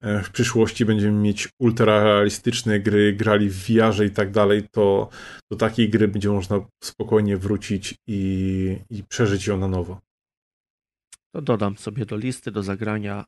e, 0.00 0.22
w 0.22 0.30
przyszłości 0.30 0.84
będziemy 0.84 1.20
mieć 1.20 1.48
ultrarealistyczne 1.58 2.80
gry, 2.80 3.12
grali 3.12 3.50
w 3.50 3.66
VR 3.66 4.04
i 4.06 4.10
tak 4.10 4.30
dalej, 4.30 4.62
to 4.70 5.08
do 5.50 5.56
takiej 5.56 5.90
gry 5.90 6.08
będzie 6.08 6.28
można 6.28 6.60
spokojnie 6.82 7.36
wrócić 7.36 7.94
i, 8.06 8.76
i 8.90 9.02
przeżyć 9.04 9.46
ją 9.46 9.58
na 9.58 9.68
nowo 9.68 10.00
to 11.34 11.42
dodam 11.42 11.76
sobie 11.76 12.06
do 12.06 12.16
listy 12.16 12.50
do 12.50 12.62
zagrania 12.62 13.24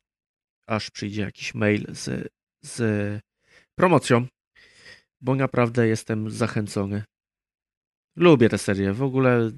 aż 0.67 0.91
przyjdzie 0.91 1.21
jakiś 1.21 1.55
mail 1.55 1.85
z, 1.89 2.29
z 2.63 2.81
promocją, 3.75 4.25
bo 5.21 5.35
naprawdę 5.35 5.87
jestem 5.87 6.29
zachęcony. 6.29 7.03
Lubię 8.15 8.49
tę 8.49 8.57
serię. 8.57 8.93
W 8.93 9.03
ogóle 9.03 9.51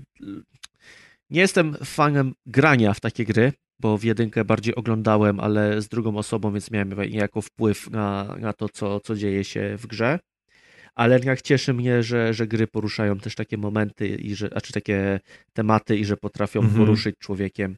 nie 1.30 1.42
jestem 1.42 1.74
fanem 1.86 2.34
grania 2.45 2.94
w 2.94 3.00
takie 3.00 3.26
gry, 3.26 3.53
bo 3.80 3.98
w 3.98 4.03
jedynkę 4.03 4.45
bardziej 4.45 4.76
oglądałem, 4.76 5.40
ale 5.40 5.82
z 5.82 5.88
drugą 5.88 6.18
osobą, 6.18 6.52
więc 6.52 6.72
miałem 6.72 6.94
niejako 7.10 7.42
wpływ 7.42 7.90
na, 7.92 8.36
na 8.40 8.53
to, 8.53 8.69
co, 8.69 9.00
co 9.00 9.16
dzieje 9.16 9.44
się 9.44 9.78
w 9.78 9.88
grze. 9.88 10.19
Ale 10.95 11.16
jednak 11.16 11.42
cieszy 11.42 11.74
mnie, 11.74 12.03
że, 12.03 12.34
że 12.34 12.48
gry 12.48 12.68
poruszają 12.68 13.19
też 13.19 13.36
takie 13.36 13.58
momenty, 13.58 14.08
i 14.08 14.36
że, 14.36 14.48
znaczy 14.48 14.74
takie 14.74 15.19
tematy 15.53 15.98
i 15.98 16.06
że 16.06 16.18
potrafią 16.18 16.60
Mhm. 16.60 16.78
poruszyć 16.78 17.16
człowiekiem. 17.19 17.76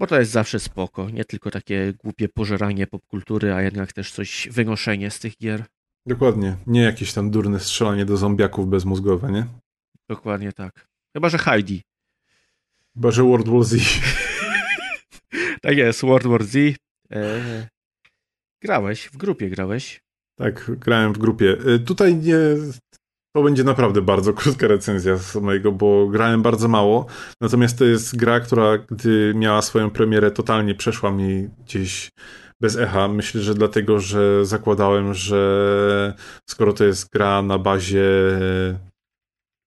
Bo 0.00 0.06
to 0.06 0.18
jest 0.18 0.30
zawsze 0.30 0.60
spoko. 0.60 1.10
Nie 1.10 1.24
tylko 1.24 1.50
takie 1.50 1.92
głupie 2.04 2.28
pożeranie 2.28 2.86
popkultury, 2.86 3.52
a 3.52 3.62
jednak 3.62 3.92
też 3.92 4.12
coś 4.12 4.48
wynoszenie 4.50 5.10
z 5.10 5.18
tych 5.18 5.36
gier. 5.36 5.64
Dokładnie. 6.06 6.56
Nie 6.66 6.82
jakieś 6.82 7.12
tam 7.12 7.30
durne 7.30 7.60
strzelanie 7.60 8.04
do 8.04 8.16
zombiaków 8.16 8.68
bezmózgowe, 8.68 9.32
nie? 9.32 9.46
Dokładnie 10.08 10.52
tak. 10.52 10.86
Chyba, 11.16 11.28
że 11.28 11.38
Heidi. 11.38 11.82
Chyba, 12.94 13.10
że 13.10 13.22
World 13.22 13.48
War 13.48 13.64
Z. 13.64 13.76
Tak 15.62 15.76
jest, 15.76 16.00
World 16.00 16.26
War 16.26 16.44
Z. 16.44 16.76
E, 17.12 17.68
grałeś, 18.62 19.06
w 19.06 19.16
grupie 19.16 19.50
grałeś. 19.50 20.00
Tak, 20.38 20.70
grałem 20.78 21.12
w 21.12 21.18
grupie. 21.18 21.56
Y, 21.68 21.78
Tutaj 21.78 22.16
nie. 22.16 22.36
To 23.36 23.42
będzie 23.42 23.64
naprawdę 23.64 24.02
bardzo 24.02 24.32
krótka 24.32 24.68
recenzja 24.68 25.16
z 25.16 25.36
mojego, 25.36 25.72
bo 25.72 26.06
grałem 26.06 26.42
bardzo 26.42 26.68
mało. 26.68 27.06
Natomiast 27.40 27.78
to 27.78 27.84
jest 27.84 28.16
gra, 28.16 28.40
która 28.40 28.78
gdy 28.78 29.32
miała 29.36 29.62
swoją 29.62 29.90
premierę, 29.90 30.30
totalnie 30.30 30.74
przeszła 30.74 31.10
mi 31.10 31.48
gdzieś 31.64 32.10
bez 32.60 32.76
echa. 32.76 33.08
Myślę, 33.08 33.40
że 33.40 33.54
dlatego, 33.54 34.00
że 34.00 34.46
zakładałem, 34.46 35.14
że 35.14 36.14
skoro 36.48 36.72
to 36.72 36.84
jest 36.84 37.08
gra 37.12 37.42
na 37.42 37.58
bazie 37.58 38.04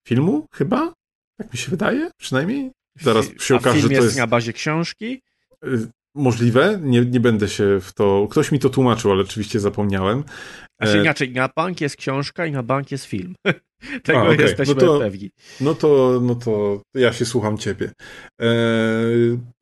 filmu, 0.08 0.46
chyba? 0.54 0.92
Tak 1.38 1.52
mi 1.52 1.58
się 1.58 1.70
wydaje, 1.70 2.10
przynajmniej. 2.20 2.70
Zaraz 3.00 3.26
się 3.40 3.54
A 3.54 3.58
okaże, 3.58 3.78
film 3.78 3.90
jest, 3.90 4.00
to 4.00 4.04
jest 4.04 4.18
na 4.18 4.26
bazie 4.26 4.52
książki. 4.52 5.22
y, 5.64 5.88
możliwe. 6.14 6.78
Nie, 6.82 7.04
nie 7.04 7.20
będę 7.20 7.48
się 7.48 7.80
w 7.80 7.92
to. 7.92 8.28
Ktoś 8.30 8.52
mi 8.52 8.58
to 8.58 8.70
tłumaczył, 8.70 9.12
ale 9.12 9.22
oczywiście 9.22 9.60
zapomniałem. 9.60 10.24
Znaczy 10.82 10.98
inaczej, 10.98 11.32
na 11.32 11.48
bank 11.56 11.80
jest 11.80 11.96
książka 11.96 12.46
i 12.46 12.52
na 12.52 12.62
bank 12.62 12.90
jest 12.90 13.04
film. 13.04 13.34
Tego 14.04 14.18
A, 14.20 14.22
okej. 14.28 14.40
jesteśmy 14.40 14.74
No 14.74 14.80
to- 14.80 14.98
pewni. 14.98 15.30
No 15.60 15.74
to, 15.74 16.20
no 16.22 16.34
to 16.34 16.82
ja 16.94 17.12
się 17.12 17.24
słucham 17.26 17.58
ciebie. 17.58 17.92
E, 18.40 18.46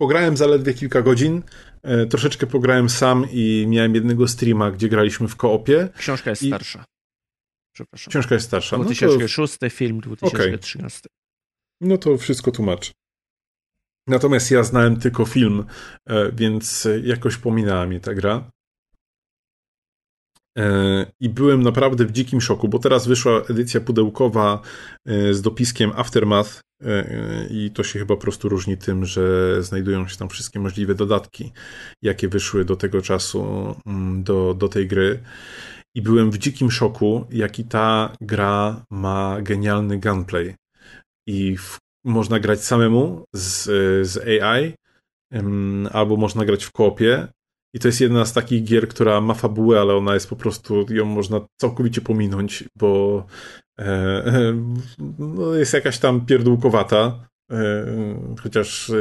pograłem 0.01 0.37
zaledwie 0.37 0.75
kilka 0.75 1.03
godzin. 1.03 1.43
E, 1.83 2.07
troszeczkę 2.07 2.47
pograłem 2.47 2.89
sam 2.89 3.27
i 3.33 3.65
miałem 3.69 3.95
jednego 3.95 4.29
streama, 4.29 4.71
gdzie 4.71 4.89
graliśmy 4.89 5.29
w 5.29 5.37
koopie. 5.37 5.89
Książka 5.97 6.31
jest 6.31 6.43
I- 6.43 6.47
starsza. 6.49 6.85
Przepraszam. 7.75 8.11
Książka 8.11 8.35
jest 8.35 8.47
starsza. 8.47 8.77
No 8.79 8.85
to, 8.85 8.91
2006, 8.91 9.59
film 9.71 10.01
2013. 10.01 11.09
no 11.81 11.99
to 11.99 12.19
wszystko 12.19 12.51
tłumaczy. 12.51 12.93
Natomiast 14.07 14.51
ja 14.51 14.63
znałem 14.63 14.97
tylko 15.01 15.25
film, 15.25 15.65
e, 16.09 16.33
więc 16.33 16.89
jakoś 17.05 17.37
pominęła 17.37 17.87
mnie 17.87 18.01
ta 18.01 18.15
gra. 18.15 18.51
E, 20.59 21.07
I 21.21 21.29
byłem 21.29 21.63
naprawdę 21.63 22.05
w 22.05 22.13
dzikim 22.13 22.41
szoku, 22.41 22.69
bo 22.69 22.79
teraz 22.79 23.07
wyszła 23.07 23.43
edycja 23.51 23.81
pudełkowa 23.81 24.61
e, 25.07 25.35
z 25.35 25.43
dopiskiem 25.43 25.93
Aftermath 25.97 26.61
e, 26.85 27.47
i 27.51 27.71
to 27.71 27.85
się 27.85 27.99
chyba 27.99 28.15
po 28.17 28.21
prostu 28.21 28.49
różni 28.49 28.79
tym, 28.79 29.05
że 29.05 29.57
znajdują 29.63 30.09
się 30.09 30.17
tam 30.17 30.29
wszystkie 30.29 30.61
możliwe 30.61 30.95
dodatki, 30.95 31.53
jakie 32.03 32.29
wyszły 32.29 32.65
do 32.65 32.77
tego 32.77 33.03
czasu 33.03 33.75
mm, 33.87 34.23
do, 34.23 34.55
do 34.55 34.69
tej 34.69 34.87
gry. 34.87 35.23
I 35.95 36.03
byłem 36.03 36.31
w 36.31 36.39
dzikim 36.39 36.71
szoku, 36.71 37.27
jaki 37.31 37.65
ta 37.65 38.13
gra 38.21 38.85
ma 38.91 39.37
genialny 39.43 40.01
gunplay. 40.01 40.55
I 41.27 41.57
w, 41.57 41.79
można 42.05 42.41
grać 42.41 42.65
samemu 42.65 43.25
z, 43.33 43.65
z 44.09 44.43
AI, 44.43 44.75
albo 45.93 46.17
można 46.17 46.45
grać 46.45 46.65
w 46.65 46.73
koopie. 46.73 47.29
I 47.75 47.79
to 47.79 47.89
jest 47.89 48.01
jedna 48.01 48.25
z 48.25 48.33
takich 48.33 48.65
gier, 48.65 48.89
która 48.89 49.21
ma 49.21 49.35
fabułę, 49.35 49.81
ale 49.81 49.95
ona 49.95 50.15
jest 50.15 50.29
po 50.29 50.37
prostu, 50.37 50.87
ją 50.91 51.05
można 51.05 51.41
całkowicie 51.61 52.01
pominąć, 52.01 52.65
bo 52.77 53.25
e, 53.79 53.85
e, 54.27 54.55
no 55.19 55.55
jest 55.55 55.73
jakaś 55.73 55.99
tam 55.99 56.27
pierdółkowata. 56.27 57.29
E, 57.53 57.87
chociaż 58.43 58.91
e, 58.91 58.95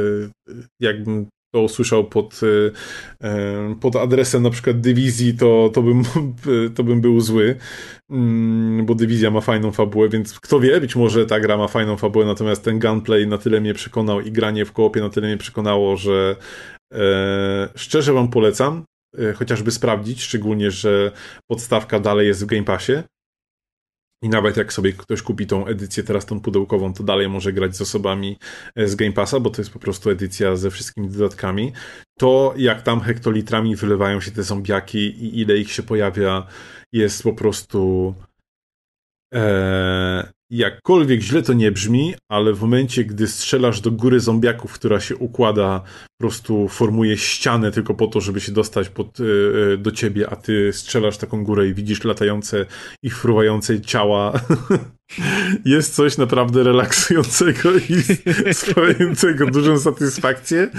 jakbym 0.80 1.26
to 1.54 1.62
usłyszał 1.62 2.04
pod, 2.04 2.40
e, 2.42 3.28
e, 3.28 3.74
pod 3.80 3.96
adresem 3.96 4.42
na 4.42 4.50
przykład 4.50 4.80
dywizji, 4.80 5.34
to, 5.34 5.70
to, 5.74 5.82
bym, 5.82 6.02
to 6.76 6.84
bym 6.84 7.00
był 7.00 7.20
zły, 7.20 7.56
Mm, 8.12 8.86
bo 8.86 8.94
dywizja 8.94 9.30
ma 9.30 9.40
fajną 9.40 9.72
fabułę, 9.72 10.08
więc 10.08 10.40
kto 10.40 10.60
wie, 10.60 10.80
być 10.80 10.96
może 10.96 11.26
ta 11.26 11.40
gra 11.40 11.56
ma 11.56 11.68
fajną 11.68 11.96
fabułę, 11.96 12.26
natomiast 12.26 12.64
ten 12.64 12.78
gunplay 12.78 13.26
na 13.26 13.38
tyle 13.38 13.60
mnie 13.60 13.74
przekonał 13.74 14.20
i 14.20 14.32
granie 14.32 14.64
w 14.64 14.72
koopie 14.72 15.00
na 15.00 15.08
tyle 15.08 15.26
mnie 15.26 15.36
przekonało, 15.36 15.96
że 15.96 16.36
szczerze 17.74 18.12
wam 18.12 18.28
polecam 18.28 18.84
e, 19.18 19.32
chociażby 19.32 19.70
sprawdzić, 19.70 20.22
szczególnie, 20.22 20.70
że 20.70 21.12
podstawka 21.50 22.00
dalej 22.00 22.26
jest 22.26 22.44
w 22.44 22.46
Game 22.46 22.64
Passie. 22.64 22.92
I 24.22 24.28
nawet 24.28 24.56
jak 24.56 24.72
sobie 24.72 24.92
ktoś 24.92 25.22
kupi 25.22 25.46
tą 25.46 25.66
edycję 25.66 26.02
teraz 26.02 26.26
tą 26.26 26.40
pudełkową, 26.40 26.94
to 26.94 27.04
dalej 27.04 27.28
może 27.28 27.52
grać 27.52 27.76
z 27.76 27.80
osobami 27.80 28.38
e, 28.76 28.88
z 28.88 28.94
Game 28.94 29.12
Passa, 29.12 29.40
bo 29.40 29.50
to 29.50 29.60
jest 29.60 29.70
po 29.70 29.78
prostu 29.78 30.10
edycja 30.10 30.56
ze 30.56 30.70
wszystkimi 30.70 31.08
dodatkami. 31.08 31.72
To 32.18 32.54
jak 32.56 32.82
tam 32.82 33.00
hektolitrami 33.00 33.76
wylewają 33.76 34.20
się 34.20 34.30
te 34.30 34.42
zombiaki 34.42 34.98
i 34.98 35.40
ile 35.40 35.58
ich 35.58 35.72
się 35.72 35.82
pojawia, 35.82 36.46
jest 36.92 37.22
po 37.22 37.32
prostu 37.32 38.14
e, 39.34 40.32
jakkolwiek 40.52 41.20
źle 41.20 41.42
to 41.42 41.52
nie 41.52 41.72
brzmi, 41.72 42.14
ale 42.28 42.52
w 42.52 42.60
momencie, 42.60 43.04
gdy 43.04 43.28
strzelasz 43.28 43.80
do 43.80 43.90
góry 43.90 44.20
zombiaków, 44.20 44.72
która 44.72 45.00
się 45.00 45.16
układa, 45.16 45.80
po 45.80 46.18
prostu 46.18 46.68
formuje 46.68 47.16
ścianę 47.16 47.72
tylko 47.72 47.94
po 47.94 48.06
to, 48.06 48.20
żeby 48.20 48.40
się 48.40 48.52
dostać 48.52 48.88
pod, 48.88 49.18
e, 49.20 49.24
e, 49.72 49.76
do 49.76 49.90
ciebie, 49.90 50.30
a 50.30 50.36
ty 50.36 50.72
strzelasz 50.72 51.16
taką 51.16 51.44
górę 51.44 51.68
i 51.68 51.74
widzisz 51.74 52.04
latające 52.04 52.66
i 53.02 53.10
fruwające 53.10 53.80
ciała. 53.80 54.32
Jest 55.64 55.94
coś 55.94 56.18
naprawdę 56.18 56.62
relaksującego 56.62 57.70
i 57.74 58.02
sprawiającego 58.54 59.46
dużą 59.46 59.78
satysfakcję. 59.78 60.70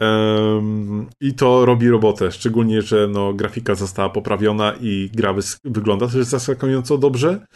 Em, 0.00 1.06
I 1.20 1.34
to 1.34 1.66
robi 1.66 1.88
robotę. 1.88 2.32
Szczególnie, 2.32 2.82
że 2.82 3.08
no, 3.08 3.34
grafika 3.34 3.74
została 3.74 4.08
poprawiona 4.08 4.74
i 4.80 5.10
gra 5.14 5.34
wygląda 5.64 6.08
też 6.08 6.26
zaskakująco 6.26 6.98
dobrze. 6.98 7.46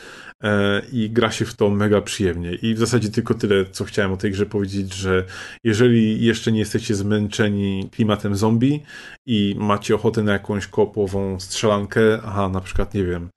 E, 0.43 0.83
I 0.93 1.11
gra 1.11 1.31
się 1.31 1.45
w 1.45 1.55
to 1.55 1.71
mega 1.71 2.01
przyjemnie. 2.01 2.55
I 2.55 2.75
w 2.75 2.79
zasadzie 2.79 3.09
tylko 3.09 3.35
tyle, 3.35 3.65
co 3.65 3.85
chciałem 3.85 4.13
o 4.13 4.17
tej 4.17 4.31
grze 4.31 4.47
powiedzieć, 4.47 4.95
że 4.95 5.25
jeżeli 5.65 6.25
jeszcze 6.25 6.53
nie 6.53 6.59
jesteście 6.59 6.95
zmęczeni 6.95 7.89
klimatem 7.93 8.37
zombie 8.37 8.83
i 9.27 9.55
macie 9.59 9.95
ochotę 9.95 10.23
na 10.23 10.33
jakąś 10.33 10.67
koopową 10.67 11.41
strzelankę, 11.41 12.01
aha, 12.25 12.49
na 12.49 12.61
przykład, 12.61 12.95
nie 12.95 13.05
wiem, 13.05 13.29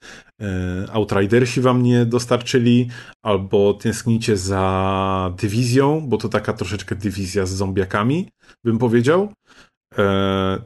e, 0.41 0.85
Outridersi 0.91 1.61
wam 1.61 1.83
nie 1.83 2.05
dostarczyli, 2.05 2.89
albo 3.23 3.73
tęsknicie 3.73 4.38
za 4.38 5.33
dywizją, 5.41 6.01
bo 6.07 6.17
to 6.17 6.30
taka 6.30 6.53
troszeczkę 6.53 6.95
dywizja 6.95 7.45
z 7.45 7.49
zombiakami, 7.49 8.30
bym 8.63 8.77
powiedział, 8.77 9.33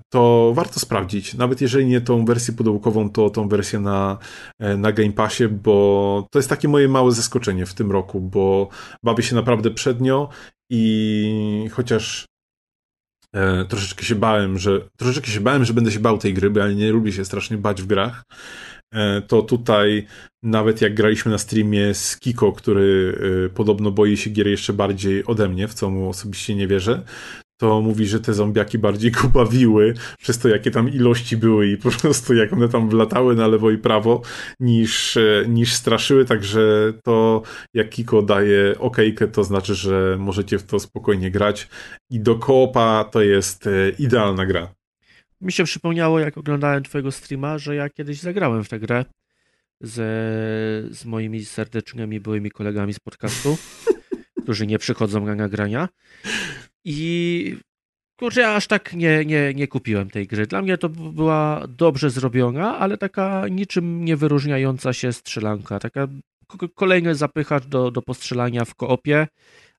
to 0.10 0.52
warto 0.56 0.80
sprawdzić. 0.80 1.34
Nawet 1.34 1.62
jeżeli 1.62 1.86
nie 1.86 2.02
tą 2.02 2.26
wersję 2.26 2.54
pudełkową, 2.54 3.10
to 3.10 3.30
tą 3.30 3.50
wersję 3.50 3.80
na, 3.80 4.18
e, 4.60 4.78
na 4.78 4.92
Game 4.92 5.12
Passie, 5.12 5.48
bo 5.48 6.28
to 6.32 6.40
jest 6.40 6.50
takie 6.50 6.68
moje 6.68 6.88
małe 6.88 7.12
zaskoczenie 7.12 7.66
w 7.66 7.74
tym 7.74 7.92
roku, 7.92 8.22
bo 8.22 8.70
bawię 9.04 9.24
się 9.24 9.36
naprawdę 9.36 9.72
przednio 9.72 10.30
i 10.70 11.70
chociaż 11.72 12.26
e, 13.36 13.66
troszeczkę 13.66 14.04
się 14.04 14.16
bałem, 14.16 14.60
że 14.60 14.82
troszeczkę 14.98 15.32
się 15.32 15.42
bałem, 15.42 15.66
że 15.66 15.74
będę 15.74 15.92
się 15.92 16.00
bał 16.00 16.18
tej 16.18 16.34
gry, 16.34 16.50
bo 16.50 16.60
ja 16.60 16.72
nie 16.72 16.92
lubię 16.92 17.12
się 17.12 17.26
strasznie 17.26 17.58
bać 17.58 17.82
w 17.82 17.86
grach, 17.86 18.24
e, 18.94 19.22
to 19.22 19.42
tutaj 19.42 20.08
nawet 20.44 20.82
jak 20.82 20.94
graliśmy 20.94 21.32
na 21.32 21.38
streamie 21.38 21.94
z 21.94 22.20
Kiko, 22.20 22.52
który 22.52 23.18
e, 23.46 23.50
podobno 23.50 23.92
boi 23.92 24.18
się 24.18 24.30
gier 24.30 24.48
jeszcze 24.48 24.74
bardziej 24.74 25.26
ode 25.26 25.50
mnie, 25.50 25.68
w 25.68 25.74
co 25.74 25.90
mu 25.90 26.10
osobiście 26.10 26.56
nie 26.56 26.68
wierzę, 26.68 27.04
to 27.58 27.82
mówi, 27.82 28.08
że 28.08 28.20
te 28.20 28.34
zombiaki 28.34 28.78
bardziej 28.78 29.12
go 29.22 29.28
bawiły 29.28 29.94
przez 30.18 30.40
to, 30.40 30.48
jakie 30.48 30.72
tam 30.72 30.90
ilości 30.90 31.38
były 31.38 31.68
i 31.68 31.78
po 31.78 31.92
prostu 31.92 32.34
jak 32.34 32.54
one 32.54 32.70
tam 32.70 32.90
wlatały 32.90 33.36
na 33.36 33.48
lewo 33.48 33.72
i 33.72 33.78
prawo, 33.78 34.22
niż, 34.60 35.18
e, 35.18 35.46
niż 35.48 35.74
straszyły, 35.74 36.26
także 36.26 36.94
to 37.04 37.42
jak 37.74 37.90
Kiko 37.90 38.22
daje 38.22 38.76
okejkę, 38.80 39.28
to 39.28 39.44
znaczy, 39.44 39.76
że 39.76 40.18
możecie 40.20 40.60
w 40.60 40.64
to 40.64 40.80
spokojnie 40.80 41.32
grać 41.32 41.68
i 42.10 42.20
do 42.20 42.36
koopa 42.36 43.04
to 43.12 43.22
jest 43.22 43.68
e, 43.68 43.90
idealna 44.00 44.46
gra. 44.46 44.74
Mi 45.42 45.52
się 45.52 45.64
przypomniało, 45.64 46.20
jak 46.20 46.38
oglądałem 46.38 46.84
twojego 46.84 47.12
streama, 47.12 47.58
że 47.58 47.76
ja 47.76 47.90
kiedyś 47.90 48.20
zagrałem 48.20 48.64
w 48.64 48.70
tę 48.70 48.80
grę 48.80 49.06
ze, 49.82 50.04
z 50.92 51.06
moimi 51.06 51.46
serdecznymi 51.46 52.20
byłymi 52.20 52.52
kolegami 52.52 52.94
z 52.94 53.00
podcastu, 53.00 53.58
którzy 54.44 54.68
nie 54.68 54.80
przychodzą 54.80 55.26
na 55.26 55.36
nagrania. 55.36 55.90
I 56.86 57.58
kurczę, 58.20 58.42
ja 58.42 58.56
aż 58.56 58.68
tak 58.68 58.94
nie, 58.94 59.26
nie, 59.26 59.54
nie 59.54 59.68
kupiłem 59.68 60.10
tej 60.10 60.28
gry. 60.28 60.48
Dla 60.48 60.62
mnie 60.62 60.78
to 60.78 60.90
była 60.90 61.68
dobrze 61.68 62.10
zrobiona, 62.10 62.78
ale 62.78 62.98
taka 62.98 63.48
niczym 63.48 64.06
nie 64.06 64.18
wyróżniająca 64.18 64.94
się 64.94 65.14
strzelanka. 65.14 65.80
Taka 65.80 66.08
kolejny 66.76 67.16
zapychacz 67.16 67.66
do, 67.66 67.92
do 67.92 68.02
postrzelania 68.02 68.66
w 68.66 68.76
koopie, 68.76 69.28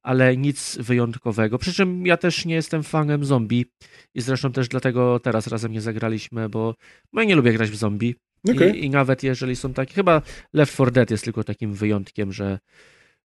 ale 0.03 0.37
nic 0.37 0.79
wyjątkowego. 0.79 1.59
Przy 1.59 1.73
czym 1.73 2.07
ja 2.07 2.17
też 2.17 2.45
nie 2.45 2.55
jestem 2.55 2.83
fanem 2.83 3.25
zombie 3.25 3.67
i 4.15 4.21
zresztą 4.21 4.53
też 4.53 4.69
dlatego 4.69 5.21
teraz 5.21 5.47
razem 5.47 5.73
nie 5.73 5.81
zagraliśmy, 5.81 6.49
bo 6.49 6.75
no 7.13 7.23
ja 7.23 7.29
nie 7.29 7.37
lubię 7.37 7.53
grać 7.53 7.71
w 7.71 7.77
zombie. 7.77 8.15
Okay. 8.55 8.71
I, 8.71 8.85
I, 8.85 8.91
nawet 8.91 9.23
jeżeli 9.23 9.57
są 9.57 9.73
takie, 9.73 9.95
chyba 9.95 10.23
Left 10.53 10.75
4 10.75 10.91
Dead 10.91 11.11
jest 11.11 11.25
tylko 11.25 11.45
takim 11.45 11.75
wyjątkiem, 11.75 12.33
że, 12.33 12.59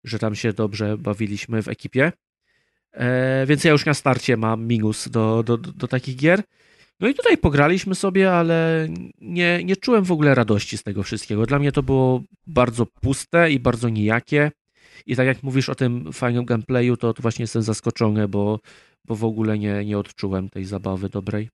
że 0.04 0.18
tam 0.18 0.34
się 0.34 0.52
dobrze 0.52 0.98
bawiliśmy 0.98 1.62
w 1.62 1.68
ekipie. 1.68 2.12
E, 2.92 3.46
więc 3.46 3.64
ja 3.64 3.72
już 3.72 3.86
na 3.86 3.94
starcie 3.94 4.36
mam 4.36 4.66
minus 4.66 5.08
do, 5.08 5.42
do, 5.42 5.58
do, 5.58 5.72
do 5.72 5.88
takich 5.88 6.16
gier. 6.16 6.42
No 7.00 7.08
i 7.08 7.14
tutaj 7.14 7.38
pograliśmy 7.38 7.94
sobie, 7.94 8.32
ale 8.32 8.88
nie, 9.20 9.64
nie 9.64 9.76
czułem 9.76 10.04
w 10.04 10.12
ogóle 10.12 10.34
radości 10.34 10.78
z 10.78 10.82
tego 10.82 11.02
wszystkiego. 11.02 11.46
Dla 11.46 11.58
mnie 11.58 11.72
to 11.72 11.82
było 11.82 12.22
bardzo 12.46 12.86
puste 12.86 13.52
i 13.52 13.60
bardzo 13.60 13.88
nijakie. 13.88 14.50
I 15.06 15.16
tak 15.16 15.26
jak 15.26 15.42
mówisz 15.42 15.68
o 15.68 15.74
tym 15.74 16.12
fajnym 16.12 16.44
gameplayu, 16.44 16.96
to, 16.96 17.14
to 17.14 17.22
właśnie 17.22 17.42
jestem 17.42 17.62
zaskoczony, 17.62 18.28
bo, 18.28 18.60
bo 19.04 19.14
w 19.14 19.24
ogóle 19.24 19.58
nie, 19.58 19.84
nie 19.84 19.98
odczułem 19.98 20.48
tej 20.48 20.64
zabawy 20.64 21.08
dobrej. 21.08 21.48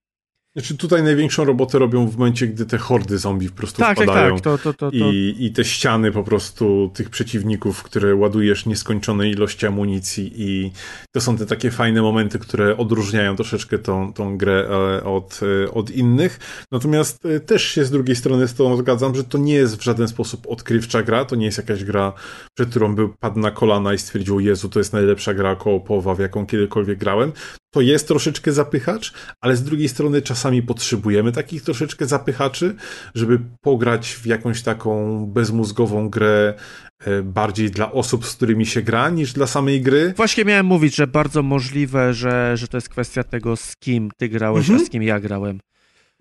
Znaczy 0.57 0.77
tutaj 0.77 1.03
największą 1.03 1.45
robotę 1.45 1.79
robią 1.79 2.07
w 2.07 2.17
momencie, 2.17 2.47
gdy 2.47 2.65
te 2.65 2.77
hordy 2.77 3.17
zombie 3.17 3.49
po 3.49 3.55
prostu 3.55 3.81
tak, 3.81 3.97
tak 3.97 4.05
wpadają. 4.05 4.35
Tak, 4.35 4.43
tak. 4.43 4.61
To, 4.61 4.73
to, 4.73 4.91
to, 4.91 4.97
I, 4.97 5.35
I 5.39 5.51
te 5.51 5.63
ściany 5.65 6.11
po 6.11 6.23
prostu 6.23 6.91
tych 6.93 7.09
przeciwników, 7.09 7.83
które 7.83 8.15
ładujesz 8.15 8.65
nieskończone 8.65 9.29
ilości 9.29 9.67
amunicji 9.67 10.31
i 10.35 10.71
to 11.11 11.21
są 11.21 11.37
te 11.37 11.45
takie 11.45 11.71
fajne 11.71 12.01
momenty, 12.01 12.39
które 12.39 12.77
odróżniają 12.77 13.35
troszeczkę 13.35 13.79
tą, 13.79 14.13
tą 14.13 14.37
grę 14.37 14.67
e, 14.69 15.03
od, 15.03 15.39
e, 15.65 15.71
od 15.71 15.91
innych. 15.91 16.39
Natomiast 16.71 17.25
e, 17.25 17.39
też 17.39 17.63
się 17.63 17.85
z 17.85 17.91
drugiej 17.91 18.15
strony 18.15 18.47
z 18.47 18.53
tą 18.53 18.77
zgadzam, 18.77 19.15
że 19.15 19.23
to 19.23 19.37
nie 19.37 19.53
jest 19.53 19.77
w 19.77 19.83
żaden 19.83 20.07
sposób 20.07 20.47
odkrywcza 20.47 21.03
gra, 21.03 21.25
to 21.25 21.35
nie 21.35 21.45
jest 21.45 21.57
jakaś 21.57 21.83
gra, 21.83 22.13
przed 22.57 22.69
którą 22.69 22.95
by 22.95 23.09
padł 23.19 23.39
na 23.39 23.51
kolana 23.51 23.93
i 23.93 23.97
stwierdził, 23.97 24.39
Jezu, 24.39 24.69
to 24.69 24.79
jest 24.79 24.93
najlepsza 24.93 25.33
gra 25.33 25.55
kołopowa, 25.55 26.15
w 26.15 26.19
jaką 26.19 26.45
kiedykolwiek 26.45 26.99
grałem 26.99 27.31
to 27.71 27.81
jest 27.81 28.07
troszeczkę 28.07 28.51
zapychacz, 28.51 29.13
ale 29.41 29.55
z 29.55 29.63
drugiej 29.63 29.89
strony 29.89 30.21
czasami 30.21 30.63
potrzebujemy 30.63 31.31
takich 31.31 31.63
troszeczkę 31.63 32.05
zapychaczy, 32.05 32.75
żeby 33.15 33.39
pograć 33.61 34.13
w 34.13 34.25
jakąś 34.25 34.61
taką 34.61 35.25
bezmózgową 35.25 36.09
grę 36.09 36.53
e, 36.99 37.23
bardziej 37.23 37.71
dla 37.71 37.91
osób, 37.91 38.25
z 38.25 38.35
którymi 38.35 38.65
się 38.65 38.81
gra, 38.81 39.09
niż 39.09 39.33
dla 39.33 39.47
samej 39.47 39.81
gry. 39.81 40.13
Właśnie 40.17 40.45
miałem 40.45 40.65
mówić, 40.65 40.95
że 40.95 41.07
bardzo 41.07 41.43
możliwe, 41.43 42.13
że, 42.13 42.57
że 42.57 42.67
to 42.67 42.77
jest 42.77 42.89
kwestia 42.89 43.23
tego, 43.23 43.55
z 43.55 43.75
kim 43.75 44.11
ty 44.17 44.29
grałeś, 44.29 44.69
mhm. 44.69 44.81
a 44.81 44.85
z 44.85 44.89
kim 44.89 45.03
ja 45.03 45.19
grałem. 45.19 45.59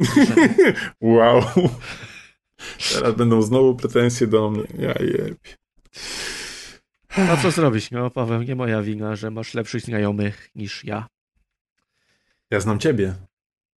wow. 1.00 1.42
Teraz 2.92 3.14
będą 3.14 3.42
znowu 3.42 3.74
pretensje 3.74 4.26
do 4.26 4.50
mnie. 4.50 4.64
Ja. 4.78 4.94
A 7.16 7.36
co 7.36 7.50
zrobić? 7.50 7.90
No, 7.90 8.10
Paweł, 8.10 8.42
nie 8.42 8.56
moja 8.56 8.82
wina, 8.82 9.16
że 9.16 9.30
masz 9.30 9.54
lepszych 9.54 9.82
znajomych 9.82 10.50
niż 10.54 10.84
ja. 10.84 11.06
Ja 12.50 12.60
znam 12.60 12.78
ciebie. 12.78 13.14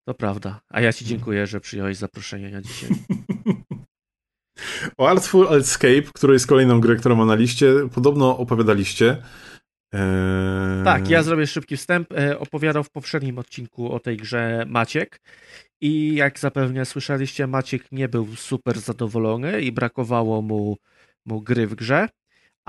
To 0.08 0.14
prawda. 0.14 0.62
A 0.70 0.82
ja 0.82 0.94
ci 0.94 1.06
dziękuję, 1.06 1.48
że 1.48 1.60
przyjąłeś 1.60 1.98
zaproszenie 1.98 2.50
na 2.50 2.62
dzisiaj. 2.62 2.90
o 4.98 5.10
Artful 5.10 5.48
Escape, 5.54 6.02
który 6.14 6.34
jest 6.34 6.48
kolejną 6.48 6.82
grę, 6.82 6.96
którą 6.96 7.16
ma 7.16 7.26
na 7.26 7.36
liście, 7.36 7.74
podobno 7.94 8.38
opowiadaliście. 8.38 9.18
Eee... 9.94 10.84
Tak, 10.84 11.10
ja 11.10 11.24
zrobię 11.24 11.48
szybki 11.48 11.78
wstęp. 11.78 12.14
E, 12.14 12.40
opowiadał 12.40 12.84
w 12.84 12.90
poprzednim 12.90 13.38
odcinku 13.38 13.92
o 13.92 14.00
tej 14.00 14.18
grze 14.18 14.66
Maciek. 14.68 15.22
I 15.82 16.16
jak 16.16 16.40
zapewne 16.40 16.86
słyszeliście, 16.86 17.48
Maciek 17.48 17.92
nie 17.92 18.10
był 18.10 18.36
super 18.36 18.80
zadowolony 18.80 19.62
i 19.62 19.72
brakowało 19.72 20.42
mu, 20.42 20.78
mu 21.26 21.42
gry 21.42 21.68
w 21.68 21.76
grze 21.76 22.10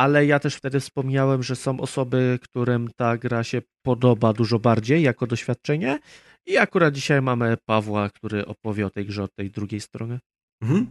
ale 0.00 0.26
ja 0.26 0.38
też 0.38 0.54
wtedy 0.54 0.80
wspomniałem, 0.80 1.42
że 1.42 1.56
są 1.56 1.80
osoby, 1.80 2.38
którym 2.42 2.88
ta 2.96 3.16
gra 3.18 3.44
się 3.44 3.62
podoba 3.82 4.32
dużo 4.32 4.58
bardziej 4.58 5.02
jako 5.02 5.26
doświadczenie 5.26 5.98
i 6.46 6.56
akurat 6.56 6.94
dzisiaj 6.94 7.22
mamy 7.22 7.56
Pawła, 7.66 8.10
który 8.10 8.46
opowie 8.46 8.86
o 8.86 8.90
tej 8.90 9.06
grze 9.06 9.22
od 9.22 9.34
tej 9.34 9.50
drugiej 9.50 9.80
strony. 9.80 10.18
Mhm. 10.62 10.86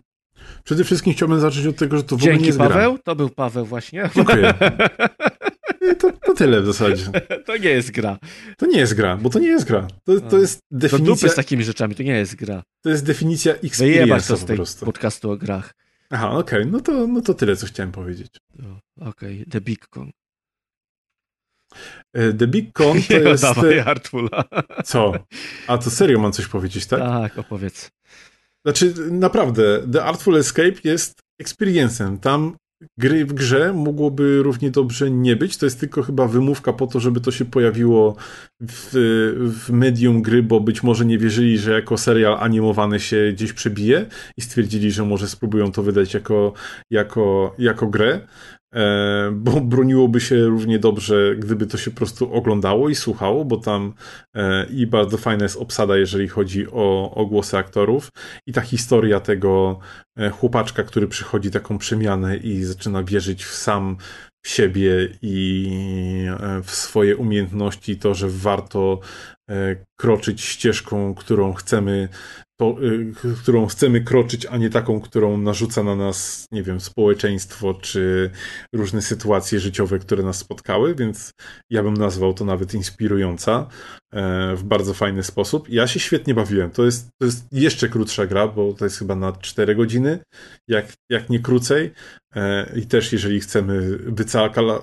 Przede 0.64 0.84
wszystkim 0.84 1.14
chciałbym 1.14 1.40
zacząć 1.40 1.66
od 1.66 1.76
tego, 1.76 1.98
że 1.98 2.04
to 2.04 2.16
w 2.16 2.22
Dzięki, 2.22 2.30
ogóle 2.30 2.42
nie 2.42 2.48
jest 2.48 2.60
Paweł, 2.60 2.94
gra. 2.94 3.04
to 3.04 3.16
był 3.16 3.30
Paweł 3.30 3.66
właśnie. 3.66 4.10
Dziękuję. 4.16 4.54
To, 6.00 6.12
to, 6.12 6.34
tyle 6.34 6.62
w 6.62 6.66
zasadzie. 6.66 7.06
To 7.46 7.58
nie 7.58 7.70
jest 7.70 7.92
gra. 7.92 8.18
To 8.58 8.66
nie 8.66 8.80
jest 8.80 8.94
gra, 8.94 9.18
bo 9.18 9.30
to 9.30 9.40
nie 9.40 9.48
jest 9.48 9.66
gra. 9.66 9.88
To, 10.04 10.22
to 10.22 10.38
jest 10.38 10.60
definicja... 10.72 11.06
To 11.06 11.16
dupy 11.16 11.30
z 11.30 11.36
takimi 11.36 11.64
rzeczami, 11.64 11.96
to 11.96 12.04
nie 12.04 12.14
jest 12.14 12.36
gra. 12.36 12.64
To 12.82 12.90
jest 12.90 13.06
definicja 13.06 13.54
experience 13.54 14.28
to 14.28 14.38
z 14.38 14.46
tej 14.46 14.58
podcastu 14.86 15.32
o 15.32 15.38
grach. 15.38 15.74
Aha, 16.10 16.32
okej, 16.32 16.60
okay. 16.60 16.72
no, 16.72 16.80
to, 16.80 17.08
no 17.08 17.22
to 17.22 17.34
tyle, 17.34 17.56
co 17.56 17.66
chciałem 17.68 17.92
powiedzieć. 17.92 18.38
Okej, 19.00 19.42
okay. 19.42 19.46
The 19.52 19.62
Big 19.62 19.88
Con. 19.88 20.12
E, 22.14 22.34
The 22.34 22.48
Big 22.48 22.74
Con 22.74 23.02
to 23.02 23.14
jest... 23.30 23.44
Dawaj 23.44 23.80
Artfula. 23.80 24.44
Co? 24.86 25.14
A 25.68 25.78
to 25.78 25.90
serio 25.90 26.20
mam 26.20 26.32
coś 26.32 26.48
powiedzieć, 26.48 26.86
tak? 26.86 27.00
Tak, 27.00 27.38
opowiedz. 27.38 27.92
Znaczy, 28.66 28.94
naprawdę, 29.12 29.88
The 29.94 30.04
Artful 30.04 30.38
Escape 30.38 30.76
jest 30.84 31.20
experiencem. 31.40 32.20
Tam 32.20 32.58
gry 32.98 33.26
w 33.26 33.34
grze 33.34 33.74
mogłoby 33.74 34.44
równie 34.44 34.72
dobrze 34.72 35.12
nie 35.12 35.36
być. 35.36 35.58
To 35.58 35.66
jest 35.66 35.80
tylko 35.80 36.02
chyba 36.02 36.28
wymówka 36.28 36.74
po 36.74 36.88
to, 36.88 37.00
żeby 37.00 37.22
to 37.22 37.32
się 37.32 37.46
pojawiło 37.46 38.16
w, 38.62 38.90
w 39.66 39.70
medium 39.72 40.22
gry, 40.22 40.44
bo 40.44 40.60
być 40.60 40.84
może 40.84 41.06
nie 41.06 41.18
wierzyli, 41.18 41.58
że 41.58 41.72
jako 41.72 41.98
serial 41.98 42.38
animowany 42.40 43.00
się 43.00 43.32
gdzieś 43.34 43.54
przebije 43.54 44.06
i 44.38 44.42
stwierdzili, 44.42 44.92
że 44.92 45.06
może 45.06 45.28
spróbują 45.28 45.72
to 45.72 45.84
wydać 45.84 46.14
jako, 46.14 46.54
jako, 46.92 47.56
jako 47.58 47.88
grę. 47.88 48.28
E, 48.76 49.32
bo 49.32 49.62
broniłoby 49.62 50.22
się 50.22 50.46
równie 50.46 50.80
dobrze, 50.80 51.36
gdyby 51.36 51.68
to 51.68 51.78
się 51.78 51.92
po 51.92 51.98
prostu 51.98 52.34
oglądało 52.34 52.90
i 52.90 52.96
słuchało, 52.96 53.46
bo 53.46 53.58
tam 53.58 53.94
e, 54.36 54.66
i 54.66 54.88
bardzo 54.88 55.18
fajna 55.18 55.44
jest 55.44 55.58
obsada, 55.58 55.98
jeżeli 55.98 56.28
chodzi 56.28 56.68
o, 56.72 57.16
o 57.16 57.26
głosy 57.26 57.58
aktorów. 57.58 58.10
I 58.48 58.54
ta 58.54 58.62
historia 58.62 59.20
tego 59.20 59.80
e, 60.18 60.30
chłopaczka, 60.30 60.84
który 60.84 61.08
przychodzi 61.08 61.52
taką 61.52 61.78
przemianę 61.78 62.38
i 62.38 62.64
zaczyna 62.64 63.04
wierzyć 63.04 63.46
w 63.46 63.56
sam 63.56 63.98
w 64.42 64.50
siebie 64.50 65.10
i 65.22 65.70
w 66.64 66.72
swoje 66.72 67.18
umiejętności, 67.18 67.98
to, 67.98 68.14
że 68.14 68.28
warto 68.30 69.00
kroczyć 70.00 70.42
ścieżką, 70.42 71.16
którą 71.16 71.54
chcemy 71.54 72.10
to, 72.60 72.76
y, 72.84 73.14
którą 73.42 73.66
chcemy 73.66 74.02
kroczyć, 74.02 74.46
a 74.46 74.58
nie 74.58 74.70
taką, 74.70 75.02
którą 75.02 75.38
narzuca 75.38 75.84
na 75.84 75.96
nas, 75.96 76.48
nie 76.52 76.64
wiem, 76.64 76.80
społeczeństwo 76.80 77.74
czy 77.74 78.32
różne 78.74 79.02
sytuacje 79.02 79.60
życiowe, 79.60 80.00
które 80.00 80.24
nas 80.24 80.38
spotkały, 80.38 80.96
więc 80.96 81.32
ja 81.70 81.84
bym 81.84 81.94
nazwał 81.94 82.34
to 82.34 82.46
nawet 82.46 82.74
inspirująca 82.74 83.68
w 84.56 84.62
bardzo 84.64 84.94
fajny 84.94 85.24
sposób. 85.24 85.70
Ja 85.70 85.88
się 85.88 86.00
świetnie 86.00 86.34
bawiłem. 86.34 86.72
To 86.72 86.86
jest, 86.86 87.10
to 87.18 87.26
jest 87.26 87.46
jeszcze 87.52 87.90
krótsza 87.90 88.26
gra, 88.26 88.48
bo 88.48 88.74
to 88.74 88.86
jest 88.86 89.00
chyba 89.00 89.16
na 89.16 89.32
4 89.32 89.76
godziny, 89.76 90.20
jak, 90.68 90.94
jak 91.10 91.30
nie 91.30 91.40
krócej. 91.40 91.92
E, 92.36 92.72
I 92.76 92.86
też 92.86 93.14
jeżeli 93.14 93.40
chcemy 93.40 93.98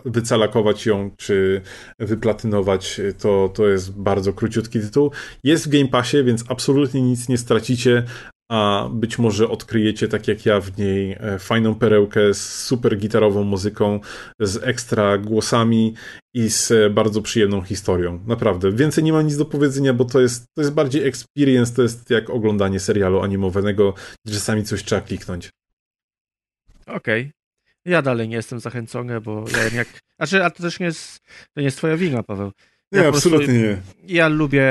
wycalakować 0.05 0.87
ją, 0.87 1.11
czy 1.17 1.61
wyplatynować, 1.99 3.01
to, 3.19 3.51
to 3.55 3.69
jest 3.69 3.93
bardzo 3.93 4.33
króciutki 4.33 4.81
tytuł. 4.81 5.11
Jest 5.45 5.67
w 5.67 5.71
Game 5.71 5.89
Passie, 5.89 6.25
więc 6.25 6.45
absolutnie 6.49 7.03
nic 7.03 7.29
nie 7.29 7.39
stracicie, 7.39 8.03
a 8.49 8.89
być 8.93 9.19
może 9.19 9.49
odkryjecie, 9.49 10.09
tak 10.09 10.29
jak 10.29 10.47
ja, 10.47 10.61
w 10.61 10.79
niej 10.79 11.17
e, 11.21 11.39
fajną 11.39 11.75
perełkę 11.75 12.35
z 12.35 12.65
super 12.65 12.99
gitarową 12.99 13.45
muzyką, 13.45 14.01
z 14.41 14.65
ekstra 14.65 15.19
głosami 15.19 15.95
i 16.35 16.49
z 16.49 16.93
bardzo 16.93 17.23
przyjemną 17.23 17.63
historią. 17.63 18.21
Naprawdę. 18.27 18.73
Więcej 18.73 19.05
nie 19.05 19.13
ma 19.13 19.23
nic 19.23 19.37
do 19.37 19.45
powiedzenia, 19.45 19.95
bo 19.95 20.05
to 20.05 20.21
jest, 20.21 20.45
to 20.55 20.63
jest 20.63 20.75
bardziej 20.75 21.07
experience, 21.07 21.75
to 21.75 21.83
jest 21.83 22.11
jak 22.11 22.31
oglądanie 22.31 22.81
serialu 22.81 23.21
animowanego, 23.21 23.95
gdzie 24.27 24.35
czasami 24.35 24.65
coś 24.65 24.85
trzeba 24.85 25.01
kliknąć. 25.01 25.51
Okej. 26.87 27.23
Okay. 27.23 27.33
Ja 27.85 28.03
dalej 28.03 28.29
nie 28.29 28.37
jestem 28.37 28.61
zachęcony, 28.61 29.21
bo 29.21 29.45
ja 29.53 29.65
wiem 29.65 29.75
jak... 29.75 29.89
Znaczy, 30.17 30.45
a 30.45 30.51
to 30.51 30.63
też 30.63 30.81
nie 30.81 30.87
jest, 30.87 31.21
to 31.55 31.61
nie 31.61 31.65
jest 31.65 31.77
twoja 31.77 31.97
wina, 31.97 32.23
Paweł. 32.23 32.53
Ja 32.93 33.03
nie, 33.03 33.09
absolutnie 33.09 33.55
nie. 33.55 33.83
Ja 34.07 34.29
lubię 34.29 34.67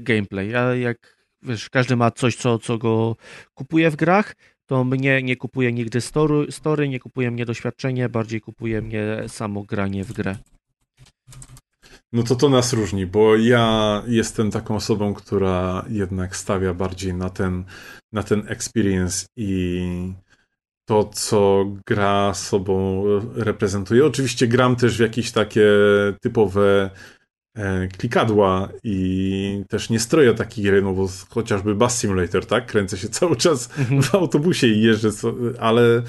gameplay. 0.00 0.50
Ja 0.50 0.74
jak, 0.74 1.17
wiesz, 1.42 1.70
każdy 1.70 1.96
ma 1.96 2.10
coś, 2.10 2.36
co, 2.36 2.58
co 2.58 2.78
go 2.78 3.16
kupuje 3.54 3.90
w 3.90 3.96
grach, 3.96 4.34
to 4.66 4.84
mnie 4.84 5.22
nie 5.22 5.36
kupuje 5.36 5.72
nigdy 5.72 6.00
story, 6.00 6.52
story, 6.52 6.88
nie 6.88 7.00
kupuje 7.00 7.30
mnie 7.30 7.46
doświadczenie, 7.46 8.08
bardziej 8.08 8.40
kupuje 8.40 8.82
mnie 8.82 9.24
samo 9.28 9.62
granie 9.62 10.04
w 10.04 10.12
grę. 10.12 10.36
No 12.12 12.22
to 12.22 12.36
to 12.36 12.48
nas 12.48 12.72
różni, 12.72 13.06
bo 13.06 13.36
ja 13.36 14.02
jestem 14.06 14.50
taką 14.50 14.76
osobą, 14.76 15.14
która 15.14 15.84
jednak 15.88 16.36
stawia 16.36 16.74
bardziej 16.74 17.14
na 17.14 17.30
ten, 17.30 17.64
na 18.12 18.22
ten 18.22 18.44
experience 18.48 19.26
i 19.36 19.82
to, 20.88 21.04
co 21.04 21.64
gra 21.86 22.34
sobą 22.34 23.04
reprezentuje. 23.34 24.06
Oczywiście 24.06 24.46
gram 24.48 24.76
też 24.76 24.96
w 24.96 25.00
jakieś 25.00 25.32
takie 25.32 25.68
typowe 26.20 26.90
klikadła 27.98 28.68
i 28.84 29.64
też 29.68 29.90
nie 29.90 30.00
stroję 30.00 30.34
takich 30.34 30.64
gier, 30.64 30.82
no 30.82 30.92
bo 30.92 31.08
chociażby 31.30 31.74
Bus 31.74 31.92
Simulator, 31.92 32.46
tak? 32.46 32.66
Kręcę 32.66 32.98
się 32.98 33.08
cały 33.18 33.36
czas 33.36 33.78
Mhm. 33.78 34.02
w 34.02 34.14
autobusie 34.14 34.66
i 34.66 34.82
jeżdżę, 34.82 35.08
ale 35.60 36.02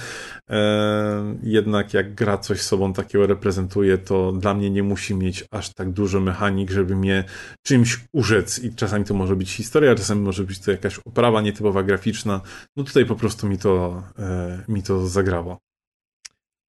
e, 0.50 1.36
jednak 1.44 1.94
jak 1.94 2.16
gra 2.16 2.38
coś 2.38 2.61
sobą 2.61 2.94
takiego 2.94 3.28
reprezentuje, 3.28 3.98
to 3.98 4.32
dla 4.32 4.53
mnie 4.53 4.69
nie 4.69 4.84
musi 4.84 5.16
mieć 5.16 5.45
aż 5.52 5.74
tak 5.74 5.92
dużo 5.92 6.19
mechanik, 6.19 6.72
żeby 6.72 6.95
mnie 6.95 7.24
czymś 7.64 8.00
urzec 8.14 8.60
i 8.60 8.76
czasami 8.76 9.06
to 9.06 9.14
może 9.14 9.36
być 9.36 9.52
historia, 9.52 9.95
czasami 9.95 10.22
może 10.22 10.44
być 10.44 10.60
to 10.60 10.72
jakaś 10.72 11.00
oprawa 11.00 11.42
nietypowa 11.42 11.84
graficzna. 11.84 12.42
No 12.78 12.84
tutaj 12.84 13.06
po 13.06 13.16
prostu 13.16 13.48
mi 13.48 13.58
to, 13.58 14.03
e, 14.19 14.64
mi 14.68 14.84
to 14.84 15.08
zagrało. 15.08 15.58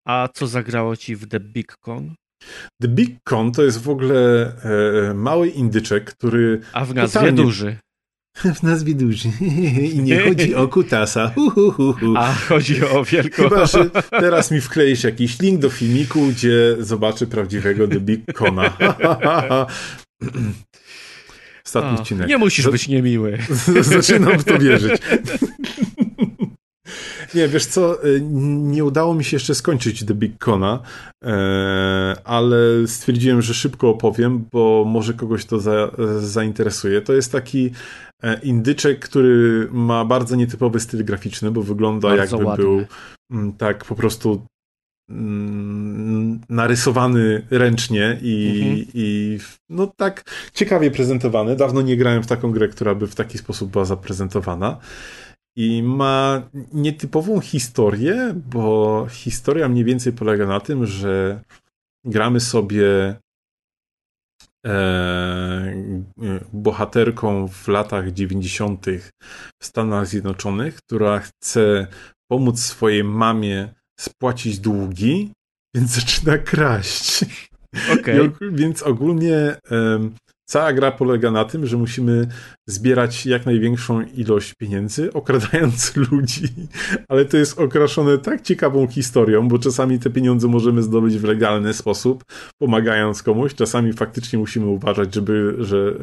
A 0.07 0.29
co 0.35 0.47
zagrało 0.47 0.97
ci 0.97 1.17
w 1.17 1.29
The 1.29 1.41
Big 1.41 1.77
Con? 1.77 2.15
The 2.83 2.89
Big 2.89 3.17
Con 3.25 3.53
to 3.53 3.63
jest 3.63 3.83
w 3.83 3.89
ogóle 3.89 4.53
e, 5.11 5.15
mały 5.15 5.49
indyczek, 5.49 6.05
który 6.15 6.61
A 6.73 6.85
w 6.85 6.95
nazwie 6.95 7.19
Totalnie. 7.21 7.43
duży. 7.43 7.77
w 8.55 8.63
nazwie 8.63 8.95
duży 8.95 9.29
i 9.95 9.99
nie 9.99 10.21
chodzi 10.21 10.55
o 10.55 10.69
kutasa. 10.69 11.33
Hu, 11.35 11.51
hu, 11.51 11.73
hu, 11.73 11.93
hu. 11.93 12.15
A 12.17 12.33
chodzi 12.35 12.85
o 12.85 13.05
wielką... 13.05 13.43
Chyba, 13.43 13.67
że 13.67 13.91
teraz 14.11 14.51
mi 14.51 14.61
wkleisz 14.61 15.05
jakiś 15.05 15.41
link 15.41 15.61
do 15.61 15.71
filmiku, 15.71 16.27
gdzie 16.27 16.77
zobaczy 16.79 17.27
prawdziwego 17.27 17.89
The 17.89 18.01
Big 18.01 18.33
Cona. 18.35 18.77
Ostatni 21.67 21.91
O, 21.91 22.01
odcinek. 22.01 22.29
nie 22.29 22.39
musisz 22.39 22.65
Z- 22.65 22.71
być 22.71 22.89
niemiły. 22.89 23.39
Zaczynam 23.81 24.39
w 24.39 24.45
to 24.45 24.59
wierzyć. 24.59 25.03
Nie, 27.35 27.49
wiesz 27.49 27.67
co, 27.67 28.05
y, 28.07 28.21
nie 28.61 28.85
udało 28.85 29.15
mi 29.15 29.25
się 29.25 29.37
jeszcze 29.37 29.55
skończyć 29.55 30.05
The 30.05 30.15
Big 30.15 30.39
Cona, 30.39 30.81
e, 31.25 32.15
ale 32.25 32.57
stwierdziłem, 32.87 33.43
że 33.43 33.55
szybko 33.55 33.89
opowiem, 33.89 34.45
bo 34.53 34.85
może 34.87 35.15
kogoś 35.15 35.45
to 35.45 35.59
za, 35.61 35.91
zainteresuje. 36.21 37.01
To 37.03 37.13
jest 37.13 37.33
taki 37.33 37.71
e, 38.23 38.41
indyczek, 38.43 38.99
który 39.01 39.69
ma 39.73 40.05
bardzo 40.05 40.37
nietypowy 40.37 40.81
styl 40.81 41.05
graficzny, 41.05 41.51
bo 41.51 41.63
wygląda 41.63 42.09
Bardzo 42.09 42.37
jakby 42.37 42.45
ładny. 42.51 42.65
był 42.65 42.85
mm, 43.31 43.53
tak 43.53 43.85
po 43.85 43.95
prostu 43.95 44.47
mm, 45.11 46.41
narysowany 46.49 47.47
ręcznie 47.51 48.19
i, 48.23 48.61
Mhm. 48.61 48.87
i 48.95 49.39
no 49.69 49.87
tak 49.97 50.25
ciekawie 50.55 50.91
prezentowany. 50.91 51.57
Dawno 51.57 51.83
nie 51.83 51.97
grałem 51.97 52.23
w 52.23 52.27
taką 52.27 52.51
grę, 52.53 52.69
która 52.69 52.95
by 52.95 53.07
w 53.07 53.15
taki 53.15 53.39
sposób 53.39 53.71
była 53.71 53.85
zaprezentowana. 53.85 54.77
I 55.61 55.83
ma 55.83 56.43
nietypową 56.73 57.41
historię, 57.41 58.35
bo 58.53 59.07
historia 59.11 59.69
mniej 59.69 59.85
więcej 59.85 60.13
polega 60.13 60.47
na 60.47 60.61
tym, 60.61 60.87
że 60.87 61.41
gramy 62.05 62.41
sobie 62.41 63.17
e, 64.67 65.75
bohaterką 66.53 67.49
w 67.49 67.69
latach 67.69 68.13
90. 68.13 68.87
w 69.63 69.67
Stanach 69.67 70.07
Zjednoczonych, 70.07 70.77
która 70.77 71.19
chce 71.19 71.87
pomóc 72.31 72.61
swojej 72.61 73.05
mamie 73.05 73.75
spłacić 74.01 74.59
długi, 74.59 75.33
więc 75.75 75.91
zaczyna 76.01 76.39
kraść. 76.39 77.25
Og- 77.93 78.53
więc 78.53 78.83
ogólnie 78.83 79.57
cała 80.51 80.73
gra 80.73 80.93
polega 80.93 81.31
na 81.31 81.45
tym, 81.45 81.67
że 81.67 81.77
musimy 81.77 82.27
zbierać 82.69 83.27
jak 83.27 83.47
największą 83.47 84.03
ilość 84.03 84.55
pieniędzy, 84.55 85.13
okradając 85.13 85.97
ludzi. 86.11 86.45
Ale 87.09 87.25
to 87.25 87.37
jest 87.37 87.59
okraszone 87.59 88.19
tak 88.19 88.43
ciekawą 88.43 88.87
historią, 88.87 89.49
bo 89.49 89.59
czasami 89.59 89.99
te 89.99 90.11
pieniądze 90.11 90.49
możemy 90.49 90.83
zdobyć 90.83 91.19
w 91.19 91.25
legalny 91.25 91.75
sposób, 91.75 92.25
pomagając 92.61 93.23
komuś. 93.23 93.55
Czasami 93.55 93.93
faktycznie 93.93 94.39
musimy 94.39 94.67
uważać, 94.67 95.15
żeby, 95.15 95.57
że, 95.59 95.95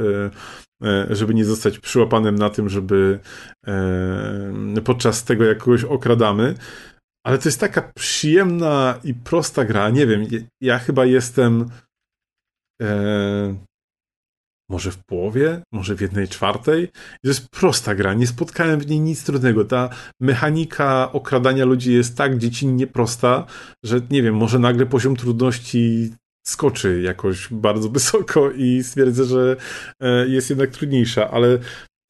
e, 0.83 0.87
e, 0.87 1.15
żeby 1.15 1.33
nie 1.33 1.45
zostać 1.45 1.79
przyłapanym 1.79 2.35
na 2.35 2.49
tym, 2.49 2.69
żeby 2.69 3.19
e, 3.67 4.81
podczas 4.83 5.23
tego 5.23 5.43
jak 5.43 5.57
kogoś 5.57 5.83
okradamy. 5.83 6.53
Ale 7.25 7.37
to 7.37 7.49
jest 7.49 7.59
taka 7.59 7.91
przyjemna 7.95 8.99
i 9.03 9.13
prosta 9.13 9.65
gra. 9.65 9.89
Nie 9.89 10.07
wiem, 10.07 10.25
ja- 10.61 10.79
chyba 10.79 11.05
jestem 11.05 11.69
może 14.69 14.91
w 14.91 15.05
połowie, 15.05 15.61
może 15.71 15.95
w 15.95 16.01
jednej 16.01 16.27
czwartej. 16.27 16.87
To 17.21 17.27
jest 17.27 17.49
prosta 17.49 17.95
gra, 17.95 18.13
nie 18.13 18.27
spotkałem 18.27 18.79
w 18.79 18.87
niej 18.87 18.99
nic 18.99 19.23
trudnego. 19.23 19.65
Ta 19.65 19.89
mechanika 20.21 21.11
okradania 21.11 21.65
ludzi 21.65 21.93
jest 21.93 22.17
tak 22.17 22.37
dziecinnie 22.37 22.87
prosta, 22.87 23.45
że 23.85 24.01
nie 24.09 24.23
wiem, 24.23 24.35
może 24.35 24.59
nagle 24.59 24.85
poziom 24.85 25.15
trudności 25.15 26.13
skoczy 26.47 27.01
jakoś 27.01 27.47
bardzo 27.51 27.89
wysoko 27.97 28.51
i 28.51 28.83
stwierdzę, 28.83 29.25
że 29.25 29.55
e, 29.99 30.27
jest 30.27 30.49
jednak 30.49 30.69
trudniejsza, 30.69 31.31
ale 31.31 31.57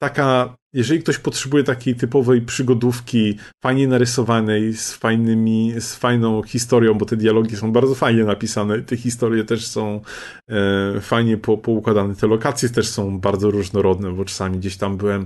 taka, 0.02 0.56
jeżeli 0.72 1.00
ktoś 1.00 1.18
potrzebuje 1.18 1.64
takiej 1.64 1.94
typowej 1.94 2.42
przygodówki, 2.42 3.38
fajnie 3.62 3.88
narysowanej, 3.88 4.74
z 4.74 4.92
fajnymi, 4.92 5.74
z 5.78 5.94
fajną 5.94 6.42
historią, 6.42 6.94
bo 6.94 7.06
te 7.06 7.16
dialogi 7.16 7.56
są 7.56 7.72
bardzo 7.72 7.94
fajnie 7.94 8.24
napisane, 8.24 8.82
te 8.82 8.96
historie 8.96 9.44
też 9.44 9.66
są 9.66 10.00
e, 10.48 11.00
fajnie 11.00 11.36
po, 11.36 11.58
poukładane, 11.58 12.14
te 12.14 12.26
lokacje 12.26 12.68
też 12.68 12.88
są 12.88 13.20
bardzo 13.20 13.50
różnorodne, 13.50 14.12
bo 14.12 14.24
czasami 14.24 14.58
gdzieś 14.58 14.76
tam 14.76 14.96
byłem 14.96 15.24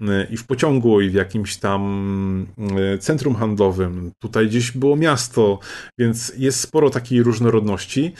e, 0.00 0.26
i 0.30 0.36
w 0.36 0.46
pociągu, 0.46 1.00
i 1.00 1.10
w 1.10 1.14
jakimś 1.14 1.56
tam 1.56 2.46
e, 2.76 2.98
centrum 2.98 3.34
handlowym, 3.34 4.10
tutaj 4.18 4.46
gdzieś 4.46 4.70
było 4.72 4.96
miasto, 4.96 5.58
więc 5.98 6.32
jest 6.36 6.60
sporo 6.60 6.90
takiej 6.90 7.22
różnorodności. 7.22 8.12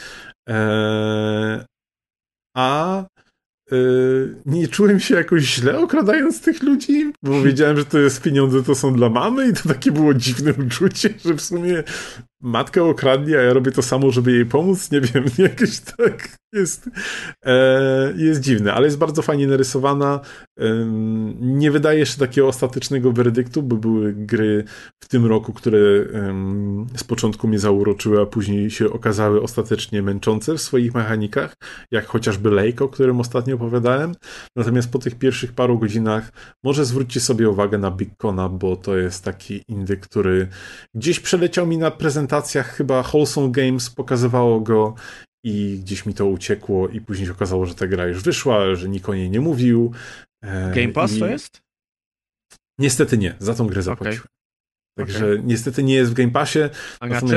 E, 0.49 1.65
a 2.57 3.03
Yy, 3.71 4.35
nie 4.45 4.67
czułem 4.67 4.99
się 4.99 5.15
jakoś 5.15 5.43
źle 5.43 5.79
okradając 5.79 6.41
tych 6.41 6.63
ludzi, 6.63 7.13
bo 7.23 7.41
wiedziałem, 7.41 7.77
że 7.77 7.85
to 7.85 7.99
jest 7.99 8.21
pieniądze, 8.21 8.63
to 8.63 8.75
są 8.75 8.93
dla 8.93 9.09
mamy 9.09 9.47
i 9.49 9.53
to 9.53 9.69
takie 9.69 9.91
było 9.91 10.13
dziwne 10.13 10.53
uczucie, 10.53 11.13
że 11.25 11.33
w 11.33 11.41
sumie 11.41 11.83
matkę 12.45 12.83
okradli, 12.83 13.35
a 13.35 13.41
ja 13.41 13.53
robię 13.53 13.71
to 13.71 13.81
samo, 13.81 14.11
żeby 14.11 14.31
jej 14.31 14.45
pomóc. 14.45 14.91
Nie 14.91 15.01
wiem, 15.01 15.25
jakoś 15.49 15.79
tak 15.79 16.37
jest, 16.53 16.89
e, 17.45 18.13
jest 18.17 18.41
dziwne, 18.41 18.73
ale 18.73 18.85
jest 18.85 18.97
bardzo 18.97 19.21
fajnie 19.21 19.47
narysowana. 19.47 20.19
Ym, 20.61 21.35
nie 21.59 21.71
wydaje 21.71 22.05
się 22.05 22.17
takiego 22.17 22.47
ostatecznego 22.47 23.11
werdyktu, 23.11 23.63
bo 23.63 23.75
były 23.75 24.13
gry 24.13 24.63
w 25.03 25.07
tym 25.07 25.25
roku, 25.25 25.53
które 25.53 25.79
ym, 25.79 26.87
z 26.95 27.03
początku 27.03 27.47
mnie 27.47 27.59
zauroczyły, 27.59 28.21
a 28.21 28.25
później 28.25 28.71
się 28.71 28.91
okazały 28.91 29.41
ostatecznie 29.41 30.01
męczące 30.01 30.53
w 30.57 30.61
swoich 30.61 30.93
mechanikach, 30.93 31.55
jak 31.91 32.05
chociażby 32.05 32.51
Lake, 32.51 32.85
o 32.85 32.89
którym 32.89 33.19
ostatnio 33.19 33.55
opowiadałem. 33.55 34.15
Natomiast 34.55 34.91
po 34.91 34.99
tych 34.99 35.15
pierwszych 35.15 35.53
paru 35.53 35.79
godzinach 35.79 36.31
może 36.63 36.85
zwróćcie 36.85 37.19
sobie 37.19 37.49
uwagę 37.49 37.77
na 37.77 37.91
Big 37.91 38.09
Cona, 38.17 38.49
bo 38.49 38.75
to 38.75 38.97
jest 38.97 39.23
taki 39.23 39.63
indyk, 39.67 39.99
który 39.99 40.47
gdzieś 40.95 41.19
przeleciał 41.19 41.67
mi 41.67 41.77
na 41.77 41.91
prezentacjach, 42.35 42.75
chyba 42.75 43.03
Wholesome 43.03 43.51
Games 43.51 43.89
pokazywało 43.89 44.59
go 44.59 44.95
i 45.45 45.79
gdzieś 45.79 46.05
mi 46.05 46.13
to 46.13 46.25
uciekło 46.25 46.89
i 46.89 47.01
później 47.01 47.25
się 47.27 47.31
okazało, 47.33 47.65
że 47.65 47.75
ta 47.75 47.87
gra 47.87 48.07
już 48.07 48.23
wyszła, 48.23 48.75
że 48.75 48.89
nikt 48.89 49.09
o 49.09 49.13
niej 49.13 49.29
nie 49.29 49.41
mówił. 49.41 49.91
E, 50.43 50.71
Game 50.75 50.93
Pass 50.93 51.13
i- 51.13 51.19
to 51.19 51.27
jest? 51.27 51.61
Niestety 52.79 53.17
nie, 53.17 53.35
za 53.39 53.53
tą 53.55 53.67
grę 53.67 53.81
zapłaciłem. 53.81 54.27
Także 54.97 55.25
Okej. 55.25 55.41
niestety 55.43 55.83
nie 55.83 55.95
jest 55.95 56.11
w 56.11 56.13
Game 56.13 56.31
Passie, 56.31 56.59
A 56.99 57.07
na 57.07 57.19
czym? 57.21 57.29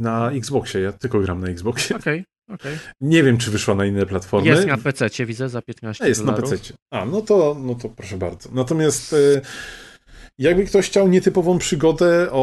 na 0.00 0.30
Xboxie, 0.30 0.80
ja 0.80 0.92
tylko 0.92 1.20
gram 1.20 1.40
na 1.40 1.48
Xboxie. 1.48 1.96
Okej, 1.96 2.24
okej. 2.50 2.78
Nie 3.00 3.22
wiem, 3.22 3.38
czy 3.38 3.50
wyszła 3.50 3.74
na 3.74 3.86
inne 3.86 4.06
platformy. 4.06 4.48
Jest 4.48 4.66
na 4.66 4.78
PC, 4.78 5.26
widzę, 5.26 5.48
za 5.48 5.62
15 5.62 6.04
A, 6.04 6.08
jest 6.08 6.20
na 6.24 6.32
dolarów. 6.32 6.50
PC. 6.50 6.74
A, 6.92 7.04
no 7.04 7.20
to, 7.22 7.56
no 7.60 7.74
to 7.74 7.88
proszę 7.88 8.16
bardzo. 8.16 8.50
Natomiast 8.52 9.12
e, 9.12 9.16
jakby 10.38 10.64
ktoś 10.64 10.86
chciał 10.86 11.08
nietypową 11.08 11.58
przygodę 11.58 12.28
o, 12.30 12.38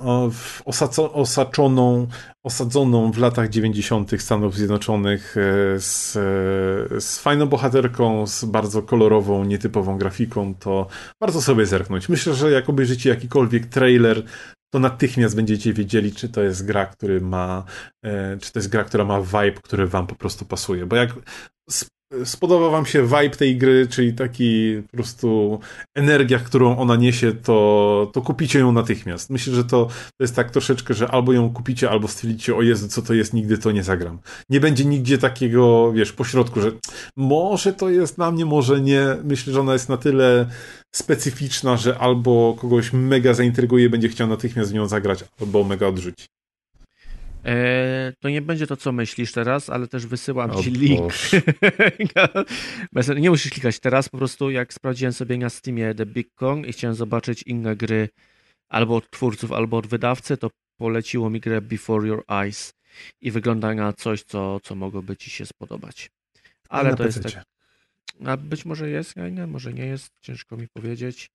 o 0.00 0.30
osaczoną, 1.12 2.06
osadzoną 2.44 3.12
w 3.12 3.18
latach 3.18 3.48
90. 3.48 4.22
Stanów 4.22 4.56
Zjednoczonych 4.56 5.36
e, 5.36 5.80
z, 5.80 6.16
e, 6.16 7.00
z 7.00 7.18
fajną 7.18 7.46
bohaterką, 7.46 8.26
z 8.26 8.44
bardzo 8.44 8.82
kolorową, 8.82 9.44
nietypową 9.44 9.98
grafiką, 9.98 10.54
to 10.54 10.86
warto 11.20 11.42
sobie 11.42 11.66
zerknąć. 11.66 12.08
Myślę, 12.08 12.34
że 12.34 12.50
jak 12.50 12.68
obejrzycie 12.68 13.10
jakikolwiek 13.10 13.66
trailer, 13.66 14.22
to 14.72 14.78
natychmiast 14.78 15.36
będziecie 15.36 15.72
wiedzieli, 15.72 16.12
czy 16.12 16.28
to 16.28 16.42
jest 16.42 16.66
gra, 16.66 16.86
który 16.86 17.20
ma, 17.20 17.64
e, 18.04 18.36
czy 18.40 18.52
to 18.52 18.58
jest 18.58 18.68
gra, 18.68 18.84
która 18.84 19.04
ma 19.04 19.20
vibe, 19.20 19.60
który 19.62 19.86
wam 19.86 20.06
po 20.06 20.14
prostu 20.14 20.44
pasuje. 20.44 20.86
Bo 20.86 20.96
jak 20.96 21.10
sp- 22.22 22.36
spodoba 22.46 22.70
wam 22.70 22.86
się 22.86 23.02
vibe 23.02 23.30
tej 23.36 23.56
gry, 23.56 23.86
czyli 23.86 24.12
taki 24.14 24.82
po 24.90 24.96
prostu 24.96 25.60
energia, 25.96 26.38
którą 26.38 26.76
ona 26.76 26.96
niesie, 26.96 27.32
to, 27.32 28.10
to 28.12 28.22
kupicie 28.22 28.58
ją 28.58 28.72
natychmiast. 28.72 29.30
Myślę, 29.30 29.54
że 29.54 29.64
to, 29.64 29.86
to 29.86 30.24
jest 30.24 30.36
tak 30.36 30.50
troszeczkę, 30.50 30.94
że 30.94 31.08
albo 31.08 31.32
ją 31.32 31.52
kupicie, 31.52 31.90
albo 31.90 32.08
stwierdzicie, 32.08 32.56
o 32.56 32.62
Jezu, 32.62 32.88
co 32.88 33.02
to 33.02 33.14
jest, 33.14 33.34
nigdy 33.34 33.58
to 33.58 33.72
nie 33.72 33.82
zagram. 33.82 34.18
Nie 34.50 34.60
będzie 34.60 34.84
nigdzie 34.84 35.18
takiego, 35.18 35.92
wiesz, 35.92 36.12
pośrodku, 36.12 36.60
że 36.60 36.72
może 37.16 37.72
to 37.72 37.90
jest 37.90 38.18
na 38.18 38.30
mnie, 38.30 38.44
może 38.44 38.80
nie. 38.80 39.06
Myślę, 39.24 39.52
że 39.52 39.60
ona 39.60 39.72
jest 39.72 39.88
na 39.88 39.96
tyle 39.96 40.46
specyficzna, 40.94 41.76
że 41.76 41.98
albo 41.98 42.56
kogoś 42.60 42.92
mega 42.92 43.34
zaintryguje, 43.34 43.90
będzie 43.90 44.08
chciał 44.08 44.28
natychmiast 44.28 44.70
w 44.70 44.74
nią 44.74 44.88
zagrać, 44.88 45.24
albo 45.40 45.64
mega 45.64 45.86
odrzuci. 45.86 46.26
E, 47.46 48.12
to 48.20 48.28
nie 48.28 48.42
będzie 48.42 48.66
to, 48.66 48.76
co 48.76 48.92
myślisz 48.92 49.32
teraz, 49.32 49.70
ale 49.70 49.88
też 49.88 50.06
wysyłam 50.06 50.50
O 50.50 50.62
ci 50.62 50.70
link. 50.70 51.12
Nie 53.20 53.30
musisz 53.30 53.52
klikać 53.52 53.80
teraz, 53.80 54.08
po 54.08 54.18
prostu 54.18 54.50
jak 54.50 54.74
sprawdziłem 54.74 55.12
sobie 55.12 55.38
na 55.38 55.50
Steamie 55.50 55.94
The 55.94 56.06
Big 56.06 56.34
Kong 56.34 56.66
i 56.66 56.72
chciałem 56.72 56.94
zobaczyć 56.94 57.42
inne 57.42 57.76
gry 57.76 58.08
albo 58.68 58.96
od 58.96 59.10
twórców, 59.10 59.52
albo 59.52 59.76
od 59.76 59.86
wydawcy, 59.86 60.36
to 60.36 60.50
poleciło 60.76 61.30
mi 61.30 61.40
grę 61.40 61.60
Before 61.60 62.08
Your 62.08 62.24
Eyes 62.28 62.72
i 63.20 63.30
wygląda 63.30 63.74
na 63.74 63.92
coś, 63.92 64.22
co, 64.22 64.60
co 64.60 64.74
mogłoby 64.74 65.16
ci 65.16 65.30
się 65.30 65.46
spodobać. 65.46 66.10
Ale 66.68 66.96
to 66.96 67.04
jest 67.04 67.22
tak. 67.22 67.44
A 68.24 68.36
być 68.36 68.64
może 68.64 68.90
jest, 68.90 69.18
a 69.18 69.28
nie, 69.28 69.46
może 69.46 69.72
nie 69.72 69.86
jest, 69.86 70.10
ciężko 70.20 70.56
mi 70.56 70.68
powiedzieć. 70.68 71.30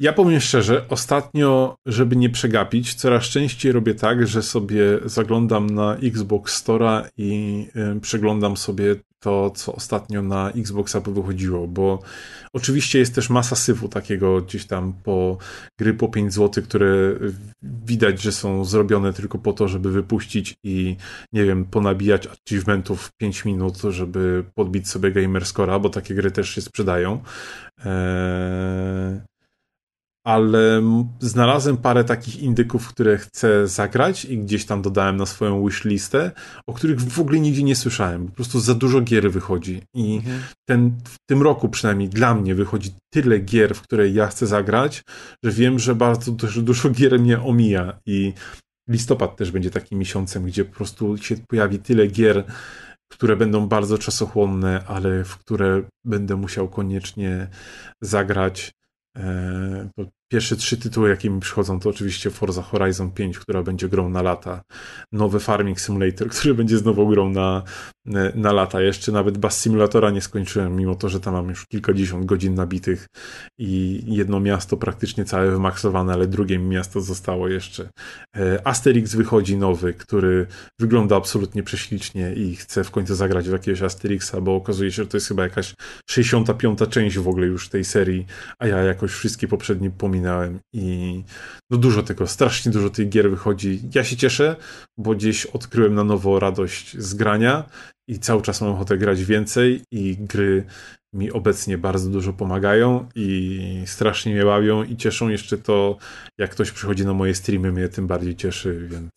Ja 0.00 0.12
powiem 0.12 0.40
szczerze, 0.40 0.84
ostatnio, 0.88 1.76
żeby 1.86 2.16
nie 2.16 2.30
przegapić, 2.30 2.94
coraz 2.94 3.24
częściej 3.24 3.72
robię 3.72 3.94
tak, 3.94 4.26
że 4.26 4.42
sobie 4.42 4.82
zaglądam 5.04 5.70
na 5.70 5.96
Xbox 5.96 6.64
Store'a 6.64 7.04
i 7.16 7.66
y, 7.96 8.00
przeglądam 8.00 8.56
sobie 8.56 8.96
to, 9.20 9.50
co 9.50 9.72
ostatnio 9.72 10.22
na 10.22 10.50
Xboxa 10.50 11.00
wychodziło, 11.00 11.68
bo 11.68 12.02
oczywiście 12.52 12.98
jest 12.98 13.14
też 13.14 13.30
masa 13.30 13.56
syfu 13.56 13.88
takiego 13.88 14.42
gdzieś 14.42 14.66
tam 14.66 14.92
po 15.04 15.38
gry 15.78 15.94
po 15.94 16.08
5 16.08 16.34
zł, 16.34 16.64
które 16.64 17.14
widać, 17.62 18.22
że 18.22 18.32
są 18.32 18.64
zrobione 18.64 19.12
tylko 19.12 19.38
po 19.38 19.52
to, 19.52 19.68
żeby 19.68 19.90
wypuścić 19.90 20.54
i 20.64 20.96
nie 21.32 21.44
wiem, 21.44 21.64
ponabijać 21.64 22.26
achievementów 22.26 23.10
5 23.16 23.44
minut, 23.44 23.76
żeby 23.90 24.44
podbić 24.54 24.88
sobie 24.88 25.12
gamerscora, 25.12 25.78
bo 25.78 25.88
takie 25.88 26.14
gry 26.14 26.30
też 26.30 26.50
się 26.50 26.60
sprzedają. 26.60 27.22
Eee, 27.84 29.20
ale 30.26 30.82
znalazłem 31.20 31.76
parę 31.76 32.04
takich 32.04 32.42
indyków, 32.42 32.88
które 32.88 33.18
chcę 33.18 33.68
zagrać 33.68 34.24
i 34.24 34.38
gdzieś 34.38 34.64
tam 34.64 34.82
dodałem 34.82 35.16
na 35.16 35.26
swoją 35.26 35.64
wishlistę, 35.66 36.30
o 36.66 36.72
których 36.72 37.00
w 37.00 37.20
ogóle 37.20 37.40
nigdzie 37.40 37.62
nie 37.62 37.76
słyszałem. 37.76 38.26
Po 38.26 38.32
prostu 38.32 38.60
za 38.60 38.74
dużo 38.74 39.00
gier 39.00 39.30
wychodzi 39.30 39.82
i 39.94 40.16
Mhm. 40.16 40.40
ten, 40.68 40.92
w 41.04 41.16
tym 41.28 41.42
roku 41.42 41.68
przynajmniej 41.68 42.08
dla 42.08 42.34
mnie 42.34 42.54
wychodzi 42.54 42.90
tyle 43.14 43.38
gier, 43.38 43.74
w 43.74 43.82
które 43.82 44.08
ja 44.08 44.26
chcę 44.26 44.46
zagrać, 44.46 45.02
że 45.44 45.50
wiem, 45.50 45.78
że 45.78 45.94
bardzo 45.94 46.32
dużo, 46.32 46.62
dużo 46.62 46.90
gier 46.90 47.20
mnie 47.20 47.40
omija 47.40 47.98
i 48.06 48.32
listopad 48.88 49.36
też 49.36 49.50
będzie 49.50 49.70
takim 49.70 49.98
miesiącem, 49.98 50.44
gdzie 50.44 50.64
po 50.64 50.76
prostu 50.76 51.16
się 51.16 51.36
pojawi 51.48 51.78
tyle 51.78 52.06
gier, 52.06 52.44
które 53.12 53.36
będą 53.36 53.68
bardzo 53.68 53.98
czasochłonne, 53.98 54.84
ale 54.86 55.24
w 55.24 55.36
które 55.36 55.82
będę 56.04 56.36
musiał 56.36 56.68
koniecznie 56.68 57.48
zagrać. 58.00 58.72
Pierwsze 60.32 60.56
trzy 60.56 60.76
tytuły, 60.76 61.08
jakie 61.10 61.30
mi 61.30 61.40
przychodzą, 61.40 61.80
to 61.80 61.90
oczywiście 61.90 62.30
Forza 62.30 62.62
Horizon 62.62 63.10
5, 63.10 63.38
która 63.38 63.62
będzie 63.62 63.88
grą 63.88 64.08
na 64.08 64.22
lata. 64.22 64.62
Nowy 65.12 65.40
Farming 65.40 65.80
Simulator, 65.80 66.28
który 66.38 66.54
będzie 66.54 66.78
znowu 66.78 67.08
grą 67.08 67.30
na, 67.30 67.62
na 68.34 68.52
lata. 68.52 68.80
Jeszcze 68.80 69.12
nawet 69.12 69.38
Bass 69.38 69.60
Simulatora 69.60 70.10
nie 70.10 70.20
skończyłem, 70.20 70.76
mimo 70.76 70.94
to, 70.94 71.08
że 71.08 71.20
tam 71.20 71.34
mam 71.34 71.48
już 71.48 71.66
kilkadziesiąt 71.66 72.24
godzin 72.26 72.54
nabitych 72.54 73.06
i 73.58 74.02
jedno 74.06 74.40
miasto 74.40 74.76
praktycznie 74.76 75.24
całe 75.24 75.50
wymaksowane, 75.50 76.12
ale 76.12 76.26
drugie 76.26 76.58
mi 76.58 76.66
miasto 76.66 77.00
zostało 77.00 77.48
jeszcze. 77.48 77.88
E, 78.36 78.66
Asterix 78.66 79.14
wychodzi 79.14 79.56
nowy, 79.56 79.94
który 79.94 80.46
wygląda 80.80 81.16
absolutnie 81.16 81.62
prześlicznie 81.62 82.32
i 82.32 82.56
chcę 82.56 82.84
w 82.84 82.90
końcu 82.90 83.14
zagrać 83.14 83.48
w 83.48 83.52
jakiegoś 83.52 83.82
Asterixa, 83.82 84.40
bo 84.42 84.56
okazuje 84.56 84.90
się, 84.90 85.02
że 85.02 85.08
to 85.08 85.16
jest 85.16 85.28
chyba 85.28 85.42
jakaś 85.42 85.74
65. 86.10 86.78
część 86.90 87.18
w 87.18 87.28
ogóle 87.28 87.46
już 87.46 87.68
tej 87.68 87.84
serii, 87.84 88.26
a 88.58 88.66
ja 88.66 88.78
jakoś 88.78 89.10
wszystkie 89.10 89.48
poprzednie 89.48 89.90
pominąłem 89.90 90.58
i 90.72 91.22
no 91.70 91.78
dużo 91.78 92.02
tego, 92.02 92.26
strasznie 92.26 92.72
dużo 92.72 92.90
tych 92.90 93.08
gier 93.08 93.30
wychodzi. 93.30 93.82
Ja 93.94 94.04
się 94.04 94.16
cieszę, 94.16 94.56
bo 94.98 95.14
gdzieś 95.14 95.46
odkryłem 95.46 95.94
na 95.94 96.04
nowo 96.04 96.40
radość 96.40 96.98
z 96.98 97.14
grania 97.14 97.64
i 98.08 98.18
cały 98.18 98.42
czas 98.42 98.60
mam 98.60 98.70
ochotę 98.70 98.98
grać 98.98 99.24
więcej 99.24 99.82
i 99.90 100.16
gry 100.20 100.64
mi 101.14 101.32
obecnie 101.32 101.78
bardzo 101.78 102.10
dużo 102.10 102.32
pomagają 102.32 103.08
i 103.14 103.82
strasznie 103.86 104.34
mnie 104.34 104.44
bawią 104.44 104.84
i 104.84 104.96
cieszą 104.96 105.28
jeszcze 105.28 105.58
to, 105.58 105.96
jak 106.38 106.50
ktoś 106.50 106.70
przychodzi 106.70 107.04
na 107.06 107.14
moje 107.14 107.34
streamy, 107.34 107.72
mnie 107.72 107.88
tym 107.88 108.06
bardziej 108.06 108.36
cieszy, 108.36 108.88
więc 108.90 109.10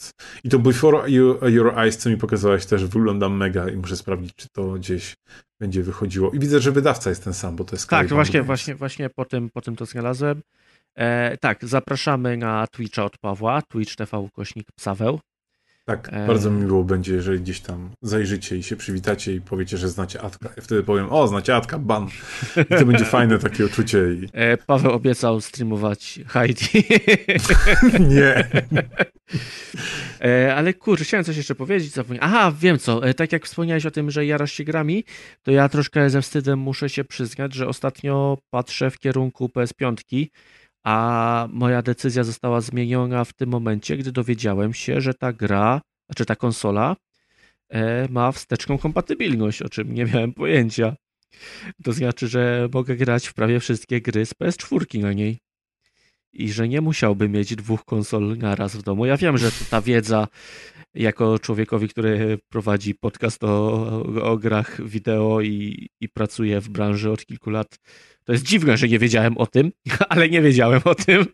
i 0.44 0.50
to 0.50 0.60
Before 0.60 1.10
You- 1.10 1.50
Your 1.50 1.80
Eyes, 1.80 1.98
co 1.98 2.10
mi 2.10 2.18
pokazałeś 2.18 2.66
też 2.66 2.86
wygląda 2.86 3.30
mega 3.30 3.70
i 3.70 3.76
muszę 3.78 3.98
sprawdzić, 3.98 4.36
czy 4.36 4.48
to 4.56 4.72
gdzieś 4.74 5.14
będzie 5.62 5.84
wychodziło. 5.84 6.32
I 6.32 6.40
widzę, 6.40 6.60
że 6.60 6.72
wydawca 6.72 7.10
jest 7.10 7.24
ten 7.24 7.34
sam, 7.34 7.56
bo 7.56 7.64
to 7.64 7.76
jest 7.76 7.90
Tak, 7.90 8.08
właśnie, 8.10 8.44
właśnie, 8.44 8.76
właśnie 8.76 9.10
po 9.10 9.26
tym, 9.26 9.50
po 9.50 9.62
tym 9.62 9.76
to 9.76 9.86
znalazłem. 9.86 10.42
E, 10.98 11.38
tak, 11.38 11.66
zapraszamy 11.66 12.38
na 12.38 12.68
Twitcha 12.68 13.06
od 13.06 13.18
Pawła, 13.18 13.62
Twitch 13.62 13.96
TV 13.96 14.28
kośnik 14.34 14.68
Psaweł. 14.76 15.20
Tak, 15.90 16.10
E. 16.12 16.28
bardzo 16.28 16.52
mi 16.52 16.62
miło 16.66 16.84
będzie, 16.84 17.14
jeżeli 17.14 17.40
gdzieś 17.40 17.60
tam 17.60 17.90
zajrzycie 18.02 18.58
i 18.58 18.64
się 18.64 18.76
przywitacie 18.76 19.34
i 19.34 19.42
powiecie, 19.42 19.78
że 19.78 19.90
znacie 19.90 20.22
Atka. 20.22 20.50
Ja 20.58 20.64
wtedy 20.64 20.84
powiem, 20.84 21.08
o, 21.10 21.28
znacie 21.28 21.56
Atka, 21.56 21.80
ban. 21.80 22.08
I 22.58 22.66
to 22.76 22.86
będzie 22.86 23.06
fajne 23.18 23.40
takie 23.40 23.66
uczucie 23.66 23.98
i 24.14 24.30
E, 24.34 24.58
Paweł 24.58 24.92
obiecał 24.92 25.42
streamować 25.42 26.20
Heidi. 26.28 26.66
nie. 28.16 28.48
E, 30.22 30.56
ale 30.56 30.74
kurczę, 30.74 31.04
chciałem 31.04 31.24
coś 31.24 31.38
jeszcze 31.38 31.56
powiedzieć. 31.56 31.92
Zapomniałem. 31.92 32.30
Aha, 32.30 32.54
wiem 32.60 32.80
co. 32.80 33.02
Tak 33.14 33.32
jak 33.32 33.46
wspomniałeś 33.46 33.86
o 33.86 33.92
tym, 33.92 34.12
że 34.12 34.26
jarasz 34.26 34.52
się 34.52 34.64
grami, 34.64 35.04
to 35.44 35.52
ja 35.52 35.70
troszkę 35.70 36.10
ze 36.10 36.22
wstydem 36.22 36.60
muszę 36.60 36.90
się 36.90 37.04
przyznać, 37.04 37.54
że 37.54 37.68
ostatnio 37.68 38.38
patrzę 38.50 38.92
w 38.92 39.00
kierunku 39.00 39.48
PS5, 39.56 40.28
a 40.84 41.48
moja 41.52 41.82
decyzja 41.82 42.24
została 42.24 42.62
zmieniona 42.62 43.26
w 43.26 43.34
tym 43.34 43.50
momencie, 43.50 43.98
gdy 43.98 44.12
dowiedziałem 44.12 44.74
się, 44.74 45.02
że 45.02 45.14
ta 45.14 45.34
gra, 45.34 45.82
znaczy 46.10 46.26
ta 46.26 46.36
konsola 46.36 46.96
e, 47.70 48.08
ma 48.10 48.32
wsteczną 48.32 48.78
kompatybilność, 48.78 49.62
o 49.62 49.70
czym 49.70 49.94
nie 49.94 50.06
miałem 50.06 50.34
pojęcia. 50.34 50.96
To 51.84 51.94
znaczy, 51.94 52.28
że 52.28 52.70
mogę 52.74 52.96
grać 52.96 53.28
w 53.28 53.34
prawie 53.34 53.60
wszystkie 53.60 54.02
gry 54.02 54.26
z 54.26 54.34
PS4 54.34 55.02
na 55.02 55.14
niej. 55.14 55.40
I 56.34 56.52
że 56.52 56.68
nie 56.68 56.82
musiałbym 56.82 57.32
mieć 57.32 57.56
dwóch 57.56 57.86
konsol 57.86 58.38
naraz 58.38 58.76
w 58.76 58.84
domu. 58.84 59.06
Ja 59.06 59.18
wiem, 59.18 59.38
że 59.38 59.52
ta 59.70 59.82
wiedza 59.82 60.28
jako 60.94 61.40
człowiekowi, 61.40 61.90
który 61.90 62.40
prowadzi 62.50 62.96
podcast 62.96 63.44
o, 63.44 64.04
o 64.24 64.38
grach 64.38 64.88
wideo 64.88 65.42
i, 65.42 65.90
i 66.02 66.10
pracuje 66.10 66.62
w 66.62 66.70
branży 66.70 67.12
od 67.12 67.26
kilku 67.26 67.50
lat, 67.50 67.80
to 68.30 68.34
jest 68.34 68.46
dziwne, 68.46 68.78
że 68.78 68.88
nie 68.88 69.00
wiedziałem 69.00 69.38
o 69.38 69.46
tym, 69.46 69.72
ale 70.10 70.30
nie 70.30 70.42
wiedziałem 70.42 70.82
o 70.86 70.96
tym. 70.96 71.26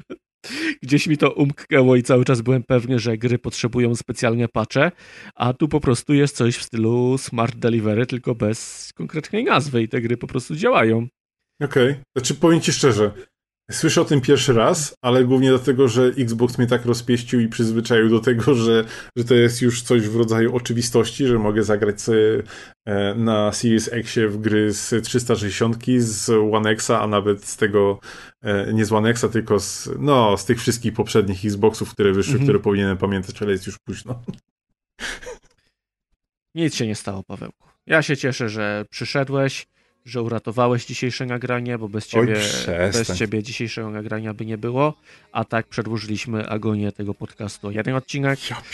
Gdzieś 0.81 1.07
mi 1.07 1.17
to 1.17 1.31
umknęło 1.31 1.95
i 1.95 2.03
cały 2.03 2.25
czas 2.25 2.41
byłem 2.41 2.63
pewny, 2.63 2.99
że 2.99 3.17
gry 3.17 3.39
potrzebują 3.39 3.95
specjalne 3.95 4.47
patche, 4.47 4.91
a 5.35 5.53
tu 5.53 5.67
po 5.67 5.79
prostu 5.79 6.13
jest 6.13 6.35
coś 6.35 6.57
w 6.57 6.63
stylu 6.63 7.17
Smart 7.17 7.55
Delivery, 7.55 8.05
tylko 8.05 8.35
bez 8.35 8.91
konkretnej 8.95 9.43
nazwy 9.43 9.83
i 9.83 9.87
te 9.87 10.01
gry 10.01 10.17
po 10.17 10.27
prostu 10.27 10.55
działają. 10.55 11.07
Okej. 11.61 11.95
Znaczy, 12.15 12.35
powiem 12.35 12.61
ci 12.61 12.73
szczerze, 12.73 13.11
słyszę 13.71 14.01
o 14.01 14.05
tym 14.05 14.21
pierwszy 14.21 14.53
raz, 14.53 14.95
ale 15.01 15.25
głównie 15.25 15.49
dlatego, 15.49 15.87
że 15.87 16.05
Xbox 16.05 16.57
mnie 16.57 16.67
tak 16.67 16.85
rozpieścił 16.85 17.39
i 17.39 17.47
przyzwyczaił 17.47 18.09
do 18.09 18.19
tego, 18.19 18.53
że, 18.55 18.85
że 19.15 19.23
to 19.23 19.33
jest 19.33 19.61
już 19.61 19.81
coś 19.81 20.01
w 20.09 20.15
rodzaju 20.15 20.55
oczywistości, 20.55 21.27
że 21.27 21.39
mogę 21.39 21.63
zagrać 21.63 21.95
e, 22.85 23.15
na 23.15 23.51
Series 23.51 23.89
Xie 23.93 24.27
w 24.27 24.37
gry 24.37 24.73
z 24.73 25.05
360, 25.05 25.77
z 25.97 26.29
One 26.53 26.69
Xa, 26.69 27.01
a 27.01 27.07
nawet 27.07 27.45
z 27.45 27.57
tego, 27.57 27.99
e, 28.43 28.73
nie 28.73 28.85
z 28.85 28.91
One 28.91 29.09
Xa, 29.09 29.29
tylko 29.29 29.59
z, 29.59 29.89
no, 29.99 30.37
z 30.37 30.45
tych 30.45 30.59
wszystkich 30.59 30.93
poprzednich 30.93 31.45
Xboxów, 31.45 31.91
które 31.91 32.11
wyszły, 32.13 32.33
Mhm. 32.33 32.45
które 32.45 32.59
powinienem 32.59 32.97
pamiętać, 32.97 33.41
ale 33.41 33.51
jest 33.51 33.67
już 33.67 33.77
późno. 33.79 34.21
Nic 36.55 36.75
się 36.75 36.87
nie 36.87 36.95
stało, 36.95 37.23
Pawełku. 37.23 37.69
Ja 37.87 38.01
się 38.01 38.17
cieszę, 38.17 38.49
że 38.49 38.85
przyszedłeś, 38.89 39.67
że 40.05 40.21
uratowałeś 40.21 40.85
dzisiejsze 40.85 41.25
nagranie, 41.25 41.77
bo 41.77 41.89
bez 41.89 42.03
Oj, 42.05 42.09
ciebie, 42.27 42.35
przestań. 42.35 42.91
bez 42.91 43.17
ciebie 43.17 43.43
dzisiejszego 43.43 43.89
nagrania 43.89 44.33
by 44.33 44.45
nie 44.45 44.57
było. 44.57 44.93
A 45.31 45.43
tak 45.45 45.67
przedłużyliśmy 45.67 46.49
agonię 46.49 46.91
tego 46.91 47.13
podcastu 47.13 47.71
jeden 47.71 47.95
odcinek. 47.95 48.49
Ja. 48.49 48.61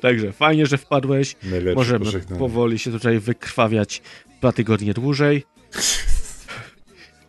Także 0.00 0.32
fajnie, 0.32 0.66
że 0.66 0.78
wpadłeś. 0.78 1.36
Najlepsze 1.42 1.74
Możemy 1.74 2.04
pożegnanie. 2.04 2.38
powoli 2.38 2.78
się 2.78 2.90
tutaj 2.90 3.18
wykrwawiać 3.18 4.02
dwa 4.38 4.52
tygodnie 4.52 4.94
dłużej. 4.94 5.44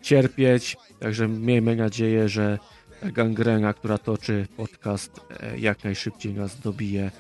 Cierpieć. 0.02 0.78
Także 1.00 1.28
miejmy 1.28 1.76
nadzieję, 1.76 2.30
że 2.30 2.60
gangrena, 3.04 3.74
która 3.74 3.98
toczy 3.98 4.48
podcast, 4.58 5.12
e, 5.40 5.60
jak 5.60 5.84
najszybciej 5.84 6.34
nas 6.34 6.60
dobije 6.60 7.12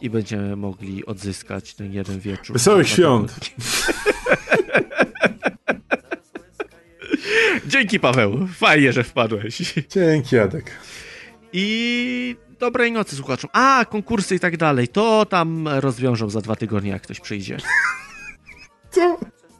i 0.00 0.10
będziemy 0.10 0.56
mogli 0.56 1.06
odzyskać 1.06 1.74
ten 1.74 1.92
jeden 1.92 2.20
wieczór. 2.20 2.52
Wesołych 2.56 2.88
świąt! 2.88 3.40
Dzięki 7.66 8.00
Paweł, 8.00 8.48
fajnie, 8.54 8.92
że 8.92 9.04
wpadłeś. 9.04 9.74
Dzięki, 9.90 10.36
Jadek. 10.36 10.70
I 11.52 12.36
dobrej 12.58 12.92
nocy 12.92 13.16
słuchaczom. 13.16 13.50
A, 13.52 13.84
konkursy 13.90 14.34
i 14.34 14.40
tak 14.40 14.56
dalej, 14.56 14.88
to 14.88 15.26
tam 15.26 15.68
rozwiążą 15.68 16.30
za 16.30 16.40
dwa 16.40 16.56
tygodnie, 16.56 16.90
jak 16.90 17.02
ktoś 17.02 17.20
przyjdzie. 17.20 17.56
Co? 18.94 19.18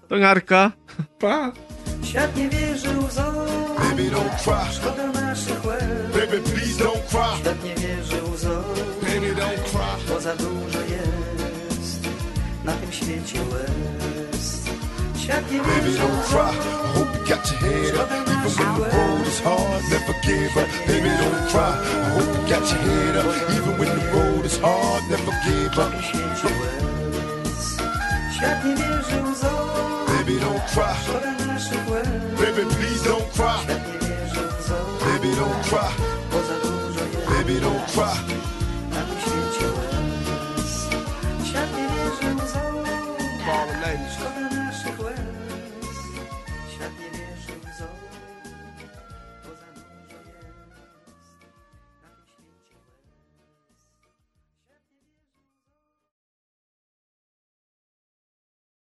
To 0.08 0.16
narka. 0.16 0.72
Pa! 1.18 1.52
Świat 2.04 2.36
nie 2.36 2.48
wierzy 2.48 2.88
łzom 2.98 3.34
Baby, 3.78 4.10
don't 4.10 4.44
cry. 4.44 4.72
Szkoda 4.74 5.06
naszych 5.12 5.64
łez 5.64 5.82
Baby, 6.12 6.40
please 6.40 6.84
don't 6.84 7.02
cry. 7.10 7.40
Świat 7.40 7.64
nie 7.64 7.74
wierzy 7.74 8.22
łzom 8.32 8.62
Baby, 8.64 8.74
don't 8.74 8.74
cry. 8.74 8.77
Bo 10.08 10.20
za 10.20 10.36
dużo 10.36 10.80
jest 10.80 12.08
Na 12.64 12.72
tym 12.72 12.92
świecie 12.92 13.38
łez 13.52 14.62
Świat 15.22 15.52
nie 15.52 15.58
Baby, 15.58 15.90
don't 15.98 16.22
cry. 16.28 16.50
I 16.84 16.98
hope 16.98 17.18
you 17.18 17.26
got 17.28 17.50
your 17.50 17.60
head 17.60 17.94
up. 17.94 18.10
Even 18.12 18.52
when 18.56 18.78
the 18.78 18.96
road 18.96 19.26
is 19.26 19.40
hard, 19.40 19.82
never 19.90 20.14
give 20.24 20.56
up. 20.56 20.68
Baby, 20.86 21.10
don't 21.20 21.48
cry. 21.50 21.72
I 22.04 22.10
hope 22.14 22.30
you 22.36 22.42
got 22.54 22.64
your 22.70 22.80
head 22.88 23.16
up. 23.16 23.26
Even 23.56 23.78
when 23.78 23.88
the 23.98 24.04
road 24.12 24.44
is 24.46 24.58
hard, 24.58 25.02
never 25.10 25.34
give 25.44 25.78
up. 25.78 25.78
Na 25.78 25.90
tym 25.90 26.02
świecie 26.02 26.48
łez 26.60 27.76
Świat 28.36 28.64
nie 28.64 28.74
wierzy 28.74 29.22
łzom 29.30 30.06
Baby, 30.06 30.34
don't 30.40 30.64
cry. 30.72 30.94
Szkoda 31.04 31.46
naszych 31.46 31.90
łez 31.90 32.08
Baby, 32.40 32.62
please 32.74 33.04
don't 33.10 33.28
cry. 33.36 33.58
Świat 33.64 33.82
nie 33.92 33.98
wierzy 34.08 34.40
łzom 34.60 34.86
Baby, 35.00 35.28
don't 35.40 35.60
cry. 35.68 35.88
Bo 36.32 36.42
za 36.42 36.54
dużo 36.62 37.04
jest 37.04 37.26
Baby, 37.28 37.60
don't 37.60 37.84
cry. 37.92 38.47